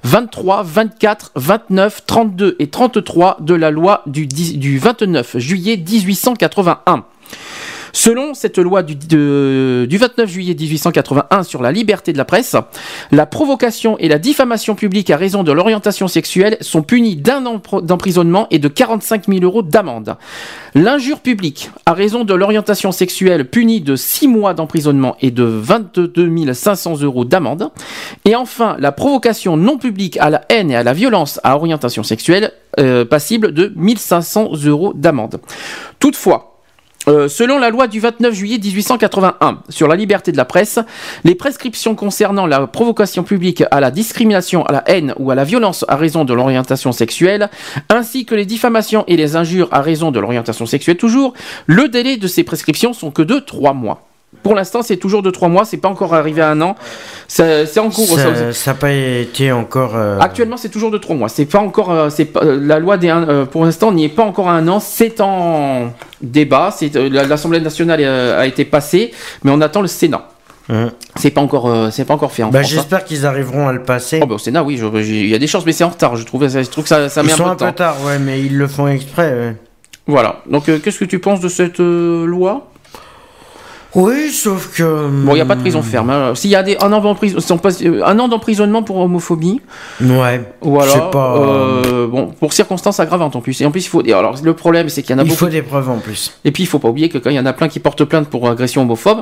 23, 0.04 0.64
24, 0.64 1.32
29, 1.36 2.06
32 2.06 2.56
et 2.60 2.68
33 2.68 3.38
de 3.42 3.54
la 3.54 3.70
loi 3.70 4.02
du, 4.06 4.28
du 4.28 4.80
29 4.80 5.38
juillet 5.38 5.78
1881. 5.78 7.04
Selon 7.94 8.34
cette 8.34 8.58
loi 8.58 8.84
du, 8.84 8.96
29 9.98 10.30
juillet 10.30 10.56
1881 10.58 11.44
sur 11.44 11.62
la 11.62 11.72
liberté 11.72 12.14
de 12.14 12.18
la 12.18 12.26
presse, 12.26 12.56
la 13.12 13.26
provocation 13.26 13.98
et 14.00 14.08
la 14.08 14.20
diffamation 14.20 14.76
publique 14.76 15.10
à 15.10 15.18
raison 15.18 15.44
de 15.44 15.52
l'orientation 15.52 16.08
sexuelle 16.08 16.58
sont 16.62 16.82
punies 16.82 17.16
d'un 17.16 17.46
an 17.46 17.62
d'emprisonnement 17.82 18.48
et 18.52 18.60
de 18.60 18.68
45 18.68 19.28
000 19.28 19.44
euros 19.44 19.62
d'amende. 19.62 20.18
L'injure 20.76 21.20
publique 21.20 21.72
à 21.86 21.94
raison 21.94 22.24
de 22.24 22.34
l'orientation 22.34 22.92
sexuelle 22.92 23.50
punie 23.50 23.82
de 23.82 23.96
6 23.96 24.28
mois 24.28 24.54
d'emprisonnement 24.54 25.16
et 25.22 25.32
de 25.32 25.44
22 25.44 26.54
500 26.54 27.02
euros 27.02 27.26
d'amende. 27.26 27.70
Et 28.26 28.36
enfin, 28.36 28.76
la 28.80 28.92
provocation 28.92 29.58
non 29.58 29.78
publique 29.78 30.18
à 30.18 30.30
la 30.30 30.42
haine 30.50 30.72
et 30.72 30.76
à 30.76 30.84
la 30.84 30.94
violence 30.94 31.40
à 31.44 31.56
orientation 31.56 32.04
sexuelle 32.04 32.52
euh, 32.80 33.06
passible 33.06 33.54
de 33.54 33.74
1500 33.76 34.52
euros 34.66 34.94
d'amende. 34.94 35.40
Toutefois, 36.00 36.49
euh, 37.10 37.28
selon 37.28 37.58
la 37.58 37.72
loi 37.72 37.88
du 37.88 38.00
29 38.00 38.34
juillet 38.34 38.60
1881 38.62 39.64
sur 39.70 39.88
la 39.88 39.96
liberté 39.96 40.32
de 40.32 40.38
la 40.38 40.46
presse, 40.46 40.80
les 41.24 41.34
prescriptions 41.34 41.96
concernant 41.96 42.46
la 42.46 42.68
provocation 42.68 43.24
publique 43.24 43.64
à 43.72 43.80
la 43.80 43.90
discrimination, 43.90 44.64
à 44.66 44.72
la 44.72 44.84
haine 44.88 45.14
ou 45.18 45.32
à 45.32 45.36
la 45.36 45.44
violence 45.44 45.84
à 45.88 45.96
raison 45.96 46.24
de 46.24 46.34
l'orientation 46.34 46.92
sexuelle, 46.92 47.50
ainsi 47.90 48.26
que 48.26 48.36
les 48.36 48.46
diffamations 48.46 49.04
et 49.08 49.18
les 49.18 49.36
injures 49.36 49.70
à 49.72 49.82
raison 49.82 50.12
de 50.12 50.20
l'orientation 50.20 50.68
sexuelle 50.68 50.98
toujours, 50.98 51.34
le 51.66 51.90
délai 51.90 52.18
de 52.18 52.28
ces 52.28 52.44
prescriptions 52.44 52.94
sont 52.94 53.12
que 53.12 53.24
de 53.24 53.40
trois 53.40 53.74
mois. 53.74 54.09
Pour 54.44 54.54
l'instant, 54.54 54.84
c'est 54.84 54.98
toujours 54.98 55.24
de 55.24 55.32
trois 55.32 55.48
mois, 55.50 55.66
c'est 55.66 55.78
pas 55.78 55.90
encore 55.90 56.14
arrivé 56.14 56.42
à 56.42 56.52
un 56.52 56.62
an. 56.62 56.76
C'est 57.28 57.78
en 57.80 57.90
cours. 57.90 58.18
Ça 58.52 58.72
n'a 58.72 58.78
pas 58.78 58.92
été 58.92 59.52
encore. 59.52 59.94
Euh, 59.96 60.20
Actuellement, 60.20 60.56
c'est 60.56 60.70
toujours 60.70 60.92
de 60.92 60.98
trois 61.00 61.16
mois. 61.16 61.30
C'est 61.30 61.46
pas 61.46 61.60
encore. 61.60 61.92
Euh, 61.92 62.10
c'est 62.10 62.32
la 62.44 62.80
loi 62.80 62.98
des. 62.98 63.10
Euh, 63.10 63.46
pour 63.46 63.66
l'instant, 63.66 63.92
n'y 63.92 64.06
est 64.06 64.10
pas 64.10 64.24
encore 64.24 64.48
à 64.48 64.54
un 64.54 64.68
an. 64.68 64.80
C'est 64.80 65.20
en 65.20 65.92
débat. 66.22 66.72
C'est 66.76 66.94
l'Assemblée 66.96 67.60
nationale 67.60 68.04
a 68.04 68.46
été 68.46 68.66
passée, 68.66 69.12
mais 69.44 69.52
on 69.52 69.62
attend 69.62 69.82
le 69.82 69.88
Sénat. 69.88 70.30
Hum. 70.70 70.92
C'est 71.16 71.32
pas 71.32 71.42
encore, 71.42 71.92
c'est 71.92 72.06
pas 72.06 72.14
encore 72.14 72.32
fait 72.32 72.44
en 72.44 72.50
bah, 72.50 72.60
France. 72.60 72.72
Hein. 72.72 72.76
J'espère 72.76 73.04
qu'ils 73.04 73.26
arriveront 73.26 73.68
à 73.68 73.74
le 73.74 73.82
passer. 73.82 74.20
Oh, 74.22 74.28
bah, 74.28 74.36
au 74.36 74.40
Sénat, 74.40 74.62
oui, 74.64 74.80
il 74.80 75.28
y 75.28 75.34
a 75.34 75.40
des 75.40 75.48
chances, 75.48 75.66
mais 75.66 75.72
c'est 75.72 75.84
en 75.84 75.90
retard. 75.90 76.16
Je 76.16 76.24
trouve, 76.24 76.48
je 76.48 76.70
trouve 76.70 76.84
que 76.84 76.90
ça, 76.90 77.10
ça 77.10 77.24
met 77.24 77.30
Ils 77.30 77.34
un 77.34 77.36
sont 77.36 77.44
peu 77.46 77.50
un 77.50 77.54
de 77.56 77.60
temps. 77.60 77.66
peu 77.66 77.74
tard, 77.74 77.96
ouais, 78.06 78.20
mais 78.20 78.40
ils 78.42 78.56
le 78.56 78.68
font 78.68 78.88
exprès. 78.88 79.56
Voilà. 80.06 80.42
Donc, 80.48 80.66
qu'est-ce 80.66 81.00
que 81.00 81.06
tu 81.06 81.18
penses 81.18 81.40
de 81.40 81.50
cette 81.50 81.80
loi? 81.80 82.69
Oui, 83.96 84.30
sauf 84.32 84.76
que. 84.78 85.08
Bon, 85.08 85.32
il 85.32 85.36
n'y 85.36 85.42
a 85.42 85.46
pas 85.46 85.56
de 85.56 85.62
prison 85.62 85.82
ferme. 85.82 86.10
hein. 86.12 86.36
S'il 86.36 86.52
y 86.52 86.56
a 86.56 86.62
des, 86.64 86.78
un, 86.80 86.94
an 86.94 87.02
d'emprisonnement, 87.02 88.06
un 88.06 88.20
an 88.20 88.28
d'emprisonnement 88.28 88.84
pour 88.84 88.98
homophobie. 88.98 89.62
Ouais. 90.02 90.42
Voilà. 90.62 90.98
Pas. 91.12 91.36
euh, 91.38 92.08
bon, 92.08 92.28
pour 92.40 92.54
circonstances 92.54 93.00
aggravantes 93.00 93.36
en 93.36 93.42
plus. 93.42 93.60
Et 93.62 93.66
en 93.66 93.72
plus, 93.72 93.86
il 93.86 93.90
faut. 93.90 94.02
Alors, 94.08 94.36
le 94.44 94.54
problème, 94.54 94.90
c'est 94.90 95.02
qu'il 95.02 95.12
y 95.12 95.16
en 95.16 95.20
a 95.20 95.24
Il 95.24 95.30
beaucoup. 95.30 95.40
faut 95.40 95.48
des 95.48 95.62
preuves 95.64 95.90
en 95.90 95.98
plus. 95.98 96.34
Et 96.46 96.52
puis, 96.52 96.64
il 96.64 96.68
faut 96.68 96.80
pas 96.80 96.90
oublier 96.90 97.10
que 97.10 97.18
quand 97.18 97.30
il 97.32 97.36
y 97.36 97.40
en 97.40 97.46
a 97.48 97.54
plein 97.54 97.68
qui 97.68 97.80
portent 97.80 98.04
plainte 98.06 98.28
pour 98.30 98.48
agression 98.48 98.84
homophobe, 98.84 99.20
euh, 99.20 99.22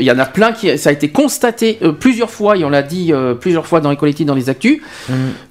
il 0.00 0.06
y 0.06 0.10
en 0.10 0.18
a 0.18 0.24
plein 0.26 0.52
qui. 0.52 0.76
Ça 0.78 0.90
a 0.90 0.92
été 0.92 1.08
constaté 1.08 1.78
euh, 1.82 1.92
plusieurs 1.92 2.30
fois, 2.30 2.56
et 2.56 2.64
on 2.64 2.68
l'a 2.70 2.82
dit 2.82 3.12
euh, 3.12 3.34
plusieurs 3.34 3.66
fois 3.66 3.80
dans 3.80 3.90
Equality, 3.92 4.24
dans 4.24 4.34
les 4.34 4.48
actus. 4.48 4.80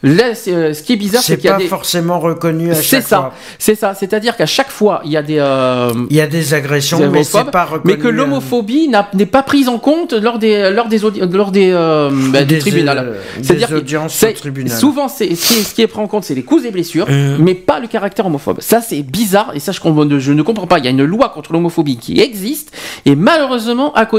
Là, 0.04 0.36
c'est, 0.36 0.54
euh, 0.54 0.74
ce 0.74 0.84
qui 0.84 0.94
est 0.94 0.98
bizarre, 0.98 1.22
c'est 1.22 1.38
qu'il 1.38 1.46
y 1.46 1.50
a 1.50 1.54
pas 1.54 1.60
des. 1.60 1.68
forcément 1.68 2.20
reconnu 2.20 2.72
à 2.72 2.76
C'est 2.76 2.84
chaque 2.84 3.04
ça, 3.04 3.18
fois. 3.18 3.34
c'est 3.60 3.76
ça. 3.76 3.94
C'est-à-dire 3.94 4.36
qu'à 4.38 4.46
chaque 4.46 4.70
fois, 4.70 5.02
il 5.06 5.12
y 5.12 5.18
a 5.18 5.22
des. 5.24 5.38
euh, 5.40 5.92
Il 6.10 6.16
y 6.16 6.22
a 6.22 6.28
des 6.28 6.54
agressions, 6.54 7.00
des 7.00 7.08
mais 7.08 7.24
c'est 7.24 7.44
pas 7.52 7.66
reconnu. 7.66 7.94
mais 7.96 7.98
que 8.02 8.08
l'homophobie 8.08 8.90
n'est 9.14 9.26
pas 9.26 9.44
prise 9.44 9.70
en 9.70 9.80
compte 9.80 10.14
lors 10.14 10.40
des 10.40 10.70
lors 10.72 10.88
des 10.88 11.00
lors 11.32 11.52
des, 11.52 11.72
euh, 11.74 12.10
bah, 12.32 12.44
Des, 12.44 12.60
euh, 12.88 13.14
C'est-à-dire 13.42 13.70
que 13.70 13.76
audiences 13.76 14.14
c'est- 14.14 14.30
au 14.30 14.34
tribunal. 14.34 14.78
Souvent, 14.78 15.08
c'est 15.08 15.34
ce 15.36 15.74
qui, 15.74 15.82
est, 15.82 15.88
pris 15.88 16.00
en 16.02 16.08
compte, 16.08 16.24
c'est 16.24 16.36
les 16.36 16.44
causes 16.44 16.66
et 16.66 16.72
blessures, 16.72 17.08
mais 17.40 17.54
pas 17.56 17.80
le 17.80 17.88
caractère 17.88 18.26
homophobe. 18.26 18.58
Ça, 18.62 18.82
c'est 18.82 19.02
bizarre 19.02 19.52
et 19.54 19.60
ça, 19.60 19.72
je, 19.72 19.80
je 20.20 20.34
ne 20.34 20.42
comprends 20.42 20.68
pas. 20.68 20.80
Il 20.80 20.86
y 20.86 20.88
a 20.88 20.92
une 20.92 21.04
loi 21.04 21.30
contre 21.30 21.54
l'homophobie 21.54 21.98
qui 21.98 22.20
existe 22.20 22.72
et 23.06 23.16
malheureusement, 23.16 23.94
à 23.94 24.06
côté, 24.06 24.17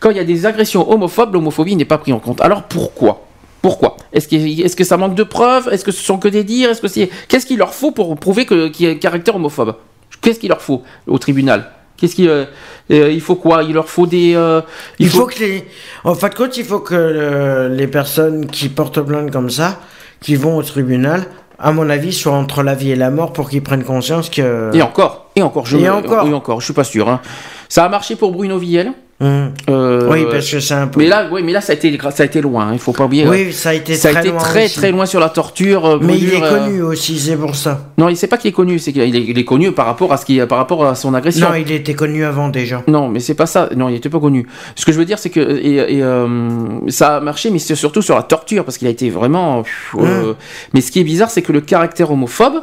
quand 0.00 0.10
il 0.10 0.16
y 0.16 0.20
a 0.20 0.24
des 0.24 0.46
agressions 0.46 0.90
homophobes, 0.90 1.34
l'homophobie 1.34 1.76
n'est 1.76 1.84
pas 1.84 1.98
prise 1.98 2.14
en 2.14 2.18
compte. 2.20 2.40
Alors 2.40 2.62
pourquoi? 2.64 3.22
Pourquoi? 3.62 3.96
Est-ce 4.12 4.28
que, 4.28 4.36
est 4.36 4.74
que 4.76 4.84
ça 4.84 4.96
manque 4.98 5.14
de 5.14 5.22
preuves? 5.22 5.68
Est-ce 5.72 5.84
que 5.84 5.92
ce 5.92 6.02
sont 6.02 6.18
que 6.18 6.28
des 6.28 6.44
dires? 6.44 6.70
Est-ce 6.70 6.82
que 6.82 6.88
c'est 6.88 7.08
qu'est-ce 7.28 7.46
qu'il 7.46 7.58
leur 7.58 7.72
faut 7.72 7.92
pour 7.92 8.14
prouver 8.16 8.44
qu'il 8.46 8.72
y 8.80 8.86
a 8.86 8.90
un 8.90 8.94
caractère 8.96 9.36
homophobe? 9.36 9.74
Qu'est-ce 10.20 10.38
qu'il 10.38 10.50
leur 10.50 10.60
faut 10.60 10.82
au 11.06 11.18
tribunal? 11.18 11.70
Qu'est-ce 11.96 12.14
qu'il 12.16 12.28
euh, 12.28 12.44
euh, 12.90 13.10
il 13.10 13.20
faut 13.20 13.36
quoi? 13.36 13.62
Il 13.62 13.72
leur 13.74 13.88
faut 13.88 14.06
des 14.06 14.34
euh, 14.34 14.60
Il 14.98 15.08
faut 15.08 15.26
que 15.26 15.38
les. 15.38 15.64
En 16.04 16.14
fin 16.14 16.28
de 16.28 16.34
compte, 16.34 16.56
il 16.58 16.64
faut 16.64 16.80
que 16.80 16.94
euh, 16.94 17.68
les 17.68 17.86
personnes 17.86 18.46
qui 18.46 18.68
portent 18.68 19.00
plainte 19.00 19.30
comme 19.30 19.48
ça, 19.48 19.80
qui 20.20 20.34
vont 20.36 20.56
au 20.56 20.62
tribunal, 20.62 21.24
à 21.58 21.72
mon 21.72 21.88
avis, 21.88 22.12
soient 22.12 22.32
entre 22.32 22.62
la 22.62 22.74
vie 22.74 22.90
et 22.90 22.96
la 22.96 23.10
mort 23.10 23.32
pour 23.32 23.48
qu'ils 23.48 23.62
prennent 23.62 23.84
conscience 23.84 24.28
que. 24.28 24.70
Et 24.74 24.82
encore, 24.82 25.30
et 25.36 25.42
encore, 25.42 25.64
je 25.66 25.76
Et 25.78 25.82
me- 25.82 25.92
encore. 25.92 26.26
et 26.26 26.34
encore, 26.34 26.60
je 26.60 26.64
suis 26.66 26.74
pas 26.74 26.84
sûr. 26.84 27.08
hein. 27.08 27.20
Ça 27.68 27.84
a 27.84 27.88
marché 27.88 28.16
pour 28.16 28.32
Bruno 28.32 28.58
Villel. 28.58 28.92
Hum. 29.20 29.52
Euh, 29.70 30.08
Oui, 30.10 30.24
parce 30.30 30.50
que 30.50 30.58
c'est 30.58 30.74
un 30.74 30.88
peu. 30.88 31.00
Mais 31.00 31.06
là, 31.06 31.28
oui, 31.30 31.42
mais 31.44 31.52
là, 31.52 31.60
ça 31.60 31.72
a 31.72 31.76
été, 31.76 31.96
ça 32.10 32.22
a 32.24 32.26
été 32.26 32.40
loin. 32.40 32.66
hein, 32.68 32.70
Il 32.72 32.78
faut 32.80 32.92
pas 32.92 33.04
oublier. 33.04 33.26
Oui, 33.28 33.46
euh, 33.48 33.52
ça 33.52 33.70
a 33.70 33.74
été 33.74 33.94
ça 33.94 34.08
très 34.10 34.16
a 34.16 34.20
été 34.20 34.28
loin 34.30 34.38
très, 34.40 34.64
aussi. 34.64 34.74
très 34.76 34.90
loin 34.90 35.06
sur 35.06 35.20
la 35.20 35.28
torture. 35.28 35.86
euh, 35.86 35.98
Mais 36.02 36.18
il 36.18 36.34
est 36.34 36.42
euh, 36.42 36.58
connu 36.58 36.82
aussi, 36.82 37.18
c'est 37.18 37.36
pour 37.36 37.54
ça. 37.54 37.92
Non, 37.96 38.08
il 38.08 38.16
sait 38.16 38.26
pas 38.26 38.38
qu'il 38.38 38.48
est 38.48 38.52
connu. 38.52 38.78
C'est 38.80 38.92
qu'il 38.92 39.02
est, 39.02 39.08
il 39.08 39.38
est 39.38 39.44
connu 39.44 39.70
par 39.70 39.86
rapport 39.86 40.12
à 40.12 40.16
ce 40.16 40.24
qui, 40.24 40.40
par 40.46 40.58
rapport 40.58 40.84
à 40.84 40.94
son 40.96 41.14
agression. 41.14 41.48
Non, 41.48 41.54
il 41.54 41.70
était 41.70 41.94
connu 41.94 42.24
avant 42.24 42.48
déjà. 42.48 42.82
Non, 42.88 43.08
mais 43.08 43.20
c'est 43.20 43.34
pas 43.34 43.46
ça. 43.46 43.68
Non, 43.76 43.88
il 43.88 43.94
était 43.94 44.08
pas 44.10 44.20
connu. 44.20 44.46
Ce 44.74 44.84
que 44.84 44.90
je 44.92 44.98
veux 44.98 45.04
dire, 45.04 45.18
c'est 45.20 45.30
que 45.30 45.40
et, 45.40 45.98
et, 45.98 46.90
ça 46.90 47.16
a 47.16 47.20
marché, 47.20 47.50
mais 47.50 47.60
c'est 47.60 47.76
surtout 47.76 48.02
sur 48.02 48.16
la 48.16 48.22
torture 48.24 48.64
parce 48.64 48.78
qu'il 48.78 48.88
a 48.88 48.90
été 48.90 49.10
vraiment. 49.10 49.62
pff, 49.62 49.94
Mmh. 49.94 50.34
Mais 50.74 50.80
ce 50.80 50.90
qui 50.90 50.98
est 51.00 51.04
bizarre, 51.04 51.30
c'est 51.30 51.42
que 51.42 51.52
le 51.52 51.60
caractère 51.60 52.10
homophobe, 52.10 52.54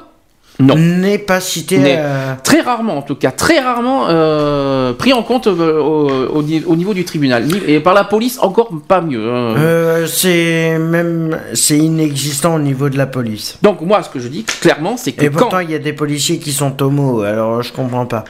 non. 0.59 0.75
N'est 0.75 1.17
pas 1.17 1.39
cité. 1.39 1.77
Euh, 1.79 2.33
Très 2.43 2.61
rarement, 2.61 2.97
en 2.97 3.01
tout 3.01 3.15
cas, 3.15 3.31
très 3.31 3.59
rarement 3.59 4.07
euh, 4.09 4.93
pris 4.93 5.11
en 5.13 5.23
compte 5.23 5.47
euh, 5.47 5.79
au, 5.81 6.09
au 6.35 6.43
ni- 6.43 6.63
au 6.65 6.75
niveau 6.75 6.93
du 6.93 7.03
tribunal. 7.05 7.45
Et 7.67 7.79
par 7.79 7.93
la 7.95 8.03
police, 8.03 8.37
encore 8.41 8.69
pas 8.87 9.01
mieux. 9.01 9.25
hein. 9.27 9.55
euh, 9.57 10.05
c'est 10.07 10.77
même 10.77 11.39
c'est 11.53 11.77
inexistant 11.77 12.55
au 12.55 12.59
niveau 12.59 12.89
de 12.89 12.97
la 12.97 13.07
police. 13.07 13.57
Donc 13.63 13.81
moi, 13.81 14.03
ce 14.03 14.09
que 14.09 14.19
je 14.19 14.27
dis 14.27 14.43
clairement, 14.43 14.97
c'est 14.97 15.13
que 15.13 15.25
Et 15.25 15.29
quand 15.29 15.39
pourtant, 15.39 15.59
il 15.59 15.71
y 15.71 15.75
a 15.75 15.79
des 15.79 15.93
policiers 15.93 16.37
qui 16.37 16.51
sont 16.51 16.79
homo, 16.81 17.21
alors 17.21 17.63
je 17.63 17.71
comprends 17.73 18.05
pas. 18.05 18.23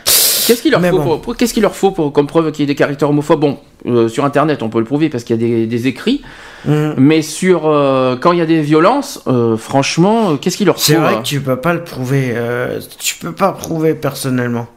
Qu'est-ce 0.52 0.62
qu'il 0.62 0.72
leur, 0.72 0.82
bon. 0.82 1.20
qu'est-ce 1.38 1.54
qu'il 1.54 1.64
leur 1.64 1.76
faut 1.76 1.92
pour- 1.92 2.12
comme 2.14 2.28
preuve 2.28 2.52
qu'il 2.52 2.62
y 2.62 2.64
ait 2.64 2.68
des 2.68 2.76
caractères 2.76 3.10
homophobes? 3.10 3.40
Bon, 3.40 3.60
euh, 3.86 4.08
sur 4.10 4.26
Internet, 4.26 4.62
on 4.64 4.70
peut 4.70 4.80
le 4.80 4.86
prouver 4.86 5.10
parce 5.10 5.24
qu'il 5.24 5.36
y 5.36 5.44
a 5.44 5.48
des, 5.48 5.66
des 5.68 5.88
écrits. 5.88 6.22
Mhm. 6.66 6.96
Mais 6.98 7.22
sur 7.22 7.66
euh, 7.68 8.16
quand 8.18 8.34
il 8.34 8.40
y 8.40 8.42
a 8.42 8.46
des 8.46 8.62
violences, 8.62 9.22
euh, 9.28 9.58
franchement, 9.58 10.38
qu'est-ce 10.38 10.58
qu'il 10.58 10.66
leur 10.68 10.76
faut 10.76 10.82
C'est 10.82 10.96
vrai 10.96 11.16
que 11.18 11.24
tu 11.24 11.42
peux 11.42 11.56
pas 11.56 11.74
le 11.74 11.84
prouver. 11.84 12.36
tu 13.00 13.16
peux 13.16 13.32
pas 13.32 13.52
prouver 13.54 13.94
personnellement. 13.94 14.68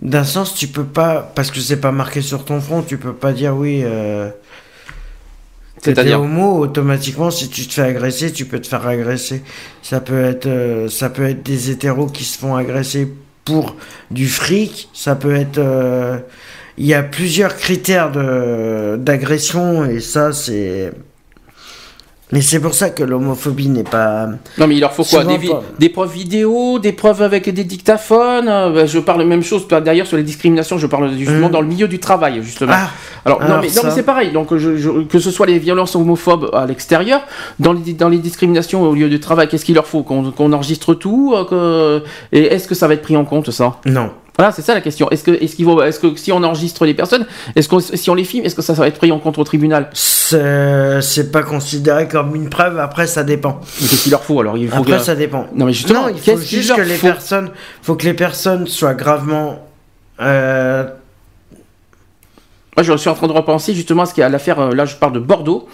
D'un 0.00 0.24
sens, 0.24 0.54
tu 0.54 0.68
peux 0.68 0.84
pas 0.84 1.32
parce 1.34 1.50
que 1.50 1.58
c'est 1.60 1.80
pas 1.80 1.90
marqué 1.92 2.20
sur 2.22 2.44
ton 2.44 2.60
front. 2.60 2.82
Tu 2.82 2.98
peux 2.98 3.12
pas 3.14 3.32
dire 3.32 3.56
oui. 3.56 3.82
C'est-à-dire? 5.82 6.20
homo 6.20 6.58
automatiquement. 6.58 7.30
Si 7.30 7.48
tu 7.48 7.66
te 7.66 7.72
fais 7.74 7.82
agresser, 7.82 8.32
tu 8.32 8.44
peux 8.46 8.60
te 8.60 8.66
faire 8.66 8.86
agresser. 8.86 9.42
Ça 9.82 10.00
peut 10.00 10.22
être, 10.24 10.86
ça 10.88 11.10
peut 11.10 11.24
être 11.28 11.42
des 11.42 11.70
hétéros 11.70 12.06
qui 12.06 12.24
se 12.24 12.38
font 12.38 12.56
agresser 12.56 13.12
pour 13.48 13.76
du 14.10 14.28
fric. 14.28 14.88
Ça 14.92 15.14
peut 15.16 15.34
être. 15.34 15.58
euh, 15.58 16.18
Il 16.76 16.86
y 16.86 16.94
a 16.94 17.02
plusieurs 17.02 17.56
critères 17.56 18.10
d'agression 18.98 19.84
et 19.86 20.00
ça 20.00 20.32
c'est. 20.32 20.92
Mais 22.30 22.42
c'est 22.42 22.60
pour 22.60 22.74
ça 22.74 22.90
que 22.90 23.02
l'homophobie 23.02 23.68
n'est 23.70 23.84
pas. 23.84 24.26
Non, 24.58 24.66
mais 24.66 24.74
il 24.74 24.80
leur 24.80 24.92
faut 24.92 25.02
quoi? 25.02 25.24
Des, 25.24 25.48
pas. 25.48 25.62
des 25.78 25.88
preuves 25.88 26.12
vidéo, 26.12 26.78
des 26.78 26.92
preuves 26.92 27.22
avec 27.22 27.48
des 27.48 27.64
dictaphones? 27.64 28.48
euh, 28.48 28.70
bah, 28.70 28.84
je 28.86 28.98
parle 28.98 29.24
même 29.24 29.42
chose 29.42 29.66
d'ailleurs 29.66 30.06
sur 30.06 30.18
les 30.18 30.22
discriminations. 30.22 30.76
Je 30.76 30.86
parle 30.86 31.10
justement 31.16 31.46
Mhm. 31.46 31.52
dans 31.52 31.60
le 31.62 31.66
milieu 31.68 31.88
du 31.88 31.98
travail 31.98 32.40
justement. 32.42 32.72
Ah, 32.74 32.90
alors, 33.24 33.40
non, 33.40 33.56
mais, 33.62 33.68
non, 33.68 33.72
ça. 33.72 33.80
mais 33.84 33.90
c'est 33.92 34.02
pareil. 34.02 34.30
Donc 34.32 34.54
je- 34.56 34.76
je- 34.76 35.04
que 35.04 35.18
ce 35.18 35.30
soit 35.30 35.46
les 35.46 35.58
violences 35.58 35.96
homophobes 35.96 36.50
à 36.52 36.66
l'extérieur, 36.66 37.22
dans 37.58 37.72
les, 37.72 37.94
dans 37.94 38.10
les 38.10 38.18
discriminations 38.18 38.82
au 38.82 38.94
lieu 38.94 39.08
du 39.08 39.20
travail, 39.20 39.48
qu'est-ce 39.48 39.64
qu'il 39.64 39.74
leur 39.76 39.86
faut? 39.86 40.02
Qu'on 40.02 40.30
qu'on 40.30 40.52
enregistre 40.52 40.92
tout 40.94 41.32
euh, 41.34 41.44
que- 41.44 42.04
Et 42.32 42.42
est-ce 42.44 42.68
que 42.68 42.74
ça 42.74 42.86
va 42.88 42.94
être 42.94 43.02
pris 43.02 43.16
en 43.16 43.24
compte 43.24 43.50
ça? 43.50 43.76
Non. 43.86 44.10
Voilà, 44.38 44.52
c'est 44.52 44.62
ça 44.62 44.72
la 44.72 44.80
question. 44.80 45.10
Est-ce 45.10 45.24
que, 45.24 45.32
est-ce 45.32 45.56
qu'il 45.56 45.64
vaut- 45.64 45.82
est-ce 45.82 45.98
que 45.98 46.14
si 46.14 46.30
on 46.30 46.42
enregistre 46.44 46.84
les 46.86 46.94
personnes, 46.94 47.26
est-ce 47.56 47.68
que 47.68 47.80
si 47.80 48.08
on 48.08 48.14
les 48.14 48.22
filme, 48.22 48.44
est-ce 48.46 48.54
que 48.54 48.62
ça, 48.62 48.74
ça 48.76 48.82
va 48.82 48.86
être 48.86 48.98
pris 48.98 49.10
en 49.10 49.18
compte 49.18 49.36
au 49.36 49.42
tribunal? 49.44 49.90
C'est 49.92 51.32
pas 51.32 51.42
considéré 51.42 52.06
comme 52.06 52.36
une 52.36 52.48
preuve, 52.48 52.78
après 52.78 53.08
ça 53.08 53.24
dépend. 53.24 53.60
Mais 53.80 53.88
Qu'est-ce 53.88 54.02
qu'il 54.04 54.12
leur 54.12 54.22
faut 54.22 54.38
alors? 54.40 54.56
Il 54.56 54.68
faut 54.70 54.76
Après 54.82 54.98
que- 54.98 55.02
ça 55.02 55.16
dépend. 55.16 55.46
Non 55.54 55.64
mais 55.66 55.72
justement, 55.72 56.02
Non, 56.02 56.08
il 56.10 56.20
faut 56.20 56.38
juste 56.38 56.74
que 56.76 56.82
les 56.82 56.94
faut 56.94 57.06
personnes, 57.08 57.50
faut 57.82 57.96
que 57.96 58.04
les 58.04 58.14
personnes 58.14 58.66
soient 58.68 58.94
gravement 58.94 59.64
Euh, 60.20 60.84
Moi, 62.76 62.84
je 62.84 62.96
suis 62.96 63.08
en 63.10 63.14
train 63.14 63.26
de 63.26 63.32
repenser 63.32 63.74
justement 63.74 64.02
à 64.02 64.06
ce 64.06 64.14
qu'il 64.14 64.20
y 64.20 64.24
a 64.24 64.28
l'affaire. 64.28 64.60
euh, 64.60 64.72
Là, 64.74 64.84
je 64.84 64.94
parle 64.94 65.12
de 65.14 65.18
Bordeaux. 65.18 65.68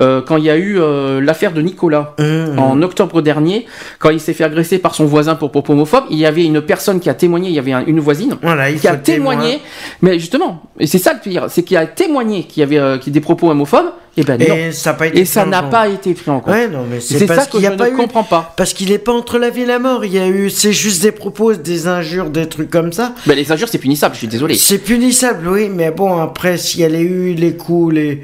Euh, 0.00 0.20
quand 0.22 0.36
il 0.36 0.44
y 0.44 0.50
a 0.50 0.56
eu 0.56 0.78
euh, 0.80 1.20
l'affaire 1.20 1.52
de 1.52 1.60
Nicolas 1.60 2.14
Mmh. 2.18 2.58
en 2.58 2.80
octobre 2.82 3.22
dernier, 3.22 3.66
quand 3.98 4.10
il 4.10 4.20
s'est 4.20 4.32
fait 4.34 4.44
agresser 4.44 4.78
par 4.78 4.94
son 4.94 5.04
voisin 5.04 5.34
pour 5.34 5.50
propos 5.50 5.72
homophobes, 5.72 6.04
il 6.10 6.18
y 6.18 6.26
avait 6.26 6.44
une 6.44 6.60
personne 6.62 7.00
qui 7.00 7.08
a 7.10 7.14
témoigné, 7.14 7.48
il 7.48 7.54
y 7.54 7.58
avait 7.58 7.72
un- 7.72 7.84
une 7.86 8.00
voisine 8.00 8.36
Voilà, 8.42 8.72
qui 8.72 8.86
a 8.88 8.96
témoin. 8.96 9.32
témoigné, 9.34 9.60
mais 10.00 10.18
justement, 10.18 10.62
et 10.78 10.86
c'est 10.86 10.98
ça 10.98 11.12
le 11.12 11.20
pire, 11.20 11.46
c'est 11.48 11.62
qu'il 11.62 11.76
a 11.76 11.86
témoigné 11.86 12.44
qu'il 12.44 12.60
y 12.60 12.64
avait 12.64 12.78
euh, 12.78 12.98
y 13.06 13.10
des 13.10 13.20
propos 13.20 13.50
homophobes, 13.50 13.92
et 14.16 14.24
ben 14.24 14.38
non. 14.38 14.54
Et 14.54 14.72
ça 14.72 14.90
n'a 14.92 14.96
pas 14.98 15.06
été 15.06 15.20
Et 15.20 15.24
ça 15.24 15.40
pris 15.40 15.48
en 15.48 15.50
n'a 15.50 15.60
compte. 15.62 15.70
pas 15.70 15.88
été 15.88 16.12
pris 16.14 16.30
en 16.30 16.40
compte. 16.40 16.52
Ouais, 16.54 16.68
non, 16.68 16.84
mais 16.90 17.00
c'est 17.00 17.26
ça 17.26 17.46
que 17.46 17.50
qu'il 17.52 17.60
y 17.60 17.64
je 17.64 17.70
ne 17.70 17.88
eu- 17.88 17.92
comprends 17.96 18.24
pas. 18.24 18.52
Parce 18.58 18.74
qu'il 18.74 18.92
est 18.92 18.98
pas 18.98 19.12
entre 19.12 19.38
la 19.38 19.48
vie 19.48 19.62
et 19.62 19.66
la 19.66 19.78
mort. 19.78 20.04
Il 20.04 20.12
y 20.12 20.18
a 20.18 20.28
eu, 20.28 20.50
c'est 20.50 20.72
juste 20.74 21.02
des 21.02 21.12
propos, 21.12 21.54
des 21.54 21.86
injures, 21.88 22.28
des 22.28 22.46
trucs 22.46 22.68
comme 22.70 22.92
ça. 22.92 23.14
Ben, 23.26 23.34
les 23.34 23.50
injures, 23.52 23.68
c'est 23.70 23.78
punissable, 23.78 24.14
je 24.14 24.18
suis 24.18 24.28
désolé. 24.28 24.54
C'est 24.56 24.78
punissable, 24.78 25.48
oui, 25.48 25.70
mais 25.74 25.90
bon, 25.90 26.18
après, 26.18 26.58
s'il 26.58 26.80
y 26.80 26.84
a 26.84 26.88
eu 27.00 27.32
les 27.34 27.56
coups, 27.56 27.94
les. 27.94 28.22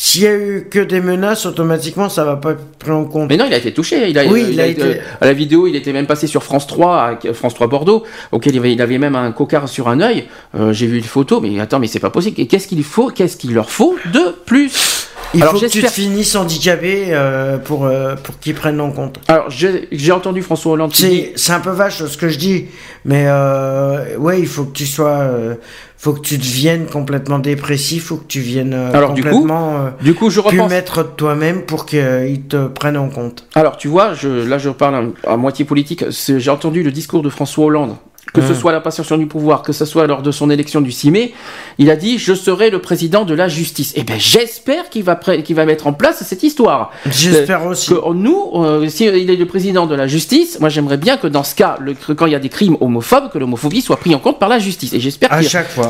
S'il 0.00 0.22
y 0.22 0.26
a 0.28 0.32
eu 0.32 0.68
que 0.70 0.78
des 0.78 1.00
menaces, 1.00 1.44
automatiquement, 1.44 2.08
ça 2.08 2.22
va 2.22 2.36
pas 2.36 2.52
être 2.52 2.64
pris 2.78 2.92
en 2.92 3.04
compte. 3.04 3.28
Mais 3.28 3.36
non, 3.36 3.46
il 3.48 3.52
a 3.52 3.56
été 3.56 3.72
touché. 3.72 4.08
Il 4.08 4.16
a, 4.16 4.26
Oui, 4.26 4.44
il 4.46 4.52
il 4.54 4.60
a 4.60 4.66
été- 4.68 5.00
à 5.20 5.26
la 5.26 5.32
vidéo, 5.32 5.66
il 5.66 5.74
était 5.74 5.92
même 5.92 6.06
passé 6.06 6.28
sur 6.28 6.44
France 6.44 6.68
3, 6.68 7.18
à 7.28 7.32
France 7.34 7.54
3 7.54 7.66
Bordeaux, 7.66 8.04
auquel 8.30 8.54
il 8.54 8.58
avait, 8.60 8.72
il 8.72 8.80
avait 8.80 8.98
même 8.98 9.16
un 9.16 9.32
cocard 9.32 9.68
sur 9.68 9.88
un 9.88 10.00
œil. 10.00 10.28
Euh, 10.56 10.72
J'ai 10.72 10.86
vu 10.86 10.98
une 10.98 11.02
photo, 11.02 11.40
mais 11.40 11.58
attends, 11.58 11.80
mais 11.80 11.88
c'est 11.88 11.98
pas 11.98 12.10
possible. 12.10 12.38
Et 12.40 12.46
Qu'est-ce 12.46 12.68
qu'il 12.68 12.84
faut, 12.84 13.08
qu'est-ce 13.08 13.36
qu'il 13.36 13.52
leur 13.54 13.70
faut 13.70 13.96
de 14.12 14.36
plus 14.46 15.08
Il 15.34 15.42
Alors 15.42 15.54
faut 15.54 15.60
que 15.60 15.66
tu 15.66 15.82
te 15.82 15.88
finisses 15.88 16.36
handicapé 16.36 17.06
euh, 17.08 17.58
pour, 17.58 17.84
euh, 17.84 18.14
pour 18.14 18.38
qu'ils 18.38 18.54
prennent 18.54 18.80
en 18.80 18.92
compte. 18.92 19.18
Alors 19.26 19.46
j'ai 19.50 20.12
entendu 20.12 20.42
François 20.42 20.72
Hollande 20.72 20.92
dit- 20.92 21.26
C'est 21.34 21.52
un 21.52 21.58
peu 21.60 21.70
vache 21.70 22.04
ce 22.04 22.16
que 22.16 22.28
je 22.28 22.38
dis, 22.38 22.66
mais 23.04 23.24
euh, 23.26 24.16
ouais, 24.16 24.38
il 24.38 24.46
faut 24.46 24.62
que 24.64 24.72
tu 24.72 24.86
sois, 24.86 25.18
euh, 25.18 25.54
faut 26.00 26.12
que 26.12 26.20
tu 26.20 26.38
deviennes 26.38 26.86
complètement 26.86 27.40
dépressif, 27.40 28.04
faut 28.06 28.16
que 28.18 28.26
tu 28.28 28.38
viennes 28.40 28.72
euh, 28.72 28.92
Alors, 28.94 29.12
du 29.14 29.22
coup- 29.22 29.28
complètement 29.30 29.76
euh, 29.78 29.90
du 30.00 30.14
coup, 30.14 30.30
je 30.30 30.38
repense- 30.40 30.70
de 31.02 31.08
toi-même 31.08 31.62
pour 31.62 31.86
qu'ils 31.86 32.42
te 32.48 32.68
prennent 32.68 32.96
en 32.96 33.08
compte. 33.08 33.46
Alors, 33.56 33.76
tu 33.76 33.88
vois, 33.88 34.14
je, 34.14 34.28
là, 34.28 34.58
je 34.58 34.70
parle 34.70 35.12
à, 35.26 35.32
à 35.32 35.36
moitié 35.36 35.64
politique. 35.64 36.04
J'ai 36.10 36.50
entendu 36.50 36.82
le 36.84 36.92
discours 36.92 37.22
de 37.22 37.28
François 37.28 37.64
Hollande. 37.66 37.96
Que 38.34 38.42
ce 38.42 38.48
Hum. 38.52 38.54
soit 38.54 38.72
la 38.72 38.80
passation 38.80 39.16
du 39.16 39.26
pouvoir, 39.26 39.62
que 39.62 39.72
ce 39.72 39.84
soit 39.84 40.06
lors 40.06 40.20
de 40.22 40.30
son 40.30 40.50
élection 40.50 40.80
du 40.80 40.92
6 40.92 41.10
mai, 41.10 41.32
il 41.78 41.90
a 41.90 41.96
dit 41.96 42.18
Je 42.18 42.34
serai 42.34 42.68
le 42.70 42.78
président 42.80 43.24
de 43.24 43.34
la 43.34 43.48
justice. 43.48 43.92
Eh 43.96 44.02
ben, 44.02 44.16
j'espère 44.18 44.90
qu'il 44.90 45.02
va, 45.02 45.16
qu'il 45.16 45.56
va 45.56 45.64
mettre 45.64 45.86
en 45.86 45.92
place 45.94 46.22
cette 46.24 46.42
histoire. 46.42 46.90
J'espère 47.06 47.62
Euh, 47.66 47.70
aussi. 47.70 47.88
Que 47.90 48.12
nous, 48.12 48.50
euh, 48.54 48.86
si 48.88 49.06
il 49.06 49.30
est 49.30 49.36
le 49.36 49.46
président 49.46 49.86
de 49.86 49.94
la 49.94 50.06
justice, 50.06 50.60
moi 50.60 50.68
j'aimerais 50.68 50.98
bien 50.98 51.16
que 51.16 51.26
dans 51.26 51.42
ce 51.42 51.54
cas, 51.54 51.76
le- 51.80 51.94
que 51.94 52.12
quand 52.12 52.26
il 52.26 52.32
y 52.32 52.34
a 52.34 52.38
des 52.38 52.48
crimes 52.50 52.76
homophobes, 52.80 53.30
que 53.32 53.38
l'homophobie 53.38 53.80
soit 53.80 53.96
pris 53.96 54.14
en 54.14 54.18
compte 54.18 54.38
par 54.38 54.48
la 54.50 54.58
justice. 54.58 54.92
Et 54.92 55.00
j'espère. 55.00 55.30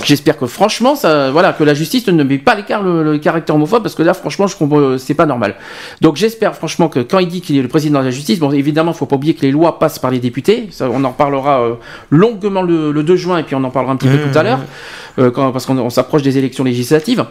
J'espère 0.05 0.39
que 0.39 0.47
franchement, 0.47 0.95
ça, 0.95 1.31
voilà, 1.31 1.53
que 1.53 1.65
la 1.65 1.75
justice 1.75 2.07
ne 2.07 2.23
met 2.23 2.39
pas 2.39 2.55
l'écart 2.55 2.83
le, 2.83 3.03
le 3.03 3.19
caractère 3.19 3.55
homophobe, 3.57 3.83
parce 3.83 3.95
que 3.95 4.03
là, 4.03 4.15
franchement, 4.15 4.47
je 4.47 4.55
euh, 4.61 4.99
c'est 4.99 5.15
pas 5.15 5.27
normal. 5.27 5.57
Donc, 6.01 6.17
j'espère 6.17 6.55
franchement 6.55 6.89
que 6.89 7.01
quand 7.01 7.19
il 7.19 7.29
dit 7.29 7.41
qu'il 7.41 7.57
est 7.57 7.63
le 7.63 7.69
président 7.69 8.01
de 8.01 8.05
la 8.05 8.11
justice, 8.11 8.39
bon, 8.39 8.53
évidemment, 8.53 8.93
faut 8.93 9.07
pas 9.07 9.17
oublier 9.17 9.35
que 9.35 9.43
les 9.43 9.51
lois 9.51 9.79
passent 9.79 9.99
par 9.99 10.11
les 10.11 10.19
députés. 10.21 10.69
Ça, 10.71 10.89
on 10.93 11.03
en 11.05 11.09
reparlera 11.11 11.63
euh, 11.63 11.75
longuement 12.29 12.63
le, 12.63 12.93
le 12.93 13.03
2 13.03 13.17
juin, 13.17 13.39
et 13.39 13.43
puis 13.43 13.55
on 13.55 13.65
en 13.65 13.71
parlera 13.71 13.93
un 13.93 13.97
petit 13.97 14.09
peu 14.09 14.17
Mmh. 14.17 14.31
tout 14.33 14.39
à 14.39 14.43
l'heure, 14.43 14.61
euh, 15.19 15.31
quand- 15.31 15.53
parce 15.53 15.67
qu'on 15.67 15.79
on 15.79 15.91
s'approche 15.91 16.23
des 16.23 16.37
élections 16.39 16.65
législatives, 16.65 17.25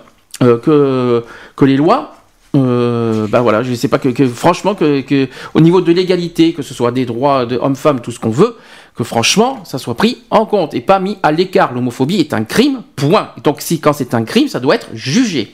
euh, 0.44 0.58
que 0.58 1.24
que 1.56 1.66
les 1.66 1.78
lois. 1.78 2.14
Euh, 2.56 3.28
bah 3.28 3.42
voilà, 3.42 3.62
je 3.62 3.74
sais 3.74 3.90
pas 3.90 4.00
que, 4.00 4.10
que 4.10 4.26
franchement 4.28 4.74
que, 4.74 5.02
que 5.02 5.28
au 5.54 5.60
niveau 5.60 5.82
de 5.82 5.92
l'égalité, 5.92 6.54
que 6.54 6.62
ce 6.64 6.74
soit 6.74 6.92
des 6.92 7.06
droits 7.06 7.46
de 7.46 7.58
hommes-femmes, 7.58 8.00
tout 8.00 8.12
ce 8.12 8.20
qu'on 8.20 8.30
veut, 8.32 8.56
que 8.96 9.04
franchement 9.04 9.64
ça 9.66 9.78
soit 9.78 9.94
pris 9.96 10.24
en 10.32 10.46
compte 10.46 10.74
et 10.74 10.80
pas 10.82 11.00
mis 11.00 11.18
à 11.24 11.32
l'écart. 11.32 11.74
L'homophobie 11.74 12.20
est 12.20 12.34
un 12.34 12.46
crime, 12.46 12.82
point. 12.96 13.30
Donc 13.44 13.58
si 13.60 13.80
quand 13.80 13.94
c'est 13.94 14.14
un 14.14 14.24
crime, 14.24 14.48
ça 14.48 14.60
doit 14.60 14.76
être 14.76 14.88
jugé 14.94 15.54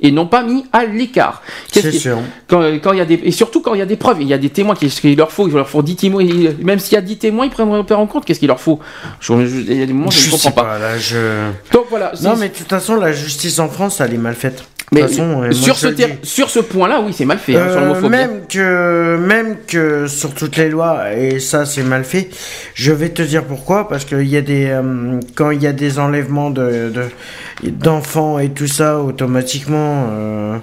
et 0.00 0.10
non 0.12 0.26
pas 0.26 0.42
mis 0.42 0.64
à 0.72 0.84
l'écart. 0.84 1.42
Qu'est-ce 1.72 1.90
C'est 1.90 1.98
sûr. 1.98 2.18
Quand, 2.48 2.60
quand 2.82 2.92
il 2.92 2.98
y 2.98 3.02
a 3.02 3.04
des 3.04 3.20
et 3.24 3.30
surtout 3.32 3.60
quand 3.60 3.74
il 3.74 3.78
y 3.78 3.82
a 3.82 3.86
des 3.86 3.96
preuves, 3.96 4.18
il 4.20 4.28
y 4.28 4.32
a 4.34 4.38
des 4.38 4.50
témoins 4.50 4.74
qui- 4.74 4.88
qu'il 4.88 5.16
leur 5.16 5.32
faut, 5.32 5.48
il 5.48 5.54
leur 5.54 5.68
faut 5.68 5.82
10 5.82 5.96
témoins, 5.96 6.24
même 6.62 6.78
s'il 6.78 6.94
y 6.94 6.96
a 6.96 7.00
10 7.00 7.18
témoins, 7.18 7.46
ils 7.46 7.50
prennent 7.50 7.68
en 7.72 8.06
compte 8.06 8.24
qu'est-ce 8.24 8.38
qu'il 8.38 8.48
leur 8.48 8.60
faut. 8.60 8.78
Je- 9.20 9.46
je- 9.46 9.56
il 9.72 9.78
y 9.78 9.82
a 9.82 9.86
des 9.86 9.92
moments 9.92 10.10
je 10.10 10.26
ne 10.26 10.30
comprends 10.32 10.50
pas. 10.52 10.62
pas, 10.64 10.78
là, 10.78 10.98
je... 10.98 11.50
Donc 11.72 11.86
voilà. 11.90 12.12
Non, 12.22 12.36
mais 12.36 12.48
de 12.48 12.54
toute 12.54 12.68
façon, 12.68 12.96
la 12.96 13.12
justice 13.12 13.58
en 13.58 13.68
France, 13.68 14.00
elle 14.00 14.14
est 14.14 14.18
mal 14.18 14.34
faite. 14.34 14.64
De 14.90 14.96
mais 15.00 15.02
façon, 15.08 15.42
euh, 15.42 15.52
sur, 15.52 15.76
ce 15.76 15.88
ter- 15.88 16.18
sur 16.22 16.48
ce 16.48 16.60
point-là, 16.60 17.00
oui, 17.04 17.12
c'est 17.12 17.26
mal 17.26 17.38
fait 17.38 17.56
hein, 17.56 17.66
Euh, 17.68 17.80
l'homophobie. 17.80 18.08
même 18.08 18.46
que 18.48 19.16
même 19.18 19.56
que 19.66 20.06
sur 20.06 20.32
toutes 20.34 20.56
les 20.56 20.70
lois 20.70 21.12
et 21.14 21.40
ça 21.40 21.66
c'est 21.66 21.82
mal 21.82 22.04
fait. 22.04 22.30
Je 22.74 22.92
vais 22.92 23.10
te 23.10 23.20
dire 23.20 23.44
pourquoi 23.44 23.86
parce 23.88 24.04
qu'il 24.06 24.26
y 24.26 24.36
a 24.36 24.40
des 24.40 24.66
euh, 24.70 25.20
quand 25.34 25.50
il 25.50 25.62
y 25.62 25.66
a 25.66 25.72
des 25.74 25.98
enlèvements 25.98 26.50
de 26.50 26.90
de- 26.90 27.70
d'enfants 27.70 28.38
et 28.38 28.48
tout 28.50 28.66
ça 28.66 28.98
automatiquement 28.98 30.06
euh, 30.10 30.56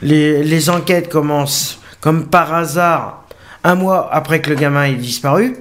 les 0.00 0.42
les 0.42 0.70
enquêtes 0.70 1.08
commencent 1.10 1.78
comme 2.00 2.26
par 2.28 2.54
hasard 2.54 3.26
un 3.62 3.74
mois 3.74 4.08
après 4.12 4.40
que 4.40 4.48
le 4.50 4.56
gamin 4.56 4.84
ait 4.84 4.92
disparu. 4.94 5.56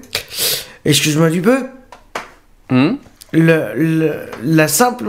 Excuse-moi 0.85 1.29
du 1.31 1.41
peu. 1.41 1.57
Hum 2.71 2.97
Le, 3.35 3.73
le- 3.75 4.21
la 4.43 4.67
simple 4.69 5.05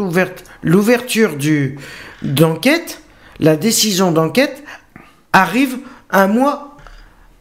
l'ouverture 0.63 1.37
du 1.37 1.79
d'enquête, 2.23 3.01
la 3.39 3.57
décision 3.57 4.11
d'enquête 4.11 4.65
arrive 5.33 5.79
un 6.11 6.27
mois 6.27 6.77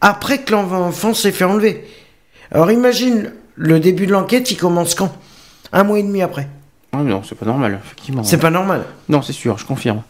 après 0.02 0.40
que 0.40 0.52
l'enfant 0.52 1.16
s'est 1.16 1.32
fait 1.32 1.44
enlever. 1.44 1.88
Alors 2.52 2.70
imagine, 2.72 3.32
le 3.56 3.80
début 3.80 4.06
de 4.06 4.12
l'enquête, 4.12 4.52
il 4.52 4.58
commence 4.58 4.94
quand? 4.94 5.12
Un 5.72 5.84
mois 5.84 5.98
et 5.98 6.04
demi 6.04 6.22
après. 6.22 6.48
Ah 6.94 6.98
non, 6.98 7.24
c'est 7.28 7.36
pas 7.36 7.48
normal, 7.48 7.80
effectivement. 7.84 8.24
C'est 8.24 8.38
pas 8.38 8.52
normal. 8.52 8.84
Non, 9.10 9.24
c'est 9.24 9.34
sûr, 9.34 9.58
je 9.58 9.66
confirme. 9.66 10.04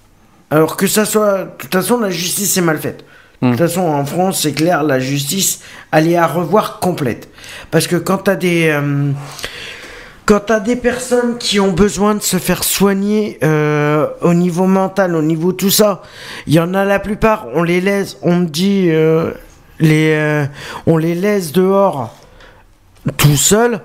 Alors 0.52 0.76
que 0.76 0.88
ça 0.88 1.06
soit... 1.06 1.44
De 1.46 1.50
toute 1.58 1.74
façon, 1.74 2.00
la 2.00 2.10
justice 2.10 2.58
est 2.58 2.62
mal 2.62 2.80
faite. 2.80 3.06
De 3.42 3.50
toute 3.50 3.60
façon, 3.60 3.82
en 3.82 4.06
France, 4.06 4.42
c'est 4.42 4.54
clair, 4.54 4.84
la 4.84 5.00
justice, 5.00 5.62
elle 5.92 6.10
est 6.10 6.18
à 6.18 6.28
revoir 6.28 6.80
complète. 6.80 7.30
Parce 7.72 7.88
que 7.88 7.96
quand 7.96 8.18
t'as 8.18 8.36
des... 8.36 8.68
euh, 8.68 9.12
quand 10.26 10.40
t'as 10.48 10.60
des 10.60 10.76
personnes 10.76 11.38
qui 11.38 11.60
ont 11.60 11.72
besoin 11.72 12.16
de 12.16 12.22
se 12.22 12.38
faire 12.38 12.64
soigner 12.64 13.38
euh, 13.44 14.08
au 14.22 14.34
niveau 14.34 14.66
mental, 14.66 15.16
au 15.16 15.22
niveau 15.22 15.54
tout 15.54 15.70
ça, 15.70 16.02
il 16.48 16.54
y 16.54 16.60
en 16.60 16.74
a 16.74 16.84
la 16.84 17.00
plupart, 17.00 17.48
on 17.54 17.64
les 17.64 17.80
laisse, 17.80 18.18
on 18.24 18.38
me 18.38 18.46
dit, 18.46 18.88
euh, 18.90 19.32
les, 19.80 20.14
euh, 20.16 20.46
on 20.88 20.98
les 20.98 21.14
laisse 21.14 21.52
dehors 21.52 22.16
tout 23.18 23.38
seuls. 23.38 23.82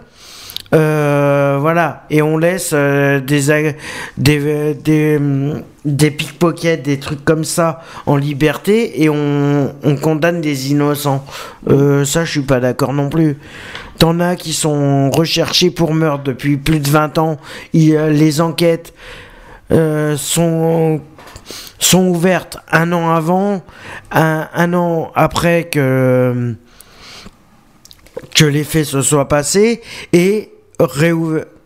Voilà, 0.73 2.07
et 2.11 2.23
on 2.23 2.39
laisse 2.39 2.73
des, 2.73 3.75
des, 4.17 5.19
des, 5.85 6.11
pickpockets, 6.11 6.81
des 6.83 6.99
trucs 7.01 7.25
comme 7.25 7.45
ça 7.45 7.83
en 8.07 8.17
liberté 8.17 9.03
et 9.03 9.11
on, 9.11 9.75
on 9.83 9.97
condamne 9.97 10.41
des 10.41 10.71
innocents. 10.71 11.27
Ça, 11.67 12.25
je 12.25 12.31
suis 12.31 12.43
pas 12.43 12.61
d'accord 12.61 12.93
non 12.93 13.11
plus. 13.11 13.37
T'en 14.01 14.19
as 14.19 14.35
qui 14.35 14.55
sont 14.55 15.11
recherchés 15.11 15.71
pour 15.71 15.93
meurtre 15.93 16.25
depuis 16.25 16.57
plus 16.57 16.81
de 16.81 16.89
20 16.89 17.19
ans. 17.19 17.37
Il- 17.75 17.95
euh, 17.95 18.09
les 18.11 18.41
enquêtes 18.41 18.95
euh, 19.71 20.17
sont 20.17 21.03
sont 21.79 22.07
ouvertes 22.09 22.57
un 22.73 22.93
an 22.93 23.11
avant, 23.11 23.63
un, 24.11 24.73
an 24.75 25.13
après 25.15 25.65
que 25.65 26.55
que 28.35 28.45
les 28.47 28.65
faits 28.65 28.87
se 28.87 29.03
soient 29.03 29.29
passés 29.29 29.83
et 30.15 30.51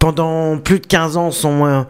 pendant 0.00 0.58
plus 0.58 0.80
de 0.80 0.86
15 0.86 1.16
ans 1.16 1.30
sont, 1.30 1.64
euh, 1.66 1.82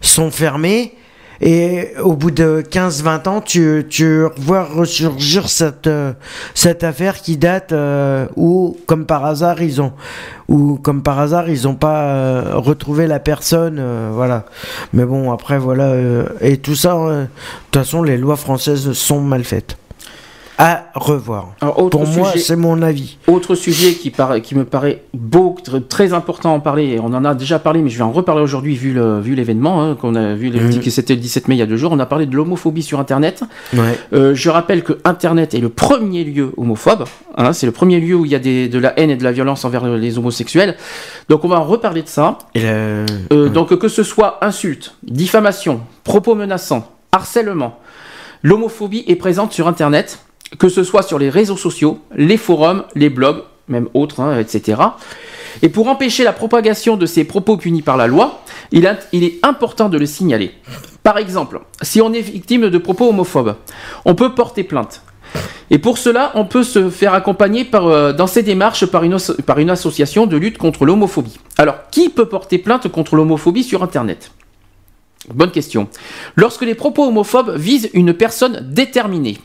sont 0.00 0.30
fermés. 0.30 0.94
Et 1.40 1.92
au 2.02 2.14
bout 2.14 2.30
de 2.30 2.62
15-20 2.68 3.28
ans, 3.28 3.40
tu, 3.40 3.86
tu 3.88 4.24
vois 4.36 4.62
ressurgir 4.64 5.48
cette, 5.48 5.86
euh, 5.86 6.12
cette 6.54 6.84
affaire 6.84 7.22
qui 7.22 7.38
date 7.38 7.72
euh, 7.72 8.26
où, 8.36 8.76
comme 8.86 9.06
par 9.06 9.24
hasard, 9.24 9.62
ils 9.62 9.80
ont, 9.80 9.92
ou 10.48 10.78
comme 10.82 11.02
par 11.02 11.18
hasard, 11.18 11.48
ils 11.48 11.66
ont 11.66 11.74
pas 11.74 12.02
euh, 12.02 12.52
retrouvé 12.56 13.06
la 13.06 13.20
personne, 13.20 13.78
euh, 13.78 14.10
voilà. 14.12 14.44
Mais 14.92 15.06
bon, 15.06 15.32
après, 15.32 15.58
voilà, 15.58 15.94
et 16.42 16.58
tout 16.58 16.74
ça, 16.74 16.94
de 16.94 17.26
toute 17.70 17.82
façon, 17.82 18.02
les 18.02 18.18
lois 18.18 18.36
françaises 18.36 18.92
sont 18.92 19.20
mal 19.20 19.44
faites. 19.44 19.78
À 20.62 20.84
revoir. 20.94 21.54
Alors, 21.62 21.88
Pour 21.88 22.06
moi, 22.06 22.32
c'est 22.36 22.54
mon 22.54 22.82
avis. 22.82 23.16
Autre 23.28 23.54
sujet 23.54 23.94
qui, 23.94 24.10
me 24.54 24.64
paraît 24.64 25.02
tr- 25.16 25.86
très 25.88 26.12
important 26.12 26.50
à 26.52 26.56
en 26.56 26.60
parler, 26.60 26.84
et 26.88 27.00
on 27.00 27.06
en 27.06 27.24
a 27.24 27.34
déjà 27.34 27.58
parlé, 27.58 27.80
mais 27.80 27.88
je 27.88 27.96
vais 27.96 28.04
en 28.04 28.12
reparler 28.12 28.42
aujourd'hui 28.42 28.76
vu 28.76 29.34
l'événement, 29.34 29.82
hein, 29.82 29.96
qu'on 29.98 30.14
a 30.14 30.34
vu, 30.34 30.50
les- 30.50 30.78
que 30.78 30.90
c'était 30.90 31.14
le 31.14 31.20
17 31.20 31.48
mai 31.48 31.54
il 31.54 31.58
y 31.58 31.62
a 31.62 31.66
deux 31.66 31.78
jours, 31.78 31.92
on 31.92 31.98
a 31.98 32.04
parlé 32.04 32.26
de 32.26 32.36
l'homophobie 32.36 32.82
sur 32.82 33.00
Internet. 33.00 33.42
Ouais. 33.72 33.98
Euh, 34.12 34.34
je 34.34 34.50
rappelle 34.50 34.82
que 34.84 34.98
Internet 35.04 35.54
est 35.54 35.60
le 35.60 35.70
premier 35.70 36.24
lieu 36.24 36.52
homophobe, 36.58 37.04
hein, 37.38 37.54
c'est 37.54 37.64
le 37.64 37.72
premier 37.72 37.98
lieu 37.98 38.14
où 38.16 38.26
il 38.26 38.30
y 38.30 38.34
a 38.34 38.38
des- 38.38 38.68
de 38.68 38.78
la 38.78 38.92
haine 39.00 39.08
et 39.08 39.16
de 39.16 39.24
la 39.24 39.32
violence 39.32 39.64
envers 39.64 39.86
les 39.86 40.18
homosexuels. 40.18 40.76
Donc 41.30 41.42
on 41.46 41.48
va 41.48 41.58
en 41.58 41.64
reparler 41.64 42.02
de 42.02 42.08
ça. 42.08 42.36
Et 42.54 42.60
le- 42.60 43.06
Euh, 43.32 43.48
Donc 43.48 43.74
que 43.78 43.88
ce 43.88 44.02
soit 44.02 44.44
insulte, 44.44 44.94
diffamation, 45.04 45.80
propos 46.04 46.34
menaçants, 46.34 46.86
harcèlement, 47.12 47.78
l'homophobie 48.42 49.04
est 49.06 49.16
présente 49.16 49.52
sur 49.52 49.66
Internet, 49.66 50.18
que 50.58 50.68
ce 50.68 50.84
soit 50.84 51.02
sur 51.02 51.18
les 51.18 51.30
réseaux 51.30 51.56
sociaux, 51.56 52.00
les 52.14 52.36
forums, 52.36 52.84
les 52.94 53.10
blogs, 53.10 53.42
même 53.68 53.88
autres, 53.94 54.20
hein, 54.20 54.38
etc. 54.38 54.80
Et 55.62 55.68
pour 55.68 55.88
empêcher 55.88 56.24
la 56.24 56.32
propagation 56.32 56.96
de 56.96 57.06
ces 57.06 57.24
propos 57.24 57.56
punis 57.56 57.82
par 57.82 57.96
la 57.96 58.06
loi, 58.06 58.42
il, 58.72 58.84
est 58.86 59.38
important 59.44 59.88
de 59.88 59.98
le 59.98 60.06
signaler. 60.06 60.52
Par 61.02 61.18
exemple, 61.18 61.60
si 61.82 62.00
on 62.00 62.12
est 62.12 62.20
victime 62.20 62.68
de 62.68 62.78
propos 62.78 63.08
homophobes, 63.08 63.56
on 64.04 64.14
peut 64.14 64.34
porter 64.34 64.64
plainte. 64.64 65.02
Et 65.70 65.78
pour 65.78 65.98
cela, 65.98 66.32
on 66.34 66.44
peut 66.44 66.64
se 66.64 66.90
faire 66.90 67.14
accompagner 67.14 67.68
euh, 67.74 68.12
dans 68.12 68.26
ces 68.26 68.42
démarches 68.42 68.86
par 68.86 69.04
une, 69.04 69.16
par 69.46 69.58
une 69.58 69.70
association 69.70 70.26
de 70.26 70.36
lutte 70.36 70.58
contre 70.58 70.84
l'homophobie. 70.84 71.38
Alors, 71.58 71.76
qui 71.92 72.08
peut 72.08 72.26
porter 72.26 72.58
plainte 72.58 72.88
contre 72.88 73.14
l'homophobie 73.14 73.62
sur 73.62 73.82
Internet? 73.84 74.32
Bonne 75.28 75.50
question. 75.50 75.88
Lorsque 76.36 76.62
les 76.62 76.74
propos 76.74 77.06
homophobes 77.06 77.54
visent 77.56 77.90
une 77.92 78.14
personne 78.14 78.66
déterminée, 78.72 79.38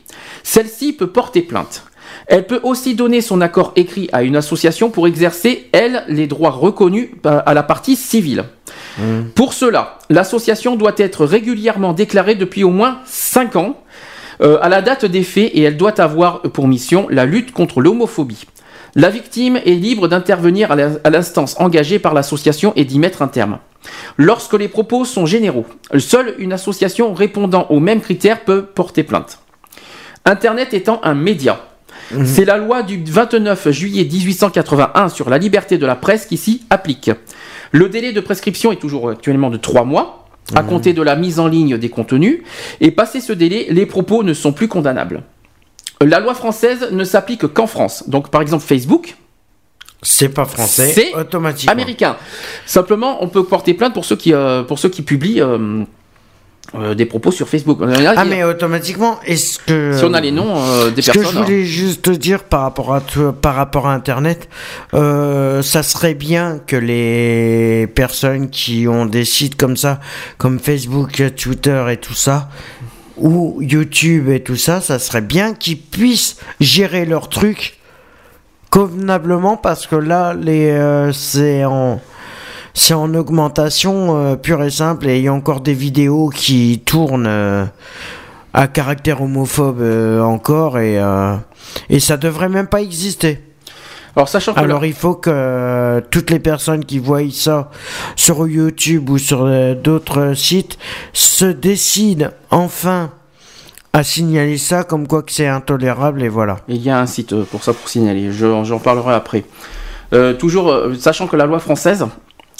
celle-ci 0.43 0.93
peut 0.93 1.07
porter 1.07 1.41
plainte. 1.41 1.83
Elle 2.27 2.47
peut 2.47 2.61
aussi 2.63 2.95
donner 2.95 3.21
son 3.21 3.41
accord 3.41 3.73
écrit 3.75 4.09
à 4.13 4.23
une 4.23 4.35
association 4.35 4.89
pour 4.89 5.07
exercer, 5.07 5.67
elle, 5.73 6.03
les 6.07 6.27
droits 6.27 6.51
reconnus 6.51 7.09
à 7.23 7.53
la 7.53 7.63
partie 7.63 7.95
civile. 7.95 8.45
Mmh. 8.97 9.23
Pour 9.35 9.53
cela, 9.53 9.99
l'association 10.09 10.75
doit 10.75 10.93
être 10.97 11.25
régulièrement 11.25 11.93
déclarée 11.93 12.35
depuis 12.35 12.63
au 12.63 12.69
moins 12.69 12.99
5 13.05 13.55
ans 13.57 13.77
euh, 14.41 14.57
à 14.61 14.69
la 14.69 14.81
date 14.81 15.05
des 15.05 15.23
faits 15.23 15.51
et 15.53 15.61
elle 15.61 15.77
doit 15.77 15.99
avoir 15.99 16.41
pour 16.41 16.67
mission 16.67 17.07
la 17.09 17.25
lutte 17.25 17.51
contre 17.51 17.81
l'homophobie. 17.81 18.45
La 18.95 19.09
victime 19.09 19.57
est 19.57 19.75
libre 19.75 20.07
d'intervenir 20.07 20.71
à 20.71 21.09
l'instance 21.09 21.59
engagée 21.59 21.99
par 21.99 22.13
l'association 22.13 22.71
et 22.77 22.85
d'y 22.85 22.97
mettre 22.97 23.21
un 23.21 23.27
terme. 23.27 23.59
Lorsque 24.17 24.53
les 24.53 24.67
propos 24.67 25.05
sont 25.05 25.25
généraux, 25.25 25.65
seule 25.97 26.35
une 26.39 26.53
association 26.53 27.13
répondant 27.13 27.67
aux 27.69 27.79
mêmes 27.79 28.01
critères 28.01 28.43
peut 28.43 28.65
porter 28.65 29.03
plainte. 29.03 29.39
Internet 30.25 30.73
étant 30.73 30.99
un 31.03 31.13
média, 31.13 31.65
mhm. 32.11 32.25
c'est 32.25 32.45
la 32.45 32.57
loi 32.57 32.83
du 32.83 33.03
29 33.03 33.69
juillet 33.71 34.03
1881 34.03 35.09
sur 35.09 35.29
la 35.29 35.37
liberté 35.37 35.77
de 35.77 35.85
la 35.85 35.95
presse 35.95 36.25
qui 36.25 36.37
s'y 36.37 36.63
applique. 36.69 37.11
Le 37.71 37.89
délai 37.89 38.11
de 38.11 38.21
prescription 38.21 38.71
est 38.71 38.77
toujours 38.77 39.09
actuellement 39.09 39.49
de 39.49 39.57
3 39.57 39.83
mois, 39.83 40.27
à 40.55 40.63
mhm. 40.63 40.69
compter 40.69 40.93
de 40.93 41.01
la 41.01 41.15
mise 41.15 41.39
en 41.39 41.47
ligne 41.47 41.77
des 41.77 41.89
contenus, 41.89 42.41
et 42.81 42.91
passé 42.91 43.19
ce 43.19 43.33
délai, 43.33 43.67
les 43.69 43.85
propos 43.85 44.23
ne 44.23 44.33
sont 44.33 44.53
plus 44.53 44.67
condamnables. 44.67 45.23
La 46.01 46.19
loi 46.19 46.33
française 46.33 46.89
ne 46.91 47.03
s'applique 47.03 47.47
qu'en 47.47 47.67
France. 47.67 48.09
Donc 48.09 48.29
par 48.29 48.41
exemple 48.41 48.63
Facebook, 48.63 49.15
c'est 50.05 50.29
pas 50.29 50.45
français, 50.45 50.91
c'est 50.93 51.15
automatiquement 51.15 51.73
américain. 51.73 52.15
Simplement, 52.65 53.23
on 53.23 53.27
peut 53.27 53.43
porter 53.43 53.73
plainte 53.73 53.93
pour 53.93 54.05
ceux 54.05 54.15
qui, 54.15 54.33
euh, 54.33 54.61
pour 54.61 54.77
ceux 54.77 54.89
qui 54.89 55.01
publient 55.01 55.41
euh, 55.41 55.83
euh, 56.75 56.93
des 56.93 57.07
propos 57.07 57.31
sur 57.31 57.49
Facebook. 57.49 57.79
Ah, 57.81 58.23
mais 58.23 58.43
automatiquement, 58.43 59.19
est-ce 59.25 59.57
que. 59.57 59.97
Si 59.97 60.03
on 60.03 60.13
a 60.13 60.21
les 60.21 60.31
noms 60.31 60.53
des 60.89 61.01
personnes. 61.01 61.01
Ce 61.01 61.11
que 61.11 61.23
je 61.23 61.37
voulais 61.39 61.61
hein. 61.61 61.65
juste 61.65 62.09
dire 62.11 62.43
par 62.43 62.61
rapport 62.61 62.93
à, 62.93 63.01
par 63.41 63.55
rapport 63.55 63.87
à 63.87 63.93
Internet, 63.93 64.47
ça 64.93 65.83
serait 65.83 66.13
bien 66.13 66.59
que 66.65 66.75
les 66.75 67.87
personnes 67.87 68.51
qui 68.51 68.87
ont 68.87 69.07
des 69.07 69.25
sites 69.25 69.55
comme 69.55 69.75
ça, 69.75 69.99
comme 70.37 70.59
Facebook, 70.59 71.23
Twitter 71.35 71.83
et 71.89 71.97
tout 71.97 72.13
ça, 72.13 72.49
ou 73.17 73.57
YouTube 73.59 74.29
et 74.29 74.41
tout 74.41 74.55
ça, 74.55 74.81
ça 74.81 74.99
serait 74.99 75.21
bien 75.21 75.55
qu'ils 75.55 75.79
puissent 75.79 76.37
gérer 76.59 77.05
leur 77.05 77.27
truc 77.27 77.79
convenablement 78.75 79.55
parce 79.55 79.87
que 79.87 79.95
là, 79.95 80.33
les, 80.33 80.69
euh, 80.69 81.13
c'est 81.13 81.63
en 81.63 82.01
c'est 82.73 82.93
en 82.93 83.13
augmentation 83.13 84.17
euh, 84.17 84.35
pure 84.35 84.61
et 84.63 84.69
simple 84.69 85.07
et 85.07 85.19
il 85.19 85.23
y 85.23 85.27
a 85.29 85.33
encore 85.33 85.61
des 85.61 85.73
vidéos 85.73 86.27
qui 86.27 86.81
tournent 86.85 87.25
euh, 87.25 87.63
à 88.53 88.67
caractère 88.67 89.21
homophobe 89.21 89.81
encore 90.21 90.77
et, 90.77 91.01
et 91.89 91.99
ça 92.01 92.17
devrait 92.17 92.49
même 92.49 92.67
pas 92.67 92.81
exister. 92.81 93.41
Alors, 94.17 94.27
sachant 94.27 94.53
que 94.53 94.59
Alors 94.59 94.85
il 94.85 94.93
faut 94.93 95.15
que 95.15 96.01
toutes 96.11 96.29
les 96.29 96.39
personnes 96.39 96.83
qui 96.83 96.99
voient 96.99 97.29
ça 97.31 97.69
sur 98.17 98.45
YouTube 98.45 99.09
ou 99.09 99.17
sur 99.17 99.45
d'autres 99.75 100.33
sites 100.33 100.77
se 101.13 101.45
décident 101.45 102.29
enfin 102.51 103.11
à 103.95 104.03
signaler 104.03 104.57
ça 104.57 104.83
comme 104.83 105.07
quoi 105.07 105.23
que 105.23 105.31
c'est 105.31 105.47
intolérable 105.47 106.21
et 106.21 106.27
voilà. 106.27 106.57
Il 106.67 106.81
y 106.81 106.89
a 106.89 106.99
un 106.99 107.05
site 107.05 107.31
euh, 107.31 107.45
pour 107.45 107.63
ça 107.63 107.71
pour 107.71 107.87
signaler, 107.87 108.29
j'en 108.29 108.77
parlerai 108.77 109.13
après. 109.13 109.45
Euh, 110.11 110.33
toujours, 110.33 110.69
euh, 110.69 110.93
sachant 110.95 111.27
que 111.27 111.37
la 111.37 111.45
loi 111.45 111.59
française 111.59 112.05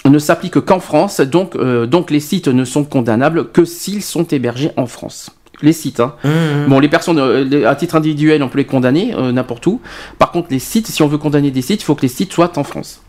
ne 0.05 0.17
s'applique 0.17 0.61
qu'en 0.61 0.79
France, 0.79 1.19
donc, 1.19 1.57
donc 1.57 2.09
les 2.09 2.21
sites 2.21 2.47
ne 2.47 2.63
sont 2.63 2.85
condamnables 2.85 3.51
que 3.51 3.65
s'ils 3.65 4.01
sont 4.01 4.23
hébergés 4.23 4.71
en 4.77 4.85
France. 4.85 5.29
Les 5.61 5.73
sites, 5.73 5.99
hein. 5.99 6.15
Mmh, 6.23 6.29
mmh. 6.29 6.69
Bon, 6.69 6.79
les 6.79 6.89
personnes 6.89 7.19
à 7.65 7.75
titre 7.75 7.95
individuel, 7.95 8.41
on 8.41 8.47
peut 8.47 8.59
les 8.59 8.65
condamner 8.65 9.13
n'importe 9.33 9.65
où. 9.67 9.81
Par 10.19 10.31
contre, 10.31 10.49
les 10.51 10.59
sites, 10.59 10.87
si 10.87 11.01
on 11.01 11.07
veut 11.07 11.17
condamner 11.17 11.49
des 11.49 11.61
sites, 11.61 11.81
il 11.81 11.85
faut 11.85 11.95
que 11.95 12.03
les 12.03 12.07
sites 12.07 12.31
soient 12.31 12.57
en 12.57 12.63
France. 12.63 13.01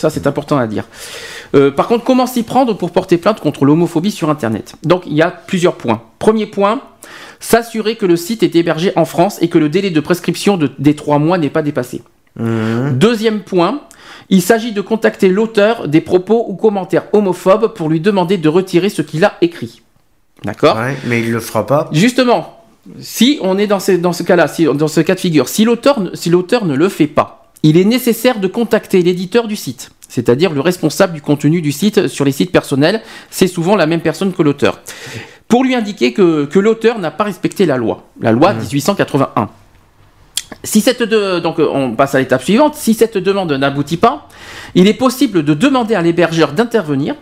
Ça, 0.00 0.10
c'est 0.10 0.26
important 0.26 0.56
à 0.56 0.66
dire. 0.66 0.84
par 1.76 1.86
contre, 1.88 2.04
comment 2.04 2.26
s'y 2.26 2.42
prendre 2.42 2.74
pour 2.74 2.90
porter 2.90 3.18
plainte 3.18 3.40
contre 3.40 3.64
l'homophobie 3.64 4.10
sur 4.10 4.30
Internet? 4.30 4.74
Donc, 4.82 5.02
il 5.06 5.12
y 5.12 5.22
a 5.22 5.30
plusieurs 5.30 5.74
points. 5.74 6.02
Premier 6.18 6.46
point, 6.46 6.80
S'assurer 7.40 7.96
que 7.96 8.04
le 8.04 8.16
site 8.16 8.42
est 8.42 8.54
hébergé 8.54 8.92
en 8.96 9.06
France 9.06 9.38
et 9.40 9.48
que 9.48 9.56
le 9.56 9.70
délai 9.70 9.88
de 9.90 10.00
prescription 10.00 10.58
des 10.78 10.94
trois 10.94 11.18
mois 11.18 11.38
n'est 11.38 11.48
pas 11.48 11.62
dépassé. 11.62 12.02
Mmh. 12.36 12.90
Deuxième 12.92 13.40
point, 13.40 13.80
il 14.28 14.42
s'agit 14.42 14.72
de 14.72 14.80
contacter 14.82 15.28
l'auteur 15.28 15.88
des 15.88 16.02
propos 16.02 16.44
ou 16.48 16.54
commentaires 16.54 17.04
homophobes 17.14 17.72
pour 17.74 17.88
lui 17.88 18.00
demander 18.00 18.36
de 18.36 18.48
retirer 18.50 18.90
ce 18.90 19.00
qu'il 19.00 19.24
a 19.24 19.38
écrit. 19.40 19.80
D'accord? 20.44 20.78
Mais 21.06 21.20
il 21.20 21.32
le 21.32 21.40
fera 21.40 21.66
pas. 21.66 21.88
Justement, 21.92 22.62
si 23.00 23.38
on 23.42 23.56
est 23.56 23.66
dans 23.66 23.80
ce, 23.80 23.92
dans 23.92 24.12
ce 24.12 24.22
cas-là, 24.22 24.46
dans 24.74 24.88
ce 24.88 25.00
cas 25.00 25.14
de 25.14 25.20
figure, 25.20 25.48
si 25.48 25.64
l'auteur 25.64 25.98
si 26.14 26.30
ne 26.30 26.74
le 26.74 26.88
fait 26.90 27.06
pas, 27.06 27.39
il 27.62 27.76
est 27.76 27.84
nécessaire 27.84 28.40
de 28.40 28.46
contacter 28.46 29.02
l'éditeur 29.02 29.46
du 29.46 29.56
site, 29.56 29.90
c'est-à-dire 30.08 30.52
le 30.52 30.60
responsable 30.60 31.14
du 31.14 31.22
contenu 31.22 31.60
du 31.60 31.72
site 31.72 32.08
sur 32.08 32.24
les 32.24 32.32
sites 32.32 32.52
personnels. 32.52 33.02
C'est 33.30 33.46
souvent 33.46 33.76
la 33.76 33.86
même 33.86 34.00
personne 34.00 34.32
que 34.32 34.42
l'auteur 34.42 34.80
pour 35.50 35.64
lui 35.64 35.74
indiquer 35.74 36.12
que, 36.12 36.58
l'auteur 36.58 37.00
n'a 37.00 37.10
pas 37.10 37.24
respecté 37.24 37.66
la 37.66 37.76
loi, 37.76 38.04
la 38.20 38.30
loi 38.30 38.54
1881. 38.54 39.42
Mmh. 39.42 39.48
Si 40.62 40.80
cette 40.80 41.02
donc 41.02 41.58
on 41.58 41.94
passe 41.96 42.14
à 42.14 42.18
l'étape 42.18 42.42
suivante. 42.42 42.74
Si 42.74 42.94
cette 42.94 43.18
demande 43.18 43.52
n'aboutit 43.52 43.96
pas, 43.96 44.28
il 44.74 44.86
est 44.86 44.94
possible 44.94 45.44
de 45.44 45.54
demander 45.54 45.94
à 45.94 46.02
l'hébergeur 46.02 46.52
d'intervenir. 46.52 47.16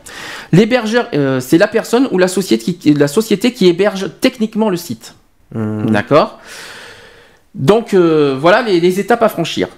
L'hébergeur, 0.53 1.09
euh, 1.15 1.41
c'est 1.41 1.59
la 1.59 1.69
personne 1.69 2.09
ou 2.11 2.19
la 2.19 2.29
société, 2.29 2.75
qui, 2.75 2.95
la 2.95 3.09
société 3.09 3.53
qui 3.53 3.67
héberge 3.67 4.11
techniquement 4.21 4.69
le 4.71 4.77
site. 4.77 5.15
Mmh. 5.55 5.91
D'accord? 5.91 6.39
Donc 7.55 7.95
euh, 7.95 8.37
voilà 8.39 8.63
les, 8.63 9.01
étapes 9.01 9.23
à 9.23 9.29
franchir. 9.31 9.69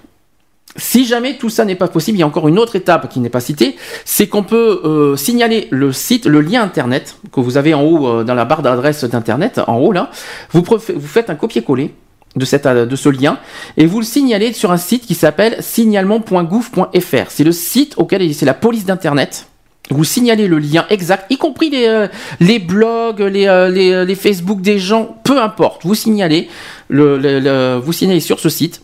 Si 0.77 1.05
jamais 1.05 1.37
tout 1.37 1.49
ça 1.49 1.65
n'est 1.65 1.75
pas 1.75 1.87
possible, 1.87 2.17
il 2.17 2.21
y 2.21 2.23
a 2.23 2.27
encore 2.27 2.47
une 2.47 2.57
autre 2.57 2.75
étape 2.75 3.09
qui 3.09 3.19
n'est 3.19 3.29
pas 3.29 3.41
citée, 3.41 3.75
c'est 4.05 4.27
qu'on 4.27 4.43
peut 4.43 4.81
euh, 4.85 5.15
signaler 5.17 5.67
le 5.69 5.91
site, 5.91 6.25
le 6.25 6.39
lien 6.39 6.63
internet 6.63 7.17
que 7.31 7.41
vous 7.41 7.57
avez 7.57 7.73
en 7.73 7.83
haut 7.83 8.07
euh, 8.07 8.23
dans 8.23 8.35
la 8.35 8.45
barre 8.45 8.61
d'adresse 8.61 9.03
d'internet, 9.03 9.59
en 9.67 9.77
haut 9.77 9.91
là. 9.91 10.11
Vous, 10.51 10.63
faites 10.79 11.29
un 11.29 11.35
copier-coller 11.35 11.93
euh, 12.37 12.85
de 12.85 12.95
ce 12.95 13.09
lien 13.09 13.37
et 13.75 13.85
vous 13.85 13.99
le 13.99 14.05
signalez 14.05 14.53
sur 14.53 14.71
un 14.71 14.77
site 14.77 15.05
qui 15.05 15.13
s'appelle 15.13 15.57
signalement.gouv.fr. 15.59 17.25
C'est 17.29 17.43
le 17.43 17.51
site 17.51 17.95
auquel 17.97 18.33
c'est 18.33 18.45
la 18.45 18.53
police 18.53 18.85
d'internet. 18.85 19.47
Vous 19.89 20.05
signalez 20.05 20.47
le 20.47 20.57
lien 20.57 20.85
exact, 20.89 21.25
y 21.29 21.37
compris 21.37 21.69
les, 21.69 22.59
blogs, 22.59 23.19
les, 23.19 24.15
Facebook 24.15 24.61
des 24.61 24.79
gens, 24.79 25.17
peu 25.25 25.41
importe. 25.41 25.81
Vous 25.83 25.95
signalez, 25.95 26.47
le, 26.87 27.77
vous 27.77 27.91
signalez 27.91 28.21
sur 28.21 28.39
ce 28.39 28.47
site 28.47 28.81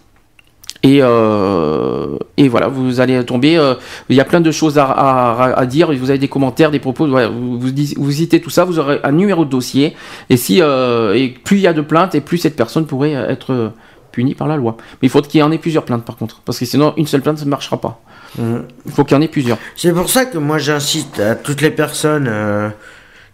et, 0.83 0.99
euh, 1.01 2.17
et 2.37 2.47
voilà, 2.47 2.67
vous 2.67 2.99
allez 2.99 3.23
tomber. 3.25 3.57
Euh, 3.57 3.75
il 4.09 4.15
y 4.15 4.21
a 4.21 4.25
plein 4.25 4.41
de 4.41 4.51
choses 4.51 4.77
à, 4.77 5.65
dire. 5.67 5.91
Vous 5.93 6.09
avez 6.09 6.19
des 6.19 6.27
commentaires, 6.27 6.71
des 6.71 6.79
propos. 6.79 7.07
vous, 7.07 7.59
vous, 7.59 8.11
citez 8.11 8.41
tout 8.41 8.49
ça. 8.49 8.63
Vous 8.65 8.79
aurez 8.79 8.99
un 9.03 9.11
numéro 9.11 9.45
de 9.45 9.49
dossier. 9.49 9.95
Et 10.29 10.37
si 10.37 10.61
euh, 10.61 11.13
et 11.15 11.29
plus 11.29 11.57
il 11.57 11.61
y 11.61 11.67
a 11.67 11.73
de 11.73 11.81
plaintes, 11.81 12.15
et 12.15 12.21
plus 12.21 12.37
cette 12.37 12.55
personne 12.55 12.85
pourrait 12.85 13.13
être 13.13 13.73
punie 14.11 14.35
par 14.35 14.47
la 14.47 14.55
loi. 14.55 14.77
Mais 15.01 15.07
il 15.07 15.09
faut 15.09 15.21
qu'il 15.21 15.39
y 15.39 15.43
en 15.43 15.51
ait 15.51 15.57
plusieurs 15.57 15.83
plaintes 15.83 16.05
par 16.05 16.15
contre, 16.15 16.41
parce 16.45 16.59
que 16.59 16.65
sinon 16.65 16.93
une 16.97 17.07
seule 17.07 17.21
plainte 17.21 17.39
ça 17.39 17.45
ne 17.45 17.49
marchera 17.49 17.79
pas. 17.79 18.01
Mmh. 18.37 18.57
Il 18.85 18.91
faut 18.91 19.03
qu'il 19.03 19.15
y 19.15 19.17
en 19.17 19.21
ait 19.21 19.27
plusieurs. 19.27 19.57
C'est 19.75 19.93
pour 19.93 20.09
ça 20.09 20.25
que 20.25 20.37
moi 20.37 20.57
j'incite 20.57 21.19
à 21.19 21.35
toutes 21.35 21.61
les 21.61 21.71
personnes 21.71 22.31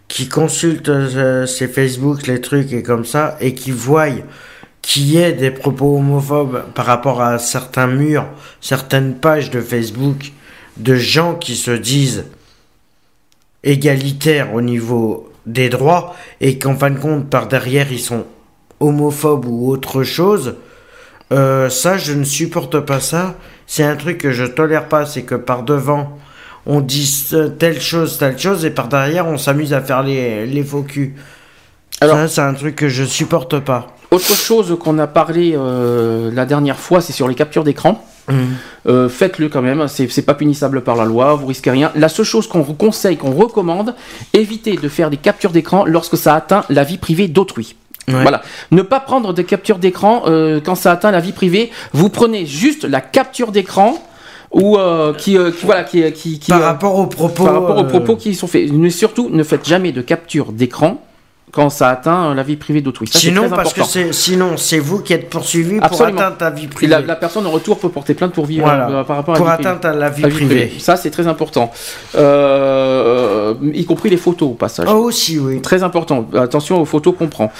qui 0.08 0.28
consultent 0.28 1.46
ces 1.46 1.68
Facebook, 1.68 2.26
les 2.26 2.40
trucs 2.40 2.72
et 2.72 2.82
comme 2.82 3.04
ça, 3.04 3.36
et 3.40 3.54
qui 3.54 3.70
voient 3.70 4.08
qu'il 4.86 5.06
y 5.06 5.18
ait 5.18 5.32
des 5.32 5.50
propos 5.50 5.96
homophobes 5.96 6.64
par 6.74 6.86
rapport 6.86 7.22
à 7.22 7.38
certains 7.38 7.86
murs, 7.86 8.26
certaines 8.60 9.14
pages 9.14 9.50
de 9.50 9.60
Facebook, 9.60 10.32
de 10.76 10.94
gens 10.94 11.34
qui 11.34 11.56
se 11.56 11.70
disent 11.70 12.26
égalitaires 13.62 14.54
au 14.54 14.60
niveau 14.60 15.32
des 15.46 15.68
droits 15.68 16.14
et 16.40 16.58
qu'en 16.58 16.76
fin 16.76 16.90
de 16.90 16.98
compte, 16.98 17.30
par 17.30 17.48
derrière, 17.48 17.90
ils 17.92 18.00
sont 18.00 18.26
homophobes 18.80 19.46
ou 19.46 19.70
autre 19.70 20.02
chose, 20.02 20.56
euh, 21.32 21.70
ça, 21.70 21.96
je 21.96 22.12
ne 22.12 22.24
supporte 22.24 22.80
pas 22.80 23.00
ça. 23.00 23.36
C'est 23.66 23.84
un 23.84 23.96
truc 23.96 24.18
que 24.18 24.32
je 24.32 24.44
tolère 24.44 24.88
pas, 24.88 25.06
c'est 25.06 25.22
que 25.22 25.34
par 25.34 25.62
devant, 25.62 26.18
on 26.66 26.80
dit 26.80 27.30
telle 27.58 27.80
chose, 27.80 28.18
telle 28.18 28.38
chose, 28.38 28.64
et 28.64 28.70
par 28.70 28.88
derrière, 28.88 29.26
on 29.26 29.38
s'amuse 29.38 29.72
à 29.72 29.80
faire 29.80 30.02
les, 30.02 30.46
les 30.46 30.64
faux 30.64 30.82
culs. 30.82 31.14
Alors, 32.00 32.16
ça, 32.16 32.28
c'est 32.28 32.40
un 32.40 32.54
truc 32.54 32.76
que 32.76 32.88
je 32.88 33.04
supporte 33.04 33.58
pas. 33.60 33.93
Autre 34.14 34.34
chose 34.36 34.76
qu'on 34.78 34.98
a 34.98 35.06
parlé 35.06 35.54
euh, 35.56 36.30
la 36.32 36.46
dernière 36.46 36.78
fois, 36.78 37.00
c'est 37.00 37.12
sur 37.12 37.26
les 37.26 37.34
captures 37.34 37.64
d'écran. 37.64 38.04
euh, 38.86 39.08
faites-le 39.08 39.48
quand 39.48 39.60
même. 39.62 39.86
C'est 39.88 40.22
pas 40.24 40.34
punissable 40.34 40.82
par 40.82 40.96
la 40.96 41.04
loi, 41.04 41.34
vous 41.34 41.46
risquez 41.46 41.70
rien. 41.70 41.90
La 41.96 42.08
seule 42.08 42.24
chose 42.24 42.46
qu'on 42.46 42.60
vous 42.60 42.74
conseille, 42.74 43.16
qu'on 43.16 43.32
recommande, 43.32 43.94
évitez 44.32 44.76
de 44.76 44.88
faire 44.88 45.10
des 45.10 45.16
captures 45.16 45.50
d'écran 45.50 45.84
lorsque 45.84 46.16
ça 46.16 46.34
atteint 46.34 46.64
la 46.70 46.84
vie 46.84 46.96
privée 46.98 47.28
d'autrui. 47.28 47.74
Ouais. 48.06 48.22
Voilà. 48.22 48.42
Ne 48.70 48.82
pas 48.82 49.00
prendre 49.00 49.32
de 49.32 49.42
capture 49.42 49.78
d'écran 49.78 50.22
euh, 50.26 50.60
quand 50.64 50.74
ça 50.74 50.92
atteint 50.92 51.10
la 51.10 51.20
vie 51.20 51.32
privée. 51.32 51.70
Vous 51.92 52.08
prenez 52.08 52.46
juste 52.46 52.84
la 52.84 53.00
capture 53.00 53.50
d'écran 53.50 53.94
ou 54.52 54.76
euh, 54.78 55.12
qui, 55.14 55.36
euh, 55.36 55.50
qui- 55.50 55.64
voilà 55.66 55.82
qui, 55.84 56.12
qui, 56.12 56.38
qui, 56.38 56.50
Par 56.50 56.60
rapport 56.62 56.96
aux 56.98 57.06
propos, 57.06 57.44
par 57.46 57.54
rapport 57.54 57.78
aux 57.78 57.84
propos 57.84 58.16
qui 58.16 58.34
sont 58.34 58.46
faits. 58.46 58.70
Mais 58.72 58.90
surtout, 58.90 59.28
ne 59.30 59.42
faites 59.42 59.66
jamais 59.66 59.90
de 59.90 60.02
capture 60.02 60.52
d'écran 60.52 61.02
quand 61.54 61.70
ça 61.70 61.88
atteint 61.88 62.30
euh, 62.30 62.34
la 62.34 62.42
vie 62.42 62.56
privée 62.56 62.80
d'autrui. 62.80 63.06
Ça, 63.06 63.18
Sinon, 63.18 63.48
parce 63.48 63.72
que 63.72 63.80
important. 63.80 64.12
sinon 64.12 64.56
c'est 64.56 64.78
vous 64.78 65.00
qui 65.00 65.12
êtes 65.12 65.30
poursuivi 65.30 65.78
pour 65.80 66.02
atteinte 66.02 66.42
à 66.42 66.50
vie 66.50 66.66
privée. 66.66 66.90
La, 66.90 67.00
la 67.00 67.16
personne 67.16 67.46
en 67.46 67.50
retour 67.50 67.78
peut 67.78 67.88
porter 67.88 68.14
plainte 68.14 68.32
pour 68.32 68.46
vivre 68.46 68.64
Voilà. 68.66 68.88
euh, 68.90 69.04
par 69.04 69.16
rapport 69.16 69.34
à 69.34 69.38
Pour 69.38 69.46
la 69.46 69.56
vie 69.56 69.62
atteinte 69.66 69.80
privée. 69.82 69.96
à 69.96 69.98
la 70.00 70.10
vie 70.10 70.22
La 70.22 70.28
privée. 70.28 70.72
Ça, 70.78 70.96
c'est 70.96 71.10
très 71.10 71.26
important. 71.28 71.70
Euh, 72.16 73.54
y 73.72 73.84
compris 73.84 74.10
les 74.10 74.16
photos 74.16 74.50
au 74.50 74.54
passage. 74.54 74.86
Oh, 74.90 74.94
aussi, 75.04 75.38
oui. 75.38 75.60
Très 75.60 75.82
important. 75.82 76.26
Attention 76.36 76.80
aux 76.80 76.84
photos 76.84 77.14
qu'on 77.16 77.28
prend. 77.28 77.52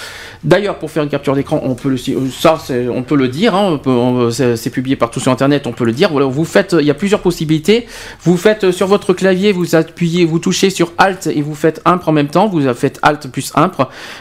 D'ailleurs, 0.42 0.76
pour 0.78 0.90
faire 0.90 1.02
une 1.02 1.08
capture 1.08 1.34
d'écran, 1.34 1.60
on 1.62 1.74
peut 1.74 1.88
le, 1.88 1.96
ça, 2.30 2.58
c'est- 2.64 2.88
on 2.88 3.02
peut 3.02 3.16
le 3.16 3.28
dire. 3.28 3.54
hein, 3.54 3.78
c'est 4.30 4.70
publié 4.70 4.96
partout 4.96 5.20
sur 5.20 5.30
Internet. 5.32 5.66
On 5.66 5.72
peut 5.72 5.84
le 5.84 5.92
dire. 5.92 6.10
Voilà, 6.10 6.26
vous 6.26 6.44
faites. 6.44 6.74
Il 6.78 6.84
y 6.86 6.90
a 6.90 6.94
plusieurs 6.94 7.20
possibilités. 7.20 7.86
Vous 8.22 8.36
faites 8.36 8.64
euh, 8.64 8.72
sur 8.72 8.86
votre 8.86 9.12
clavier, 9.12 9.52
vous 9.52 9.74
appuyez, 9.74 10.24
vous 10.24 10.38
touchez 10.38 10.70
sur 10.70 10.92
Alt 10.98 11.26
et 11.28 11.42
vous 11.42 11.54
faites 11.54 11.80
impr 11.84 12.08
en 12.08 12.12
même 12.12 12.28
temps. 12.28 12.48
Vous 12.48 12.60
faites 12.74 12.98
Alt 13.02 13.28
plus 13.28 13.52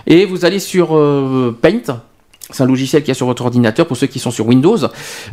et 0.08 0.26
vous 0.26 0.46
allez 0.46 0.60
sur 0.60 0.96
euh, 0.98 1.56
Paint. 1.62 2.02
C'est 2.50 2.64
un 2.64 2.68
logiciel 2.68 3.04
qui 3.04 3.10
est 3.12 3.16
sur 3.16 3.26
votre 3.26 3.44
ordinateur 3.44 3.88
pour 3.88 3.98
ceux 3.98 4.08
qui 4.08 4.20
sont 4.20 4.30
sur 4.32 4.46
Windows. 4.48 4.78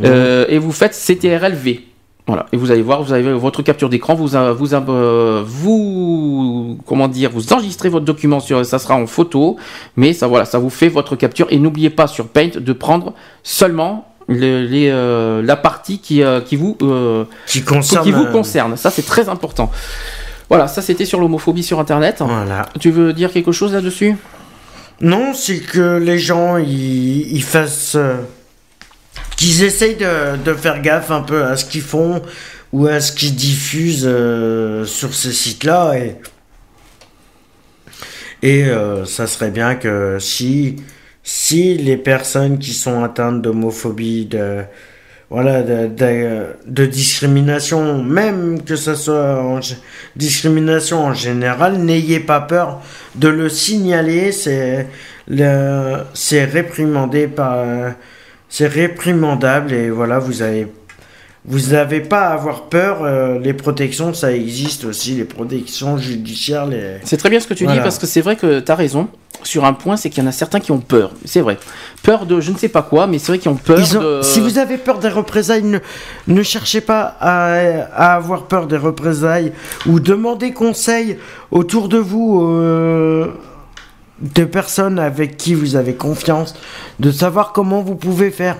Euh, 0.04 0.46
et 0.48 0.58
vous 0.58 0.72
faites 0.72 0.92
CTRL-V. 0.94 1.86
Voilà. 2.26 2.46
Et 2.52 2.56
vous 2.56 2.70
allez 2.70 2.82
voir, 2.82 3.02
vous 3.02 3.12
avez 3.12 3.32
votre 3.32 3.62
capture 3.62 3.88
d'écran, 3.88 4.14
vous, 4.14 4.36
a- 4.36 4.52
vous, 4.52 4.74
a- 4.74 4.84
euh, 4.88 5.42
vous, 5.44 6.78
comment 6.86 7.08
dire, 7.08 7.30
vous 7.32 7.52
enregistrez 7.52 7.88
votre 7.88 8.04
document 8.04 8.38
sur, 8.40 8.64
ça 8.64 8.78
sera 8.78 8.94
en 8.94 9.06
photo, 9.06 9.56
mais 9.96 10.12
ça, 10.12 10.28
voilà, 10.28 10.44
ça 10.44 10.58
vous 10.58 10.70
fait 10.70 10.88
votre 10.88 11.16
capture. 11.16 11.46
Et 11.50 11.58
n'oubliez 11.58 11.90
pas 11.90 12.06
sur 12.06 12.28
Paint 12.28 12.50
de 12.60 12.72
prendre 12.72 13.14
seulement 13.42 14.06
les, 14.28 14.88
euh, 14.90 15.42
la 15.42 15.56
partie 15.56 15.98
qui, 15.98 16.22
euh, 16.22 16.40
qui 16.40 16.54
vous, 16.54 16.76
Qui 17.46 17.62
concerne, 17.62 18.04
qui 18.04 18.12
vous 18.12 18.26
concerne. 18.26 18.76
Ça, 18.76 18.90
c'est 18.90 19.02
très 19.04 19.28
important. 19.28 19.70
Voilà, 20.50 20.68
ça 20.68 20.82
c'était 20.82 21.06
sur 21.06 21.20
l'homophobie 21.20 21.62
sur 21.62 21.80
Internet. 21.80 22.16
Voilà. 22.20 22.68
Tu 22.78 22.90
veux 22.90 23.14
dire 23.14 23.32
quelque 23.32 23.52
chose 23.52 23.72
là-dessus? 23.72 24.16
Non, 25.00 25.32
c'est 25.32 25.60
que 25.60 25.96
les 25.96 26.18
gens 26.18 26.58
ils, 26.58 27.32
ils 27.32 27.42
fassent. 27.42 27.94
euh, 27.94 28.16
qu'ils 29.36 29.62
essayent 29.62 29.96
de, 29.96 30.36
de 30.36 30.52
faire 30.52 30.82
gaffe 30.82 31.10
un 31.10 31.22
peu 31.22 31.44
à 31.44 31.56
ce 31.56 31.64
qu'ils 31.64 31.80
font 31.80 32.20
ou 32.72 32.86
à 32.86 33.00
ce 33.00 33.12
qu'ils 33.12 33.34
diffusent 33.34 34.04
euh, 34.06 34.84
sur 34.84 35.14
ces 35.14 35.32
sites-là. 35.32 35.94
Et, 35.96 36.16
et 38.42 38.64
euh, 38.66 39.06
ça 39.06 39.26
serait 39.26 39.50
bien 39.50 39.76
que 39.76 40.18
si, 40.20 40.76
si 41.22 41.76
les 41.78 41.96
personnes 41.96 42.58
qui 42.58 42.74
sont 42.74 43.02
atteintes 43.02 43.40
d'homophobie, 43.40 44.26
de. 44.26 44.64
Voilà, 45.30 45.62
de, 45.62 46.56
de, 46.66 46.86
discrimination, 46.86 48.02
même 48.02 48.64
que 48.64 48.74
ce 48.74 48.96
soit 48.96 49.60
discrimination 50.16 51.04
en 51.04 51.14
général, 51.14 51.78
n'ayez 51.78 52.18
pas 52.18 52.40
peur 52.40 52.82
de 53.14 53.28
le 53.28 53.48
signaler, 53.48 54.32
c'est 54.32 54.88
le, 55.28 55.98
c'est 56.14 56.44
réprimandé 56.44 57.28
par, 57.28 57.64
c'est 58.48 58.66
réprimandable 58.66 59.72
et 59.72 59.88
voilà, 59.88 60.18
vous 60.18 60.42
avez, 60.42 60.66
vous 61.46 61.70
n'avez 61.72 62.00
pas 62.00 62.28
à 62.28 62.32
avoir 62.34 62.64
peur, 62.64 62.98
euh, 63.02 63.38
les 63.38 63.54
protections, 63.54 64.12
ça 64.12 64.32
existe 64.32 64.84
aussi, 64.84 65.14
les 65.14 65.24
protections 65.24 65.96
judiciaires, 65.96 66.66
les... 66.66 66.96
C'est 67.04 67.16
très 67.16 67.30
bien 67.30 67.40
ce 67.40 67.46
que 67.46 67.54
tu 67.54 67.66
dis 67.66 67.78
parce 67.78 67.98
que 67.98 68.06
c'est 68.06 68.20
vrai 68.20 68.36
que 68.36 68.60
tu 68.60 68.70
as 68.70 68.74
raison 68.74 69.08
sur 69.42 69.64
un 69.64 69.72
point, 69.72 69.96
c'est 69.96 70.10
qu'il 70.10 70.22
y 70.22 70.26
en 70.26 70.28
a 70.28 70.32
certains 70.32 70.60
qui 70.60 70.70
ont 70.70 70.80
peur. 70.80 71.12
C'est 71.24 71.40
vrai. 71.40 71.56
Peur 72.02 72.26
de 72.26 72.40
je 72.42 72.52
ne 72.52 72.58
sais 72.58 72.68
pas 72.68 72.82
quoi, 72.82 73.06
mais 73.06 73.18
c'est 73.18 73.28
vrai 73.28 73.38
qu'ils 73.38 73.50
ont 73.50 73.54
peur 73.56 73.78
Ils 73.80 73.96
ont- 73.96 74.02
de. 74.02 74.20
Si 74.22 74.38
vous 74.38 74.58
avez 74.58 74.76
peur 74.76 74.98
des 74.98 75.08
représailles, 75.08 75.62
ne, 75.62 75.78
ne 76.28 76.42
cherchez 76.42 76.82
pas 76.82 77.16
à, 77.20 77.54
à 77.94 78.14
avoir 78.16 78.42
peur 78.42 78.66
des 78.66 78.76
représailles 78.76 79.52
ou 79.86 79.98
demandez 79.98 80.52
conseil 80.52 81.16
autour 81.50 81.88
de 81.88 81.96
vous 81.96 82.42
euh, 82.52 83.28
de 84.20 84.44
personnes 84.44 84.98
avec 84.98 85.38
qui 85.38 85.54
vous 85.54 85.74
avez 85.74 85.94
confiance, 85.94 86.54
de 86.98 87.10
savoir 87.10 87.52
comment 87.52 87.80
vous 87.80 87.94
pouvez 87.96 88.30
faire 88.30 88.56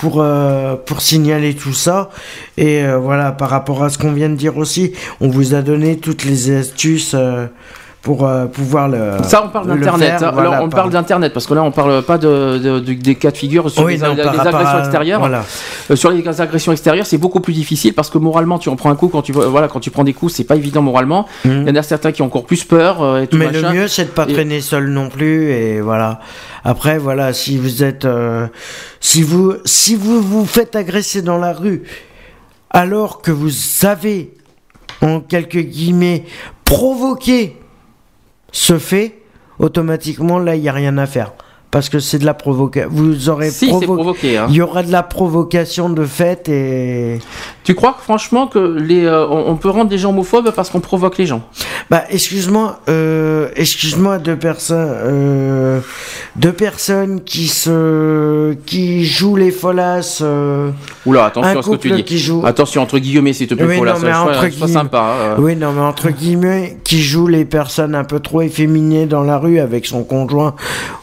pour, 0.00 0.22
euh, 0.22 0.76
pour 0.76 1.02
signaler 1.02 1.54
tout 1.54 1.74
ça. 1.74 2.10
Et 2.56 2.82
euh, 2.82 2.96
voilà, 2.96 3.32
par 3.32 3.50
rapport 3.50 3.84
à 3.84 3.90
ce 3.90 3.98
qu'on 3.98 4.12
vient 4.12 4.30
de 4.30 4.34
dire 4.34 4.56
aussi, 4.56 4.94
on 5.20 5.28
vous 5.28 5.54
a 5.54 5.60
donné 5.60 5.98
toutes 5.98 6.24
les 6.24 6.56
astuces 6.56 7.12
euh, 7.14 7.46
pour 8.02 8.26
euh, 8.26 8.46
pouvoir 8.46 8.88
le 8.88 9.12
Ça, 9.24 9.42
on 9.44 9.48
parle 9.50 9.68
le 9.68 9.74
d'internet. 9.78 10.22
hein. 10.22 10.30
voilà, 10.32 10.62
on 10.62 10.68
par- 10.70 10.80
parle 10.80 10.90
d'internet 10.90 11.34
parce 11.34 11.46
que 11.46 11.52
là, 11.52 11.62
on 11.62 11.70
parle 11.70 12.02
pas 12.02 12.16
de, 12.16 12.56
de- 12.58 12.80
de- 12.80 12.94
des 12.94 13.14
cas 13.14 13.30
de 13.30 13.36
figure 13.36 13.70
sur 13.70 13.82
Oui, 13.84 13.92
les, 13.94 13.98
non, 13.98 14.12
agressions 14.18 14.78
extérieures. 14.78 15.20
voilà. 15.20 15.44
Euh, 15.90 15.96
sur 15.96 16.10
les 16.10 16.40
agressions 16.40 16.72
extérieures, 16.72 17.04
c'est 17.04 17.18
beaucoup 17.18 17.40
plus 17.40 17.52
difficile 17.52 17.92
parce 17.92 18.08
que 18.08 18.16
moralement, 18.16 18.58
tu 18.58 18.70
en 18.70 18.76
prends 18.76 18.88
un 18.90 18.96
coup 18.96 19.08
quand 19.08 19.20
tu 19.20 19.32
voilà 19.32 19.68
quand 19.68 19.80
tu 19.80 19.90
prends 19.90 20.04
des 20.04 20.14
coups, 20.14 20.32
c'est 20.34 20.44
pas 20.44 20.56
évident 20.56 20.80
moralement. 20.80 21.26
Il 21.44 21.68
y 21.68 21.70
en 21.70 21.76
a 21.76 21.82
certains 21.82 22.10
qui 22.12 22.22
ont 22.22 22.26
encore 22.26 22.46
plus 22.46 22.64
peur. 22.64 23.02
euh, 23.02 23.22
et 23.22 23.26
tout. 23.26 23.36
Mais 23.36 23.50
le 23.52 23.62
mieux, 23.70 23.86
c'est 23.88 24.04
de 24.06 24.10
pas 24.10 24.24
Et- 24.28 24.32
traîner 24.32 24.62
seul 24.62 24.88
non 24.88 25.10
plus. 25.10 25.50
Et 25.50 25.80
voilà. 25.82 26.20
Après, 26.64 26.96
voilà, 26.96 27.34
si 27.34 27.58
vous 27.58 27.82
êtes, 27.84 28.06
si 29.00 29.22
vous, 29.22 29.54
si 29.66 29.94
vous 29.94 30.22
vous 30.22 30.46
faites 30.46 30.74
agresser 30.74 31.20
dans 31.20 31.36
la 31.38 31.52
rue, 31.52 31.82
alors 32.70 33.20
que 33.20 33.30
vous 33.30 33.50
avez, 33.82 34.32
en 35.02 35.20
quelques 35.20 35.58
guillemets, 35.58 36.24
provoqué 36.64 37.56
ce 38.52 38.78
fait, 38.78 39.22
automatiquement, 39.58 40.38
là, 40.38 40.56
il 40.56 40.62
y 40.62 40.68
a 40.68 40.72
rien 40.72 40.98
à 40.98 41.06
faire. 41.06 41.32
Parce 41.70 41.88
que 41.88 42.00
c'est 42.00 42.18
de 42.18 42.24
la 42.26 42.34
provocation. 42.34 42.88
Vous 42.92 43.28
aurez 43.28 43.50
Si, 43.50 43.68
provo- 43.68 43.94
provoqué, 43.94 44.36
hein. 44.38 44.46
Il 44.48 44.56
y 44.56 44.60
aura 44.60 44.82
de 44.82 44.90
la 44.90 45.04
provocation 45.04 45.88
de 45.88 46.04
fait 46.04 46.48
et. 46.48 47.20
Tu 47.62 47.74
crois 47.76 47.92
que, 47.92 48.02
franchement 48.02 48.48
que 48.48 48.58
les, 48.58 49.04
euh, 49.04 49.24
on, 49.28 49.54
peut 49.54 49.68
rendre 49.70 49.88
des 49.88 49.98
gens 49.98 50.10
homophobes 50.10 50.50
parce 50.50 50.68
qu'on 50.70 50.80
provoque 50.80 51.16
les 51.18 51.26
gens? 51.26 51.42
Bah, 51.88 52.02
excuse-moi, 52.10 52.80
euh, 52.88 53.50
excuse-moi, 53.54 54.18
deux 54.18 54.34
personnes, 54.34 54.88
euh, 54.90 55.80
deux 56.34 56.52
personnes 56.52 57.20
qui 57.22 57.46
se, 57.46 58.54
qui 58.66 59.04
jouent 59.04 59.36
les 59.36 59.52
folasses. 59.52 60.20
euh, 60.22 60.70
Oula, 61.06 61.26
attention 61.26 61.58
à 61.60 61.62
ce 61.62 61.70
que 61.70 61.76
tu 61.76 61.90
dis. 61.92 62.02
qui 62.04 62.18
joue. 62.18 62.42
Attention 62.44 62.82
entre 62.82 62.98
guillemets, 62.98 63.32
s'il 63.32 63.46
te 63.46 63.54
plaît, 63.54 63.66
Oui, 63.66 63.80
la- 63.84 63.92
non, 63.92 63.98
mais 64.02 64.12
sois- 64.12 64.22
entre 64.48 64.68
sympa. 64.68 64.98
hein. 65.20 65.36
Oui, 65.38 65.54
non, 65.54 65.72
mais 65.72 65.82
entre 65.82 66.10
guillemets, 66.10 66.78
qui 66.82 67.00
joue 67.00 67.28
les 67.28 67.44
personnes 67.44 67.94
un 67.94 68.04
peu 68.04 68.18
trop 68.18 68.42
efféminées 68.42 69.06
dans 69.06 69.22
la 69.22 69.38
rue 69.38 69.60
avec 69.60 69.86
son 69.86 70.02
conjoint 70.02 70.54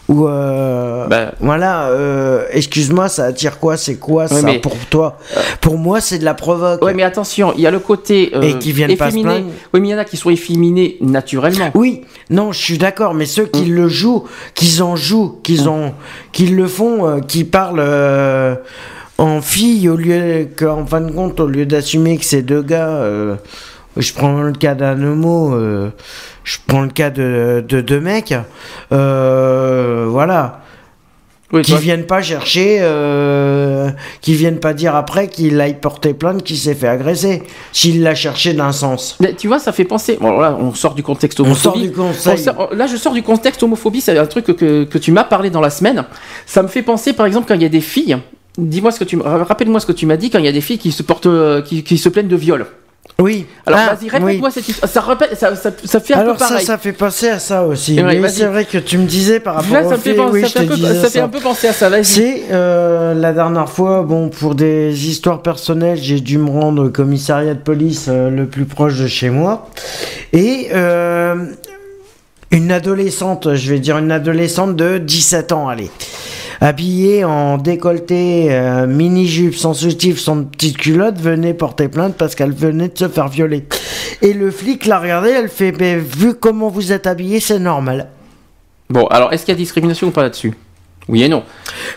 ou 0.09 0.27
euh, 0.27 1.05
Bah. 1.07 1.33
voilà. 1.41 1.89
euh, 1.89 2.45
excuse-moi, 2.51 3.09
ça 3.09 3.25
attire 3.25 3.59
quoi 3.59 3.75
C'est 3.77 3.95
quoi 3.95 4.27
ça 4.27 4.41
mais- 4.41 4.59
pour 4.59 4.75
toi 4.89 5.17
Pour 5.61 5.77
moi, 5.77 5.99
c'est 6.01 6.17
de 6.19 6.23
la 6.25 6.33
provoque. 6.33 6.81
Ouais, 6.83 6.93
mais 6.93 7.03
attention, 7.03 7.53
il 7.55 7.61
y 7.61 7.67
a 7.67 7.71
le 7.71 7.79
côté 7.79 8.31
euh, 8.33 8.41
Et 8.41 8.57
qui 8.57 8.71
viennent 8.71 8.95
pas 8.95 9.05
se 9.11 9.17
efféminé. 9.17 9.29
plaindre. 9.41 9.51
Oui, 9.73 9.79
mais 9.81 9.87
il 9.89 9.91
y 9.91 9.95
en 9.95 9.97
a 9.97 10.05
qui 10.05 10.15
sont 10.17 10.29
efféminés 10.29 10.97
naturellement. 11.01 11.71
Oui, 11.75 12.01
non, 12.29 12.51
je 12.51 12.59
suis 12.59 12.77
d'accord, 12.77 13.13
mais 13.13 13.25
ceux 13.25 13.45
qui 13.45 13.65
le 13.65 13.87
jouent, 13.89 14.23
qu'ils 14.55 14.81
en 14.81 14.95
jouent, 14.95 15.39
qu'ils 15.43 15.67
ont, 15.67 15.93
qu'ils 16.31 16.55
le 16.55 16.67
font, 16.67 17.05
euh, 17.07 17.19
qui 17.19 17.43
parlent 17.43 17.79
euh, 17.79 18.55
en 19.17 19.41
fille 19.41 19.89
au 19.89 19.95
lieu 19.95 20.47
qu'en 20.57 20.85
fin 20.85 21.01
de 21.01 21.11
compte, 21.11 21.39
au 21.39 21.47
lieu 21.47 21.65
d'assumer 21.65 22.17
que 22.17 22.23
c'est 22.25 22.43
deux 22.43 22.61
gars, 22.61 22.87
euh, 22.89 23.35
je 23.97 24.13
prends 24.13 24.41
le 24.41 24.51
cas 24.53 24.75
d'un 24.75 25.01
homo, 25.03 25.53
euh, 25.55 25.89
je 26.47 26.57
prends 26.65 26.81
le 26.81 26.87
cas 26.87 27.09
de, 27.09 27.61
de 27.67 27.81
deux 27.81 27.99
mecs, 27.99 28.33
euh, 28.93 30.05
voilà. 30.09 30.61
qui 31.51 31.71
toi- 31.71 31.79
viennent 31.79 32.05
pas 32.05 32.21
chercher, 32.21 32.77
euh, 32.81 33.89
qui 34.21 34.33
viennent 34.33 34.59
pas 34.61 34.73
dire 34.73 34.95
après 34.95 35.27
qu'il 35.27 35.59
aille 35.59 35.79
porter 35.79 36.13
plainte 36.13 36.43
qu'il 36.43 36.57
s'est 36.57 36.73
fait 36.73 36.87
agresser, 36.87 37.43
s'il 37.73 38.01
l'a 38.01 38.15
cherché 38.15 38.53
d'un 38.53 38.71
sens. 38.71 39.17
Mais 39.19 39.33
tu 39.33 39.47
vois, 39.49 39.59
ça 39.59 39.71
fait 39.73 39.83
penser. 39.83 40.17
Bon, 40.21 40.39
là, 40.39 40.57
on 40.59 40.73
sort 40.73 40.93
du 40.95 41.03
contexte 41.03 41.39
On 41.41 41.43
homophobie. 41.43 41.91
sort 41.93 41.93
du. 41.93 41.99
On 41.99 42.13
sort- 42.37 42.69
là, 42.73 42.87
je 42.87 42.95
sors 42.95 43.13
du 43.13 43.23
contexte 43.23 43.61
homophobie. 43.63 43.99
C'est 44.01 44.17
un 44.17 44.25
truc 44.25 44.45
que, 44.45 44.97
tu 44.97 45.11
m'as 45.11 45.23
parlé 45.25 45.49
dans 45.49 45.61
la 45.61 45.69
semaine. 45.69 46.05
Ça 46.45 46.63
me 46.63 46.67
fait 46.69 46.81
penser, 46.81 47.11
par 47.13 47.25
exemple, 47.25 47.47
quand 47.47 47.55
il 47.55 47.61
y 47.61 47.65
a 47.65 47.69
des 47.69 47.81
filles. 47.81 48.17
Dis-moi 48.57 48.91
ce 48.91 48.99
que 48.99 49.03
tu. 49.05 49.19
Rappelle-moi 49.21 49.79
ce 49.81 49.85
que 49.85 49.91
tu 49.91 50.05
m'as 50.05 50.17
dit 50.17 50.29
quand 50.29 50.39
il 50.39 50.45
y 50.45 50.47
a 50.47 50.51
des 50.53 50.61
filles 50.61 50.79
qui 50.79 50.91
se 50.91 51.03
portent, 51.03 51.27
euh, 51.27 51.61
qui, 51.61 51.83
qui 51.83 51.97
se 51.97 52.09
plaignent 52.09 52.27
de 52.29 52.35
viol. 52.37 52.65
Oui. 53.19 53.47
Alors 53.65 53.79
Ah, 53.81 53.95
vas-y, 53.95 54.09
répète-moi 54.09 54.51
cette 54.51 54.67
histoire. 54.67 54.89
Ça, 54.91 55.01
répète, 55.01 55.35
ça, 55.39 55.55
ça, 55.55 55.71
ça 55.83 55.99
fait 55.99 56.13
un 56.13 56.19
Alors 56.19 56.33
peu 56.35 56.39
ça, 56.43 56.49
pareil. 56.49 56.65
ça 56.65 56.77
fait 56.77 56.91
penser 56.91 57.29
à 57.29 57.39
ça 57.39 57.63
aussi. 57.65 57.95
Ouais, 57.99 58.03
Oui, 58.15 58.19
vas-y. 58.19 58.31
c'est 58.31 58.45
vrai 58.45 58.65
que 58.65 58.77
tu 58.77 58.99
me 58.99 59.05
disais 59.07 59.39
par 59.39 59.55
rapport 59.55 59.73
Là, 59.73 59.85
au 59.85 59.89
ça 59.89 59.95
me 59.97 60.01
fait 60.01 60.19
oui, 60.19 60.41
ça 60.41 60.49
fait 60.49 60.59
un 60.59 60.67
peu- 60.67 60.75
disais 60.75 61.01
ça 61.01 61.09
fait 61.09 61.19
un 61.21 61.27
peu 61.27 61.39
penser 61.39 61.67
à 61.67 61.73
ça. 61.73 61.89
C'est 62.03 62.43
euh, 62.51 63.15
la 63.15 63.33
dernière 63.33 63.69
fois, 63.69 64.03
bon, 64.03 64.29
pour 64.29 64.53
des 64.53 65.07
histoires 65.09 65.41
personnelles, 65.41 65.97
j'ai 65.99 66.19
dû 66.19 66.37
me 66.37 66.49
rendre 66.51 66.85
au 66.85 66.89
commissariat 66.89 67.55
de 67.55 67.59
police 67.59 68.05
euh, 68.07 68.29
le 68.29 68.45
plus 68.45 68.65
proche 68.65 68.99
de 68.99 69.07
chez 69.07 69.31
moi. 69.31 69.67
Et 70.33 70.67
euh, 70.73 71.35
une 72.51 72.71
adolescente, 72.71 73.55
je 73.55 73.69
vais 73.73 73.79
dire 73.79 73.97
une 73.97 74.11
adolescente 74.11 74.75
de 74.75 74.99
17 74.99 75.51
ans, 75.53 75.67
allez. 75.69 75.89
Habillé 76.61 77.23
en 77.23 77.57
décolleté, 77.57 78.47
euh, 78.49 78.87
mini-jupe, 78.87 79.55
sans 79.55 79.73
soutif, 79.73 80.19
sans 80.19 80.43
petite 80.43 80.77
culotte, 80.77 81.19
venait 81.19 81.53
porter 81.53 81.87
plainte 81.87 82.15
parce 82.15 82.35
qu'elle 82.35 82.53
venait 82.53 82.89
de 82.89 82.97
se 82.97 83.07
faire 83.07 83.27
violer. 83.27 83.65
Et 84.21 84.33
le 84.33 84.51
flic 84.51 84.85
l'a 84.85 84.99
regardé, 84.99 85.29
elle 85.29 85.49
fait, 85.49 85.71
Ben, 85.71 85.99
vu 85.99 86.33
comment 86.33 86.69
vous 86.69 86.91
êtes 86.91 87.07
habillé, 87.07 87.39
c'est 87.39 87.59
normal. 87.59 88.07
Bon, 88.89 89.05
alors 89.07 89.33
est-ce 89.33 89.45
qu'il 89.45 89.53
y 89.53 89.57
a 89.57 89.59
discrimination 89.59 90.07
ou 90.07 90.11
pas 90.11 90.23
là-dessus? 90.23 90.53
Oui 91.09 91.23
et 91.23 91.29
non. 91.29 91.43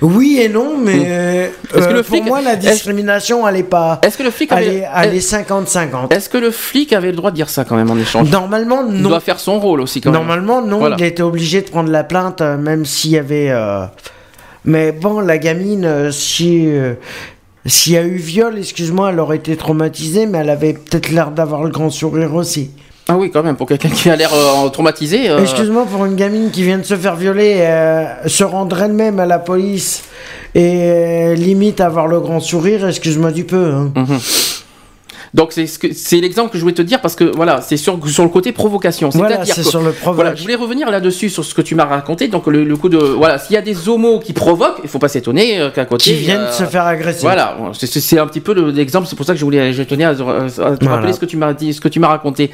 Oui 0.03 0.39
et 0.41 0.49
non, 0.49 0.77
mais 0.79 0.95
Mm. 0.99 1.05
euh, 1.07 1.49
que 1.73 1.79
euh, 1.79 1.93
le 1.95 2.03
pour 2.05 2.17
flic- 2.17 2.25
moi, 2.27 2.41
la 2.43 2.55
discrimination, 2.55 3.47
elle 3.49 3.57
est 3.57 3.63
pas. 3.65 3.99
Est-ce 4.05 4.17
que 4.17 4.23
le 4.23 4.31
flic 4.31 4.51
Elle 4.53 4.59
avait. 4.59 4.77
est, 4.77 4.89
elle 5.03 5.15
est 5.17 5.19
50-50. 5.21 6.13
Est-ce 6.15 6.29
que 6.29 6.39
le 6.39 6.53
flic 6.53 6.93
avait 6.93 7.11
le 7.11 7.17
droit 7.17 7.33
de 7.33 7.37
dire 7.37 7.49
ça 7.49 7.65
quand 7.65 7.75
même 7.75 7.91
en 7.91 7.97
échange? 7.97 8.31
Normalement, 8.31 8.83
Il 8.89 9.03
non. 9.03 9.09
doit 9.09 9.19
faire 9.21 9.41
son 9.41 9.59
rôle 9.59 9.81
aussi 9.81 10.01
quand 10.01 10.13
même. 10.13 10.21
Normalement, 10.21 10.63
non, 10.63 10.79
Voilà. 10.79 10.95
il 10.99 11.05
était 11.05 11.23
obligé 11.25 11.61
de 11.63 11.69
prendre 11.71 11.91
la 11.91 12.05
plainte, 12.05 12.41
même 12.41 12.85
s'il 12.85 13.11
y 13.11 13.19
avait. 13.19 13.51
euh, 13.51 13.85
Mais 14.65 14.93
bon, 14.93 15.21
la 15.21 15.39
gamine, 15.39 15.85
euh, 15.85 16.11
si. 16.11 16.67
euh, 16.67 16.95
S'il 17.67 17.93
y 17.93 17.97
a 17.99 18.03
eu 18.03 18.17
viol, 18.17 18.57
excuse-moi, 18.59 19.11
elle 19.13 19.21
aurait 19.21 19.37
été 19.37 19.55
traumatisée, 19.57 20.25
mais 20.27 20.39
elle 20.39 20.49
avait 20.51 20.73
peut-être 20.73 21.11
l'air 21.11 21.31
d'avoir 21.31 21.63
le 21.63 21.71
grand 21.71 21.91
sourire 21.91 22.35
aussi. 22.35 22.71
Ah 23.09 23.17
oui, 23.19 23.31
quand 23.31 23.43
même, 23.43 23.57
pour 23.57 23.67
quelqu'un 23.67 23.89
qui 23.91 24.09
a 24.09 24.17
l'air 24.17 24.31
euh, 24.33 24.69
traumatisé. 24.71 25.29
euh, 25.29 25.41
Excuse-moi, 25.43 25.85
pour 25.91 26.05
une 26.07 26.15
gamine 26.17 26.51
qui 26.51 26.63
vient 26.63 26.79
de 26.79 26.85
se 26.85 26.97
faire 26.97 27.17
violer, 27.17 27.57
euh, 27.61 28.05
se 28.29 28.45
rendre 28.45 28.81
elle-même 28.81 29.19
à 29.21 29.27
la 29.27 29.39
police 29.39 30.05
et 30.55 31.35
limite 31.37 31.81
avoir 31.81 32.07
le 32.07 32.21
grand 32.21 32.41
sourire, 32.41 32.87
excuse-moi 32.89 33.31
du 33.33 33.45
peu. 33.45 33.73
hein. 33.75 33.93
Mhm. 33.95 34.19
Donc 35.33 35.53
c'est 35.53 35.67
ce 35.67 36.17
l'exemple 36.17 36.51
que 36.51 36.59
je 36.59 36.63
voulais 36.63 36.75
te 36.75 36.83
dire 36.83 37.01
parce 37.01 37.15
que 37.15 37.25
voilà 37.37 37.61
c'est 37.61 37.77
sur 37.77 37.99
sur 38.09 38.25
le 38.25 38.31
côté 38.31 38.51
provocation. 38.53 39.11
Voilà, 39.11 39.45
c'est 39.45 39.63
sur 39.63 39.81
le 39.81 39.93
provoque. 39.93 40.17
Voilà, 40.17 40.35
je 40.35 40.43
voulais 40.43 40.57
revenir 40.57 40.91
là-dessus 40.91 41.31
sur 41.31 41.45
ce 41.45 41.55
que 41.55 41.63
tu 41.63 41.75
m'as 41.77 41.85
raconté. 41.85 42.27
Donc 42.29 42.47
le, 42.49 42.65
le 42.65 42.77
coup 42.77 42.89
de 42.89 42.97
voilà 42.99 43.39
s'il 43.39 43.55
y 43.55 43.57
a 43.57 43.63
des 43.63 43.89
homos 43.89 44.19
qui 44.19 44.33
provoquent, 44.33 44.81
il 44.83 44.89
faut 44.89 44.99
pas 44.99 45.09
s'étonner 45.09 45.61
euh, 45.61 45.71
qu'à 45.71 45.85
côté 45.85 46.05
Qui 46.05 46.15
viennent 46.15 46.41
euh, 46.41 46.53
se 46.53 46.65
faire 46.65 46.85
agresser. 46.85 47.21
Voilà, 47.23 47.57
c'est- 47.75 48.19
un 48.19 48.27
petit 48.27 48.41
peu 48.41 48.55
le- 48.55 48.71
l'exemple. 48.71 49.07
C'est 49.09 49.17
pour 49.17 49.25
ça 49.27 49.33
que 49.35 49.39
je 49.39 49.45
voulais 49.45 49.73
je 49.73 49.83
tenais 49.85 50.05
à, 50.05 50.11
à 50.11 50.15
te 50.15 50.23
Voilà. 50.25 50.77
rappeler 50.89 51.13
ce 51.13 51.21
que 51.21 51.27
tu 51.27 51.37
m'as 51.37 51.53
dit, 51.55 51.73
ce 51.75 51.81
que 51.81 51.89
tu 51.89 52.01
m'as 52.01 52.09
raconté. 52.09 52.51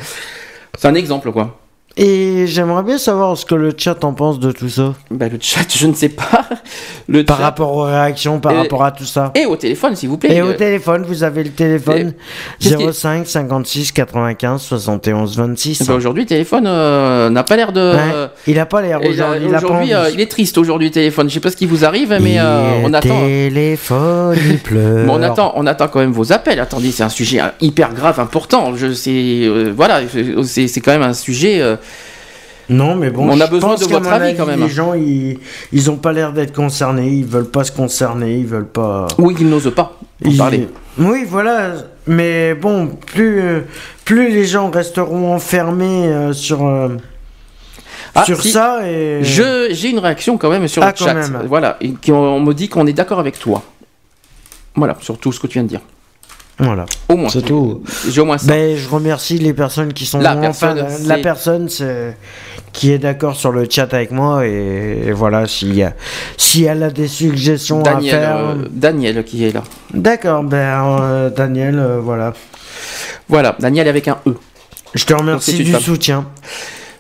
C'est 0.79 0.89
un 0.89 0.95
exemple 0.95 1.33
quoi. 1.33 1.59
Et 1.99 2.47
j'aimerais 2.47 2.83
bien 2.83 2.99
savoir 2.99 3.39
ce 3.39 3.47
que 3.47 3.55
le 3.55 3.73
chat 3.75 4.05
en 4.05 4.13
pense 4.13 4.39
de 4.39 4.53
tout 4.53 4.69
ça. 4.69 4.93
Ben, 5.11 5.31
le 5.33 5.39
chat, 5.41 5.65
je 5.75 5.87
ne 5.87 5.95
sais 5.95 6.11
pas. 6.11 6.25
Le 7.09 7.25
par 7.25 7.37
chat- 7.39 7.45
rapport 7.45 7.73
aux 7.77 7.83
réactions, 7.85 8.41
par 8.41 8.51
Et- 8.53 8.57
rapport 8.59 8.83
à 8.85 8.91
tout 8.91 9.05
ça. 9.05 9.31
Et 9.37 9.47
au 9.47 9.55
téléphone, 9.55 9.95
s'il 9.95 10.09
vous 10.09 10.19
plaît. 10.19 10.35
Et 10.35 10.43
au 10.43 10.53
téléphone, 10.55 11.05
vous 11.07 11.23
avez 11.23 11.45
le 11.45 11.51
téléphone 11.51 12.13
qui- 12.59 12.75
05 12.93 13.27
56 13.29 13.93
95 13.93 14.61
71 14.61 15.37
26. 15.37 15.87
ben, 15.87 15.95
aujourd'hui, 15.95 16.25
le 16.25 16.29
téléphone 16.29 16.65
euh, 16.67 17.31
n'a 17.31 17.45
pas 17.45 17.55
l'air 17.57 17.71
de. 17.73 17.93
Ouais, 17.95 18.29
il 18.49 18.59
a 18.59 18.67
pas 18.67 18.83
l'air 18.83 18.99
Et, 19.03 19.07
euh, 19.21 19.47
aujourd'hui. 19.49 19.87
Il, 19.87 19.95
euh, 19.95 20.11
il 20.13 20.21
est 20.21 20.27
triste 20.31 20.59
aujourd'hui 20.59 20.91
téléphone. 20.91 21.29
Je 21.29 21.35
sais 21.35 21.41
pas 21.41 21.51
ce 21.53 21.57
qui 21.57 21.67
vous 21.67 21.85
arrive, 21.85 22.09
mais 22.21 22.41
on 22.41 22.89
Le 22.89 22.95
attend. 22.97 23.09
téléphone, 23.21 24.37
il 24.51 24.59
pleure. 24.63 25.07
Bon, 25.07 25.19
on 25.19 25.23
attend, 25.23 25.53
on 25.55 25.67
attend 25.67 25.87
quand 25.87 26.01
même 26.01 26.13
vos 26.13 26.33
appels. 26.33 26.59
Attendez, 26.59 26.91
c'est 26.91 27.05
un 27.05 27.09
sujet 27.09 27.41
hyper 27.61 27.95
grave, 27.95 28.19
important. 28.19 28.75
Je 28.75 28.93
sais, 28.93 29.49
voilà, 29.75 30.01
c'est 30.45 30.67
c'est 30.67 30.81
quand 30.81 30.93
même 30.93 31.03
un 31.03 31.15
sujet. 31.15 31.63
Non, 32.69 32.97
mais 32.97 33.11
bon, 33.11 33.29
On 33.31 33.41
a 33.41 33.47
je 33.47 33.51
besoin 33.51 33.71
pense 33.71 33.81
de 33.81 33.93
votre 33.93 34.09
avis, 34.13 34.35
quand 34.37 34.47
même. 34.47 34.61
Les 34.61 34.69
gens, 34.69 34.95
ils, 34.95 35.39
ils 35.73 35.91
ont 35.91 35.97
pas 35.97 36.13
l'air 36.13 36.33
d'être 36.33 36.53
concernés. 36.55 37.09
Ils 37.09 37.25
veulent 37.25 37.49
pas 37.51 37.63
se 37.65 37.71
concerner. 37.73 38.37
Ils 38.39 38.47
veulent 38.47 38.67
pas. 38.67 39.07
Oui, 39.19 39.37
ils 39.39 39.49
n'osent 39.49 39.73
pas 39.75 39.97
en 40.25 40.29
Ils- 40.31 40.37
parler. 40.37 40.69
Oui, 40.99 41.25
voilà. 41.29 41.75
Mais 42.09 42.55
bon, 42.55 42.89
plus, 42.89 43.63
plus 44.05 44.31
les 44.31 44.45
gens 44.47 44.71
resteront 44.71 45.33
enfermés 45.35 46.07
euh, 46.09 46.33
sur, 46.33 46.67
euh, 46.67 46.89
Ah, 48.15 48.25
sur 48.25 48.41
si. 48.43 48.51
ça. 48.51 48.81
Et... 48.89 49.21
Je, 49.23 49.69
j'ai 49.71 49.91
une 49.91 49.99
réaction 50.01 50.37
quand 50.39 50.51
même 50.51 50.67
sur 50.67 50.83
Ah, 50.83 50.93
le 50.99 51.05
chat. 51.05 51.15
même. 51.15 51.43
Voilà, 51.47 51.77
et 51.81 51.93
qui- 51.93 52.11
on 52.13 52.41
me 52.41 52.53
dit 52.53 52.69
qu'on 52.69 52.87
est 52.87 52.93
d'accord 52.93 53.21
avec 53.21 53.39
toi. 53.39 53.63
Voilà, 54.75 54.97
sur 55.01 55.19
tout 55.19 55.33
ce 55.33 55.39
que 55.41 55.47
tu 55.47 55.55
viens 55.55 55.63
de 55.65 55.69
dire. 55.69 55.81
Voilà. 56.59 56.87
Au 57.11 57.17
moins. 57.17 57.29
C'est 57.29 57.43
tout. 57.43 57.83
J'ai 58.09 58.21
au 58.21 58.25
moins 58.25 58.39
ça. 58.39 58.47
Ben, 58.47 58.77
je 58.77 58.89
remercie 58.89 59.37
les 59.39 59.53
personnes 59.53 59.93
qui 59.93 60.07
sont 60.07 60.21
La 60.21 60.35
personne, 60.37 60.87
c'est- 60.89 61.07
la 61.07 61.19
personne 61.19 61.69
c'est- 61.69 62.17
qui 62.77 62.93
est 62.93 62.99
d'accord 62.99 63.37
sur 63.37 63.53
le 63.53 63.67
chat 63.69 63.93
avec 63.95 64.11
moi 64.11 64.47
et, 64.47 65.05
et 65.07 65.13
voilà 65.13 65.47
si 65.49 65.83
si 66.37 66.65
elle 66.65 66.83
a 66.83 66.91
des 66.91 67.09
suggestions 67.09 67.81
Daniel, 67.81 68.15
à 68.15 68.19
faire. 68.21 68.37
euh, 68.37 68.55
Daniel 68.71 69.25
qui 69.25 69.45
est 69.47 69.53
là. 69.53 69.65
D'accord, 69.95 70.45
ben 70.45 71.01
euh, 71.01 71.31
Daniel, 71.31 71.79
euh, 71.79 72.01
voilà. 72.01 72.35
Voilà, 73.29 73.57
Daniel 73.59 73.89
avec 73.89 74.09
un 74.09 74.19
E. 74.27 74.35
Je 74.95 75.07
te 75.07 75.15
remercie 75.15 75.57
du 75.57 75.73
femme. 75.73 75.81
soutien. 75.81 76.27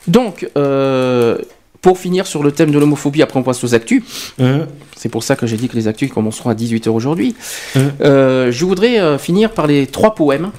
Donc, 0.08 0.48
pour 1.82 1.98
finir 1.98 2.26
sur 2.26 2.42
le 2.42 2.52
thème 2.52 2.70
de 2.70 2.78
l'homophobie, 2.78 3.22
après 3.22 3.38
on 3.38 3.42
passe 3.42 3.62
aux 3.62 3.74
actus. 3.74 4.02
Hein 4.40 4.66
C'est 4.96 5.10
pour 5.10 5.22
ça 5.22 5.36
que 5.36 5.46
j'ai 5.46 5.56
dit 5.58 5.68
que 5.68 5.76
les 5.76 5.88
actus 5.88 6.10
commenceront 6.10 6.48
à 6.48 6.55
18h 6.55 6.88
aujourd'hui. 6.88 7.36
Hein 7.76 7.90
je 8.00 8.64
voudrais 8.64 9.18
finir 9.18 9.50
par 9.50 9.66
les 9.66 9.86
trois 9.86 10.14
poèmes 10.14 10.50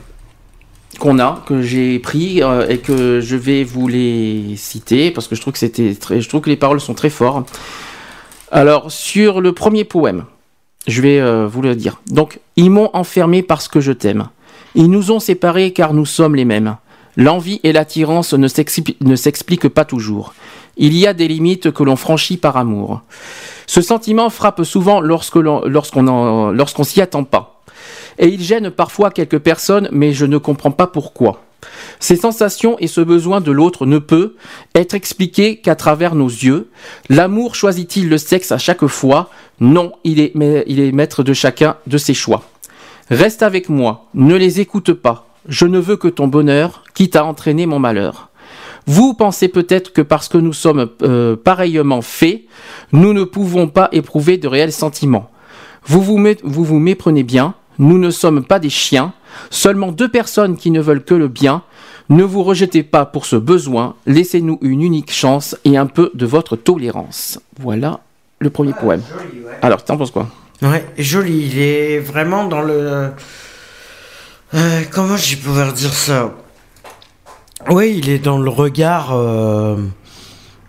qu'on 1.00 1.19
a, 1.19 1.43
que 1.45 1.61
j'ai 1.61 2.00
pris 2.00 2.42
euh, 2.42 2.67
et 2.67 2.80
que 2.80 3.19
je 3.19 3.35
vais 3.35 3.64
vous 3.64 3.88
les 3.88 4.56
citer 4.58 5.11
parce 5.11 5.27
que 5.27 5.35
je 5.35 5.42
trouve 5.42 6.42
que 6.42 6.50
les 6.50 6.58
paroles 6.58 6.82
sont 6.82 6.93
très 6.93 7.09
fortes. 7.09 7.58
Alors 8.51 8.92
sur 8.92 9.42
le 9.42 9.51
premier 9.51 9.84
poème, 9.84 10.26
je 10.88 11.01
vais 11.01 11.19
euh, 11.19 11.48
vous 11.48 11.61
le 11.61 11.76
dire. 11.76 12.01
Donc 12.08 12.40
ils 12.56 12.69
m'ont 12.69 12.90
enfermé 12.93 13.43
parce 13.43 13.67
que 13.67 13.80
je 13.80 13.92
t'aime. 13.92 14.30
Ils 14.76 14.90
nous 14.90 15.11
ont 15.11 15.19
séparés 15.19 15.72
car 15.72 15.93
nous 15.93 16.06
sommes 16.06 16.35
les 16.35 16.45
mêmes. 16.45 16.77
L'envie 17.16 17.59
et 17.64 17.74
l'attirance 17.74 18.34
ne 18.34 18.48
s'expli- 18.48 18.95
ne 19.01 19.16
s'expliquent 19.16 19.69
pas 19.69 19.85
toujours. 19.85 20.34
Il 20.77 20.95
y 20.95 21.08
a 21.08 21.14
des 21.14 21.27
limites 21.27 21.72
que 21.72 21.84
l'on 21.84 21.95
franchit 21.95 22.38
par 22.38 22.58
amour. 22.58 23.01
Ce 23.66 23.82
sentiment 23.82 24.30
frappe 24.30 24.64
souvent 24.64 25.01
lorsqu'on 25.01 26.84
s'y 26.84 27.01
attend 27.01 27.24
pas. 27.24 27.57
Et 28.20 28.28
il 28.28 28.42
gêne 28.42 28.72
parfois 28.72 29.12
quelques 29.12 29.40
personnes, 29.40 29.90
mais 29.92 30.14
je 30.14 30.26
ne 30.26 30.38
comprends 30.38 30.72
pas 30.72 30.88
pourquoi. 30.88 31.44
Ces 32.00 32.16
sensations 32.16 32.78
et 32.80 32.88
ce 32.88 33.02
besoin 33.02 33.42
de 33.42 33.52
l'autre 33.52 33.86
ne 33.86 33.98
peut 33.98 34.36
être 34.76 34.94
expliqué 34.94 35.58
qu'à 35.58 35.76
travers 35.76 36.16
nos 36.16 36.28
yeux. 36.28 36.70
L'amour 37.10 37.56
choisit-il 37.56 38.10
le 38.10 38.18
sexe 38.18 38.52
à 38.52 38.58
chaque 38.58 38.86
fois? 38.86 39.30
Non, 39.60 39.94
il 40.04 40.20
est, 40.20 40.36
maître 40.94 41.24
de 41.24 41.34
chacun 41.34 41.78
de 41.88 41.98
ses 41.98 42.14
choix. 42.14 42.44
Reste 43.10 43.42
avec 43.42 43.70
moi, 43.70 44.06
ne 44.14 44.36
les 44.36 44.60
écoute 44.60 44.94
pas. 44.94 45.28
Je 45.48 45.66
ne 45.66 45.80
veux 45.80 45.96
que 45.96 46.08
ton 46.08 46.28
bonheur, 46.28 46.84
quitte 46.94 47.16
à 47.16 47.26
entraîner 47.26 47.66
mon 47.66 47.80
malheur. 47.80 48.30
Vous 48.86 49.14
pensez 49.14 49.48
peut-être 49.48 49.92
que 49.92 50.02
parce 50.02 50.30
que 50.30 50.38
nous 50.38 50.54
sommes 50.54 50.90
euh, 51.02 51.36
pareillement 51.36 52.02
faits, 52.02 52.44
nous 52.92 53.14
ne 53.14 53.24
pouvons 53.24 53.68
pas 53.68 53.90
éprouver 53.92 54.38
de 54.38 54.48
réels 54.48 54.72
sentiments. 54.72 55.30
Vous 55.86 56.02
vous 56.02 56.80
méprenez 56.80 57.24
bien, 57.24 57.56
nous 57.80 57.98
ne 57.98 58.10
sommes 58.10 58.44
pas 58.46 58.60
des 58.60 58.70
chiens, 58.70 59.14
seulement 59.50 59.92
deux 59.92 60.10
personnes 60.10 60.58
qui 60.58 60.72
ne 60.72 60.82
veulent 60.82 61.04
que 61.04 61.14
le 61.16 61.28
bien. 61.28 61.64
Ne 62.10 62.24
vous 62.24 62.44
rejetez 62.44 62.84
pas 62.84 63.06
pour 63.06 63.26
ce 63.26 63.36
besoin, 63.36 63.96
laissez-nous 64.06 64.60
une 64.62 64.82
unique 64.82 65.12
chance 65.12 65.58
et 65.66 65.78
un 65.78 65.88
peu 65.88 66.10
de 66.14 66.26
votre 66.26 66.56
tolérance. 66.56 67.40
Voilà 67.60 68.00
le 68.40 68.50
premier 68.50 68.74
poème. 68.74 69.02
Alors, 69.62 69.84
t'en 69.84 69.98
penses 69.98 70.12
quoi 70.12 70.28
Ouais, 70.62 70.86
joli. 70.98 71.48
Il 71.52 71.60
est 71.60 72.00
vraiment 72.00 72.46
dans 72.48 72.62
le. 72.62 73.10
Euh, 74.54 74.82
comment 74.92 75.18
je 75.18 75.36
pouvoir 75.38 75.74
dire 75.74 75.94
ça? 75.94 76.34
Oui, 77.70 77.96
il 77.98 78.10
est 78.10 78.20
dans 78.20 78.38
le 78.38 78.50
regard 78.50 79.10
euh, 79.14 79.76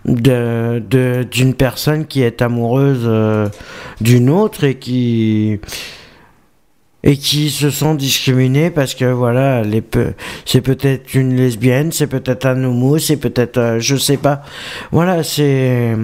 de 0.07 0.83
de- 0.91 1.23
d'une 1.31 1.55
personne 1.55 2.07
qui 2.07 2.23
est 2.23 2.43
amoureuse 2.43 3.03
euh, 3.05 3.49
d'une 4.01 4.29
autre 4.31 4.65
et 4.65 4.77
qui 4.79 5.61
et 7.05 7.17
qui 7.17 7.51
se 7.51 7.71
sent 7.71 7.95
discriminée 7.97 8.71
parce 8.71 8.95
que 8.95 9.05
voilà, 9.05 9.63
peu- 9.91 10.15
c'est 10.45 10.61
peut-être 10.61 11.15
une 11.15 11.37
lesbienne, 11.37 11.93
c'est 11.93 12.09
peut-être 12.09 12.47
un 12.47 12.65
homo, 12.65 12.99
c'est 12.99 13.17
peut-être 13.17 13.59
euh, 13.59 13.81
je 13.81 13.97
sais 13.97 14.17
pas. 14.17 14.43
Voilà, 14.91 15.23
c'est 15.23 15.97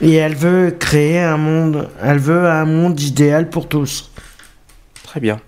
et 0.00 0.14
elle 0.14 0.34
veut 0.34 0.74
créer 0.78 1.20
un 1.20 1.36
monde, 1.36 1.88
elle 2.02 2.18
veut 2.18 2.46
un 2.48 2.64
monde 2.64 3.00
idéal 3.00 3.48
pour 3.48 3.68
tous. 3.68 4.10
Très 5.04 5.20
bien. 5.20 5.40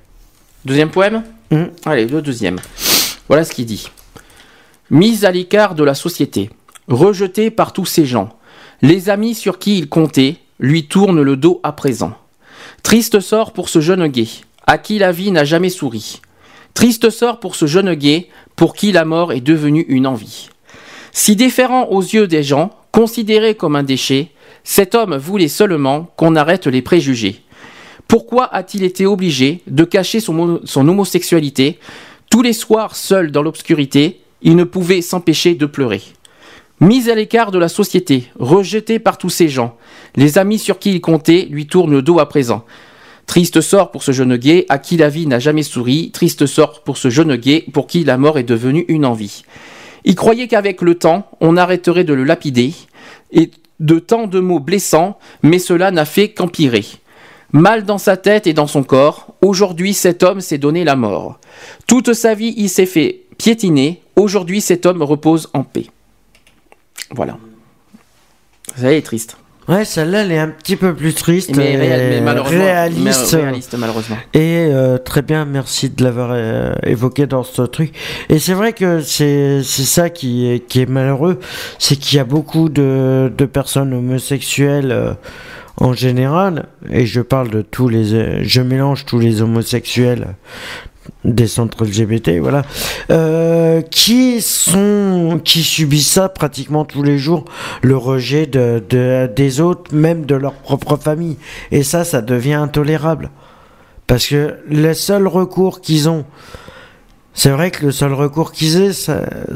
Deuxième 0.65 0.91
poème? 0.91 1.23
Hmm. 1.51 1.65
Allez, 1.85 2.07
le 2.07 2.23
deuxième. 2.23 2.59
Voilà 3.29 3.45
ce 3.45 3.53
qu'il 3.53 3.67
dit. 3.67 3.91
Mise 4.91 5.25
à 5.25 5.31
l'écart 5.31 5.75
de 5.75 5.83
la 5.83 5.95
société, 5.95 6.51
rejeté 6.89 7.51
par 7.51 7.73
tous 7.73 7.87
ces 7.87 8.07
gens, 8.07 8.39
les 8.83 9.09
amis 9.09 9.35
sur 9.35 9.59
qui 9.59 9.79
il 9.79 9.89
comptait 9.89 10.37
lui 10.61 10.87
tournent 10.87 11.23
le 11.23 11.37
dos 11.37 11.61
à 11.63 11.73
présent. 11.73 12.13
Triste 12.83 13.21
sort 13.21 13.53
pour 13.53 13.69
ce 13.69 13.81
jeune 13.81 14.07
gay, 14.09 14.29
à 14.67 14.79
qui 14.79 14.99
la 14.99 15.13
vie 15.13 15.31
n'a 15.31 15.45
jamais 15.45 15.71
souri. 15.71 16.21
Triste 16.75 17.11
sort 17.11 17.41
pour 17.41 17.55
ce 17.55 17.67
jeune 17.67 17.95
gay, 17.95 18.29
pour 18.57 18.75
qui 18.75 18.93
la 18.93 19.05
mort 19.05 19.33
est 19.33 19.41
devenue 19.41 19.85
une 19.89 20.07
envie. 20.07 20.49
Si 21.13 21.37
déférent 21.37 21.89
aux 21.91 22.03
yeux 22.03 22.27
des 22.27 22.43
gens, 22.43 22.71
considéré 22.91 23.55
comme 23.55 23.77
un 23.77 23.83
déchet, 23.83 24.31
cet 24.65 24.95
homme 24.95 25.17
voulait 25.17 25.49
seulement 25.49 26.13
qu'on 26.17 26.37
arrête 26.37 26.67
les 26.67 26.83
préjugés. 26.83 27.43
Pourquoi 28.09 28.53
a-t-il 28.53 28.83
été 28.83 29.07
obligé 29.07 29.61
de 29.67 29.85
cacher 29.85 30.21
son 30.21 30.61
homosexualité? 30.77 31.79
Tous 32.31 32.43
les 32.43 32.53
soirs, 32.53 32.97
seul 32.97 33.31
dans 33.31 33.43
l'obscurité, 33.43 34.21
il 34.43 34.57
ne 34.57 34.65
pouvait 34.65 35.03
s'empêcher 35.03 35.55
de 35.55 35.67
pleurer. 35.67 36.03
Mis 36.81 37.09
à 37.09 37.15
l'écart 37.15 37.51
de 37.51 37.59
la 37.59 37.69
société, 37.69 38.31
rejeté 38.39 38.99
par 38.99 39.17
tous 39.17 39.31
ces 39.31 39.49
gens, 39.49 39.77
les 40.17 40.39
amis 40.39 40.59
sur 40.59 40.79
qui 40.79 40.93
il 40.93 41.01
comptait 41.01 41.47
lui 41.49 41.67
tournent 41.67 41.93
le 41.93 42.03
dos 42.03 42.19
à 42.19 42.29
présent. 42.29 42.65
Triste 43.27 43.61
sort 43.61 43.91
pour 43.91 44.03
ce 44.03 44.13
jeune 44.13 44.37
gay 44.37 44.67
à 44.69 44.79
qui 44.79 44.97
la 44.97 45.09
vie 45.09 45.27
n'a 45.27 45.39
jamais 45.39 45.63
souri, 45.63 46.11
triste 46.13 46.47
sort 46.47 46.83
pour 46.83 46.99
ce 46.99 47.11
jeune 47.11 47.37
gay 47.37 47.65
pour 47.73 47.87
qui 47.87 48.05
la 48.05 48.19
mort 48.19 48.39
est 48.39 48.45
devenue 48.45 48.85
une 48.89 49.07
envie. 49.07 49.45
Il 50.05 50.15
croyait 50.15 50.49
qu'avec 50.49 50.83
le 50.83 50.97
temps, 50.97 51.29
on 51.41 51.57
arrêterait 51.57 52.05
de 52.05 52.13
le 52.13 52.25
lapider, 52.25 52.75
et 53.33 53.51
de 53.81 53.99
tant 53.99 54.27
de 54.27 54.41
mots 54.41 54.61
blessants, 54.61 55.19
mais 55.43 55.59
cela 55.59 55.91
n'a 55.91 56.05
fait 56.05 56.31
qu'empirer. 56.31 56.85
Mal 57.53 57.85
dans 57.85 57.99
sa 57.99 58.17
tête 58.17 58.47
et 58.47 58.53
dans 58.53 58.67
son 58.67 58.83
corps, 58.83 59.35
aujourd'hui 59.41 59.95
cet 59.95 60.23
homme 60.23 60.41
s'est 60.41 60.59
donné 60.59 60.85
la 60.85 60.97
mort. 60.97 61.39
Toute 61.87 62.13
sa 62.13 62.35
vie 62.35 62.55
il 62.57 62.69
s'est 62.69 62.87
fait 62.87 63.23
piétiner, 63.39 64.03
aujourd'hui 64.17 64.61
cet 64.61 64.87
homme 64.87 65.03
repose 65.03 65.49
en 65.55 65.63
paix. 65.63 65.87
Voilà. 67.11 67.39
Ça 68.77 68.93
est 68.93 69.03
triste. 69.03 69.37
Ouais, 69.67 69.85
celle-là, 69.85 70.23
elle 70.23 70.33
est 70.33 70.39
un 70.39 70.49
petit 70.49 70.77
peu 70.77 70.95
plus 70.95 71.15
triste. 71.15 71.57
Mais, 71.57 71.73
et 71.73 71.77
réal- 71.77 72.11
mais 72.11 72.21
malheureusement- 72.21 72.59
réaliste. 72.65 73.31
réaliste, 73.35 73.75
malheureusement. 73.79 74.17
Et 74.35 74.67
euh, 74.71 74.99
très 74.99 75.23
bien, 75.23 75.45
merci 75.47 75.89
de 75.89 76.05
l'avoir 76.05 76.31
euh, 76.33 76.75
évoqué 76.83 77.27
dans 77.27 77.43
ce 77.45 77.63
truc. 77.63 77.93
Et 78.29 78.39
c'est 78.39 78.53
vrai 78.53 78.73
que 78.75 79.01
c'est 79.01 79.63
c'est 79.63 79.85
ça 79.85 80.11
qui 80.11 80.51
est, 80.51 80.61
qui 80.61 80.81
est 80.83 80.89
malheureux, 80.91 81.41
c'est 81.79 81.97
qu'il 81.97 82.19
y 82.19 82.21
a 82.21 82.25
beaucoup 82.25 82.69
de, 82.69 83.33
de 83.37 83.45
personnes 83.47 83.95
homosexuelles 83.95 84.93
euh, 84.93 85.13
en 85.79 85.93
général, 85.93 86.67
et 86.91 87.05
je 87.05 87.21
parle 87.21 87.51
de 87.51 87.61
tous 87.63 87.89
les... 87.89 88.45
Je 88.45 88.61
mélange 88.61 89.07
tous 89.07 89.19
les 89.19 89.43
homosexuels 89.43 90.37
des 91.25 91.47
centres 91.47 91.85
LGBT, 91.85 92.39
voilà, 92.41 92.63
euh, 93.11 93.81
qui 93.83 94.41
sont, 94.43 95.41
qui 95.45 95.63
subissent 95.63 96.11
ça 96.13 96.29
pratiquement 96.29 96.85
tous 96.85 97.03
les 97.03 97.19
jours, 97.19 97.45
le 97.83 97.97
rejet 97.97 98.47
de, 98.47 98.83
de- 98.89 99.31
des 99.35 99.61
autres, 99.61 99.95
même 99.95 100.27
de 100.27 100.35
leur 100.35 100.55
propre 100.55 100.97
famille. 100.97 101.37
Et 101.73 101.83
ça, 101.83 102.05
ça 102.05 102.21
devient 102.23 102.55
intolérable. 102.55 103.31
Parce 104.07 104.27
que 104.27 104.57
le 104.69 104.93
seul 104.93 105.27
recours 105.27 105.81
qu'ils 105.81 106.09
ont, 106.11 106.25
c'est 107.33 107.51
vrai 107.51 107.71
que 107.71 107.87
le 107.87 107.93
seul 107.93 108.13
recours 108.13 108.53
qu'ils 108.53 108.77
aient, 108.83 108.93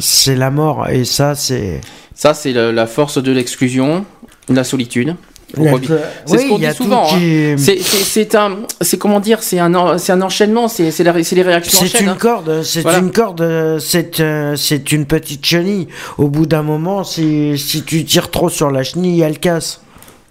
c'est 0.00 0.34
la 0.36 0.50
mort. 0.50 0.88
Et 0.88 1.04
ça, 1.04 1.34
c'est. 1.34 1.80
Ça, 2.14 2.34
c'est 2.34 2.52
la 2.52 2.86
force 2.86 3.22
de 3.22 3.30
l'exclusion, 3.30 4.04
la 4.48 4.64
solitude. 4.64 5.14
C'est 5.54 5.60
oui, 5.60 6.42
ce 6.42 6.48
qu'on 6.48 6.58
dit 6.58 6.74
souvent. 6.74 7.06
qui- 7.06 7.14
hein. 7.52 7.56
C'est- 7.56 8.34
un, 8.34 8.58
c'est 8.82 8.98
comment 8.98 9.18
dire, 9.20 9.42
c'est 9.42 9.58
un, 9.58 9.96
c'est 9.98 10.12
un 10.12 10.20
enchaînement, 10.22 10.68
c'est 10.68 10.90
les 10.98 11.42
réactions. 11.42 11.78
C'est 11.80 11.88
chaîne, 11.88 12.02
une 12.04 12.08
hein. 12.10 12.16
corde, 12.18 12.62
c'est 12.62 12.82
Voilà. 12.82 12.98
une 12.98 13.10
corde, 13.10 13.78
c'est 13.80 14.20
euh, 14.20 14.56
c'est 14.56 14.92
une 14.92 15.06
petite 15.06 15.44
chenille. 15.46 15.88
Au 16.18 16.28
bout 16.28 16.44
d'un 16.46 16.62
moment, 16.62 17.02
si, 17.04 17.56
si 17.56 17.82
tu 17.82 18.04
tires 18.04 18.30
trop 18.30 18.48
sur 18.50 18.70
la 18.70 18.82
chenille, 18.84 19.20
elle 19.22 19.38
casse. 19.38 19.80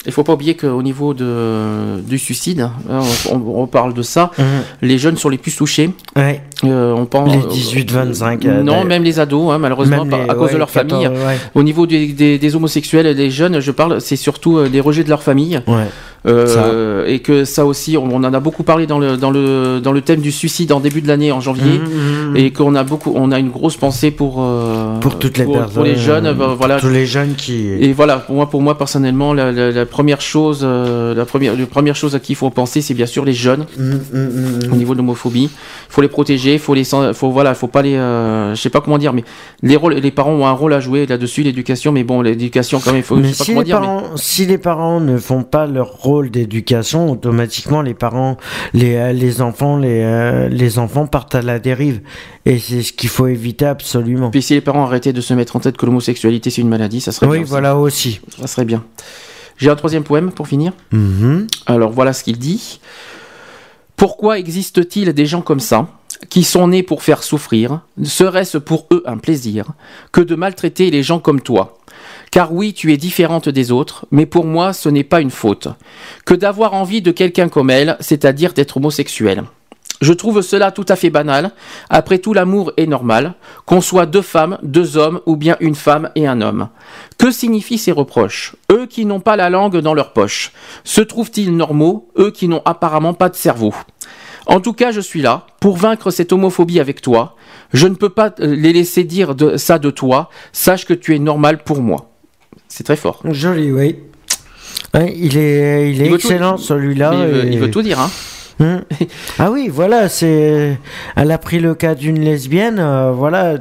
Il 0.06 0.14
faut 0.14 0.24
pas 0.24 0.34
oublier 0.34 0.56
qu'au 0.56 0.82
niveau 0.84 1.14
de, 1.14 2.00
du 2.00 2.18
suicide, 2.18 2.62
hein, 2.62 3.02
on, 3.30 3.36
on- 3.36 3.62
on 3.64 3.68
parle 3.68 3.94
de 3.94 4.04
ça, 4.04 4.32
les 4.82 4.98
jeunes 5.00 5.18
sont 5.18 5.28
les 5.28 5.38
plus 5.40 5.54
touchés. 5.54 5.90
Ouais. 6.16 6.42
Euh, 6.64 6.92
on 6.96 7.06
pense, 7.06 7.32
Les 7.32 7.40
18-25, 7.84 8.46
euh, 8.46 8.64
non, 8.64 8.72
d'ailleurs. 8.72 8.86
même 8.86 9.04
les 9.04 9.20
ados, 9.20 9.52
hein, 9.52 9.60
malheureusement, 9.60 10.04
les- 10.06 10.14
à 10.30 10.34
cause 10.34 10.48
ouais, 10.48 10.54
de 10.54 10.58
leur 10.58 10.72
14, 10.72 11.04
famille. 11.04 11.18
ouais. 11.20 11.38
Au 11.54 11.62
niveau 11.62 11.86
des, 11.86 12.08
des- 12.08 12.40
des 12.40 12.56
homosexuels 12.56 13.06
et 13.06 13.14
des 13.14 13.30
jeunes, 13.30 13.60
je 13.60 13.72
parle, 13.72 14.02
c'est 14.02 14.16
surtout 14.16 14.58
euh, 14.58 14.68
les 14.68 14.80
rejets 14.80 15.04
de 15.04 15.10
leur 15.10 15.22
famille. 15.22 15.62
Ouais. 15.68 15.84
Euh, 16.26 17.06
et 17.06 17.20
que 17.20 17.46
ça 17.46 17.66
aussi, 17.66 17.96
on, 17.96 18.04
on 18.12 18.24
en 18.24 18.34
a 18.34 18.40
beaucoup 18.40 18.64
parlé 18.64 18.86
dans 18.88 19.00
le, 19.00 19.16
dans, 19.18 19.30
le, 19.32 19.80
dans 19.82 19.92
le 19.94 20.02
thème 20.02 20.20
du 20.20 20.32
suicide 20.32 20.72
en 20.74 20.80
début 20.82 21.02
de 21.02 21.08
l'année, 21.08 21.32
en 21.32 21.40
janvier, 21.40 21.80
Mhm, 21.80 22.30
mhm. 22.32 22.36
et 22.38 22.52
qu'on 22.52 22.76
a 22.76 22.84
beaucoup, 22.84 23.14
on 23.16 23.32
a 23.32 23.40
une 23.40 23.50
grosse 23.50 23.78
pensée 23.78 24.12
pour 24.12 24.38
euh, 24.44 25.00
Pour 25.00 25.20
toutes 25.20 25.38
les 25.38 25.46
pour, 25.46 25.54
personnes. 25.54 25.74
pour 25.76 25.84
les 25.84 25.96
jeunes, 25.96 26.26
euh, 26.26 26.34
bah, 26.34 26.56
voilà. 26.58 26.80
Tous 26.80 26.90
les 26.90 27.06
jeunes 27.06 27.36
qui. 27.38 27.68
Et 27.80 27.94
voilà, 27.94 28.18
pour 28.18 28.36
moi, 28.36 28.50
pour 28.50 28.62
moi 28.62 28.78
personnellement, 28.78 29.34
la, 29.34 29.52
la- 29.52 29.72
la 29.72 29.86
première 29.86 30.20
chose, 30.22 30.62
euh, 30.64 31.14
la 31.14 31.24
première, 31.26 31.56
la 31.56 31.66
première 31.66 31.96
chose 31.96 32.14
à 32.16 32.20
qui 32.20 32.34
il 32.34 32.36
faut 32.36 32.50
penser, 32.50 32.82
c'est 32.82 32.94
bien 32.96 33.06
sûr 33.06 33.24
les 33.24 33.34
jeunes. 33.34 33.66
Au 34.72 34.76
niveau 34.76 34.94
de 34.94 34.98
l'homophobie, 34.98 35.44
il 35.44 35.50
faut 35.90 36.02
les 36.02 36.08
protéger, 36.08 36.47
il 36.54 36.60
faut 36.60 36.74
les, 36.74 36.84
faut 36.84 37.32
voilà, 37.32 37.54
faut 37.54 37.68
pas 37.68 37.82
les, 37.82 37.96
euh, 37.96 38.54
je 38.56 38.62
sais 38.62 38.70
pas 38.70 38.82
comment 38.82 38.98
dire, 38.98 39.14
mais 39.14 39.24
les 39.62 39.76
rôles, 39.76 39.96
les 39.96 40.12
parents 40.12 40.32
ont 40.34 40.46
un 40.46 40.52
rôle 40.52 40.74
à 40.74 40.80
jouer 40.80 41.06
là-dessus, 41.06 41.44
l'éducation, 41.44 41.92
mais 41.92 42.04
bon, 42.04 42.22
l'éducation 42.22 42.80
quand 42.80 42.92
même, 42.92 43.00
il 43.02 43.04
faut, 43.04 43.16
Mais 43.16 43.30
je 43.30 43.34
sais 43.34 43.38
pas 43.40 43.44
si 43.46 43.52
comment 43.52 43.60
les, 43.62 43.66
dire, 43.66 43.80
mais- 43.82 43.86
parents, 43.88 44.04
si 44.18 44.46
les 44.46 44.58
parents 44.58 45.00
ne 45.00 45.18
font 45.18 45.44
pas 45.44 45.66
leur 45.68 45.92
rôle 45.94 46.30
d'éducation, 46.32 47.12
automatiquement 47.12 47.82
les 47.82 47.94
parents, 47.94 48.38
les, 48.74 48.96
euh, 48.96 49.14
les 49.14 49.42
enfants, 49.42 49.78
les, 49.78 50.02
euh, 50.04 50.48
les 50.50 50.80
enfants 50.80 51.08
partent 51.08 51.36
à 51.36 51.42
la 51.42 51.60
dérive. 51.60 52.02
Et 52.46 52.60
c'est 52.60 52.82
ce 52.82 52.94
qu'il 52.94 53.10
faut 53.10 53.28
éviter 53.28 53.66
absolument. 53.66 54.30
Puis 54.32 54.42
si 54.42 54.54
les 54.54 54.62
parents 54.62 54.84
arrêtaient 54.86 55.14
de 55.14 55.22
se 55.22 55.34
mettre 55.34 55.56
en 55.56 55.60
tête 55.60 55.76
que 55.78 55.86
l'homosexualité 55.86 56.50
c'est 56.50 56.62
une 56.62 56.70
maladie, 56.70 57.02
ça 57.02 57.12
serait 57.12 57.28
Oui, 57.28 57.34
bien. 57.38 57.42
aussi. 57.44 57.50
voilà 57.50 57.76
aussi. 57.78 58.22
Ça 58.40 58.48
serait 58.48 58.66
bien. 58.66 58.84
J'ai 59.58 59.70
un 59.70 59.76
troisième 59.76 60.04
poème 60.04 60.32
pour 60.32 60.48
finir. 60.48 60.72
Mhm. 60.92 61.48
Alors 61.66 61.92
voilà 61.92 62.14
ce 62.14 62.24
qu'il 62.24 62.38
dit. 62.38 62.80
Pourquoi 63.96 64.38
existe-t-il 64.38 65.12
des 65.14 65.26
gens 65.26 65.42
comme 65.42 65.60
ça, 65.60 65.88
qui 66.30 66.44
sont 66.44 66.68
nés 66.70 66.84
pour 66.84 67.04
faire 67.04 67.24
souffrir, 67.24 67.82
serait-ce 68.04 68.58
pour 68.58 68.88
eux 68.92 69.04
un 69.06 69.18
plaisir, 69.18 69.74
que 70.12 70.22
de 70.22 70.36
maltraiter 70.36 70.92
les 70.92 71.04
gens 71.04 71.20
comme 71.20 71.42
toi? 71.42 71.78
Car 72.32 72.54
oui, 72.54 72.74
tu 72.74 72.94
es 72.94 72.98
différente 72.98 73.50
des 73.50 73.72
autres, 73.72 74.06
mais 74.12 74.26
pour 74.26 74.46
moi 74.46 74.74
ce 74.74 74.90
n'est 74.90 75.04
pas 75.04 75.22
une 75.22 75.32
faute, 75.32 75.68
que 76.26 76.34
d'avoir 76.34 76.74
envie 76.74 77.02
de 77.02 77.12
quelqu'un 77.12 77.50
comme 77.50 77.70
elle, 77.70 77.98
c'est-à-dire 78.00 78.54
d'être 78.54 78.78
homosexuel. 78.78 79.44
Je 80.00 80.14
trouve 80.14 80.42
cela 80.42 80.72
tout 80.72 80.86
à 80.90 80.96
fait 80.96 81.10
banal. 81.10 81.52
Après 81.90 82.20
tout, 82.20 82.34
l'amour 82.34 82.72
est 82.78 82.86
normal, 82.86 83.34
qu'on 83.66 83.82
soit 83.82 84.06
deux 84.06 84.22
femmes, 84.22 84.60
deux 84.62 84.96
hommes 84.96 85.22
ou 85.26 85.36
bien 85.36 85.58
une 85.60 85.74
femme 85.74 86.12
et 86.14 86.28
un 86.28 86.42
homme. 86.42 86.70
Que 87.18 87.32
signifient 87.32 87.80
ces 87.80 87.92
reproches? 87.92 88.56
Eux 88.72 88.86
qui 88.86 89.06
n'ont 89.06 89.22
pas 89.22 89.36
la 89.36 89.50
langue 89.50 89.78
dans 89.78 89.96
leur 89.96 90.14
poche. 90.14 90.52
Se 90.84 91.02
trouvent-ils 91.02 91.56
normaux? 91.56 92.10
Eux 92.18 92.30
qui 92.30 92.48
n'ont 92.48 92.62
apparemment 92.64 93.16
pas 93.16 93.30
de 93.30 93.36
cerveau. 93.36 93.74
En 94.48 94.60
tout 94.62 94.74
cas, 94.74 94.92
je 94.92 95.02
suis 95.02 95.22
là 95.22 95.46
pour 95.60 95.78
vaincre 95.78 96.10
cette 96.10 96.32
homophobie 96.32 96.80
avec 96.80 97.02
toi. 97.02 97.36
Je 97.74 97.88
ne 97.88 97.96
peux 97.96 98.10
pas 98.10 98.34
euh, 98.40 98.56
les 98.56 98.72
laisser 98.74 99.04
dire 99.04 99.36
de, 99.36 99.58
ça 99.58 99.78
de 99.78 99.90
toi. 99.92 100.30
Sache 100.54 100.86
que 100.86 100.94
tu 100.94 101.16
es 101.16 101.20
normal 101.20 101.64
pour 101.64 101.82
moi. 101.82 102.10
C'est 102.70 102.84
très 102.86 102.96
fort. 102.96 103.22
Joli, 103.26 103.72
oui. 103.72 103.98
Ouais, 104.94 105.14
il 105.18 105.38
est, 105.38 105.92
il 105.92 106.02
est 106.02 106.06
Il 106.06 106.12
veut 106.12 106.18
tout- 106.18 106.28
excellent 106.28 106.58
celui-là. 106.58 107.12
Il 107.14 107.20
veut, 107.28 107.46
et- 107.46 107.48
il 107.54 107.60
veut 107.60 107.70
tout 107.72 107.82
dire, 107.82 108.00
hein. 108.00 108.10
Hmm. 108.60 108.80
ah 109.38 109.52
oui, 109.52 109.68
voilà, 109.72 110.10
c'est. 110.10 110.80
Elle 111.16 111.32
a 111.32 111.38
pris 111.38 111.60
le 111.60 111.76
cas 111.76 111.94
d'une 111.94 112.20
lesbienne, 112.20 112.80
euh, 112.80 113.12
voilà. 113.12 113.58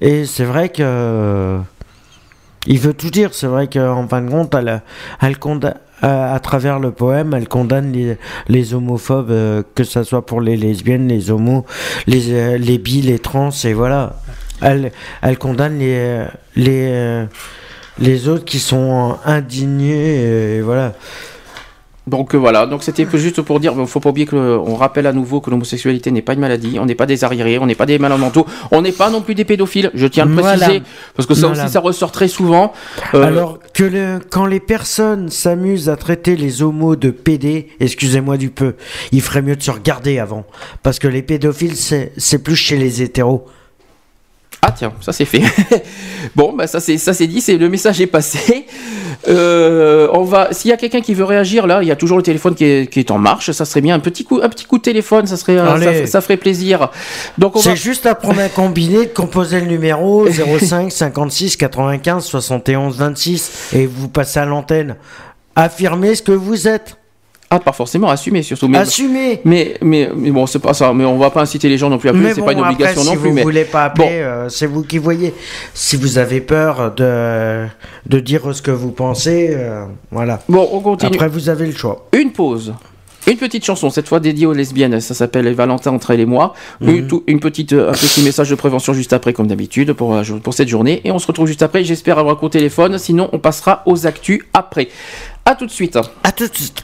Et 0.00 0.26
c'est 0.26 0.44
vrai 0.44 0.68
que. 0.70 1.58
Il 2.66 2.78
veut 2.80 2.94
tout 2.94 3.10
dire. 3.10 3.30
C'est 3.32 3.46
vrai 3.46 3.68
qu'en 3.68 4.06
fin 4.08 4.20
de 4.22 4.30
compte, 4.30 4.54
elle, 4.54 4.82
elle 5.22 5.38
à, 6.04 6.34
à 6.34 6.38
travers 6.38 6.78
le 6.78 6.90
poème, 6.90 7.32
elle 7.34 7.48
condamne 7.48 7.92
les, 8.48 8.74
homophobes, 8.74 9.30
euh, 9.30 9.62
que 9.74 9.84
ce 9.84 10.02
soit 10.02 10.26
pour 10.26 10.40
les 10.42 10.56
lesbiennes, 10.56 11.08
les 11.08 11.30
homos, 11.30 11.64
les, 12.06 12.30
euh, 12.30 12.58
les 12.58 12.76
bi, 12.78 13.00
les 13.00 13.18
trans, 13.18 13.50
et 13.64 13.72
voilà. 13.72 14.16
Elle, 14.60 14.92
condamne 15.38 15.78
les, 15.78 15.94
euh, 15.96 16.26
les, 16.56 16.88
euh, 16.90 17.24
les 17.98 18.28
autres 18.28 18.44
qui 18.44 18.58
sont 18.58 19.16
indignés, 19.24 20.56
et 20.56 20.60
voilà. 20.60 20.92
Donc 22.06 22.34
euh, 22.34 22.38
voilà, 22.38 22.66
donc 22.66 22.82
c'était 22.82 23.06
juste 23.14 23.40
pour 23.40 23.60
dire, 23.60 23.72
il 23.78 23.86
faut 23.86 23.98
pas 23.98 24.10
oublier 24.10 24.26
que 24.26 24.36
le- 24.36 24.58
on 24.58 24.74
rappelle 24.74 25.06
à 25.06 25.12
nouveau 25.14 25.40
que 25.40 25.48
l'homosexualité 25.48 26.10
n'est 26.10 26.20
pas 26.20 26.34
une 26.34 26.40
maladie, 26.40 26.76
on 26.78 26.84
n'est 26.84 26.94
pas 26.94 27.06
des 27.06 27.24
arriérés, 27.24 27.58
on 27.58 27.64
n'est 27.64 27.74
pas 27.74 27.86
des 27.86 27.98
malades 27.98 28.18
mentaux, 28.20 28.44
on 28.72 28.82
n'est 28.82 28.92
pas 28.92 29.08
non 29.08 29.22
plus 29.22 29.34
des 29.34 29.46
pédophiles. 29.46 29.90
Je 29.94 30.06
tiens 30.06 30.24
à 30.24 30.26
le 30.26 30.34
Voilà. 30.34 30.58
préciser 30.58 30.82
parce 31.16 31.26
que 31.26 31.32
ça 31.34 31.46
Voilà. 31.46 31.64
aussi 31.64 31.72
ça 31.72 31.80
ressort 31.80 32.12
très 32.12 32.28
souvent. 32.28 32.74
Euh, 33.14 33.22
Alors 33.22 33.58
que 33.72 33.84
le- 33.84 34.18
quand 34.30 34.44
les 34.44 34.60
personnes 34.60 35.30
s'amusent 35.30 35.88
à 35.88 35.96
traiter 35.96 36.36
les 36.36 36.60
homos 36.62 36.94
de 36.96 37.08
PD, 37.10 37.68
excusez-moi 37.80 38.36
du 38.36 38.50
peu, 38.50 38.74
il 39.10 39.22
ferait 39.22 39.40
mieux 39.40 39.56
de 39.56 39.62
se 39.62 39.70
regarder 39.70 40.18
avant. 40.18 40.44
Parce 40.82 40.98
que 40.98 41.08
les 41.08 41.22
pédophiles, 41.22 41.74
c'est 41.76 42.12
c'est 42.18 42.42
plus 42.42 42.56
chez 42.56 42.76
les 42.76 43.00
hétéros. 43.00 43.46
Ah 44.66 44.72
tiens, 44.72 44.94
ça 45.02 45.12
c'est 45.12 45.26
fait. 45.26 45.42
bon, 46.34 46.54
bah 46.54 46.66
ça 46.66 46.80
c'est 46.80 46.96
ça 46.96 47.12
c'est 47.12 47.26
dit, 47.26 47.42
c'est 47.42 47.58
le 47.58 47.68
message 47.68 48.00
est 48.00 48.06
passé. 48.06 48.64
Euh, 49.28 50.08
on 50.14 50.24
va, 50.24 50.48
s'il 50.52 50.70
y 50.70 50.72
a 50.72 50.78
quelqu'un 50.78 51.02
qui 51.02 51.12
veut 51.12 51.24
réagir 51.24 51.66
là, 51.66 51.82
il 51.82 51.88
y 51.88 51.90
a 51.90 51.96
toujours 51.96 52.16
le 52.16 52.22
téléphone 52.22 52.54
qui 52.54 52.64
est, 52.64 52.90
qui 52.90 53.00
est 53.00 53.10
en 53.10 53.18
marche. 53.18 53.50
Ça 53.50 53.66
serait 53.66 53.82
bien 53.82 53.94
un 53.94 54.00
petit 54.00 54.24
coup, 54.24 54.40
un 54.42 54.48
petit 54.48 54.64
coup 54.64 54.78
de 54.78 54.82
téléphone, 54.82 55.26
ça 55.26 55.36
serait, 55.36 55.58
euh, 55.58 56.06
ça, 56.06 56.06
ça 56.06 56.20
ferait 56.22 56.38
plaisir. 56.38 56.88
Donc 57.36 57.56
va. 57.56 57.60
C'est 57.60 57.76
juste 57.76 58.06
à 58.06 58.14
prendre 58.14 58.40
un 58.40 58.48
combiné, 58.48 59.04
de 59.04 59.12
composer 59.12 59.60
le 59.60 59.66
numéro 59.66 60.26
05 60.30 60.90
56 60.90 61.58
95 61.58 62.24
71 62.24 62.96
26 62.96 63.68
et 63.74 63.86
vous 63.86 64.08
passez 64.08 64.40
à 64.40 64.46
l'antenne. 64.46 64.96
Affirmez 65.56 66.14
ce 66.14 66.22
que 66.22 66.32
vous 66.32 66.68
êtes. 66.68 66.96
Ah, 67.50 67.60
pas 67.60 67.72
forcément 67.72 68.08
assumer 68.08 68.42
surtout. 68.42 68.68
Mais, 68.68 68.78
assumer. 68.78 69.40
Mais 69.44 69.76
mais 69.82 70.08
bon, 70.30 70.46
c'est 70.46 70.58
pas 70.58 70.74
ça. 70.74 70.92
Mais 70.92 71.04
on 71.04 71.18
va 71.18 71.30
pas 71.30 71.42
inciter 71.42 71.68
les 71.68 71.78
gens 71.78 71.90
non 71.90 71.98
plus 71.98 72.08
à 72.08 72.12
appeler. 72.12 72.34
C'est 72.34 72.42
pas 72.42 72.52
une 72.52 72.60
obligation 72.60 73.02
après, 73.02 73.04
non 73.04 73.12
si 73.12 73.16
plus. 73.16 73.22
Si 73.22 73.28
vous 73.28 73.34
mais... 73.34 73.42
voulez 73.42 73.64
pas 73.64 73.84
appeler, 73.84 74.08
euh, 74.10 74.48
c'est 74.48 74.66
vous 74.66 74.82
qui 74.82 74.98
voyez. 74.98 75.34
Si 75.72 75.96
vous 75.96 76.18
avez 76.18 76.40
peur 76.40 76.94
de 76.94 77.66
de 78.06 78.20
dire 78.20 78.54
ce 78.54 78.62
que 78.62 78.70
vous 78.70 78.90
pensez, 78.90 79.50
euh, 79.52 79.84
voilà. 80.10 80.40
Bon, 80.48 80.68
on 80.72 80.80
continue. 80.80 81.14
Après, 81.14 81.28
vous 81.28 81.48
avez 81.48 81.66
le 81.66 81.72
choix. 81.72 82.08
Une 82.12 82.32
pause. 82.32 82.74
Une 83.26 83.38
petite 83.38 83.64
chanson, 83.64 83.88
cette 83.88 84.06
fois 84.06 84.20
dédiée 84.20 84.44
aux 84.44 84.52
lesbiennes, 84.52 85.00
ça 85.00 85.14
s'appelle 85.14 85.50
Valentin 85.54 85.92
entre 85.92 86.10
elle 86.10 86.20
et 86.20 86.26
moi. 86.26 86.52
Mhm. 86.82 87.08
Une, 87.26 87.40
petite, 87.40 87.72
euh, 87.72 87.88
un 87.88 87.92
petit 87.92 88.22
message 88.22 88.50
de 88.50 88.54
prévention 88.54 88.92
juste 88.92 89.14
après, 89.14 89.32
comme 89.32 89.46
d'habitude, 89.46 89.94
pour, 89.94 90.20
pour 90.42 90.52
cette 90.52 90.68
journée. 90.68 91.00
Et 91.04 91.10
on 91.10 91.18
se 91.18 91.26
retrouve 91.26 91.46
juste 91.46 91.62
après, 91.62 91.84
j'espère 91.84 92.18
avoir 92.18 92.34
un 92.34 92.38
coup 92.38 92.48
de 92.48 92.52
téléphone, 92.52 92.98
sinon 92.98 93.30
on 93.32 93.38
passera 93.38 93.82
aux 93.86 94.06
actus 94.06 94.40
après. 94.52 94.88
A 95.46 95.54
tout 95.54 95.64
de 95.64 95.70
suite. 95.70 95.96
A 96.22 96.32
tout 96.32 96.46
de 96.46 96.54
suite. 96.54 96.83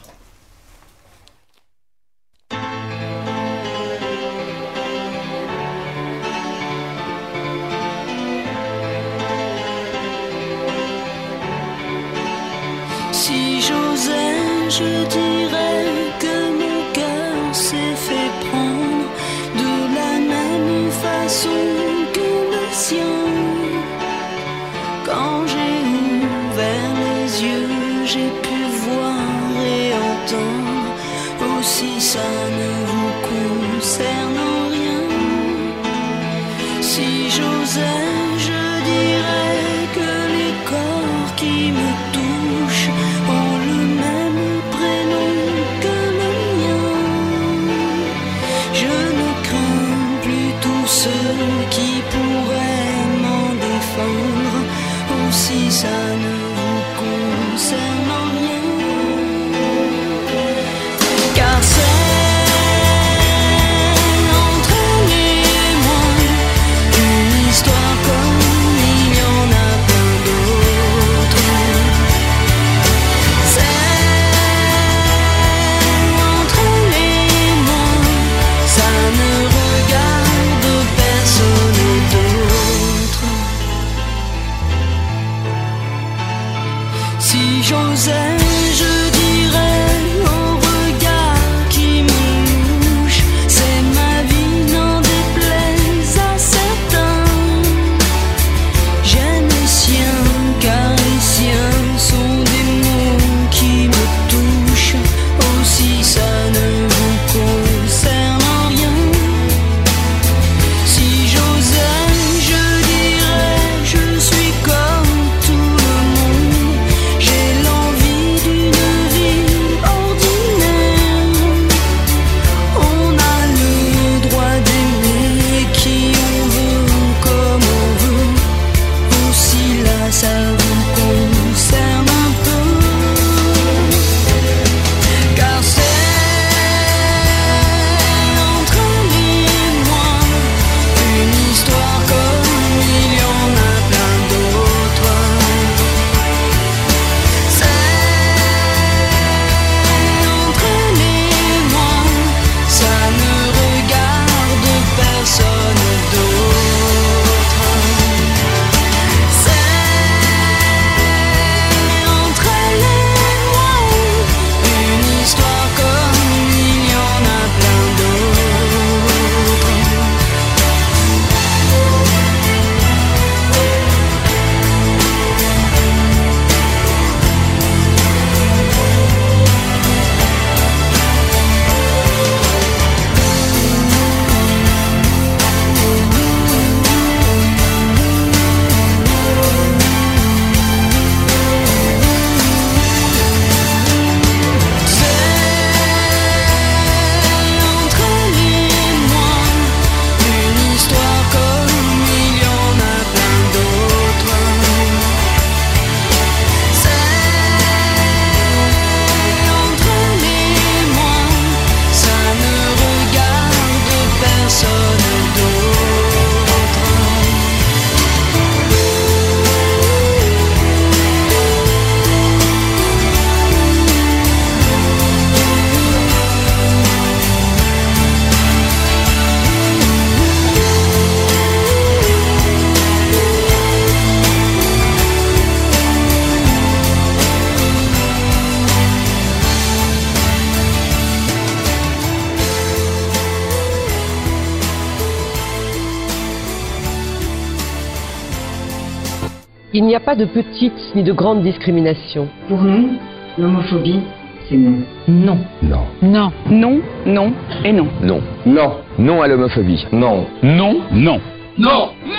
Il 249.91 249.95
n'y 249.95 249.97
a 249.97 250.05
pas 250.05 250.15
de 250.15 250.23
petite 250.23 250.95
ni 250.95 251.03
de 251.03 251.11
grande 251.11 251.41
discrimination. 251.43 252.29
Pour 252.47 252.61
nous, 252.61 252.91
l'homophobie, 253.37 253.99
c'est 254.47 254.55
non. 254.55 254.77
Non. 255.09 255.37
Non. 255.61 255.85
Non. 256.01 256.31
Non, 256.49 256.81
non 257.05 257.33
et 257.65 257.73
non. 257.73 257.87
Non. 258.01 258.21
Non. 258.45 258.71
Non 258.97 259.21
à 259.21 259.27
l'homophobie. 259.27 259.85
Non. 259.91 260.27
Non. 260.43 260.79
Non. 260.93 261.19
Non. 261.57 261.89
Non. 262.05 262.13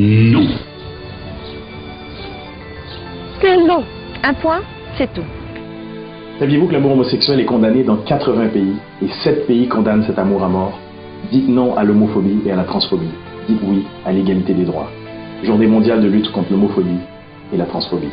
Non. 0.00 0.46
C'est 3.42 3.56
non. 3.58 3.84
Un 4.22 4.32
point, 4.32 4.62
c'est 4.96 5.12
tout. 5.12 5.20
Saviez-vous 6.38 6.68
que 6.68 6.72
l'amour 6.72 6.92
homosexuel 6.92 7.40
est 7.40 7.44
condamné 7.44 7.82
dans 7.82 7.96
80 7.96 8.46
pays 8.54 8.76
et 9.02 9.08
7 9.22 9.46
pays 9.46 9.68
condamnent 9.68 10.04
cet 10.04 10.18
amour 10.18 10.42
à 10.44 10.48
mort? 10.48 10.78
Dites 11.30 11.50
non 11.50 11.76
à 11.76 11.84
l'homophobie 11.84 12.40
et 12.46 12.52
à 12.52 12.56
la 12.56 12.64
transphobie. 12.64 13.04
Dites 13.46 13.60
oui 13.62 13.84
à 14.06 14.12
l'égalité 14.12 14.54
des 14.54 14.64
droits. 14.64 14.88
Journée 15.46 15.68
mondiale 15.68 16.02
de 16.02 16.08
lutte 16.08 16.32
contre 16.32 16.50
l'homophobie 16.50 16.98
et 17.52 17.56
la 17.56 17.66
transphobie. 17.66 18.08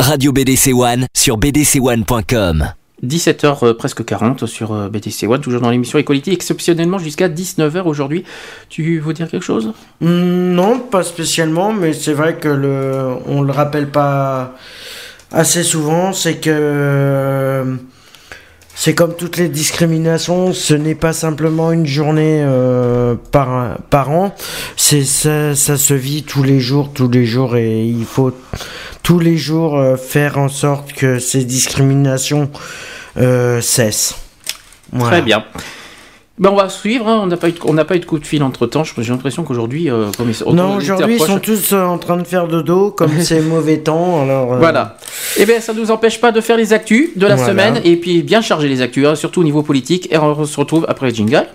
Radio 0.00 0.30
BDC 0.32 0.72
One 0.72 1.06
sur 1.16 1.36
bdc1.com. 1.36 2.68
17h 3.04 3.64
euh, 3.64 3.74
presque 3.74 4.04
40 4.04 4.46
sur 4.46 4.72
euh, 4.72 4.88
BTC 4.88 5.26
One, 5.26 5.40
toujours 5.40 5.60
dans 5.60 5.70
l'émission 5.70 5.98
Equality, 5.98 6.30
exceptionnellement 6.30 6.98
jusqu'à 6.98 7.28
19h 7.28 7.82
aujourd'hui. 7.82 8.22
Tu 8.68 9.00
veux 9.00 9.12
dire 9.14 9.28
quelque 9.28 9.42
chose? 9.42 9.72
Mm, 10.00 10.52
non, 10.52 10.78
pas 10.78 11.02
spécialement, 11.02 11.72
mais 11.72 11.92
c'est 11.92 12.12
vrai 12.12 12.36
que 12.36 12.48
le, 12.48 13.16
on 13.26 13.42
le 13.42 13.52
rappelle 13.52 13.90
pas 13.90 14.54
assez 15.32 15.64
souvent, 15.64 16.12
c'est 16.12 16.36
que 16.36 16.50
euh, 16.50 17.76
c'est 18.74 18.94
comme 18.94 19.14
toutes 19.14 19.36
les 19.36 19.48
discriminations, 19.48 20.52
ce 20.52 20.74
n'est 20.74 20.94
pas 20.94 21.12
simplement 21.12 21.72
une 21.72 21.86
journée 21.86 22.42
euh, 22.42 23.14
par, 23.30 23.78
par 23.90 24.10
an, 24.10 24.34
c'est 24.76 25.04
ça, 25.04 25.54
ça 25.54 25.76
se 25.76 25.94
vit 25.94 26.24
tous 26.24 26.42
les 26.42 26.60
jours, 26.60 26.92
tous 26.92 27.08
les 27.08 27.24
jours, 27.24 27.56
et 27.56 27.84
il 27.84 28.04
faut 28.04 28.32
tous 29.02 29.20
les 29.20 29.36
jours 29.36 29.78
euh, 29.78 29.96
faire 29.96 30.38
en 30.38 30.48
sorte 30.48 30.92
que 30.92 31.18
ces 31.18 31.44
discriminations 31.44 32.50
euh, 33.16 33.60
cessent. 33.60 34.16
Très 34.98 35.22
bien. 35.22 35.44
Ben, 36.36 36.50
on 36.50 36.56
va 36.56 36.68
suivre, 36.68 37.06
hein. 37.06 37.20
on 37.22 37.26
n'a 37.28 37.36
pas, 37.36 37.48
eu 37.48 37.52
de- 37.52 37.60
on 37.64 37.74
n'a 37.74 37.84
pas 37.84 37.94
eu 37.94 38.00
de 38.00 38.04
coup 38.06 38.18
de 38.18 38.26
fil 38.26 38.42
entre 38.42 38.66
temps. 38.66 38.82
J'ai 38.82 39.12
l'impression 39.12 39.44
qu'aujourd'hui, 39.44 39.88
euh, 39.88 40.10
comme 40.16 40.30
ils- 40.30 40.52
Non, 40.52 40.76
aujourd'hui 40.78 41.14
ils 41.14 41.20
sont 41.24 41.38
tous 41.38 41.72
euh, 41.72 41.84
en 41.84 41.96
train 41.98 42.16
de 42.16 42.24
faire 42.24 42.48
dodo, 42.48 42.90
comme 42.90 43.12
c'est 43.20 43.40
mauvais 43.40 43.78
temps. 43.78 44.22
Alors, 44.22 44.54
euh, 44.54 44.58
Voilà. 44.58 44.96
Eh 45.36 45.46
bien, 45.46 45.60
ça 45.60 45.72
ne 45.72 45.78
nous 45.80 45.92
empêche 45.92 46.20
pas 46.20 46.32
de 46.32 46.40
faire 46.40 46.56
les 46.56 46.72
actus 46.72 47.10
de 47.16 47.26
la 47.28 47.36
Voilà. 47.36 47.50
semaine 47.52 47.80
et 47.84 47.94
puis 47.96 48.22
bien 48.24 48.40
charger 48.42 48.68
les 48.68 48.80
actus, 48.80 49.06
hein, 49.06 49.14
surtout 49.14 49.42
au 49.42 49.44
niveau 49.44 49.62
politique. 49.62 50.08
Et 50.12 50.18
on 50.18 50.44
se 50.44 50.58
retrouve 50.58 50.84
après 50.88 51.08
le 51.10 51.14
jingle. 51.14 51.46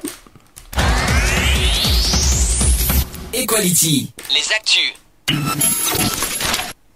Equality. 3.33 4.11
Les 4.33 4.53
actus. 4.55 4.93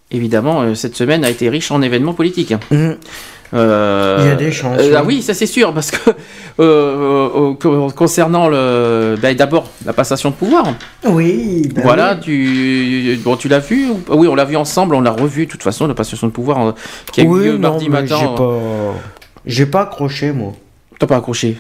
Évidemment, 0.09 0.61
euh, 0.61 0.75
cette 0.75 0.95
semaine 0.95 1.25
a 1.25 1.29
été 1.29 1.49
riche 1.49 1.69
en 1.71 1.81
événements 1.81 2.13
politiques. 2.13 2.53
Mhm. 2.71 2.97
Euh, 3.53 4.17
Il 4.21 4.27
y 4.27 4.31
a 4.31 4.35
des 4.35 4.51
chances, 4.51 4.79
euh, 4.79 4.87
oui. 4.89 4.93
ah 4.97 5.03
oui, 5.05 5.21
ça 5.21 5.33
c'est 5.35 5.45
sûr, 5.45 5.73
parce 5.73 5.91
que 5.91 5.97
euh, 6.59 7.53
co- 7.59 7.89
concernant 7.95 8.47
le, 8.49 9.15
ben, 9.21 9.35
d'abord 9.35 9.69
la 9.85 9.93
passation 9.93 10.29
de 10.31 10.35
pouvoir. 10.35 10.65
Oui. 11.05 11.69
bah 11.75 11.81
voilà, 11.83 12.15
oui. 12.15 12.21
tu, 13.15 13.19
bon, 13.23 13.35
tu 13.35 13.47
l'as 13.49 13.59
vu 13.59 13.89
ou- 13.89 13.99
Oui, 14.09 14.27
on 14.27 14.35
l'a 14.35 14.45
vu 14.45 14.55
ensemble, 14.55 14.95
on 14.95 15.01
l'a 15.01 15.11
revu 15.11 15.45
de 15.45 15.51
toute 15.51 15.61
façon 15.63 15.85
la 15.87 15.93
passation 15.93 16.25
de 16.27 16.31
pouvoir 16.31 16.73
qui 17.11 17.21
a 17.21 17.23
eu 17.25 17.27
Oui, 17.27 17.43
lieu 17.45 17.51
non, 17.53 17.69
mardi 17.71 17.89
matin. 17.89 18.15
J'ai 18.19 18.35
pas, 18.35 18.59
j'ai 19.45 19.65
pas 19.67 19.81
accroché 19.81 20.31
moi. 20.31 20.53
T'as 20.99 21.07
pas 21.07 21.17
accroché 21.17 21.57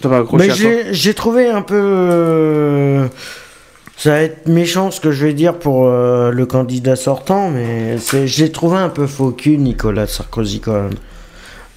T'as 0.00 0.08
pas 0.08 0.18
accroché 0.18 0.48
Mais 0.48 0.92
j'ai, 0.92 1.14
trouvé 1.14 1.48
un 1.48 1.62
peu. 1.62 3.08
Ça 3.98 4.10
va 4.10 4.20
être 4.22 4.46
méchant 4.46 4.90
ce 4.90 5.00
que 5.00 5.10
je 5.10 5.24
vais 5.26 5.32
dire 5.32 5.58
pour 5.58 5.86
euh, 5.86 6.30
le 6.30 6.44
candidat 6.46 6.96
sortant, 6.96 7.50
mais 7.50 7.96
je 7.98 8.42
l'ai 8.42 8.52
trouvé 8.52 8.76
un 8.76 8.90
peu 8.90 9.06
faux 9.06 9.30
cul, 9.30 9.56
Nicolas 9.56 10.06
Sarkozy, 10.06 10.60
quand 10.60 10.74
même. 10.74 10.90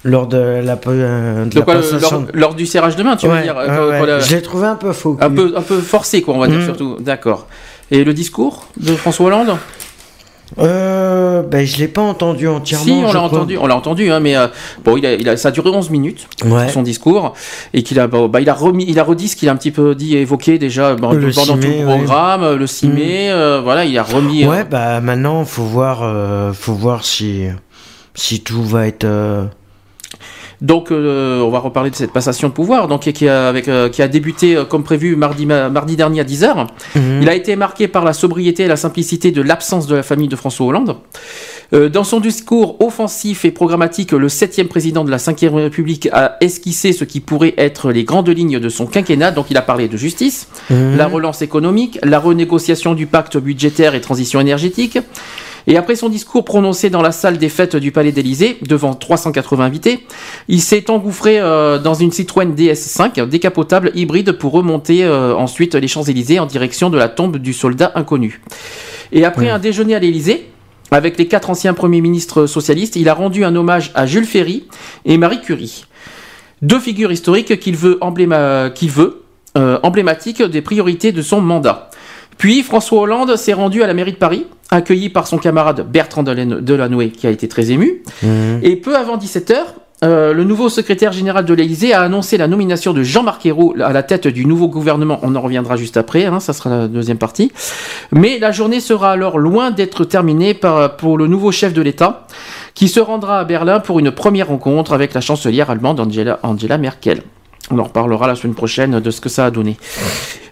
Lors 0.02 0.26
de 0.26 0.36
la, 0.38 0.78
euh, 0.86 1.44
de 1.44 1.50
De 1.50 1.60
la 1.60 1.98
lors, 2.00 2.22
lors 2.32 2.54
du 2.54 2.64
serrage 2.64 2.96
de 2.96 3.02
main, 3.02 3.16
tu 3.16 3.26
Ouais, 3.26 3.36
veux 3.36 3.42
dire 3.42 3.56
euh, 3.58 4.00
ouais, 4.00 4.06
la- 4.06 4.20
Je 4.20 4.34
l'ai 4.34 4.40
trouvé 4.42 4.66
un 4.66 4.76
peu 4.76 4.92
faux 4.92 5.18
un 5.20 5.30
peu, 5.30 5.52
un 5.56 5.60
peu 5.62 5.78
forcé, 5.80 6.22
quoi, 6.22 6.34
on 6.34 6.38
va 6.38 6.46
dire 6.48 6.58
Mm. 6.60 6.64
surtout. 6.64 6.96
D'accord. 7.00 7.46
Et 7.90 8.02
le 8.04 8.14
discours 8.14 8.66
de 8.78 8.94
François 8.94 9.26
Hollande? 9.26 9.56
Euh, 10.58 11.42
ben, 11.42 11.64
je 11.64 11.76
l'ai 11.78 11.86
pas 11.86 12.00
entendu 12.02 12.48
entièrement. 12.48 12.84
Si, 12.84 12.90
on 12.90 13.12
l'a 13.12 13.20
entendu, 13.22 13.56
on 13.56 13.66
l'a 13.68 13.76
entendu, 13.76 14.10
hein, 14.10 14.18
mais 14.18 14.36
euh, 14.36 14.48
bon, 14.84 14.96
il 14.96 15.06
a, 15.06 15.12
il 15.14 15.28
a, 15.28 15.36
ça 15.36 15.48
a 15.48 15.50
duré 15.52 15.70
11 15.70 15.90
minutes 15.90 16.26
Ouais. 16.44 16.68
son 16.68 16.82
discours 16.82 17.34
et 17.72 17.84
qu'il 17.84 18.00
a, 18.00 18.08
bah, 18.08 18.26
bah, 18.28 18.40
il 18.40 18.48
a 18.50 18.54
remis, 18.54 18.84
il 18.88 18.98
a 18.98 19.04
redit 19.04 19.28
ce 19.28 19.36
qu'il 19.36 19.48
a 19.48 19.52
un 19.52 19.56
petit 19.56 19.70
peu 19.70 19.94
dit, 19.94 20.16
évoqué 20.16 20.58
déjà 20.58 20.94
bah, 20.96 21.10
Le 21.12 21.30
pendant 21.30 21.54
6 21.56 21.60
tout 21.60 21.68
le 21.68 21.84
programme, 21.84 22.42
euh, 22.42 22.56
le 22.56 22.66
6 22.66 22.88
Mm. 22.88 22.92
mai, 22.94 23.30
euh, 23.30 23.60
voilà, 23.62 23.84
il 23.84 23.96
a 23.96 24.02
remis. 24.02 24.44
Ouais, 24.44 24.60
euh, 24.60 24.64
bah 24.64 25.00
maintenant, 25.00 25.44
faut 25.44 25.62
voir, 25.62 26.00
euh, 26.02 26.52
faut 26.52 26.72
voir 26.74 27.04
si, 27.04 27.44
si 28.14 28.40
tout 28.40 28.64
va 28.64 28.88
être. 28.88 29.06
Donc, 30.62 30.90
euh, 30.90 31.40
on 31.40 31.50
va 31.50 31.58
reparler 31.58 31.90
de 31.90 31.94
cette 31.96 32.12
passation 32.12 32.48
de 32.48 32.52
pouvoir, 32.52 32.86
donc 32.86 33.00
qui 33.10 33.28
a, 33.28 33.48
avec, 33.48 33.66
euh, 33.68 33.88
qui 33.88 34.02
a 34.02 34.08
débuté 34.08 34.56
euh, 34.56 34.64
comme 34.64 34.82
prévu 34.82 35.16
mardi, 35.16 35.46
ma- 35.46 35.70
mardi 35.70 35.96
dernier 35.96 36.20
à 36.20 36.24
10h. 36.24 36.66
Mhm. 36.96 37.20
Il 37.22 37.28
a 37.28 37.34
été 37.34 37.56
marqué 37.56 37.88
par 37.88 38.04
la 38.04 38.12
sobriété 38.12 38.64
et 38.64 38.68
la 38.68 38.76
simplicité 38.76 39.30
de 39.32 39.40
l'absence 39.40 39.86
de 39.86 39.96
la 39.96 40.02
famille 40.02 40.28
de 40.28 40.36
François 40.36 40.66
Hollande. 40.66 40.96
Euh, 41.72 41.88
dans 41.88 42.04
son 42.04 42.20
discours 42.20 42.76
offensif 42.84 43.44
et 43.44 43.52
programmatique, 43.52 44.12
le 44.12 44.28
septième 44.28 44.66
président 44.68 45.04
de 45.04 45.10
la 45.10 45.16
Ve 45.18 45.54
République 45.54 46.08
a 46.12 46.36
esquissé 46.40 46.92
ce 46.92 47.04
qui 47.04 47.20
pourrait 47.20 47.54
être 47.56 47.92
les 47.92 48.04
grandes 48.04 48.28
lignes 48.28 48.58
de 48.58 48.68
son 48.68 48.86
quinquennat. 48.86 49.30
Donc 49.30 49.46
il 49.50 49.56
a 49.56 49.62
parlé 49.62 49.88
de 49.88 49.96
justice, 49.96 50.48
Mhm. 50.68 50.96
la 50.98 51.06
relance 51.06 51.42
économique, 51.42 51.98
la 52.02 52.18
renégociation 52.18 52.94
du 52.94 53.06
pacte 53.06 53.38
budgétaire 53.38 53.94
et 53.94 54.00
transition 54.00 54.40
énergétique. 54.40 54.98
Et 55.66 55.76
après 55.76 55.96
son 55.96 56.08
discours 56.08 56.44
prononcé 56.44 56.90
dans 56.90 57.02
la 57.02 57.12
salle 57.12 57.38
des 57.38 57.48
fêtes 57.48 57.76
du 57.76 57.92
Palais 57.92 58.12
d'Élysée, 58.12 58.58
devant 58.62 58.94
380 58.94 59.64
invités, 59.64 60.06
il 60.48 60.60
s'est 60.60 60.90
engouffré 60.90 61.38
euh, 61.38 61.78
dans 61.78 61.94
une 61.94 62.12
Citroën 62.12 62.54
DS5 62.54 63.26
décapotable 63.28 63.92
hybride 63.94 64.32
pour 64.32 64.52
remonter 64.52 65.04
euh, 65.04 65.34
ensuite 65.34 65.74
les 65.74 65.88
Champs-Élysées 65.88 66.38
en 66.38 66.46
direction 66.46 66.90
de 66.90 66.98
la 66.98 67.08
tombe 67.08 67.36
du 67.36 67.52
soldat 67.52 67.92
inconnu. 67.94 68.40
Et 69.12 69.24
après 69.24 69.48
un 69.50 69.58
déjeuner 69.58 69.94
à 69.94 69.98
l'Élysée, 69.98 70.46
avec 70.90 71.18
les 71.18 71.26
quatre 71.28 71.50
anciens 71.50 71.74
premiers 71.74 72.00
ministres 72.00 72.46
socialistes, 72.46 72.96
il 72.96 73.08
a 73.08 73.14
rendu 73.14 73.44
un 73.44 73.54
hommage 73.54 73.92
à 73.94 74.06
Jules 74.06 74.24
Ferry 74.26 74.64
et 75.04 75.18
Marie 75.18 75.40
Curie. 75.40 75.84
Deux 76.62 76.80
figures 76.80 77.12
historiques 77.12 77.58
qu'il 77.60 77.76
veut, 77.76 77.98
embléma- 78.00 78.72
qu'il 78.72 78.90
veut 78.90 79.22
euh, 79.56 79.78
emblématiques 79.82 80.42
des 80.42 80.62
priorités 80.62 81.10
de 81.12 81.22
son 81.22 81.40
mandat. 81.40 81.89
Puis 82.40 82.62
François 82.62 83.02
Hollande 83.02 83.36
s'est 83.36 83.52
rendu 83.52 83.82
à 83.82 83.86
la 83.86 83.92
mairie 83.92 84.12
de 84.12 84.16
Paris, 84.16 84.46
accueilli 84.70 85.10
par 85.10 85.26
son 85.26 85.36
camarade 85.36 85.86
Bertrand 85.86 86.22
Delan- 86.22 86.62
Delanoë, 86.62 87.10
qui 87.10 87.26
a 87.26 87.30
été 87.30 87.48
très 87.48 87.70
ému. 87.70 88.02
Mhm. 88.22 88.60
Et 88.62 88.76
peu 88.76 88.96
avant 88.96 89.18
17h, 89.18 89.56
euh, 90.02 90.32
le 90.32 90.44
nouveau 90.44 90.70
secrétaire 90.70 91.12
général 91.12 91.44
de 91.44 91.52
l'Élysée 91.52 91.92
a 91.92 92.00
annoncé 92.00 92.38
la 92.38 92.48
nomination 92.48 92.94
de 92.94 93.02
Jean-Marc 93.02 93.44
Ayrault 93.44 93.74
à 93.84 93.92
la 93.92 94.02
tête 94.02 94.26
du 94.26 94.46
nouveau 94.46 94.68
gouvernement. 94.68 95.18
On 95.22 95.34
en 95.36 95.40
reviendra 95.42 95.76
juste 95.76 95.98
après, 95.98 96.24
hein, 96.24 96.40
ça 96.40 96.54
sera 96.54 96.70
la 96.70 96.88
deuxième 96.88 97.18
partie. 97.18 97.52
Mais 98.10 98.38
la 98.38 98.52
journée 98.52 98.80
sera 98.80 99.12
alors 99.12 99.36
loin 99.38 99.70
d'être 99.70 100.06
terminée 100.06 100.54
par, 100.54 100.96
pour 100.96 101.18
le 101.18 101.26
nouveau 101.26 101.52
chef 101.52 101.74
de 101.74 101.82
l'État, 101.82 102.26
qui 102.72 102.88
se 102.88 103.00
rendra 103.00 103.40
à 103.40 103.44
Berlin 103.44 103.80
pour 103.80 103.98
une 103.98 104.12
première 104.12 104.48
rencontre 104.48 104.94
avec 104.94 105.12
la 105.12 105.20
chancelière 105.20 105.68
allemande 105.68 106.00
Angela, 106.00 106.38
Angela 106.42 106.78
Merkel. 106.78 107.20
On 107.70 107.78
en 107.78 107.84
reparlera 107.84 108.26
la 108.26 108.34
semaine 108.34 108.54
prochaine 108.54 109.00
de 109.00 109.10
ce 109.10 109.20
que 109.20 109.28
ça 109.28 109.46
a 109.46 109.50
donné. 109.50 109.76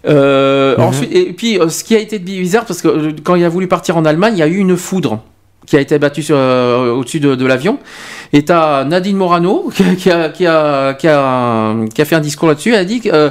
Euh, 0.06 0.76
Mhm. 0.76 0.84
ensuite, 0.84 1.12
et 1.14 1.32
puis, 1.32 1.58
euh, 1.58 1.68
ce 1.68 1.82
qui 1.84 1.94
a 1.96 1.98
été 1.98 2.18
bizarre, 2.18 2.64
parce 2.64 2.80
que 2.82 2.88
euh, 2.88 3.10
quand 3.24 3.34
il 3.34 3.44
a 3.44 3.48
voulu 3.48 3.66
partir 3.66 3.96
en 3.96 4.04
Allemagne, 4.04 4.34
il 4.36 4.38
y 4.40 4.42
a 4.42 4.46
eu 4.46 4.56
une 4.58 4.76
foudre 4.76 5.20
qui 5.66 5.76
a 5.76 5.80
été 5.80 5.98
battue 5.98 6.22
sur, 6.22 6.36
euh, 6.38 6.92
au-dessus 6.92 7.20
de, 7.20 7.34
de 7.34 7.44
l'avion. 7.46 7.78
Et 8.32 8.44
t'as 8.44 8.84
Nadine 8.84 9.16
Morano 9.16 9.70
qui, 9.74 9.82
a- 9.82 9.94
qui 9.96 10.10
a, 10.10 10.28
qui, 10.30 10.46
a, 10.46 10.94
qui, 10.94 11.08
a, 11.08 11.74
qui 11.94 12.02
a 12.02 12.04
fait 12.04 12.14
un 12.14 12.20
discours 12.20 12.48
là-dessus. 12.48 12.70
Elle 12.72 12.78
a 12.80 12.84
dit 12.84 13.00
que, 13.00 13.08
euh, 13.12 13.30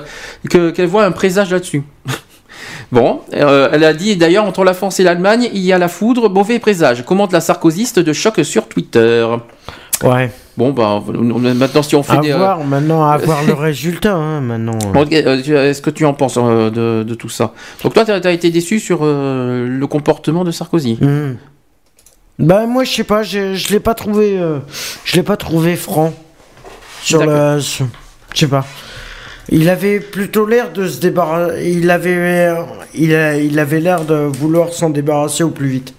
que- 0.49 0.69
qu'elle 0.71 0.87
voit 0.87 1.05
un 1.05 1.11
présage 1.11 1.51
là-dessus. 1.51 1.83
Bon, 2.91 3.19
euh, 3.33 3.67
elle 3.73 3.83
a 3.83 3.93
dit 3.93 4.15
d'ailleurs 4.15 4.45
entre 4.45 4.63
la 4.63 4.73
France 4.73 4.99
et 5.01 5.03
l'Allemagne, 5.03 5.49
il 5.53 5.59
y 5.61 5.73
a 5.73 5.77
la 5.77 5.89
foudre, 5.89 6.29
mauvais 6.29 6.57
présage. 6.57 7.03
Commente 7.05 7.33
la 7.33 7.41
sarkoziste 7.41 7.99
de 7.99 8.13
choc 8.13 8.39
sur 8.43 8.67
Twitter. 8.69 9.27
Ouais. 10.03 10.31
Bon, 10.57 10.71
bah, 10.71 11.03
maintenant 11.07 11.83
si 11.83 11.95
on 11.95 12.01
fait 12.01 12.17
À 12.17 12.21
des. 12.21 12.31
euh, 12.31 12.37
voir, 12.37 12.63
maintenant, 12.63 13.05
à 13.07 13.17
voir 13.17 13.43
le 13.45 13.53
résultat, 13.69 14.15
hein, 14.15 14.41
maintenant. 14.41 14.79
Euh, 14.95 15.69
Est-ce 15.69 15.81
que 15.83 15.91
tu 15.91 16.03
en 16.03 16.13
penses 16.15 16.37
euh, 16.37 16.71
de, 16.71 17.03
de 17.03 17.13
tout 17.13 17.29
ça? 17.29 17.53
Donc 17.83 17.93
toi, 17.93 18.03
tu 18.03 18.11
as, 18.11 18.31
été 18.31 18.49
déçu 18.49 18.79
sur 18.79 18.99
euh, 19.03 19.67
le 19.67 19.87
comportement 19.87 20.43
de 20.43 20.49
Sarkozy? 20.51 20.97
Mhm. 20.99 21.37
Bah 22.39 22.67
moi 22.67 22.83
je 22.83 22.91
sais 22.93 23.03
pas, 23.03 23.23
je, 23.23 23.71
l'ai 23.71 23.79
pas 23.79 23.95
trouvé, 23.95 24.39
je 25.05 25.15
l'ai 25.15 25.23
pas 25.23 25.37
trouvé 25.37 25.75
franc 25.75 26.13
sur 27.01 27.25
le, 27.25 27.59
sur- 27.59 27.87
je 28.31 28.39
sais 28.41 28.47
pas. 28.47 28.63
Il 29.49 29.69
avait 29.69 29.99
plutôt 29.99 30.45
l'air 30.45 30.71
de 30.71 30.87
se 30.87 30.99
débarrasser, 30.99 31.71
il 31.71 31.89
avait, 31.89 32.53
il, 32.93 33.15
a- 33.15 33.37
il 33.37 33.57
avait 33.57 33.79
l'air 33.79 34.01
de 34.05 34.13
vouloir 34.13 34.71
s'en 34.71 34.91
débarrasser 34.91 35.43
au 35.43 35.49
plus 35.49 35.67
vite. 35.67 35.95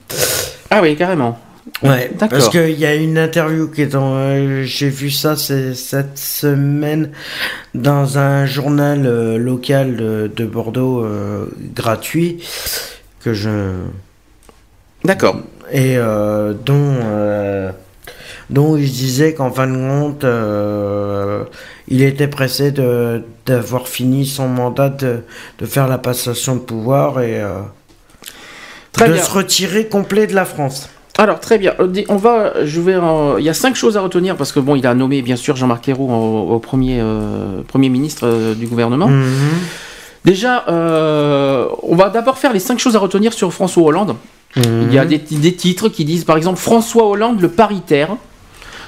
Ah 0.70 0.80
oui, 0.80 0.94
carrément. 0.94 1.38
Ouais, 1.82 2.10
parce 2.18 2.48
qu'il 2.48 2.78
y 2.78 2.86
a 2.86 2.94
une 2.94 3.18
interview 3.18 3.68
qui 3.68 3.82
est 3.82 3.86
dans, 3.86 4.14
euh, 4.14 4.62
j'ai 4.64 4.88
vu 4.88 5.10
ça 5.10 5.36
cette 5.36 6.18
semaine 6.18 7.10
dans 7.74 8.18
un 8.18 8.46
journal 8.46 9.06
euh, 9.06 9.38
local 9.38 9.96
de, 9.96 10.30
de 10.34 10.46
Bordeaux 10.46 11.04
euh, 11.04 11.46
gratuit 11.74 12.44
que 13.22 13.34
je. 13.34 13.74
D'accord. 15.04 15.40
Et 15.70 15.96
euh, 15.96 16.54
dont 16.54 16.94
dont 18.50 18.76
il 18.76 18.90
disait 18.90 19.34
qu'en 19.34 19.50
fin 19.50 19.66
de 19.66 19.76
compte 19.76 20.24
il 21.88 22.02
était 22.02 22.28
pressé 22.28 22.72
d'avoir 23.46 23.88
fini 23.88 24.26
son 24.26 24.48
mandat 24.48 24.88
de, 24.88 25.20
de 25.58 25.66
faire 25.66 25.86
la 25.86 25.98
passation 25.98 26.56
de 26.56 26.60
pouvoir 26.60 27.20
et 27.20 27.42
de 28.98 29.04
bien. 29.04 29.22
se 29.22 29.30
retirer 29.30 29.86
complet 29.86 30.26
de 30.26 30.34
la 30.34 30.46
France. 30.46 30.88
Alors 31.18 31.40
très 31.40 31.58
bien. 31.58 31.74
Euh, 31.80 31.88
On 32.08 32.16
va, 32.16 32.64
je 32.64 32.80
vais. 32.80 32.96
en- 32.96 33.36
Il 33.38 33.44
y 33.44 33.48
a 33.48 33.54
cinq 33.54 33.74
choses 33.74 33.96
à 33.96 34.00
retenir 34.00 34.36
parce 34.36 34.52
que 34.52 34.60
bon, 34.60 34.76
il 34.76 34.86
a 34.86 34.94
nommé 34.94 35.20
bien 35.20 35.36
sûr 35.36 35.56
Jean-Marc 35.56 35.88
Ayrault 35.88 36.08
au, 36.08 36.54
au 36.54 36.58
premier 36.60 36.98
euh, 37.00 37.62
premier 37.66 37.88
ministre 37.88 38.26
euh, 38.26 38.54
du 38.54 38.66
gouvernement. 38.66 39.08
Mhm. 39.08 39.24
Déjà, 40.24 40.64
euh, 40.68 41.66
on 41.82 41.96
va 41.96 42.08
d'abord 42.10 42.38
faire 42.38 42.52
les 42.52 42.58
cinq 42.60 42.78
choses 42.78 42.96
à 42.96 42.98
retenir 42.98 43.32
sur 43.32 43.52
François 43.52 43.82
Hollande. 43.84 44.14
Il 44.56 44.92
y 44.92 44.98
a 44.98 45.04
des, 45.04 45.18
des 45.18 45.54
titres 45.54 45.88
qui 45.88 46.04
disent 46.04 46.24
par 46.24 46.36
exemple 46.36 46.58
François 46.58 47.06
Hollande 47.06 47.40
le 47.40 47.48
paritaire. 47.48 48.16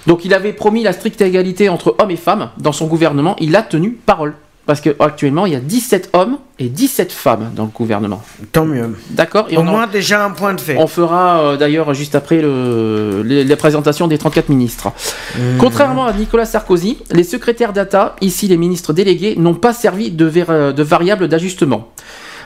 Donc 0.07 0.25
il 0.25 0.33
avait 0.33 0.53
promis 0.55 0.83
la 0.83 0.93
stricte 0.93 1.21
égalité 1.21 1.69
entre 1.69 1.95
hommes 1.99 2.11
et 2.11 2.17
femmes 2.17 2.49
dans 2.59 2.73
son 2.73 2.87
gouvernement. 2.87 3.37
Il 3.41 3.55
a 3.57 3.63
tenu 3.63 3.91
parole. 3.91 4.35
Parce 4.71 4.81
qu'actuellement, 4.83 5.47
il 5.47 5.53
y 5.53 5.57
a 5.57 5.59
17 5.61 6.11
hommes 6.13 6.39
et 6.61 6.69
17 6.69 7.11
femmes 7.11 7.51
dans 7.57 7.65
le 7.65 7.71
gouvernement. 7.71 8.23
Tant 8.53 8.65
mieux. 8.65 8.97
D'accord 9.11 9.49
Au 9.57 9.65
moins, 9.65 9.89
déjà 9.89 10.25
un 10.25 10.31
point 10.31 10.55
de 10.55 10.61
fait. 10.61 10.77
On 10.79 10.87
fera 10.87 11.41
euh, 11.41 11.57
d'ailleurs 11.57 11.93
juste 11.93 12.15
après 12.15 12.41
le, 12.41 13.23
les- 13.25 13.43
la 13.43 13.57
présentation 13.57 14.07
des 14.07 14.17
34 14.17 14.49
ministres. 14.49 14.93
Mmh. 15.37 15.41
Contrairement 15.59 16.05
à 16.07 16.13
Nicolas 16.13 16.45
Sarkozy, 16.45 16.99
les 17.11 17.25
secrétaires 17.25 17.73
d'État, 17.73 18.15
ici 18.21 18.47
les 18.47 18.57
ministres 18.57 18.93
délégués, 18.93 19.35
n'ont 19.37 19.55
pas 19.55 19.73
servi 19.73 20.13
de, 20.13 20.25
ver- 20.25 20.73
de 20.73 20.83
variable 20.85 21.27
d'ajustement. 21.27 21.89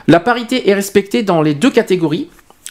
La 0.07 0.19
parité 0.19 0.67
est 0.67 0.73
respectée 0.73 1.21
dans 1.21 1.43
les 1.43 1.53
deux 1.53 1.69
catégories. 1.69 2.27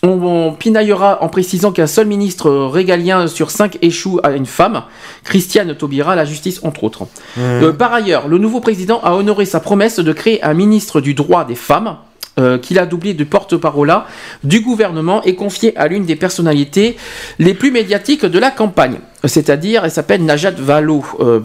On, 0.06 0.52
pinaillera 0.52 1.22
en 1.22 1.28
précisant 1.28 1.72
qu'un 1.72 1.86
seul 1.86 2.06
ministre 2.06 2.50
régalien 2.50 3.26
sur 3.26 3.50
cinq 3.50 3.78
échoue 3.80 4.20
à 4.22 4.32
une 4.32 4.44
femme, 4.44 4.82
Christiane 5.24 5.74
Taubira, 5.74 6.14
la 6.14 6.26
justice 6.26 6.60
entre 6.62 6.84
autres. 6.84 7.06
Euh, 7.38 7.72
par 7.72 7.94
ailleurs, 7.94 8.28
le 8.28 8.36
nouveau 8.36 8.60
président 8.60 9.00
a 9.02 9.14
honoré 9.14 9.46
sa 9.46 9.60
promesse 9.60 9.98
de 9.98 10.12
créer 10.12 10.42
un 10.42 10.52
ministre 10.52 11.00
du 11.00 11.14
droit 11.14 11.46
des 11.46 11.54
femmes, 11.54 11.96
euh, 12.36 12.58
qu'il 12.58 12.80
a 12.80 12.86
doublé 12.86 13.14
de 13.14 13.22
porte-parole 13.22 13.94
du 14.42 14.60
gouvernement 14.60 15.22
et 15.22 15.36
confié 15.36 15.76
à 15.76 15.86
l'une 15.86 16.04
des 16.04 16.16
personnalités 16.16 16.96
les 17.38 17.54
plus 17.54 17.70
médiatiques 17.70 18.26
de 18.26 18.38
la 18.40 18.50
campagne. 18.50 18.98
C'est-à-dire, 19.24 19.84
elle 19.84 19.92
s'appelle 19.92 20.24
Najat 20.24 20.50
Vallaud 20.58 21.04
euh. 21.20 21.40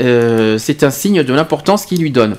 Euh, 0.00 0.56
C'est 0.58 0.82
un 0.82 0.90
signe 0.90 1.22
de 1.22 1.34
l'importance 1.34 1.84
qu'il 1.84 2.00
lui 2.00 2.10
donne. 2.10 2.36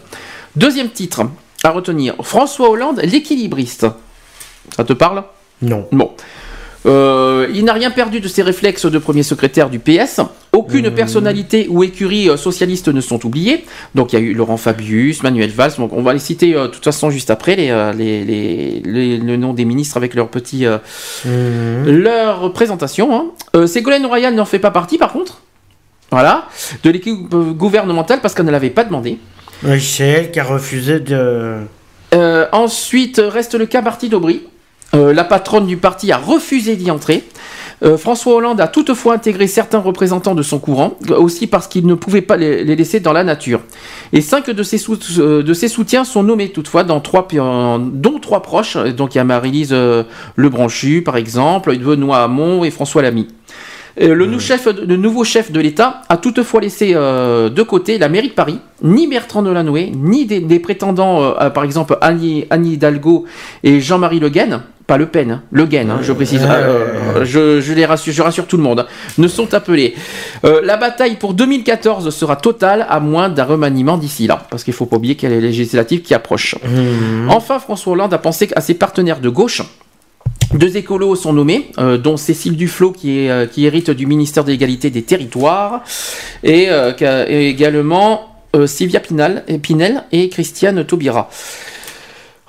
Deuxième 0.56 0.90
titre 0.90 1.30
à 1.64 1.69
retenir 1.69 2.16
François 2.24 2.72
Hollande, 2.72 3.01
l'équilibriste. 3.03 3.85
Ça 4.75 4.84
te 4.84 4.93
parle? 4.93 5.24
Non. 5.61 5.88
Bon. 5.92 6.11
Euh, 6.88 7.48
il 7.51 7.66
n'a 7.66 7.74
rien 7.74 7.90
perdu 7.90 8.19
de 8.19 8.27
ses 8.27 8.43
réflexes 8.43 8.85
de 8.85 8.98
premier 9.00 9.24
secrétaire 9.24 9.72
du 9.72 9.80
PS. 9.80 10.22
Aucune 10.53 10.92
personnalité 10.92 11.66
ou 11.67 11.84
écurie 11.84 12.30
euh, 12.30 12.38
socialiste 12.38 12.90
ne 12.90 13.01
sont 13.01 13.25
oubliées. 13.25 13.66
Donc 13.95 14.14
il 14.14 14.19
y 14.19 14.19
a 14.19 14.22
eu 14.22 14.35
Laurent 14.35 14.58
Fabius, 14.58 15.24
Manuel 15.24 15.50
Valls. 15.50 15.72
Donc 15.80 15.93
on 15.93 16.03
va 16.03 16.14
les 16.14 16.19
citer 16.19 16.56
euh, 16.56 16.64
de 16.64 16.67
toute 16.67 16.84
façon 16.84 17.09
juste 17.09 17.32
après 17.32 17.56
les, 17.56 17.72
euh, 17.72 17.92
les, 17.92 18.24
les- 18.24 18.82
les- 18.85 19.17
le 19.17 19.35
nom 19.35 19.53
des 19.53 19.66
ministres 19.66 19.98
avec 19.98 20.14
leur 20.14 20.27
petit 20.30 20.67
euh, 20.67 20.77
leur 21.85 22.53
présentation. 22.53 23.16
hein. 23.16 23.25
Euh, 23.56 23.67
Ségolène 23.67 24.06
Royal 24.06 24.35
n'en 24.35 24.45
fait 24.45 24.59
pas 24.59 24.72
partie 24.72 24.98
par 24.98 25.11
contre. 25.11 25.42
Voilà, 26.11 26.45
de 26.84 26.90
l'équipe 26.92 27.34
euh, 27.34 27.51
gouvernementale 27.51 28.19
parce 28.22 28.35
qu'elle 28.35 28.45
ne 28.45 28.51
l'avait 28.51 28.69
pas 28.69 28.84
demandé. 28.84 29.17
Oui, 29.64 29.82
c'est 29.82 30.03
elle 30.06 30.32
qui 30.32 30.40
a 30.40 30.43
refusé 30.43 31.00
de. 31.00 31.61
Euh, 32.14 32.45
ensuite, 32.51 33.19
reste 33.25 33.56
le 33.56 33.66
cas 33.66 33.82
Marty 33.82 34.08
Daubry. 34.09 34.43
Euh, 34.95 35.14
la 35.14 35.24
patronne 35.24 35.67
du 35.67 35.77
parti 35.77 36.11
a 36.11 36.17
refusé 36.17 36.75
d'y 36.75 36.90
entrer. 36.90 37.24
Euh, 37.83 37.98
François 37.98 38.35
Hollande 38.35 38.61
a 38.61 38.67
toutefois 38.67 39.14
intégré 39.15 39.48
certains 39.48 39.80
représentants 39.80 40.33
de 40.33 40.41
son 40.41 40.59
courant, 40.59 40.98
aussi 41.09 41.45
parce 41.45 41.67
qu'il 41.67 41.85
ne 41.85 41.93
pouvait 41.93 42.22
pas 42.22 42.38
les, 42.38 42.64
les 42.64 42.75
laisser 42.77 43.01
dans 43.01 43.11
la 43.11 43.25
nature. 43.25 43.59
Et 44.14 44.22
cinq 44.22 44.49
de 44.49 44.64
ses, 44.64 44.77
sou- 44.77 44.98
euh, 45.19 45.43
de 45.43 45.53
ses 45.53 45.67
soutiens 45.67 46.06
sont 46.06 46.24
nommés 46.24 46.49
toutefois, 46.49 46.83
dans 46.85 47.01
trois, 47.01 47.27
dont 47.33 48.19
trois 48.22 48.41
proches. 48.41 48.77
Donc 48.77 49.14
il 49.15 49.17
y 49.17 49.22
a 49.22 49.25
Marie-Lise 49.25 49.75
Lebranchu, 50.38 51.01
par 51.01 51.17
exemple, 51.17 51.77
Benoît 51.77 52.24
Hamon 52.24 52.64
et 52.64 52.72
François 52.72 53.01
Lamy. 53.01 53.27
Le, 53.98 54.25
nou- 54.25 54.40
chef, 54.41 54.67
le 54.67 54.98
nouveau 54.98 55.24
chef 55.24 55.51
de 55.53 55.59
l'État 55.61 56.01
a 56.09 56.17
toutefois 56.17 56.59
laissé 56.59 56.91
euh, 56.95 57.49
de 57.49 57.61
côté 57.61 57.98
la 57.98 58.09
mairie 58.09 58.27
de 58.27 58.33
Paris, 58.33 58.59
ni 58.83 59.07
Bertrand 59.07 59.41
Delanoë, 59.41 59.91
ni 59.95 60.25
des, 60.25 60.41
des 60.41 60.59
prétendants, 60.59 61.24
euh, 61.40 61.49
par 61.49 61.64
exemple 61.64 61.98
Annie, 62.01 62.45
Annie 62.49 62.74
Hidalgo 62.74 63.24
et 63.64 63.80
Jean-Marie 63.80 64.19
Le 64.19 64.27
Guen, 64.27 64.64
pas 64.88 64.97
Le 64.97 65.07
Pen, 65.07 65.31
hein, 65.31 65.43
Le 65.51 65.65
Guen, 65.65 65.89
hein, 65.89 65.99
je 66.01 66.14
précise, 66.14 66.41
euh, 66.47 67.25
je, 67.25 67.59
je 67.59 67.73
les 67.73 67.85
rassure, 67.85 68.14
je 68.14 68.22
rassure 68.22 68.45
tout 68.47 68.57
le 68.57 68.64
monde, 68.64 68.81
hein, 68.81 68.88
ne 69.17 69.27
sont 69.27 69.53
appelés. 69.53 69.95
Euh, 70.43 70.61
la 70.64 70.77
bataille 70.77 71.15
pour 71.15 71.33
2014 71.33 72.09
sera 72.14 72.35
totale 72.35 72.85
à 72.88 72.99
moins 72.99 73.30
d'un 73.30 73.45
remaniement 73.45 73.97
d'ici 73.97 74.27
là, 74.27 74.45
parce 74.49 74.64
qu'il 74.64 74.73
faut 74.73 74.85
pas 74.85 74.97
oublier 74.97 75.15
qu'il 75.15 75.30
y 75.30 75.31
a 75.31 75.35
les 75.35 75.41
législatives 75.41 76.01
qui 76.01 76.14
approchent. 76.14 76.55
Enfin, 77.30 77.59
François 77.59 77.93
Hollande 77.93 78.14
a 78.14 78.19
pensé 78.19 78.49
à 78.55 78.61
ses 78.61 78.75
partenaires 78.75 79.19
de 79.19 79.30
gauche. 79.30 79.61
Deux 80.53 80.77
écolos 80.77 81.15
sont 81.15 81.33
nommés, 81.33 81.72
euh, 81.80 81.97
dont 81.97 82.17
Cécile 82.17 82.55
Duflot 82.55 82.91
qui, 82.91 83.19
est, 83.19 83.30
euh, 83.30 83.45
qui 83.45 83.65
hérite 83.65 83.91
du 83.91 84.05
ministère 84.05 84.43
de 84.43 84.51
l'égalité 84.51 84.89
des 84.89 85.01
territoires, 85.01 85.83
et, 86.43 86.67
euh, 86.69 87.25
également 87.27 88.31
Sylvia 88.67 89.01
Pinal, 89.01 89.43
Pinel 89.61 90.05
et 90.14 90.30
Christiane 90.30 90.85
Taubira. 90.85 91.30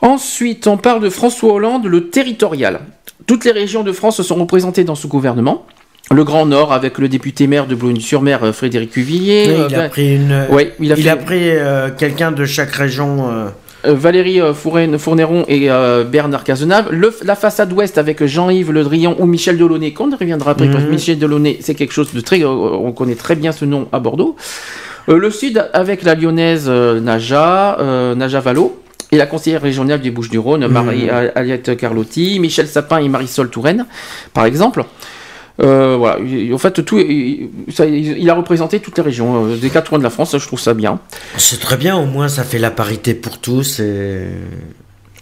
Ensuite, 0.02 0.66
on 0.66 0.76
parle 0.76 1.02
de 1.02 1.10
François 1.10 1.52
Hollande, 1.54 1.86
le 1.86 2.08
territorial. 2.08 2.80
Toutes 3.26 3.44
les 3.44 3.50
régions 3.52 3.82
de 3.82 3.92
France 3.92 4.20
sont 4.22 4.34
représentées 4.36 4.84
dans 4.84 4.94
ce 4.94 5.06
gouvernement. 5.06 5.64
Le 6.12 6.22
Grand 6.22 6.46
Nord 6.46 6.72
avec 6.72 6.98
le 6.98 7.08
député 7.08 7.46
maire 7.48 7.66
de 7.66 7.74
Boulogne-sur-Mer, 7.74 8.44
euh, 8.44 8.52
Frédéric 8.52 8.90
Cuvillier. 8.92 9.46
Oui, 9.48 9.54
Euh, 9.54 9.66
il 9.68 9.74
a 9.74 9.78
ben- 9.78 9.88
pris 9.88 10.14
une. 10.14 10.46
Ouais, 10.50 10.72
il 10.78 10.92
a 10.92 10.96
fait- 10.96 11.16
pris 11.24 11.48
euh, 11.50 11.88
quelqu'un 11.90 12.30
de 12.32 12.44
chaque 12.44 12.72
région. 12.72 13.28
euh, 13.30 13.48
Euh, 13.84 13.94
Valérie 13.94 14.40
euh, 14.40 14.52
Fourneron 14.54 15.44
et 15.48 15.70
euh, 15.70 16.02
Bernard 16.02 16.42
Cazenave. 16.44 16.88
Le- 16.90 17.14
la 17.22 17.36
façade 17.36 17.72
ouest 17.72 17.98
avec 17.98 18.24
Jean-Yves 18.24 18.72
Le 18.72 18.82
Drian 18.82 19.14
ou 19.18 19.26
Michel 19.26 19.58
Delaunay, 19.58 19.92
qu'on 19.92 20.10
reviendra 20.16 20.52
après, 20.52 20.66
parce 20.68 20.82
que 20.82 20.88
Mhm. 20.88 20.94
Michel 20.94 21.18
Delaunay, 21.18 21.58
c'est 21.60 21.74
quelque 21.74 21.92
chose 21.92 22.12
de 22.12 22.20
très. 22.20 22.42
euh, 22.42 22.48
on 22.48 22.90
connaît 22.92 23.14
très 23.14 23.36
bien 23.36 23.52
ce 23.52 23.64
nom 23.64 23.86
à 23.92 23.98
Bordeaux. 24.00 24.34
Euh, 25.08 25.18
le 25.18 25.30
sud 25.30 25.68
avec 25.72 26.02
la 26.02 26.14
lyonnaise 26.16 26.66
euh, 26.68 26.98
Naja, 27.00 27.78
euh, 27.78 28.14
Naja 28.16 28.40
Vallot. 28.40 28.76
Et 29.16 29.18
la 29.18 29.24
conseillère 29.26 29.62
régionale 29.62 30.02
des 30.02 30.10
Bouches-du-Rhône, 30.10 30.66
Marie 30.66 31.08
Aliette 31.08 31.74
Carlotti, 31.78 32.38
Michel 32.38 32.68
Sapin 32.68 32.98
et 32.98 33.08
Marisol 33.08 33.48
Touraine, 33.48 33.86
par 34.34 34.44
exemple. 34.44 34.84
Euh, 35.62 35.96
voilà, 35.98 36.18
Il- 36.18 36.52
en 36.52 36.58
fait, 36.58 36.84
tout, 36.84 36.98
il, 36.98 37.48
ça- 37.72 37.86
il 37.86 38.28
a 38.28 38.34
représenté 38.34 38.78
toutes 38.80 38.98
les 38.98 39.02
régions, 39.02 39.46
euh, 39.46 39.56
des 39.56 39.70
quatre 39.70 39.88
coins 39.88 39.98
de 39.98 40.04
la 40.04 40.10
France, 40.10 40.36
je 40.36 40.46
trouve 40.46 40.60
ça 40.60 40.74
bien. 40.74 40.98
C'est 41.38 41.58
très 41.60 41.78
bien, 41.78 41.96
au 41.96 42.04
moins 42.04 42.28
ça 42.28 42.44
fait 42.44 42.58
la 42.58 42.70
parité 42.70 43.14
pour 43.14 43.38
tous 43.38 43.80
et 43.80 44.18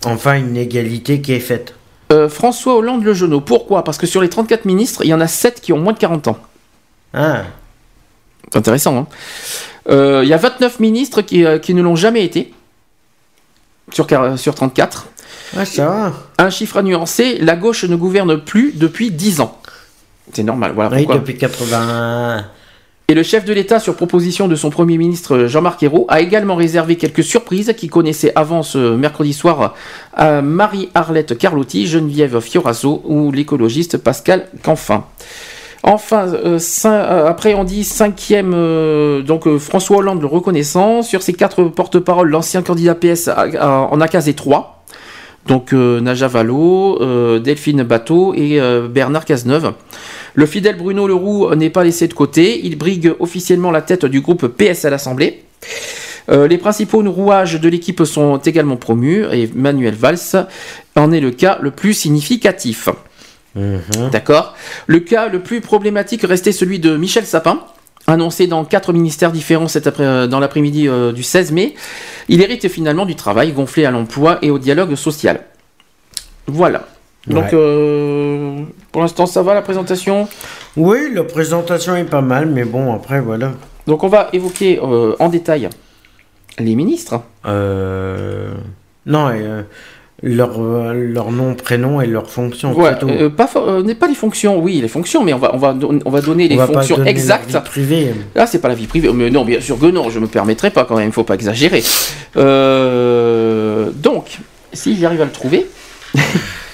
enfin 0.04 0.34
une 0.34 0.56
égalité 0.56 1.20
qui 1.20 1.34
est 1.34 1.38
faite. 1.38 1.74
Euh, 2.12 2.28
François 2.28 2.74
Hollande 2.74 3.04
Le 3.04 3.14
Genou. 3.14 3.40
Pourquoi? 3.42 3.84
Parce 3.84 3.96
que 3.96 4.08
sur 4.08 4.20
les 4.22 4.28
34 4.28 4.64
ministres, 4.64 5.02
il 5.04 5.08
y 5.10 5.14
en 5.14 5.20
a 5.20 5.28
7 5.28 5.60
qui 5.60 5.72
ont 5.72 5.78
moins 5.78 5.92
de 5.92 5.98
40 6.00 6.26
ans. 6.26 6.38
Ah. 7.12 7.42
C'est 8.52 8.58
intéressant. 8.58 8.98
hein. 8.98 9.06
Euh, 9.88 10.22
il 10.24 10.28
y 10.28 10.32
a 10.32 10.36
29 10.36 10.80
ministres 10.80 11.22
qui, 11.22 11.44
qui 11.62 11.74
ne 11.74 11.82
l'ont 11.82 11.94
jamais 11.96 12.24
été. 12.24 12.52
Sur, 13.94 14.06
quar- 14.06 14.36
sur 14.36 14.54
34. 14.54 15.06
Ah, 15.56 15.64
ça 15.64 15.86
va. 15.86 16.12
Un 16.38 16.50
chiffre 16.50 16.76
à 16.78 16.82
nuancer, 16.82 17.38
la 17.40 17.56
gauche 17.56 17.84
ne 17.84 17.96
gouverne 17.96 18.38
plus 18.40 18.72
depuis 18.74 19.10
10 19.10 19.40
ans. 19.40 19.56
C'est 20.32 20.42
normal, 20.42 20.72
voilà 20.74 20.90
Oui, 20.90 20.98
pourquoi. 21.04 21.16
depuis 21.16 21.36
80. 21.38 22.44
Et 23.06 23.14
le 23.14 23.22
chef 23.22 23.44
de 23.44 23.52
l'État, 23.52 23.78
sur 23.78 23.94
proposition 23.96 24.48
de 24.48 24.56
son 24.56 24.70
Premier 24.70 24.96
ministre 24.96 25.44
Jean-Marc 25.46 25.82
Ayrault, 25.82 26.06
a 26.08 26.20
également 26.22 26.54
réservé 26.56 26.96
quelques 26.96 27.22
surprises 27.22 27.74
qui 27.76 27.88
connaissaient 27.88 28.32
avant 28.34 28.62
ce 28.62 28.96
mercredi 28.96 29.34
soir 29.34 29.74
à 30.14 30.40
Marie-Arlette 30.40 31.36
Carlotti, 31.36 31.86
Geneviève 31.86 32.40
Fioraso 32.40 33.02
ou 33.04 33.30
l'écologiste 33.30 33.98
Pascal 33.98 34.46
Canfin. 34.62 35.04
Enfin, 35.86 36.32
euh, 36.32 36.58
euh, 36.86 37.26
après 37.26 37.52
on 37.52 37.62
dit 37.62 37.84
cinquième, 37.84 38.52
euh, 38.54 39.20
donc 39.20 39.58
François 39.58 39.98
Hollande 39.98 40.22
le 40.22 40.26
reconnaissant. 40.26 41.02
Sur 41.02 41.20
ses 41.20 41.34
quatre 41.34 41.64
porte-paroles, 41.64 42.30
l'ancien 42.30 42.62
candidat 42.62 42.94
PS 42.94 43.28
en 43.28 44.00
a 44.00 44.08
casé 44.08 44.32
trois. 44.32 44.82
Donc 45.46 45.72
Naja 45.74 46.30
euh, 46.34 47.38
Delphine 47.38 47.82
Bateau 47.82 48.32
et 48.32 48.58
Bernard 48.88 49.26
Cazeneuve. 49.26 49.74
Le 50.32 50.46
fidèle 50.46 50.78
Bruno 50.78 51.06
Leroux 51.06 51.54
n'est 51.54 51.68
pas 51.68 51.84
laissé 51.84 52.08
de 52.08 52.14
côté. 52.14 52.62
Il 52.64 52.78
brigue 52.78 53.12
officiellement 53.20 53.70
la 53.70 53.82
tête 53.82 54.06
du 54.06 54.22
groupe 54.22 54.46
PS 54.46 54.86
à 54.86 54.90
l'Assemblée. 54.90 55.44
Les 56.32 56.56
principaux 56.56 57.02
rouages 57.02 57.60
de 57.60 57.68
l'équipe 57.68 58.02
sont 58.04 58.38
également 58.38 58.76
promus 58.76 59.26
et 59.30 59.50
Manuel 59.54 59.94
Valls 59.94 60.46
en 60.96 61.12
est 61.12 61.20
le 61.20 61.30
cas 61.30 61.58
le 61.60 61.72
plus 61.72 61.92
significatif. 61.92 62.88
D'accord 64.10 64.54
Le 64.86 65.00
cas 65.00 65.28
le 65.28 65.40
plus 65.40 65.60
problématique 65.60 66.22
restait 66.22 66.52
celui 66.52 66.78
de 66.78 66.96
Michel 66.96 67.24
Sapin, 67.24 67.60
annoncé 68.06 68.46
dans 68.46 68.64
quatre 68.64 68.92
ministères 68.92 69.32
différents 69.32 69.68
cet 69.68 69.86
après, 69.86 70.04
euh, 70.04 70.26
dans 70.26 70.40
l'après-midi 70.40 70.88
euh, 70.88 71.12
du 71.12 71.22
16 71.22 71.52
mai. 71.52 71.74
Il 72.28 72.42
hérite 72.42 72.68
finalement 72.68 73.06
du 73.06 73.14
travail 73.14 73.52
gonflé 73.52 73.84
à 73.84 73.90
l'emploi 73.90 74.38
et 74.42 74.50
au 74.50 74.58
dialogue 74.58 74.94
social. 74.96 75.40
Voilà. 76.46 76.86
Donc, 77.26 77.44
Ouais. 77.44 77.50
euh, 77.54 78.58
pour 78.92 79.00
l'instant, 79.02 79.24
ça 79.26 79.42
va 79.42 79.54
la 79.54 79.62
présentation? 79.62 80.28
Oui, 80.76 81.10
la 81.14 81.24
présentation 81.24 81.96
est 81.96 82.04
pas 82.04 82.20
mal, 82.20 82.46
mais 82.46 82.64
bon, 82.64 82.92
après, 82.94 83.20
voilà. 83.20 83.52
Donc, 83.86 84.02
on 84.04 84.08
va 84.08 84.28
évoquer 84.32 84.78
euh, 84.82 85.14
en 85.18 85.28
détail 85.30 85.70
les 86.58 86.74
ministres. 86.74 87.22
Euh... 87.46 88.52
Non, 89.06 89.30
et, 89.30 89.44
leur, 90.26 90.58
euh, 90.58 90.94
leur 90.94 91.30
nom, 91.30 91.54
prénom 91.54 92.00
et 92.00 92.06
leur 92.06 92.30
fonction. 92.30 92.72
Ouais, 92.72 92.92
euh, 93.04 93.28
pas, 93.28 93.48
euh, 93.56 93.82
n'est 93.82 93.94
pas 93.94 94.08
les 94.08 94.14
fonctions, 94.14 94.58
oui, 94.58 94.80
les 94.80 94.88
fonctions, 94.88 95.22
mais 95.22 95.34
on 95.34 95.38
va, 95.38 95.54
on 95.54 95.58
va, 95.58 95.76
on 96.04 96.10
va 96.10 96.20
donner 96.22 96.48
les 96.48 96.54
On 96.54 96.58
va 96.58 96.66
pas 96.66 96.72
fonctions 96.80 96.96
donner 96.96 97.10
exactes. 97.10 97.50
vie 97.50 97.60
privée. 97.60 98.14
Là, 98.34 98.46
c'est 98.46 98.58
pas 98.58 98.68
la 98.68 98.74
vie 98.74 98.86
privée. 98.86 99.10
Mais 99.12 99.28
non, 99.30 99.44
bien 99.44 99.60
sûr 99.60 99.78
que 99.78 99.86
non, 99.86 100.08
je 100.08 100.18
me 100.18 100.26
permettrai 100.26 100.70
pas 100.70 100.84
quand 100.86 100.96
même, 100.96 101.08
il 101.08 101.12
faut 101.12 101.24
pas 101.24 101.34
exagérer. 101.34 101.82
Euh, 102.36 103.90
donc, 103.94 104.38
si 104.72 104.96
j'arrive 104.98 105.20
à 105.20 105.24
le 105.26 105.30
trouver. 105.30 105.66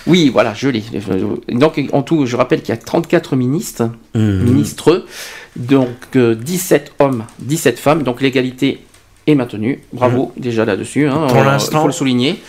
Oui, 0.06 0.30
voilà, 0.32 0.54
je 0.54 0.68
l'ai. 0.68 0.82
Donc, 1.52 1.78
en 1.92 2.02
tout, 2.02 2.24
je 2.24 2.34
rappelle 2.34 2.60
qu'il 2.62 2.70
y 2.70 2.78
a 2.78 2.80
34 2.80 3.36
ministres, 3.36 3.90
Mhm. 4.14 4.42
ministres, 4.44 5.04
donc 5.56 5.88
euh, 6.16 6.34
17 6.34 6.92
hommes, 6.98 7.24
17 7.40 7.78
femmes, 7.78 8.02
donc 8.02 8.22
l'égalité 8.22 8.80
est 9.26 9.34
maintenue. 9.34 9.82
Bravo, 9.92 10.32
déjà 10.38 10.64
là-dessus. 10.64 11.06
hein, 11.06 11.26
Pour 11.28 11.36
euh, 11.36 11.44
l'instant. 11.44 11.82
faut 11.82 11.86
le 11.86 11.92
souligner. 11.92 12.40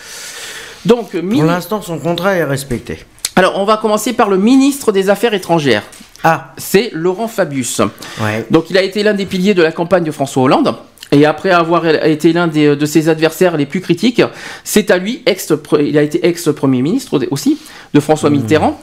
Donc, 0.85 1.11
Pour 1.11 1.43
l'instant, 1.43 1.81
son 1.81 1.99
contrat 1.99 2.33
est 2.35 2.43
respecté. 2.43 2.99
alors, 3.35 3.57
on 3.59 3.65
va 3.65 3.77
commencer 3.77 4.13
par 4.13 4.29
le 4.29 4.37
ministre 4.37 4.91
des 4.91 5.09
Affaires 5.09 5.33
étrangères. 5.33 5.83
Ah. 6.23 6.53
C'est 6.57 6.89
Laurent 6.93 7.27
Fabius. 7.27 7.81
Ouais. 8.21 8.45
Donc, 8.51 8.69
il 8.69 8.77
a 8.77 8.83
été 8.83 9.01
l'un 9.03 9.13
des 9.13 9.25
piliers 9.25 9.53
de 9.53 9.63
la 9.63 9.71
campagne 9.71 10.03
de 10.03 10.11
François 10.11 10.43
Hollande. 10.43 10.75
Et 11.11 11.25
après 11.25 11.49
avoir 11.51 11.85
été 11.85 12.31
l'un 12.31 12.47
de 12.47 12.85
ses 12.85 13.09
adversaires 13.09 13.57
les 13.57 13.65
plus 13.65 13.81
critiques, 13.81 14.21
c'est 14.63 14.91
à 14.91 14.97
lui, 14.97 15.21
ex, 15.25 15.51
il 15.79 15.97
a 15.97 16.03
été 16.03 16.25
ex-premier 16.25 16.81
ministre 16.81 17.19
aussi, 17.31 17.57
de 17.93 17.99
François 17.99 18.29
Mitterrand, 18.29 18.79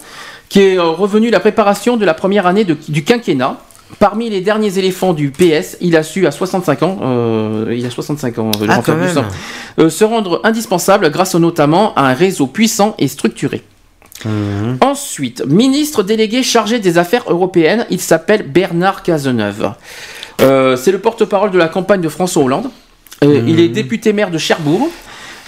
qui 0.51 0.61
est 0.61 0.79
euh, 0.79 0.83
revenu 0.85 1.31
la 1.31 1.41
préparation 1.41 1.97
de 1.97 2.05
la 2.05 2.13
première 2.15 2.47
année 2.47 2.65
de- 2.65 2.77
du 2.89 3.03
quinquennat. 3.03 3.57
Parmi 3.99 4.29
les 4.31 4.41
derniers 4.41 4.79
éléphants 4.79 5.15
du 5.15 5.31
PS, 5.31 5.77
il 5.81 5.97
a 5.97 6.03
su 6.03 6.27
à 6.27 6.31
65 6.31 6.83
ans, 6.83 6.99
euh, 7.03 7.75
il 7.77 7.85
a 7.87 7.91
65 7.91 8.39
ans, 8.39 8.51
Laurent 8.61 8.83
Ah, 8.87 9.25
euh, 9.81 9.91
se 9.91 10.05
rendre 10.05 10.41
indispensable 10.45 11.11
grâce 11.11 11.35
notamment 11.35 11.95
à 11.95 12.03
un 12.03 12.13
réseau 12.15 12.47
puissant 12.47 12.95
et 12.99 13.09
structuré. 13.09 13.63
Ensuite, 14.81 15.45
ministre 15.47 16.03
délégué 16.03 16.43
chargé 16.43 16.81
des 16.81 16.99
affaires 16.99 17.25
européennes, 17.29 17.87
il 17.91 18.01
s'appelle 18.01 18.43
Bernard 18.43 19.03
Cazeneuve. 19.03 19.73
Euh, 20.41 20.77
c'est 20.77 20.93
le 20.93 20.99
porte-parole 20.99 21.51
de 21.51 21.59
la 21.59 21.69
campagne 21.69 22.01
de 22.01 22.09
François 22.09 22.43
Hollande. 22.43 22.71
Euh, 23.25 23.43
Il 23.47 23.61
est 23.61 23.69
député 23.69 24.13
maire 24.13 24.31
de 24.31 24.39
Cherbourg. 24.39 24.89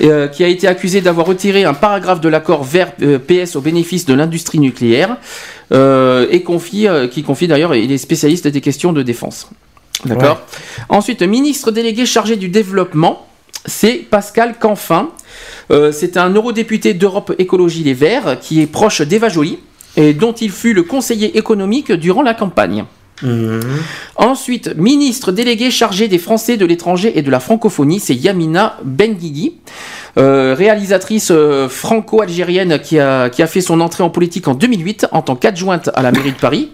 Euh, 0.02 0.28
qui 0.28 0.42
a 0.44 0.48
été 0.48 0.66
accusé 0.66 1.02
d'avoir 1.02 1.26
retiré 1.26 1.64
un 1.64 1.74
paragraphe 1.74 2.20
de 2.20 2.28
l'accord 2.28 2.64
vert 2.64 2.92
euh, 3.02 3.18
PS 3.18 3.56
au 3.56 3.60
bénéfice 3.60 4.06
de 4.06 4.14
l'industrie 4.14 4.58
nucléaire 4.58 5.18
euh, 5.72 6.26
et 6.30 6.42
confie, 6.42 6.86
qui 7.10 7.22
confie 7.22 7.48
d'ailleurs, 7.48 7.74
il 7.74 7.92
est 7.92 7.98
spécialiste 7.98 8.48
des 8.48 8.60
questions 8.62 8.92
de 8.92 9.02
défense. 9.02 9.50
D'accord 10.06 10.40
Ensuite, 10.88 11.20
ministre 11.22 11.70
délégué 11.70 12.06
chargé 12.06 12.36
du 12.36 12.48
développement, 12.48 13.26
c'est 13.66 13.96
Pascal 13.96 14.58
Canfin. 14.58 15.10
C'est 15.92 16.16
un 16.16 16.30
eurodéputé 16.30 16.94
d'Europe 16.94 17.34
Écologie 17.38 17.84
Les 17.84 17.94
Verts 17.94 18.38
qui 18.40 18.62
est 18.62 18.66
proche 18.66 19.02
d'Eva 19.02 19.28
Joly 19.28 19.58
et 19.96 20.14
dont 20.14 20.32
il 20.32 20.50
fut 20.50 20.72
le 20.72 20.82
conseiller 20.82 21.36
économique 21.36 21.92
durant 21.92 22.22
la 22.22 22.34
campagne. 22.34 22.86
Ensuite, 24.16 24.76
ministre 24.76 25.32
délégué 25.32 25.70
chargé 25.70 26.08
des 26.08 26.18
Français 26.18 26.56
de 26.56 26.64
l'étranger 26.64 27.18
et 27.18 27.22
de 27.22 27.30
la 27.30 27.40
francophonie, 27.40 28.00
c'est 28.00 28.14
Yamina 28.14 28.78
Benguigui, 28.84 29.56
euh, 30.18 30.54
réalisatrice 30.56 31.30
euh, 31.30 31.68
franco-algérienne 31.68 32.78
qui 32.80 32.98
a, 32.98 33.30
fait 33.30 33.60
son 33.60 33.80
entrée 33.80 34.02
en 34.02 34.10
politique 34.10 34.48
en 34.48 34.54
2008 34.54 35.06
en 35.12 35.22
tant 35.22 35.36
qu'adjointe 35.36 35.90
à 35.94 36.02
la 36.02 36.12
mairie 36.12 36.32
de 36.32 36.38
Paris, 36.38 36.70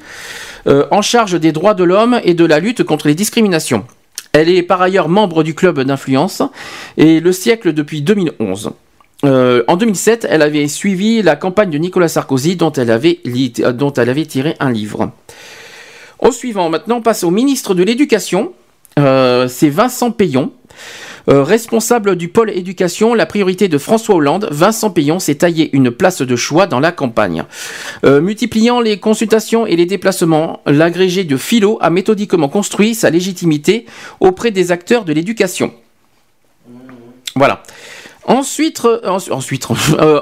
euh, 0.66 0.86
en 0.90 1.02
charge 1.02 1.38
des 1.38 1.52
droits 1.52 1.74
de 1.74 1.84
l'homme 1.84 2.20
et 2.24 2.34
de 2.34 2.44
la 2.44 2.58
lutte 2.58 2.82
contre 2.82 3.08
les 3.08 3.14
discriminations. 3.14 3.84
Elle 4.32 4.48
est 4.48 4.62
par 4.62 4.82
ailleurs 4.82 5.08
membre 5.08 5.42
du 5.42 5.54
club 5.54 5.80
d'influence 5.80 6.42
et 6.96 7.20
le 7.20 7.32
siècle 7.32 7.72
depuis 7.72 8.02
2011. 8.02 8.70
Euh, 9.24 9.64
en 9.66 9.76
2007, 9.76 10.26
elle 10.28 10.42
avait 10.42 10.68
suivi 10.68 11.22
la 11.22 11.36
campagne 11.36 11.70
de 11.70 11.78
Nicolas 11.78 12.08
Sarkozy 12.08 12.56
dont 12.56 12.72
elle 12.72 12.90
avait 12.90 14.26
tiré 14.26 14.56
un 14.60 14.70
livre. 14.70 15.10
Au 16.18 16.32
suivant, 16.32 16.68
maintenant, 16.70 16.96
on 16.96 17.02
passe 17.02 17.24
au 17.24 17.30
ministre 17.30 17.74
de 17.74 17.82
l'Éducation. 17.82 18.52
Euh, 18.98 19.48
c'est 19.48 19.68
Vincent 19.68 20.10
Payon. 20.10 20.52
Euh, 21.28 21.42
responsable 21.42 22.14
du 22.14 22.28
pôle 22.28 22.50
éducation, 22.50 23.12
la 23.12 23.26
priorité 23.26 23.66
de 23.66 23.78
François 23.78 24.14
Hollande, 24.14 24.48
Vincent 24.52 24.90
Payon 24.90 25.18
s'est 25.18 25.34
taillé 25.34 25.70
une 25.72 25.90
place 25.90 26.22
de 26.22 26.36
choix 26.36 26.68
dans 26.68 26.78
la 26.78 26.92
campagne. 26.92 27.44
Euh, 28.04 28.20
multipliant 28.20 28.80
les 28.80 29.00
consultations 29.00 29.66
et 29.66 29.74
les 29.74 29.86
déplacements, 29.86 30.60
l'agrégé 30.66 31.24
de 31.24 31.36
philo 31.36 31.78
a 31.80 31.90
méthodiquement 31.90 32.48
construit 32.48 32.94
sa 32.94 33.10
légitimité 33.10 33.86
auprès 34.20 34.52
des 34.52 34.70
acteurs 34.70 35.04
de 35.04 35.12
l'éducation. 35.12 35.72
Voilà. 37.34 37.62
Ensuite, 38.26 38.82
euh, 38.84 39.00
ensu- 39.04 39.32
ensuite, 39.32 39.68
euh, 40.00 40.20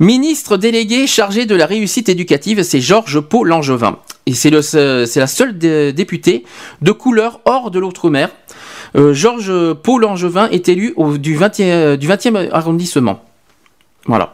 ministre 0.00 0.56
délégué 0.56 1.06
chargé 1.06 1.46
de 1.46 1.54
la 1.54 1.66
réussite 1.66 2.08
éducative, 2.08 2.62
c'est 2.62 2.80
Georges 2.80 3.20
Pau 3.20 3.44
Langevin. 3.44 3.98
Et 4.26 4.34
c'est 4.34 4.50
la 4.50 5.26
seule 5.26 5.58
dé- 5.58 5.92
députée 5.92 6.44
de 6.80 6.92
couleur 6.92 7.40
hors 7.44 7.70
de 7.70 7.78
l'outre-mer. 7.78 8.30
Euh, 8.96 9.12
Georges 9.12 9.72
Pau 9.74 9.98
Langevin 9.98 10.48
est 10.50 10.68
élu 10.68 10.94
du 11.18 11.36
20e, 11.36 11.96
du 11.96 12.08
20e 12.08 12.48
arrondissement. 12.52 13.22
Voilà. 14.06 14.32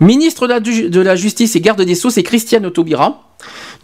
Ministre 0.00 0.46
de 0.46 1.00
la, 1.00 1.16
Justice 1.16 1.56
et 1.56 1.60
garde 1.60 1.82
des 1.82 1.94
Sceaux, 1.94 2.10
c'est 2.10 2.22
Christiane 2.22 2.70
Taubira. 2.70 3.22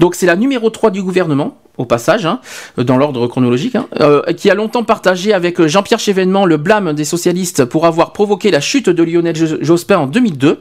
Donc 0.00 0.14
c'est 0.16 0.26
la 0.26 0.34
numéro 0.36 0.68
3 0.70 0.90
du 0.90 1.00
gouvernement, 1.02 1.58
au 1.78 1.84
passage, 1.84 2.26
hein, 2.26 2.40
dans 2.76 2.96
l'ordre 2.96 3.26
chronologique, 3.28 3.76
hein, 3.76 3.86
euh, 4.00 4.22
qui 4.32 4.50
a 4.50 4.54
longtemps 4.54 4.82
partagé 4.82 5.32
avec 5.32 5.64
Jean-Pierre 5.64 6.00
Chevènement 6.00 6.44
le 6.46 6.56
blâme 6.56 6.92
des 6.92 7.04
socialistes 7.04 7.64
pour 7.64 7.86
avoir 7.86 8.12
provoqué 8.12 8.50
la 8.50 8.60
chute 8.60 8.88
de 8.88 9.02
Lionel 9.04 9.36
Jo- 9.36 9.58
Jospin 9.60 9.98
en 9.98 10.06
2002. 10.08 10.60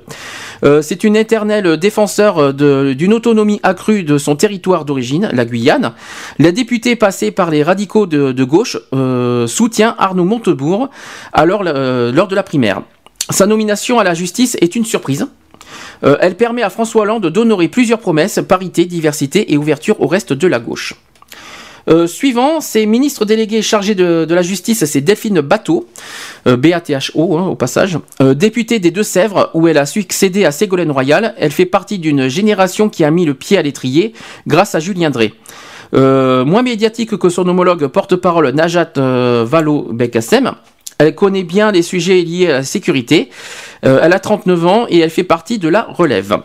Euh, 0.64 0.82
c'est 0.84 1.04
une 1.04 1.16
éternelle 1.16 1.78
défenseur 1.78 2.54
de- 2.54 2.94
d'une 2.94 3.14
autonomie 3.14 3.60
accrue 3.64 4.04
de 4.04 4.20
son 4.20 4.36
territoire 4.36 4.86
d'origine, 4.86 5.30
la 5.34 5.46
Guyane. 5.46 5.94
La 6.38 6.52
députée 6.52 6.96
passée 6.96 7.32
par 7.32 7.50
les 7.50 7.64
radicaux 7.64 8.06
de, 8.06 8.44
gauche 8.44 8.78
euh, 8.94 9.48
soutient 9.48 9.96
Arnaud 9.98 10.26
Montebourg 10.26 10.90
alors, 11.32 11.64
euh, 11.66 12.12
lors 12.12 12.28
de 12.28 12.36
la 12.36 12.44
primaire. 12.44 12.82
Sa 13.32 13.48
nomination 13.48 13.98
à 14.00 14.04
la 14.04 14.14
justice 14.14 14.56
est 14.62 14.76
une 14.76 14.86
surprise. 14.86 15.28
Euh, 16.04 16.18
elle 16.20 16.36
permet 16.36 16.64
à 16.64 16.70
François 16.70 17.04
Hollande 17.04 17.28
d'honorer 17.28 17.68
plusieurs 17.68 18.00
promesses, 18.00 18.40
parité, 18.48 18.86
diversité 18.86 19.54
et 19.54 19.58
ouverture 19.58 20.02
au 20.02 20.08
reste 20.08 20.34
de 20.34 20.48
la 20.48 20.60
gauche. 20.60 20.96
Euh, 21.90 22.08
suivant, 22.08 22.62
c'est 22.62 22.86
ministre 22.86 23.26
délégué 23.26 23.62
chargé 23.62 23.94
de, 23.94 24.26
la 24.30 24.42
justice, 24.42 24.86
c'est 24.86 25.02
Delphine 25.02 25.42
Bateau, 25.42 25.90
euh, 26.48 26.56
B-A-T-H-O 26.56 27.38
hein, 27.38 27.48
au 27.48 27.56
passage, 27.56 28.00
députée 28.22 28.80
des 28.80 28.92
Deux-Sèvres 28.92 29.50
où 29.54 29.68
elle 29.68 29.78
a 29.78 29.86
succédé 29.86 30.46
à 30.46 30.52
Ségolène 30.52 30.92
Royal. 30.92 31.36
Elle 31.38 31.52
fait 31.52 31.66
partie 31.66 32.00
d'une 32.00 32.30
génération 32.30 32.88
qui 32.88 33.04
a 33.04 33.12
mis 33.12 33.26
le 33.26 33.34
pied 33.34 33.58
à 33.58 33.62
l'étrier 33.62 34.14
grâce 34.48 34.76
à 34.76 34.80
Julien 34.80 35.10
Drey. 35.10 35.34
Moins 35.92 36.64
médiatique 36.64 37.18
que 37.18 37.30
son 37.30 37.48
homologue 37.48 37.86
porte-parole 37.88 38.50
Najat 38.50 38.94
Vallaud-Belkacem, 38.96 40.54
elle 41.08 41.16
connaît 41.16 41.44
bien 41.44 41.72
les 41.72 41.82
sujets 41.82 42.22
liés 42.22 42.48
à 42.48 42.54
la 42.54 42.64
sécurité. 42.64 43.30
Euh, 43.86 44.00
elle 44.02 44.14
a 44.14 44.20
39 44.20 44.66
ans 44.66 44.86
et 44.90 45.00
elle 45.00 45.10
fait 45.10 45.24
partie 45.24 45.60
de 45.60 45.68
la 45.68 45.84
relève. 45.84 46.38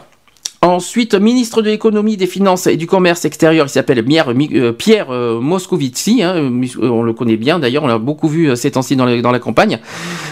Ensuite, 0.61 1.15
ministre 1.15 1.63
de 1.63 1.71
l'économie, 1.71 2.17
des 2.17 2.27
finances 2.27 2.67
et 2.67 2.77
du 2.77 2.89
commerce 2.89 3.25
extérieur, 3.25 3.67
il 3.67 3.69
s'appelle 3.69 4.05
Pierre, 4.05 4.33
euh, 4.33 4.73
Pierre 4.73 5.11
euh, 5.11 5.41
Moscovici, 5.41 6.23
hein, 6.23 6.51
on 6.83 7.03
le 7.05 7.13
connaît 7.13 7.37
bien 7.37 7.61
d'ailleurs, 7.61 7.85
on 7.85 7.87
l'a 7.87 7.99
beaucoup 7.99 8.29
vu 8.29 8.57
ces 8.57 8.73
temps-ci 8.73 8.97
dans 8.97 9.07
la 9.07 9.39
campagne. 9.39 9.79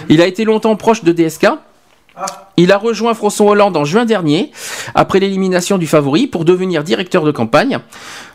Il 0.08 0.20
a 0.20 0.26
été 0.26 0.44
longtemps 0.44 0.74
proche 0.74 1.04
de 1.04 1.12
DSK. 1.12 1.46
Il 2.56 2.72
a 2.72 2.78
rejoint 2.78 3.12
François 3.14 3.50
Hollande 3.50 3.76
en 3.76 3.84
juin 3.84 4.06
dernier, 4.06 4.50
après 4.94 5.20
l'élimination 5.20 5.76
du 5.76 5.86
favori, 5.86 6.26
pour 6.26 6.44
devenir 6.46 6.82
directeur 6.84 7.24
de 7.24 7.30
campagne. 7.30 7.78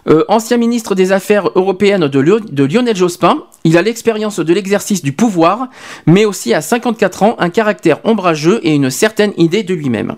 Euh, 0.07 0.23
ancien 0.27 0.57
ministre 0.57 0.93
des 0.93 1.11
Affaires 1.11 1.49
européennes 1.55 2.07
de, 2.07 2.19
Lio- 2.19 2.39
de 2.39 2.63
Lionel 2.63 2.95
Jospin, 2.95 3.43
il 3.63 3.77
a 3.77 3.81
l'expérience 3.81 4.39
de 4.39 4.53
l'exercice 4.53 5.01
du 5.01 5.11
pouvoir, 5.13 5.67
mais 6.05 6.25
aussi 6.25 6.53
à 6.53 6.61
54 6.61 7.23
ans, 7.23 7.35
un 7.39 7.49
caractère 7.49 7.99
ombrageux 8.03 8.59
et 8.63 8.73
une 8.73 8.89
certaine 8.91 9.33
idée 9.37 9.63
de 9.63 9.73
lui-même. 9.73 10.15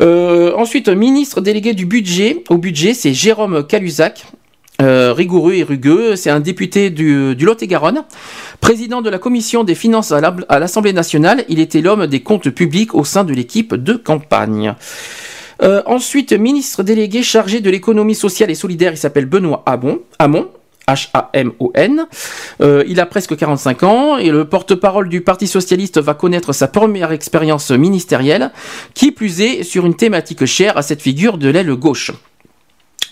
Euh, 0.00 0.52
ensuite, 0.56 0.88
ministre 0.88 1.40
délégué 1.40 1.74
du 1.74 1.86
budget, 1.86 2.44
au 2.48 2.56
budget, 2.58 2.94
c'est 2.94 3.12
Jérôme 3.14 3.64
Calusac. 3.66 4.24
Euh, 4.80 5.12
rigoureux 5.12 5.54
et 5.54 5.64
rugueux, 5.64 6.14
c'est 6.14 6.30
un 6.30 6.38
député 6.38 6.90
du, 6.90 7.34
Lot-et-Garonne. 7.34 8.04
Président 8.60 9.02
de 9.02 9.10
la 9.10 9.18
commission 9.18 9.64
des 9.64 9.74
finances 9.74 10.12
à 10.12 10.58
l'Assemblée 10.60 10.92
nationale, 10.92 11.44
il 11.48 11.58
était 11.58 11.80
l'homme 11.80 12.06
des 12.06 12.20
comptes 12.20 12.50
publics 12.50 12.94
au 12.94 13.04
sein 13.04 13.24
de 13.24 13.32
l'équipe 13.32 13.74
de 13.74 13.94
campagne. 13.94 14.76
Euh, 15.62 15.82
ensuite, 15.86 16.32
ministre 16.32 16.84
délégué 16.84 17.24
chargé 17.24 17.58
de 17.58 17.70
l'économie 17.70 18.14
sociale 18.14 18.52
et 18.52 18.54
solidaire, 18.54 18.92
il 18.92 18.98
s'appelle 18.98 19.26
Benoît 19.26 19.64
Hamon. 19.66 20.00
Hamon 20.20 20.48
H-A-M-O-N. 20.86 22.06
Euh, 22.60 22.84
il 22.86 23.00
a 23.00 23.06
presque 23.06 23.36
45 23.36 23.82
ans 23.82 24.16
et 24.16 24.30
le 24.30 24.44
porte-parole 24.44 25.08
du 25.08 25.20
Parti 25.22 25.46
Socialiste 25.46 26.00
va 26.00 26.14
connaître 26.14 26.52
sa 26.52 26.68
première 26.68 27.12
expérience 27.12 27.72
ministérielle, 27.72 28.52
qui 28.94 29.10
plus 29.10 29.40
est 29.40 29.64
sur 29.64 29.84
une 29.86 29.96
thématique 29.96 30.46
chère 30.46 30.78
à 30.78 30.82
cette 30.82 31.02
figure 31.02 31.36
de 31.36 31.48
l'aile 31.48 31.74
gauche. 31.74 32.12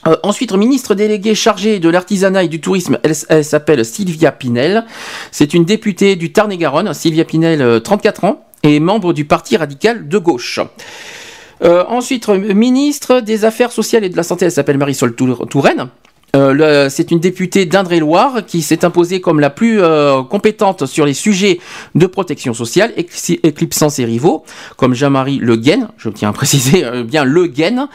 Euh, 0.07 0.17
ensuite, 0.23 0.53
ministre 0.53 0.95
délégué 0.95 1.35
chargé 1.35 1.79
de 1.81 1.89
l'artisanat 1.89 2.45
et 2.45 2.49
du 2.49 2.61
tourisme, 2.61 2.99
elle, 3.03 3.13
elle 3.29 3.45
s'appelle 3.45 3.85
Sylvia 3.85 4.31
Pinel. 4.33 4.85
C'est 5.33 5.53
une 5.55 5.65
députée 5.65 6.17
du 6.17 6.33
Tarn-et-Garonne, 6.33 6.93
Sylvia 6.95 7.25
Pinel, 7.25 7.61
euh, 7.63 7.81
34 7.81 8.25
ans, 8.25 8.45
et 8.63 8.79
membre 8.81 9.13
du 9.13 9.25
Parti 9.25 9.57
radical 9.57 10.09
de 10.09 10.19
gauche. 10.19 10.61
Euh, 11.65 11.85
ensuite, 11.89 12.29
euh, 12.29 12.37
ministre 12.55 13.21
des 13.21 13.45
Affaires 13.45 13.73
sociales 13.73 14.05
et 14.05 14.09
de 14.09 14.17
la 14.17 14.23
Santé, 14.23 14.45
elle 14.45 14.53
s'appelle 14.53 14.79
Marisol 14.79 15.15
Tour- 15.15 15.47
Touraine. 15.49 15.89
Euh, 16.37 16.89
c'est 16.91 17.11
une 17.11 17.21
députée 17.21 17.67
d'Indre-et-Loire 17.67 18.45
qui 18.47 18.63
s'est 18.63 18.85
imposée 18.85 19.21
comme 19.21 19.41
la 19.41 19.51
plus 19.51 19.81
euh, 19.81 20.23
compétente 20.23 20.87
sur 20.87 21.07
les 21.07 21.15
sujets 21.15 21.59
de 21.95 22.07
protection 22.07 22.55
sociale, 22.55 22.93
éclipsant 22.97 23.89
ses 23.89 24.05
rivaux, 24.05 24.45
comme 24.77 24.95
Jean-Marie 24.95 25.39
Le 25.39 25.57
Guen, 25.57 25.89
je 25.97 26.11
tiens 26.11 26.31
à 26.31 26.33
préciser 26.35 26.85
euh, 26.85 27.05
bien 27.05 27.25
Le 27.25 27.47
Guen. 27.47 27.89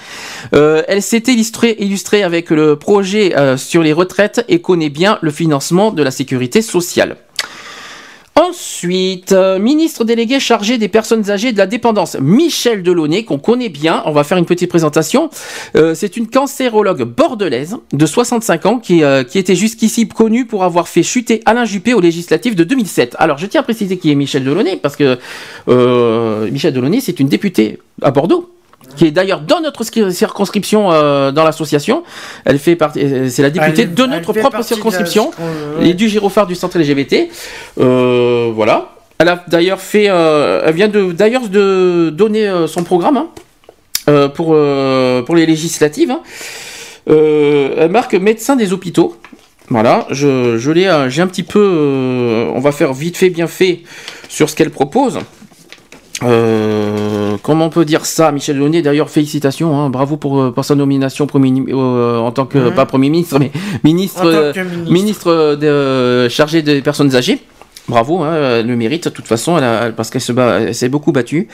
elle 0.52 1.02
s'est 1.02 1.24
illustrée, 1.28 1.76
illustrée 1.80 2.24
avec 2.24 2.50
le 2.50 2.76
projet 2.76 3.34
sur 3.58 3.84
les 3.84 3.94
retraites 3.94 4.44
et 4.48 4.60
connaît 4.60 4.90
bien 4.90 5.18
le 5.22 5.32
financement 5.32 5.92
de 5.92 6.04
la 6.04 6.12
sécurité 6.12 6.62
sociale. 6.62 7.18
Ensuite, 8.36 9.34
euh, 9.34 9.60
ministre 9.60 10.06
délégué 10.06 10.40
chargé 10.40 10.78
des 10.78 10.88
personnes 10.88 11.30
âgées 11.30 11.52
de 11.52 11.58
la 11.58 11.68
dépendance, 11.68 12.16
Michel 12.20 12.82
Delaunay, 12.82 13.26
qu'on 13.26 13.38
connaît 13.38 13.68
bien. 13.68 14.02
On 14.06 14.12
va 14.12 14.24
faire 14.24 14.38
une 14.38 14.46
petite 14.46 14.70
présentation. 14.70 15.30
Euh, 15.76 15.94
c'est 15.96 16.16
une 16.16 16.28
cancérologue 16.28 17.04
bordelaise 17.04 17.78
de 17.92 18.06
65 18.06 18.66
ans 18.66 18.80
qui, 18.80 19.04
euh, 19.04 19.26
qui 19.26 19.38
était 19.38 19.56
jusqu'ici 19.56 20.08
connue 20.08 20.46
pour 20.46 20.64
avoir 20.64 20.88
fait 20.88 21.04
chuter 21.04 21.42
Alain 21.46 21.66
Juppé 21.66 21.94
au 21.94 22.00
législatif 22.00 22.56
de 22.56 22.64
2007. 22.64 23.18
Alors, 23.20 23.38
je 23.38 23.48
tiens 23.48 23.62
à 23.62 23.64
préciser 23.64 23.98
qui 23.98 24.12
est 24.12 24.16
Michel 24.16 24.46
Delaunay 24.46 24.78
parce 24.78 24.96
que 24.96 25.20
Michel 26.50 26.74
Delaunay, 26.74 27.02
c'est 27.02 27.20
une 27.20 27.28
députée 27.28 27.80
à 28.02 28.12
Bordeaux 28.12 28.50
qui 28.96 29.06
est 29.06 29.12
d'ailleurs 29.12 29.42
dans 29.42 29.62
notre 29.62 29.84
circonscription 29.84 30.92
euh, 30.92 31.32
dans 31.32 31.44
l'association. 31.44 32.04
Elle 32.46 32.60
fait 32.60 32.76
partie, 32.76 33.02
euh, 33.02 33.30
c'est 33.30 33.42
la 33.42 33.50
députée 33.50 33.86
de 33.86 34.06
notre 34.06 34.34
propre 34.34 34.64
circonscription 34.64 35.32
et 35.82 35.94
du 35.94 36.10
gyrophare 36.10 36.48
du 36.48 36.56
centre 36.56 36.78
LGBT. 36.78 37.30
Euh, 37.80 38.52
voilà. 38.54 38.90
Elle 39.18 39.30
a 39.30 39.44
d'ailleurs 39.48 39.80
fait, 39.80 40.06
elle 40.06 40.74
vient 40.74 40.88
de 40.88 41.12
d'ailleurs 41.12 41.48
de 41.48 42.10
donner 42.12 42.52
son 42.68 42.84
programme 42.84 43.18
hein, 43.18 44.30
pour 44.30 44.58
pour 45.26 45.36
les 45.36 45.46
législatives. 45.46 46.10
Hein. 46.10 46.22
elle 47.08 47.92
marque 47.92 48.16
médecin 48.16 48.56
des 48.56 48.74
hôpitaux. 48.74 49.16
Voilà, 49.70 50.08
je, 50.10 50.58
je 50.58 50.72
l'ai, 50.72 50.90
j'ai 51.10 51.22
un 51.22 51.28
petit 51.28 51.44
peu, 51.44 52.50
on 52.54 52.60
va 52.60 52.72
faire 52.72 52.94
vite 52.94 53.16
fait, 53.16 53.30
bien 53.30 53.46
fait 53.46 53.82
sur 54.28 54.50
ce 54.50 54.56
qu'elle 54.56 54.72
propose. 54.72 55.20
Euh, 56.24 57.38
comment 57.42 57.66
on 57.66 57.70
peut 57.70 57.86
dire 57.86 58.06
ça 58.06 58.32
Michel 58.32 58.58
Launay, 58.58 58.82
d'ailleurs, 58.82 59.10
félicitations, 59.10 59.80
hein, 59.80 59.90
bravo 59.90 60.18
pour, 60.18 60.40
euh, 60.40 60.52
pour, 60.52 60.64
sa 60.64 60.76
nomination 60.76 61.28
premier, 61.28 61.52
euh, 61.70 62.18
en 62.18 62.32
tant 62.32 62.46
que, 62.46 62.58
mhm. 62.58 62.76
pas 62.76 62.86
Premier 62.86 63.10
ministre, 63.10 63.40
mais 63.40 63.52
ministre, 63.84 64.54
ministre. 64.90 65.56
de, 65.56 66.30
chargé 66.30 66.62
des 66.62 66.82
personnes 66.82 67.16
âgées. 67.16 67.40
Bravo, 67.88 68.22
hein, 68.22 68.60
elle 68.60 68.68
le 68.68 68.76
mérite, 68.76 69.06
de 69.06 69.10
toute 69.10 69.28
façon, 69.28 69.58
elle 69.58 69.94
parce 69.94 70.10
qu'elle 70.10 70.76
s'est 70.76 70.90
beaucoup 70.90 71.12
battue. 71.12 71.48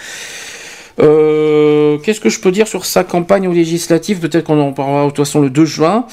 Euh, 0.99 1.97
qu'est-ce 1.99 2.19
que 2.19 2.29
je 2.29 2.39
peux 2.39 2.51
dire 2.51 2.67
sur 2.67 2.85
sa 2.85 3.03
campagne 3.03 3.47
aux 3.47 3.53
législatives 3.53 4.19
Peut-être 4.19 4.45
qu'on 4.45 4.59
en 4.59 4.73
parlera 4.73 5.03
de 5.03 5.09
toute 5.09 5.17
façon 5.17 5.41
le 5.41 5.49
2 5.49 5.65
juin. 5.65 6.05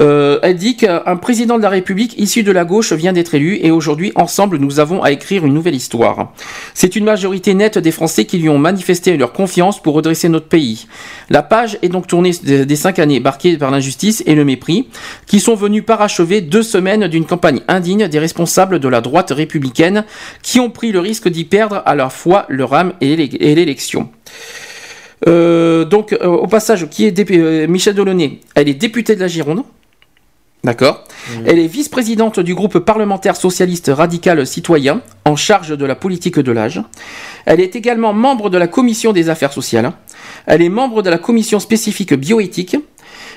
Euh, 0.00 0.38
elle 0.42 0.56
dit 0.56 0.76
qu'un 0.76 1.16
président 1.16 1.56
de 1.56 1.62
la 1.62 1.68
République 1.68 2.14
issu 2.18 2.42
de 2.42 2.52
la 2.52 2.64
gauche 2.64 2.92
vient 2.92 3.12
d'être 3.12 3.34
élu 3.34 3.58
et 3.62 3.70
aujourd'hui, 3.70 4.12
ensemble, 4.16 4.58
nous 4.58 4.80
avons 4.80 5.02
à 5.02 5.12
écrire 5.12 5.44
une 5.46 5.54
nouvelle 5.54 5.74
histoire. 5.74 6.32
C'est 6.74 6.96
une 6.96 7.04
majorité 7.04 7.54
nette 7.54 7.78
des 7.78 7.92
Français 7.92 8.24
qui 8.24 8.38
lui 8.38 8.48
ont 8.48 8.58
manifesté 8.58 9.16
leur 9.16 9.32
confiance 9.32 9.80
pour 9.80 9.94
redresser 9.94 10.28
notre 10.28 10.48
pays. 10.48 10.86
La 11.30 11.42
page 11.42 11.78
est 11.82 11.88
donc 11.88 12.06
tournée 12.06 12.32
des 12.32 12.76
cinq 12.76 12.98
années 12.98 13.20
marquées 13.20 13.56
par 13.56 13.70
l'injustice 13.70 14.22
et 14.26 14.34
le 14.34 14.44
mépris, 14.44 14.88
qui 15.26 15.40
sont 15.40 15.54
venus 15.54 15.84
parachever 15.84 16.40
deux 16.40 16.62
semaines 16.62 17.08
d'une 17.08 17.24
campagne 17.24 17.60
indigne 17.68 18.08
des 18.08 18.18
responsables 18.18 18.80
de 18.80 18.88
la 18.88 19.00
droite 19.00 19.30
républicaine 19.30 20.04
qui 20.42 20.60
ont 20.60 20.70
pris 20.70 20.92
le 20.92 21.00
risque 21.00 21.28
d'y 21.28 21.44
perdre 21.44 21.82
à 21.86 21.94
la 21.94 22.08
fois 22.08 22.46
leur 22.48 22.74
âme 22.74 22.92
et 23.00 23.16
l'élection. 23.16 24.08
Euh, 25.26 25.84
donc, 25.84 26.12
euh, 26.12 26.26
au 26.26 26.46
passage, 26.46 26.88
qui 26.88 27.06
est 27.06 27.30
euh, 27.30 27.66
Michel 27.66 27.94
Delaunay 27.94 28.40
Elle 28.54 28.68
est 28.68 28.74
députée 28.74 29.14
de 29.14 29.20
la 29.20 29.28
Gironde. 29.28 29.62
D'accord 30.62 31.04
Elle 31.44 31.58
est 31.58 31.66
vice-présidente 31.66 32.40
du 32.40 32.54
groupe 32.54 32.78
parlementaire 32.78 33.36
socialiste 33.36 33.90
radical 33.94 34.46
citoyen 34.46 35.02
en 35.26 35.36
charge 35.36 35.76
de 35.76 35.84
la 35.84 35.94
politique 35.94 36.38
de 36.38 36.52
l'âge. 36.52 36.80
Elle 37.44 37.60
est 37.60 37.76
également 37.76 38.14
membre 38.14 38.48
de 38.48 38.56
la 38.56 38.66
commission 38.66 39.12
des 39.12 39.28
affaires 39.28 39.52
sociales. 39.52 39.92
Elle 40.46 40.62
est 40.62 40.70
membre 40.70 41.02
de 41.02 41.10
la 41.10 41.18
commission 41.18 41.60
spécifique 41.60 42.14
bioéthique. 42.14 42.78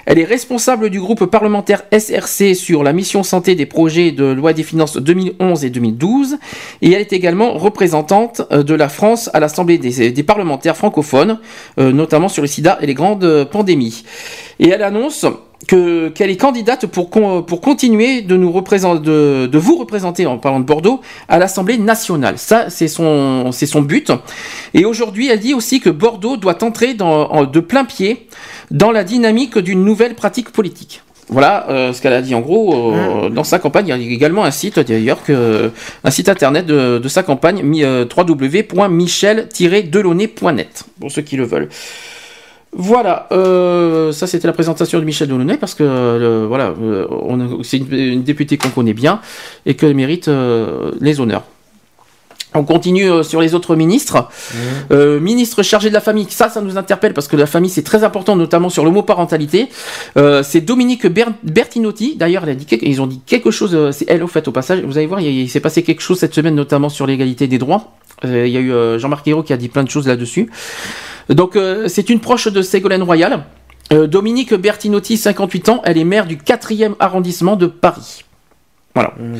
Elle 0.07 0.19
est 0.19 0.23
responsable 0.23 0.89
du 0.89 1.01
groupe 1.01 1.25
parlementaire 1.25 1.83
SRC 1.91 2.55
sur 2.55 2.81
la 2.81 2.93
mission 2.93 3.23
santé 3.23 3.55
des 3.55 3.65
projets 3.65 4.13
de 4.13 4.23
loi 4.23 4.53
des 4.53 4.63
finances 4.63 4.95
2011 4.95 5.65
et 5.65 5.69
2012. 5.69 6.37
Et 6.81 6.93
elle 6.93 7.01
est 7.01 7.11
également 7.11 7.55
représentante 7.57 8.41
euh, 8.53 8.63
de 8.63 8.73
la 8.73 8.87
France 8.87 9.29
à 9.33 9.41
l'Assemblée 9.41 9.77
des, 9.77 10.23
parlementaires 10.23 10.77
francophones, 10.77 11.39
euh, 11.77 11.91
notamment 11.91 12.29
sur 12.29 12.41
le 12.41 12.47
sida 12.47 12.77
et 12.81 12.85
les 12.85 12.93
grandes 12.93 13.49
pandémies. 13.51 14.05
Et 14.59 14.69
elle 14.69 14.83
annonce 14.83 15.25
que 15.67 16.09
qu'elle 16.09 16.29
est 16.29 16.37
candidate 16.37 16.85
pour 16.85 17.09
continuer 17.09 18.21
de 18.21 18.35
vous 19.57 19.77
représenter 19.77 20.25
en 20.25 20.37
parlant 20.37 20.59
de 20.59 20.65
Bordeaux 20.65 21.01
à 21.27 21.39
l'Assemblée 21.39 21.77
nationale. 21.77 22.37
Ça 22.37 22.69
c'est 22.69 22.87
son 22.87 23.81
but. 23.81 24.11
Et 24.73 24.85
aujourd'hui, 24.85 25.29
elle 25.29 25.39
dit 25.39 25.53
aussi 25.53 25.79
que 25.79 25.89
Bordeaux 25.89 26.37
doit 26.37 26.63
entrer 26.63 26.93
de 26.93 27.59
plein 27.59 27.85
pied 27.85 28.27
dans 28.71 28.91
la 28.91 29.03
dynamique 29.03 29.57
d'une 29.57 29.83
nouvelle 29.83 30.15
pratique 30.15 30.51
politique. 30.51 31.01
Voilà 31.29 31.69
euh, 31.69 31.91
ce 31.91 32.01
qu'elle 32.01 32.13
a 32.13 32.21
dit 32.21 32.33
en 32.35 32.39
gros 32.39 32.93
euh, 32.93 33.27
mmh. 33.29 33.33
dans 33.33 33.43
sa 33.43 33.59
campagne. 33.59 33.87
Il 33.87 33.89
y 33.89 33.93
a 33.93 33.97
également 33.97 34.45
un 34.45 34.51
site 34.51 34.79
d'ailleurs 34.79 35.21
que 35.23 35.71
un 36.03 36.11
site 36.11 36.29
internet 36.29 36.65
de, 36.65 36.99
de 36.99 37.09
sa 37.09 37.23
campagne 37.23 37.61
euh, 37.83 38.05
www.michel-delaunay.net 38.05 40.85
pour 40.99 41.11
ceux 41.11 41.23
qui 41.23 41.35
le 41.35 41.43
veulent. 41.43 41.67
Voilà, 42.79 43.25
euh, 43.31 44.11
ça 44.11 44.27
c'était 44.27 44.45
la 44.45 44.53
présentation 44.53 44.99
de 44.99 45.03
Michel 45.03 45.27
Delaunay 45.27 45.57
parce 45.57 45.73
que 45.73 45.83
euh, 45.83 46.45
voilà, 46.47 46.75
euh, 46.79 47.07
c'est 47.63 47.77
une, 47.77 48.23
députée 48.23 48.57
qu'on 48.57 48.69
connaît 48.69 48.93
bien 48.93 49.19
et 49.65 49.75
qu'elle 49.75 49.95
mérite 49.95 50.29
les 50.99 51.19
honneurs. 51.19 51.43
On 52.57 52.63
continue 52.63 53.23
sur 53.23 53.41
les 53.41 53.55
autres 53.55 53.75
ministres. 53.75 54.27
Mmh. 54.91 55.17
ministre 55.17 55.63
chargé 55.63 55.89
de 55.89 55.93
la 55.93 56.01
famille, 56.01 56.27
ça, 56.29 56.49
ça 56.49 56.61
nous 56.61 56.77
interpelle 56.77 57.13
parce 57.13 57.27
que 57.27 57.35
la 57.35 57.45
famille 57.45 57.69
c'est 57.69 57.83
très 57.83 58.03
important, 58.03 58.35
notamment 58.35 58.69
sur 58.69 58.83
l'homoparentalité. 58.83 59.69
c'est 60.43 60.61
Dominique 60.61 61.07
Bertinotti. 61.43 62.15
D'ailleurs, 62.15 62.45
ils 62.81 63.01
ont 63.01 63.07
dit 63.07 63.21
quelque 63.25 63.51
chose. 63.51 63.91
c'est 63.91 64.05
elle 64.09 64.23
au 64.23 64.27
fait 64.27 64.47
au 64.47 64.51
passage. 64.51 64.81
Vous 64.81 64.97
allez 64.97 65.07
voir, 65.07 65.21
il, 65.21 65.27
il 65.27 65.49
s'est 65.49 65.59
passé 65.59 65.83
quelque 65.83 66.01
chose 66.01 66.19
cette 66.19 66.33
semaine, 66.33 66.55
notamment 66.55 66.89
sur 66.89 67.05
l'égalité 67.07 67.47
des 67.47 67.57
droits. 67.57 67.93
il 68.23 68.47
y 68.47 68.57
a 68.57 68.61
eu 68.61 68.99
Jean-Marc 68.99 69.27
Ayrault 69.27 69.43
qui 69.43 69.53
a 69.53 69.57
dit 69.57 69.69
plein 69.69 69.83
de 69.83 69.89
choses 69.89 70.07
là-dessus. 70.07 70.49
Donc 71.29 71.55
euh, 71.55 71.87
c'est 71.87 72.09
une 72.09 72.19
proche 72.19 72.47
de 72.47 72.61
Ségolène 72.61 73.03
Royal. 73.03 73.45
Euh, 73.93 74.07
Dominique 74.07 74.53
Bertinotti, 74.53 75.17
58 75.17 75.69
ans, 75.69 75.81
elle 75.85 75.97
est 75.97 76.03
maire 76.03 76.25
du 76.25 76.37
4e 76.37 76.95
arrondissement 76.99 77.55
de 77.55 77.67
Paris. 77.67 78.25
Voilà. 78.93 79.13
Mmh. 79.17 79.35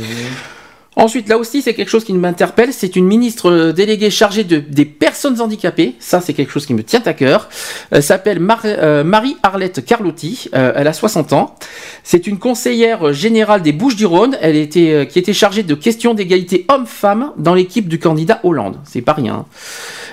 Ensuite, 1.00 1.30
là 1.30 1.38
aussi, 1.38 1.62
c'est 1.62 1.76
quelque 1.76 1.90
chose 1.90 2.04
qui 2.04 2.12
m'interpelle. 2.14 2.74
C'est 2.74 2.96
une 2.96 3.06
ministre 3.06 3.52
euh, 3.52 3.72
déléguée 3.72 4.10
chargée 4.10 4.44
de, 4.44 4.58
des 4.58 4.84
personnes 4.84 5.40
handicapées. 5.40 5.96
Ça, 6.00 6.22
c'est 6.22 6.34
quelque 6.34 6.52
chose 6.52 6.66
qui 6.66 6.74
me 6.74 6.84
tient 6.84 7.04
à 7.06 7.14
cœur. 7.14 7.50
Elle 7.92 8.02
s'appelle 8.02 8.40
Marie-Arlette 8.40 9.86
Carlotti. 9.86 10.50
elle 10.52 10.88
a 10.88 10.94
60 10.94 11.34
ans. 11.34 11.56
C'est 12.04 12.26
une 12.26 12.40
conseillère 12.40 13.14
générale 13.14 13.62
des 13.62 13.74
Bouches-du-Rhône. 13.74 14.38
Elle 14.42 14.56
était, 14.56 15.08
qui 15.10 15.20
était 15.20 15.34
chargée 15.34 15.64
de 15.64 15.76
questions 15.76 16.16
d'égalité 16.16 16.66
homme-femme 16.68 17.32
dans 17.38 17.54
l'équipe 17.54 17.88
du 17.88 18.00
candidat 18.00 18.40
Hollande. 18.44 18.80
C'est 18.84 19.02
pas 19.02 19.14
rien. 19.14 19.46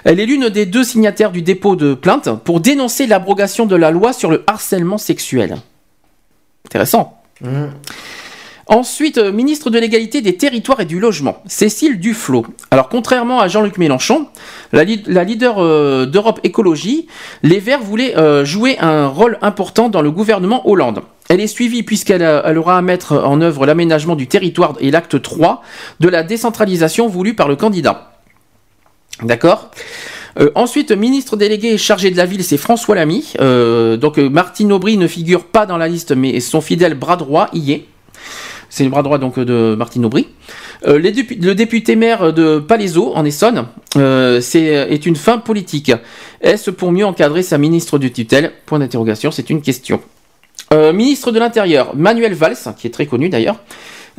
Elle 0.05 0.21
est 0.21 0.27
l'une 0.27 0.51
des 0.51 0.67
deux 0.67 0.85
signataires 0.85 1.33
du 1.33 1.41
dépôt 1.41 1.77
de 1.77 1.95
plainte 1.95 2.29
pour 2.45 2.61
dénoncer 2.61 3.07
l'abrogation 3.07 3.65
de 3.65 3.75
la 3.75 3.91
loi 3.91 4.13
sur 4.13 4.31
le 4.31 4.45
harcèlement 4.47 4.99
sexuel. 4.99 5.57
Intéressant. 6.67 7.23
Mmh. 7.41 7.67
Ensuite, 8.67 9.19
euh, 9.19 9.31
ministre 9.31 9.69
de 9.69 9.79
l'égalité 9.79 10.23
des 10.23 10.37
territoires 10.37 10.81
et 10.81 10.87
du 10.87 10.99
logement, 10.99 11.43
Cécile 11.47 12.01
Duflot. 12.01 12.47
Alors, 12.71 12.89
contrairement 12.89 13.41
à 13.41 13.49
Jean-Luc 13.49 13.77
Mélenchon, 13.77 14.27
la, 14.73 14.85
leader 14.85 15.57
euh, 15.59 16.07
d'Europe 16.07 16.41
Écologie, 16.45 17.07
les 17.43 17.59
Verts 17.59 17.83
voulaient 17.83 18.17
euh, 18.17 18.45
jouer 18.45 18.79
un 18.81 19.07
rôle 19.07 19.39
important 19.43 19.91
dans 19.91 20.01
le 20.01 20.11
gouvernement 20.11 20.67
Hollande. 20.67 21.03
Elle 21.29 21.41
est 21.41 21.47
suivie 21.47 21.83
puisqu'elle 21.83 22.23
aura 22.57 22.79
à 22.79 22.83
mettre 22.83 23.13
en 23.13 23.41
œuvre 23.41 23.67
l'aménagement 23.67 24.17
du 24.17 24.27
territoire 24.29 24.75
et 24.81 24.91
l'acte 24.91 25.21
3 25.21 25.63
de 26.01 26.09
la 26.09 26.23
décentralisation 26.23 27.07
voulue 27.07 27.35
par 27.35 27.49
le 27.49 27.57
candidat. 27.57 28.13
D'accord? 29.23 29.71
Ensuite, 30.55 30.91
ministre 30.91 31.37
délégué 31.37 31.79
chargé 31.79 32.11
de 32.11 32.17
la 32.17 32.27
ville, 32.27 32.45
c'est 32.45 32.59
François 32.59 32.95
Lamy. 32.95 33.33
Donc 33.39 34.19
Martine 34.19 34.71
Aubry 34.73 34.99
ne 34.99 35.07
figure 35.07 35.47
pas 35.47 35.65
dans 35.65 35.79
la 35.79 35.89
liste, 35.89 36.13
mais 36.13 36.41
son 36.41 36.61
fidèle 36.61 36.95
bras 36.95 37.17
droit 37.17 37.49
y 37.55 37.73
est. 37.73 37.87
C'est 38.75 38.83
le 38.83 38.91
bras 38.91 39.05
droit 39.05 39.19
donc 39.19 39.39
de 39.39 39.77
Martine 39.79 40.05
Aubry. 40.05 40.27
le 40.85 41.53
député 41.53 41.95
maire 41.95 42.33
de 42.33 42.59
Palaiseau 42.59 43.13
en 43.15 43.25
Essonne 43.25 43.67
c'est, 43.95 44.65
est 44.65 45.07
une 45.07 45.15
fin 45.15 45.39
politique. 45.39 45.93
Est-ce 46.41 46.73
pour 46.73 46.91
mieux 46.91 47.07
encadrer 47.07 47.45
sa 47.45 47.57
ministre 47.57 47.99
de 47.99 48.09
tutelle? 48.09 48.51
Point 48.67 48.81
d'interrogation, 48.81 49.31
c'est 49.31 49.49
une 49.49 49.63
question. 49.63 50.01
ministre 50.73 51.31
de 51.31 51.39
l'Intérieur, 51.39 51.95
Manuel 51.95 52.35
Valls, 52.35 52.57
qui 52.77 52.89
est 52.89 52.91
très 52.91 53.07
connu 53.07 53.29
d'ailleurs. 53.29 53.61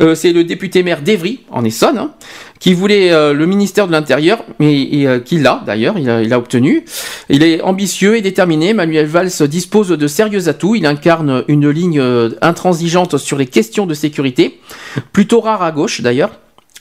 Euh, 0.02 0.16
c'est 0.16 0.34
le 0.34 0.44
député 0.44 0.84
maire 0.84 1.02
d'Evry, 1.02 1.42
en 1.52 1.64
Essonne, 1.64 1.98
hein, 1.98 2.12
qui 2.60 2.74
voulait 2.74 3.12
euh, 3.12 3.34
le 3.34 3.46
ministère 3.46 3.88
de 3.88 3.92
l'Intérieur, 3.92 4.44
mais 4.60 4.90
euh, 5.06 5.20
qui 5.20 5.40
l'a 5.40 5.64
d'ailleurs, 5.66 5.98
il 5.98 6.10
a, 6.10 6.38
obtenu. 6.38 6.86
Il 7.30 7.44
est 7.44 7.62
ambitieux 7.62 8.18
et 8.18 8.22
déterminé. 8.22 8.74
Manuel 8.74 9.06
Valls 9.06 9.32
dispose 9.48 9.90
de 9.90 10.08
sérieux 10.08 10.50
atouts. 10.50 10.76
Il 10.76 10.86
incarne 10.86 11.44
une 11.48 11.70
ligne 11.70 12.02
intransigeante 12.42 13.18
sur 13.18 13.38
les 13.38 13.46
questions 13.46 13.86
de 13.86 13.94
sécurité, 13.94 14.60
plutôt 15.14 15.40
rare 15.40 15.64
à 15.64 15.72
gauche 15.72 16.02
d'ailleurs. 16.02 16.32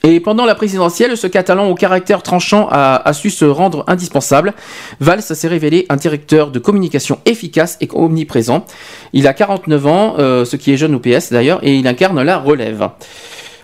Et 0.07 0.19
pendant 0.19 0.45
la 0.45 0.53
présidentielle, 0.53 1.17
ce 1.17 1.25
Catalan 1.25 1.67
au 1.67 1.73
caractère 1.73 2.21
tranchant 2.21 2.67
a, 2.69 3.11
su 3.11 3.31
se 3.31 3.43
rendre 3.43 3.83
indispensable. 3.87 4.53
Valls 4.99 5.23
s'est 5.23 5.47
révélé 5.47 5.87
un 5.89 5.95
directeur 5.95 6.51
de 6.51 6.59
communication 6.59 7.17
efficace 7.25 7.75
et 7.81 7.89
omniprésent. 7.91 8.65
Il 9.13 9.25
a 9.25 9.33
49 9.33 9.87
ans, 9.87 10.15
euh, 10.19 10.45
ce 10.45 10.57
qui 10.57 10.71
est 10.71 10.77
jeune 10.77 10.93
au 10.93 10.99
PS 10.99 11.31
d'ailleurs, 11.31 11.59
et 11.63 11.73
il 11.75 11.87
incarne 11.87 12.21
la 12.21 12.37
relève. 12.37 12.89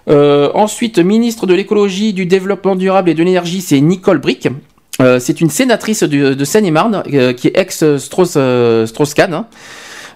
Euh, 0.09 0.49
ensuite, 0.55 0.97
ministre 0.97 1.45
de 1.45 1.53
l'écologie, 1.53 2.11
du 2.11 2.25
développement 2.25 2.75
durable 2.75 3.11
et 3.11 3.13
de 3.13 3.21
l'énergie, 3.21 3.61
c'est 3.61 3.79
Nicole 3.79 4.17
Brick. 4.17 4.47
Euh, 4.99 5.19
c'est 5.19 5.41
une 5.41 5.51
sénatrice 5.51 6.01
de, 6.01 6.43
Seine-et-Marne 6.43 7.03
qui 7.37 7.49
est 7.49 7.55
ex-Strauss-Kahn. 7.55 9.33
Hein. 9.35 9.45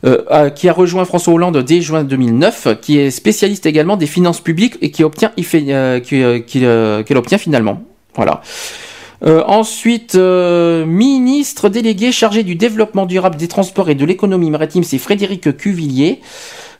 Euh, 0.06 0.52
qui 0.52 0.70
a 0.70 0.74
rejoint 0.74 1.04
François 1.04 1.34
Hollande 1.34 1.58
dès 1.64 1.82
juin 1.82 2.04
2009, 2.04 2.80
qui 2.80 3.00
est 3.00 3.10
spécialiste 3.10 3.66
également 3.66 3.98
des 3.98 4.06
finances 4.06 4.40
publiques 4.40 4.78
et 4.82 4.92
qui 4.92 5.04
obtient, 5.04 5.32
euh, 5.56 6.00
euh, 6.14 7.04
qu'elle 7.04 7.18
obtient 7.18 7.40
finalement. 7.40 7.82
Voilà. 8.14 8.42
ensuite, 9.48 10.16
ministre 10.16 11.70
délégué 11.70 12.12
chargé 12.12 12.44
du 12.44 12.56
développement 12.56 13.08
durable 13.08 13.36
des 13.36 13.48
transports 13.48 13.90
et 13.90 13.96
de 13.96 14.06
l'économie 14.06 14.52
maritime, 14.52 14.84
c'est 14.84 15.00
Frédéric 15.00 15.58
Cuvillier. 15.58 16.22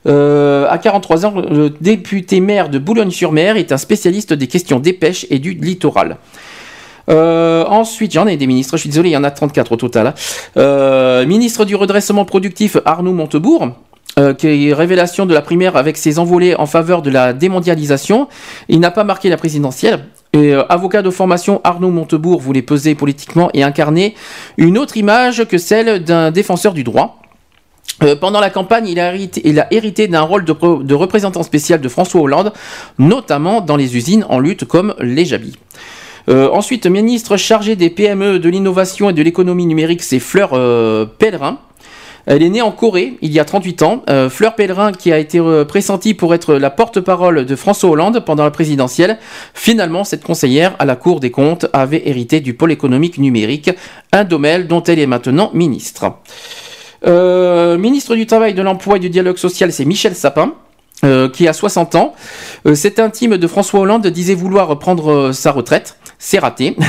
à 0.06 0.78
43 0.80 1.26
ans, 1.26 1.34
le 1.50 1.68
député 1.68 2.40
maire 2.40 2.68
de 2.68 2.78
Boulogne-sur-Mer 2.78 3.56
est 3.56 3.72
un 3.72 3.76
spécialiste 3.76 4.34
des 4.34 4.46
questions 4.46 4.78
des 4.78 4.92
pêches 4.92 5.26
et 5.30 5.40
du 5.40 5.52
littoral. 5.52 6.16
Euh, 7.08 7.64
ensuite, 7.66 8.12
j'en 8.12 8.26
ai 8.26 8.36
des 8.36 8.46
ministres, 8.46 8.76
je 8.76 8.82
suis 8.82 8.88
désolé, 8.88 9.10
il 9.10 9.12
y 9.12 9.16
en 9.16 9.24
a 9.24 9.30
34 9.30 9.72
au 9.72 9.76
total. 9.76 10.08
Hein. 10.08 10.14
Euh, 10.56 11.26
ministre 11.26 11.64
du 11.64 11.76
redressement 11.76 12.24
productif, 12.24 12.76
Arnaud 12.84 13.12
Montebourg. 13.12 13.68
Euh, 14.18 14.32
qui 14.32 14.68
est 14.68 14.72
révélation 14.72 15.26
de 15.26 15.34
la 15.34 15.42
primaire 15.42 15.76
avec 15.76 15.98
ses 15.98 16.18
envolées 16.18 16.54
en 16.54 16.64
faveur 16.64 17.02
de 17.02 17.10
la 17.10 17.34
démondialisation. 17.34 18.28
Il 18.70 18.80
n'a 18.80 18.90
pas 18.90 19.04
marqué 19.04 19.28
la 19.28 19.36
présidentielle. 19.36 20.06
Et, 20.32 20.54
avocat 20.54 21.02
de 21.02 21.10
formation, 21.10 21.60
Arnaud 21.64 21.90
Montebourg 21.90 22.40
voulait 22.40 22.62
peser 22.62 22.94
politiquement 22.94 23.50
et 23.52 23.62
incarner 23.62 24.14
une 24.56 24.78
autre 24.78 24.96
image 24.96 25.44
que 25.44 25.58
celle 25.58 26.02
d'un 26.02 26.30
défenseur 26.30 26.72
du 26.72 26.82
droit. 26.82 27.20
pendant 28.18 28.40
la 28.40 28.48
campagne, 28.48 28.88
il 28.88 28.98
a 28.98 29.12
hérité, 29.70 30.08
d'un 30.08 30.22
rôle 30.22 30.46
de, 30.46 30.54
de, 30.82 30.94
représentant 30.94 31.42
spécial 31.42 31.82
de 31.82 31.88
François 31.88 32.22
Hollande, 32.22 32.54
notamment 32.98 33.60
dans 33.60 33.76
les 33.76 33.98
usines 33.98 34.24
en 34.30 34.38
lutte 34.38 34.64
comme 34.64 34.94
les 34.98 35.26
Jabis. 35.26 35.56
Euh, 36.28 36.48
ensuite, 36.50 36.86
ministre 36.86 37.36
chargé 37.36 37.76
des 37.76 37.90
PME, 37.90 38.38
de 38.38 38.48
l'innovation 38.48 39.10
et 39.10 39.12
de 39.12 39.22
l'économie 39.22 39.66
numérique, 39.66 40.02
c'est 40.02 40.18
Fleur 40.18 40.50
euh, 40.52 41.06
Pellerin. 41.06 41.58
Elle 42.28 42.42
est 42.42 42.48
née 42.48 42.62
en 42.62 42.72
Corée 42.72 43.18
il 43.22 43.32
y 43.32 43.38
a 43.38 43.44
38 43.44 43.82
ans. 43.82 44.02
Euh, 44.10 44.28
Fleur 44.28 44.56
Pellerin, 44.56 44.90
qui 44.90 45.12
a 45.12 45.18
été 45.18 45.40
pressentie 45.68 46.12
pour 46.12 46.34
être 46.34 46.56
la 46.56 46.70
porte-parole 46.70 47.46
de 47.46 47.56
François 47.56 47.90
Hollande 47.90 48.24
pendant 48.26 48.42
la 48.42 48.50
présidentielle, 48.50 49.18
finalement, 49.54 50.02
cette 50.02 50.24
conseillère 50.24 50.74
à 50.80 50.84
la 50.84 50.96
Cour 50.96 51.20
des 51.20 51.30
comptes 51.30 51.66
avait 51.72 52.02
hérité 52.08 52.40
du 52.40 52.54
pôle 52.54 52.72
économique 52.72 53.18
numérique, 53.18 53.70
un 54.10 54.24
domaine 54.24 54.66
dont 54.66 54.82
elle 54.82 54.98
est 54.98 55.06
maintenant 55.06 55.52
ministre. 55.54 56.14
ministre 57.04 58.16
du 58.16 58.26
Travail, 58.26 58.54
de 58.54 58.62
l'Emploi 58.62 58.96
et 58.96 59.00
du 59.00 59.10
Dialogue 59.10 59.36
Social, 59.36 59.72
c'est 59.72 59.84
Michel 59.84 60.16
Sapin. 60.16 60.54
Qui 61.32 61.46
a 61.46 61.52
60 61.52 61.94
ans. 61.94 62.14
cet 62.74 62.98
intime 62.98 63.36
de 63.36 63.46
François 63.46 63.80
Hollande 63.80 64.06
disait 64.08 64.34
vouloir 64.34 64.78
prendre 64.78 65.30
sa 65.32 65.52
retraite 65.52 65.96
c'est 66.18 66.38
raté. 66.38 66.76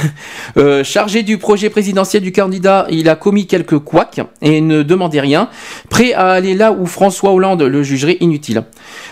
Euh, 0.56 0.84
chargé 0.84 1.24
du 1.24 1.38
projet 1.38 1.70
présidentiel 1.70 2.24
du 2.24 2.32
candidat, 2.32 2.88
il 2.90 3.10
a 3.10 3.16
commis 3.16 3.46
quelques 3.46 3.78
couacs 3.78 4.22
et 4.42 4.62
ne 4.62 4.82
demandait 4.82 5.20
rien, 5.20 5.50
prêt 5.90 6.14
à 6.14 6.30
aller 6.30 6.56
là 6.56 6.72
où 6.72 6.86
François 6.86 7.32
Hollande 7.32 7.62
le 7.62 7.84
jugerait 7.84 8.18
inutile. 8.22 8.64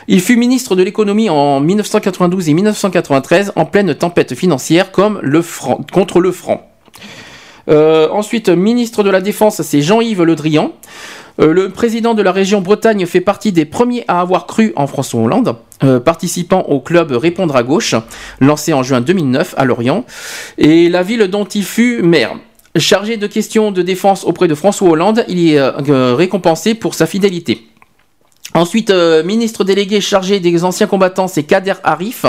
Il 0.07 0.21
fut 0.21 0.37
ministre 0.37 0.75
de 0.75 0.81
l'économie 0.81 1.29
en 1.29 1.59
1992 1.59 2.49
et 2.49 2.53
1993 2.53 3.53
en 3.55 3.65
pleine 3.65 3.93
tempête 3.93 4.33
financière 4.33 4.91
comme 4.91 5.19
le 5.21 5.41
franc, 5.41 5.81
contre 5.91 6.19
le 6.19 6.31
franc. 6.31 6.67
Euh, 7.69 8.07
ensuite, 8.09 8.49
ministre 8.49 9.03
de 9.03 9.09
la 9.09 9.21
Défense, 9.21 9.61
c'est 9.61 9.81
Jean-Yves 9.81 10.23
Le 10.23 10.35
Drian. 10.35 10.71
Euh, 11.39 11.53
le 11.53 11.69
président 11.69 12.13
de 12.13 12.21
la 12.21 12.31
région 12.31 12.61
Bretagne 12.61 13.05
fait 13.05 13.21
partie 13.21 13.51
des 13.51 13.65
premiers 13.65 14.05
à 14.07 14.21
avoir 14.21 14.45
cru 14.45 14.71
en 14.75 14.87
François 14.87 15.21
Hollande, 15.21 15.55
euh, 15.83 15.99
participant 15.99 16.61
au 16.61 16.79
club 16.79 17.11
Répondre 17.11 17.55
à 17.55 17.63
gauche, 17.63 17.95
lancé 18.39 18.73
en 18.73 18.83
juin 18.83 19.01
2009 19.01 19.53
à 19.57 19.65
Lorient, 19.65 20.05
et 20.57 20.89
la 20.89 21.03
ville 21.03 21.27
dont 21.27 21.45
il 21.45 21.63
fut 21.63 22.01
maire. 22.01 22.35
Chargé 22.77 23.17
de 23.17 23.27
questions 23.27 23.71
de 23.71 23.81
défense 23.81 24.25
auprès 24.25 24.47
de 24.47 24.55
François 24.55 24.89
Hollande, 24.89 25.25
il 25.27 25.49
est 25.49 25.59
euh, 25.59 26.15
récompensé 26.15 26.73
pour 26.73 26.93
sa 26.93 27.05
fidélité. 27.05 27.67
Ensuite, 28.53 28.93
ministre 29.25 29.65
délégué 29.65 29.99
chargé 29.99 30.39
des 30.39 30.63
anciens 30.63 30.87
combattants, 30.87 31.27
c'est 31.27 31.43
Kader 31.43 31.73
Arif, 31.83 32.25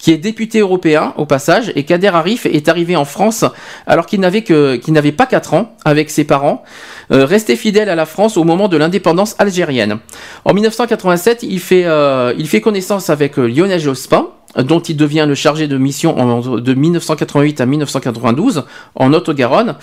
qui 0.00 0.12
est 0.12 0.16
député 0.16 0.58
européen 0.58 1.14
au 1.16 1.26
passage. 1.26 1.70
Et 1.76 1.84
Kader 1.84 2.08
Arif 2.08 2.46
est 2.46 2.68
arrivé 2.68 2.96
en 2.96 3.04
France 3.04 3.44
alors 3.86 4.06
qu'il 4.06 4.18
n'avait 4.18 5.12
pas 5.12 5.26
4 5.26 5.54
ans 5.54 5.76
avec 5.84 6.10
ses 6.10 6.24
parents. 6.24 6.64
Euh, 7.12 7.26
resté 7.26 7.54
fidèle 7.54 7.88
à 7.88 7.94
la 7.94 8.06
France 8.06 8.36
au 8.36 8.44
moment 8.44 8.68
de 8.68 8.76
l'indépendance 8.76 9.36
algérienne. 9.38 9.98
En 10.44 10.54
1987, 10.54 11.42
il 11.42 11.60
fait, 11.60 11.84
euh, 11.84 12.32
il 12.38 12.48
fait 12.48 12.60
connaissance 12.60 13.10
avec 13.10 13.38
euh, 13.38 13.46
Lionel 13.46 13.80
Jospin, 13.80 14.28
dont 14.56 14.80
il 14.80 14.96
devient 14.96 15.26
le 15.28 15.34
chargé 15.36 15.68
de 15.68 15.76
mission 15.76 16.40
de 16.58 16.74
1988 16.74 17.60
à 17.60 17.66
1992 17.66 18.64
en 18.96 19.12
Haute-Garonne. 19.12 19.76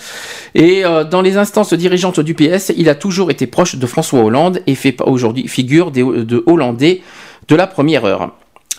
Et 0.54 0.82
dans 1.10 1.22
les 1.22 1.38
instances 1.38 1.72
dirigeantes 1.72 2.20
du 2.20 2.34
PS, 2.34 2.72
il 2.76 2.90
a 2.90 2.94
toujours 2.94 3.30
été 3.30 3.46
proche 3.46 3.76
de 3.76 3.86
François 3.86 4.20
Hollande 4.20 4.60
et 4.66 4.74
fait 4.74 4.96
aujourd'hui 5.00 5.48
figure 5.48 5.90
de 5.90 6.44
Hollandais 6.44 7.00
de 7.48 7.56
la 7.56 7.66
première 7.66 8.04
heure. 8.04 8.30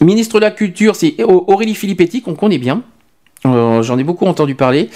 Ministre 0.02 0.36
de 0.40 0.46
la 0.46 0.52
Culture, 0.52 0.96
c'est 0.96 1.16
Aurélie 1.24 1.76
Filippetti, 1.76 2.22
qu'on 2.22 2.36
connaît 2.36 2.58
bien, 2.58 2.84
euh, 3.46 3.82
J'en 3.82 3.98
ai 3.98 4.04
beaucoup 4.04 4.26
entendu 4.26 4.56
parler. 4.56 4.90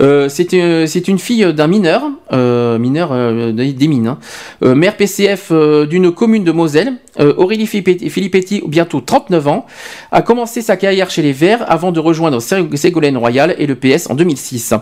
Euh, 0.00 0.28
c'est 0.28 1.08
une 1.08 1.18
fille 1.18 1.52
d'un 1.52 1.66
mineur, 1.66 2.02
euh, 2.32 2.78
mineur 2.78 3.10
euh, 3.12 3.52
des 3.52 3.88
mines, 3.88 4.06
hein. 4.06 4.18
Euh, 4.62 4.74
maire 4.74 4.96
PCF 4.96 5.52
d'une 5.88 6.12
commune 6.12 6.44
de 6.44 6.52
Moselle. 6.52 6.94
Aurélie 7.36 7.66
Filippetti, 7.66 8.62
bientôt 8.68 9.00
39 9.00 9.48
ans, 9.48 9.66
a 10.12 10.22
commencé 10.22 10.62
sa 10.62 10.76
carrière 10.76 11.10
chez 11.10 11.20
les 11.20 11.32
Verts 11.32 11.64
avant 11.68 11.90
de 11.90 11.98
rejoindre 11.98 12.40
Ségolène 12.40 13.16
Royal 13.16 13.56
et 13.58 13.66
le 13.66 13.74
PS 13.74 14.08
en 14.08 14.14
2006. 14.14 14.74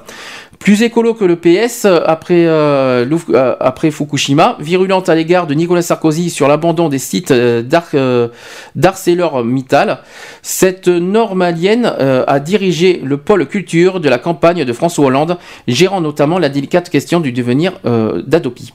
Plus 0.59 0.83
écolo 0.83 1.15
que 1.15 1.25
le 1.25 1.37
PS 1.37 1.85
après, 1.85 2.47
euh, 2.47 3.05
euh, 3.31 3.55
après 3.61 3.91
Fukushima, 3.91 4.57
virulente 4.61 5.09
à 5.09 5.15
l'égard 5.15 5.47
de 5.47 5.55
Nicolas 5.55 5.83
Sarkozy 5.83 6.31
sur 6.31 6.49
l'abandon 6.49 6.89
des 6.89 6.99
sites 6.99 7.31
euh, 7.31 8.29
d'ArcelorMittal, 8.75 9.99
cette 10.43 10.89
normalienne 10.89 11.87
a 12.27 12.41
dirigé 12.41 13.01
le 13.07 13.17
pôle 13.17 13.47
culture 13.47 14.01
de 14.01 14.09
la 14.09 14.19
campagne 14.19 14.65
de 14.65 14.73
François 14.73 15.07
Hollande, 15.07 15.39
gérant 15.69 16.01
notamment 16.01 16.39
la 16.39 16.49
délicate 16.49 16.91
question 16.91 17.21
du 17.21 17.33
devenir 17.33 17.81
d'Adopi. 18.27 18.73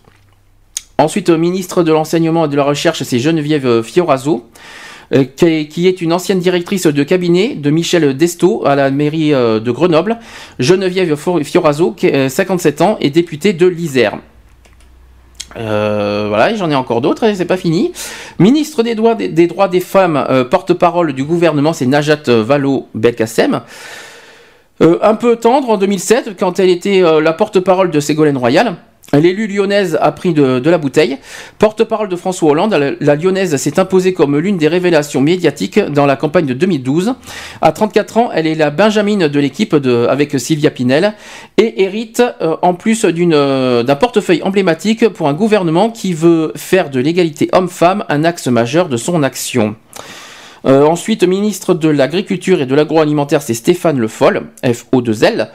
Ensuite, 0.97 1.29
ministre 1.29 1.83
de 1.83 1.91
l'Enseignement 1.91 2.45
et 2.45 2.47
de 2.47 2.55
la 2.55 2.63
Recherche, 2.63 3.03
c'est 3.03 3.19
Geneviève 3.19 3.81
Fioraso. 3.81 4.45
Euh, 5.13 5.25
qui 5.25 5.87
est 5.87 6.01
une 6.01 6.13
ancienne 6.13 6.39
directrice 6.39 6.87
de 6.87 7.03
cabinet 7.03 7.55
de 7.55 7.69
Michel 7.69 8.15
Desto 8.15 8.65
à 8.65 8.75
la 8.75 8.91
mairie 8.91 9.33
euh, 9.33 9.59
de 9.59 9.69
Grenoble, 9.69 10.19
Geneviève 10.57 11.17
Fioraso, 11.43 11.91
qui 11.91 12.07
a 12.07 12.29
57 12.29 12.81
ans, 12.81 12.97
et 13.01 13.09
députée 13.09 13.51
de 13.51 13.67
l'Isère. 13.67 14.19
Euh, 15.57 16.27
voilà, 16.29 16.55
j'en 16.55 16.71
ai 16.71 16.75
encore 16.75 17.01
d'autres, 17.01 17.25
et 17.25 17.35
c'est 17.35 17.43
pas 17.43 17.57
fini. 17.57 17.91
Ministre 18.39 18.83
des, 18.83 18.95
droits 18.95 19.15
des, 19.15 19.47
droits 19.47 19.67
des 19.67 19.81
femmes, 19.81 20.45
porte-parole 20.49 21.11
du 21.11 21.25
gouvernement, 21.25 21.73
c'est 21.73 21.87
Najat 21.87 22.23
Vallaud-Belkacem. 22.27 23.63
Un 24.81 25.15
peu 25.15 25.35
tendre 25.35 25.69
en 25.69 25.77
2007, 25.77 26.37
quand 26.39 26.59
elle 26.59 26.69
était 26.69 27.01
la 27.21 27.33
porte-parole 27.33 27.91
de 27.91 27.99
Ségolène 27.99 28.37
Royal. 28.37 28.75
L'élu 29.13 29.47
lyonnaise 29.47 29.97
a 30.01 30.11
pris 30.13 30.33
de, 30.33 30.69
la 30.69 30.77
bouteille. 30.77 31.17
Porte-parole 31.59 32.07
de 32.07 32.15
François 32.15 32.51
Hollande, 32.51 32.95
la, 32.99 33.15
lyonnaise 33.15 33.55
s'est 33.57 33.79
imposée 33.79 34.13
comme 34.13 34.37
l'une 34.37 34.57
des 34.57 34.69
révélations 34.69 35.19
médiatiques 35.19 35.79
dans 35.79 36.05
la 36.05 36.15
campagne 36.15 36.45
de 36.45 36.53
2012. 36.53 37.15
À 37.61 37.71
34 37.73 38.17
ans, 38.17 38.29
elle 38.33 38.47
est 38.47 38.55
la 38.55 38.69
Benjamine 38.69 39.27
de 39.27 39.39
l'équipe 39.39 39.75
avec 40.09 40.39
Sylvia 40.39 40.71
Pinel 40.71 41.13
et 41.57 41.83
hérite 41.83 42.23
euh, 42.41 42.55
en 42.61 42.73
plus 42.73 43.05
euh, 43.05 43.83
d'un 43.83 43.95
portefeuille 43.95 44.43
emblématique 44.43 45.09
pour 45.09 45.27
un 45.27 45.33
gouvernement 45.33 45.89
qui 45.89 46.13
veut 46.13 46.53
faire 46.55 46.89
de 46.89 46.99
l'égalité 46.99 47.49
homme-femme 47.51 48.05
un 48.07 48.23
axe 48.23 48.47
majeur 48.47 48.87
de 48.87 48.97
son 48.97 49.23
action. 49.23 49.75
Euh, 50.65 50.83
ensuite, 50.83 51.23
ministre 51.23 51.73
de 51.73 51.89
l'Agriculture 51.89 52.61
et 52.61 52.65
de 52.65 52.75
l'Agroalimentaire, 52.75 53.41
c'est 53.41 53.53
Stéphane 53.53 53.97
Le 53.97 54.07
Foll, 54.07 54.43
FO2L. 54.63 55.49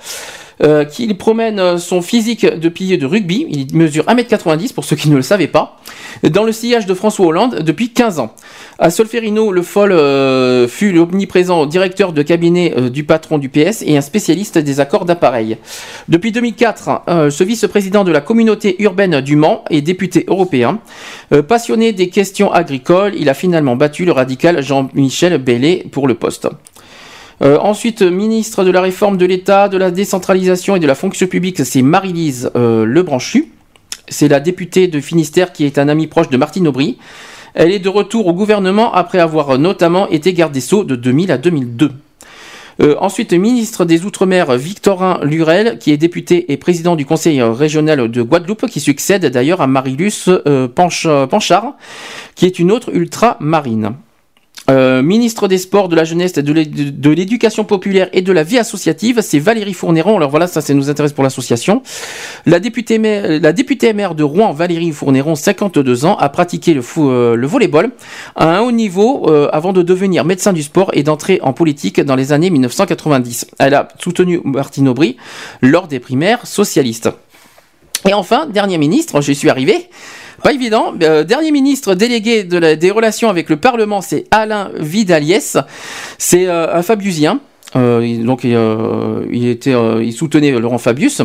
Euh, 0.62 0.84
qu'il 0.84 1.16
promène 1.16 1.78
son 1.78 2.02
physique 2.02 2.46
de 2.46 2.68
pilier 2.68 2.96
de 2.96 3.06
rugby, 3.06 3.46
il 3.50 3.76
mesure 3.76 4.04
1m90 4.04 4.72
pour 4.74 4.84
ceux 4.84 4.96
qui 4.96 5.10
ne 5.10 5.16
le 5.16 5.22
savaient 5.22 5.46
pas, 5.46 5.76
dans 6.22 6.44
le 6.44 6.52
sillage 6.52 6.86
de 6.86 6.94
François 6.94 7.26
Hollande 7.26 7.60
depuis 7.60 7.90
15 7.90 8.18
ans. 8.18 8.34
À 8.78 8.90
Solferino, 8.90 9.52
le 9.52 9.62
Foll 9.62 9.92
euh, 9.92 10.68
fut 10.68 10.92
l'omniprésent 10.92 11.64
directeur 11.64 12.12
de 12.12 12.22
cabinet 12.22 12.74
euh, 12.76 12.90
du 12.90 13.04
patron 13.04 13.38
du 13.38 13.48
PS 13.48 13.82
et 13.86 13.96
un 13.96 14.02
spécialiste 14.02 14.58
des 14.58 14.80
accords 14.80 15.06
d'appareil. 15.06 15.56
Depuis 16.08 16.30
2004, 16.30 17.02
euh, 17.08 17.30
ce 17.30 17.42
vice-président 17.42 18.04
de 18.04 18.12
la 18.12 18.20
communauté 18.20 18.76
urbaine 18.82 19.22
du 19.22 19.36
Mans 19.36 19.64
et 19.70 19.80
député 19.80 20.24
européen. 20.28 20.78
passionné 21.48 21.92
des 21.92 22.08
questions 22.08 22.52
agricoles, 22.52 23.14
il 23.16 23.28
a 23.28 23.34
finalement 23.34 23.76
battu 23.76 24.04
le 24.04 24.12
radical 24.12 24.62
Jean-Michel 24.62 25.38
Bellet 25.38 25.86
pour 25.90 26.06
le 26.06 26.14
poste. 26.14 26.48
Euh, 27.42 27.58
ensuite, 27.58 28.02
ministre 28.02 28.64
de 28.64 28.70
la 28.70 28.80
réforme 28.80 29.18
de 29.18 29.26
l'État, 29.26 29.68
de 29.68 29.76
la 29.76 29.90
décentralisation 29.90 30.76
et 30.76 30.80
de 30.80 30.86
la 30.86 30.94
fonction 30.94 31.26
publique, 31.26 31.64
c'est 31.64 31.82
Marie-Lise 31.82 32.50
euh, 32.56 32.86
Lebranchu. 32.86 33.52
C'est 34.08 34.28
la 34.28 34.40
députée 34.40 34.88
de 34.88 35.00
Finistère 35.00 35.52
qui 35.52 35.64
est 35.64 35.78
un 35.78 35.88
ami 35.88 36.06
proche 36.06 36.30
de 36.30 36.36
Martine 36.36 36.68
Aubry. 36.68 36.96
Elle 37.54 37.72
est 37.72 37.78
de 37.78 37.88
retour 37.88 38.26
au 38.26 38.32
gouvernement 38.32 38.92
après 38.92 39.18
avoir 39.18 39.58
notamment 39.58 40.08
été 40.08 40.32
garde 40.32 40.52
des 40.52 40.60
Sceaux 40.60 40.84
de 40.84 40.96
2000 40.96 41.32
à 41.32 41.38
2002. 41.38 41.90
Euh, 42.80 42.94
ensuite, 43.00 43.32
ministre 43.32 43.84
des 43.84 44.04
Outre-mer 44.04 44.56
Victorin 44.56 45.18
Lurel, 45.22 45.78
qui 45.78 45.92
est 45.92 45.96
député 45.96 46.52
et 46.52 46.56
président 46.58 46.94
du 46.94 47.06
conseil 47.06 47.42
régional 47.42 48.10
de 48.10 48.22
Guadeloupe, 48.22 48.66
qui 48.66 48.80
succède 48.80 49.26
d'ailleurs 49.26 49.62
à 49.62 49.66
Marilus 49.66 50.28
Panchard, 50.74 51.74
qui 52.34 52.46
est 52.46 52.58
une 52.58 52.70
autre 52.70 52.94
ultra-marine. 52.94 53.94
Euh, 54.68 55.00
ministre 55.00 55.46
des 55.46 55.58
Sports, 55.58 55.88
de 55.88 55.94
la 55.94 56.04
Jeunesse, 56.04 56.32
de 56.32 57.10
l'Éducation 57.10 57.64
populaire 57.64 58.08
et 58.12 58.22
de 58.22 58.32
la 58.32 58.42
vie 58.42 58.58
associative, 58.58 59.20
c'est 59.20 59.38
Valérie 59.38 59.74
Fournéron. 59.74 60.16
Alors 60.16 60.30
voilà, 60.30 60.48
ça, 60.48 60.60
ça 60.60 60.74
nous 60.74 60.90
intéresse 60.90 61.12
pour 61.12 61.22
l'association. 61.22 61.82
La 62.46 62.58
députée, 62.58 62.98
la 62.98 63.52
députée 63.52 63.92
maire 63.92 64.14
de 64.16 64.24
Rouen, 64.24 64.52
Valérie 64.52 64.90
Fournéron, 64.90 65.36
52 65.36 66.04
ans, 66.04 66.16
a 66.16 66.28
pratiqué 66.28 66.74
le, 66.74 66.82
fou, 66.82 67.10
euh, 67.10 67.36
le 67.36 67.46
volleyball 67.46 67.90
à 68.34 68.56
un 68.56 68.60
haut 68.60 68.72
niveau 68.72 69.30
euh, 69.30 69.48
avant 69.52 69.72
de 69.72 69.82
devenir 69.82 70.24
médecin 70.24 70.52
du 70.52 70.62
sport 70.62 70.90
et 70.94 71.04
d'entrer 71.04 71.38
en 71.42 71.52
politique 71.52 72.00
dans 72.00 72.16
les 72.16 72.32
années 72.32 72.50
1990. 72.50 73.46
Elle 73.58 73.74
a 73.74 73.88
soutenu 74.00 74.40
Martine 74.44 74.88
Aubry 74.88 75.16
lors 75.62 75.86
des 75.86 76.00
primaires 76.00 76.46
socialistes. 76.46 77.08
Et 78.08 78.14
enfin, 78.14 78.46
dernier 78.46 78.78
ministre, 78.78 79.20
j'y 79.20 79.34
suis 79.34 79.50
arrivé. 79.50 79.88
Pas 80.42 80.52
évident. 80.52 80.94
Euh, 81.02 81.24
dernier 81.24 81.50
ministre 81.50 81.94
délégué 81.94 82.44
de 82.44 82.74
des 82.74 82.90
relations 82.90 83.28
avec 83.28 83.48
le 83.48 83.56
Parlement, 83.56 84.00
c'est 84.00 84.24
Alain 84.30 84.70
Vidaliès. 84.78 85.56
C'est 86.18 86.46
euh, 86.46 86.74
un 86.74 86.82
Fabiusien. 86.82 87.40
Euh, 87.74 88.06
il 88.06 89.58
il 90.02 90.12
soutenait 90.12 90.52
Laurent 90.52 90.78
Fabius, 90.78 91.22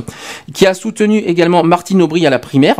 qui 0.53 0.65
a 0.65 0.73
soutenu 0.73 1.19
également 1.19 1.63
Martine 1.63 2.01
Aubry 2.01 2.25
à 2.25 2.29
la 2.29 2.39
primaire. 2.39 2.77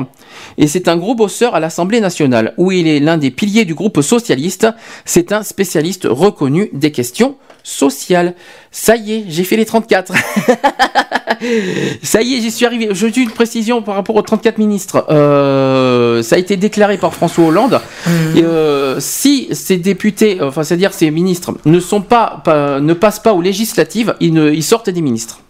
Et 0.58 0.68
c'est 0.68 0.88
un 0.88 0.98
gros 0.98 1.16
bosseur 1.16 1.54
à 1.56 1.60
l'Assemblée 1.60 2.02
nationale, 2.02 2.54
où 2.58 2.72
il 2.72 2.88
est 2.88 3.00
l'un 3.00 3.18
des 3.18 3.32
piliers 3.32 3.66
du 3.66 3.76
groupe 3.76 4.02
socialiste. 4.02 4.68
C'est 5.06 5.32
un 5.32 5.44
spécialiste 5.44 6.08
reconnu 6.10 6.70
des 6.74 6.92
questions 6.92 7.36
sociales. 7.64 8.34
Ça 8.72 8.96
y 8.96 9.14
est, 9.14 9.26
j'ai 9.28 9.44
fait 9.44 9.58
les 9.58 9.66
34. 9.66 10.14
ça 12.04 12.22
y 12.22 12.36
est, 12.36 12.42
j'y 12.42 12.52
suis 12.52 12.66
arrivé. 12.66 12.90
Je 12.92 13.08
dis 13.08 13.22
une 13.22 13.32
précision 13.32 13.82
par 13.82 13.96
rapport 13.96 14.16
aux 14.16 14.22
34 14.22 14.58
ministres. 14.58 15.06
Euh, 15.10 16.24
ça 16.24 16.36
a 16.36 16.40
été 16.40 16.58
déclaré 16.58 16.98
par 16.98 17.14
François 17.14 17.46
Hollande. 17.46 17.82
Mmh. 18.06 18.10
Euh, 18.38 18.98
si 19.00 19.48
ces 19.52 19.78
députés, 19.78 20.40
enfin 20.42 20.64
c'est-à-dire 20.64 20.94
ces 20.94 21.12
ministres, 21.12 21.54
ne 21.66 21.80
sont 21.80 22.02
pas, 22.02 22.42
ne 22.82 22.94
passent 22.94 23.20
pas 23.20 23.34
aux 23.34 23.42
législatives, 23.42 24.16
ils, 24.20 24.34
ne, 24.34 24.52
ils 24.52 24.64
sortent 24.64 24.90
des 24.90 25.02
ministres. 25.02 25.42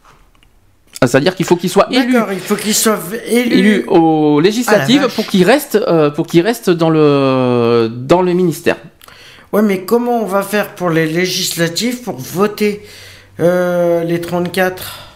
Ah, 1.04 1.08
c'est-à-dire 1.08 1.36
qu'il 1.36 1.48
faut 1.48 1.56
qu'ils 1.56 1.72
soient 1.72 1.88
élus. 1.92 2.16
il 2.32 2.40
faut 2.40 2.56
qu'ils 2.56 2.76
soient 2.76 3.00
élus, 3.26 3.58
élus 3.58 3.86
aux 3.88 4.40
législatives 4.40 5.08
pour 5.16 5.26
qu'ils 5.26 5.44
restent, 5.44 5.76
euh, 5.88 6.12
pour 6.12 6.28
qu'ils 6.28 6.44
restent 6.44 6.70
dans 6.70 6.92
le 6.92 7.90
dans 7.92 8.22
le 8.22 8.34
ministère. 8.34 8.76
Ouais, 9.54 9.62
mais 9.62 9.82
comment 9.82 10.22
on 10.22 10.26
va 10.26 10.44
faire 10.44 10.76
pour 10.76 10.90
les 10.90 11.06
législatives 11.06 12.02
pour 12.02 12.18
voter 12.18 12.86
euh, 13.40 14.04
les 14.04 14.22
34 14.22 15.08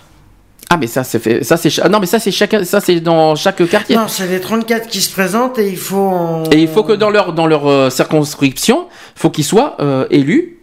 ah 0.68 0.78
mais 0.78 0.88
ça 0.88 1.04
c'est 1.04 1.20
fait 1.20 1.44
ça 1.44 1.58
c'est 1.58 1.70
non 1.90 2.00
mais 2.00 2.08
ça 2.08 2.20
c'est 2.20 2.32
chacun 2.32 2.64
ça 2.64 2.82
c'est 2.82 3.00
dans 3.00 3.36
chaque 3.36 3.64
quartier. 3.70 3.96
Non, 3.96 4.08
c'est 4.08 4.28
les 4.28 4.42
34 4.42 4.88
qui 4.88 5.00
se 5.00 5.12
présentent 5.12 5.60
et 5.60 5.70
il 5.70 5.78
faut 5.78 6.44
Et 6.52 6.60
il 6.60 6.68
faut 6.68 6.84
que 6.84 6.94
dans 6.94 7.12
leur 7.12 7.34
dans 7.34 7.46
leur 7.46 7.68
euh, 7.68 7.92
circonscription, 7.92 8.88
faut 9.16 9.30
qu'ils 9.30 9.44
soient 9.44 9.78
euh, 9.80 10.08
élus 10.10 10.58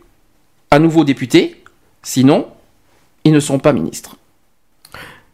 à 0.73 0.81
nouveau 0.81 1.05
députés, 1.05 1.62
sinon 2.02 2.49
ils 3.25 3.33
ne 3.33 3.39
sont 3.39 3.60
pas 3.60 3.73
ministres. 3.73 4.12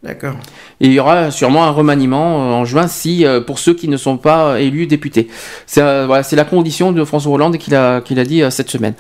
D'accord. 0.03 0.35
Et 0.81 0.87
il 0.87 0.93
y 0.93 1.01
aura 1.01 1.33
sûrement 1.33 1.65
un 1.65 1.71
remaniement 1.71 2.61
en 2.61 2.65
juin 2.65 2.87
si 2.87 3.27
pour 3.47 3.59
ceux 3.59 3.75
qui 3.75 3.89
ne 3.89 3.97
sont 3.97 4.17
pas 4.17 4.61
élus 4.61 4.87
députés. 4.87 5.27
C'est 5.67 5.81
voilà, 6.07 6.23
c'est 6.23 6.37
la 6.37 6.45
condition 6.45 6.93
de 6.93 7.05
François 7.05 7.33
Hollande 7.33 7.59
qu'il 7.59 7.75
a 7.75 8.01
qu'il 8.01 8.21
a 8.21 8.25
dit 8.25 8.43
cette 8.51 8.71
semaine. 8.71 8.95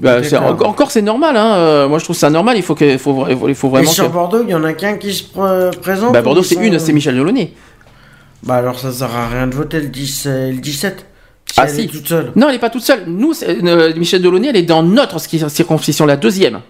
Bah, 0.00 0.20
encore, 0.64 0.90
c'est 0.90 1.02
normal. 1.02 1.36
Hein. 1.36 1.54
Euh, 1.54 1.88
moi, 1.88 1.98
je 1.98 2.04
trouve 2.04 2.16
ça 2.16 2.30
normal. 2.30 2.56
Il 2.56 2.62
faut 2.62 2.74
que, 2.74 2.98
faut, 2.98 3.26
il 3.48 3.54
faut 3.54 3.68
vraiment. 3.68 3.90
Et 3.90 3.92
sur 3.92 4.10
Bordeaux, 4.10 4.42
il 4.42 4.50
y 4.50 4.54
en 4.54 4.64
a 4.64 4.72
qu'un 4.72 4.96
qui 4.96 5.12
se 5.12 5.24
présente. 5.78 6.12
Bah, 6.12 6.22
Bordeaux, 6.22 6.42
c'est 6.42 6.56
une, 6.56 6.78
c'est 6.78 6.92
Michel 6.92 7.14
Delaunay. 7.16 7.52
Bah 8.42 8.56
alors, 8.56 8.78
ça 8.78 8.92
sert 8.92 9.14
à 9.14 9.28
rien 9.28 9.46
de 9.46 9.54
voter 9.54 9.80
le, 9.80 9.88
10, 9.88 10.26
le 10.26 10.60
17. 10.60 11.06
Si 11.46 11.60
ah 11.60 11.64
elle 11.64 11.70
si. 11.70 11.80
Est 11.82 11.86
toute 11.86 12.08
seule. 12.08 12.32
Non, 12.34 12.48
elle 12.48 12.54
n'est 12.54 12.58
pas 12.60 12.70
toute 12.70 12.82
seule. 12.82 13.04
Nous, 13.06 13.32
euh, 13.42 13.92
Michel 13.96 14.20
Delaunay, 14.20 14.48
elle 14.48 14.56
est 14.56 14.62
dans 14.62 14.82
notre 14.82 15.18
circonscription, 15.20 16.06
la 16.06 16.16
deuxième. 16.16 16.60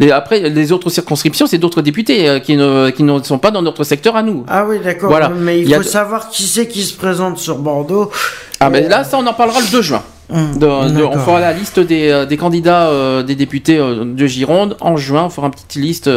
Et 0.00 0.10
après, 0.10 0.40
les 0.40 0.72
autres 0.72 0.90
circonscriptions, 0.90 1.46
c'est 1.46 1.58
d'autres 1.58 1.82
députés 1.82 2.28
euh, 2.28 2.40
qui, 2.40 2.56
ne, 2.56 2.90
qui 2.90 3.04
ne 3.04 3.22
sont 3.22 3.38
pas 3.38 3.52
dans 3.52 3.62
notre 3.62 3.84
secteur 3.84 4.16
à 4.16 4.22
nous. 4.22 4.44
Ah 4.48 4.66
oui, 4.66 4.80
d'accord. 4.82 5.08
Voilà. 5.08 5.28
Mais 5.28 5.60
il, 5.60 5.72
faut 5.72 5.82
savoir 5.82 6.30
qui 6.30 6.42
c'est 6.44 6.66
qui 6.66 6.82
se 6.82 6.94
présente 6.94 7.38
sur 7.38 7.58
Bordeaux. 7.58 8.10
Ah, 8.58 8.70
mais 8.70 8.88
là, 8.88 9.04
ça, 9.04 9.18
on 9.18 9.26
en 9.26 9.34
parlera 9.34 9.60
le 9.60 9.70
2 9.70 9.82
juin. 9.82 10.02
Hum, 10.30 10.58
on 10.62 11.18
fera 11.18 11.38
la 11.38 11.52
liste 11.52 11.80
des, 11.80 12.08
euh, 12.08 12.24
des 12.24 12.38
candidats 12.38 12.88
euh, 12.88 13.22
des 13.22 13.34
députés 13.34 13.76
euh, 13.78 14.04
de 14.06 14.26
Gironde 14.26 14.76
en 14.80 14.96
juin. 14.96 15.24
On 15.24 15.30
fera 15.30 15.48
une 15.48 15.52
petite 15.52 15.74
liste. 15.74 16.10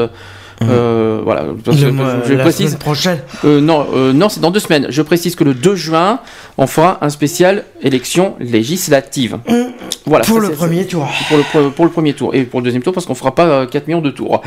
Hum. 0.59 1.21
voilà. 1.23 1.45
je, 1.67 2.35
précise. 2.35 2.75
prochaine. 2.75 3.19
non, 3.43 3.85
non, 4.13 4.29
c'est 4.29 4.39
dans 4.39 4.51
deux 4.51 4.59
semaines. 4.59 4.87
Je 4.89 5.01
précise 5.01 5.35
que 5.35 5.43
le 5.43 5.53
2 5.53 5.75
juin, 5.75 6.19
on 6.57 6.65
fera 6.67 6.97
un 7.01 7.09
spécial 7.09 7.63
élection 7.81 8.35
législative. 8.39 9.37
Hum. 9.47 9.67
Voilà. 10.05 10.25
Pour 10.25 10.39
le 10.39 10.51
premier 10.51 10.85
tour. 10.85 11.07
Pour 11.29 11.37
le, 11.37 11.69
pour 11.69 11.85
le 11.85 11.91
premier 11.91 12.13
tour 12.13 12.33
et 12.33 12.43
pour 12.43 12.61
le 12.61 12.65
deuxième 12.65 12.81
tour 12.81 12.93
parce 12.93 13.05
qu'on 13.05 13.15
fera 13.15 13.35
pas 13.35 13.67
4 13.67 13.87
millions 13.87 14.01
de 14.01 14.11
tours. 14.11 14.41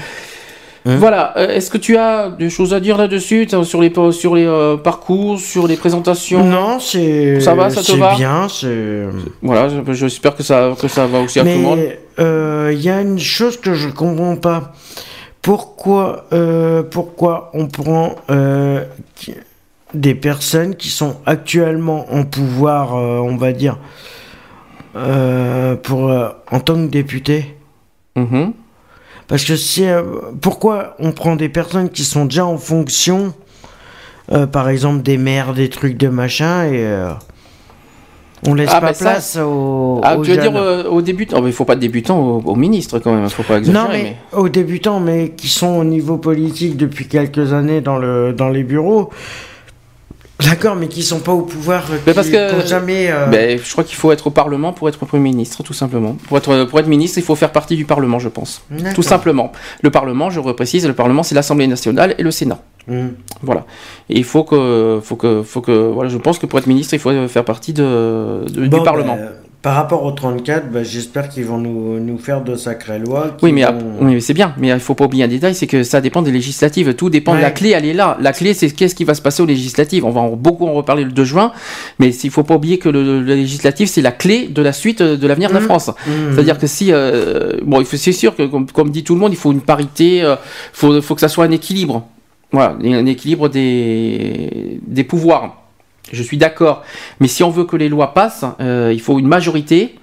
Hein? 0.86 0.96
Voilà. 0.98 1.34
Euh, 1.36 1.48
est-ce 1.48 1.70
que 1.70 1.78
tu 1.78 1.96
as 1.96 2.30
des 2.30 2.48
choses 2.48 2.72
à 2.72 2.80
dire 2.80 2.96
là-dessus 2.96 3.46
sur 3.64 3.80
les 3.80 3.92
sur 4.12 4.34
les 4.34 4.46
euh, 4.46 4.76
parcours, 4.76 5.38
sur 5.38 5.66
les 5.66 5.76
présentations? 5.76 6.42
Non, 6.44 6.80
c'est 6.80 7.40
ça 7.40 7.54
va, 7.54 7.68
ça 7.70 7.82
te 7.82 7.92
va? 7.92 8.14
bien. 8.14 8.48
C'est 8.48 9.04
voilà. 9.42 9.68
J'espère 9.92 10.34
que 10.34 10.42
ça 10.42 10.74
que 10.80 10.88
ça 10.88 11.06
va 11.06 11.20
aussi 11.20 11.38
à 11.40 11.42
tout 11.42 11.48
le 11.48 11.56
monde. 11.56 11.78
Mais 11.78 12.00
euh, 12.18 12.70
il 12.72 12.80
y 12.80 12.88
a 12.88 13.00
une 13.00 13.18
chose 13.18 13.58
que 13.58 13.74
je 13.74 13.88
comprends 13.88 14.36
pas. 14.36 14.72
Pourquoi 15.42 16.26
pourquoi 16.90 17.50
on 17.54 17.66
prend 17.66 18.16
des 19.94 20.14
personnes 20.14 20.76
qui 20.76 20.88
sont 20.90 21.16
actuellement 21.26 22.06
en 22.12 22.24
pouvoir, 22.24 22.94
on 22.94 23.36
va 23.36 23.52
dire, 23.52 23.78
pour 24.92 26.10
en 26.50 26.60
tant 26.60 26.74
que 26.74 26.90
député? 26.90 27.56
Mm 28.16 28.50
parce 29.30 29.44
que 29.44 29.54
euh, 29.82 30.02
pourquoi 30.40 30.96
on 30.98 31.12
prend 31.12 31.36
des 31.36 31.48
personnes 31.48 31.88
qui 31.88 32.02
sont 32.02 32.24
déjà 32.24 32.44
en 32.44 32.58
fonction, 32.58 33.32
euh, 34.32 34.44
par 34.44 34.68
exemple 34.68 35.02
des 35.02 35.18
maires, 35.18 35.54
des 35.54 35.70
trucs 35.70 35.96
de 35.96 36.08
machin, 36.08 36.64
et 36.64 36.84
euh, 36.84 37.12
on 38.46 38.54
laisse 38.54 38.70
ah, 38.72 38.80
pas 38.80 38.92
place 38.92 39.36
aux, 39.36 40.00
ah, 40.02 40.16
tu 40.22 40.30
veux 40.30 40.36
dire 40.36 40.54
aux 40.90 41.02
débutants 41.02 41.46
Il 41.46 41.52
faut 41.52 41.64
pas 41.64 41.74
de 41.74 41.80
débutants 41.80 42.40
aux, 42.44 42.56
ministres 42.56 42.98
quand 42.98 43.14
même, 43.14 43.28
faut 43.28 43.42
pas 43.42 43.58
exagérer. 43.58 43.84
Non, 43.84 43.90
mais, 43.92 44.16
aux 44.32 44.48
débutants, 44.48 45.00
mais 45.00 45.30
qui 45.30 45.48
sont 45.48 45.78
au 45.78 45.84
niveau 45.84 46.16
politique 46.16 46.76
depuis 46.76 47.06
quelques 47.06 47.52
années 47.52 47.80
dans, 47.80 47.98
le, 47.98 48.32
dans 48.32 48.48
les 48.48 48.64
bureaux. 48.64 49.10
D'accord, 50.44 50.76
mais 50.76 50.88
qui 50.88 51.02
sont 51.02 51.20
pas 51.20 51.32
au 51.32 51.42
pouvoir, 51.42 51.84
mais 52.06 52.14
parce 52.14 52.28
que 52.28 52.66
jamais. 52.66 53.10
Euh, 53.10 53.26
ben, 53.26 53.58
je 53.62 53.72
crois 53.72 53.84
qu'il 53.84 53.96
faut 53.96 54.12
être 54.12 54.28
au 54.28 54.30
Parlement 54.30 54.72
pour 54.72 54.88
être 54.88 54.98
Premier 54.98 55.22
ministre, 55.22 55.62
tout 55.62 55.72
simplement. 55.72 56.16
Pour 56.28 56.38
être, 56.38 56.64
pour 56.64 56.78
être 56.80 56.86
ministre, 56.86 57.18
il 57.18 57.24
faut 57.24 57.34
faire 57.34 57.52
partie 57.52 57.76
du 57.76 57.84
Parlement, 57.84 58.18
je 58.18 58.28
pense. 58.28 58.62
Tout 58.94 59.02
simplement. 59.02 59.52
Le 59.82 59.90
Parlement, 59.90 60.30
je 60.30 60.40
reprécise, 60.40 60.86
le 60.86 60.94
Parlement, 60.94 61.22
c'est 61.22 61.34
l'Assemblée 61.34 61.66
nationale 61.66 62.14
et 62.18 62.22
le 62.22 62.30
Sénat. 62.30 62.60
Hmm. 62.88 63.08
Voilà. 63.42 63.66
Et 64.08 64.18
il 64.18 64.24
faut 64.24 64.44
que, 64.44 65.00
faut 65.02 65.16
que, 65.16 65.42
faut 65.42 65.60
que, 65.60 65.90
voilà, 65.92 66.08
je 66.10 66.18
pense 66.18 66.38
que 66.38 66.46
pour 66.46 66.58
être 66.58 66.66
ministre, 66.66 66.94
il 66.94 67.00
faut 67.00 67.28
faire 67.28 67.44
partie 67.44 67.72
de, 67.72 68.44
du 68.48 68.68
Parlement. 68.68 69.16
Ben, 69.16 69.30
par 69.62 69.74
rapport 69.74 70.04
au 70.04 70.12
34, 70.12 70.70
bah, 70.70 70.82
j'espère 70.82 71.28
qu'ils 71.28 71.44
vont 71.44 71.58
nous, 71.58 72.00
nous, 72.00 72.16
faire 72.16 72.42
de 72.42 72.56
sacrées 72.56 72.98
lois. 72.98 73.36
Oui, 73.42 73.52
mais, 73.52 73.64
oui, 74.00 74.22
c'est 74.22 74.32
bien, 74.32 74.54
mais 74.56 74.68
il 74.68 74.80
faut 74.80 74.94
pas 74.94 75.04
oublier 75.04 75.24
un 75.24 75.28
détail, 75.28 75.54
c'est 75.54 75.66
que 75.66 75.82
ça 75.82 76.00
dépend 76.00 76.22
des 76.22 76.32
législatives. 76.32 76.94
Tout 76.94 77.10
dépend 77.10 77.34
de 77.34 77.40
la 77.40 77.50
clé, 77.50 77.70
elle 77.70 77.84
est 77.84 77.92
là. 77.92 78.16
La 78.20 78.32
clé, 78.32 78.54
c'est 78.54 78.70
qu'est-ce 78.70 78.94
qui 78.94 79.04
va 79.04 79.14
se 79.14 79.20
passer 79.20 79.42
aux 79.42 79.46
législatives. 79.46 80.06
On 80.06 80.10
va 80.10 80.22
en, 80.22 80.30
beaucoup 80.30 80.66
en 80.66 80.72
reparler 80.72 81.04
le 81.04 81.12
2 81.12 81.24
juin, 81.24 81.52
mais 81.98 82.08
il 82.08 82.30
faut 82.30 82.42
pas 82.42 82.54
oublier 82.54 82.78
que 82.78 82.88
le, 82.88 83.20
législatif, 83.20 83.90
c'est 83.90 84.00
la 84.00 84.12
clé 84.12 84.48
de 84.48 84.62
la 84.62 84.72
suite 84.72 85.02
de 85.02 85.26
l'avenir 85.26 85.50
de 85.50 85.54
la 85.54 85.60
mmh. 85.60 85.64
France. 85.64 85.88
Mmh. 85.88 86.10
C'est-à-dire 86.32 86.58
que 86.58 86.66
si, 86.66 86.90
euh, 86.90 87.58
bon, 87.62 87.84
c'est 87.84 88.12
sûr 88.12 88.34
que 88.34 88.44
comme, 88.44 88.90
dit 88.90 89.04
tout 89.04 89.14
le 89.14 89.20
monde, 89.20 89.32
il 89.32 89.38
faut 89.38 89.52
une 89.52 89.60
parité, 89.60 90.18
il 90.18 90.24
euh, 90.24 90.36
faut, 90.72 91.02
faut 91.02 91.14
que 91.14 91.20
ça 91.20 91.28
soit 91.28 91.44
un 91.44 91.50
équilibre. 91.50 92.06
Voilà, 92.50 92.76
un 92.82 93.06
équilibre 93.06 93.48
des, 93.48 94.80
des 94.86 95.04
pouvoirs. 95.04 95.59
Je 96.12 96.22
suis 96.22 96.36
d'accord. 96.36 96.82
Mais 97.20 97.28
si 97.28 97.42
on 97.42 97.50
veut 97.50 97.64
que 97.64 97.76
les 97.76 97.88
lois 97.88 98.14
passent, 98.14 98.44
euh, 98.60 98.90
il 98.92 99.00
faut 99.00 99.18
une 99.18 99.28
majorité. 99.28 99.96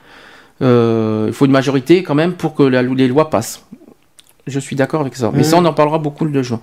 Euh, 0.62 1.26
il 1.28 1.34
faut 1.34 1.46
une 1.46 1.52
majorité 1.52 2.04
quand 2.04 2.16
même 2.16 2.34
pour 2.34 2.56
que 2.56 2.64
les 2.64 3.08
lois 3.08 3.30
passent. 3.30 3.66
Je 4.48 4.60
suis 4.60 4.76
d'accord 4.76 5.02
avec 5.02 5.16
ça. 5.16 5.32
Mais 5.34 5.44
ça, 5.44 5.58
on 5.58 5.66
en 5.66 5.74
parlera 5.74 5.98
beaucoup 5.98 6.26
le 6.26 6.32
2 6.32 6.42
juin. 6.42 6.62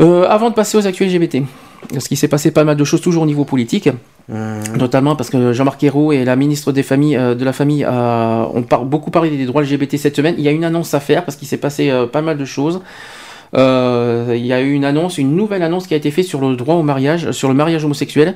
Euh, 0.00 0.28
avant 0.28 0.50
de 0.50 0.54
passer 0.54 0.76
aux 0.78 0.86
actuels 0.86 1.08
LGBT, 1.08 1.38
parce 1.92 2.06
qu'il 2.06 2.16
s'est 2.16 2.28
passé 2.28 2.50
pas 2.50 2.64
mal 2.64 2.76
de 2.76 2.84
choses 2.84 3.00
toujours 3.00 3.22
au 3.22 3.26
niveau 3.26 3.44
politique, 3.44 3.88
notamment 4.28 5.16
parce 5.16 5.30
que 5.30 5.52
Jean-Marc 5.52 5.82
Ayrault 5.82 6.12
et 6.12 6.24
la 6.24 6.36
ministre 6.36 6.70
des 6.70 6.82
familles, 6.82 7.16
de 7.16 7.44
la 7.44 7.52
famille 7.52 7.84
ont 7.86 8.64
beaucoup 8.84 9.10
parlé 9.10 9.30
des 9.30 9.46
droits 9.46 9.62
LGBT 9.62 9.96
cette 9.96 10.14
semaine. 10.14 10.34
Il 10.38 10.44
y 10.44 10.48
a 10.48 10.52
une 10.52 10.64
annonce 10.64 10.92
à 10.92 11.00
faire 11.00 11.24
parce 11.24 11.36
qu'il 11.36 11.48
s'est 11.48 11.56
passé 11.56 11.90
pas 12.12 12.22
mal 12.22 12.36
de 12.36 12.44
choses. 12.44 12.80
Euh, 13.54 14.34
il 14.36 14.46
y 14.46 14.52
a 14.52 14.60
eu 14.60 14.72
une 14.72 14.84
annonce, 14.84 15.18
une 15.18 15.34
nouvelle 15.34 15.62
annonce 15.62 15.86
qui 15.86 15.94
a 15.94 15.96
été 15.96 16.10
faite 16.10 16.26
sur 16.26 16.40
le 16.40 16.56
droit 16.56 16.74
au 16.74 16.82
mariage, 16.82 17.30
sur 17.32 17.48
le 17.48 17.54
mariage 17.54 17.84
homosexuel. 17.84 18.34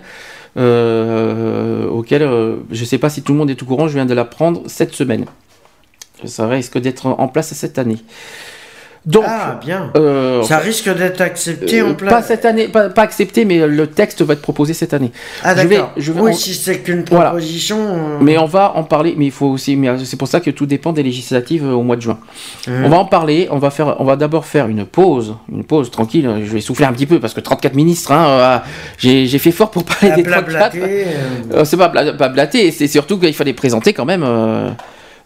Euh, 0.59 1.89
auquel 1.89 2.23
euh, 2.23 2.57
je 2.71 2.81
ne 2.81 2.85
sais 2.85 2.99
pas 2.99 3.09
si 3.09 3.23
tout 3.23 3.33
le 3.33 3.39
monde 3.39 3.49
est 3.49 3.63
au 3.63 3.67
courant, 3.67 3.89
je 3.89 3.95
viens 3.95 4.05
de 4.05 4.15
l'apprendre 4.15 4.63
cette 4.67 4.95
semaine. 4.95 5.25
Ça 6.25 6.47
risque 6.47 6.79
d'être 6.79 7.07
en 7.07 7.29
place 7.29 7.53
cette 7.53 7.79
année. 7.79 7.99
Donc, 9.05 9.25
ah, 9.27 9.59
bien. 9.61 9.91
Euh, 9.97 10.45
ça 10.45 10.59
risque 10.59 10.89
d'être 10.89 11.21
accepté 11.21 11.81
euh, 11.81 11.91
en 11.91 11.95
plein. 11.95 12.11
Pas 12.11 12.23
cette 12.23 12.45
année, 12.45 12.69
pas, 12.69 12.91
accepté, 12.99 13.45
mais 13.45 13.67
le 13.67 13.87
texte 13.89 14.23
va 14.23 14.35
être 14.35 14.43
proposé 14.43 14.75
cette 14.75 14.95
année. 14.95 15.11
Ah 15.43 15.57
d'accord. 15.57 15.91
Je 15.97 16.13
vais, 16.13 16.21
oui, 16.21 16.35
si 16.37 16.55
c'est 16.55 16.79
qu'une 16.79 17.03
proposition. 17.03 17.79
Euh, 17.81 18.19
mais 18.21 18.39
on 18.39 18.47
va 18.47 18.77
en 18.77 18.85
parler. 18.85 19.15
Mais 19.17 19.27
il 19.27 19.33
faut 19.33 19.47
aussi. 19.47 19.75
Mais 19.75 19.89
c'est 20.05 20.17
pour 20.17 20.29
ça 20.29 20.39
que 20.39 20.51
tout 20.51 20.67
dépend 20.67 20.93
des 20.93 21.03
législatives 21.03 21.67
au 21.67 21.83
mois 21.83 21.97
de 21.97 22.03
juin. 22.03 22.19
Mmh. 22.69 22.85
On 22.85 22.89
va 22.89 22.99
en 22.99 23.05
parler. 23.05 23.49
On 23.51 23.59
va 23.59 23.71
faire. 23.71 23.97
On 24.01 24.05
va 24.05 24.15
d'abord 24.15 24.47
faire 24.47 24.69
une 24.69 24.85
pause, 24.85 25.35
une 25.51 25.65
pause 25.65 25.91
tranquille. 25.91 26.31
Je 26.45 26.53
vais 26.53 26.61
souffler 26.61 26.87
un 26.87 26.93
petit 26.93 27.07
peu 27.07 27.19
parce 27.19 27.35
que 27.35 27.41
34 27.41 27.75
ministres. 27.75 28.13
Hein, 28.13 28.63
j'ai 28.99 29.39
fait 29.39 29.53
fort 29.53 29.73
pour 29.73 29.85
parler 29.85 30.23
des 30.23 30.23
34. 30.23 30.77
c'est 31.65 31.77
pas, 31.77 31.89
pas 31.89 32.29
blaté. 32.29 32.71
C'est 32.71 32.87
surtout 32.87 33.19
qu'il 33.19 33.35
fallait 33.35 33.53
présenter 33.53 33.95
quand 33.95 34.05
même 34.05 34.25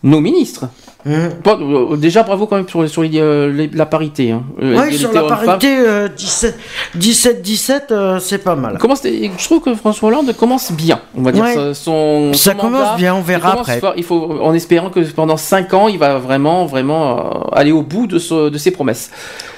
nos 0.03 0.21
ministres. 0.21 0.69
Mmh. 1.05 1.13
Euh, 1.47 1.97
déjà, 1.97 2.25
bravo 2.25 2.47
quand 2.47 2.57
même 2.57 2.69
sur, 2.69 2.89
sur 2.89 3.05
euh, 3.05 3.69
la 3.73 3.87
parité. 3.87 4.33
Hein. 4.33 4.43
Euh, 4.61 4.87
oui, 4.89 4.99
sur 4.99 5.13
la 5.13 5.23
parité 5.23 5.77
17-17, 6.17 8.19
c'est 8.19 8.39
pas 8.39 8.57
mal. 8.57 8.79
Comment 8.81 8.97
je 8.97 9.45
trouve 9.45 9.63
que 9.63 9.75
François 9.75 10.09
Hollande 10.09 10.35
commence 10.37 10.73
bien. 10.73 11.01
On 11.17 11.23
va 11.23 11.31
dire 11.31 11.45
son, 11.75 12.33
Ça 12.35 12.55
commence 12.55 12.97
bien, 12.97 13.15
on 13.15 13.23
verra 13.23 13.61
après. 13.61 13.81
il 13.97 14.05
faut, 14.05 14.41
en 14.43 14.53
espérant 14.53 14.91
que 14.91 15.01
pendant 15.13 15.37
5 15.37 15.73
ans, 15.75 15.89
il 15.89 15.99
va 15.99 16.19
vraiment, 16.19 16.67
vraiment 16.67 17.45
aller 17.53 17.73
au 17.73 17.83
bout 17.83 18.09
de, 18.09 18.49
de 18.49 18.59
ses 18.59 18.73
promesses. 18.73 19.11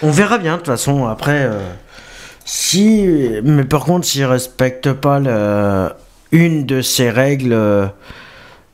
On 0.03 0.11
verra 0.11 0.39
bien, 0.39 0.53
de 0.53 0.59
toute 0.59 0.67
façon, 0.67 1.07
après. 1.07 1.49
si, 2.45 3.07
mais 3.43 3.65
par 3.65 3.85
contre, 3.85 4.07
s'il 4.07 4.27
respecte 4.27 4.93
pas 4.93 5.19
le, 5.19 5.89
une 6.31 6.67
de 6.67 6.83
ces 6.83 7.09
règles 7.09 7.57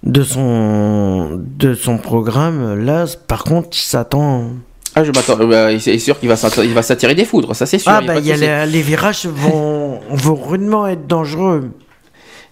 de 0.04 0.22
son, 0.22 1.42
de 1.58 1.74
son 1.74 1.96
programme, 1.98 2.84
là, 2.84 3.06
par 3.26 3.44
contre, 3.44 3.70
il 3.72 3.80
s'attend. 3.80 4.50
Ah, 4.94 5.02
je 5.02 5.10
m'attends. 5.10 5.38
Euh, 5.40 5.78
c'est 5.80 5.98
sûr 5.98 6.20
qu'il 6.20 6.28
va 6.28 6.36
s'attirer 6.36 7.14
des 7.14 7.24
foudres, 7.24 7.56
ça 7.56 7.66
c'est 7.66 7.78
sûr. 7.78 7.90
Ah, 7.90 8.00
bah, 8.00 8.18
y 8.20 8.32
a 8.32 8.66
les, 8.66 8.82
virages 8.82 9.26
vont, 9.26 9.98
vont 10.10 10.34
rudement 10.34 10.86
être 10.86 11.06
dangereux. 11.06 11.70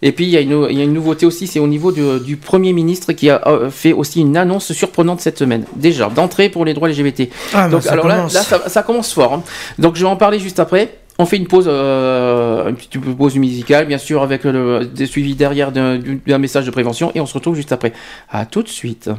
Et 0.05 0.11
puis 0.11 0.25
il 0.25 0.31
y, 0.31 0.37
a 0.37 0.41
une, 0.41 0.67
il 0.69 0.77
y 0.77 0.81
a 0.81 0.85
une 0.85 0.93
nouveauté 0.93 1.27
aussi, 1.27 1.47
c'est 1.47 1.61
au 1.61 1.69
niveau 1.69 1.93
du, 1.93 2.37
Premier 2.37 2.73
ministre 2.73 3.13
qui 3.13 3.31
a 3.31 3.41
euh, 3.47 3.71
fait 3.71 3.93
aussi 3.93 4.21
une 4.21 4.37
annonce 4.37 4.73
surprenante 4.73 5.21
cette 5.21 5.39
semaine. 5.39 5.65
Déjà, 5.77 6.09
d'entrée 6.09 6.49
pour 6.49 6.65
les 6.65 6.75
droits 6.75 6.89
LGBT. 6.89 7.29
Ah, 7.55 7.69
Donc, 7.69 7.87
alors 7.87 8.09
là, 8.09 8.27
là 8.33 8.69
ça, 8.69 8.83
commence 8.83 9.13
fort. 9.13 9.35
Hein. 9.35 9.43
Donc 9.79 9.95
je 9.95 10.01
vais 10.01 10.11
en 10.11 10.17
parler 10.17 10.41
juste 10.41 10.59
après. 10.59 10.99
On 11.19 11.27
fait 11.27 11.37
une 11.37 11.47
pause, 11.47 11.67
euh, 11.69 12.69
une 12.69 12.77
petite 12.77 12.99
pause 13.17 13.37
musicale, 13.37 13.87
bien 13.87 13.99
sûr, 13.99 14.23
avec 14.23 14.45
le, 14.45 14.87
des 14.87 15.07
suivis 15.07 15.35
derrière 15.35 15.71
d'un 15.73 16.39
message 16.39 16.67
de 16.67 16.71
prévention, 16.71 17.13
et 17.15 17.21
on 17.21 17.27
se 17.27 17.35
retrouve 17.35 17.55
juste 17.55 17.73
après. 17.73 17.93
À 18.31 18.47
tout 18.47 18.63
de 18.63 18.69
suite. 18.69 19.11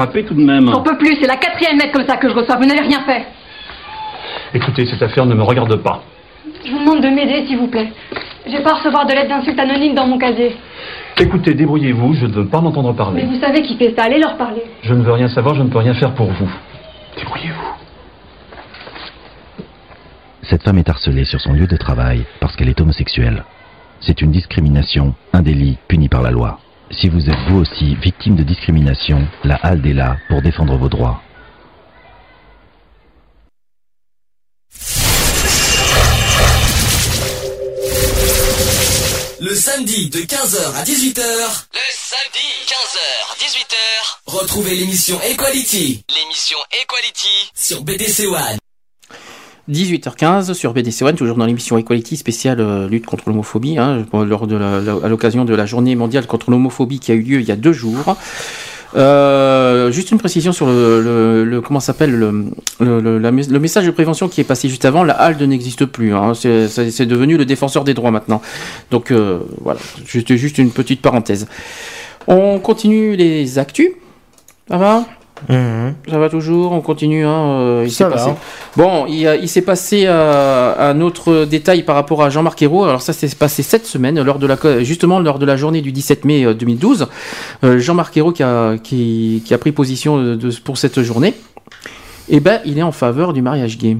Frapper 0.00 0.24
tout 0.24 0.34
de 0.34 0.42
même. 0.42 0.66
J'en 0.66 0.80
peux 0.80 0.96
plus, 0.96 1.18
c'est 1.20 1.26
la 1.26 1.36
quatrième 1.36 1.76
lettre 1.76 1.92
comme 1.92 2.06
ça 2.06 2.16
que 2.16 2.26
je 2.26 2.34
reçois. 2.34 2.56
Vous 2.56 2.64
n'avez 2.64 2.80
rien 2.80 3.00
fait. 3.00 3.26
Écoutez, 4.54 4.86
cette 4.86 5.02
affaire 5.02 5.26
ne 5.26 5.34
me 5.34 5.42
regarde 5.42 5.76
pas. 5.76 6.02
Je 6.64 6.70
vous 6.70 6.78
demande 6.78 7.02
de 7.02 7.08
m'aider, 7.08 7.46
s'il 7.46 7.58
vous 7.58 7.66
plaît. 7.66 7.92
J'ai 8.46 8.60
pas 8.62 8.70
à 8.70 8.74
recevoir 8.76 9.06
de 9.06 9.12
lettres 9.12 9.28
d'insultes 9.28 9.58
anonymes 9.58 9.94
dans 9.94 10.06
mon 10.06 10.16
casier. 10.16 10.56
Écoutez, 11.18 11.52
débrouillez-vous, 11.52 12.14
je 12.14 12.26
ne 12.26 12.32
veux 12.32 12.46
pas 12.46 12.58
en 12.58 12.66
entendre 12.66 12.94
parler. 12.94 13.22
Mais 13.22 13.28
vous 13.28 13.40
savez 13.40 13.60
qui 13.62 13.76
fait 13.76 13.94
ça, 13.94 14.04
allez 14.04 14.18
leur 14.18 14.38
parler. 14.38 14.62
Je 14.82 14.94
ne 14.94 15.02
veux 15.02 15.12
rien 15.12 15.28
savoir, 15.28 15.54
je 15.54 15.62
ne 15.62 15.68
peux 15.68 15.78
rien 15.78 15.92
faire 15.92 16.14
pour 16.14 16.28
vous. 16.28 16.50
Débrouillez-vous. 17.18 17.74
Cette 20.42 20.62
femme 20.62 20.78
est 20.78 20.88
harcelée 20.88 21.26
sur 21.26 21.40
son 21.42 21.52
lieu 21.52 21.66
de 21.66 21.76
travail 21.76 22.24
parce 22.40 22.56
qu'elle 22.56 22.70
est 22.70 22.80
homosexuelle. 22.80 23.44
C'est 24.00 24.22
une 24.22 24.30
discrimination, 24.30 25.14
un 25.34 25.42
délit 25.42 25.76
puni 25.88 26.08
par 26.08 26.22
la 26.22 26.30
loi. 26.30 26.58
Si 26.98 27.08
vous 27.08 27.30
êtes 27.30 27.38
vous 27.48 27.58
aussi 27.58 27.94
victime 27.94 28.36
de 28.36 28.42
discrimination, 28.42 29.26
la 29.44 29.54
HALD 29.56 29.86
est 29.86 29.92
là 29.92 30.18
pour 30.28 30.42
défendre 30.42 30.76
vos 30.76 30.88
droits. 30.88 31.22
Le 39.40 39.54
samedi 39.54 40.10
de 40.10 40.18
15h 40.18 40.74
à 40.74 40.84
18h. 40.84 41.22
Le 41.72 41.86
samedi 41.92 42.46
15h 42.66 43.38
18h. 43.38 43.76
Retrouvez 44.26 44.74
l'émission 44.74 45.18
Equality. 45.22 46.04
L'émission 46.14 46.58
Equality 46.82 47.50
sur 47.54 47.82
BDC 47.82 48.26
One. 48.26 48.59
18h15 49.70 50.54
sur 50.54 50.72
BDC 50.72 51.02
One, 51.02 51.16
toujours 51.16 51.36
dans 51.36 51.46
l'émission 51.46 51.78
Equality 51.78 52.16
spéciale 52.16 52.60
euh, 52.60 52.88
lutte 52.88 53.06
contre 53.06 53.24
l'homophobie, 53.28 53.78
hein, 53.78 54.04
lors 54.12 54.46
de 54.46 54.56
à 54.56 55.08
l'occasion 55.08 55.44
de 55.44 55.54
la 55.54 55.66
journée 55.66 55.94
mondiale 55.94 56.26
contre 56.26 56.50
l'homophobie 56.50 56.98
qui 56.98 57.12
a 57.12 57.14
eu 57.14 57.22
lieu 57.22 57.40
il 57.40 57.46
y 57.46 57.52
a 57.52 57.56
deux 57.56 57.72
jours. 57.72 58.16
Euh, 58.96 59.92
juste 59.92 60.10
une 60.10 60.18
précision 60.18 60.52
sur 60.52 60.66
le, 60.66 61.60
comment 61.64 61.78
s'appelle 61.80 62.10
le, 62.10 62.50
le, 62.80 63.58
message 63.58 63.86
de 63.86 63.90
prévention 63.92 64.28
qui 64.28 64.40
est 64.40 64.44
passé 64.44 64.68
juste 64.68 64.84
avant. 64.84 65.04
La 65.04 65.14
HALD 65.14 65.42
n'existe 65.42 65.84
plus. 65.84 66.14
Hein, 66.14 66.32
c'est 66.34 67.06
devenu 67.06 67.36
le 67.36 67.44
défenseur 67.44 67.84
des 67.84 67.94
droits 67.94 68.10
maintenant. 68.10 68.42
Donc 68.90 69.12
euh, 69.12 69.40
voilà, 69.60 69.78
juste, 70.06 70.34
juste 70.34 70.58
une 70.58 70.70
petite 70.70 71.00
parenthèse. 71.00 71.46
On 72.26 72.58
continue 72.58 73.16
les 73.16 73.58
actus. 73.58 73.90
Ça 74.68 74.76
va? 74.76 75.04
Mhm. 75.48 75.94
Ça 76.08 76.18
va 76.18 76.28
toujours, 76.28 76.72
on 76.72 76.80
continue. 76.80 77.24
Hein, 77.24 77.60
euh, 77.60 77.84
il 77.86 77.92
Ça 77.92 78.06
passé... 78.06 78.30
Bon, 78.76 79.06
il, 79.06 79.38
il 79.42 79.48
s'est 79.48 79.62
passé 79.62 80.04
euh, 80.06 80.74
un 80.78 81.00
autre 81.00 81.44
détail 81.44 81.82
par 81.82 81.94
rapport 81.94 82.22
à 82.22 82.30
Jean-Marc 82.30 82.60
Ayrault. 82.62 82.84
Alors 82.84 83.02
ça 83.02 83.12
s'est 83.12 83.34
passé 83.34 83.62
cette 83.62 83.86
semaine, 83.86 84.20
lors 84.22 84.38
de 84.38 84.46
la, 84.46 84.82
justement 84.82 85.20
lors 85.20 85.38
de 85.38 85.46
la 85.46 85.56
journée 85.56 85.80
du 85.80 85.92
17 85.92 86.24
mai 86.24 86.54
2012. 86.54 87.08
Euh, 87.64 87.78
Jean-Marc 87.78 88.16
Ayrault 88.16 88.32
qui 88.32 88.42
a, 88.42 88.76
qui, 88.78 89.42
qui 89.44 89.54
a 89.54 89.58
pris 89.58 89.72
position 89.72 90.34
de, 90.34 90.50
pour 90.62 90.78
cette 90.78 91.00
journée. 91.02 91.34
Eh 92.28 92.40
ben, 92.40 92.60
il 92.64 92.78
est 92.78 92.82
en 92.82 92.92
faveur 92.92 93.32
du 93.32 93.42
mariage 93.42 93.78
gay. 93.78 93.96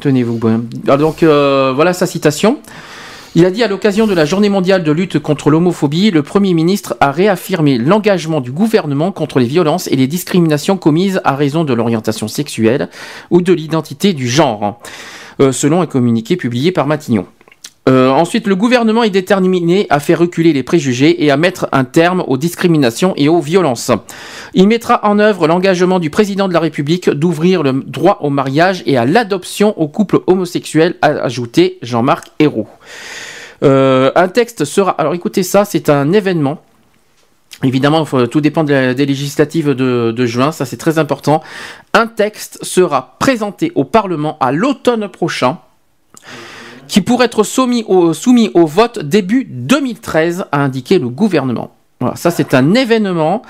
Tenez-vous 0.00 0.38
bien. 0.38 0.62
donc 0.96 1.22
voilà 1.22 1.92
sa 1.92 2.06
citation. 2.06 2.58
Il 3.36 3.44
a 3.44 3.52
dit 3.52 3.62
à 3.62 3.68
l'occasion 3.68 4.08
de 4.08 4.12
la 4.14 4.24
journée 4.24 4.48
mondiale 4.48 4.82
de 4.82 4.90
lutte 4.90 5.20
contre 5.20 5.50
l'homophobie, 5.50 6.10
le 6.10 6.24
Premier 6.24 6.52
ministre 6.52 6.96
a 6.98 7.12
réaffirmé 7.12 7.78
l'engagement 7.78 8.40
du 8.40 8.50
gouvernement 8.50 9.12
contre 9.12 9.38
les 9.38 9.46
violences 9.46 9.86
et 9.86 9.94
les 9.94 10.08
discriminations 10.08 10.76
commises 10.76 11.20
à 11.22 11.36
raison 11.36 11.62
de 11.62 11.72
l'orientation 11.72 12.26
sexuelle 12.26 12.88
ou 13.30 13.40
de 13.40 13.52
l'identité 13.52 14.14
du 14.14 14.28
genre, 14.28 14.80
euh, 15.38 15.52
selon 15.52 15.80
un 15.80 15.86
communiqué 15.86 16.36
publié 16.36 16.72
par 16.72 16.88
Matignon. 16.88 17.24
Euh, 17.88 18.10
ensuite, 18.10 18.46
le 18.46 18.56
gouvernement 18.56 19.04
est 19.04 19.10
déterminé 19.10 19.86
à 19.90 20.00
faire 20.00 20.18
reculer 20.18 20.52
les 20.52 20.62
préjugés 20.62 21.24
et 21.24 21.30
à 21.30 21.36
mettre 21.36 21.68
un 21.72 21.84
terme 21.84 22.24
aux 22.26 22.36
discriminations 22.36 23.14
et 23.16 23.28
aux 23.28 23.40
violences. 23.40 23.90
Il 24.54 24.68
mettra 24.68 25.00
en 25.04 25.18
œuvre 25.18 25.46
l'engagement 25.46 25.98
du 25.98 26.10
président 26.10 26.46
de 26.46 26.52
la 26.52 26.60
République 26.60 27.08
d'ouvrir 27.08 27.62
le 27.62 27.72
droit 27.72 28.18
au 28.22 28.30
mariage 28.30 28.82
et 28.86 28.98
à 28.98 29.06
l'adoption 29.06 29.78
aux 29.80 29.88
couples 29.88 30.20
homosexuels, 30.26 30.96
a 31.00 31.08
ajouté 31.08 31.78
Jean-Marc 31.80 32.32
Ayrault. 32.38 32.68
Euh, 33.62 34.10
un 34.14 34.28
texte 34.28 34.64
sera. 34.64 34.92
Alors 34.92 35.14
écoutez 35.14 35.42
ça, 35.42 35.64
c'est 35.64 35.88
un 35.90 36.12
événement. 36.12 36.62
Évidemment, 37.62 38.06
tout 38.30 38.40
dépend 38.40 38.64
des 38.64 38.94
législatives 38.94 39.74
de, 39.74 40.26
juin, 40.26 40.50
ça 40.50 40.64
c'est 40.64 40.78
très 40.78 40.98
important. 40.98 41.42
Un 41.92 42.06
texte 42.06 42.64
sera 42.64 43.16
présenté 43.18 43.70
au 43.74 43.84
Parlement 43.84 44.38
à 44.40 44.50
l'automne 44.50 45.08
prochain, 45.08 45.58
qui 46.88 47.02
pourrait 47.02 47.26
être 47.26 47.42
soumis 47.42 47.84
au, 47.86 48.14
soumis 48.14 48.50
au 48.54 48.64
vote 48.64 49.00
début 49.00 49.44
2013, 49.44 50.46
a 50.52 50.58
indiqué 50.58 50.98
le 50.98 51.10
gouvernement. 51.10 51.74
Voilà, 52.00 52.16
ça 52.16 52.30
c'est 52.30 52.54
un 52.54 52.72
événement, 52.72 53.42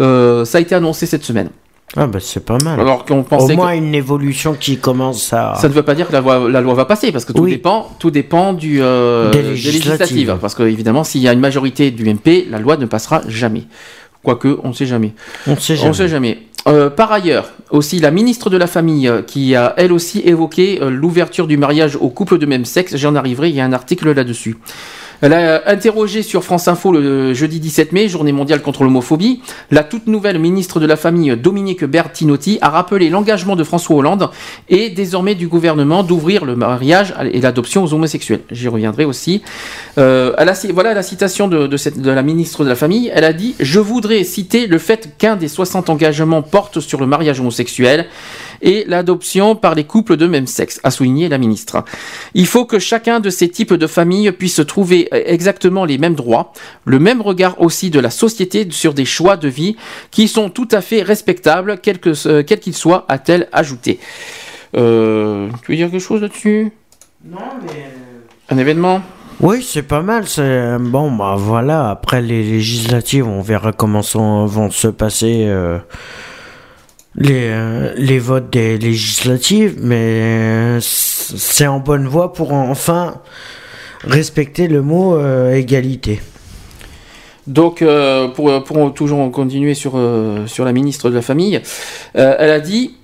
euh, 0.00 0.44
ça 0.44 0.58
a 0.58 0.60
été 0.60 0.76
annoncé 0.76 1.06
cette 1.06 1.24
semaine. 1.24 1.50
Ah 1.94 2.06
bah 2.06 2.18
c'est 2.20 2.44
pas 2.44 2.58
mal. 2.58 2.80
Alors 2.80 3.04
qu'on 3.04 3.22
pensait 3.22 3.52
Au 3.52 3.56
moins 3.56 3.72
une 3.72 3.94
évolution 3.94 4.54
qui 4.54 4.78
commence 4.78 5.32
à. 5.32 5.54
Ça 5.54 5.68
ne 5.68 5.72
veut 5.72 5.84
pas 5.84 5.94
dire 5.94 6.08
que 6.08 6.12
la 6.12 6.20
loi, 6.20 6.48
la 6.50 6.60
loi 6.60 6.74
va 6.74 6.84
passer 6.84 7.12
parce 7.12 7.24
que 7.24 7.32
tout 7.32 7.46
dépend, 7.46 7.90
tout 7.98 8.10
dépend 8.10 8.52
du 8.52 8.82
euh, 8.82 9.30
des, 9.30 9.42
législatives. 9.42 10.36
Parce 10.40 10.54
que 10.54 10.64
évidemment, 10.64 11.04
s'il 11.04 11.22
y 11.22 11.28
a 11.28 11.32
une 11.32 11.40
majorité 11.40 11.90
du 11.92 12.12
MP, 12.12 12.46
la 12.50 12.58
loi 12.58 12.76
ne 12.76 12.86
passera 12.86 13.22
jamais. 13.28 13.64
Quoique, 14.22 14.58
on 14.64 14.68
ne 14.68 14.72
sait 14.72 14.86
jamais. 14.86 15.14
On 15.46 15.52
ne 15.52 15.56
sait 15.56 15.76
jamais. 15.76 15.90
On 15.90 15.92
sait 15.92 16.08
jamais. 16.08 16.38
Euh, 16.66 16.90
par 16.90 17.12
ailleurs, 17.12 17.52
aussi 17.70 18.00
la 18.00 18.10
ministre 18.10 18.50
de 18.50 18.56
la 18.56 18.66
Famille 18.66 19.06
euh, 19.06 19.22
qui 19.22 19.54
a 19.54 19.74
elle 19.76 19.92
aussi 19.92 20.20
évoqué 20.24 20.80
euh, 20.82 20.90
l'ouverture 20.90 21.46
du 21.46 21.56
mariage 21.56 21.94
aux 21.94 22.10
couples 22.10 22.38
de 22.38 22.46
même 22.46 22.64
sexe. 22.64 22.96
J'en 22.96 23.14
arriverai, 23.14 23.50
il 23.50 23.54
y 23.54 23.60
a 23.60 23.64
un 23.64 23.72
article 23.72 24.12
là-dessus. 24.12 24.56
Elle 25.22 25.32
a 25.32 25.68
interrogé 25.68 26.22
sur 26.22 26.44
France 26.44 26.68
Info 26.68 26.92
le 26.92 27.32
jeudi 27.32 27.58
17 27.58 27.92
mai, 27.92 28.08
journée 28.08 28.32
mondiale 28.32 28.60
contre 28.60 28.84
l'homophobie. 28.84 29.40
La 29.70 29.82
toute 29.82 30.06
nouvelle 30.06 30.38
ministre 30.38 30.78
de 30.78 30.86
la 30.86 30.96
Famille, 30.96 31.36
Dominique 31.36 31.84
Bertinotti, 31.84 32.58
a 32.60 32.68
rappelé 32.68 33.08
l'engagement 33.08 33.56
de 33.56 33.64
François 33.64 33.96
Hollande 33.96 34.30
et 34.68 34.90
désormais 34.90 35.34
du 35.34 35.48
gouvernement 35.48 36.02
d'ouvrir 36.02 36.44
le 36.44 36.54
mariage 36.54 37.14
et 37.32 37.40
l'adoption 37.40 37.84
aux 37.84 37.94
homosexuels. 37.94 38.42
J'y 38.50 38.68
reviendrai 38.68 39.04
aussi. 39.04 39.42
Euh, 39.98 40.34
voilà 40.74 40.94
la 40.94 41.02
citation 41.02 41.48
de, 41.48 42.10
la 42.10 42.22
ministre 42.22 42.64
de 42.64 42.68
la 42.68 42.76
Famille. 42.76 43.10
Elle 43.14 43.24
a 43.24 43.32
dit 43.32 43.54
«Je 43.60 43.80
voudrais 43.80 44.22
citer 44.24 44.66
le 44.66 44.78
fait 44.78 45.16
qu'un 45.18 45.36
des 45.36 45.48
60 45.48 45.88
engagements 45.88 46.42
porte 46.42 46.80
sur 46.80 47.00
le 47.00 47.06
mariage 47.06 47.40
homosexuel 47.40 48.06
et 48.62 48.84
l'adoption 48.86 49.56
par 49.56 49.74
les 49.74 49.84
couples 49.84 50.16
de 50.16 50.26
même 50.26 50.46
sexe, 50.46 50.80
a 50.84 50.90
souligné 50.90 51.28
la 51.28 51.38
ministre. 51.38 51.84
Il 52.34 52.46
faut 52.46 52.64
que 52.64 52.78
chacun 52.78 53.20
de 53.20 53.30
ces 53.30 53.48
types 53.48 53.74
de 53.74 53.86
familles 53.86 54.32
puisse 54.32 54.60
trouver 54.66 55.08
exactement 55.12 55.84
les 55.84 55.98
mêmes 55.98 56.14
droits, 56.14 56.52
le 56.84 56.98
même 56.98 57.20
regard 57.20 57.60
aussi 57.60 57.90
de 57.90 58.00
la 58.00 58.10
société 58.10 58.66
sur 58.70 58.94
des 58.94 59.04
choix 59.04 59.36
de 59.36 59.48
vie 59.48 59.76
qui 60.10 60.28
sont 60.28 60.50
tout 60.50 60.68
à 60.72 60.80
fait 60.80 61.02
respectables, 61.02 61.78
quels 61.78 62.00
euh, 62.26 62.42
qu'ils 62.42 62.74
soient, 62.74 63.04
a-t-elle 63.08 63.48
ajouté. 63.52 63.98
Euh, 64.76 65.48
tu 65.64 65.72
veux 65.72 65.76
dire 65.76 65.90
quelque 65.90 66.02
chose 66.02 66.22
là-dessus? 66.22 66.72
Non, 67.24 67.38
mais... 67.62 67.70
Euh, 67.70 68.54
Un 68.54 68.58
événement? 68.58 69.02
Oui, 69.40 69.62
c'est 69.62 69.82
pas 69.82 70.00
mal. 70.00 70.26
C'est 70.26 70.78
bon, 70.78 71.10
bah 71.12 71.34
voilà. 71.36 71.90
Après 71.90 72.22
les 72.22 72.42
législatives, 72.42 73.28
on 73.28 73.42
verra 73.42 73.72
comment 73.72 74.00
vont 74.46 74.70
se 74.70 74.88
passer 74.88 75.44
euh, 75.46 75.78
les, 77.16 77.48
euh, 77.50 77.94
les 77.96 78.18
votes 78.18 78.50
des 78.50 78.78
législatives, 78.78 79.76
mais 79.80 80.78
c'est 80.80 81.66
en 81.66 81.80
bonne 81.80 82.06
voie 82.06 82.32
pour 82.32 82.52
enfin 82.52 83.20
respecter 84.04 84.68
le 84.68 84.82
mot 84.82 85.16
euh, 85.16 85.54
égalité. 85.54 86.20
Donc, 87.46 87.80
euh, 87.80 88.28
pour, 88.28 88.92
toujours 88.92 89.30
continuer 89.30 89.74
sur, 89.74 89.98
sur 90.46 90.64
la 90.64 90.72
ministre 90.72 91.10
de 91.10 91.14
la 91.14 91.22
Famille, 91.22 91.60
elle 92.14 92.50
a 92.50 92.60
dit. 92.60 92.96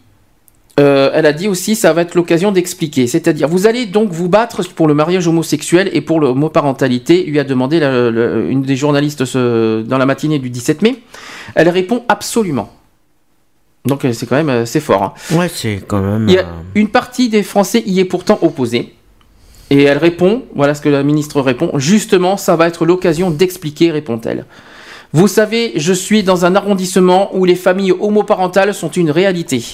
elle 0.76 1.26
a 1.26 1.32
dit 1.32 1.46
aussi, 1.46 1.76
ça 1.76 1.92
va 1.92 2.02
être 2.02 2.16
l'occasion 2.16 2.50
d'expliquer. 2.50 3.06
C'est-à-dire, 3.06 3.46
vous 3.46 3.68
allez 3.68 3.86
donc 3.86 4.10
vous 4.10 4.28
battre 4.28 4.68
pour 4.74 4.88
le 4.88 4.94
mariage 4.94 5.28
homosexuel 5.28 5.90
et 5.92 6.00
pour 6.00 6.18
l'homoparentalité, 6.18 7.22
lui 7.22 7.38
a 7.38 7.44
demandé 7.44 7.80
une 7.80 8.62
des 8.62 8.76
journalistes 8.76 9.22
dans 9.22 9.98
la 9.98 10.06
matinée 10.06 10.40
du 10.40 10.50
17 10.50 10.82
mai. 10.82 10.96
Elle 11.54 11.68
répond 11.68 12.02
absolument. 12.08 12.81
Donc 13.84 14.04
euh, 14.04 14.12
c'est 14.12 14.26
quand 14.26 14.36
même 14.36 14.48
euh, 14.48 14.66
c'est 14.66 14.80
fort. 14.80 15.02
Hein. 15.02 15.36
Ouais, 15.36 15.50
c'est 15.52 15.82
quand 15.86 16.00
même. 16.00 16.28
Il 16.28 16.34
y 16.34 16.38
a 16.38 16.42
euh, 16.42 16.62
une 16.74 16.88
partie 16.88 17.28
des 17.28 17.42
Français 17.42 17.82
y 17.84 18.00
est 18.00 18.04
pourtant 18.04 18.38
opposée. 18.42 18.94
Et 19.70 19.84
elle 19.84 19.98
répond, 19.98 20.42
voilà 20.54 20.74
ce 20.74 20.82
que 20.82 20.90
la 20.90 21.02
ministre 21.02 21.40
répond, 21.40 21.70
justement, 21.78 22.36
ça 22.36 22.56
va 22.56 22.68
être 22.68 22.84
l'occasion 22.84 23.30
d'expliquer, 23.30 23.90
répond-elle. 23.90 24.44
Vous 25.14 25.28
savez, 25.28 25.72
je 25.76 25.94
suis 25.94 26.22
dans 26.22 26.44
un 26.44 26.54
arrondissement 26.54 27.34
où 27.34 27.46
les 27.46 27.54
familles 27.54 27.92
homoparentales 27.92 28.74
sont 28.74 28.90
une 28.90 29.10
réalité. 29.10 29.64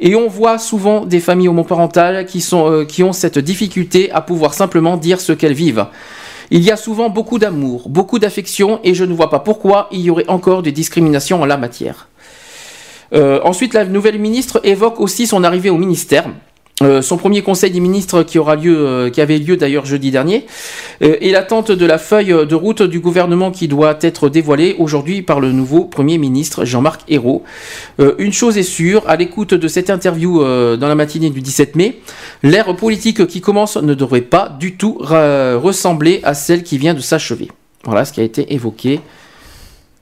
Et 0.00 0.16
on 0.16 0.28
voit 0.28 0.58
souvent 0.58 1.04
des 1.04 1.20
familles 1.20 1.48
homoparentales 1.48 2.26
qui, 2.26 2.40
sont, 2.40 2.84
qui 2.86 3.04
ont 3.04 3.12
cette 3.12 3.38
difficulté 3.38 4.10
à 4.10 4.20
pouvoir 4.20 4.52
simplement 4.52 4.96
dire 4.96 5.20
ce 5.20 5.32
qu'elles 5.32 5.54
vivent. 5.54 5.86
Il 6.50 6.62
y 6.62 6.70
a 6.72 6.76
souvent 6.76 7.08
beaucoup 7.08 7.38
d'amour, 7.38 7.88
beaucoup 7.88 8.18
d'affection, 8.18 8.80
et 8.84 8.94
je 8.94 9.04
ne 9.04 9.14
vois 9.14 9.30
pas 9.30 9.40
pourquoi 9.40 9.88
il 9.92 10.00
y 10.00 10.10
aurait 10.10 10.28
encore 10.28 10.62
des 10.62 10.72
discriminations 10.72 11.42
en 11.42 11.46
la 11.46 11.56
matière. 11.56 12.08
Euh, 13.14 13.40
ensuite, 13.44 13.74
la 13.74 13.84
nouvelle 13.84 14.18
ministre 14.18 14.60
évoque 14.64 15.00
aussi 15.00 15.26
son 15.26 15.44
arrivée 15.44 15.70
au 15.70 15.78
ministère. 15.78 16.28
Euh, 16.82 17.00
son 17.00 17.16
premier 17.16 17.40
conseil 17.40 17.70
des 17.70 17.80
ministres 17.80 18.22
qui 18.22 18.38
euh, 18.38 19.10
avait 19.16 19.38
lieu 19.38 19.56
d'ailleurs 19.56 19.86
jeudi 19.86 20.10
dernier, 20.10 20.44
et 21.00 21.30
l'attente 21.30 21.72
de 21.72 21.86
la 21.86 21.96
feuille 21.96 22.34
de 22.46 22.54
route 22.54 22.82
du 22.82 23.00
gouvernement 23.00 23.50
qui 23.50 23.66
doit 23.66 23.96
être 24.02 24.28
dévoilée 24.28 24.76
aujourd'hui 24.78 25.22
par 25.22 25.40
le 25.40 25.52
nouveau 25.52 25.84
premier 25.84 26.18
ministre 26.18 26.66
Jean-Marc 26.66 27.00
Ayrault. 27.08 27.44
une 28.18 28.32
chose 28.32 28.58
est 28.58 28.62
sûre, 28.62 29.02
à 29.06 29.16
l'écoute 29.16 29.54
de 29.54 29.68
cette 29.68 29.88
interview 29.88 30.38
dans 30.42 30.88
la 30.88 30.94
matinée 30.94 31.30
du 31.30 31.40
17 31.40 31.76
mai, 31.76 32.00
l'ère 32.42 32.74
politique 32.76 33.26
qui 33.26 33.40
commence 33.40 33.76
ne 33.76 33.94
devrait 33.94 34.22
pas 34.22 34.48
du 34.48 34.76
tout 34.76 34.98
ressembler 35.00 36.20
à 36.24 36.34
celle 36.34 36.62
qui 36.62 36.76
vient 36.76 36.94
de 36.94 37.00
s'achever. 37.00 37.48
Voilà 37.84 38.04
ce 38.04 38.12
qui 38.12 38.20
a 38.20 38.24
été 38.24 38.52
évoqué 38.54 39.00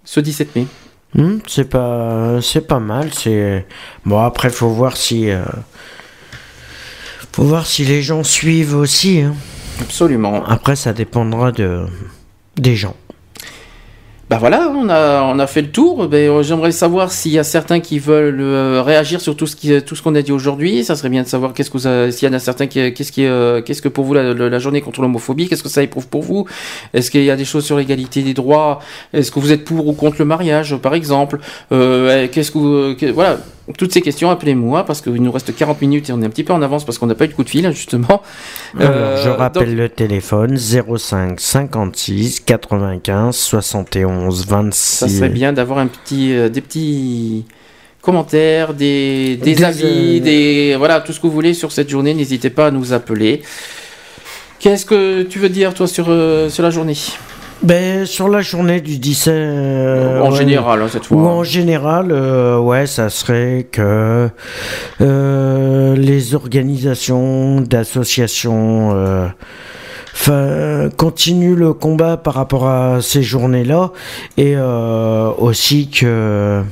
ce 0.05 0.21
17 0.21 0.57
mai. 0.57 0.67
Hmm, 1.15 1.39
c'est 1.47 1.69
pas, 1.69 2.41
c'est 2.43 2.67
pas 2.67 2.81
mal. 2.81 3.13
C'est 3.13 3.67
bon. 4.05 4.19
Après, 4.19 4.51
faut 4.51 4.71
voir 4.71 4.97
si 4.97 5.31
faut 7.33 7.45
voir 7.45 7.67
si 7.67 7.85
les 7.85 8.03
gens 8.03 8.23
suivent 8.23 8.77
aussi. 8.77 9.21
Hein. 9.21 9.35
Absolument. 9.81 10.45
Après, 10.47 10.77
ça 10.77 10.93
dépendra 10.93 11.53
de, 11.53 11.87
des 12.57 12.77
gens. 12.77 12.97
Bah 14.31 14.39
voilà, 14.41 14.73
on 14.75 14.89
a, 14.89 15.23
on 15.23 15.39
a 15.39 15.47
fait 15.47 15.61
le 15.61 15.71
tour. 15.71 16.09
Ben, 16.09 16.31
euh, 16.31 16.43
J'aimerais 16.43 16.73
savoir 16.73 17.13
s'il 17.13 17.33
y 17.33 17.39
a 17.39 17.45
certains 17.45 17.81
qui 17.81 17.99
veulent 17.99 18.41
euh, 18.41 18.83
réagir 18.83 19.21
sur 19.21 19.37
tout 19.37 19.47
ce 19.47 19.55
qui, 19.55 19.83
tout 19.83 19.95
qu'on 20.03 20.15
a 20.15 20.23
dit 20.23 20.33
aujourd'hui. 20.33 20.83
Ça 20.83 20.97
serait 20.97 21.11
bien 21.11 21.23
de 21.23 21.29
savoir 21.29 21.53
qu'est-ce 21.53 21.71
que 21.71 22.11
s'il 22.11 22.29
y 22.29 22.31
en 22.31 22.35
a 22.35 22.39
certains 22.39 22.67
qui, 22.67 22.95
qu'est-ce 22.95 23.13
qui, 23.13 23.27
euh, 23.27 23.61
qu'est-ce 23.61 23.83
que 23.83 23.89
pour 23.89 24.05
vous 24.07 24.15
la, 24.15 24.33
la 24.33 24.59
journée 24.59 24.81
contre 24.81 25.03
l'homophobie, 25.03 25.47
qu'est-ce 25.49 25.63
que 25.63 25.69
ça 25.69 25.83
éprouve 25.83 26.09
pour 26.09 26.23
vous? 26.23 26.47
Est-ce 26.95 27.11
qu'il 27.11 27.23
y 27.23 27.31
a 27.31 27.37
des 27.37 27.45
choses 27.45 27.67
sur 27.67 27.77
l'égalité 27.77 28.23
des 28.23 28.33
droits? 28.33 28.79
Est-ce 29.13 29.31
que 29.31 29.41
vous 29.41 29.53
êtes 29.53 29.65
pour 29.65 29.87
ou 29.87 29.93
contre 29.93 30.17
le 30.19 30.25
mariage, 30.25 30.75
par 30.77 30.95
exemple? 30.95 31.39
Qu'est-ce 31.71 32.51
que, 32.51 32.59
vous, 32.59 33.13
voilà, 33.13 33.39
toutes 33.79 33.93
ces 33.93 34.03
questions, 34.03 34.31
appelez-moi 34.31 34.85
parce 34.85 35.01
qu'il 35.01 35.23
nous 35.23 35.33
reste 35.33 35.55
40 35.55 35.81
minutes 35.81 36.11
et 36.11 36.13
on 36.13 36.21
est 36.21 36.27
un 36.27 36.31
petit 36.31 36.45
peu 36.45 36.53
en 36.53 36.61
avance 36.61 36.85
parce 36.85 36.99
qu'on 36.99 37.07
n'a 37.07 37.15
pas 37.15 37.25
eu 37.25 37.29
de 37.29 37.33
coup 37.33 37.45
de 37.45 37.49
fil 37.49 37.71
justement. 37.73 38.23
Alors, 38.79 39.17
je 39.17 39.31
rappelle 39.31 39.75
le 39.75 39.89
téléphone 39.89 40.57
05 40.59 41.41
56 41.41 42.41
95 42.41 43.35
71 43.35 44.47
26. 44.47 44.79
Ça 44.79 45.09
serait 45.09 45.29
bien 45.31 45.53
d'avoir 45.55 45.79
un 45.79 45.87
petit, 45.87 46.35
euh, 46.35 46.51
des 46.51 46.61
petits 46.61 47.47
commentaires, 48.03 48.75
des, 48.75 49.37
des, 49.37 49.65
avis, 49.65 50.19
euh, 50.19 50.21
des 50.21 50.77
voilà 50.77 51.01
tout 51.01 51.13
ce 51.13 51.21
que 51.21 51.27
vous 51.27 51.33
voulez 51.33 51.55
sur 51.55 51.73
cette 51.73 51.89
journée. 51.89 52.13
N'hésitez 52.13 52.51
pas 52.51 52.67
à 52.67 52.71
nous 52.71 52.93
appeler. 52.93 53.43
Qu'est-ce 54.59 54.85
que 54.85 55.23
tu 55.23 55.39
veux 55.39 55.49
dire 55.49 55.73
toi 55.75 55.87
sur, 55.87 56.07
euh, 56.09 56.51
sur 56.51 56.63
la 56.63 56.71
journée? 56.71 56.97
Ben, 57.65 58.05
sur 58.05 58.29
la 58.29 58.43
journée 58.43 58.81
du 58.81 58.99
17. 58.99 59.33
Euh, 59.33 60.21
en 60.21 60.31
général, 60.31 60.83
hein, 60.83 60.89
cette 60.91 61.07
fois. 61.07 61.17
Ou 61.17 61.27
en 61.27 61.45
général, 61.45 62.13
euh, 62.13 62.59
ouais, 62.59 62.87
ça 62.87 63.09
serait 63.09 63.67
que 63.73 64.29
euh, 65.01 65.97
les 65.97 66.35
organisations 66.35 67.63
d'associations 67.63 69.33
continuent 70.97 71.57
le 71.57 71.73
combat 71.73 72.17
par 72.17 72.35
rapport 72.35 72.69
à 72.69 73.01
ces 73.01 73.23
journées-là 73.23 73.93
et 74.37 74.57
aussi 75.39 75.91
que 75.91 76.63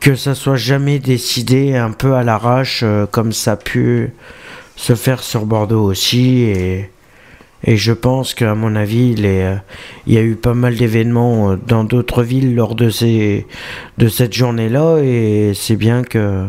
que 0.00 0.14
ça 0.14 0.34
soit 0.34 0.56
jamais 0.56 0.98
décidé 0.98 1.76
un 1.76 1.92
peu 1.92 2.14
à 2.14 2.22
l'arrache 2.22 2.84
comme 3.10 3.32
ça 3.32 3.52
a 3.52 3.56
pu 3.56 4.14
se 4.76 4.94
faire 4.94 5.22
sur 5.22 5.44
Bordeaux 5.44 5.84
aussi 5.84 6.40
et 6.42 6.90
et 7.64 7.76
je 7.76 7.92
pense 7.92 8.34
qu'à 8.34 8.54
mon 8.54 8.74
avis, 8.74 9.12
il, 9.16 9.26
euh, 9.26 9.56
il 10.06 10.14
y 10.14 10.18
a 10.18 10.22
eu 10.22 10.34
pas 10.34 10.54
mal 10.54 10.76
d'événements 10.76 11.52
euh, 11.52 11.56
dans 11.66 11.84
d'autres 11.84 12.22
villes 12.22 12.54
lors 12.54 12.74
de, 12.74 12.88
ces, 12.88 13.46
de 13.98 14.08
cette 14.08 14.32
journée-là. 14.32 14.98
Et 15.02 15.52
c'est 15.54 15.76
bien 15.76 16.02
que, 16.02 16.46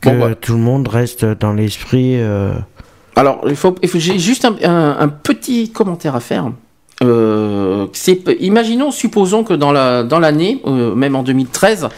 que 0.00 0.34
tout 0.34 0.52
le 0.52 0.60
monde 0.60 0.86
reste 0.86 1.24
dans 1.24 1.52
l'esprit. 1.52 2.20
Euh, 2.20 2.52
Alors, 3.16 3.40
il 3.48 3.56
faut, 3.56 3.74
j'ai 3.94 4.18
juste 4.18 4.44
un, 4.44 5.08
petit 5.08 5.70
commentaire 5.70 6.14
à 6.14 6.20
faire. 6.20 6.52
Euh, 7.02 7.88
imaginons, 8.38 8.92
supposons 8.92 9.42
que 9.42 9.54
dans 9.54 9.72
la 9.72 10.04
dans 10.04 10.20
l'année, 10.20 10.62
même 10.64 11.16
en 11.16 11.24
2013, 11.24 11.88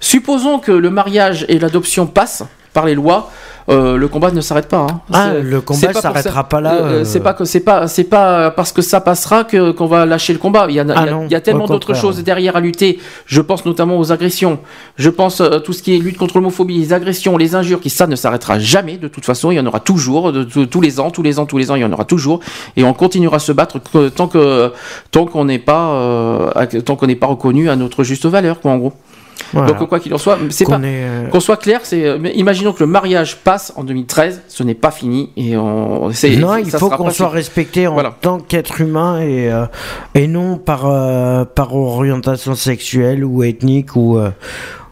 supposons 0.00 0.58
que 0.58 0.72
le 0.72 0.88
mariage 0.88 1.44
et 1.48 1.58
l'adoption 1.58 2.06
passent 2.06 2.44
par 2.78 2.86
les 2.86 2.94
lois. 2.94 3.30
Euh, 3.68 3.96
le 3.98 4.08
combat 4.08 4.30
ne 4.30 4.40
s'arrête 4.40 4.68
pas. 4.68 4.86
Hein. 4.88 5.00
Ah, 5.12 5.32
le 5.34 5.60
combat 5.60 5.88
ne 5.88 5.92
s'arrêtera 5.92 6.44
pas 6.48 6.60
là. 6.60 6.74
Euh, 6.74 7.04
c'est 7.04 7.20
pas 7.20 7.34
que 7.34 7.44
c'est 7.44 7.60
pas 7.60 7.88
c'est 7.88 8.04
pas 8.04 8.52
parce 8.52 8.72
que 8.72 8.82
ça 8.82 9.00
passera 9.00 9.42
que 9.42 9.72
qu'on 9.72 9.86
va 9.86 10.06
lâcher 10.06 10.32
le 10.32 10.38
combat. 10.38 10.66
Il 10.68 10.76
y 10.76 10.80
a, 10.80 10.86
ah 10.94 11.04
il 11.26 11.32
y 11.32 11.34
a, 11.34 11.40
tellement 11.40 11.66
d'autres 11.66 11.92
choses 11.92 12.22
derrière 12.22 12.54
à 12.56 12.60
lutter. 12.60 13.00
Je 13.26 13.40
pense 13.40 13.66
notamment 13.66 13.98
aux 13.98 14.12
agressions. 14.12 14.60
Je 14.96 15.10
pense 15.10 15.40
à 15.40 15.44
euh, 15.44 15.58
tout 15.58 15.72
ce 15.72 15.82
qui 15.82 15.94
est 15.94 15.98
lutte 15.98 16.18
contre 16.18 16.36
l'homophobie, 16.38 16.78
les 16.78 16.92
agressions, 16.92 17.36
les 17.36 17.56
injures, 17.56 17.80
qui 17.80 17.90
ça 17.90 18.06
ne 18.06 18.16
s'arrêtera 18.16 18.60
jamais. 18.60 18.96
De 18.96 19.08
toute 19.08 19.24
façon, 19.26 19.50
il 19.50 19.56
y 19.56 19.60
en 19.60 19.66
aura 19.66 19.80
toujours, 19.80 20.32
de, 20.32 20.44
tous 20.44 20.80
les 20.80 21.00
ans, 21.00 21.10
tous 21.10 21.24
les 21.24 21.38
ans, 21.40 21.46
tous 21.46 21.58
les 21.58 21.70
ans, 21.70 21.74
il 21.74 21.82
y 21.82 21.84
en 21.84 21.92
aura 21.92 22.04
toujours, 22.04 22.40
et 22.76 22.84
on 22.84 22.94
continuera 22.94 23.36
à 23.36 23.40
se 23.40 23.52
battre 23.52 23.80
tant 24.08 24.28
que 24.28 24.72
tant 25.10 25.26
qu'on 25.26 25.44
n'est 25.44 25.58
pas 25.58 26.54
tant 26.86 26.96
qu'on 26.96 27.08
n'est 27.08 27.16
pas 27.16 27.26
reconnu 27.26 27.68
à 27.68 27.76
notre 27.76 28.04
juste 28.04 28.26
valeur, 28.26 28.60
quoi, 28.60 28.70
en 28.70 28.78
gros. 28.78 28.92
Donc 29.54 29.88
quoi 29.88 30.00
qu'il 30.00 30.12
en 30.14 30.18
soit, 30.18 30.38
c'est 30.50 30.66
pas 30.66 30.78
euh, 30.82 31.28
qu'on 31.28 31.40
soit 31.40 31.56
clair, 31.56 31.80
c'est 31.82 32.04
euh, 32.04 32.18
imaginons 32.34 32.72
que 32.72 32.80
le 32.80 32.86
mariage 32.86 33.36
passe 33.36 33.72
en 33.76 33.84
2013, 33.84 34.42
ce 34.48 34.62
n'est 34.62 34.74
pas 34.74 34.90
fini 34.90 35.30
et 35.36 35.56
on 35.56 36.08
Non, 36.38 36.56
il 36.56 36.70
faut 36.70 36.90
qu'on 36.90 37.10
soit 37.10 37.28
respecté 37.28 37.86
en 37.86 37.98
tant 38.20 38.38
qu'être 38.40 38.80
humain 38.80 39.20
et 39.20 39.50
euh, 39.50 39.66
et 40.14 40.26
non 40.26 40.58
par 40.58 40.82
par 41.54 41.74
orientation 41.74 42.54
sexuelle 42.54 43.24
ou 43.24 43.42
ethnique 43.42 43.96
ou 43.96 44.18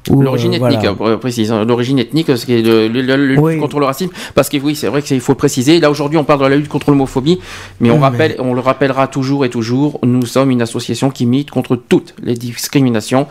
L'origine 0.08 0.54
ethnique, 0.54 0.86
voilà. 0.98 1.16
précise. 1.16 1.50
Hein. 1.50 1.64
L'origine 1.64 1.98
ethnique, 1.98 2.36
ce 2.36 2.46
qui 2.46 2.54
est 2.54 2.62
le, 2.62 2.86
lutte 2.86 3.60
contre 3.60 3.80
le 3.80 3.86
racisme, 3.86 4.12
parce 4.36 4.48
que 4.48 4.56
oui, 4.58 4.76
c'est 4.76 4.86
vrai 4.86 5.02
qu'il 5.02 5.20
faut 5.20 5.34
préciser. 5.34 5.80
Là 5.80 5.90
aujourd'hui, 5.90 6.16
on 6.16 6.22
parle 6.22 6.40
de 6.40 6.46
la 6.46 6.56
lutte 6.56 6.68
contre 6.68 6.90
l'homophobie, 6.90 7.40
mais 7.80 7.90
on 7.90 7.98
rappelle, 7.98 8.36
on 8.38 8.54
le 8.54 8.60
rappellera 8.60 9.08
toujours 9.08 9.44
et 9.44 9.50
toujours. 9.50 9.98
Nous 10.04 10.24
sommes 10.24 10.52
une 10.52 10.62
association 10.62 11.10
qui 11.10 11.26
milite 11.26 11.50
contre 11.50 11.74
toutes 11.74 12.14
les 12.22 12.34
discriminations, 12.34 13.26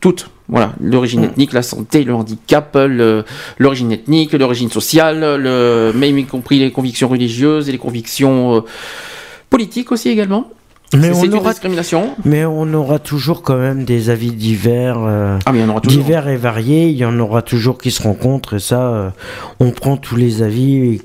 toutes 0.00 0.30
voilà, 0.48 0.72
l'origine 0.80 1.20
mm. 1.20 1.24
ethnique, 1.24 1.52
la 1.52 1.62
santé, 1.62 2.04
le 2.04 2.14
handicap, 2.14 2.76
l'origine 3.58 3.92
ethnique, 3.92 4.32
l'origine 4.32 4.70
sociale, 4.70 5.20
le, 5.20 5.92
même 5.94 6.18
y 6.18 6.24
compris 6.24 6.58
les 6.58 6.72
convictions 6.72 7.08
religieuses 7.08 7.68
et 7.68 7.72
les 7.72 7.78
convictions 7.78 8.56
euh, 8.56 8.60
politiques 9.50 9.92
aussi 9.92 10.08
également. 10.08 10.50
Mais 10.96 11.10
on 11.10 11.32
aura 11.34 11.50
discrimination. 11.50 12.14
Mais 12.24 12.46
on 12.46 12.72
aura 12.72 12.98
toujours 12.98 13.42
quand 13.42 13.58
même 13.58 13.84
des 13.84 14.08
avis 14.08 14.30
divers, 14.30 14.96
euh, 14.98 15.38
ah, 15.44 15.52
divers 15.86 16.28
et 16.28 16.38
variés. 16.38 16.88
Il 16.88 16.96
y 16.96 17.04
en 17.04 17.18
aura 17.18 17.42
toujours 17.42 17.76
qui 17.76 17.90
se 17.90 18.02
rencontrent 18.02 18.54
et 18.54 18.58
ça, 18.58 18.80
euh, 18.80 19.10
on 19.60 19.70
prend 19.70 19.98
tous 19.98 20.16
les 20.16 20.40
avis 20.40 20.76
et, 20.76 21.02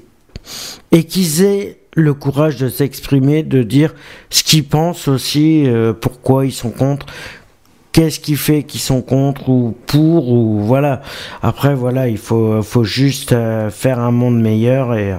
et 0.93 1.03
qu'ils 1.03 1.43
aient 1.43 1.79
le 1.95 2.13
courage 2.13 2.55
de 2.55 2.69
s'exprimer, 2.69 3.43
de 3.43 3.61
dire 3.61 3.93
ce 4.29 4.43
qu'ils 4.43 4.63
pensent 4.63 5.09
aussi, 5.09 5.67
pourquoi 6.01 6.45
ils 6.45 6.51
sont 6.51 6.71
contre 6.71 7.05
qu'est-ce 7.93 8.19
qui 8.19 8.35
fait 8.35 8.63
qu'ils 8.63 8.81
sont 8.81 9.01
contre 9.01 9.47
ou 9.47 9.73
pour 9.87 10.29
ou 10.29 10.59
voilà. 10.59 11.01
Après 11.41 11.73
voilà, 11.73 12.09
il 12.09 12.17
faut 12.17 12.61
faut 12.61 12.83
juste 12.83 13.31
euh, 13.31 13.69
faire 13.69 13.99
un 13.99 14.11
monde 14.11 14.41
meilleur 14.41 14.93
et 14.95 15.11
euh. 15.13 15.17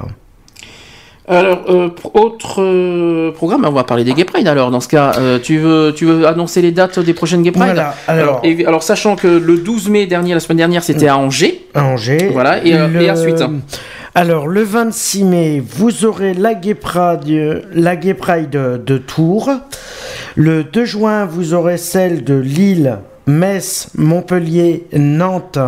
alors, 1.27 1.63
euh, 1.71 1.89
autre 2.13 3.31
programme, 3.31 3.65
on 3.65 3.73
va 3.73 3.85
parler 3.85 4.05
des 4.05 4.13
Gay 4.13 4.25
Pride 4.25 4.47
alors. 4.47 4.71
Dans 4.71 4.81
ce 4.81 4.89
cas, 4.89 5.13
tu, 5.43 5.57
veux, 5.57 5.95
tu 5.97 6.05
veux 6.05 6.27
annoncer 6.27 6.61
les 6.61 6.73
dates 6.73 6.99
des 6.99 7.15
prochaines 7.15 7.43
Gay 7.43 7.53
Pride? 7.53 7.65
Voilà, 7.65 7.95
alors, 8.09 8.43
alors, 8.67 8.83
sachant 8.83 9.17
que 9.17 9.29
le 9.29 9.57
12 9.57 9.89
mai 9.89 10.07
dernier, 10.07 10.35
la 10.35 10.41
semaine 10.41 10.59
dernière, 10.59 10.83
c'était 10.83 11.09
à 11.09 11.17
Angers. 11.17 11.67
À 11.73 11.85
Angers. 11.85 12.29
Voilà, 12.33 12.63
et, 12.63 12.71
et 12.71 13.11
ensuite. 13.11 13.43
Alors, 14.17 14.47
le 14.47 14.63
26 14.63 15.25
mai, 15.25 15.63
vous 15.67 16.05
aurez 16.05 16.35
la 16.35 16.55
Gay 16.55 16.75
Pride, 16.75 17.65
la 17.73 17.97
Gay 17.97 18.15
Pride 18.15 18.51
de 18.51 18.99
Tours. 18.99 19.51
Le 20.37 20.65
2 20.65 20.85
juin, 20.85 21.27
vous 21.27 21.55
aurez 21.55 21.77
celle 21.77 22.25
de 22.25 22.35
Lille, 22.35 22.99
Metz, 23.29 23.91
Montpellier, 23.97 24.85
Nantes. 24.93 25.61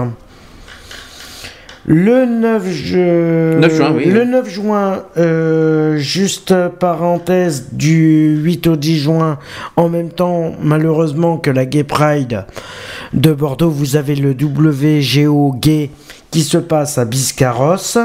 Le 1.89 2.27
9, 2.27 2.69
juin, 2.69 3.61
le 3.61 4.25
9 4.25 4.49
juin 4.51 5.05
euh, 5.19 5.99
juste 5.99 6.53
parenthèse, 6.81 7.69
du 7.75 8.37
8 8.43 8.67
au 8.67 8.75
10 8.75 8.99
juin, 8.99 9.39
en 9.77 9.89
même 9.89 10.11
temps, 10.11 10.57
malheureusement, 10.61 11.37
que 11.39 11.53
la 11.53 11.65
Gay 11.65 11.85
Pride 11.85 12.45
de 13.13 13.33
Bordeaux, 13.33 13.71
vous 13.71 13.95
avez 13.95 14.17
le 14.17 14.31
WGO 14.31 15.53
Gay 15.53 15.91
qui 16.33 16.43
se 16.43 16.59
passe 16.59 16.99
à 16.99 17.05
Biscarrosse. 17.05 17.99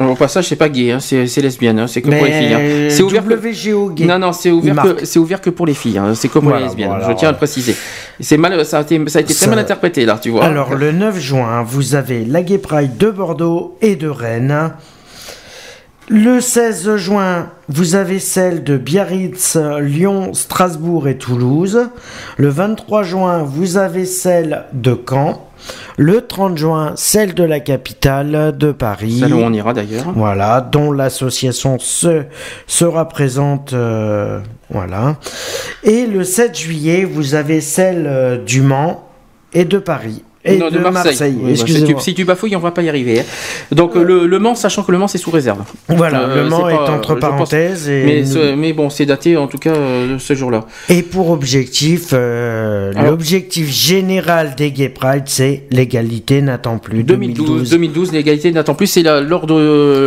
Au 0.00 0.16
passage, 0.16 0.48
c'est 0.48 0.56
pas 0.56 0.68
gay, 0.68 0.90
hein, 0.90 0.98
c'est 0.98 1.40
lesbienne, 1.40 1.78
hein, 1.78 1.86
c'est 1.86 2.02
que 2.02 2.10
pour 2.10 2.24
les 2.24 2.32
filles. 2.32 2.54
Hein. 2.54 2.88
C'est 2.90 3.02
ouvert 3.02 3.22
WGO 3.24 3.90
gay. 3.90 4.06
Non, 4.06 4.18
non, 4.18 4.32
c'est 4.32 4.50
ouvert, 4.50 4.74
que, 4.82 5.04
c'est 5.04 5.18
ouvert 5.20 5.40
que 5.40 5.50
pour 5.50 5.66
les 5.66 5.74
filles. 5.74 6.00
c'est 6.14 6.28
comme 6.28 6.44
pour 6.44 6.56
les 6.56 6.64
lesbiennes. 6.64 6.92
je 7.06 7.12
tiens 7.12 7.28
à 7.28 7.32
le 7.32 7.38
préciser. 7.38 7.76
C'est 8.18 8.36
mal, 8.36 8.64
ça 8.64 8.78
a 8.78 8.82
été, 8.82 9.00
ça 9.08 9.18
a 9.18 9.22
été 9.22 9.34
très 9.34 9.46
mal 9.46 9.58
interprété 9.58 10.04
là, 10.04 10.18
tu 10.20 10.30
vois. 10.30 10.44
Alors 10.44 10.74
le 10.74 10.92
9 10.92 11.18
juin, 11.20 11.62
vous 11.62 11.94
avez 11.94 12.24
la 12.24 12.42
Gay 12.42 12.58
Pride 12.58 12.96
de 12.96 13.10
Bordeaux 13.10 13.76
et 13.80 13.96
de 13.96 14.08
Rennes. 14.08 14.72
Le 16.08 16.40
16 16.40 16.96
juin, 16.96 17.50
vous 17.68 17.94
avez 17.94 18.18
celle 18.18 18.62
de 18.62 18.76
Biarritz, 18.76 19.56
Lyon, 19.80 20.34
Strasbourg 20.34 21.08
et 21.08 21.16
Toulouse. 21.16 21.88
Le 22.36 22.48
23 22.48 23.02
juin, 23.04 23.42
vous 23.42 23.78
avez 23.78 24.04
celle 24.04 24.64
de 24.74 24.94
Caen. 25.08 25.48
Le 25.96 26.26
30 26.26 26.58
juin, 26.58 26.92
celle 26.96 27.34
de 27.34 27.44
la 27.44 27.60
capitale 27.60 28.56
de 28.56 28.72
Paris. 28.72 29.18
Celle 29.20 29.34
où 29.34 29.38
on 29.38 29.52
ira 29.52 29.72
d'ailleurs. 29.72 30.12
Voilà, 30.14 30.60
dont 30.60 30.92
l'association 30.92 31.78
se, 31.78 32.24
sera 32.66 33.08
présente. 33.08 33.72
Euh, 33.72 34.40
voilà. 34.70 35.16
Et 35.82 36.06
le 36.06 36.24
7 36.24 36.58
juillet, 36.58 37.04
vous 37.04 37.34
avez 37.34 37.60
celle 37.60 38.06
euh, 38.06 38.38
du 38.38 38.60
Mans 38.60 39.08
et 39.52 39.64
de 39.64 39.78
Paris 39.78 40.22
et 40.44 40.58
de, 40.58 40.78
Marseille. 40.78 41.34
Bah, 41.40 42.00
si, 42.00 42.14
tu, 42.14 42.24
bafouilles, 42.24 42.54
on 42.54 42.60
va 42.60 42.70
pas 42.70 42.82
y 42.82 42.88
arriver. 42.90 43.20
Hein. 43.20 43.24
Donc 43.72 43.96
euh, 43.96 44.26
le, 44.26 44.38
Mans, 44.38 44.54
sachant 44.54 44.82
que 44.82 44.92
le 44.92 44.98
Mans 44.98 45.08
c'est 45.08 45.16
sous 45.16 45.30
réserve. 45.30 45.60
Voilà, 45.88 46.24
euh, 46.24 46.42
le 46.42 46.50
Mans 46.50 46.68
est, 46.68 46.74
entre 46.74 47.14
parenthèses. 47.14 47.88
mais, 47.88 48.72
bon, 48.74 48.90
c'est 48.90 49.06
daté 49.06 49.38
en 49.38 49.46
tout 49.46 49.56
cas 49.56 49.72
euh, 49.72 50.18
ce 50.18 50.34
jour-là. 50.34 50.66
Et 50.90 51.02
pour 51.02 51.30
objectif, 51.30 52.12
l'objectif 52.12 53.70
général 53.70 54.54
des 54.54 54.70
Gay 54.70 54.90
Pride, 54.90 55.24
c'est 55.26 55.62
l'égalité 55.70 56.42
n'attend 56.42 56.76
plus. 56.76 57.04
2012, 57.04 57.70
2012, 57.70 58.12
l'égalité 58.12 58.52
n'attend 58.52 58.74
plus. 58.74 58.86
C'est 58.86 59.02
l'ordre. 59.02 59.60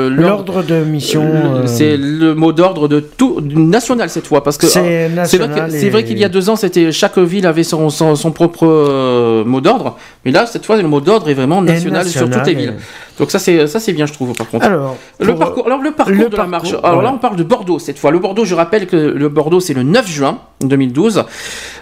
L'ordre 0.09 0.61
de 0.63 0.83
mission. 0.83 1.65
C'est 1.65 1.97
le 1.97 2.35
mot 2.35 2.53
d'ordre 2.53 2.87
de 2.87 2.99
tout 2.99 3.41
national 3.41 4.09
cette 4.09 4.27
fois, 4.27 4.43
parce 4.43 4.57
que 4.57 4.67
c'est 4.67 5.07
vrai, 5.07 5.89
vrai 5.89 6.03
qu'il 6.03 6.19
y 6.19 6.23
a 6.23 6.29
deux 6.29 6.49
ans, 6.49 6.55
c'était 6.55 6.91
chaque 6.91 7.17
ville 7.17 7.47
avait 7.47 7.63
son, 7.63 7.89
son, 7.89 8.15
son 8.15 8.31
propre 8.31 9.43
mot 9.43 9.61
d'ordre. 9.61 9.97
Mais 10.27 10.33
là, 10.33 10.45
cette 10.45 10.65
fois, 10.65 10.75
le 10.75 10.85
mot 10.89 10.99
d'ordre 10.99 11.29
est 11.29 11.33
vraiment 11.33 11.61
national, 11.61 12.05
sur 12.05 12.29
toutes 12.29 12.45
les 12.47 12.53
villes. 12.53 12.75
Donc 13.17 13.31
ça, 13.31 13.39
c'est 13.39 13.65
ça, 13.65 13.79
c'est 13.79 13.93
bien, 13.93 14.05
je 14.05 14.11
trouve, 14.11 14.33
par 14.33 14.49
contre. 14.49 14.65
Alors, 14.65 14.97
le 15.21 15.35
parcours, 15.35 15.65
alors 15.65 15.81
le 15.81 15.91
parcours 15.91 16.29
de 16.29 16.35
la 16.35 16.47
marche. 16.47 16.73
Alors 16.83 17.01
là, 17.01 17.13
on 17.13 17.17
parle 17.17 17.37
de 17.37 17.43
Bordeaux 17.43 17.79
cette 17.79 17.97
fois. 17.97 18.11
Le 18.11 18.19
Bordeaux, 18.19 18.43
je 18.43 18.53
rappelle 18.53 18.87
que 18.87 18.97
le 18.97 19.29
Bordeaux, 19.29 19.61
c'est 19.61 19.73
le 19.73 19.83
9 19.83 20.05
juin 20.05 20.41
2012. 20.59 21.23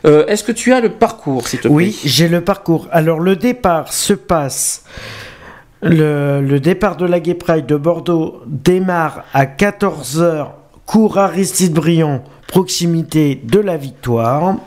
Euh, 0.06 0.28
est-ce 0.28 0.44
que 0.44 0.52
tu 0.52 0.74
as 0.74 0.80
le 0.80 0.90
parcours, 0.90 1.48
s'il 1.48 1.58
te 1.58 1.68
plaît? 1.68 1.76
Oui, 1.76 2.00
j'ai 2.06 2.28
le 2.28 2.42
parcours. 2.42 2.88
Alors 2.92 3.20
le 3.20 3.36
départ 3.36 3.92
se 3.92 4.14
passe. 4.14 4.84
Le, 5.82 6.40
le 6.42 6.60
départ 6.60 6.98
de 6.98 7.08
la 7.08 7.20
Gay 7.20 7.34
Pride 7.34 7.66
de 7.66 7.78
Bordeaux 7.78 8.44
démarre 8.46 9.24
à 9.34 9.46
14h, 9.46 10.50
cours 10.86 11.18
Aristide 11.18 11.74
Briand, 11.74 12.24
proximité 12.48 13.42
de 13.44 13.60
la 13.60 13.78
Victoire. 13.78 14.58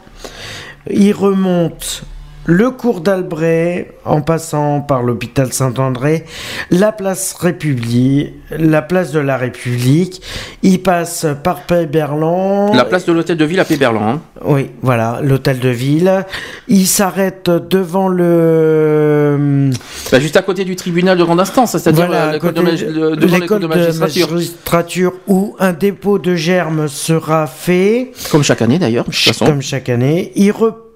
Il 0.91 1.13
remonte 1.13 2.03
le 2.49 2.71
cours 2.71 3.03
d'Albret, 3.03 3.93
en 4.07 4.23
passant 4.23 4.81
par 4.81 5.03
l'hôpital 5.03 5.53
Saint-André, 5.53 6.25
la 6.71 6.93
place 6.93 7.35
République, 7.39 8.33
la 8.51 8.81
place 8.81 9.13
de 9.13 9.19
la 9.19 9.37
République. 9.37 10.23
Il 10.63 10.83
passe 10.83 11.27
par 11.45 11.67
Péberlan. 11.67 12.73
La 12.73 12.87
place 12.87 13.05
de 13.05 13.13
l'hôtel 13.13 13.37
de 13.37 13.45
ville 13.45 13.61
à 13.61 13.67
Péberlan. 13.67 14.01
Hein. 14.01 14.21
Oui, 14.43 14.71
voilà, 14.81 15.21
l'hôtel 15.23 15.59
de 15.59 15.69
ville. 15.69 16.25
Il 16.69 16.87
s'arrête 16.87 17.51
devant 17.51 18.09
le. 18.09 19.69
Bah, 20.11 20.19
juste 20.19 20.39
à 20.39 20.43
côté 20.43 20.65
du 20.65 20.75
tribunal 20.75 21.19
de 21.19 21.25
grande 21.25 21.41
instance, 21.41 21.73
c'est-à-dire 21.73 22.09
l'école 22.33 22.55
de, 22.55 23.67
magistrature. 23.67 24.33
magistrature. 24.33 25.13
où 25.27 25.55
un 25.59 25.75
dépôt 25.75 26.19
de 26.19 26.35
germes 26.35 26.89
sera 26.89 27.47
fait. 27.47 28.13
Comme 28.31 28.43
chaque 28.43 28.63
année 28.63 28.79
d'ailleurs. 28.79 29.05
Comme 29.39 29.61
chaque 29.61 29.91
année. 29.91 30.33
Il 30.35 30.51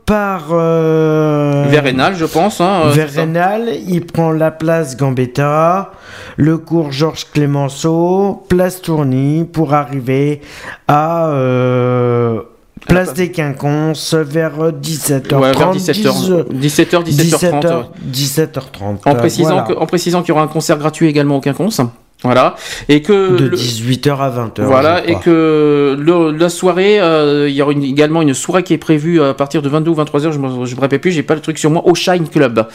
par 0.07 0.49
euh, 0.51 1.65
vers 1.69 1.85
Rénal, 1.85 2.15
je 2.17 2.25
pense. 2.25 2.61
Hein, 2.61 2.83
euh, 2.87 2.91
vers 2.91 3.11
Rénal, 3.11 3.71
il 3.87 4.05
prend 4.05 4.33
la 4.33 4.51
place 4.51 4.97
Gambetta, 4.97 5.93
le 6.37 6.59
cours 6.59 6.93
Georges 6.93 7.27
Clémenceau, 7.33 8.45
place 8.49 8.83
Tourny 8.83 9.45
pour 9.45 9.75
arriver 9.75 10.41
à 10.89 11.29
euh, 11.29 12.41
Place 12.87 13.15
des 13.15 13.31
Quinconces 13.31 14.15
vers 14.15 14.73
17h30. 14.73 15.35
Ouais, 15.37 15.53
vers 15.53 15.73
17h, 15.73 16.49
17h, 16.51 17.05
17h30. 17.05 17.85
17h30. 18.13 19.09
En 19.09 19.15
précisant, 19.15 19.65
précisant 19.87 20.23
qu'il 20.23 20.31
y 20.31 20.33
aura 20.33 20.43
un 20.43 20.49
concert 20.49 20.79
gratuit 20.79 21.07
également 21.07 21.37
au 21.37 21.41
Quinconce. 21.41 21.81
Voilà. 22.25 22.55
Et 22.89 23.03
que 23.03 23.37
de 23.37 23.57
18h 23.57 24.17
à 24.19 24.31
20h. 24.31 24.63
Voilà. 24.63 25.07
Et 25.07 25.17
que 25.17 25.97
la 26.39 26.49
soirée, 26.49 27.01
euh, 27.01 27.49
il 27.49 27.55
y 27.55 27.63
aura 27.63 27.73
également 27.73 28.23
une 28.23 28.35
soirée 28.35 28.63
qui 28.63 28.75
est 28.75 28.79
prévue 28.79 29.21
à 29.23 29.35
partir 29.35 29.63
de 29.63 29.69
22 29.69 29.91
ou 29.91 29.95
23h. 29.95 30.33
Je 30.33 30.39
me, 30.39 30.67
je 30.67 30.77
me 30.77 30.81
rappelle 30.81 31.01
plus. 31.01 31.13
J'ai 31.13 31.23
pas 31.23 31.35
le 31.35 31.41
truc 31.41 31.59
sur 31.59 31.71
moi. 31.71 31.83
Au 31.85 31.95
Shine 31.95 32.29
Club. 32.29 32.67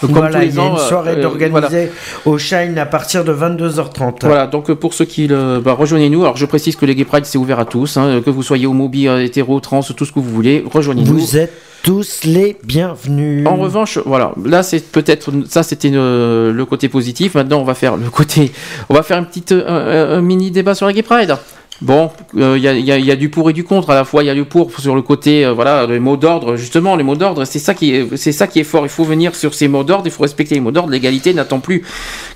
Comme 0.00 0.10
voilà, 0.10 0.44
il 0.44 0.54
y 0.54 0.58
a 0.58 0.66
une 0.66 0.78
soirée 0.78 1.14
euh, 1.16 1.22
d'organiser 1.22 1.90
au 2.24 2.38
Shine 2.38 2.78
à 2.78 2.86
partir 2.86 3.24
de 3.24 3.32
22h30. 3.34 4.18
Voilà. 4.22 4.46
Donc 4.46 4.72
pour 4.74 4.94
ceux 4.94 5.04
qui 5.04 5.26
le, 5.26 5.60
bah, 5.60 5.72
rejoignez-nous. 5.72 6.22
Alors 6.22 6.36
je 6.36 6.46
précise 6.46 6.76
que 6.76 6.86
les 6.86 6.94
Gay 6.94 7.04
Pride 7.04 7.24
c'est 7.24 7.38
ouvert 7.38 7.58
à 7.58 7.64
tous. 7.64 7.96
Hein, 7.96 8.20
que 8.24 8.30
vous 8.30 8.42
soyez 8.42 8.66
homo, 8.66 8.90
hétéro, 8.92 9.60
trans, 9.60 9.82
tout 9.82 10.04
ce 10.04 10.12
que 10.12 10.20
vous 10.20 10.30
voulez. 10.30 10.64
Rejoignez-nous. 10.70 11.18
Vous 11.18 11.36
êtes 11.36 11.52
tous 11.82 12.20
les 12.24 12.56
bienvenus. 12.62 13.46
En 13.46 13.56
revanche, 13.56 13.98
voilà, 14.06 14.32
là 14.44 14.62
c'est 14.62 14.80
peut-être 14.92 15.32
ça 15.48 15.62
c'était 15.62 15.90
le 15.90 16.64
côté 16.64 16.88
positif. 16.88 17.34
Maintenant 17.34 17.60
on 17.60 17.64
va 17.64 17.74
faire 17.74 17.96
le 17.96 18.08
côté, 18.08 18.52
on 18.92 18.94
va 18.94 19.02
faire 19.02 19.16
un 19.16 19.22
petit 19.22 19.54
un, 19.54 20.20
mini 20.20 20.50
débat 20.50 20.74
sur 20.74 20.84
la 20.84 20.92
Gay 20.92 21.00
Pride. 21.00 21.38
Bon, 21.80 22.10
il 22.34 22.42
euh, 22.42 22.58
y, 22.58 23.10
a, 23.10 23.16
du 23.16 23.30
pour 23.30 23.48
et 23.48 23.54
du 23.54 23.64
contre 23.64 23.88
à 23.88 23.94
la 23.94 24.04
fois. 24.04 24.22
Il 24.22 24.26
y 24.26 24.30
a 24.30 24.34
du 24.34 24.44
pour 24.44 24.70
sur 24.78 24.94
le 24.94 25.00
côté, 25.00 25.46
euh, 25.46 25.54
voilà, 25.54 25.86
les 25.86 25.98
mots 25.98 26.18
d'ordre. 26.18 26.56
Justement, 26.56 26.94
les 26.94 27.02
mots 27.02 27.16
d'ordre, 27.16 27.46
c'est 27.46 27.58
ça 27.58 27.72
qui 27.72 27.94
est, 27.94 28.16
c'est 28.18 28.32
ça 28.32 28.46
qui 28.46 28.60
est 28.60 28.64
fort. 28.64 28.84
Il 28.84 28.90
faut 28.90 29.04
venir 29.04 29.34
sur 29.34 29.54
ces 29.54 29.66
mots 29.66 29.82
d'ordre. 29.82 30.02
Il 30.04 30.10
faut 30.10 30.24
respecter 30.24 30.56
les 30.56 30.60
mots 30.60 30.72
d'ordre. 30.72 30.90
L'égalité 30.90 31.32
n'attend 31.32 31.58
plus. 31.58 31.82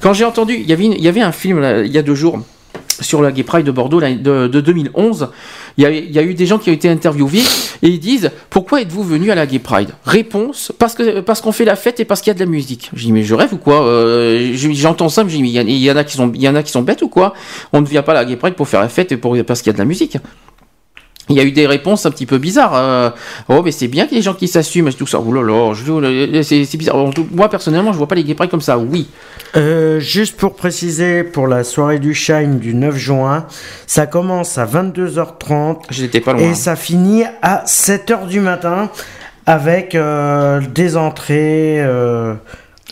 Quand 0.00 0.14
j'ai 0.14 0.24
entendu, 0.24 0.54
il 0.54 0.66
y 0.66 0.72
avait, 0.72 0.86
il 0.86 1.02
y 1.02 1.08
avait 1.08 1.20
un 1.20 1.30
film 1.30 1.62
il 1.84 1.92
y 1.92 1.98
a 1.98 2.02
deux 2.02 2.14
jours 2.14 2.40
sur 3.00 3.22
la 3.22 3.32
Gay 3.32 3.42
Pride 3.42 3.66
de 3.66 3.70
Bordeaux 3.70 4.00
de, 4.00 4.46
de 4.46 4.60
2011. 4.60 5.28
Il 5.78 5.84
y, 5.84 6.18
a, 6.18 6.22
eu 6.22 6.34
des 6.34 6.46
gens 6.46 6.58
qui 6.58 6.70
ont 6.70 6.72
été 6.72 6.88
interviewés 6.88 7.42
et 7.82 7.88
ils 7.88 7.98
disent 7.98 8.30
pourquoi 8.48 8.80
êtes-vous 8.80 9.02
venu 9.02 9.30
à 9.30 9.34
la 9.34 9.46
Gay 9.46 9.58
Pride? 9.58 9.90
Réponse 10.04 10.72
parce 10.78 10.94
que 10.94 11.20
parce 11.20 11.42
qu'on 11.42 11.52
fait 11.52 11.66
la 11.66 11.76
fête 11.76 12.00
et 12.00 12.04
parce 12.06 12.22
qu'il 12.22 12.30
y 12.30 12.32
a 12.32 12.34
de 12.34 12.40
la 12.40 12.46
musique. 12.46 12.90
Je 12.94 13.04
dis 13.04 13.12
mais 13.12 13.22
je 13.22 13.34
rêve 13.34 13.52
ou 13.52 13.58
quoi 13.58 13.86
euh, 13.86 14.52
J'entends 14.54 15.08
ça, 15.08 15.24
mais 15.24 15.32
il 15.32 15.46
y, 15.46 15.90
en 15.90 15.96
a 15.96 16.04
qui 16.04 16.16
sont 16.16 16.32
y 16.32 16.48
en 16.48 16.54
a 16.54 16.62
qui 16.62 16.72
sont 16.72 16.82
bêtes 16.82 17.02
ou 17.02 17.08
quoi? 17.08 17.34
On 17.72 17.80
ne 17.80 17.86
vient 17.86 18.02
pas 18.02 18.12
à 18.12 18.16
la 18.16 18.24
Gay 18.24 18.36
Pride 18.36 18.54
pour 18.54 18.68
faire 18.68 18.80
la 18.80 18.88
fête 18.88 19.12
et 19.12 19.16
pour 19.16 19.36
parce 19.46 19.60
qu'il 19.60 19.70
y 19.70 19.74
a 19.74 19.74
de 19.74 19.78
la 19.78 19.84
musique 19.84 20.16
il 21.28 21.36
y 21.36 21.40
a 21.40 21.44
eu 21.44 21.52
des 21.52 21.66
réponses 21.66 22.06
un 22.06 22.10
petit 22.10 22.26
peu 22.26 22.38
bizarres. 22.38 22.74
Euh, 22.74 23.10
oh, 23.48 23.62
mais 23.64 23.72
c'est 23.72 23.88
bien 23.88 24.04
qu'il 24.06 24.14
y 24.14 24.16
ait 24.16 24.20
des 24.20 24.24
gens 24.24 24.34
qui 24.34 24.46
s'assument, 24.46 24.92
tout 24.92 25.06
ça. 25.06 25.20
Oh 25.20 25.32
là 25.32 25.42
là, 25.42 26.42
c'est 26.42 26.76
bizarre. 26.76 26.96
Moi, 27.32 27.48
personnellement, 27.48 27.92
je 27.92 27.98
vois 27.98 28.06
pas 28.06 28.14
les 28.14 28.24
gay 28.24 28.34
pride 28.34 28.50
comme 28.50 28.60
ça, 28.60 28.78
oui. 28.78 29.08
Euh, 29.56 29.98
juste 29.98 30.36
pour 30.36 30.54
préciser, 30.54 31.24
pour 31.24 31.48
la 31.48 31.64
soirée 31.64 31.98
du 31.98 32.14
Shine 32.14 32.58
du 32.58 32.74
9 32.74 32.96
juin, 32.96 33.46
ça 33.86 34.06
commence 34.06 34.56
à 34.58 34.66
22h30. 34.66 35.78
J'étais 35.90 36.20
pas 36.20 36.32
loin. 36.32 36.42
Et 36.42 36.54
ça 36.54 36.76
finit 36.76 37.24
à 37.42 37.64
7h 37.66 38.28
du 38.28 38.40
matin 38.40 38.90
avec 39.46 39.94
euh, 39.94 40.60
des 40.74 40.96
entrées. 40.96 41.84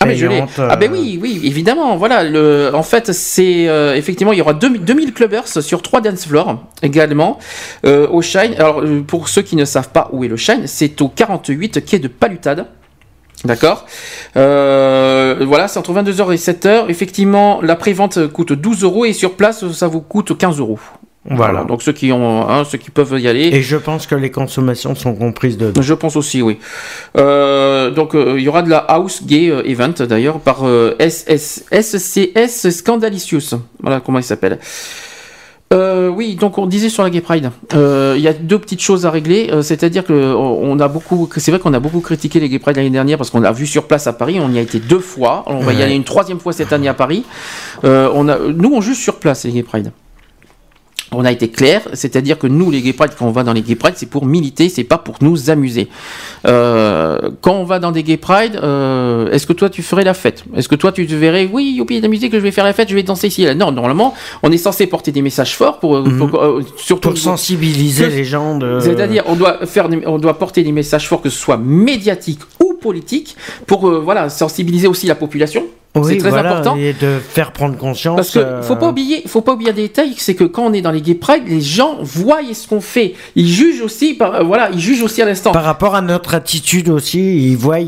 Ah, 0.04 0.06
mais 0.06 0.16
je 0.16 0.26
ah 0.58 0.76
ben 0.76 0.90
oui, 0.92 1.18
oui, 1.20 1.40
évidemment. 1.44 1.96
Voilà, 1.96 2.24
le, 2.24 2.70
en 2.74 2.82
fait, 2.82 3.12
c'est 3.12 3.68
euh, 3.68 3.94
effectivement, 3.94 4.32
il 4.32 4.38
y 4.38 4.42
aura 4.42 4.54
2000, 4.54 5.12
clubbers 5.12 5.48
sur 5.48 5.82
trois 5.82 6.00
dance 6.00 6.26
floors 6.26 6.62
également 6.82 7.38
euh, 7.86 8.06
au 8.08 8.20
Shine. 8.22 8.54
Alors, 8.58 8.80
euh, 8.80 9.02
pour 9.02 9.28
ceux 9.28 9.42
qui 9.42 9.56
ne 9.56 9.64
savent 9.64 9.90
pas 9.90 10.10
où 10.12 10.24
est 10.24 10.28
le 10.28 10.36
Shine, 10.36 10.66
c'est 10.66 11.00
au 11.00 11.08
48 11.08 11.84
quai 11.84 11.98
de 11.98 12.08
Palutade. 12.08 12.66
D'accord? 13.44 13.86
Voilà, 14.34 15.68
c'est 15.68 15.78
entre 15.78 15.92
22h 15.92 16.32
et 16.32 16.36
7h. 16.36 16.86
Effectivement, 16.88 17.60
la 17.62 17.76
prévente 17.76 18.26
coûte 18.28 18.52
12 18.52 18.84
euros 18.84 19.04
et 19.04 19.12
sur 19.12 19.34
place, 19.34 19.70
ça 19.72 19.86
vous 19.86 20.00
coûte 20.00 20.36
15 20.36 20.58
euros. 20.58 20.78
Voilà. 21.30 21.64
Donc 21.64 21.82
ceux 21.82 21.92
qui 21.92 22.12
ont, 22.12 22.48
hein, 22.48 22.64
ceux 22.64 22.76
qui 22.76 22.90
peuvent 22.90 23.18
y 23.18 23.28
aller. 23.28 23.48
Et 23.48 23.62
je 23.62 23.76
pense 23.76 24.06
que 24.06 24.14
les 24.14 24.30
consommations 24.30 24.94
sont 24.94 25.14
comprises 25.14 25.56
de. 25.56 25.72
Je 25.80 25.94
pense 25.94 26.16
aussi, 26.16 26.42
oui. 26.42 26.58
Euh, 27.16 27.90
donc 27.90 28.14
euh, 28.14 28.34
il 28.36 28.44
y 28.44 28.48
aura 28.48 28.62
de 28.62 28.68
la 28.68 28.78
House 28.78 29.22
Gay 29.24 29.48
euh, 29.48 29.62
Event 29.64 29.94
d'ailleurs 30.06 30.40
par 30.40 30.64
SS, 31.00 31.64
SCS 31.72 32.70
Scandalicious. 32.70 33.58
Voilà 33.82 34.00
comment 34.00 34.18
il 34.18 34.24
s'appelle. 34.24 34.58
oui, 35.72 36.36
donc 36.36 36.58
on 36.58 36.66
disait 36.66 36.90
sur 36.90 37.02
la 37.02 37.10
Gay 37.10 37.22
Pride, 37.22 37.50
il 37.72 38.20
y 38.20 38.28
a 38.28 38.32
deux 38.34 38.58
petites 38.58 38.82
choses 38.82 39.06
à 39.06 39.10
régler, 39.10 39.50
c'est-à-dire 39.62 40.04
que 40.04 40.12
on 40.12 40.78
a 40.78 40.88
beaucoup, 40.88 41.28
c'est 41.36 41.50
vrai 41.50 41.58
qu'on 41.58 41.72
a 41.72 41.80
beaucoup 41.80 42.00
critiqué 42.00 42.38
les 42.38 42.48
Gay 42.48 42.60
Pride 42.60 42.76
l'année 42.76 42.90
dernière 42.90 43.18
parce 43.18 43.30
qu'on 43.30 43.40
l'a 43.40 43.50
vu 43.50 43.66
sur 43.66 43.88
place 43.88 44.06
à 44.06 44.12
Paris, 44.12 44.38
on 44.40 44.52
y 44.52 44.58
a 44.58 44.62
été 44.62 44.78
deux 44.78 45.00
fois, 45.00 45.42
on 45.46 45.60
va 45.60 45.72
y 45.72 45.82
aller 45.82 45.94
une 45.94 46.04
troisième 46.04 46.38
fois 46.38 46.52
cette 46.52 46.72
année 46.72 46.86
à 46.86 46.94
Paris. 46.94 47.24
on 47.82 48.28
a, 48.28 48.38
nous 48.38 48.72
on 48.74 48.82
juge 48.82 48.98
sur 48.98 49.16
place 49.16 49.44
les 49.44 49.52
Gay 49.52 49.62
Pride 49.62 49.90
on 51.12 51.24
a 51.24 51.32
été 51.32 51.48
clair, 51.48 51.82
c'est-à-dire 51.92 52.38
que 52.38 52.46
nous, 52.46 52.70
les 52.70 52.82
gay 52.82 52.92
pride, 52.92 53.12
quand 53.18 53.26
on 53.26 53.30
va 53.30 53.42
dans 53.42 53.52
les 53.52 53.62
gay 53.62 53.74
pride, 53.74 53.94
c'est 53.96 54.08
pour 54.08 54.26
militer, 54.26 54.68
c'est 54.68 54.84
pas 54.84 54.98
pour 54.98 55.16
nous 55.20 55.50
amuser. 55.50 55.88
Euh, 56.46 57.30
quand 57.40 57.54
on 57.54 57.64
va 57.64 57.78
dans 57.78 57.92
des 57.92 58.02
gay 58.02 58.16
pride, 58.16 58.58
euh, 58.62 59.30
est-ce 59.30 59.46
que 59.46 59.52
toi 59.52 59.70
tu 59.70 59.82
ferais 59.82 60.04
la 60.04 60.14
fête? 60.14 60.44
Est-ce 60.56 60.68
que 60.68 60.74
toi 60.74 60.92
tu 60.92 61.06
te 61.06 61.14
verrais, 61.14 61.48
oui, 61.50 61.74
youpi, 61.76 62.00
la 62.00 62.08
musique, 62.08 62.32
je 62.32 62.38
vais 62.38 62.50
faire 62.50 62.64
la 62.64 62.72
fête, 62.72 62.88
je 62.88 62.94
vais 62.94 63.02
danser 63.02 63.28
ici 63.28 63.44
là? 63.44 63.54
Non, 63.54 63.70
normalement, 63.70 64.14
on 64.42 64.50
est 64.50 64.58
censé 64.58 64.86
porter 64.86 65.12
des 65.12 65.22
messages 65.22 65.56
forts 65.56 65.78
pour, 65.78 66.00
mhm. 66.00 66.30
euh, 66.34 66.62
surtout 66.76 67.10
pour 67.10 67.18
sensibiliser 67.18 68.08
les 68.08 68.24
gens. 68.24 68.58
De... 68.58 68.80
C'est-à-dire, 68.80 69.24
on 69.26 69.36
doit 69.36 69.66
faire, 69.66 69.88
on 70.06 70.18
doit 70.18 70.38
porter 70.38 70.62
des 70.62 70.72
messages 70.72 71.08
forts, 71.08 71.22
que 71.22 71.30
ce 71.30 71.38
soit 71.38 71.56
médiatique 71.56 72.40
ou 72.62 72.74
politique, 72.74 73.36
pour 73.66 73.88
voilà 74.00 74.28
sensibiliser 74.28 74.88
aussi 74.88 75.06
la 75.06 75.14
population 75.14 75.64
c'est 76.02 76.16
très 76.16 76.34
important. 76.34 76.76
Et 76.76 76.92
de 76.92 77.18
faire 77.20 77.52
prendre 77.52 77.76
conscience. 77.76 78.16
Parce 78.16 78.30
que 78.32 78.62
faut 78.62 78.76
pas 78.76 78.88
oublier, 78.88 79.22
faut 79.26 79.40
pas 79.42 79.52
oublier 79.52 79.70
un 79.70 79.74
détail, 79.74 80.14
c'est 80.16 80.34
que 80.34 80.44
quand 80.44 80.64
on 80.66 80.72
est 80.72 80.80
dans 80.82 80.90
les 80.90 81.00
gay 81.00 81.14
pride, 81.14 81.44
les 81.46 81.60
gens 81.60 81.98
voient 82.02 82.40
ce 82.52 82.66
qu'on 82.66 82.80
fait. 82.80 83.14
Ils 83.36 83.48
jugent 83.48 83.80
aussi, 83.82 84.14
par, 84.14 84.44
voilà, 84.44 84.70
ils 84.72 84.80
jugent 84.80 85.02
aussi 85.02 85.22
à 85.22 85.24
l'instant. 85.26 85.52
Par 85.52 85.64
rapport 85.64 85.94
à 85.94 86.00
notre 86.00 86.34
attitude 86.34 86.88
aussi, 86.88 87.48
ils 87.50 87.56
voient, 87.56 87.78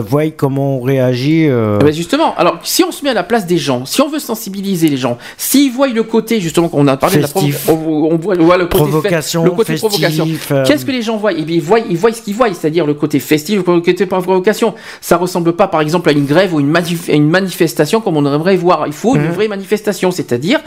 voient 0.00 0.30
comment 0.36 0.76
on 0.78 0.82
réagit. 0.82 1.44
Eh 1.44 1.48
ben, 1.84 1.92
justement, 1.92 2.34
alors 2.36 2.58
si 2.62 2.84
on 2.84 2.92
se 2.92 3.02
met 3.04 3.10
à 3.10 3.14
la 3.14 3.22
place 3.22 3.46
des 3.46 3.58
gens, 3.58 3.86
si 3.86 4.00
on 4.02 4.08
veut 4.08 4.18
sensibiliser 4.18 4.88
les 4.88 4.96
gens, 4.96 5.18
s'ils 5.36 5.72
voient 5.72 5.88
le 5.88 6.02
côté 6.02 6.40
justement 6.40 6.68
qu'on 6.68 6.86
a 6.88 6.96
parlé 6.96 7.20
Festif. 7.20 7.66
de 7.66 7.72
la 7.72 7.78
on, 7.78 8.12
on, 8.12 8.16
voit, 8.16 8.34
le 8.34 8.66
côté 8.66 8.82
provocation, 8.84 9.44
le 9.44 9.50
côté 9.50 9.72
festif, 9.76 9.88
provocation. 9.88 10.28
euh, 10.52 10.64
Qu'est-ce 10.66 10.84
que 10.84 10.92
les 10.92 11.02
gens 11.02 11.16
voient? 11.16 11.32
Eh 11.32 11.42
bien, 11.42 11.56
ils 11.56 11.62
voient, 11.62 11.78
ils 11.80 11.96
voient 11.96 12.12
ce 12.12 12.22
qu'ils 12.22 12.34
voient, 12.34 12.48
c'est-à-dire 12.52 12.86
le 12.86 12.94
côté 12.94 13.18
festif, 13.20 13.56
le 13.58 13.62
côté 13.62 14.06
provocation. 14.06 14.74
Ça 15.00 15.16
ressemble 15.16 15.54
pas, 15.54 15.68
par 15.68 15.80
exemple, 15.80 16.08
à 16.08 16.12
une 16.12 16.26
grève 16.26 16.52
ou 16.54 16.60
une, 16.60 16.72
manif- 16.72 17.12
une 17.12 17.30
manifestation 17.46 18.00
comme 18.00 18.16
on 18.16 18.26
aimerait 18.26 18.56
voir. 18.56 18.86
Il 18.86 18.92
faut 18.92 19.14
une 19.16 19.22
Mhm. 19.28 19.32
vraie 19.32 19.48
manifestation, 19.48 20.10
c'est-à-dire 20.10 20.60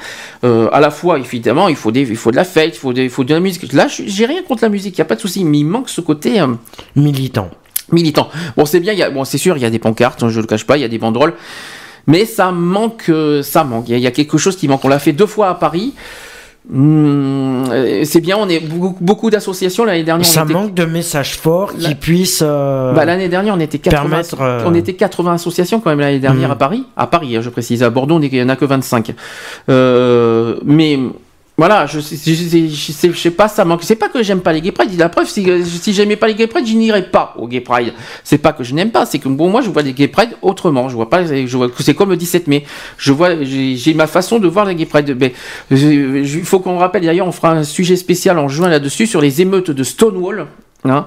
euh, 0.44 0.70
à 0.72 0.80
la 0.80 0.92
fois, 0.92 1.20
évidemment, 1.20 1.68
il 1.68 1.76
faut 1.76 1.92
des, 1.92 2.02
il 2.02 2.16
faut 2.16 2.32
de 2.32 2.36
la 2.38 2.44
fête, 2.56 2.76
il 2.76 2.80
faut, 2.80 2.94
des, 2.94 3.04
il 3.04 3.10
faut 3.10 3.24
de 3.24 3.34
la 3.34 3.40
musique. 3.40 3.72
Là, 3.74 3.88
j'ai 3.90 4.26
rien 4.26 4.42
contre 4.48 4.64
la 4.64 4.70
musique, 4.70 4.96
il 4.96 5.00
y 5.00 5.02
a 5.02 5.06
pas 5.06 5.16
de 5.16 5.22
souci, 5.22 5.44
mais 5.44 5.60
il 5.60 5.66
manque 5.66 5.90
ce 5.90 6.02
côté. 6.02 6.40
euh, 6.40 6.48
militant. 6.96 7.50
militant. 7.92 8.30
Bon, 8.56 8.66
c'est 8.66 8.80
bien, 8.80 8.94
il 8.94 9.00
y 9.00 9.04
a, 9.04 9.10
bon, 9.10 9.24
c'est 9.26 9.38
sûr, 9.40 9.58
il 9.58 9.64
y 9.64 9.66
a 9.66 9.70
des 9.70 9.80
pancartes, 9.80 10.22
hein, 10.24 10.30
je 10.30 10.40
le 10.40 10.46
cache 10.48 10.66
pas, 10.66 10.78
il 10.78 10.82
y 10.82 10.84
a 10.84 10.88
des 10.88 11.00
banderoles, 11.00 11.34
mais 12.08 12.26
ça 12.26 12.52
manque, 12.52 13.06
euh, 13.10 13.42
ça 13.44 13.64
manque. 13.64 13.86
Il 13.90 13.92
y, 13.92 13.96
a- 13.96 13.98
il 13.98 14.04
y 14.04 14.08
a 14.08 14.12
quelque 14.12 14.38
chose 14.38 14.56
qui 14.56 14.68
manque. 14.68 14.86
On 14.86 14.90
l'a 14.90 15.00
fait 15.00 15.12
deux 15.14 15.26
fois 15.26 15.50
à 15.50 15.56
Paris. 15.56 15.94
Hum, 16.72 17.64
euh, 17.72 18.02
c'est 18.06 18.22
bien, 18.22 18.38
on 18.38 18.48
est 18.48 18.60
beaucoup, 18.60 18.96
beaucoup 19.04 19.30
d'associations 19.32 19.86
l'année 19.86 20.04
dernière. 20.04 20.28
on 20.28 20.32
Ça 20.32 20.44
était- 20.44 20.54
manque 20.54 20.74
de 20.76 20.86
messages 20.86 21.36
forts 21.36 21.74
qui 21.74 21.82
La- 21.88 21.96
puissent. 21.96 22.44
euh, 22.46 22.94
bah, 22.94 23.06
l'année 23.06 23.28
dernière, 23.28 23.56
on 23.56 23.60
était 23.60 23.80
80, 23.80 24.10
permettre, 24.10 24.42
euh, 24.42 24.64
on 24.68 24.74
était 24.76 24.94
80 24.94 25.34
associations 25.34 25.80
quand 25.80 25.90
même 25.90 26.00
l'année 26.00 26.20
dernière 26.20 26.50
Mhm. 26.50 26.54
à 26.54 26.56
Paris. 26.56 26.84
À 26.96 27.08
Paris, 27.08 27.36
hein, 27.36 27.42
je 27.42 27.50
précise. 27.50 27.82
À 27.82 27.90
Bordeaux, 27.90 28.16
on 28.16 28.22
est- 28.22 28.28
il 28.28 28.34
n'y 28.38 28.44
en 28.44 28.50
a 28.50 28.56
que 28.56 28.66
25. 28.66 29.14
Euh, 29.70 30.58
mais 30.64 31.00
voilà, 31.60 31.86
je, 31.86 32.00
sais- 32.00 32.16
je, 32.16 32.34
sais- 32.34 33.12
je, 33.12 33.18
sais- 33.18 33.32
pas, 33.32 33.48
ça 33.50 33.66
manque. 33.66 33.84
C'est 33.84 33.96
pas 33.98 34.08
que 34.10 34.24
j'aime 34.24 34.40
pas 34.40 34.54
les 34.54 34.62
Gay 34.62 34.72
Pride. 34.72 34.98
La 34.98 35.10
preuve, 35.10 35.28
si, 35.28 35.46
si 35.66 35.94
j'aimais 35.94 36.16
pas 36.16 36.28
les 36.28 36.34
Gay 36.34 36.48
Pride, 36.48 36.66
je 36.66 36.74
n'irais 36.74 37.04
pas 37.12 37.36
au 37.38 37.48
Gay 37.48 37.60
Pride. 37.60 37.94
C'est 38.24 38.38
pas 38.38 38.54
que 38.54 38.64
je 38.64 38.74
n'aime 38.74 38.92
pas, 38.92 39.06
c'est 39.06 39.20
que 39.20 39.28
bon, 39.28 39.50
moi, 39.50 39.62
je 39.62 39.70
vois 39.70 39.82
les 39.82 39.94
Gay 39.94 40.08
Pride 40.08 40.30
autrement. 40.42 40.88
Je 40.90 40.96
vois 40.96 41.10
pas, 41.10 41.24
je 41.26 41.58
vois 41.58 41.68
que 41.70 41.84
c'est 41.84 41.94
comme 41.94 42.10
le 42.12 42.18
17 42.18 42.48
mai. 42.48 42.64
Je 42.98 43.12
vois, 43.12 43.44
j'ai 43.44 43.94
ma 43.94 44.08
façon 44.08 44.40
de 44.40 44.48
voir 44.48 44.66
les 44.66 44.74
Gay 44.76 44.86
Pride. 44.86 45.16
Mais 45.20 45.34
je- 45.70 45.88
il 46.40 46.46
faut 46.46 46.60
qu'on 46.60 46.78
rappelle. 46.78 47.04
D'ailleurs, 47.04 47.28
on 47.28 47.32
fera 47.34 47.52
un 47.52 47.64
sujet 47.64 47.98
spécial 47.98 48.40
en 48.40 48.48
juin 48.48 48.70
là-dessus 48.70 49.06
sur 49.06 49.20
les 49.22 49.42
émeutes 49.42 49.70
de 49.72 49.84
Stonewall. 49.84 50.48
Hein. 50.86 51.06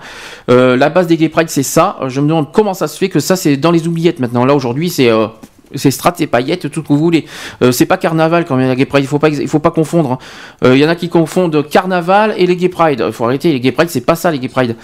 Euh, 0.50 0.76
la 0.76 0.90
base 0.90 1.06
des 1.06 1.16
Gay 1.16 1.30
Pride, 1.30 1.48
c'est 1.48 1.62
ça. 1.62 1.98
Je 2.08 2.20
me 2.20 2.28
demande 2.28 2.52
comment 2.52 2.74
ça 2.74 2.88
se 2.88 2.98
fait 2.98 3.08
que 3.08 3.20
ça, 3.20 3.36
c'est 3.36 3.56
dans 3.56 3.70
les 3.70 3.88
oubliettes 3.88 4.20
maintenant. 4.20 4.44
Là, 4.44 4.54
aujourd'hui, 4.54 4.90
c'est. 4.90 5.08
euh, 5.10 5.28
c'est 5.74 5.90
strat, 5.90 6.14
c'est 6.16 6.26
paillettes, 6.26 6.70
tout 6.70 6.80
ce 6.82 6.88
que 6.88 6.92
vous 6.92 6.98
voulez. 6.98 7.24
Euh, 7.62 7.72
c'est 7.72 7.86
pas 7.86 7.96
carnaval 7.96 8.44
quand 8.44 8.56
même 8.56 8.68
la 8.68 8.76
Gay 8.76 8.84
Pride, 8.86 9.04
il 9.04 9.08
faut 9.08 9.18
pas, 9.18 9.28
il 9.28 9.48
faut 9.48 9.58
pas 9.58 9.70
confondre. 9.70 10.12
hein. 10.12 10.18
Euh, 10.64 10.76
Il 10.76 10.80
y 10.80 10.84
en 10.84 10.88
a 10.88 10.94
qui 10.96 11.08
confondent 11.08 11.66
carnaval 11.68 12.34
et 12.36 12.46
les 12.46 12.56
Gay 12.56 12.68
Pride. 12.68 13.02
Il 13.06 13.12
faut 13.12 13.24
arrêter, 13.24 13.52
les 13.52 13.60
Gay 13.60 13.72
Pride, 13.72 13.88
c'est 13.90 14.00
pas 14.06 14.14
ça 14.14 14.30
les 14.30 14.38
Gay 14.38 14.48
Pride. 14.48 14.76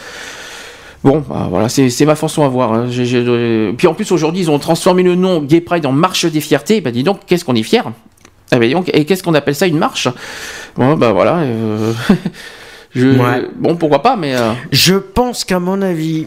Bon, 1.04 1.22
bah, 1.28 1.46
voilà, 1.48 1.68
c'est 1.68 2.04
ma 2.04 2.16
façon 2.16 2.44
à 2.44 2.48
voir. 2.48 2.72
hein. 2.72 2.88
Euh, 2.90 3.72
Puis 3.76 3.86
en 3.86 3.94
plus 3.94 4.10
aujourd'hui, 4.10 4.42
ils 4.42 4.50
ont 4.50 4.58
transformé 4.58 5.02
le 5.04 5.14
nom 5.14 5.40
Gay 5.40 5.60
Pride 5.60 5.86
en 5.86 5.92
marche 5.92 6.26
des 6.26 6.40
fiertés. 6.40 6.80
Bah 6.80 6.90
dis 6.90 7.04
donc, 7.04 7.20
qu'est-ce 7.26 7.44
qu'on 7.44 7.54
est 7.54 7.62
fier 7.62 7.84
Eh 8.52 8.56
ben, 8.58 8.72
donc, 8.72 8.90
et 8.92 9.04
qu'est-ce 9.04 9.22
qu'on 9.22 9.34
appelle 9.34 9.54
ça 9.54 9.66
une 9.68 9.78
marche? 9.78 10.08
Bon, 10.76 10.96
bah 10.96 11.12
voilà. 11.12 11.36
euh, 11.38 11.92
je- 12.96 13.16
Ouais. 13.16 13.46
Bon, 13.56 13.76
pourquoi 13.76 14.02
pas, 14.02 14.16
mais. 14.16 14.34
Je 14.72 14.94
pense 14.94 15.44
qu'à 15.44 15.60
mon 15.60 15.82
avis, 15.82 16.26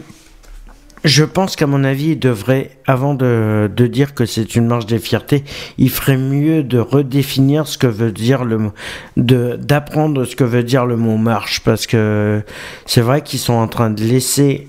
je 1.04 1.24
pense 1.24 1.56
qu'à 1.56 1.66
mon 1.66 1.84
avis, 1.84 2.10
il 2.10 2.18
devrait, 2.18 2.70
avant 2.86 3.14
de, 3.14 3.70
de 3.74 3.86
dire 3.86 4.14
que 4.14 4.24
c'est 4.24 4.54
une 4.54 4.66
marche 4.66 4.86
des 4.86 4.98
fiertés, 4.98 5.44
il 5.78 5.90
ferait 5.90 6.16
mieux 6.16 6.62
de 6.62 6.78
redéfinir 6.78 7.66
ce 7.66 7.76
que 7.78 7.86
veut 7.86 8.12
dire 8.12 8.44
le 8.44 8.70
de 9.16 9.56
d'apprendre 9.56 10.24
ce 10.24 10.36
que 10.36 10.44
veut 10.44 10.62
dire 10.62 10.86
le 10.86 10.96
mot 10.96 11.16
marche, 11.16 11.60
parce 11.60 11.86
que 11.86 12.42
c'est 12.86 13.00
vrai 13.00 13.22
qu'ils 13.22 13.40
sont 13.40 13.54
en 13.54 13.68
train 13.68 13.90
de 13.90 14.02
laisser 14.02 14.68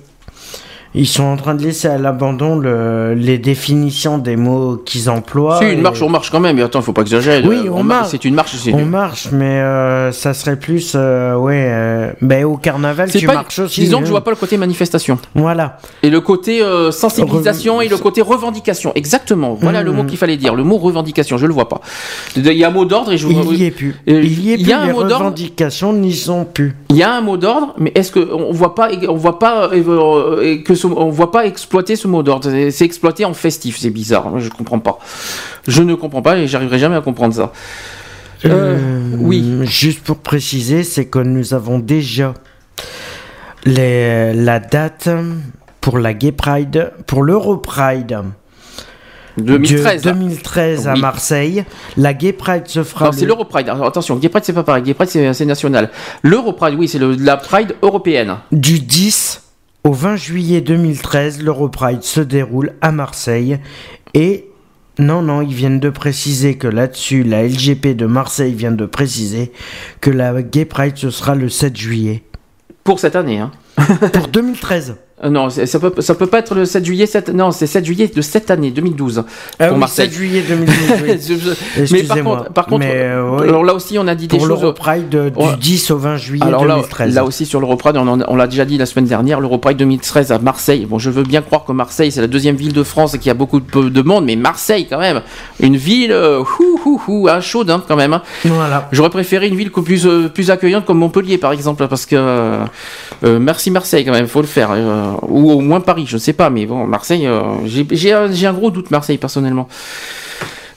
ils 0.95 1.07
sont 1.07 1.23
en 1.23 1.37
train 1.37 1.55
de 1.55 1.63
laisser 1.63 1.87
à 1.87 1.97
l'abandon 1.97 2.57
le- 2.57 3.13
les 3.15 3.37
définitions 3.37 4.17
des 4.17 4.35
mots 4.35 4.77
qu'ils 4.77 5.09
emploient. 5.09 5.59
Si, 5.59 5.65
une 5.65 5.79
et- 5.79 5.81
marche, 5.81 6.01
on 6.01 6.09
marche 6.09 6.29
quand 6.29 6.39
même, 6.39 6.55
mais 6.55 6.61
attends, 6.63 6.81
faut 6.81 6.93
pas 6.93 7.01
exagérer. 7.01 7.41
Oui, 7.47 7.61
Euh, 7.65 7.71
on 7.73 7.83
marche. 7.83 8.09
C'est 8.11 8.25
une 8.25 8.35
marche, 8.35 8.55
c'est 8.55 8.73
On 8.73 8.79
une- 8.79 8.89
marche, 8.89 9.29
mais 9.31 9.59
euh, 9.61 10.11
ça 10.11 10.33
serait 10.33 10.55
plus, 10.57 10.93
euh, 10.95 11.35
ouais, 11.35 11.65
euh, 11.69 12.11
ben 12.21 12.45
au 12.45 12.57
carnaval 12.57 13.09
C'est 13.09 13.19
tu 13.19 13.25
pas, 13.27 13.33
marches 13.33 13.59
aussi. 13.59 13.81
disons 13.81 13.97
que 13.97 14.03
hein. 14.03 14.05
je 14.05 14.11
vois 14.11 14.23
pas 14.23 14.31
le 14.31 14.35
côté 14.37 14.57
manifestation. 14.57 15.17
Voilà. 15.35 15.77
Et 16.03 16.09
le 16.09 16.21
côté 16.21 16.61
sensibilisation 16.91 17.81
et 17.81 17.87
le 17.87 17.97
côté 17.97 18.21
revendication. 18.21 18.91
Exactement. 18.95 19.57
Voilà 19.59 19.83
le 19.83 19.91
mot 19.91 20.03
Mhm. 20.03 20.09
qu'il 20.09 20.17
fallait 20.17 20.37
dire. 20.37 20.55
Le 20.55 20.63
mot 20.63 20.77
revendication, 20.77 21.37
je 21.37 21.45
le 21.45 21.53
vois 21.53 21.69
pas. 21.69 21.81
Il 22.35 22.45
y 22.53 22.63
a 22.63 22.67
un 22.67 22.71
mot 22.71 22.85
d'ordre 22.85 23.11
et 23.11 23.17
je 23.17 23.27
Il 23.27 23.55
y 23.57 23.65
est 23.65 23.71
plus. 23.71 23.95
Il 24.05 24.13
y 24.13 24.51
est 24.51 24.55
il 24.55 24.61
plus. 24.63 24.69
y 24.69 24.73
a 24.73 24.81
un 24.81 24.85
les 24.87 24.93
mot 24.93 24.99
d'ordre. 25.03 25.17
revendications 25.17 25.93
n'y 25.93 26.13
sont 26.13 26.45
plus. 26.45 26.75
Il 26.89 26.95
y 26.97 27.03
a 27.03 27.13
un 27.13 27.21
mot 27.21 27.37
d'ordre, 27.37 27.73
mais 27.79 27.91
est-ce 27.95 28.11
que 28.11 28.19
on 28.33 28.51
voit 28.53 28.75
pas, 28.75 28.89
on 29.09 29.15
voit 29.15 29.39
pas 29.39 29.69
que 29.69 30.75
ce- 30.83 30.93
on 30.93 31.09
voit 31.09 31.31
pas 31.31 31.45
exploiter 31.45 31.95
ce 31.95 32.07
mot 32.07 32.23
d'ordre 32.23 32.49
C'est- 32.69 32.85
exploité 32.85 33.25
en 33.25 33.33
festif, 33.33 33.77
c'est 33.77 33.89
bizarre. 33.89 34.29
Moi, 34.29 34.39
Je 34.39 34.49
comprends 34.49 34.79
pas. 34.79 34.99
Je 35.67 35.81
ne 35.83 35.95
comprends 35.95 36.21
pas 36.21 36.37
et 36.37 36.47
j'arriverai 36.47 36.79
jamais 36.79 36.95
à 36.95 37.01
comprendre 37.01 37.33
ça. 37.33 37.51
Euh, 38.45 38.77
oui. 39.19 39.59
Juste 39.63 40.01
pour 40.03 40.17
préciser, 40.17 40.83
c'est 40.83 41.05
que 41.05 41.19
nous 41.19 41.53
avons 41.53 41.79
déjà 41.79 42.33
les, 43.65 44.33
la 44.33 44.59
date 44.59 45.09
pour 45.81 45.97
la 45.97 46.13
Gay 46.13 46.31
Pride, 46.31 46.91
pour 47.07 47.23
l'Europride. 47.23 48.19
2013. 49.37 50.03
de 50.03 50.11
2013 50.11 50.87
à 50.87 50.93
Oui. 50.93 50.99
Marseille. 51.01 51.63
La 51.97 52.13
Gay 52.13 52.33
Pride 52.33 52.67
se 52.67 52.83
fera. 52.83 53.05
Non, 53.05 53.11
c'est 53.13 53.25
l'Europride. 53.25 53.67
Alors, 53.67 53.87
attention, 53.87 54.15
Gay 54.17 54.29
Pride, 54.29 54.43
c'est 54.45 54.53
pas 54.53 54.63
pareil. 54.63 54.83
Gay 54.83 54.93
Pride, 54.93 55.09
c'est 55.33 55.45
national. 55.45 55.89
L'Europride, 56.21 56.75
oui, 56.77 56.87
c'est 56.87 56.99
le- 56.99 57.15
la 57.15 57.37
Pride 57.37 57.75
européenne. 57.81 58.35
Du 58.51 58.79
10 58.79 59.41
au 59.83 59.91
20 59.91 60.15
juillet 60.15 60.61
2013, 60.61 61.41
l'Europride 61.41 62.03
se 62.03 62.21
déroule 62.21 62.73
à 62.81 62.91
Marseille. 62.91 63.59
Et 64.13 64.47
non, 64.99 65.21
non, 65.21 65.41
ils 65.41 65.53
viennent 65.53 65.79
de 65.79 65.89
préciser 65.89 66.55
que 66.55 66.67
là-dessus, 66.67 67.23
la 67.23 67.43
LGP 67.43 67.95
de 67.95 68.05
Marseille 68.05 68.53
vient 68.53 68.71
de 68.71 68.85
préciser 68.85 69.51
que 70.01 70.09
la 70.09 70.41
Gay 70.41 70.65
Pride, 70.65 70.97
ce 70.97 71.09
sera 71.09 71.35
le 71.35 71.49
7 71.49 71.75
juillet. 71.75 72.23
Pour 72.83 72.99
cette 72.99 73.15
année, 73.15 73.39
hein. 73.39 73.51
Pour 74.13 74.27
2013. 74.27 74.95
Euh, 75.23 75.29
Non, 75.29 75.49
ça 75.49 75.79
peut, 75.79 75.93
ça 76.01 76.15
peut 76.15 76.25
pas 76.27 76.39
être 76.39 76.55
le 76.55 76.65
7 76.65 76.83
juillet. 76.85 77.05
cette- 77.05 77.29
non, 77.29 77.51
c'est 77.51 77.67
7 77.67 77.85
juillet 77.85 78.11
de 78.13 78.21
cette 78.21 78.49
année, 78.49 78.71
2012. 78.71 79.23
Ah 79.59 79.65
pour 79.67 79.73
oui, 79.75 79.79
Marseille. 79.81 80.07
7 80.09 80.13
juillet 80.17 80.43
2012. 80.47 81.55
oui. 81.77 81.87
Mais 81.91 82.03
par 82.03 82.17
contre, 82.23 82.51
par 82.53 82.65
contre 82.65 82.85
euh, 82.89 83.37
alors 83.47 83.63
là 83.63 83.75
aussi, 83.75 83.97
on 83.99 84.07
a 84.07 84.15
dit 84.15 84.27
des 84.27 84.39
choses. 84.39 84.47
l'Europride 84.49 85.13
euh, 85.15 85.29
du 85.29 85.37
Ouais. 85.37 85.55
10 85.59 85.91
au 85.91 85.97
20 85.97 86.17
juillet 86.17 86.43
Alors 86.45 86.65
là, 86.65 86.75
2013. 86.75 87.13
là 87.15 87.23
aussi 87.25 87.45
sur 87.45 87.59
l'Europride, 87.59 87.95
on, 87.97 88.07
on 88.27 88.35
l'a 88.35 88.47
déjà 88.47 88.65
dit 88.65 88.77
la 88.79 88.85
semaine 88.87 89.05
dernière, 89.05 89.39
l'Europride 89.39 89.77
2013 89.77 90.31
à 90.31 90.39
Marseille. 90.39 90.85
Bon, 90.87 90.97
je 90.97 91.11
veux 91.11 91.23
bien 91.23 91.41
croire 91.43 91.63
que 91.63 91.71
Marseille 91.73 92.11
c'est 92.11 92.21
la 92.21 92.27
deuxième 92.27 92.55
ville 92.55 92.73
de 92.73 92.83
France 92.83 93.13
et 93.13 93.17
qu'il 93.19 93.27
y 93.27 93.31
a 93.31 93.35
beaucoup 93.35 93.59
de, 93.59 93.89
de 93.89 94.01
monde, 94.01 94.25
mais 94.25 94.35
Marseille 94.35 94.87
quand 94.89 94.99
même, 94.99 95.21
une 95.59 95.77
ville 95.77 96.11
euh, 96.11 96.39
hou, 96.41 96.79
hou, 96.85 97.01
hou, 97.07 97.27
hein, 97.29 97.39
chaude 97.39 97.69
hein, 97.69 97.83
quand 97.87 97.95
même. 97.95 98.13
hein. 98.13 98.23
Voilà. 98.45 98.89
J'aurais 98.91 99.11
préféré 99.11 99.47
une 99.47 99.55
ville 99.55 99.71
plus 99.71 100.05
euh, 100.07 100.27
plus 100.27 100.49
accueillante 100.49 100.85
comme 100.85 100.97
Montpellier 100.97 101.37
par 101.37 101.51
exemple, 101.51 101.87
parce 101.87 102.05
que 102.07 102.57
merci 103.23 103.69
Marseille 103.71 104.03
quand 104.05 104.11
même, 104.11 104.27
faut 104.27 104.41
le 104.41 104.47
faire, 104.47 104.71
ou 105.27 105.51
au 105.51 105.59
moins 105.61 105.81
Paris, 105.81 106.05
je 106.07 106.15
ne 106.15 106.19
sais 106.21 106.33
pas, 106.33 106.49
mais 106.49 106.65
bon 106.65 106.85
Marseille, 106.85 107.25
euh, 107.27 107.43
j'ai- 107.65 107.87
un 108.47 108.53
gros 108.53 108.71
doute 108.71 108.91
Marseille 108.91 109.17
personnellement. 109.17 109.67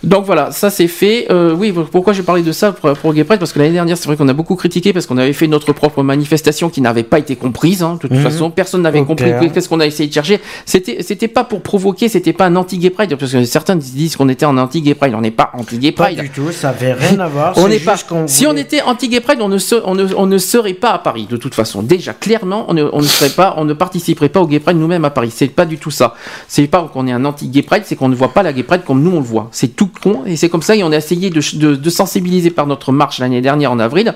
Donc 0.05 0.25
voilà, 0.26 0.50
ça 0.52 0.70
c'est 0.70 0.89
fait. 0.89 1.26
Euh, 1.31 1.55
oui, 1.55 1.73
pourquoi 1.91 2.12
j'ai 2.12 2.23
parlé 2.23 2.42
de 2.42 2.52
ça 2.52 2.73
pour, 2.73 2.92
pour 2.94 3.15
Gay 3.15 3.25
Pride 3.25 3.39
Parce 3.39 3.52
que 3.52 3.58
l'année 3.58 3.73
dernière, 3.73 3.97
c'est 3.97 4.07
vrai 4.07 4.16
qu'on 4.16 4.28
a 4.28 4.33
beaucoup 4.33 4.55
critiqué 4.57 4.92
parce 4.92 5.07
qu'on 5.07 5.16
avait 5.18 5.33
fait 5.33 5.47
notre 5.49 5.73
propre 5.73 6.02
manifestation 6.02 6.68
qui 6.70 6.81
n'avait 6.81 7.02
pas 7.02 7.18
été 7.18 7.36
comprise. 7.36 7.83
hein. 7.83 7.94
De 7.94 7.99
toute 8.00 8.12
Mhm. 8.12 8.23
façon, 8.23 8.50
personne 8.50 8.83
n'avait 8.83 9.02
compris 9.05 9.33
qu'est-ce 9.52 9.68
qu'on 9.68 9.81
a 9.81 9.86
essayé 9.86 10.08
de 10.08 10.15
chercher. 10.15 10.41
C'était, 10.65 11.02
c'était 11.02 11.28
pas 11.28 11.44
pour 11.44 11.62
provoquer, 11.62 12.08
c'était 12.08 12.33
pas 12.33 12.47
un 12.47 12.57
anti-Gay 12.57 12.91
Pride 12.91 13.16
parce 13.16 13.33
que 13.33 13.44
certains 13.44 13.76
disent 13.76 14.16
qu'on 14.16 14.28
était 14.28 14.47
en 14.47 14.57
anti-Gay 14.58 14.94
Pride. 14.94 15.15
On 15.16 15.20
n'est 15.20 15.31
pas 15.31 15.50
anti-Gay 15.55 15.92
Pas 15.92 16.05
Pride. 16.05 16.20
du 16.20 16.31
tout, 16.31 16.52
ça 16.52 16.70
avait 16.70 16.92
rien 16.92 17.18
à 17.20 17.28
voir. 17.28 17.55
On 17.57 17.68
n'est 17.68 17.78
pas. 17.78 17.97
qu'on 17.97 18.26
Si 18.28 18.47
on 18.47 18.55
était 18.57 18.83
anti-gay 18.83 19.20
pride, 19.20 19.39
on 19.41 19.49
ne, 19.49 19.58
se- 19.58 19.81
on, 19.84 19.94
ne, 19.94 20.07
on 20.16 20.26
ne 20.26 20.39
serait 20.39 20.75
pas 20.75 20.91
à 20.92 20.99
Paris 20.99 21.26
de 21.31 21.36
toute 21.36 21.55
façon. 21.55 21.83
Déjà, 21.83 22.12
clairement, 22.12 22.66
on 22.68 22.75
ne, 22.75 22.84
on 22.92 22.99
ne 23.00 23.07
serait 23.07 23.31
pas, 23.31 23.55
on 23.57 23.65
ne 23.65 23.73
participerait 23.73 24.28
pas 24.28 24.41
au 24.41 24.47
gay 24.47 24.60
pride 24.60 24.76
nous-mêmes 24.76 25.05
à 25.05 25.10
Paris. 25.10 25.33
C'est 25.34 25.49
pas 25.49 25.65
du 25.65 25.78
tout 25.78 25.91
ça. 25.91 26.15
C'est 26.49 26.66
pas 26.66 26.89
qu'on 26.92 27.07
est 27.07 27.12
un 27.12 27.25
anti-gay 27.25 27.62
pride, 27.62 27.83
c'est 27.86 27.97
qu'on 27.97 28.08
ne 28.08 28.15
voit 28.15 28.33
pas 28.34 28.42
la 28.42 28.52
gay 28.52 28.62
pride 28.62 28.83
comme 28.86 29.02
nous 29.02 29.12
on 29.12 29.20
le 29.20 29.25
voit. 29.26 29.49
C'est 29.52 29.75
tout 29.75 29.85
con 29.89 30.24
et 30.26 30.36
c'est 30.36 30.48
comme 30.48 30.62
ça. 30.62 30.76
Et 30.76 30.82
on 30.82 30.92
a 30.92 30.97
essayé 30.97 31.31
de, 31.31 31.40
de, 31.56 31.76
de 31.76 31.90
sensibiliser 31.90 32.50
par 32.50 32.66
notre 32.66 32.92
marche 32.92 33.18
l'année 33.18 33.40
dernière 33.40 33.73
en 33.73 33.78
avril. 33.78 34.15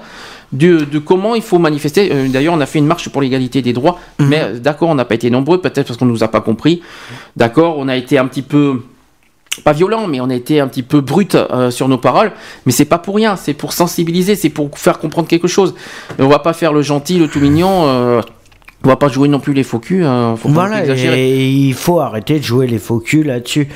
De, 0.53 0.85
de 0.85 0.99
comment 0.99 1.37
il 1.37 1.43
faut 1.43 1.59
manifester. 1.59 2.11
Euh, 2.13 2.27
D'ailleurs, 2.29 2.55
on 2.55 2.61
a 2.61 2.67
fait 2.67 2.81
une 2.81 2.87
marche 2.87 3.09
pour 3.09 3.23
l'égalité 3.23 3.63
des 3.63 3.73
droits, 3.73 4.01
mais 4.19 4.41
euh, 4.41 4.59
d'accord, 4.59 4.89
on 4.89 4.97
n'a 4.97 5.05
pas 5.05 5.15
été 5.15 5.31
nombreux, 5.31 5.61
peut-être 5.61 5.87
parce 5.87 5.97
qu'on 5.97 6.07
nous 6.07 6.25
a 6.25 6.29
pas 6.29 6.41
compris. 6.41 6.83
D'accord, 7.37 7.77
on 7.79 7.87
a 7.87 7.95
été 7.97 8.19
un 8.19 8.27
petit 8.27 8.43
peu 8.43 8.83
pas 9.65 9.73
violent, 9.73 10.07
mais 10.09 10.21
on 10.21 10.29
a 10.31 10.35
été 10.35 10.59
un 10.59 10.67
petit 10.67 10.83
peu 10.83 11.01
brut 11.01 11.35
euh, 11.37 11.71
sur 11.71 11.87
nos 11.89 11.99
paroles. 11.99 12.33
Mais 12.67 12.73
c'est 12.73 12.85
pas 12.85 12.99
pour 12.99 13.15
rien, 13.15 13.37
c'est 13.37 13.55
pour 13.55 13.73
sensibiliser, 13.73 14.35
c'est 14.35 14.49
pour 14.51 14.77
faire 14.77 14.99
comprendre 14.99 15.29
quelque 15.29 15.49
chose. 15.49 15.75
On 16.19 16.27
va 16.29 16.41
pas 16.41 16.53
faire 16.53 16.73
le 16.73 16.83
gentil, 16.83 17.19
le 17.19 17.29
tout 17.29 17.41
mignon. 17.41 17.85
euh, 17.87 18.21
on 18.85 18.89
va 18.89 18.97
pas 18.97 19.09
jouer 19.09 19.29
non 19.29 19.41
plus 19.41 19.53
les 19.53 19.63
faux 19.63 19.79
culs. 19.79 20.05
Hein, 20.05 20.37
faut 20.37 20.49
voilà, 20.49 20.85
et 20.87 21.49
il 21.49 21.75
faut 21.75 22.01
arrêter 22.01 22.39
de 22.39 22.45
jouer 22.45 22.67
les 22.67 22.79
faux 22.79 22.99
culs 22.99 23.25
là-dessus. 23.25 23.69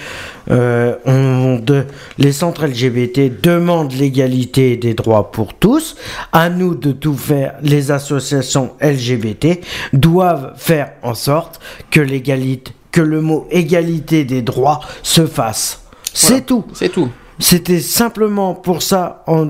Euh, 0.50 0.96
on, 1.04 1.58
de, 1.58 1.84
les 2.18 2.32
centres 2.32 2.66
LGBT 2.66 3.40
demandent 3.42 3.92
l'égalité 3.92 4.76
des 4.76 4.94
droits 4.94 5.30
pour 5.30 5.54
tous. 5.54 5.96
À 6.32 6.48
nous 6.48 6.74
de 6.74 6.92
tout 6.92 7.14
faire. 7.14 7.54
Les 7.62 7.90
associations 7.90 8.72
LGBT 8.80 9.60
doivent 9.92 10.54
faire 10.56 10.92
en 11.02 11.14
sorte 11.14 11.60
que 11.90 12.00
l'égalité, 12.00 12.72
que 12.90 13.02
le 13.02 13.20
mot 13.20 13.46
égalité 13.50 14.24
des 14.24 14.40
droits 14.40 14.80
se 15.02 15.26
fasse. 15.26 15.82
C'est 16.14 16.46
tout. 16.46 16.64
C'est 16.72 16.90
tout. 16.90 17.10
C'était 17.38 17.80
simplement 17.80 18.54
pour 18.54 18.82
ça. 18.82 19.22
En, 19.26 19.48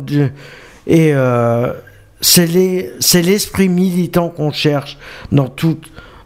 et 0.86 1.12
euh, 1.14 1.72
c'est 2.24 3.22
l'esprit 3.22 3.68
militant 3.68 4.28
qu'on 4.30 4.50
cherche 4.50 4.96
dans 5.30 5.48
tout, 5.48 5.78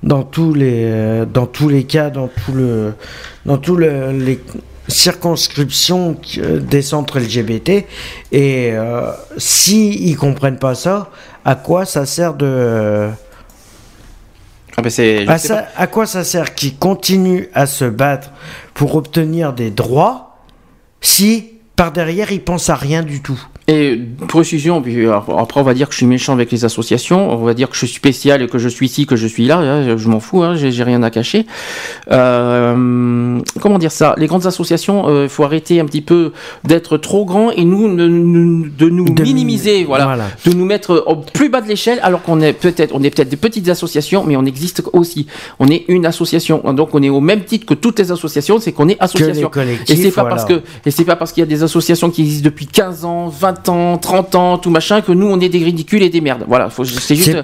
dans 0.03 0.23
tous 0.23 0.55
les 0.55 1.25
dans 1.33 1.47
tous 1.47 1.69
les 1.69 1.85
cas 1.85 2.11
dans 2.11 2.29
tout 2.29 2.53
le 2.53 2.95
dans 3.45 3.59
tous 3.59 3.77
les 3.77 4.39
circonscriptions 4.87 6.17
des 6.61 6.83
centres 6.83 7.19
LGBT 7.19 7.85
et 8.33 8.71
euh, 8.73 9.11
si 9.37 10.09
ils 10.09 10.17
comprennent 10.17 10.59
pas 10.59 10.75
ça 10.75 11.11
à 11.45 11.57
quoi 11.57 11.85
ça 11.85 12.07
sert 12.07 12.35
de 12.35 13.09
ah 14.77 14.83
ben 14.83 15.29
à, 15.29 15.37
à 15.77 15.87
quoi 15.89 16.07
ça 16.07 16.23
sert 16.23 16.55
qu'ils 16.55 16.77
continuent 16.77 17.49
à 17.53 17.67
se 17.67 17.85
battre 17.85 18.31
pour 18.73 18.95
obtenir 18.95 19.53
des 19.53 19.71
droits 19.71 20.39
si 21.01 21.58
par 21.79 21.93
derrière 21.93 22.33
ils 22.33 22.43
pensent 22.43 22.71
à 22.71 22.75
rien 22.75 23.05
du 23.05 23.23
tout 23.23 23.41
et 23.71 24.01
précision, 24.29 24.81
puis 24.81 25.07
après 25.07 25.61
on 25.61 25.63
va 25.63 25.75
dire 25.75 25.89
que 25.89 25.93
je 25.93 25.99
suis 25.99 26.07
méchant 26.07 26.33
avec 26.33 26.51
les 26.51 26.65
associations, 26.65 27.31
on 27.31 27.45
va 27.45 27.53
dire 27.53 27.69
que 27.69 27.75
je 27.75 27.81
suis 27.85 27.95
spécial 27.95 28.41
et 28.41 28.47
que 28.47 28.57
je 28.57 28.67
suis 28.67 28.87
ici, 28.87 29.05
que 29.05 29.15
je 29.15 29.27
suis 29.27 29.45
là, 29.45 29.59
hein, 29.59 29.99
je 29.99 30.09
m'en 30.09 30.21
fous, 30.21 30.43
hein, 30.43 30.57
j'ai 30.57 30.83
rien 30.83 31.03
à 31.03 31.11
cacher. 31.11 31.45
Euh, 32.11 33.39
comment 33.61 33.77
dire 33.77 33.93
ça? 33.93 34.15
Les 34.17 34.27
grandes 34.27 34.47
associations, 34.47 35.07
il 35.09 35.13
euh, 35.13 35.29
faut 35.29 35.45
arrêter 35.45 35.81
un 35.81 35.85
petit 35.85 36.01
peu 36.01 36.33
d'être 36.65 36.97
trop 36.97 37.27
grand 37.27 37.51
et 37.51 37.67
nous 37.67 37.95
de, 37.95 38.09
nous 38.09 39.05
minimiser, 39.21 39.85
voilà, 39.85 40.17
de 40.47 40.53
nous 40.55 40.65
mettre 40.65 41.05
au 41.07 41.17
plus 41.17 41.51
bas 41.51 41.61
de 41.61 41.69
l'échelle, 41.69 42.01
alors 42.03 42.23
qu'on 42.23 42.41
est 42.41 42.55
peut-être, 42.55 42.95
on 42.95 43.03
est 43.03 43.11
peut-être 43.11 43.29
des 43.29 43.37
petites 43.37 43.69
associations, 43.69 44.25
mais 44.27 44.39
on 44.39 44.47
existe 44.47 44.83
aussi. 44.95 45.27
On 45.59 45.69
est 45.69 45.85
une 45.89 46.07
association, 46.07 46.63
donc 46.73 46.95
on 46.95 47.03
est 47.03 47.11
au 47.11 47.21
même 47.21 47.45
titre 47.45 47.67
que 47.67 47.75
toutes 47.75 47.99
les 47.99 48.13
associations, 48.13 48.61
c'est 48.61 48.73
qu'on 48.73 48.89
est 48.89 48.97
association. 48.99 49.51
et 49.87 49.95
c'est 49.95 50.11
pas 50.11 50.25
parce 50.25 50.47
que, 50.47 50.63
et 50.87 50.91
c'est 50.91 51.05
pas 51.05 51.17
parce 51.17 51.33
qu'il 51.33 51.43
y 51.43 51.47
a 51.47 51.47
des 51.47 51.63
associations 51.69 52.11
qui 52.11 52.23
existent 52.23 52.45
depuis 52.45 52.67
15 52.67 53.05
ans, 53.05 53.29
20 53.29 53.69
ans, 53.69 53.99
30 53.99 54.35
ans, 54.35 54.59
tout 54.59 54.71
machin, 54.71 55.01
que 55.01 55.13
nous 55.13 55.27
on 55.27 55.39
est 55.41 55.49
des 55.49 55.63
ridicules 55.63 56.03
et 56.03 56.09
des 56.11 56.21
merdes. 56.21 56.45
Voilà, 56.49 56.69
c'est 56.71 57.15
juste. 57.15 57.37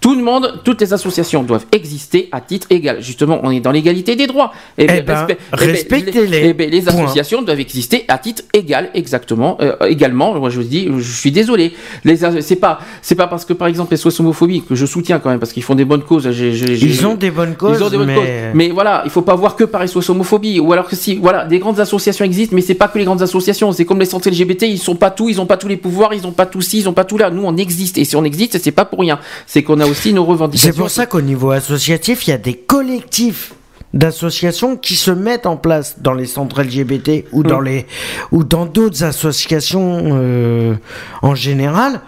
Tout 0.00 0.14
le 0.14 0.22
monde, 0.22 0.62
toutes 0.64 0.80
les 0.80 0.94
associations 0.94 1.42
doivent 1.42 1.66
exister 1.72 2.30
à 2.32 2.40
titre 2.40 2.66
égal. 2.70 3.02
Justement, 3.02 3.38
on 3.42 3.50
est 3.50 3.60
dans 3.60 3.70
l'égalité 3.70 4.16
des 4.16 4.26
droits. 4.26 4.50
Et 4.78 4.86
eh 4.88 5.02
ben, 5.02 5.26
respectez-les. 5.52 6.48
Eh 6.48 6.54
ben, 6.54 6.70
les 6.70 6.88
associations 6.88 7.42
doivent 7.42 7.60
exister 7.60 8.06
à 8.08 8.16
titre 8.16 8.42
égal, 8.54 8.88
exactement. 8.94 9.58
Euh, 9.60 9.76
également, 9.86 10.34
moi 10.38 10.48
je 10.48 10.60
vous 10.60 10.66
dis, 10.66 10.88
je 10.98 11.12
suis 11.12 11.32
désolé. 11.32 11.74
C'est 12.40 12.56
pas, 12.56 12.80
c'est 13.02 13.14
pas 13.14 13.26
parce 13.26 13.44
que 13.44 13.52
par 13.52 13.68
exemple 13.68 13.94
SOS 13.94 14.20
homophobie 14.20 14.62
que 14.66 14.74
je 14.74 14.86
soutiens 14.86 15.18
quand 15.18 15.28
même 15.28 15.38
parce 15.38 15.52
qu'ils 15.52 15.62
font 15.62 15.74
des 15.74 15.84
bonnes 15.84 16.02
causes. 16.02 16.24
ils 16.24 17.06
ont 17.06 17.14
des 17.14 17.30
bonnes 17.30 17.56
causes. 17.56 17.76
Ils 17.78 17.84
ont 17.84 17.90
des 17.90 17.98
bonnes 17.98 18.06
mais... 18.06 18.14
causes. 18.14 18.26
Mais 18.54 18.68
voilà, 18.70 19.02
il 19.04 19.10
faut 19.10 19.22
pas 19.22 19.34
voir 19.34 19.54
que 19.54 19.64
par 19.64 19.86
SOS 19.86 20.08
homophobie 20.08 20.60
ou 20.60 20.72
alors 20.72 20.88
que 20.88 20.96
si, 20.96 21.16
voilà, 21.16 21.44
des 21.44 21.58
grandes 21.58 21.78
associations 21.78 22.24
existent, 22.24 22.54
mais 22.54 22.62
c'est 22.62 22.74
pas 22.74 22.88
que 22.88 22.98
les 22.98 23.04
grandes 23.04 23.22
associations. 23.22 23.59
C'est 23.72 23.84
comme 23.84 24.00
les 24.00 24.06
centres 24.06 24.28
LGBT, 24.28 24.62
ils 24.62 24.78
sont 24.78 24.96
pas 24.96 25.10
tout, 25.10 25.28
ils 25.28 25.40
ont 25.40 25.46
pas 25.46 25.56
tous 25.56 25.68
les 25.68 25.76
pouvoirs, 25.76 26.14
ils 26.14 26.26
ont 26.26 26.32
pas 26.32 26.46
tout 26.46 26.60
ci, 26.60 26.78
ils 26.78 26.88
ont 26.88 26.92
pas 26.92 27.04
tout 27.04 27.18
là. 27.18 27.30
Nous 27.30 27.44
on 27.44 27.56
existe 27.56 27.98
et 27.98 28.04
si 28.04 28.16
on 28.16 28.24
existe, 28.24 28.58
c'est 28.58 28.72
pas 28.72 28.84
pour 28.84 29.00
rien. 29.00 29.18
C'est 29.46 29.62
qu'on 29.62 29.80
a 29.80 29.86
aussi 29.86 30.12
nos 30.12 30.24
revendications. 30.24 30.72
C'est 30.72 30.78
pour 30.78 30.90
ça 30.90 31.06
qu'au 31.06 31.20
niveau 31.20 31.50
associatif, 31.50 32.26
il 32.26 32.30
y 32.30 32.34
a 32.34 32.38
des 32.38 32.54
collectifs 32.54 33.54
d'associations 33.92 34.76
qui 34.76 34.94
se 34.94 35.10
mettent 35.10 35.46
en 35.46 35.56
place 35.56 35.96
dans 36.00 36.14
les 36.14 36.26
centres 36.26 36.62
LGBT 36.62 37.24
ou 37.32 37.42
dans 37.42 37.60
mm. 37.60 37.64
les 37.64 37.86
ou 38.30 38.44
dans 38.44 38.66
d'autres 38.66 39.02
associations 39.04 40.00
euh, 40.12 40.74
en 41.22 41.34
général. 41.34 42.00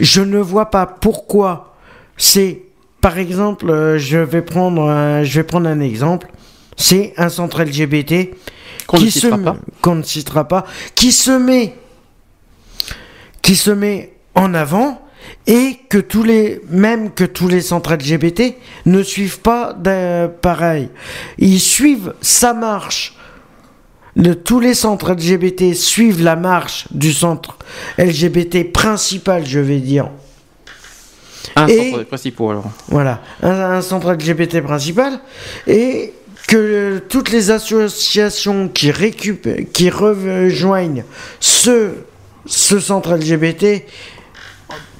Je 0.00 0.20
ne 0.20 0.38
vois 0.38 0.66
pas 0.66 0.86
pourquoi 0.86 1.74
c'est 2.16 2.62
par 3.00 3.18
exemple, 3.18 3.68
euh, 3.68 3.98
je 3.98 4.16
vais 4.16 4.40
prendre 4.40 4.88
un, 4.88 5.24
je 5.24 5.40
vais 5.40 5.44
prendre 5.44 5.68
un 5.68 5.80
exemple. 5.80 6.28
C'est 6.78 7.12
un 7.18 7.28
centre 7.28 7.62
LGBT 7.62 8.30
qu'on 8.86 9.00
ne 9.00 9.10
citera 9.10 9.38
pas, 9.38 9.56
qu'on 9.80 9.94
ne 9.96 10.02
citera 10.02 10.48
pas, 10.48 10.66
qui 10.94 11.12
se 11.12 11.30
met 11.30 11.76
qui 13.44 13.56
se 13.56 13.70
met 13.70 14.14
en 14.34 14.54
avant 14.54 15.04
et 15.46 15.78
que 15.88 15.98
tous 15.98 16.22
les, 16.22 16.60
même 16.70 17.12
que 17.12 17.24
tous 17.24 17.48
les 17.48 17.60
centres 17.60 17.94
LGBT 17.94 18.54
ne 18.86 19.02
suivent 19.02 19.40
pas 19.40 19.76
pareil. 20.40 20.88
Ils 21.38 21.60
suivent 21.60 22.14
sa 22.22 22.54
marche. 22.54 23.16
tous 24.44 24.60
les 24.60 24.74
centres 24.74 25.12
LGBT 25.12 25.74
suivent 25.74 26.22
la 26.22 26.36
marche 26.36 26.86
du 26.90 27.12
centre 27.12 27.58
LGBT 27.98 28.72
principal, 28.72 29.46
je 29.46 29.60
vais 29.60 29.80
dire. 29.80 30.08
Un 31.56 31.68
centre 31.68 32.02
principal 32.04 32.50
alors. 32.50 32.70
Voilà, 32.88 33.20
un, 33.42 33.82
centre 33.82 34.12
LGBT 34.12 34.62
principal 34.62 35.20
et 35.66 36.14
que 36.46 37.02
toutes 37.08 37.30
les 37.30 37.50
associations 37.50 38.68
qui 38.68 38.90
récupèrent, 38.90 39.64
qui 39.72 39.90
rejoignent 39.90 41.04
ce, 41.40 41.92
ce 42.46 42.78
centre 42.80 43.14
LGBT 43.14 43.84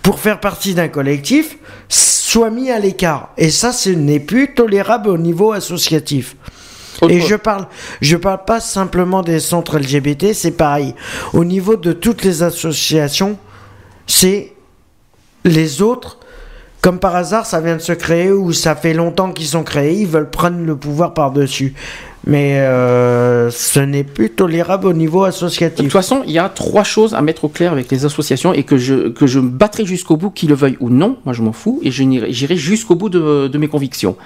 pour 0.03 0.21
faire 0.21 0.41
partie 0.41 0.75
d'un 0.75 0.89
collectif, 0.89 1.57
soit 1.89 2.51
mis 2.51 2.71
à 2.71 2.79
l'écart. 2.79 3.31
Et 3.37 3.51
ça, 3.51 3.73
ce 3.73 3.91
n'est 3.91 4.21
plus 4.21 4.55
tolérable 4.55 5.09
au 5.09 5.19
niveau 5.19 5.53
associatif. 5.53 6.37
Et 7.09 7.21
je 7.21 7.35
parle, 7.35 7.67
je 8.01 8.17
parle 8.17 8.45
pas 8.45 8.61
simplement 8.61 9.23
des 9.23 9.41
centres 9.41 9.79
LGBT, 9.79 10.33
c'est 10.33 10.53
pareil. 10.53 10.95
Au 11.33 11.45
niveau 11.45 11.77
de 11.77 11.93
toutes 11.93 12.23
les 12.23 12.43
associations, 12.43 13.39
c'est 14.07 14.53
les 15.45 15.83
autres. 15.83 16.19
Comme 16.85 16.99
par 16.99 17.17
hasard, 17.17 17.47
ça 17.47 17.63
vient 17.63 17.77
de 17.77 17.81
se 17.81 17.95
créer 17.95 18.31
ou 18.31 18.53
ça 18.53 18.77
fait 18.77 18.93
longtemps 18.93 19.33
qu'ils 19.33 19.47
sont 19.47 19.63
créés, 19.63 20.03
ils 20.03 20.07
veulent 20.07 20.29
prendre 20.29 20.59
le 20.59 20.77
pouvoir 20.77 21.15
par-dessus 21.15 21.73
mais 22.27 22.59
euh, 22.59 23.51
ce 23.51 23.81
n'est 23.81 24.05
plus 24.05 24.31
tolérable 24.31 24.87
au 24.87 24.93
niveau 24.93 25.25
associatif. 25.25 25.79
De 25.79 25.83
toute 25.85 25.93
façon, 25.93 26.23
il 26.27 26.33
y 26.33 26.39
a 26.39 26.49
trois 26.49 26.85
choses 26.85 27.15
à 27.15 27.21
mettre 27.21 27.45
au 27.45 27.49
clair 27.49 27.73
avec 27.73 27.91
les 27.91 28.05
associations 28.05 28.55
et 28.55 28.63
que 28.63 28.79
je, 28.79 29.09
que 29.11 29.27
je 29.27 29.41
me 29.41 29.51
battrai 29.51 29.85
jusqu'au 29.85 30.17
bout, 30.17 30.31
qu'ils 30.31 30.49
le 30.49 30.55
veuillent 30.55 30.79
ou 30.81 30.89
non, 30.89 31.19
moi 31.25 31.35
je 31.35 31.43
m'en 31.43 31.53
fous, 31.53 31.81
et 31.83 31.91
j'irai 31.91 32.57
jusqu'au 32.57 32.95
bout 32.95 33.09
de, 33.09 33.49
de 33.49 33.59
mes 33.59 33.69
convictions. 33.69 34.17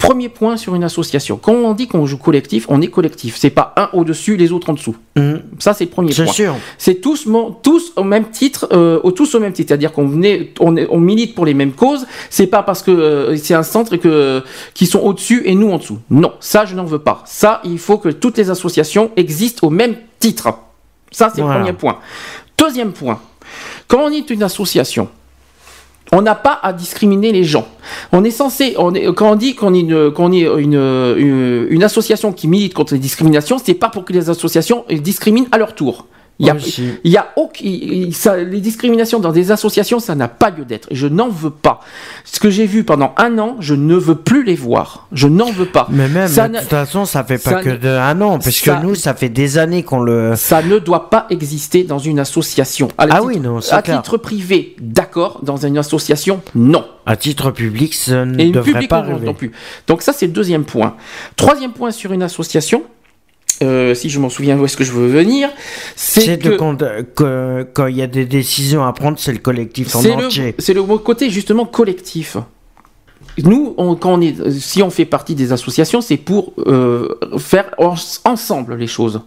Premier 0.00 0.30
point 0.30 0.56
sur 0.56 0.74
une 0.74 0.82
association. 0.82 1.38
Quand 1.40 1.52
on 1.52 1.74
dit 1.74 1.86
qu'on 1.86 2.06
joue 2.06 2.16
collectif, 2.16 2.64
on 2.70 2.80
est 2.80 2.86
collectif. 2.86 3.36
C'est 3.36 3.50
pas 3.50 3.74
un 3.76 3.90
au-dessus, 3.92 4.38
les 4.38 4.50
autres 4.50 4.70
en 4.70 4.72
dessous. 4.72 4.96
Mhm. 5.14 5.42
Ça, 5.58 5.74
c'est 5.74 5.84
le 5.84 5.90
premier 5.90 6.14
point. 6.14 6.26
sûr. 6.26 6.56
C'est 6.78 7.02
tous, 7.02 7.28
tous 7.62 7.92
au 7.96 8.02
même 8.02 8.30
titre, 8.30 8.66
euh, 8.72 8.98
tous 9.10 9.34
au 9.34 9.40
même 9.40 9.52
titre. 9.52 9.68
C'est-à-dire 9.68 9.92
qu'on 9.92 10.10
on, 10.60 10.76
on, 10.88 11.00
milite 11.00 11.34
pour 11.34 11.44
les 11.44 11.52
mêmes 11.52 11.72
causes. 11.72 12.06
C'est 12.30 12.46
pas 12.46 12.62
parce 12.62 12.82
que 12.82 12.90
euh, 12.90 13.36
c'est 13.36 13.52
un 13.52 13.62
centre 13.62 13.96
que 13.96 14.42
qui 14.72 14.86
sont 14.86 15.00
au-dessus 15.00 15.42
et 15.44 15.54
nous 15.54 15.70
en 15.70 15.76
dessous. 15.76 15.98
Non, 16.08 16.32
ça, 16.40 16.64
je 16.64 16.74
n'en 16.74 16.84
veux 16.84 17.00
pas. 17.00 17.22
Ça, 17.26 17.60
il 17.64 17.78
faut 17.78 17.98
que 17.98 18.08
toutes 18.08 18.38
les 18.38 18.48
associations 18.48 19.10
existent 19.16 19.66
au 19.66 19.70
même 19.70 19.96
titre. 20.18 20.48
Ça, 21.10 21.30
c'est 21.34 21.42
le 21.42 21.46
premier 21.46 21.74
point. 21.74 21.98
Deuxième 22.56 22.92
point. 22.92 23.20
Quand 23.86 24.00
on 24.04 24.10
est 24.10 24.30
une 24.30 24.42
association, 24.42 25.08
on 26.12 26.22
n'a 26.22 26.34
pas 26.34 26.58
à 26.62 26.72
discriminer 26.72 27.32
les 27.32 27.44
gens. 27.44 27.66
On 28.12 28.24
est 28.24 28.30
censé, 28.30 28.74
on 28.78 28.92
quand 29.12 29.30
on 29.30 29.36
dit 29.36 29.54
qu'on 29.54 29.74
est, 29.74 29.80
une, 29.80 30.10
qu'on 30.10 30.32
est 30.32 30.42
une, 30.42 31.66
une, 31.68 31.84
association 31.84 32.32
qui 32.32 32.48
milite 32.48 32.74
contre 32.74 32.94
les 32.94 33.00
discriminations, 33.00 33.58
c'est 33.62 33.74
pas 33.74 33.88
pour 33.88 34.04
que 34.04 34.12
les 34.12 34.28
associations 34.30 34.84
discriminent 34.90 35.48
à 35.52 35.58
leur 35.58 35.74
tour. 35.74 36.06
Il 36.40 36.46
y 36.46 36.50
a, 36.50 36.56
il 37.04 37.12
y 37.12 37.18
a 37.18 37.32
aucun, 37.36 38.10
ça, 38.12 38.38
les 38.38 38.60
discriminations 38.60 39.20
dans 39.20 39.30
des 39.30 39.50
associations, 39.50 40.00
ça 40.00 40.14
n'a 40.14 40.26
pas 40.26 40.48
lieu 40.48 40.64
d'être. 40.64 40.88
Et 40.90 40.94
je 40.94 41.06
n'en 41.06 41.28
veux 41.28 41.50
pas. 41.50 41.80
Ce 42.24 42.40
que 42.40 42.48
j'ai 42.48 42.64
vu 42.64 42.82
pendant 42.82 43.12
un 43.18 43.38
an, 43.38 43.56
je 43.60 43.74
ne 43.74 43.94
veux 43.94 44.14
plus 44.14 44.42
les 44.42 44.54
voir. 44.54 45.06
Je 45.12 45.28
n'en 45.28 45.50
veux 45.50 45.66
pas. 45.66 45.86
Mais 45.90 46.08
même, 46.08 46.30
de 46.30 46.58
toute 46.58 46.68
façon, 46.68 47.04
ça 47.04 47.24
fait 47.24 47.36
pas 47.36 47.62
que 47.62 47.68
de 47.68 47.88
un 47.88 48.18
an, 48.22 48.38
parce 48.38 48.58
que 48.60 48.82
nous, 48.82 48.94
ça 48.94 49.12
fait 49.12 49.28
des 49.28 49.58
années 49.58 49.82
qu'on 49.82 50.00
le. 50.00 50.32
Ça 50.34 50.62
ne 50.62 50.78
doit 50.78 51.10
pas 51.10 51.26
exister 51.28 51.84
dans 51.84 51.98
une 51.98 52.18
association. 52.18 52.88
À 52.96 53.06
ah 53.10 53.22
oui, 53.22 53.38
non, 53.38 53.58
À 53.70 53.82
titre 53.82 54.16
privé, 54.16 54.76
d'accord. 54.80 55.40
Dans 55.42 55.58
une 55.58 55.76
association, 55.76 56.40
non. 56.54 56.86
À 57.04 57.16
titre 57.16 57.50
public, 57.50 57.92
ça 57.92 58.24
ne 58.24 58.40
Et 58.40 58.50
devrait 58.50 58.86
pas 58.86 59.02
non 59.02 59.34
plus. 59.34 59.52
Donc 59.86 60.00
ça, 60.00 60.14
c'est 60.14 60.26
le 60.26 60.32
deuxième 60.32 60.64
point. 60.64 60.96
Troisième 61.36 61.72
point 61.72 61.90
sur 61.90 62.12
une 62.12 62.22
association 62.22 62.82
euh, 63.62 63.94
si 63.94 64.08
je 64.08 64.18
m'en 64.18 64.30
souviens 64.30 64.58
où 64.58 64.64
est-ce 64.64 64.76
que 64.76 64.84
je 64.84 64.92
veux 64.92 65.06
venir, 65.06 65.50
c'est 65.96 66.38
que 66.38 67.62
quand 67.72 67.86
il 67.86 67.96
y 67.96 68.02
a 68.02 68.06
des 68.06 68.24
décisions 68.24 68.84
à 68.84 68.92
prendre, 68.92 69.18
c'est 69.18 69.32
le 69.32 69.38
collectif 69.38 69.94
en 69.94 70.00
entier. 70.00 70.54
C'est 70.58 70.74
le 70.74 70.82
côté 70.82 71.30
justement 71.30 71.66
collectif. 71.66 72.36
Nous, 73.44 73.74
quand 74.00 74.12
on 74.12 74.20
est, 74.20 74.50
si 74.50 74.82
on 74.82 74.90
fait 74.90 75.04
partie 75.04 75.34
des 75.34 75.52
associations, 75.52 76.00
c'est 76.00 76.16
pour 76.16 76.52
euh, 76.66 77.08
faire 77.38 77.70
ensemble 78.24 78.76
les 78.76 78.86
choses. 78.86 79.20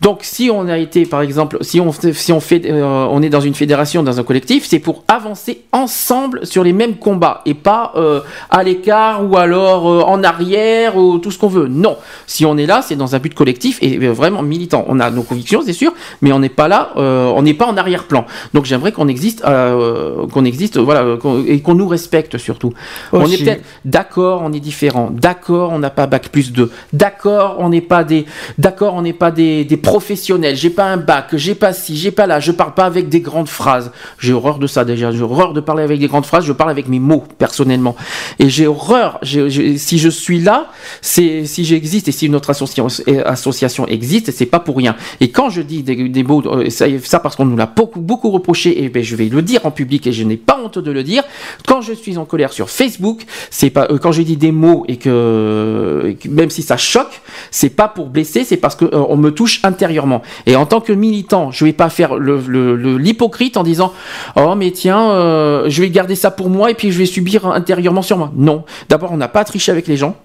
Donc, 0.00 0.20
si 0.22 0.50
on 0.52 0.68
a 0.68 0.78
été, 0.78 1.06
par 1.06 1.22
exemple, 1.22 1.58
si 1.62 1.80
on, 1.80 1.90
si 1.92 2.32
on, 2.32 2.40
fait, 2.40 2.62
euh, 2.66 3.06
on 3.10 3.22
est 3.22 3.28
dans 3.28 3.40
une 3.40 3.54
fédération, 3.54 4.02
dans 4.02 4.20
un 4.20 4.22
collectif, 4.24 4.66
c'est 4.66 4.78
pour 4.78 5.04
avancer 5.08 5.62
ensemble 5.72 6.46
sur 6.46 6.64
les 6.64 6.72
mêmes 6.72 6.96
combats 6.96 7.42
et 7.46 7.54
pas 7.54 7.92
euh, 7.96 8.20
à 8.50 8.62
l'écart 8.62 9.24
ou 9.28 9.36
alors 9.36 9.88
euh, 9.88 10.02
en 10.02 10.22
arrière 10.22 10.96
ou 10.96 11.18
tout 11.18 11.30
ce 11.30 11.38
qu'on 11.38 11.48
veut. 11.48 11.68
Non, 11.68 11.96
si 12.26 12.44
on 12.44 12.56
est 12.58 12.66
là, 12.66 12.82
c'est 12.82 12.96
dans 12.96 13.14
un 13.14 13.18
but 13.18 13.34
collectif 13.34 13.78
et 13.80 13.96
vraiment 14.08 14.42
militant. 14.42 14.84
On 14.88 15.00
a 15.00 15.10
nos 15.10 15.22
convictions, 15.22 15.62
c'est 15.64 15.72
sûr, 15.72 15.92
mais 16.20 16.32
on 16.32 16.40
n'est 16.40 16.48
pas 16.48 16.68
là, 16.68 16.92
on 16.96 17.42
n'est 17.42 17.54
pas 17.54 17.66
en 17.66 17.76
arrière-plan. 17.76 18.26
Donc, 18.54 18.64
j'aimerais 18.64 18.92
qu'on 18.92 19.08
existe, 19.08 19.42
qu'on 19.42 20.44
existe, 20.44 20.78
voilà, 20.78 21.16
et 21.46 21.60
qu'on 21.60 21.74
nous 21.74 21.88
respecte 21.88 22.38
surtout. 22.38 22.72
On 23.12 23.26
est 23.26 23.42
peut-être 23.42 23.64
d'accord, 23.84 24.42
on 24.44 24.52
est 24.52 24.60
différent. 24.60 25.10
D'accord, 25.12 25.72
on 25.72 25.78
n'a 25.78 25.90
pas 25.90 26.06
bac 26.06 26.28
plus 26.28 26.52
2. 26.52 26.70
D'accord, 26.92 27.56
on 27.58 27.70
n'est 27.70 27.80
pas 27.80 28.04
des, 28.04 28.26
d'accord, 28.58 28.94
on 28.94 29.02
n'est 29.02 29.12
pas 29.12 29.30
des, 29.36 29.64
des 29.64 29.76
professionnel, 29.76 30.56
j'ai 30.56 30.70
pas 30.70 30.86
un 30.86 30.96
bac, 30.96 31.28
j'ai 31.34 31.54
pas 31.54 31.72
ci, 31.72 31.96
j'ai 31.96 32.10
pas 32.10 32.26
là, 32.26 32.40
je 32.40 32.50
parle 32.50 32.74
pas 32.74 32.84
avec 32.84 33.08
des 33.08 33.20
grandes 33.20 33.48
phrases. 33.48 33.92
J'ai 34.18 34.32
horreur 34.32 34.58
de 34.58 34.66
ça 34.66 34.84
déjà, 34.84 35.12
j'ai 35.12 35.22
horreur 35.22 35.52
de 35.52 35.60
parler 35.60 35.84
avec 35.84 36.00
des 36.00 36.08
grandes 36.08 36.26
phrases, 36.26 36.44
je 36.44 36.52
parle 36.52 36.70
avec 36.70 36.88
mes 36.88 36.98
mots 36.98 37.22
personnellement. 37.38 37.94
Et 38.38 38.48
j'ai 38.48 38.66
horreur, 38.66 39.20
si 39.22 39.98
je 39.98 40.08
suis 40.08 40.40
là, 40.40 40.70
c'est 41.00 41.44
si 41.44 41.64
j'existe 41.64 42.08
et 42.08 42.12
si 42.12 42.28
notre 42.28 42.50
association, 42.50 43.86
existe, 43.86 44.32
c'est 44.32 44.46
pas 44.46 44.60
pour 44.60 44.76
rien. 44.76 44.96
Et 45.20 45.30
quand 45.30 45.50
je 45.50 45.62
dis 45.62 45.82
des, 45.82 46.22
mots, 46.22 46.42
euh, 46.46 46.70
ça, 46.70 47.20
parce 47.20 47.36
qu'on 47.36 47.44
nous 47.44 47.56
l'a 47.56 47.66
beaucoup, 47.66 48.30
reproché, 48.30 48.82
et 48.82 48.88
ben 48.88 49.02
je 49.02 49.14
vais 49.14 49.26
le 49.26 49.42
dire 49.42 49.64
en 49.66 49.70
public 49.70 50.06
et 50.06 50.12
je 50.12 50.24
n'ai 50.24 50.36
pas 50.36 50.58
honte 50.62 50.78
de 50.78 50.90
le 50.90 51.02
dire. 51.02 51.22
Quand 51.66 51.80
je 51.80 51.92
suis 51.92 52.16
en 52.18 52.24
colère 52.24 52.52
sur 52.52 52.70
Facebook, 52.70 53.22
c'est 53.50 53.70
pas 53.70 53.86
euh, 53.90 53.98
quand 53.98 54.12
je 54.12 54.22
dis 54.22 54.36
des 54.36 54.52
mots 54.52 54.84
et 54.88 54.96
que, 54.96 56.14
même 56.28 56.50
si 56.50 56.62
ça 56.62 56.76
choque, 56.76 57.20
c'est 57.50 57.70
pas 57.70 57.88
pour 57.88 58.06
blesser, 58.06 58.44
c'est 58.44 58.56
parce 58.56 58.74
que 58.74 58.84
euh, 58.84 59.15
me 59.16 59.30
touche 59.30 59.60
intérieurement. 59.64 60.22
Et 60.46 60.56
en 60.56 60.66
tant 60.66 60.80
que 60.80 60.92
militant, 60.92 61.50
je 61.50 61.64
vais 61.64 61.72
pas 61.72 61.88
faire 61.88 62.16
l'hypocrite 62.16 63.56
en 63.56 63.62
disant 63.62 63.92
oh 64.36 64.54
mais 64.56 64.70
tiens, 64.70 65.10
euh, 65.10 65.64
je 65.68 65.82
vais 65.82 65.90
garder 65.90 66.14
ça 66.14 66.30
pour 66.30 66.50
moi 66.50 66.70
et 66.70 66.74
puis 66.74 66.92
je 66.92 66.98
vais 66.98 67.06
subir 67.06 67.46
intérieurement 67.46 68.02
sur 68.02 68.18
moi. 68.18 68.32
Non. 68.36 68.64
D'abord, 68.88 69.12
on 69.12 69.16
n'a 69.16 69.28
pas 69.28 69.40
à 69.40 69.44
tricher 69.44 69.72
avec 69.72 69.86
les 69.86 69.96
gens. 69.96 70.16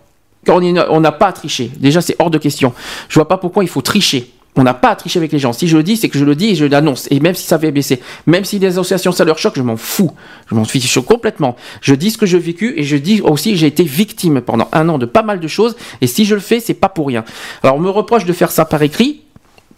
On 0.48 1.00
n'a 1.00 1.12
pas 1.12 1.28
à 1.28 1.32
tricher. 1.32 1.72
Déjà, 1.78 2.02
c'est 2.02 2.16
hors 2.20 2.30
de 2.30 2.38
question. 2.38 2.74
Je 3.10 3.16
vois 3.16 3.28
pas 3.28 3.38
pourquoi 3.38 3.64
il 3.64 3.70
faut 3.70 3.82
tricher. 3.82 4.32
On 4.56 4.64
n'a 4.64 4.74
pas 4.74 4.90
à 4.90 4.96
tricher 4.96 5.18
avec 5.18 5.32
les 5.32 5.40
gens. 5.40 5.54
Si 5.54 5.68
je 5.68 5.78
le 5.78 5.84
dis, 5.84 5.96
c'est 5.96 6.10
que 6.10 6.20
je 6.20 6.26
le 6.26 6.36
dis 6.36 6.48
et 6.50 6.56
je 6.56 6.66
l'annonce. 6.66 7.08
Et 7.10 7.22
même 7.22 7.36
si 7.36 7.46
ça 7.46 7.58
fait 7.58 7.72
baisser, 7.72 8.02
même 8.26 8.44
si 8.44 8.60
les 8.60 8.68
associations 8.68 9.14
ça 9.14 9.24
leur 9.24 9.38
choque, 9.38 9.56
je 9.56 9.62
m'en 9.62 9.78
fous. 9.78 10.12
Je 10.50 10.56
m'en 10.56 10.66
fiche 10.66 11.00
complètement. 11.00 11.56
Je 11.82 11.96
dis 11.96 12.12
ce 12.12 12.18
que 12.18 12.26
j'ai 12.26 12.38
vécu 12.38 12.74
et 12.78 12.84
je 12.84 12.98
dis 12.98 13.22
aussi 13.22 13.52
que 13.52 13.58
j'ai 13.58 13.68
été 13.68 13.84
victime 13.84 14.42
pendant 14.42 14.68
un 14.74 14.90
an 14.90 14.98
de 14.98 15.06
pas 15.06 15.24
mal 15.24 15.40
de 15.40 15.48
choses. 15.48 15.78
Et 16.02 16.08
si 16.08 16.26
je 16.26 16.36
le 16.36 16.42
fais, 16.42 16.60
c'est 16.60 16.74
pas 16.74 16.90
pour 16.90 17.08
rien. 17.08 17.24
Alors 17.64 17.78
on 17.78 17.80
me 17.80 17.90
reproche 17.90 18.26
de 18.26 18.34
faire 18.34 18.52
ça 18.52 18.66
par 18.66 18.82
écrit. 18.82 19.22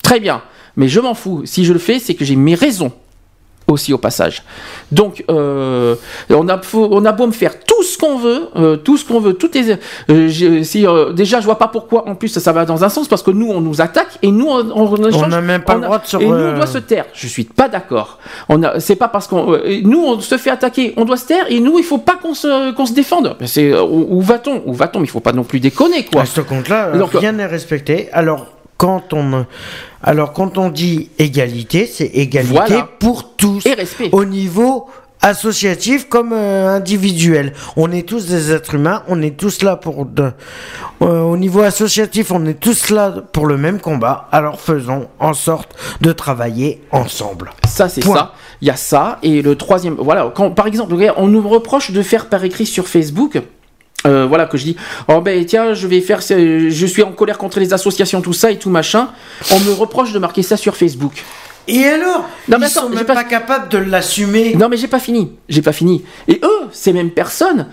Très 0.02 0.20
bien. 0.20 0.42
Mais 0.76 0.88
je 0.88 1.00
m'en 1.00 1.14
fous. 1.14 1.44
Si 1.46 1.66
je 1.66 1.74
le 1.74 1.80
fais, 1.80 2.00
c'est 2.00 2.16
que 2.16 2.26
j'ai 2.26 2.36
mes 2.36 2.56
raisons 2.56 2.92
aussi 3.68 3.94
au 3.94 3.98
passage. 3.98 4.44
Donc, 4.92 5.24
euh, 5.30 5.96
on, 6.30 6.48
a, 6.50 6.60
on 6.74 7.06
a 7.06 7.12
beau 7.12 7.28
me 7.28 7.32
faire 7.32 7.60
tout 7.60 7.84
ce 7.84 7.98
qu'on 7.98 8.18
veut, 8.18 8.50
euh, 8.56 8.78
tout 8.78 8.98
ce 8.98 9.06
qu'on 9.06 9.20
veut, 9.20 9.34
toutes 9.34 9.56
les, 9.56 9.76
euh, 10.10 10.64
si, 10.64 10.86
déjà, 11.14 11.40
je 11.40 11.46
vois 11.46 11.58
pas 11.58 11.68
pourquoi, 11.68 12.08
en 12.08 12.16
plus, 12.16 12.28
ça, 12.28 12.52
va 12.52 12.66
dans 12.66 12.84
un 12.84 12.90
sens, 12.90 13.08
parce 13.08 13.24
que 13.24 13.32
nous, 13.32 13.50
on 13.50 13.62
nous 13.62 13.82
attaque, 13.82 14.20
et 14.22 14.32
nous, 14.32 14.48
on, 14.48 14.72
on, 14.72 15.28
n'a 15.28 15.42
même 15.42 15.64
pas 15.64 15.76
le 15.76 15.82
droit 15.82 16.00
de 16.00 16.06
se... 16.06 16.18
Et 16.18 16.26
nous, 16.26 16.34
on 16.34 16.56
doit 16.56 16.68
se 16.68 16.78
taire. 16.78 17.06
Je 17.14 17.28
suis 17.28 17.46
pas 17.46 17.70
d'accord. 17.70 18.20
C'est 18.80 18.96
pas 18.96 19.08
parce 19.08 19.28
qu'on... 19.28 19.58
nous, 19.84 20.04
on 20.06 20.20
se 20.20 20.38
fait 20.38 20.52
attaquer, 20.52 20.94
on 20.98 21.06
doit 21.06 21.18
se 21.18 21.28
taire, 21.28 21.46
et 21.50 21.60
nous, 21.60 21.80
il 21.80 21.86
faut 21.86 21.98
pas 21.98 22.16
qu'on 22.16 22.34
se, 22.34 22.72
qu'on 22.74 22.86
se 22.86 22.94
défende. 22.94 23.36
Où, 23.90 24.22
va-t-on? 24.22 24.62
Où 24.66 24.74
va-t-on? 24.74 25.02
Il 25.02 25.10
faut 25.10 25.20
pas 25.20 25.34
non 25.34 25.44
plus 25.44 25.60
déconner, 25.60 26.06
quoi. 26.06 26.22
À 26.22 26.26
ce 26.26 26.42
compte-là, 26.42 26.92
rien 27.14 27.32
n'est 27.34 27.46
respecté. 27.46 28.10
Alors, 28.12 28.48
quand 28.78 29.14
on 29.14 29.46
alors 30.02 30.34
quand 30.34 30.58
on 30.58 30.70
dit 30.70 31.10
égalité, 31.20 31.86
c'est 31.86 32.06
égalité 32.06 32.84
pour 33.00 33.36
tous 33.36 33.66
et 33.66 33.74
respect 33.74 34.10
au 34.12 34.26
niveau 34.26 34.88
associatif 35.24 36.10
comme 36.10 36.34
euh, 36.34 36.76
individuel. 36.76 37.54
On 37.78 37.92
est 37.92 38.08
tous 38.08 38.28
des 38.28 38.52
êtres 38.52 38.76
humains, 38.76 39.04
on 39.08 39.22
est 39.22 39.38
tous 39.38 39.64
là 39.64 39.78
pour 39.78 40.06
euh, 40.22 40.32
au 41.00 41.38
niveau 41.38 41.62
associatif, 41.62 42.32
on 42.32 42.46
est 42.46 42.60
tous 42.60 42.90
là 42.90 43.14
pour 43.32 43.48
le 43.48 43.58
même 43.58 43.80
combat. 43.80 44.28
Alors 44.32 44.60
faisons 44.60 45.08
en 45.20 45.34
sorte 45.34 45.74
de 46.02 46.12
travailler 46.12 46.82
ensemble. 46.92 47.52
Ça 47.66 47.88
c'est 47.90 48.04
ça. 48.04 48.34
Il 48.62 48.68
y 48.68 48.72
a 48.72 48.76
ça 48.76 49.20
et 49.24 49.42
le 49.42 49.56
troisième 49.56 49.96
voilà, 49.96 50.32
quand 50.36 50.52
par 50.52 50.68
exemple, 50.68 50.94
on 51.18 51.28
nous 51.28 51.48
reproche 51.48 51.92
de 51.92 52.02
faire 52.02 52.28
par 52.28 52.44
écrit 52.44 52.66
sur 52.66 52.88
Facebook 52.88 53.42
euh, 54.06 54.26
voilà 54.26 54.46
que 54.46 54.58
je 54.58 54.64
dis. 54.64 54.76
Oh 55.08 55.22
ben 55.22 55.44
tiens 55.46 55.74
je 55.74 55.88
vais 55.88 56.02
faire 56.02 56.22
je 56.22 56.86
suis 56.86 57.04
en 57.04 57.12
colère 57.12 57.38
contre 57.38 57.60
les 57.60 57.74
associations 57.74 58.22
tout 58.22 58.34
ça 58.34 58.52
et 58.52 58.58
tout 58.58 58.70
machin. 58.70 59.10
On 59.52 59.60
me 59.60 59.72
reproche 59.72 60.12
de 60.12 60.20
marquer 60.20 60.44
ça 60.44 60.58
sur 60.58 60.76
Facebook. 60.76 61.24
Et 61.68 61.86
alors? 61.86 62.28
Non, 62.50 62.58
mais 62.60 62.68
Ils 62.68 62.70
sont 62.70 62.90
même 62.90 63.06
pas, 63.06 63.24
capables 63.24 63.70
de 63.70 63.78
l'assumer. 63.78 64.56
Non 64.56 64.68
mais 64.68 64.78
j'ai 64.78 64.88
pas 64.88 65.00
fini, 65.00 65.32
j'ai 65.48 65.62
pas 65.62 65.72
fini. 65.72 66.04
Et 66.28 66.42
eux, 66.44 66.68
ces 66.72 66.92
mêmes 66.92 67.12
personnes, 67.12 67.68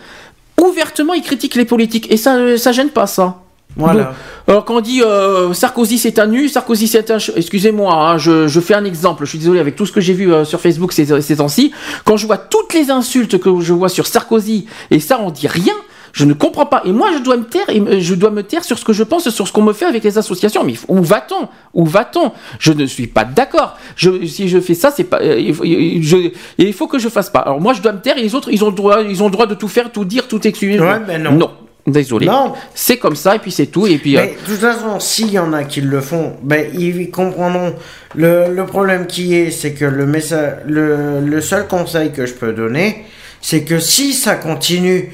ouvertement 0.61 1.15
ils 1.15 1.23
critiquent 1.23 1.57
les 1.57 1.65
politiques. 1.65 2.11
Et 2.13 2.17
ça, 2.17 2.57
ça 2.57 2.73
gêne 2.73 2.91
pas 2.91 3.07
ça. 3.07 3.41
Voilà. 3.77 4.15
alors 4.49 4.65
quand 4.65 4.79
on 4.79 4.81
dit 4.81 5.01
euh, 5.01 5.53
Sarkozy 5.53 5.97
c'est 5.97 6.19
un 6.19 6.27
nu, 6.27 6.49
Sarkozy 6.49 6.89
c'est 6.89 7.11
un... 7.13 7.19
Excusez-moi, 7.37 7.95
hein, 7.95 8.19
je, 8.19 8.49
je, 8.49 8.61
fais 8.61 8.75
un 8.75 8.85
exemple, 8.85 9.25
je 9.25 9.31
suis 9.31 9.39
désolé 9.39 9.61
avec 9.61 9.77
tout 9.77 9.87
ce 9.87 9.93
que 9.93 10.01
j'ai 10.01 10.13
vu 10.13 10.33
euh, 10.33 10.45
sur 10.45 10.61
Facebook 10.61 10.93
ces, 10.93 11.21
ces 11.23 11.37
temps-ci, 11.37 11.73
quand 12.05 12.17
je 12.17 12.27
vois 12.27 12.37
toutes 12.37 12.75
les 12.75 12.91
insultes 12.91 13.39
que 13.39 13.61
je 13.61 13.73
vois 13.73 13.89
sur 13.89 14.09
Sarkozy, 14.09 14.67
et 14.91 14.99
ça 14.99 15.21
on 15.21 15.31
dit 15.31 15.47
rien, 15.47 15.75
je 16.13 16.25
ne 16.25 16.35
comprends 16.35 16.67
pas. 16.67 16.83
Et 16.85 16.93
moi, 16.93 17.11
je 17.17 17.23
dois 17.23 17.37
me 17.37 17.45
taire, 17.45 17.69
et 17.69 18.01
je 18.01 18.15
dois 18.15 18.31
me 18.31 18.43
taire 18.43 18.65
sur 18.65 18.79
ce 18.79 18.85
que 18.85 18.93
je 18.93 19.03
pense, 19.03 19.29
sur 19.31 19.47
ce 19.47 19.53
qu'on 19.53 19.63
me 19.63 19.73
fait 19.73 19.87
avec 19.87 20.03
les 20.05 20.19
associations. 20.19 20.65
Mais 20.65 20.75
où 20.89 21.03
va-t-on? 21.03 21.49
Où 21.75 21.87
va-t-on? 21.87 22.33
Je 22.59 22.73
ne 22.73 22.87
suis 22.87 23.07
pas 23.07 23.25
d'accord. 23.25 23.79
si 23.97 24.49
je 24.49 24.61
fais 24.61 24.75
ça, 24.75 24.91
c'est 24.91 25.05
pas. 25.05 25.21
Euh, 25.21 25.39
il 25.39 26.73
faut 26.73 26.87
que 26.87 26.99
je 26.99 27.09
fasse 27.09 27.31
pas. 27.31 27.41
Alors 27.41 27.61
moi, 27.61 27.73
je 27.73 27.83
dois 27.83 27.93
me 27.93 28.01
taire, 28.01 28.19
et 28.19 28.23
les 28.23 28.35
autres, 28.35 28.51
ils 28.51 28.65
ont 28.65 28.71
le 28.71 28.75
droit, 28.75 29.03
ils 29.03 29.23
ont 29.23 29.27
le 29.27 29.33
droit 29.33 29.47
de 29.47 29.55
tout 29.55 29.69
faire, 29.69 29.91
tout 29.93 30.05
dire, 30.05 30.29
tout 30.29 30.47
excuser. 30.47 30.81
Ouais, 30.81 31.01
mais 31.07 31.19
non. 31.19 31.33
Non. 31.33 31.51
Désolé. 31.87 32.27
Non. 32.27 32.53
C'est 32.75 32.99
comme 32.99 33.17
ça 33.17 33.37
et 33.37 33.39
puis 33.39 33.51
c'est 33.51 33.67
tout. 33.67 33.87
Et 33.87 33.97
puis. 33.97 34.15
Mais 34.15 34.21
euh, 34.21 34.47
de 34.47 34.53
toute 34.53 34.61
façon, 34.61 35.01
s'il 35.01 35.31
y 35.31 35.39
en 35.39 35.53
a 35.55 35.65
qui 35.65 35.81
le 35.81 36.01
font, 36.01 36.37
ben 36.43 36.71
ils 36.79 37.11
comprendront. 37.11 37.75
Le, 38.15 38.53
le 38.53 38.67
problème 38.67 39.07
qui 39.07 39.35
est, 39.35 39.51
c'est 39.51 39.73
que 39.73 39.87
le 39.87 40.05
message, 40.05 40.59
le, 40.67 41.21
le 41.25 41.41
seul 41.41 41.67
conseil 41.67 42.13
que 42.13 42.27
je 42.27 42.35
peux 42.35 42.53
donner, 42.53 43.07
c'est 43.41 43.65
que 43.65 43.79
si 43.79 44.13
ça 44.13 44.35
continue 44.35 45.11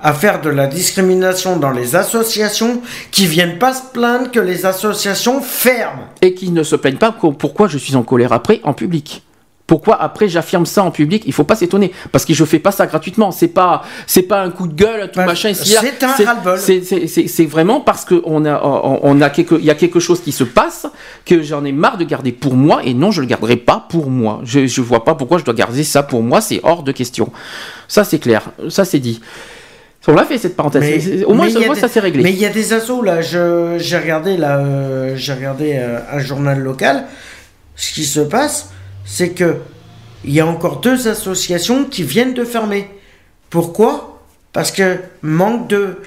à 0.00 0.12
faire 0.12 0.40
de 0.40 0.50
la 0.50 0.66
discrimination 0.66 1.56
dans 1.56 1.70
les 1.70 1.96
associations 1.96 2.80
qui 3.10 3.26
viennent 3.26 3.58
pas 3.58 3.74
se 3.74 3.82
plaindre 3.92 4.30
que 4.30 4.40
les 4.40 4.64
associations 4.64 5.40
ferment. 5.40 6.04
Et 6.22 6.34
qui 6.34 6.50
ne 6.50 6.62
se 6.62 6.76
plaignent 6.76 6.98
pas 6.98 7.12
pourquoi 7.12 7.68
je 7.68 7.78
suis 7.78 7.96
en 7.96 8.02
colère 8.02 8.32
après 8.32 8.60
en 8.62 8.74
public. 8.74 9.22
Pourquoi 9.66 10.00
après 10.00 10.28
j'affirme 10.28 10.64
ça 10.64 10.82
en 10.82 10.90
public 10.90 11.24
Il 11.26 11.34
faut 11.34 11.44
pas 11.44 11.54
s'étonner 11.54 11.92
parce 12.10 12.24
que 12.24 12.32
je 12.32 12.42
fais 12.46 12.58
pas 12.58 12.70
ça 12.70 12.86
gratuitement. 12.86 13.32
C'est 13.32 13.48
pas 13.48 13.82
c'est 14.06 14.22
pas 14.22 14.40
un 14.40 14.48
coup 14.48 14.66
de 14.66 14.72
gueule 14.72 15.10
tout 15.10 15.18
bah, 15.18 15.26
machin 15.26 15.50
ici. 15.50 15.76
C'est 15.78 16.02
un 16.02 16.08
ras-le-bol. 16.08 16.58
C'est 16.58 17.44
vraiment 17.44 17.82
parce 17.82 18.06
que 18.06 18.22
on 18.24 18.46
a 18.46 18.62
on 18.62 19.20
a 19.20 19.28
quelque 19.28 19.56
il 19.56 19.66
y 19.66 19.70
a 19.70 19.74
quelque 19.74 20.00
chose 20.00 20.22
qui 20.22 20.32
se 20.32 20.44
passe 20.44 20.86
que 21.26 21.42
j'en 21.42 21.66
ai 21.66 21.72
marre 21.72 21.98
de 21.98 22.04
garder 22.04 22.32
pour 22.32 22.54
moi 22.54 22.80
et 22.82 22.94
non 22.94 23.10
je 23.10 23.20
le 23.20 23.26
garderai 23.26 23.56
pas 23.56 23.84
pour 23.90 24.08
moi. 24.08 24.40
Je 24.42 24.66
je 24.66 24.80
vois 24.80 25.04
pas 25.04 25.14
pourquoi 25.14 25.36
je 25.36 25.44
dois 25.44 25.52
garder 25.52 25.84
ça 25.84 26.02
pour 26.02 26.22
moi. 26.22 26.40
C'est 26.40 26.60
hors 26.62 26.82
de 26.82 26.92
question. 26.92 27.30
Ça 27.88 28.04
c'est 28.04 28.20
clair. 28.20 28.44
Ça 28.70 28.86
c'est 28.86 29.00
dit. 29.00 29.20
On 30.08 30.14
l'a 30.14 30.24
fait 30.24 30.38
cette 30.38 30.56
parenthèse. 30.56 31.22
Au 31.26 31.34
moins, 31.34 31.48
ça 31.74 31.86
s'est 31.86 32.00
réglé. 32.00 32.22
Mais 32.22 32.32
il 32.32 32.38
y 32.38 32.46
a 32.46 32.50
des 32.50 32.72
assos 32.72 33.02
là. 33.02 33.20
J'ai 33.20 33.98
regardé 33.98 34.38
là, 34.38 34.58
euh, 34.58 35.14
j'ai 35.16 35.34
regardé 35.34 35.74
euh, 35.76 35.98
un 36.10 36.18
journal 36.18 36.58
local. 36.58 37.04
Ce 37.76 37.92
qui 37.92 38.04
se 38.04 38.20
passe, 38.20 38.70
c'est 39.04 39.30
que 39.30 39.56
il 40.24 40.32
y 40.32 40.40
a 40.40 40.46
encore 40.46 40.80
deux 40.80 41.08
associations 41.08 41.84
qui 41.84 42.02
viennent 42.02 42.32
de 42.32 42.44
fermer. 42.44 42.88
Pourquoi? 43.50 44.20
Parce 44.52 44.72
que 44.72 44.96
manque 45.22 45.68
de 45.68 45.98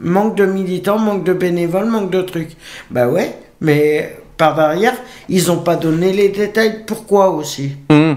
manque 0.00 0.36
de 0.36 0.44
militants, 0.44 0.98
manque 0.98 1.24
de 1.24 1.32
bénévoles, 1.32 1.86
manque 1.86 2.10
de 2.10 2.22
trucs. 2.22 2.56
Bah 2.90 3.06
ouais, 3.06 3.36
mais 3.60 4.16
par 4.38 4.56
derrière, 4.56 4.94
ils 5.28 5.46
n'ont 5.46 5.58
pas 5.58 5.76
donné 5.76 6.12
les 6.12 6.30
détails. 6.30 6.84
Pourquoi 6.84 7.30
aussi? 7.30 7.76
Mmh. 7.90 8.14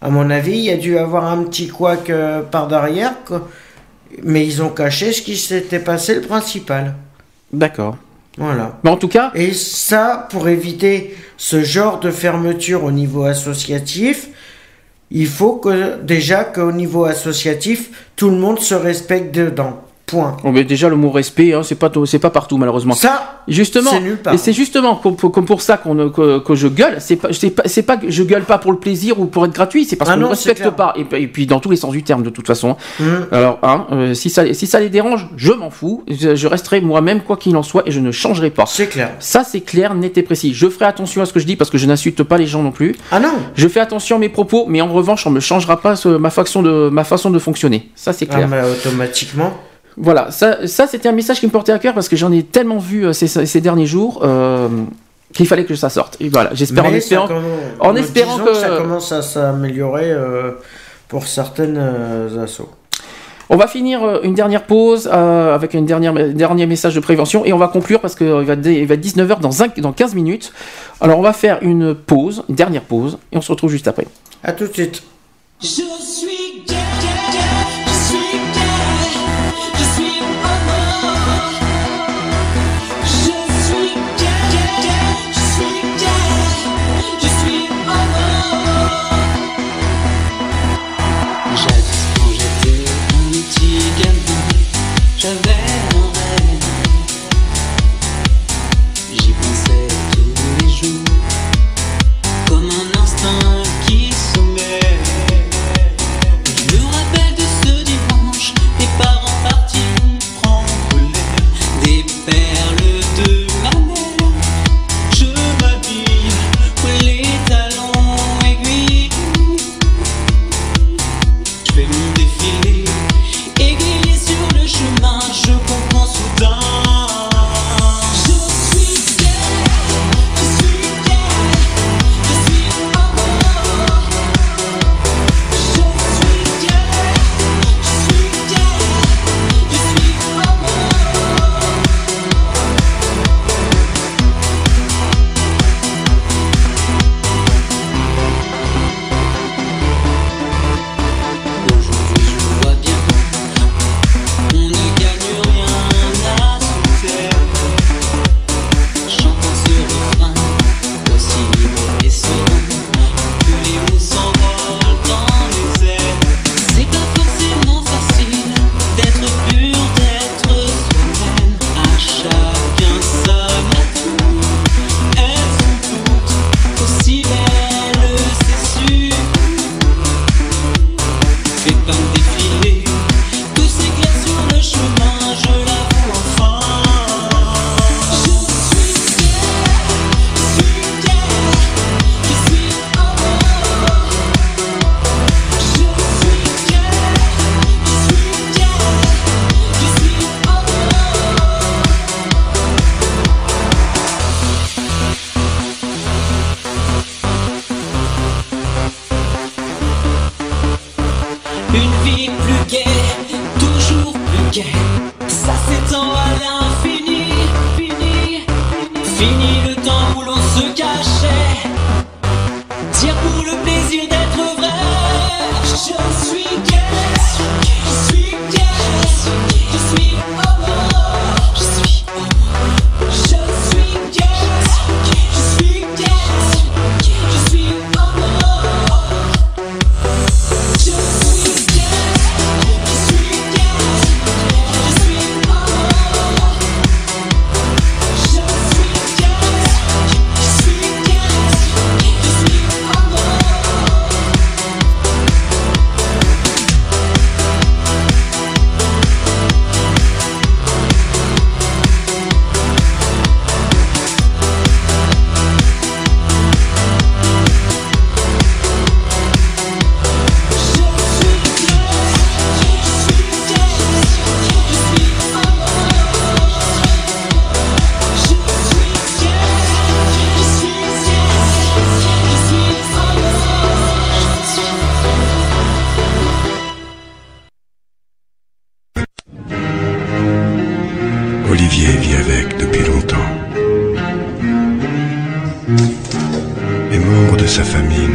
À 0.00 0.08
mon 0.08 0.30
avis, 0.30 0.52
il 0.52 0.64
y 0.64 0.70
a 0.70 0.78
dû 0.78 0.96
avoir 0.96 1.26
un 1.26 1.44
petit 1.44 1.68
couac 1.68 2.08
euh, 2.08 2.40
par 2.40 2.66
derrière. 2.66 3.12
Quoi 3.26 3.46
mais 4.22 4.46
ils 4.46 4.62
ont 4.62 4.70
caché 4.70 5.12
ce 5.12 5.22
qui 5.22 5.36
s'était 5.36 5.78
passé 5.78 6.14
le 6.14 6.20
principal. 6.20 6.94
D'accord. 7.52 7.96
Voilà. 8.38 8.78
Mais 8.82 8.90
en 8.90 8.96
tout 8.96 9.08
cas. 9.08 9.30
Et 9.34 9.52
ça, 9.52 10.26
pour 10.30 10.48
éviter 10.48 11.14
ce 11.36 11.62
genre 11.62 12.00
de 12.00 12.10
fermeture 12.10 12.84
au 12.84 12.90
niveau 12.90 13.24
associatif, 13.24 14.28
il 15.10 15.26
faut 15.26 15.56
que 15.56 16.00
déjà 16.02 16.44
qu'au 16.44 16.72
niveau 16.72 17.04
associatif, 17.04 18.08
tout 18.16 18.30
le 18.30 18.36
monde 18.36 18.60
se 18.60 18.74
respecte 18.74 19.34
dedans. 19.34 19.82
Point. 20.12 20.36
Oh, 20.44 20.52
mais 20.52 20.64
déjà 20.64 20.88
le 20.88 20.96
mot 20.96 21.10
respect, 21.10 21.54
hein, 21.54 21.62
c'est 21.62 21.74
pas 21.74 21.90
c'est 22.06 22.18
pas 22.18 22.30
partout 22.30 22.58
malheureusement. 22.58 22.94
Ça, 22.94 23.40
justement, 23.48 23.90
c'est 23.90 24.00
nulle 24.00 24.18
part. 24.18 24.34
et 24.34 24.36
c'est 24.38 24.52
justement 24.52 24.94
comme 24.96 25.16
pour, 25.16 25.62
ça 25.62 25.76
qu'on 25.78 26.10
que, 26.10 26.38
que 26.38 26.54
je 26.54 26.68
gueule. 26.68 26.96
C'est 27.00 27.16
pas 27.16 27.32
c'est 27.32 27.50
pas 27.50 27.62
c'est 27.66 27.82
pas 27.82 27.96
que 27.96 28.10
je 28.10 28.22
gueule 28.22 28.42
pas 28.44 28.58
pour 28.58 28.72
le 28.72 28.78
plaisir 28.78 29.18
ou 29.18 29.24
pour 29.26 29.44
être 29.46 29.52
gratuit, 29.54 29.84
c'est 29.86 29.96
parce 29.96 30.10
Ah 30.10 30.14
qu'on 30.14 30.20
ne 30.20 30.26
respecte 30.26 30.68
pas. 30.70 30.92
Et, 30.96 31.04
puis- 31.04 31.22
et 31.22 31.26
puis 31.28 31.46
dans 31.46 31.60
tous 31.60 31.70
les 31.70 31.76
sens 31.76 31.92
du 31.92 32.02
terme 32.02 32.22
de 32.22 32.30
toute 32.30 32.46
façon. 32.46 32.76
Mm. 33.00 33.04
Alors 33.32 33.58
hein, 33.62 33.86
euh, 33.92 34.14
si 34.14 34.28
ça 34.30 34.52
si 34.52 34.66
ça 34.66 34.80
les 34.80 34.90
dérange, 34.90 35.28
je 35.36 35.52
m'en 35.52 35.70
fous. 35.70 36.04
Je, 36.08 36.34
je 36.36 36.46
resterai 36.46 36.80
moi-même 36.80 37.22
quoi 37.22 37.36
qu'il 37.36 37.56
en 37.56 37.62
soit 37.62 37.82
et 37.86 37.90
je 37.90 38.00
ne 38.00 38.12
changerai 38.12 38.50
pas. 38.50 38.66
C'est 38.66 38.86
clair. 38.88 39.12
Ça 39.18 39.44
c'est 39.44 39.60
clair, 39.62 39.94
net 39.94 40.18
et 40.18 40.22
précis. 40.22 40.52
Je 40.54 40.68
ferai 40.68 40.84
attention 40.84 41.22
à 41.22 41.26
ce 41.26 41.32
que 41.32 41.40
je 41.40 41.46
dis 41.46 41.56
parce 41.56 41.70
que 41.70 41.78
je 41.78 41.86
n'insulte 41.86 42.22
pas 42.22 42.36
les 42.38 42.46
gens 42.46 42.62
non 42.62 42.70
plus. 42.72 42.94
Ah 43.10 43.18
non. 43.20 43.32
Je 43.54 43.66
fais 43.68 43.80
attention 43.80 44.16
à 44.16 44.18
mes 44.18 44.28
propos, 44.28 44.66
mais 44.68 44.80
en 44.82 44.92
revanche 44.92 45.26
on 45.26 45.30
ne 45.30 45.36
me 45.36 45.40
changera 45.40 45.80
pas 45.80 45.96
ce- 45.96 46.08
ma 46.08 46.30
façon 46.30 46.62
de 46.62 46.90
ma 46.92 47.04
façon 47.04 47.30
de 47.30 47.38
fonctionner. 47.38 47.90
Ça 47.94 48.12
c'est 48.12 48.26
Ah, 48.30 48.34
clair. 48.34 48.48
mais 48.48 48.60
automatiquement. 48.62 49.52
Voilà, 49.96 50.30
ça, 50.30 50.66
ça 50.66 50.86
c'était 50.86 51.08
un 51.08 51.12
message 51.12 51.38
qui 51.40 51.46
me 51.46 51.50
portait 51.52 51.72
à 51.72 51.78
cœur 51.78 51.94
parce 51.94 52.08
que 52.08 52.16
j'en 52.16 52.32
ai 52.32 52.42
tellement 52.42 52.78
vu 52.78 53.06
euh, 53.06 53.12
ces, 53.12 53.26
ces 53.26 53.60
derniers 53.60 53.86
jours 53.86 54.20
euh, 54.24 54.68
qu'il 55.34 55.46
fallait 55.46 55.64
que 55.66 55.74
ça 55.74 55.90
sorte. 55.90 56.16
Et 56.20 56.28
voilà, 56.28 56.50
j'espère 56.54 56.84
en 56.86 56.92
espérant, 56.94 57.28
commence- 57.28 57.42
en 57.80 57.96
espérant 57.96 58.38
que, 58.38 58.54
ça 58.54 58.68
commence 58.76 59.12
à 59.12 59.22
s'améliorer 59.22 60.10
euh, 60.10 60.52
pour 61.08 61.26
certaines 61.26 61.76
euh, 61.78 62.42
assos. 62.44 62.70
on 63.50 63.56
va 63.56 63.66
finir 63.66 64.20
une 64.22 64.32
dernière 64.34 64.62
pause 64.64 65.10
euh, 65.12 65.54
avec 65.54 65.74
un 65.74 65.82
dernier, 65.82 66.32
dernier 66.32 66.64
message 66.66 66.94
de 66.94 67.00
prévention 67.00 67.44
et 67.44 67.52
on 67.52 67.58
va 67.58 67.68
conclure 67.68 68.00
parce 68.00 68.14
qu'il 68.14 68.28
va, 68.28 68.54
être- 68.54 68.66
il 68.66 68.86
va 68.86 68.94
être 68.94 69.04
19h 69.04 69.40
dans, 69.40 69.62
un- 69.62 69.68
dans 69.76 69.92
15 69.92 70.14
minutes. 70.14 70.52
Alors 71.02 71.18
on 71.18 71.22
va 71.22 71.34
faire 71.34 71.58
une 71.60 71.94
pause, 71.94 72.44
une 72.48 72.54
dernière 72.54 72.82
pause 72.82 73.18
et 73.30 73.36
on 73.36 73.42
se 73.42 73.52
retrouve 73.52 73.70
juste 73.70 73.88
après. 73.88 74.06
À 74.42 74.52
tout 74.52 74.66
de 74.66 74.72
suite. 74.72 75.02
Je 75.60 75.66
suis 75.66 76.64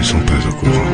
sont 0.07 0.19
pas 0.21 0.47
au 0.47 0.53
courant. 0.53 0.86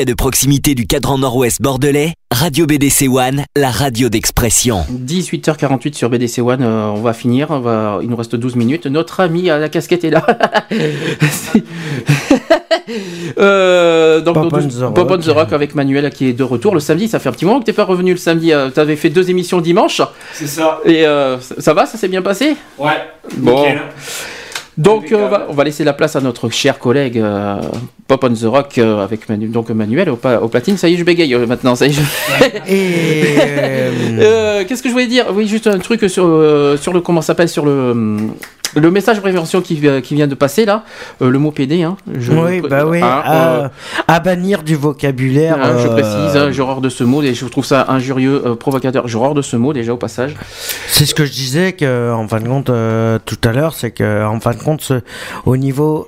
Média 0.00 0.14
de 0.14 0.16
proximité 0.16 0.74
du 0.74 0.86
cadran 0.86 1.18
nord-ouest 1.18 1.60
bordelais, 1.60 2.14
Radio 2.30 2.64
BDC 2.64 3.08
One, 3.10 3.44
la 3.54 3.70
radio 3.70 4.08
d'expression. 4.08 4.82
18h48 4.90 5.92
sur 5.92 6.08
BDC 6.08 6.38
One, 6.38 6.62
euh, 6.62 6.86
on 6.86 7.02
va 7.02 7.12
finir, 7.12 7.50
on 7.50 7.60
va, 7.60 7.98
il 8.00 8.08
nous 8.08 8.16
reste 8.16 8.34
12 8.34 8.56
minutes. 8.56 8.86
Notre 8.86 9.20
ami 9.20 9.50
à 9.50 9.58
la 9.58 9.68
casquette 9.68 10.04
est 10.04 10.10
là. 10.10 10.24
euh, 13.38 14.22
donc, 14.22 14.36
Pop 14.36 14.54
on 14.54 14.68
the 14.68 14.72
Rock. 14.80 14.94
Pop 14.94 15.10
on 15.10 15.18
the 15.18 15.28
Rock 15.28 15.52
avec 15.52 15.74
Manuel 15.74 16.08
qui 16.08 16.28
est 16.28 16.32
de 16.32 16.44
retour 16.44 16.72
le 16.72 16.80
samedi. 16.80 17.06
Ça 17.06 17.18
fait 17.18 17.28
un 17.28 17.32
petit 17.32 17.44
moment 17.44 17.60
que 17.60 17.66
t'es 17.66 17.74
pas 17.74 17.84
revenu 17.84 18.12
le 18.12 18.18
samedi. 18.18 18.52
Tu 18.72 18.80
avais 18.80 18.96
fait 18.96 19.10
deux 19.10 19.28
émissions 19.28 19.60
dimanche. 19.60 20.00
C'est 20.32 20.46
ça. 20.46 20.80
Et 20.86 21.04
euh, 21.06 21.38
ça 21.40 21.56
ça 21.58 21.74
va, 21.74 21.84
ça 21.84 21.98
s'est 21.98 22.08
bien 22.08 22.22
passé? 22.22 22.56
Ouais. 22.78 23.02
Bon. 23.36 23.58
nickel. 23.58 23.82
Donc 24.82 25.12
euh, 25.12 25.26
on, 25.26 25.28
va, 25.28 25.46
on 25.50 25.52
va 25.52 25.64
laisser 25.64 25.84
la 25.84 25.92
place 25.92 26.16
à 26.16 26.20
notre 26.20 26.48
cher 26.48 26.78
collègue 26.78 27.18
euh, 27.18 27.56
Pop 28.08 28.24
on 28.24 28.32
the 28.32 28.44
Rock 28.44 28.78
euh, 28.78 29.04
avec 29.04 29.28
Manu- 29.28 29.48
donc 29.48 29.68
Manuel 29.70 30.08
au, 30.10 30.16
pa- 30.16 30.38
au 30.40 30.48
platine. 30.48 30.76
Ça 30.78 30.88
y 30.88 30.94
est, 30.94 30.96
je 30.96 31.04
bégaye 31.04 31.34
euh, 31.34 31.46
maintenant. 31.46 31.74
Ça 31.76 31.86
y 31.86 31.90
est, 31.90 31.92
je- 31.92 32.00
Euh, 34.22 34.64
Qu'est-ce 34.66 34.82
que 34.82 34.88
je 34.88 34.92
voulais 34.94 35.06
dire? 35.06 35.26
Oui, 35.34 35.46
juste 35.46 35.66
un 35.66 35.78
truc 35.78 36.08
sur, 36.08 36.24
euh, 36.26 36.76
sur 36.76 36.92
le 36.92 37.00
comment 37.00 37.20
ça 37.22 37.28
s'appelle 37.28 37.48
sur 37.48 37.64
le 37.64 37.90
hum, 37.92 38.32
le 38.76 38.90
message 38.90 39.20
prévention 39.20 39.60
qui, 39.60 39.80
euh, 39.86 40.00
qui 40.00 40.14
vient 40.14 40.26
de 40.26 40.34
passer 40.34 40.64
là, 40.64 40.84
euh, 41.22 41.30
le 41.30 41.38
mot 41.38 41.50
PD. 41.50 41.82
Hein, 41.82 41.96
je, 42.18 42.32
oui, 42.32 42.60
bah 42.60 42.84
oui, 42.86 43.00
hein, 43.02 43.22
à, 43.24 43.48
euh, 43.64 43.68
à 44.08 44.20
bannir 44.20 44.62
du 44.62 44.76
vocabulaire. 44.76 45.58
hein, 45.60 45.76
je 45.82 45.88
précise, 45.88 46.36
hein, 46.36 46.50
j'ai 46.50 46.60
horreur 46.62 46.80
de 46.80 46.88
ce 46.88 47.04
mot 47.04 47.22
et 47.22 47.34
je 47.34 47.46
trouve 47.46 47.64
ça 47.64 47.86
injurieux, 47.88 48.42
euh, 48.46 48.54
provocateur. 48.54 49.08
J'ai 49.08 49.16
horreur 49.16 49.34
de 49.34 49.42
ce 49.42 49.56
mot 49.56 49.72
déjà 49.72 49.92
au 49.92 49.96
passage. 49.96 50.34
C'est 50.88 51.06
ce 51.06 51.14
que 51.14 51.24
je 51.24 51.32
disais 51.32 51.72
que, 51.72 52.12
en 52.12 52.26
fin 52.28 52.40
de 52.40 52.48
compte, 52.48 52.66
tout 53.26 53.48
à 53.48 53.52
l'heure, 53.52 53.74
c'est 53.74 53.90
que, 53.90 54.24
en 54.24 54.38
fin 54.40 54.52
de 54.52 54.62
compte, 54.62 54.80
ce- 54.82 55.00
au 55.46 55.56
niveau, 55.56 56.06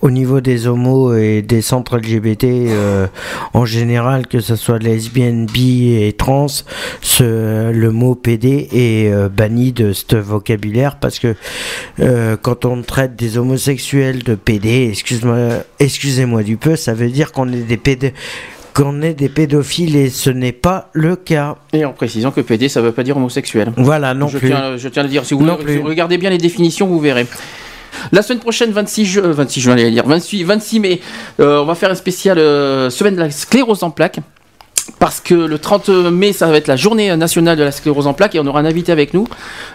au 0.00 0.10
niveau 0.10 0.40
des 0.40 0.66
homos 0.66 1.14
et 1.14 1.42
des 1.42 1.60
centres 1.62 1.96
LGBT 1.98 2.44
euh, 2.44 3.06
en 3.54 3.64
général, 3.64 4.26
que 4.26 4.40
ce 4.40 4.56
soit 4.56 4.78
lesbiennes, 4.78 5.46
bi 5.46 5.94
et 5.94 6.12
trans, 6.12 6.46
ce, 7.00 7.70
le 7.70 7.90
mot 7.90 8.14
PD 8.14 8.68
est 8.72 9.12
euh, 9.12 9.28
banni 9.28 9.72
de 9.72 9.92
ce 9.92 10.16
vocabulaire 10.16 10.96
parce 10.96 11.18
que 11.18 11.34
euh, 12.00 12.36
quand 12.40 12.64
on 12.64 12.82
traite 12.82 13.16
des 13.16 13.38
homosexuels 13.38 14.22
de 14.22 14.34
PD, 14.34 14.88
excuse-moi, 14.90 15.64
excusez-moi 15.80 16.42
du 16.42 16.56
peu, 16.56 16.76
ça 16.76 16.94
veut 16.94 17.08
dire 17.10 17.32
qu'on 17.32 17.52
est 17.52 17.62
des 17.62 17.76
PD 17.76 18.12
qu'on 18.74 19.02
est 19.02 19.14
des 19.14 19.28
pédophiles 19.28 19.96
et 19.96 20.08
ce 20.08 20.30
n'est 20.30 20.52
pas 20.52 20.88
le 20.92 21.16
cas. 21.16 21.56
Et 21.72 21.84
en 21.84 21.92
précisant 21.92 22.30
que 22.30 22.40
PD, 22.40 22.68
ça 22.68 22.80
veut 22.80 22.92
pas 22.92 23.02
dire 23.02 23.16
homosexuel. 23.16 23.72
Voilà, 23.76 24.14
non 24.14 24.28
je 24.28 24.38
plus. 24.38 24.50
Tiens, 24.50 24.76
je 24.76 24.88
tiens 24.88 25.00
à 25.00 25.04
le 25.04 25.10
dire. 25.10 25.24
Si 25.24 25.34
vous, 25.34 25.42
Non 25.44 25.56
si 25.58 25.64
plus. 25.64 25.78
vous 25.78 25.84
regardez 25.88 26.16
bien 26.16 26.30
les 26.30 26.38
définitions, 26.38 26.86
vous 26.86 27.00
verrez. 27.00 27.26
La 28.12 28.22
semaine 28.22 28.40
prochaine, 28.40 28.70
26, 28.72 29.04
ju- 29.04 29.20
euh, 29.20 29.32
26 29.32 29.60
juin, 29.60 29.76
j'allais 29.76 29.90
dire, 29.90 30.06
28, 30.06 30.44
26 30.44 30.80
mai, 30.80 31.00
euh, 31.40 31.60
on 31.60 31.64
va 31.64 31.74
faire 31.74 31.90
un 31.90 31.94
spécial 31.94 32.38
euh, 32.38 32.90
semaine 32.90 33.14
de 33.16 33.20
la 33.20 33.30
sclérose 33.30 33.82
en 33.82 33.90
plaques. 33.90 34.20
Parce 34.98 35.20
que 35.20 35.34
le 35.34 35.58
30 35.58 35.88
mai, 35.90 36.32
ça 36.32 36.46
va 36.48 36.56
être 36.56 36.66
la 36.66 36.76
journée 36.76 37.14
nationale 37.16 37.56
de 37.56 37.62
la 37.62 37.70
sclérose 37.72 38.06
en 38.06 38.14
plaques 38.14 38.34
et 38.34 38.40
on 38.40 38.46
aura 38.46 38.60
un 38.60 38.64
invité 38.64 38.90
avec 38.92 39.14
nous. 39.14 39.26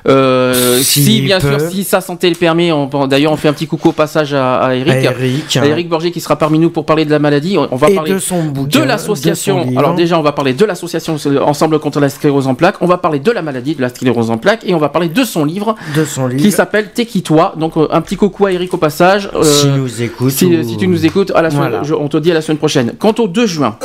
Euh, 0.08 0.80
si, 0.82 1.22
bien 1.22 1.40
peut. 1.40 1.60
sûr, 1.60 1.70
si 1.72 1.84
sa 1.84 2.02
santé 2.02 2.30
le 2.30 2.36
permet, 2.36 2.72
d'ailleurs, 3.08 3.32
on 3.32 3.38
fait 3.38 3.48
un 3.48 3.54
petit 3.54 3.68
coucou 3.68 3.90
au 3.90 3.92
passage 3.94 4.34
à, 4.34 4.56
à 4.58 4.76
Eric. 4.76 4.94
À 4.94 5.02
Eric. 5.02 5.58
À 5.58 5.66
Eric 5.66 5.88
Borgé 5.90 6.12
qui 6.12 6.20
sera 6.20 6.36
parmi 6.36 6.60
nous 6.60 6.70
pour 6.70 6.86
parler 6.86 7.06
de 7.06 7.12
la 7.12 7.20
maladie. 7.20 7.58
On, 7.58 7.68
on 7.72 7.76
va 7.76 7.90
Et 7.90 7.96
parler 7.96 8.14
de 8.14 8.20
son 8.20 8.44
bouquin, 8.44 8.80
de 8.80 8.84
de 8.84 8.88
l'association. 8.88 9.66
Alors 9.78 9.96
déjà, 9.96 10.20
on 10.20 10.24
va 10.24 10.32
parler 10.32 10.54
de 10.54 10.66
l'association 10.66 11.16
Ensemble 11.46 11.80
contre 11.80 12.00
la 12.00 12.10
sclérose 12.10 12.48
en 12.48 12.56
plaques. 12.56 12.76
On 12.82 12.88
va 12.88 12.98
parler 12.98 13.20
de 13.20 13.32
la 13.32 13.42
maladie 13.42 13.76
de 13.76 13.82
la 13.82 13.90
sclérose 13.90 14.30
en 14.32 14.38
plaques 14.38 14.64
et 14.66 14.74
on 14.74 14.80
va 14.80 14.90
parler 14.90 15.10
de 15.10 15.24
son 15.24 15.46
livre 15.46 15.76
de 15.96 16.04
son 16.06 16.28
livre 16.28 16.42
qui 16.42 16.52
s'appelle 16.52 16.92
T'es-qui-toi 16.94 17.54
Donc 17.58 17.78
euh, 17.78 17.88
un 17.92 18.02
petit 18.02 18.16
coucou 18.16 18.46
à 18.48 18.52
Eric 18.52 18.74
au 18.74 18.78
passage. 18.78 19.30
Euh, 19.36 19.44
Si 19.44 19.68
nous 19.68 20.02
écoute 20.02 20.32
Si, 20.32 20.46
ou- 20.46 20.64
si 20.68 20.78
tu 20.78 20.88
nous 20.88 21.06
écoutes, 21.06 21.32
à 21.36 21.42
la 21.42 21.50
semaine- 21.50 21.70
Voilà. 21.70 21.84
je- 21.84 21.94
on 21.94 22.08
te 22.08 22.18
dit 22.18 22.32
à 22.32 22.34
la 22.34 22.42
semaine 22.42 22.58
prochaine. 22.58 22.94
Quant 23.00 23.14
au 23.20 23.28
2 23.28 23.46
juin. 23.46 23.78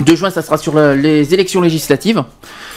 2 0.00 0.16
juin, 0.16 0.30
ça 0.30 0.42
sera 0.42 0.58
sur 0.58 0.74
la- 0.74 0.94
les 0.96 1.32
élections 1.34 1.60
législatives. 1.60 2.22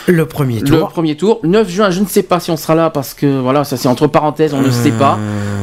Le 0.08 0.26
premier 0.26 0.60
Le 0.60 0.66
tour. 0.70 0.88
premier 0.90 1.16
tour. 1.18 1.40
9 1.44 1.70
juin, 1.70 1.90
je 1.90 2.00
ne 2.00 2.06
sais 2.06 2.24
pas 2.24 2.40
si 2.40 2.50
on 2.52 2.58
sera 2.58 2.76
là 2.76 2.90
parce 2.90 3.14
que 3.14 3.40
voilà, 3.42 3.64
ça 3.66 3.76
c'est 3.76 3.88
entre 3.90 4.08
parenthèses, 4.08 4.54
on 4.54 4.62
ne 4.62 4.72
sait 4.72 4.92
pas. 4.92 5.18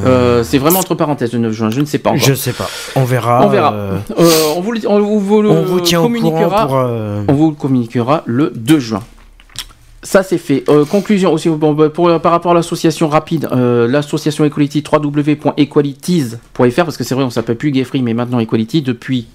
Euh, 0.07 0.43
c'est 0.45 0.59
vraiment 0.59 0.81
entre 0.81 0.95
parenthèses 0.95 1.33
le 1.33 1.39
9 1.39 1.53
juin, 1.53 1.71
je 1.71 1.81
ne 1.81 1.87
sais 1.87 1.99
pas 1.99 2.11
encore. 2.11 2.23
Je 2.23 2.35
sais 2.35 2.53
pas. 2.53 2.69
On 2.97 3.05
verra. 3.05 3.43
On 3.47 3.49
verra. 3.49 3.73
euh, 3.73 3.99
Euh, 4.19 4.31
on, 4.57 4.61
vous, 4.61 4.73
le- 4.73 4.81
on 4.87 5.01
vous 5.19 5.43
le 5.43 5.49
on 5.51 5.63
vous 5.63 5.81
tient 5.81 6.03
communiquera. 6.03 6.41
courant 6.43 6.67
pour. 6.67 6.77
euh, 6.77 7.23
On 7.29 7.33
vous 7.33 7.51
le 7.51 7.57
communiquera 7.57 8.23
le 8.27 8.53
2 8.55 8.79
juin. 8.81 9.03
Ça 10.03 10.23
c'est 10.23 10.37
fait. 10.37 10.65
Euh, 10.69 10.85
conclusion 10.85 11.33
aussi 11.33 11.49
bon, 11.49 11.73
bah, 11.73 11.89
pour, 11.89 12.21
par 12.21 12.33
rapport 12.33 12.53
à 12.53 12.55
l'association 12.55 13.09
rapide, 13.09 13.49
euh, 13.53 13.89
l'association 13.89 14.45
Equality 14.45 14.85
www.equalities.fr 14.93 16.85
parce 16.85 16.97
que 16.99 17.05
c'est 17.05 17.15
vrai 17.15 17.25
on 17.25 17.31
s'appelle 17.31 17.57
plus 17.57 17.71
Gay 17.71 17.85
Free 17.85 18.03
mais 18.03 18.13
maintenant 18.13 18.39
Equality 18.39 18.83
depuis 18.83 19.27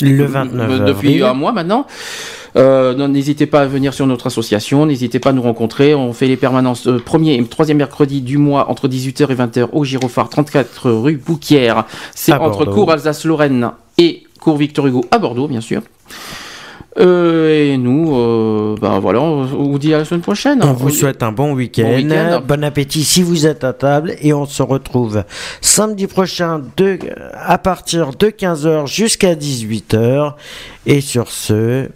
Le 0.00 0.24
29 0.24 0.70
euh, 0.70 0.78
depuis 0.80 1.08
avril. 1.08 1.22
un 1.24 1.34
mois 1.34 1.52
maintenant. 1.52 1.86
Euh, 2.56 3.08
n'hésitez 3.08 3.46
pas 3.46 3.62
à 3.62 3.66
venir 3.66 3.94
sur 3.94 4.06
notre 4.06 4.28
association, 4.28 4.86
n'hésitez 4.86 5.18
pas 5.18 5.30
à 5.30 5.32
nous 5.32 5.42
rencontrer. 5.42 5.94
On 5.94 6.12
fait 6.12 6.28
les 6.28 6.36
permanences 6.36 6.86
euh, 6.86 6.98
premier 6.98 7.34
et 7.34 7.44
troisième 7.44 7.78
mercredi 7.78 8.20
du 8.20 8.38
mois 8.38 8.70
entre 8.70 8.88
18h 8.88 9.30
et 9.30 9.34
20h 9.34 9.68
au 9.72 9.84
Girophare 9.84 10.28
34 10.28 10.90
rue 10.90 11.16
Bouquière. 11.16 11.84
C'est 12.14 12.32
entre 12.32 12.64
Bordeaux. 12.64 12.72
cours 12.72 12.92
Alsace-Lorraine 12.92 13.70
et 13.98 14.22
cours 14.40 14.56
Victor 14.56 14.86
Hugo 14.86 15.04
à 15.10 15.18
Bordeaux, 15.18 15.48
bien 15.48 15.60
sûr. 15.60 15.82
Euh, 16.98 17.72
et 17.72 17.76
nous, 17.76 18.16
euh, 18.16 18.76
ben 18.80 19.00
voilà, 19.00 19.20
on 19.20 19.44
vous 19.44 19.78
dit 19.78 19.92
à 19.94 19.98
la 19.98 20.04
semaine 20.04 20.20
prochaine. 20.20 20.60
On 20.62 20.72
vous 20.72 20.90
souhaite 20.90 21.22
un 21.22 21.32
bon 21.32 21.52
week-end. 21.54 22.40
Bon 22.46 22.62
appétit 22.62 23.04
si 23.04 23.22
vous 23.22 23.46
êtes 23.46 23.64
à 23.64 23.72
table 23.72 24.14
et 24.20 24.32
on 24.32 24.46
se 24.46 24.62
retrouve 24.62 25.24
samedi 25.60 26.06
prochain 26.06 26.62
de, 26.76 26.98
à 27.34 27.58
partir 27.58 28.12
de 28.12 28.28
15h 28.28 28.86
jusqu'à 28.86 29.34
18h. 29.34 30.34
Et 30.86 31.00
sur 31.00 31.30
ce, 31.30 31.88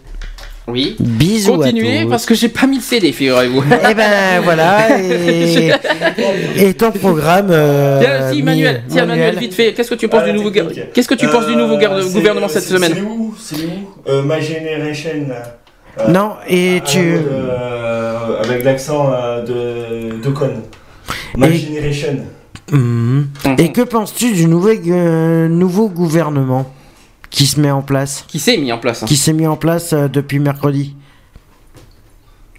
Oui. 0.69 0.95
bisous 0.99 1.57
Continuez 1.57 1.99
à 1.99 2.03
tous. 2.03 2.09
parce 2.09 2.25
que 2.25 2.35
j'ai 2.35 2.49
pas 2.49 2.67
mis 2.67 2.77
le 2.77 2.81
CD, 2.81 3.11
figurez-vous. 3.11 3.63
Eh 3.89 3.93
ben 3.93 4.41
voilà, 4.43 4.99
et, 4.99 5.71
et 6.57 6.73
ton 6.73 6.91
programme. 6.91 7.47
euh, 7.51 7.99
Tiens, 8.01 8.31
si, 8.31 8.43
Manuel, 8.43 8.83
tiens, 8.87 9.05
Manuel, 9.05 9.37
vite 9.39 9.53
fait, 9.53 9.73
qu'est-ce 9.73 9.89
que 9.89 9.95
tu 9.95 10.07
penses 10.07 10.23
du 10.25 10.33
nouveau, 10.33 10.51
gar- 10.51 10.67
qu'est-ce 10.93 11.07
que 11.07 11.15
tu 11.15 11.27
penses 11.27 11.47
du 11.47 11.55
nouveau 11.55 11.77
gar- 11.77 11.93
Euh, 11.93 12.03
gouvernement 12.09 12.47
cette 12.47 12.63
semaine 12.63 12.93
C'est 12.95 13.01
où 13.01 13.35
C'est 13.39 13.55
où 13.65 14.09
euh, 14.09 14.21
My 14.23 14.41
Generation. 14.41 15.27
Non, 16.07 16.33
et 16.47 16.81
tu. 16.85 16.99
Euh, 16.99 18.41
avec 18.43 18.63
l'accent 18.63 19.11
euh, 19.13 19.43
de, 19.43 20.21
de 20.21 20.29
con. 20.29 20.49
My 21.37 21.47
Et- 21.47 21.57
Generation. 21.57 22.17
Mhm. 22.71 23.27
Et 23.57 23.71
que 23.71 23.81
penses-tu 23.81 24.31
du 24.31 24.45
nouveau, 24.45 24.69
euh, 24.69 25.47
nouveau 25.47 25.89
gouvernement? 25.89 26.71
Qui 27.29 27.45
se 27.45 27.59
met 27.59 27.71
en 27.71 27.81
place 27.81 28.25
Qui 28.27 28.39
s'est 28.39 28.57
mis 28.57 28.71
en 28.71 28.77
place 28.79 29.03
hein. 29.03 29.05
Qui 29.05 29.15
s'est 29.17 29.33
mis 29.33 29.47
en 29.47 29.55
place 29.57 29.93
euh, 29.93 30.07
depuis 30.07 30.39
mercredi 30.39 30.95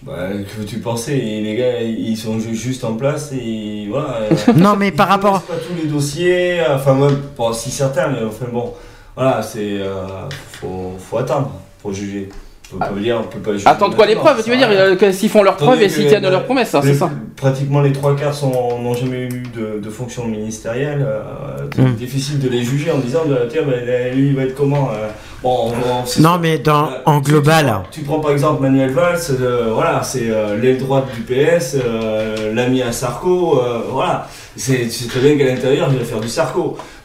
Bah, 0.03 0.29
que 0.33 0.61
veux-tu 0.61 0.79
penser? 0.79 1.17
Les 1.17 1.57
gars, 1.57 1.83
ils 1.83 2.17
sont 2.17 2.39
ju- 2.41 2.55
juste 2.55 2.85
en 2.85 2.95
place 2.95 3.33
et 3.33 3.87
voilà. 3.91 4.21
euh, 4.23 4.53
Non, 4.57 4.77
mais 4.77 4.93
par 4.93 5.09
rapport- 5.09 5.43
pas 5.43 5.55
tous 5.57 5.75
les 5.83 5.89
dossiers. 5.89 6.61
Enfin, 6.71 6.95
moi, 6.95 7.11
bon, 7.37 7.53
si 7.53 7.71
certains, 7.71 8.09
mais 8.09 8.23
enfin 8.25 8.47
bon, 8.51 8.73
voilà, 9.15 9.43
c'est. 9.43 9.79
euh, 9.81 10.07
faut, 10.53 10.95
faut 10.99 11.19
attendre 11.19 11.53
pour 11.83 11.93
juger. 11.93 12.31
On 12.73 12.79
peut 12.79 12.95
pas 12.95 13.01
dire, 13.01 13.21
on 13.21 13.25
peut 13.29 13.39
pas 13.41 13.53
juger. 13.53 13.67
Attends 13.67 13.91
quoi 13.91 14.07
les 14.07 14.15
preuves, 14.17 14.43
tu 14.45 14.51
veux 14.51 14.57
dire 14.57 14.69
euh, 14.71 15.13
s'ils 15.13 15.29
font 15.29 15.43
leurs 15.43 15.57
preuves 15.57 15.83
et 15.83 15.89
s'ils 15.89 16.07
tiennent 16.07 16.29
leurs 16.29 16.45
promesses, 16.45 16.75
hein, 16.75 16.81
c'est 16.83 16.95
ça 16.95 17.11
Pratiquement 17.37 17.81
les 17.81 17.93
trois 17.93 18.15
quarts 18.15 18.35
sont- 18.35 18.79
n'ont 18.83 18.95
jamais 18.95 19.23
eu 19.25 19.43
de, 19.57 19.81
de 19.83 19.91
fonction 19.91 20.27
ministérielle. 20.27 21.05
euh, 21.07 21.21
c'est 21.75 21.83
Mm. 21.83 21.95
difficile 21.95 22.39
de 22.39 22.49
les 22.49 22.63
juger 22.63 22.91
en 22.91 22.99
disant 22.99 23.21
bah, 23.27 23.37
tiens, 23.49 23.63
bah, 23.67 23.73
lui 24.15 24.29
il 24.29 24.37
va 24.37 24.43
être 24.43 24.55
comment 24.55 24.91
euh, 24.93 25.09
Bon, 25.43 25.69
on- 25.69 26.03
on- 26.03 26.05
c'est- 26.05 26.21
Non, 26.21 26.39
mais 26.39 26.59
dans, 26.59 26.91
en 27.07 27.23
tu- 27.23 27.31
global. 27.31 27.81
Tu 27.91 28.03
prends 28.03 28.21
par 28.21 28.31
exemple 28.33 28.61
Manuel 28.61 28.91
Valls, 28.91 29.17
euh, 29.41 29.71
voilà, 29.73 30.03
c'est 30.03 30.25
euh, 30.31 30.59
l'aile 30.61 30.77
droite 30.77 31.07
du 31.15 31.23
PS, 31.23 31.77
euh, 31.83 32.53
l'ami 32.55 32.83
à 32.83 32.93
Sarko, 32.93 33.59
euh, 33.59 33.79
voilà. 33.91 34.29
C'est 34.57 35.09
très 35.09 35.21
bien 35.21 35.37
qu'à 35.37 35.55
l'intérieur, 35.55 35.89
il 35.93 35.99
va 35.99 36.05
faire 36.05 36.21
du. 36.21 36.29
C'est 36.29 36.43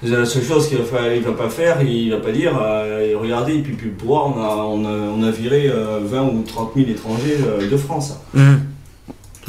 La 0.04 0.26
seule 0.26 0.44
chose 0.44 0.68
qu'il 0.68 0.78
va, 0.78 1.14
il 1.16 1.22
va 1.22 1.32
pas 1.32 1.50
faire, 1.50 1.82
il 1.82 2.12
va 2.12 2.18
pas 2.18 2.32
dire, 2.32 2.60
euh, 2.62 3.14
regardez, 3.20 3.60
puis 3.60 3.74
puis 3.74 3.90
pouvoir, 3.90 4.36
on 4.36 4.42
a, 4.42 4.56
on 4.66 4.86
a, 4.86 4.90
on 4.90 5.24
a 5.24 5.32
viré 5.32 5.70
euh, 5.70 6.00
20 6.04 6.24
ou 6.24 6.44
30 6.46 6.72
000 6.76 6.90
étrangers 6.90 7.38
euh, 7.46 7.70
de 7.70 7.78
France. 7.78 8.18
Mhm. 8.34 8.62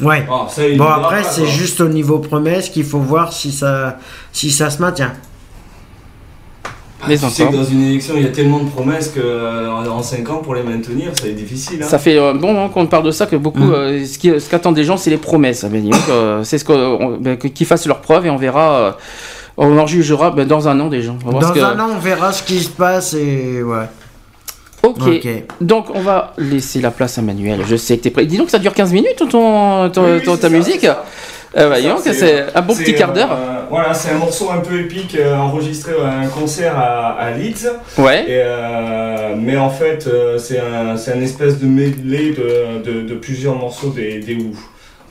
Ouais. 0.01 0.27
Ah, 0.29 0.47
ça, 0.47 0.61
bon, 0.77 0.85
après, 0.85 1.23
c'est 1.23 1.47
juste 1.47 1.81
au 1.81 1.89
niveau 1.89 2.19
promesse 2.19 2.69
qu'il 2.69 2.85
faut 2.85 2.99
voir 2.99 3.33
si 3.33 3.51
ça, 3.51 3.97
si 4.31 4.51
ça 4.51 4.69
se 4.69 4.79
maintient. 4.79 5.13
Ah, 6.99 7.05
tu 7.09 7.17
sais 7.17 7.45
que 7.45 7.53
dans 7.53 7.63
une 7.63 7.83
élection, 7.83 8.15
il 8.17 8.23
y 8.23 8.25
a 8.25 8.29
tellement 8.29 8.59
de 8.59 8.69
promesses 8.69 9.09
que 9.09 9.19
euh, 9.19 9.69
en 9.69 10.01
5 10.01 10.29
ans, 10.31 10.37
pour 10.37 10.55
les 10.55 10.63
maintenir, 10.63 11.11
ça 11.15 11.23
va 11.23 11.29
être 11.29 11.35
difficile. 11.35 11.79
hein. 11.83 11.87
Ça 11.87 11.99
fait 11.99 12.17
euh, 12.17 12.33
bon 12.33 12.53
moment 12.53 12.69
qu'on 12.69 12.87
parle 12.87 13.03
de 13.03 13.11
ça 13.11 13.27
que 13.27 13.35
beaucoup, 13.35 13.59
Mm. 13.59 13.73
euh, 13.73 14.05
ce 14.05 14.49
qu'attendent 14.49 14.77
les 14.77 14.83
gens, 14.83 14.97
c'est 14.97 15.09
les 15.11 15.17
promesses. 15.17 15.63
Euh, 16.09 16.43
c'est 16.43 16.57
ce 16.57 16.65
qu'on- 16.65 17.17
ben, 17.19 17.37
qu'ils 17.37 17.67
fassent 17.67 17.85
leurs 17.85 18.01
preuves 18.01 18.25
et 18.25 18.29
on 18.29 18.37
verra. 18.37 18.71
euh, 18.79 18.91
On 19.59 19.75
en 19.79 19.87
jugera 19.87 20.29
ben, 20.31 20.45
dans 20.47 20.67
un 20.67 20.79
an 20.79 20.87
déjà. 20.87 21.13
dans 21.23 21.39
un 21.63 21.79
an, 21.79 21.87
on 21.95 21.99
verra 21.99 22.31
ce 22.31 22.43
qui 22.43 22.59
se 22.59 22.69
passe 22.69 23.13
et 23.15 23.63
ouais. 23.63 23.85
Ok. 24.83 25.27
Donc 25.61 25.87
on 25.93 26.01
va 26.01 26.33
laisser 26.37 26.79
la 26.79 26.91
place 26.91 27.17
à 27.17 27.21
Manuel. 27.23 27.61
Je 27.67 27.75
sais 27.75 27.97
que 27.97 28.03
t'es 28.03 28.11
prêt. 28.11 28.25
Dis 28.25 28.37
donc 28.37 28.49
ça 28.51 28.59
dure 28.59 28.73
15 28.73 28.93
minutes 28.93 29.21
ton, 29.29 29.89
ta 29.89 30.49
musique. 30.49 30.87
Euh, 31.55 31.97
c'est 32.01 32.55
un 32.55 32.61
bon 32.61 32.75
petit 32.75 32.93
quart 32.93 33.13
d'heure. 33.13 33.31
Euh, 33.31 33.61
voilà, 33.69 33.93
c'est 33.93 34.11
un 34.11 34.17
morceau 34.17 34.51
un 34.51 34.59
peu 34.59 34.81
épique 34.81 35.15
euh, 35.15 35.35
enregistré 35.35 35.93
à 36.03 36.19
un 36.19 36.27
concert 36.27 36.77
à, 36.77 37.31
Leeds. 37.31 37.67
Ouais. 37.97 38.25
mais 39.37 39.57
en 39.57 39.69
fait, 39.69 40.07
c'est 40.37 40.59
un, 40.59 40.95
un, 40.95 41.21
espèce 41.21 41.59
de 41.59 41.67
medley 41.67 42.31
de, 42.31 43.01
de, 43.01 43.15
plusieurs 43.15 43.55
morceaux 43.55 43.89
des, 43.89 44.19
des 44.19 44.35
Who. 44.35 44.53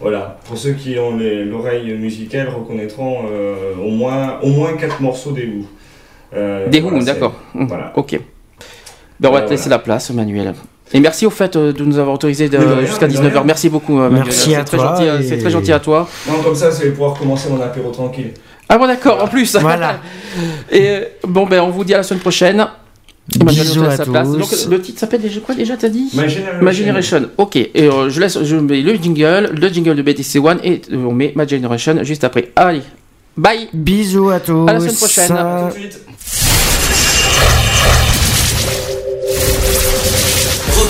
Voilà, 0.00 0.36
pour 0.46 0.58
ceux 0.58 0.72
qui 0.72 0.98
ont 0.98 1.16
l'oreille 1.16 1.94
musicale 1.94 2.48
reconnaîtront 2.48 3.20
au 3.82 3.90
moins 3.90 4.38
au 4.42 4.48
moins 4.48 4.74
quatre 4.74 5.00
morceaux 5.00 5.32
des 5.32 5.46
Who. 5.46 5.66
des 6.68 6.80
Who, 6.80 7.02
d'accord. 7.02 7.34
Voilà. 7.54 7.92
Ok. 7.96 8.20
Ben, 9.18 9.30
on 9.30 9.32
va 9.32 9.42
te 9.42 9.50
laisser 9.50 9.70
la 9.70 9.78
place, 9.78 10.10
Manuel. 10.10 10.52
Et 10.92 11.00
merci 11.00 11.26
au 11.26 11.30
fait 11.30 11.56
euh, 11.56 11.72
de 11.72 11.84
nous 11.84 11.98
avoir 11.98 12.14
autorisé 12.14 12.48
jusqu'à 12.86 13.08
19h. 13.08 13.42
Merci 13.44 13.68
beaucoup, 13.68 14.00
euh. 14.00 14.08
Merci 14.10 14.54
à 14.54 14.64
très 14.64 14.76
toi. 14.76 14.98
C'est 15.22 15.38
très 15.38 15.50
gentil 15.50 15.72
à 15.72 15.80
toi. 15.80 16.08
Non, 16.28 16.42
comme 16.42 16.54
ça, 16.54 16.70
c'est 16.70 16.90
pouvoir 16.90 17.14
commencer 17.14 17.48
mon 17.50 17.60
apéro 17.60 17.90
tranquille. 17.90 18.32
Ah 18.68 18.78
bon, 18.78 18.86
d'accord, 18.86 19.22
en 19.22 19.28
plus. 19.28 19.56
Voilà. 19.56 20.00
Et 20.72 20.98
bon, 21.26 21.46
ben, 21.46 21.60
on 21.60 21.70
vous 21.70 21.84
dit 21.84 21.94
à 21.94 21.98
la 21.98 22.02
semaine 22.02 22.20
prochaine. 22.20 22.66
Bisous 23.28 23.82
à 23.84 23.98
tous. 23.98 24.12
Donc, 24.12 24.48
le 24.70 24.80
titre 24.80 25.00
s'appelle 25.00 25.20
déjà 25.20 25.40
quoi 25.40 25.54
déjà 25.56 25.76
t'as 25.76 25.88
dit 25.88 26.10
My 26.14 26.28
Generation. 26.28 26.62
My 26.62 26.72
Generation. 26.72 27.30
Ok. 27.38 27.56
Et 27.56 27.70
euh, 27.76 28.08
je 28.08 28.20
laisse, 28.20 28.40
je 28.40 28.56
mets 28.56 28.82
le 28.82 28.94
jingle, 28.94 29.50
le 29.52 29.68
jingle 29.68 29.96
de 29.96 30.02
BTC 30.02 30.38
One 30.38 30.60
et 30.62 30.80
on 30.92 31.10
met 31.12 31.32
My 31.34 31.48
Generation 31.48 31.98
juste 32.04 32.22
après. 32.22 32.52
Allez, 32.54 32.82
bye. 33.36 33.68
Bisous 33.72 34.30
à 34.30 34.38
tous. 34.38 34.68
À 34.68 34.74
la 34.74 34.80
semaine 34.80 34.94
prochaine. 34.94 35.32
À 35.32 35.70
tout 35.72 35.76
de 35.76 35.80
suite. 35.80 36.00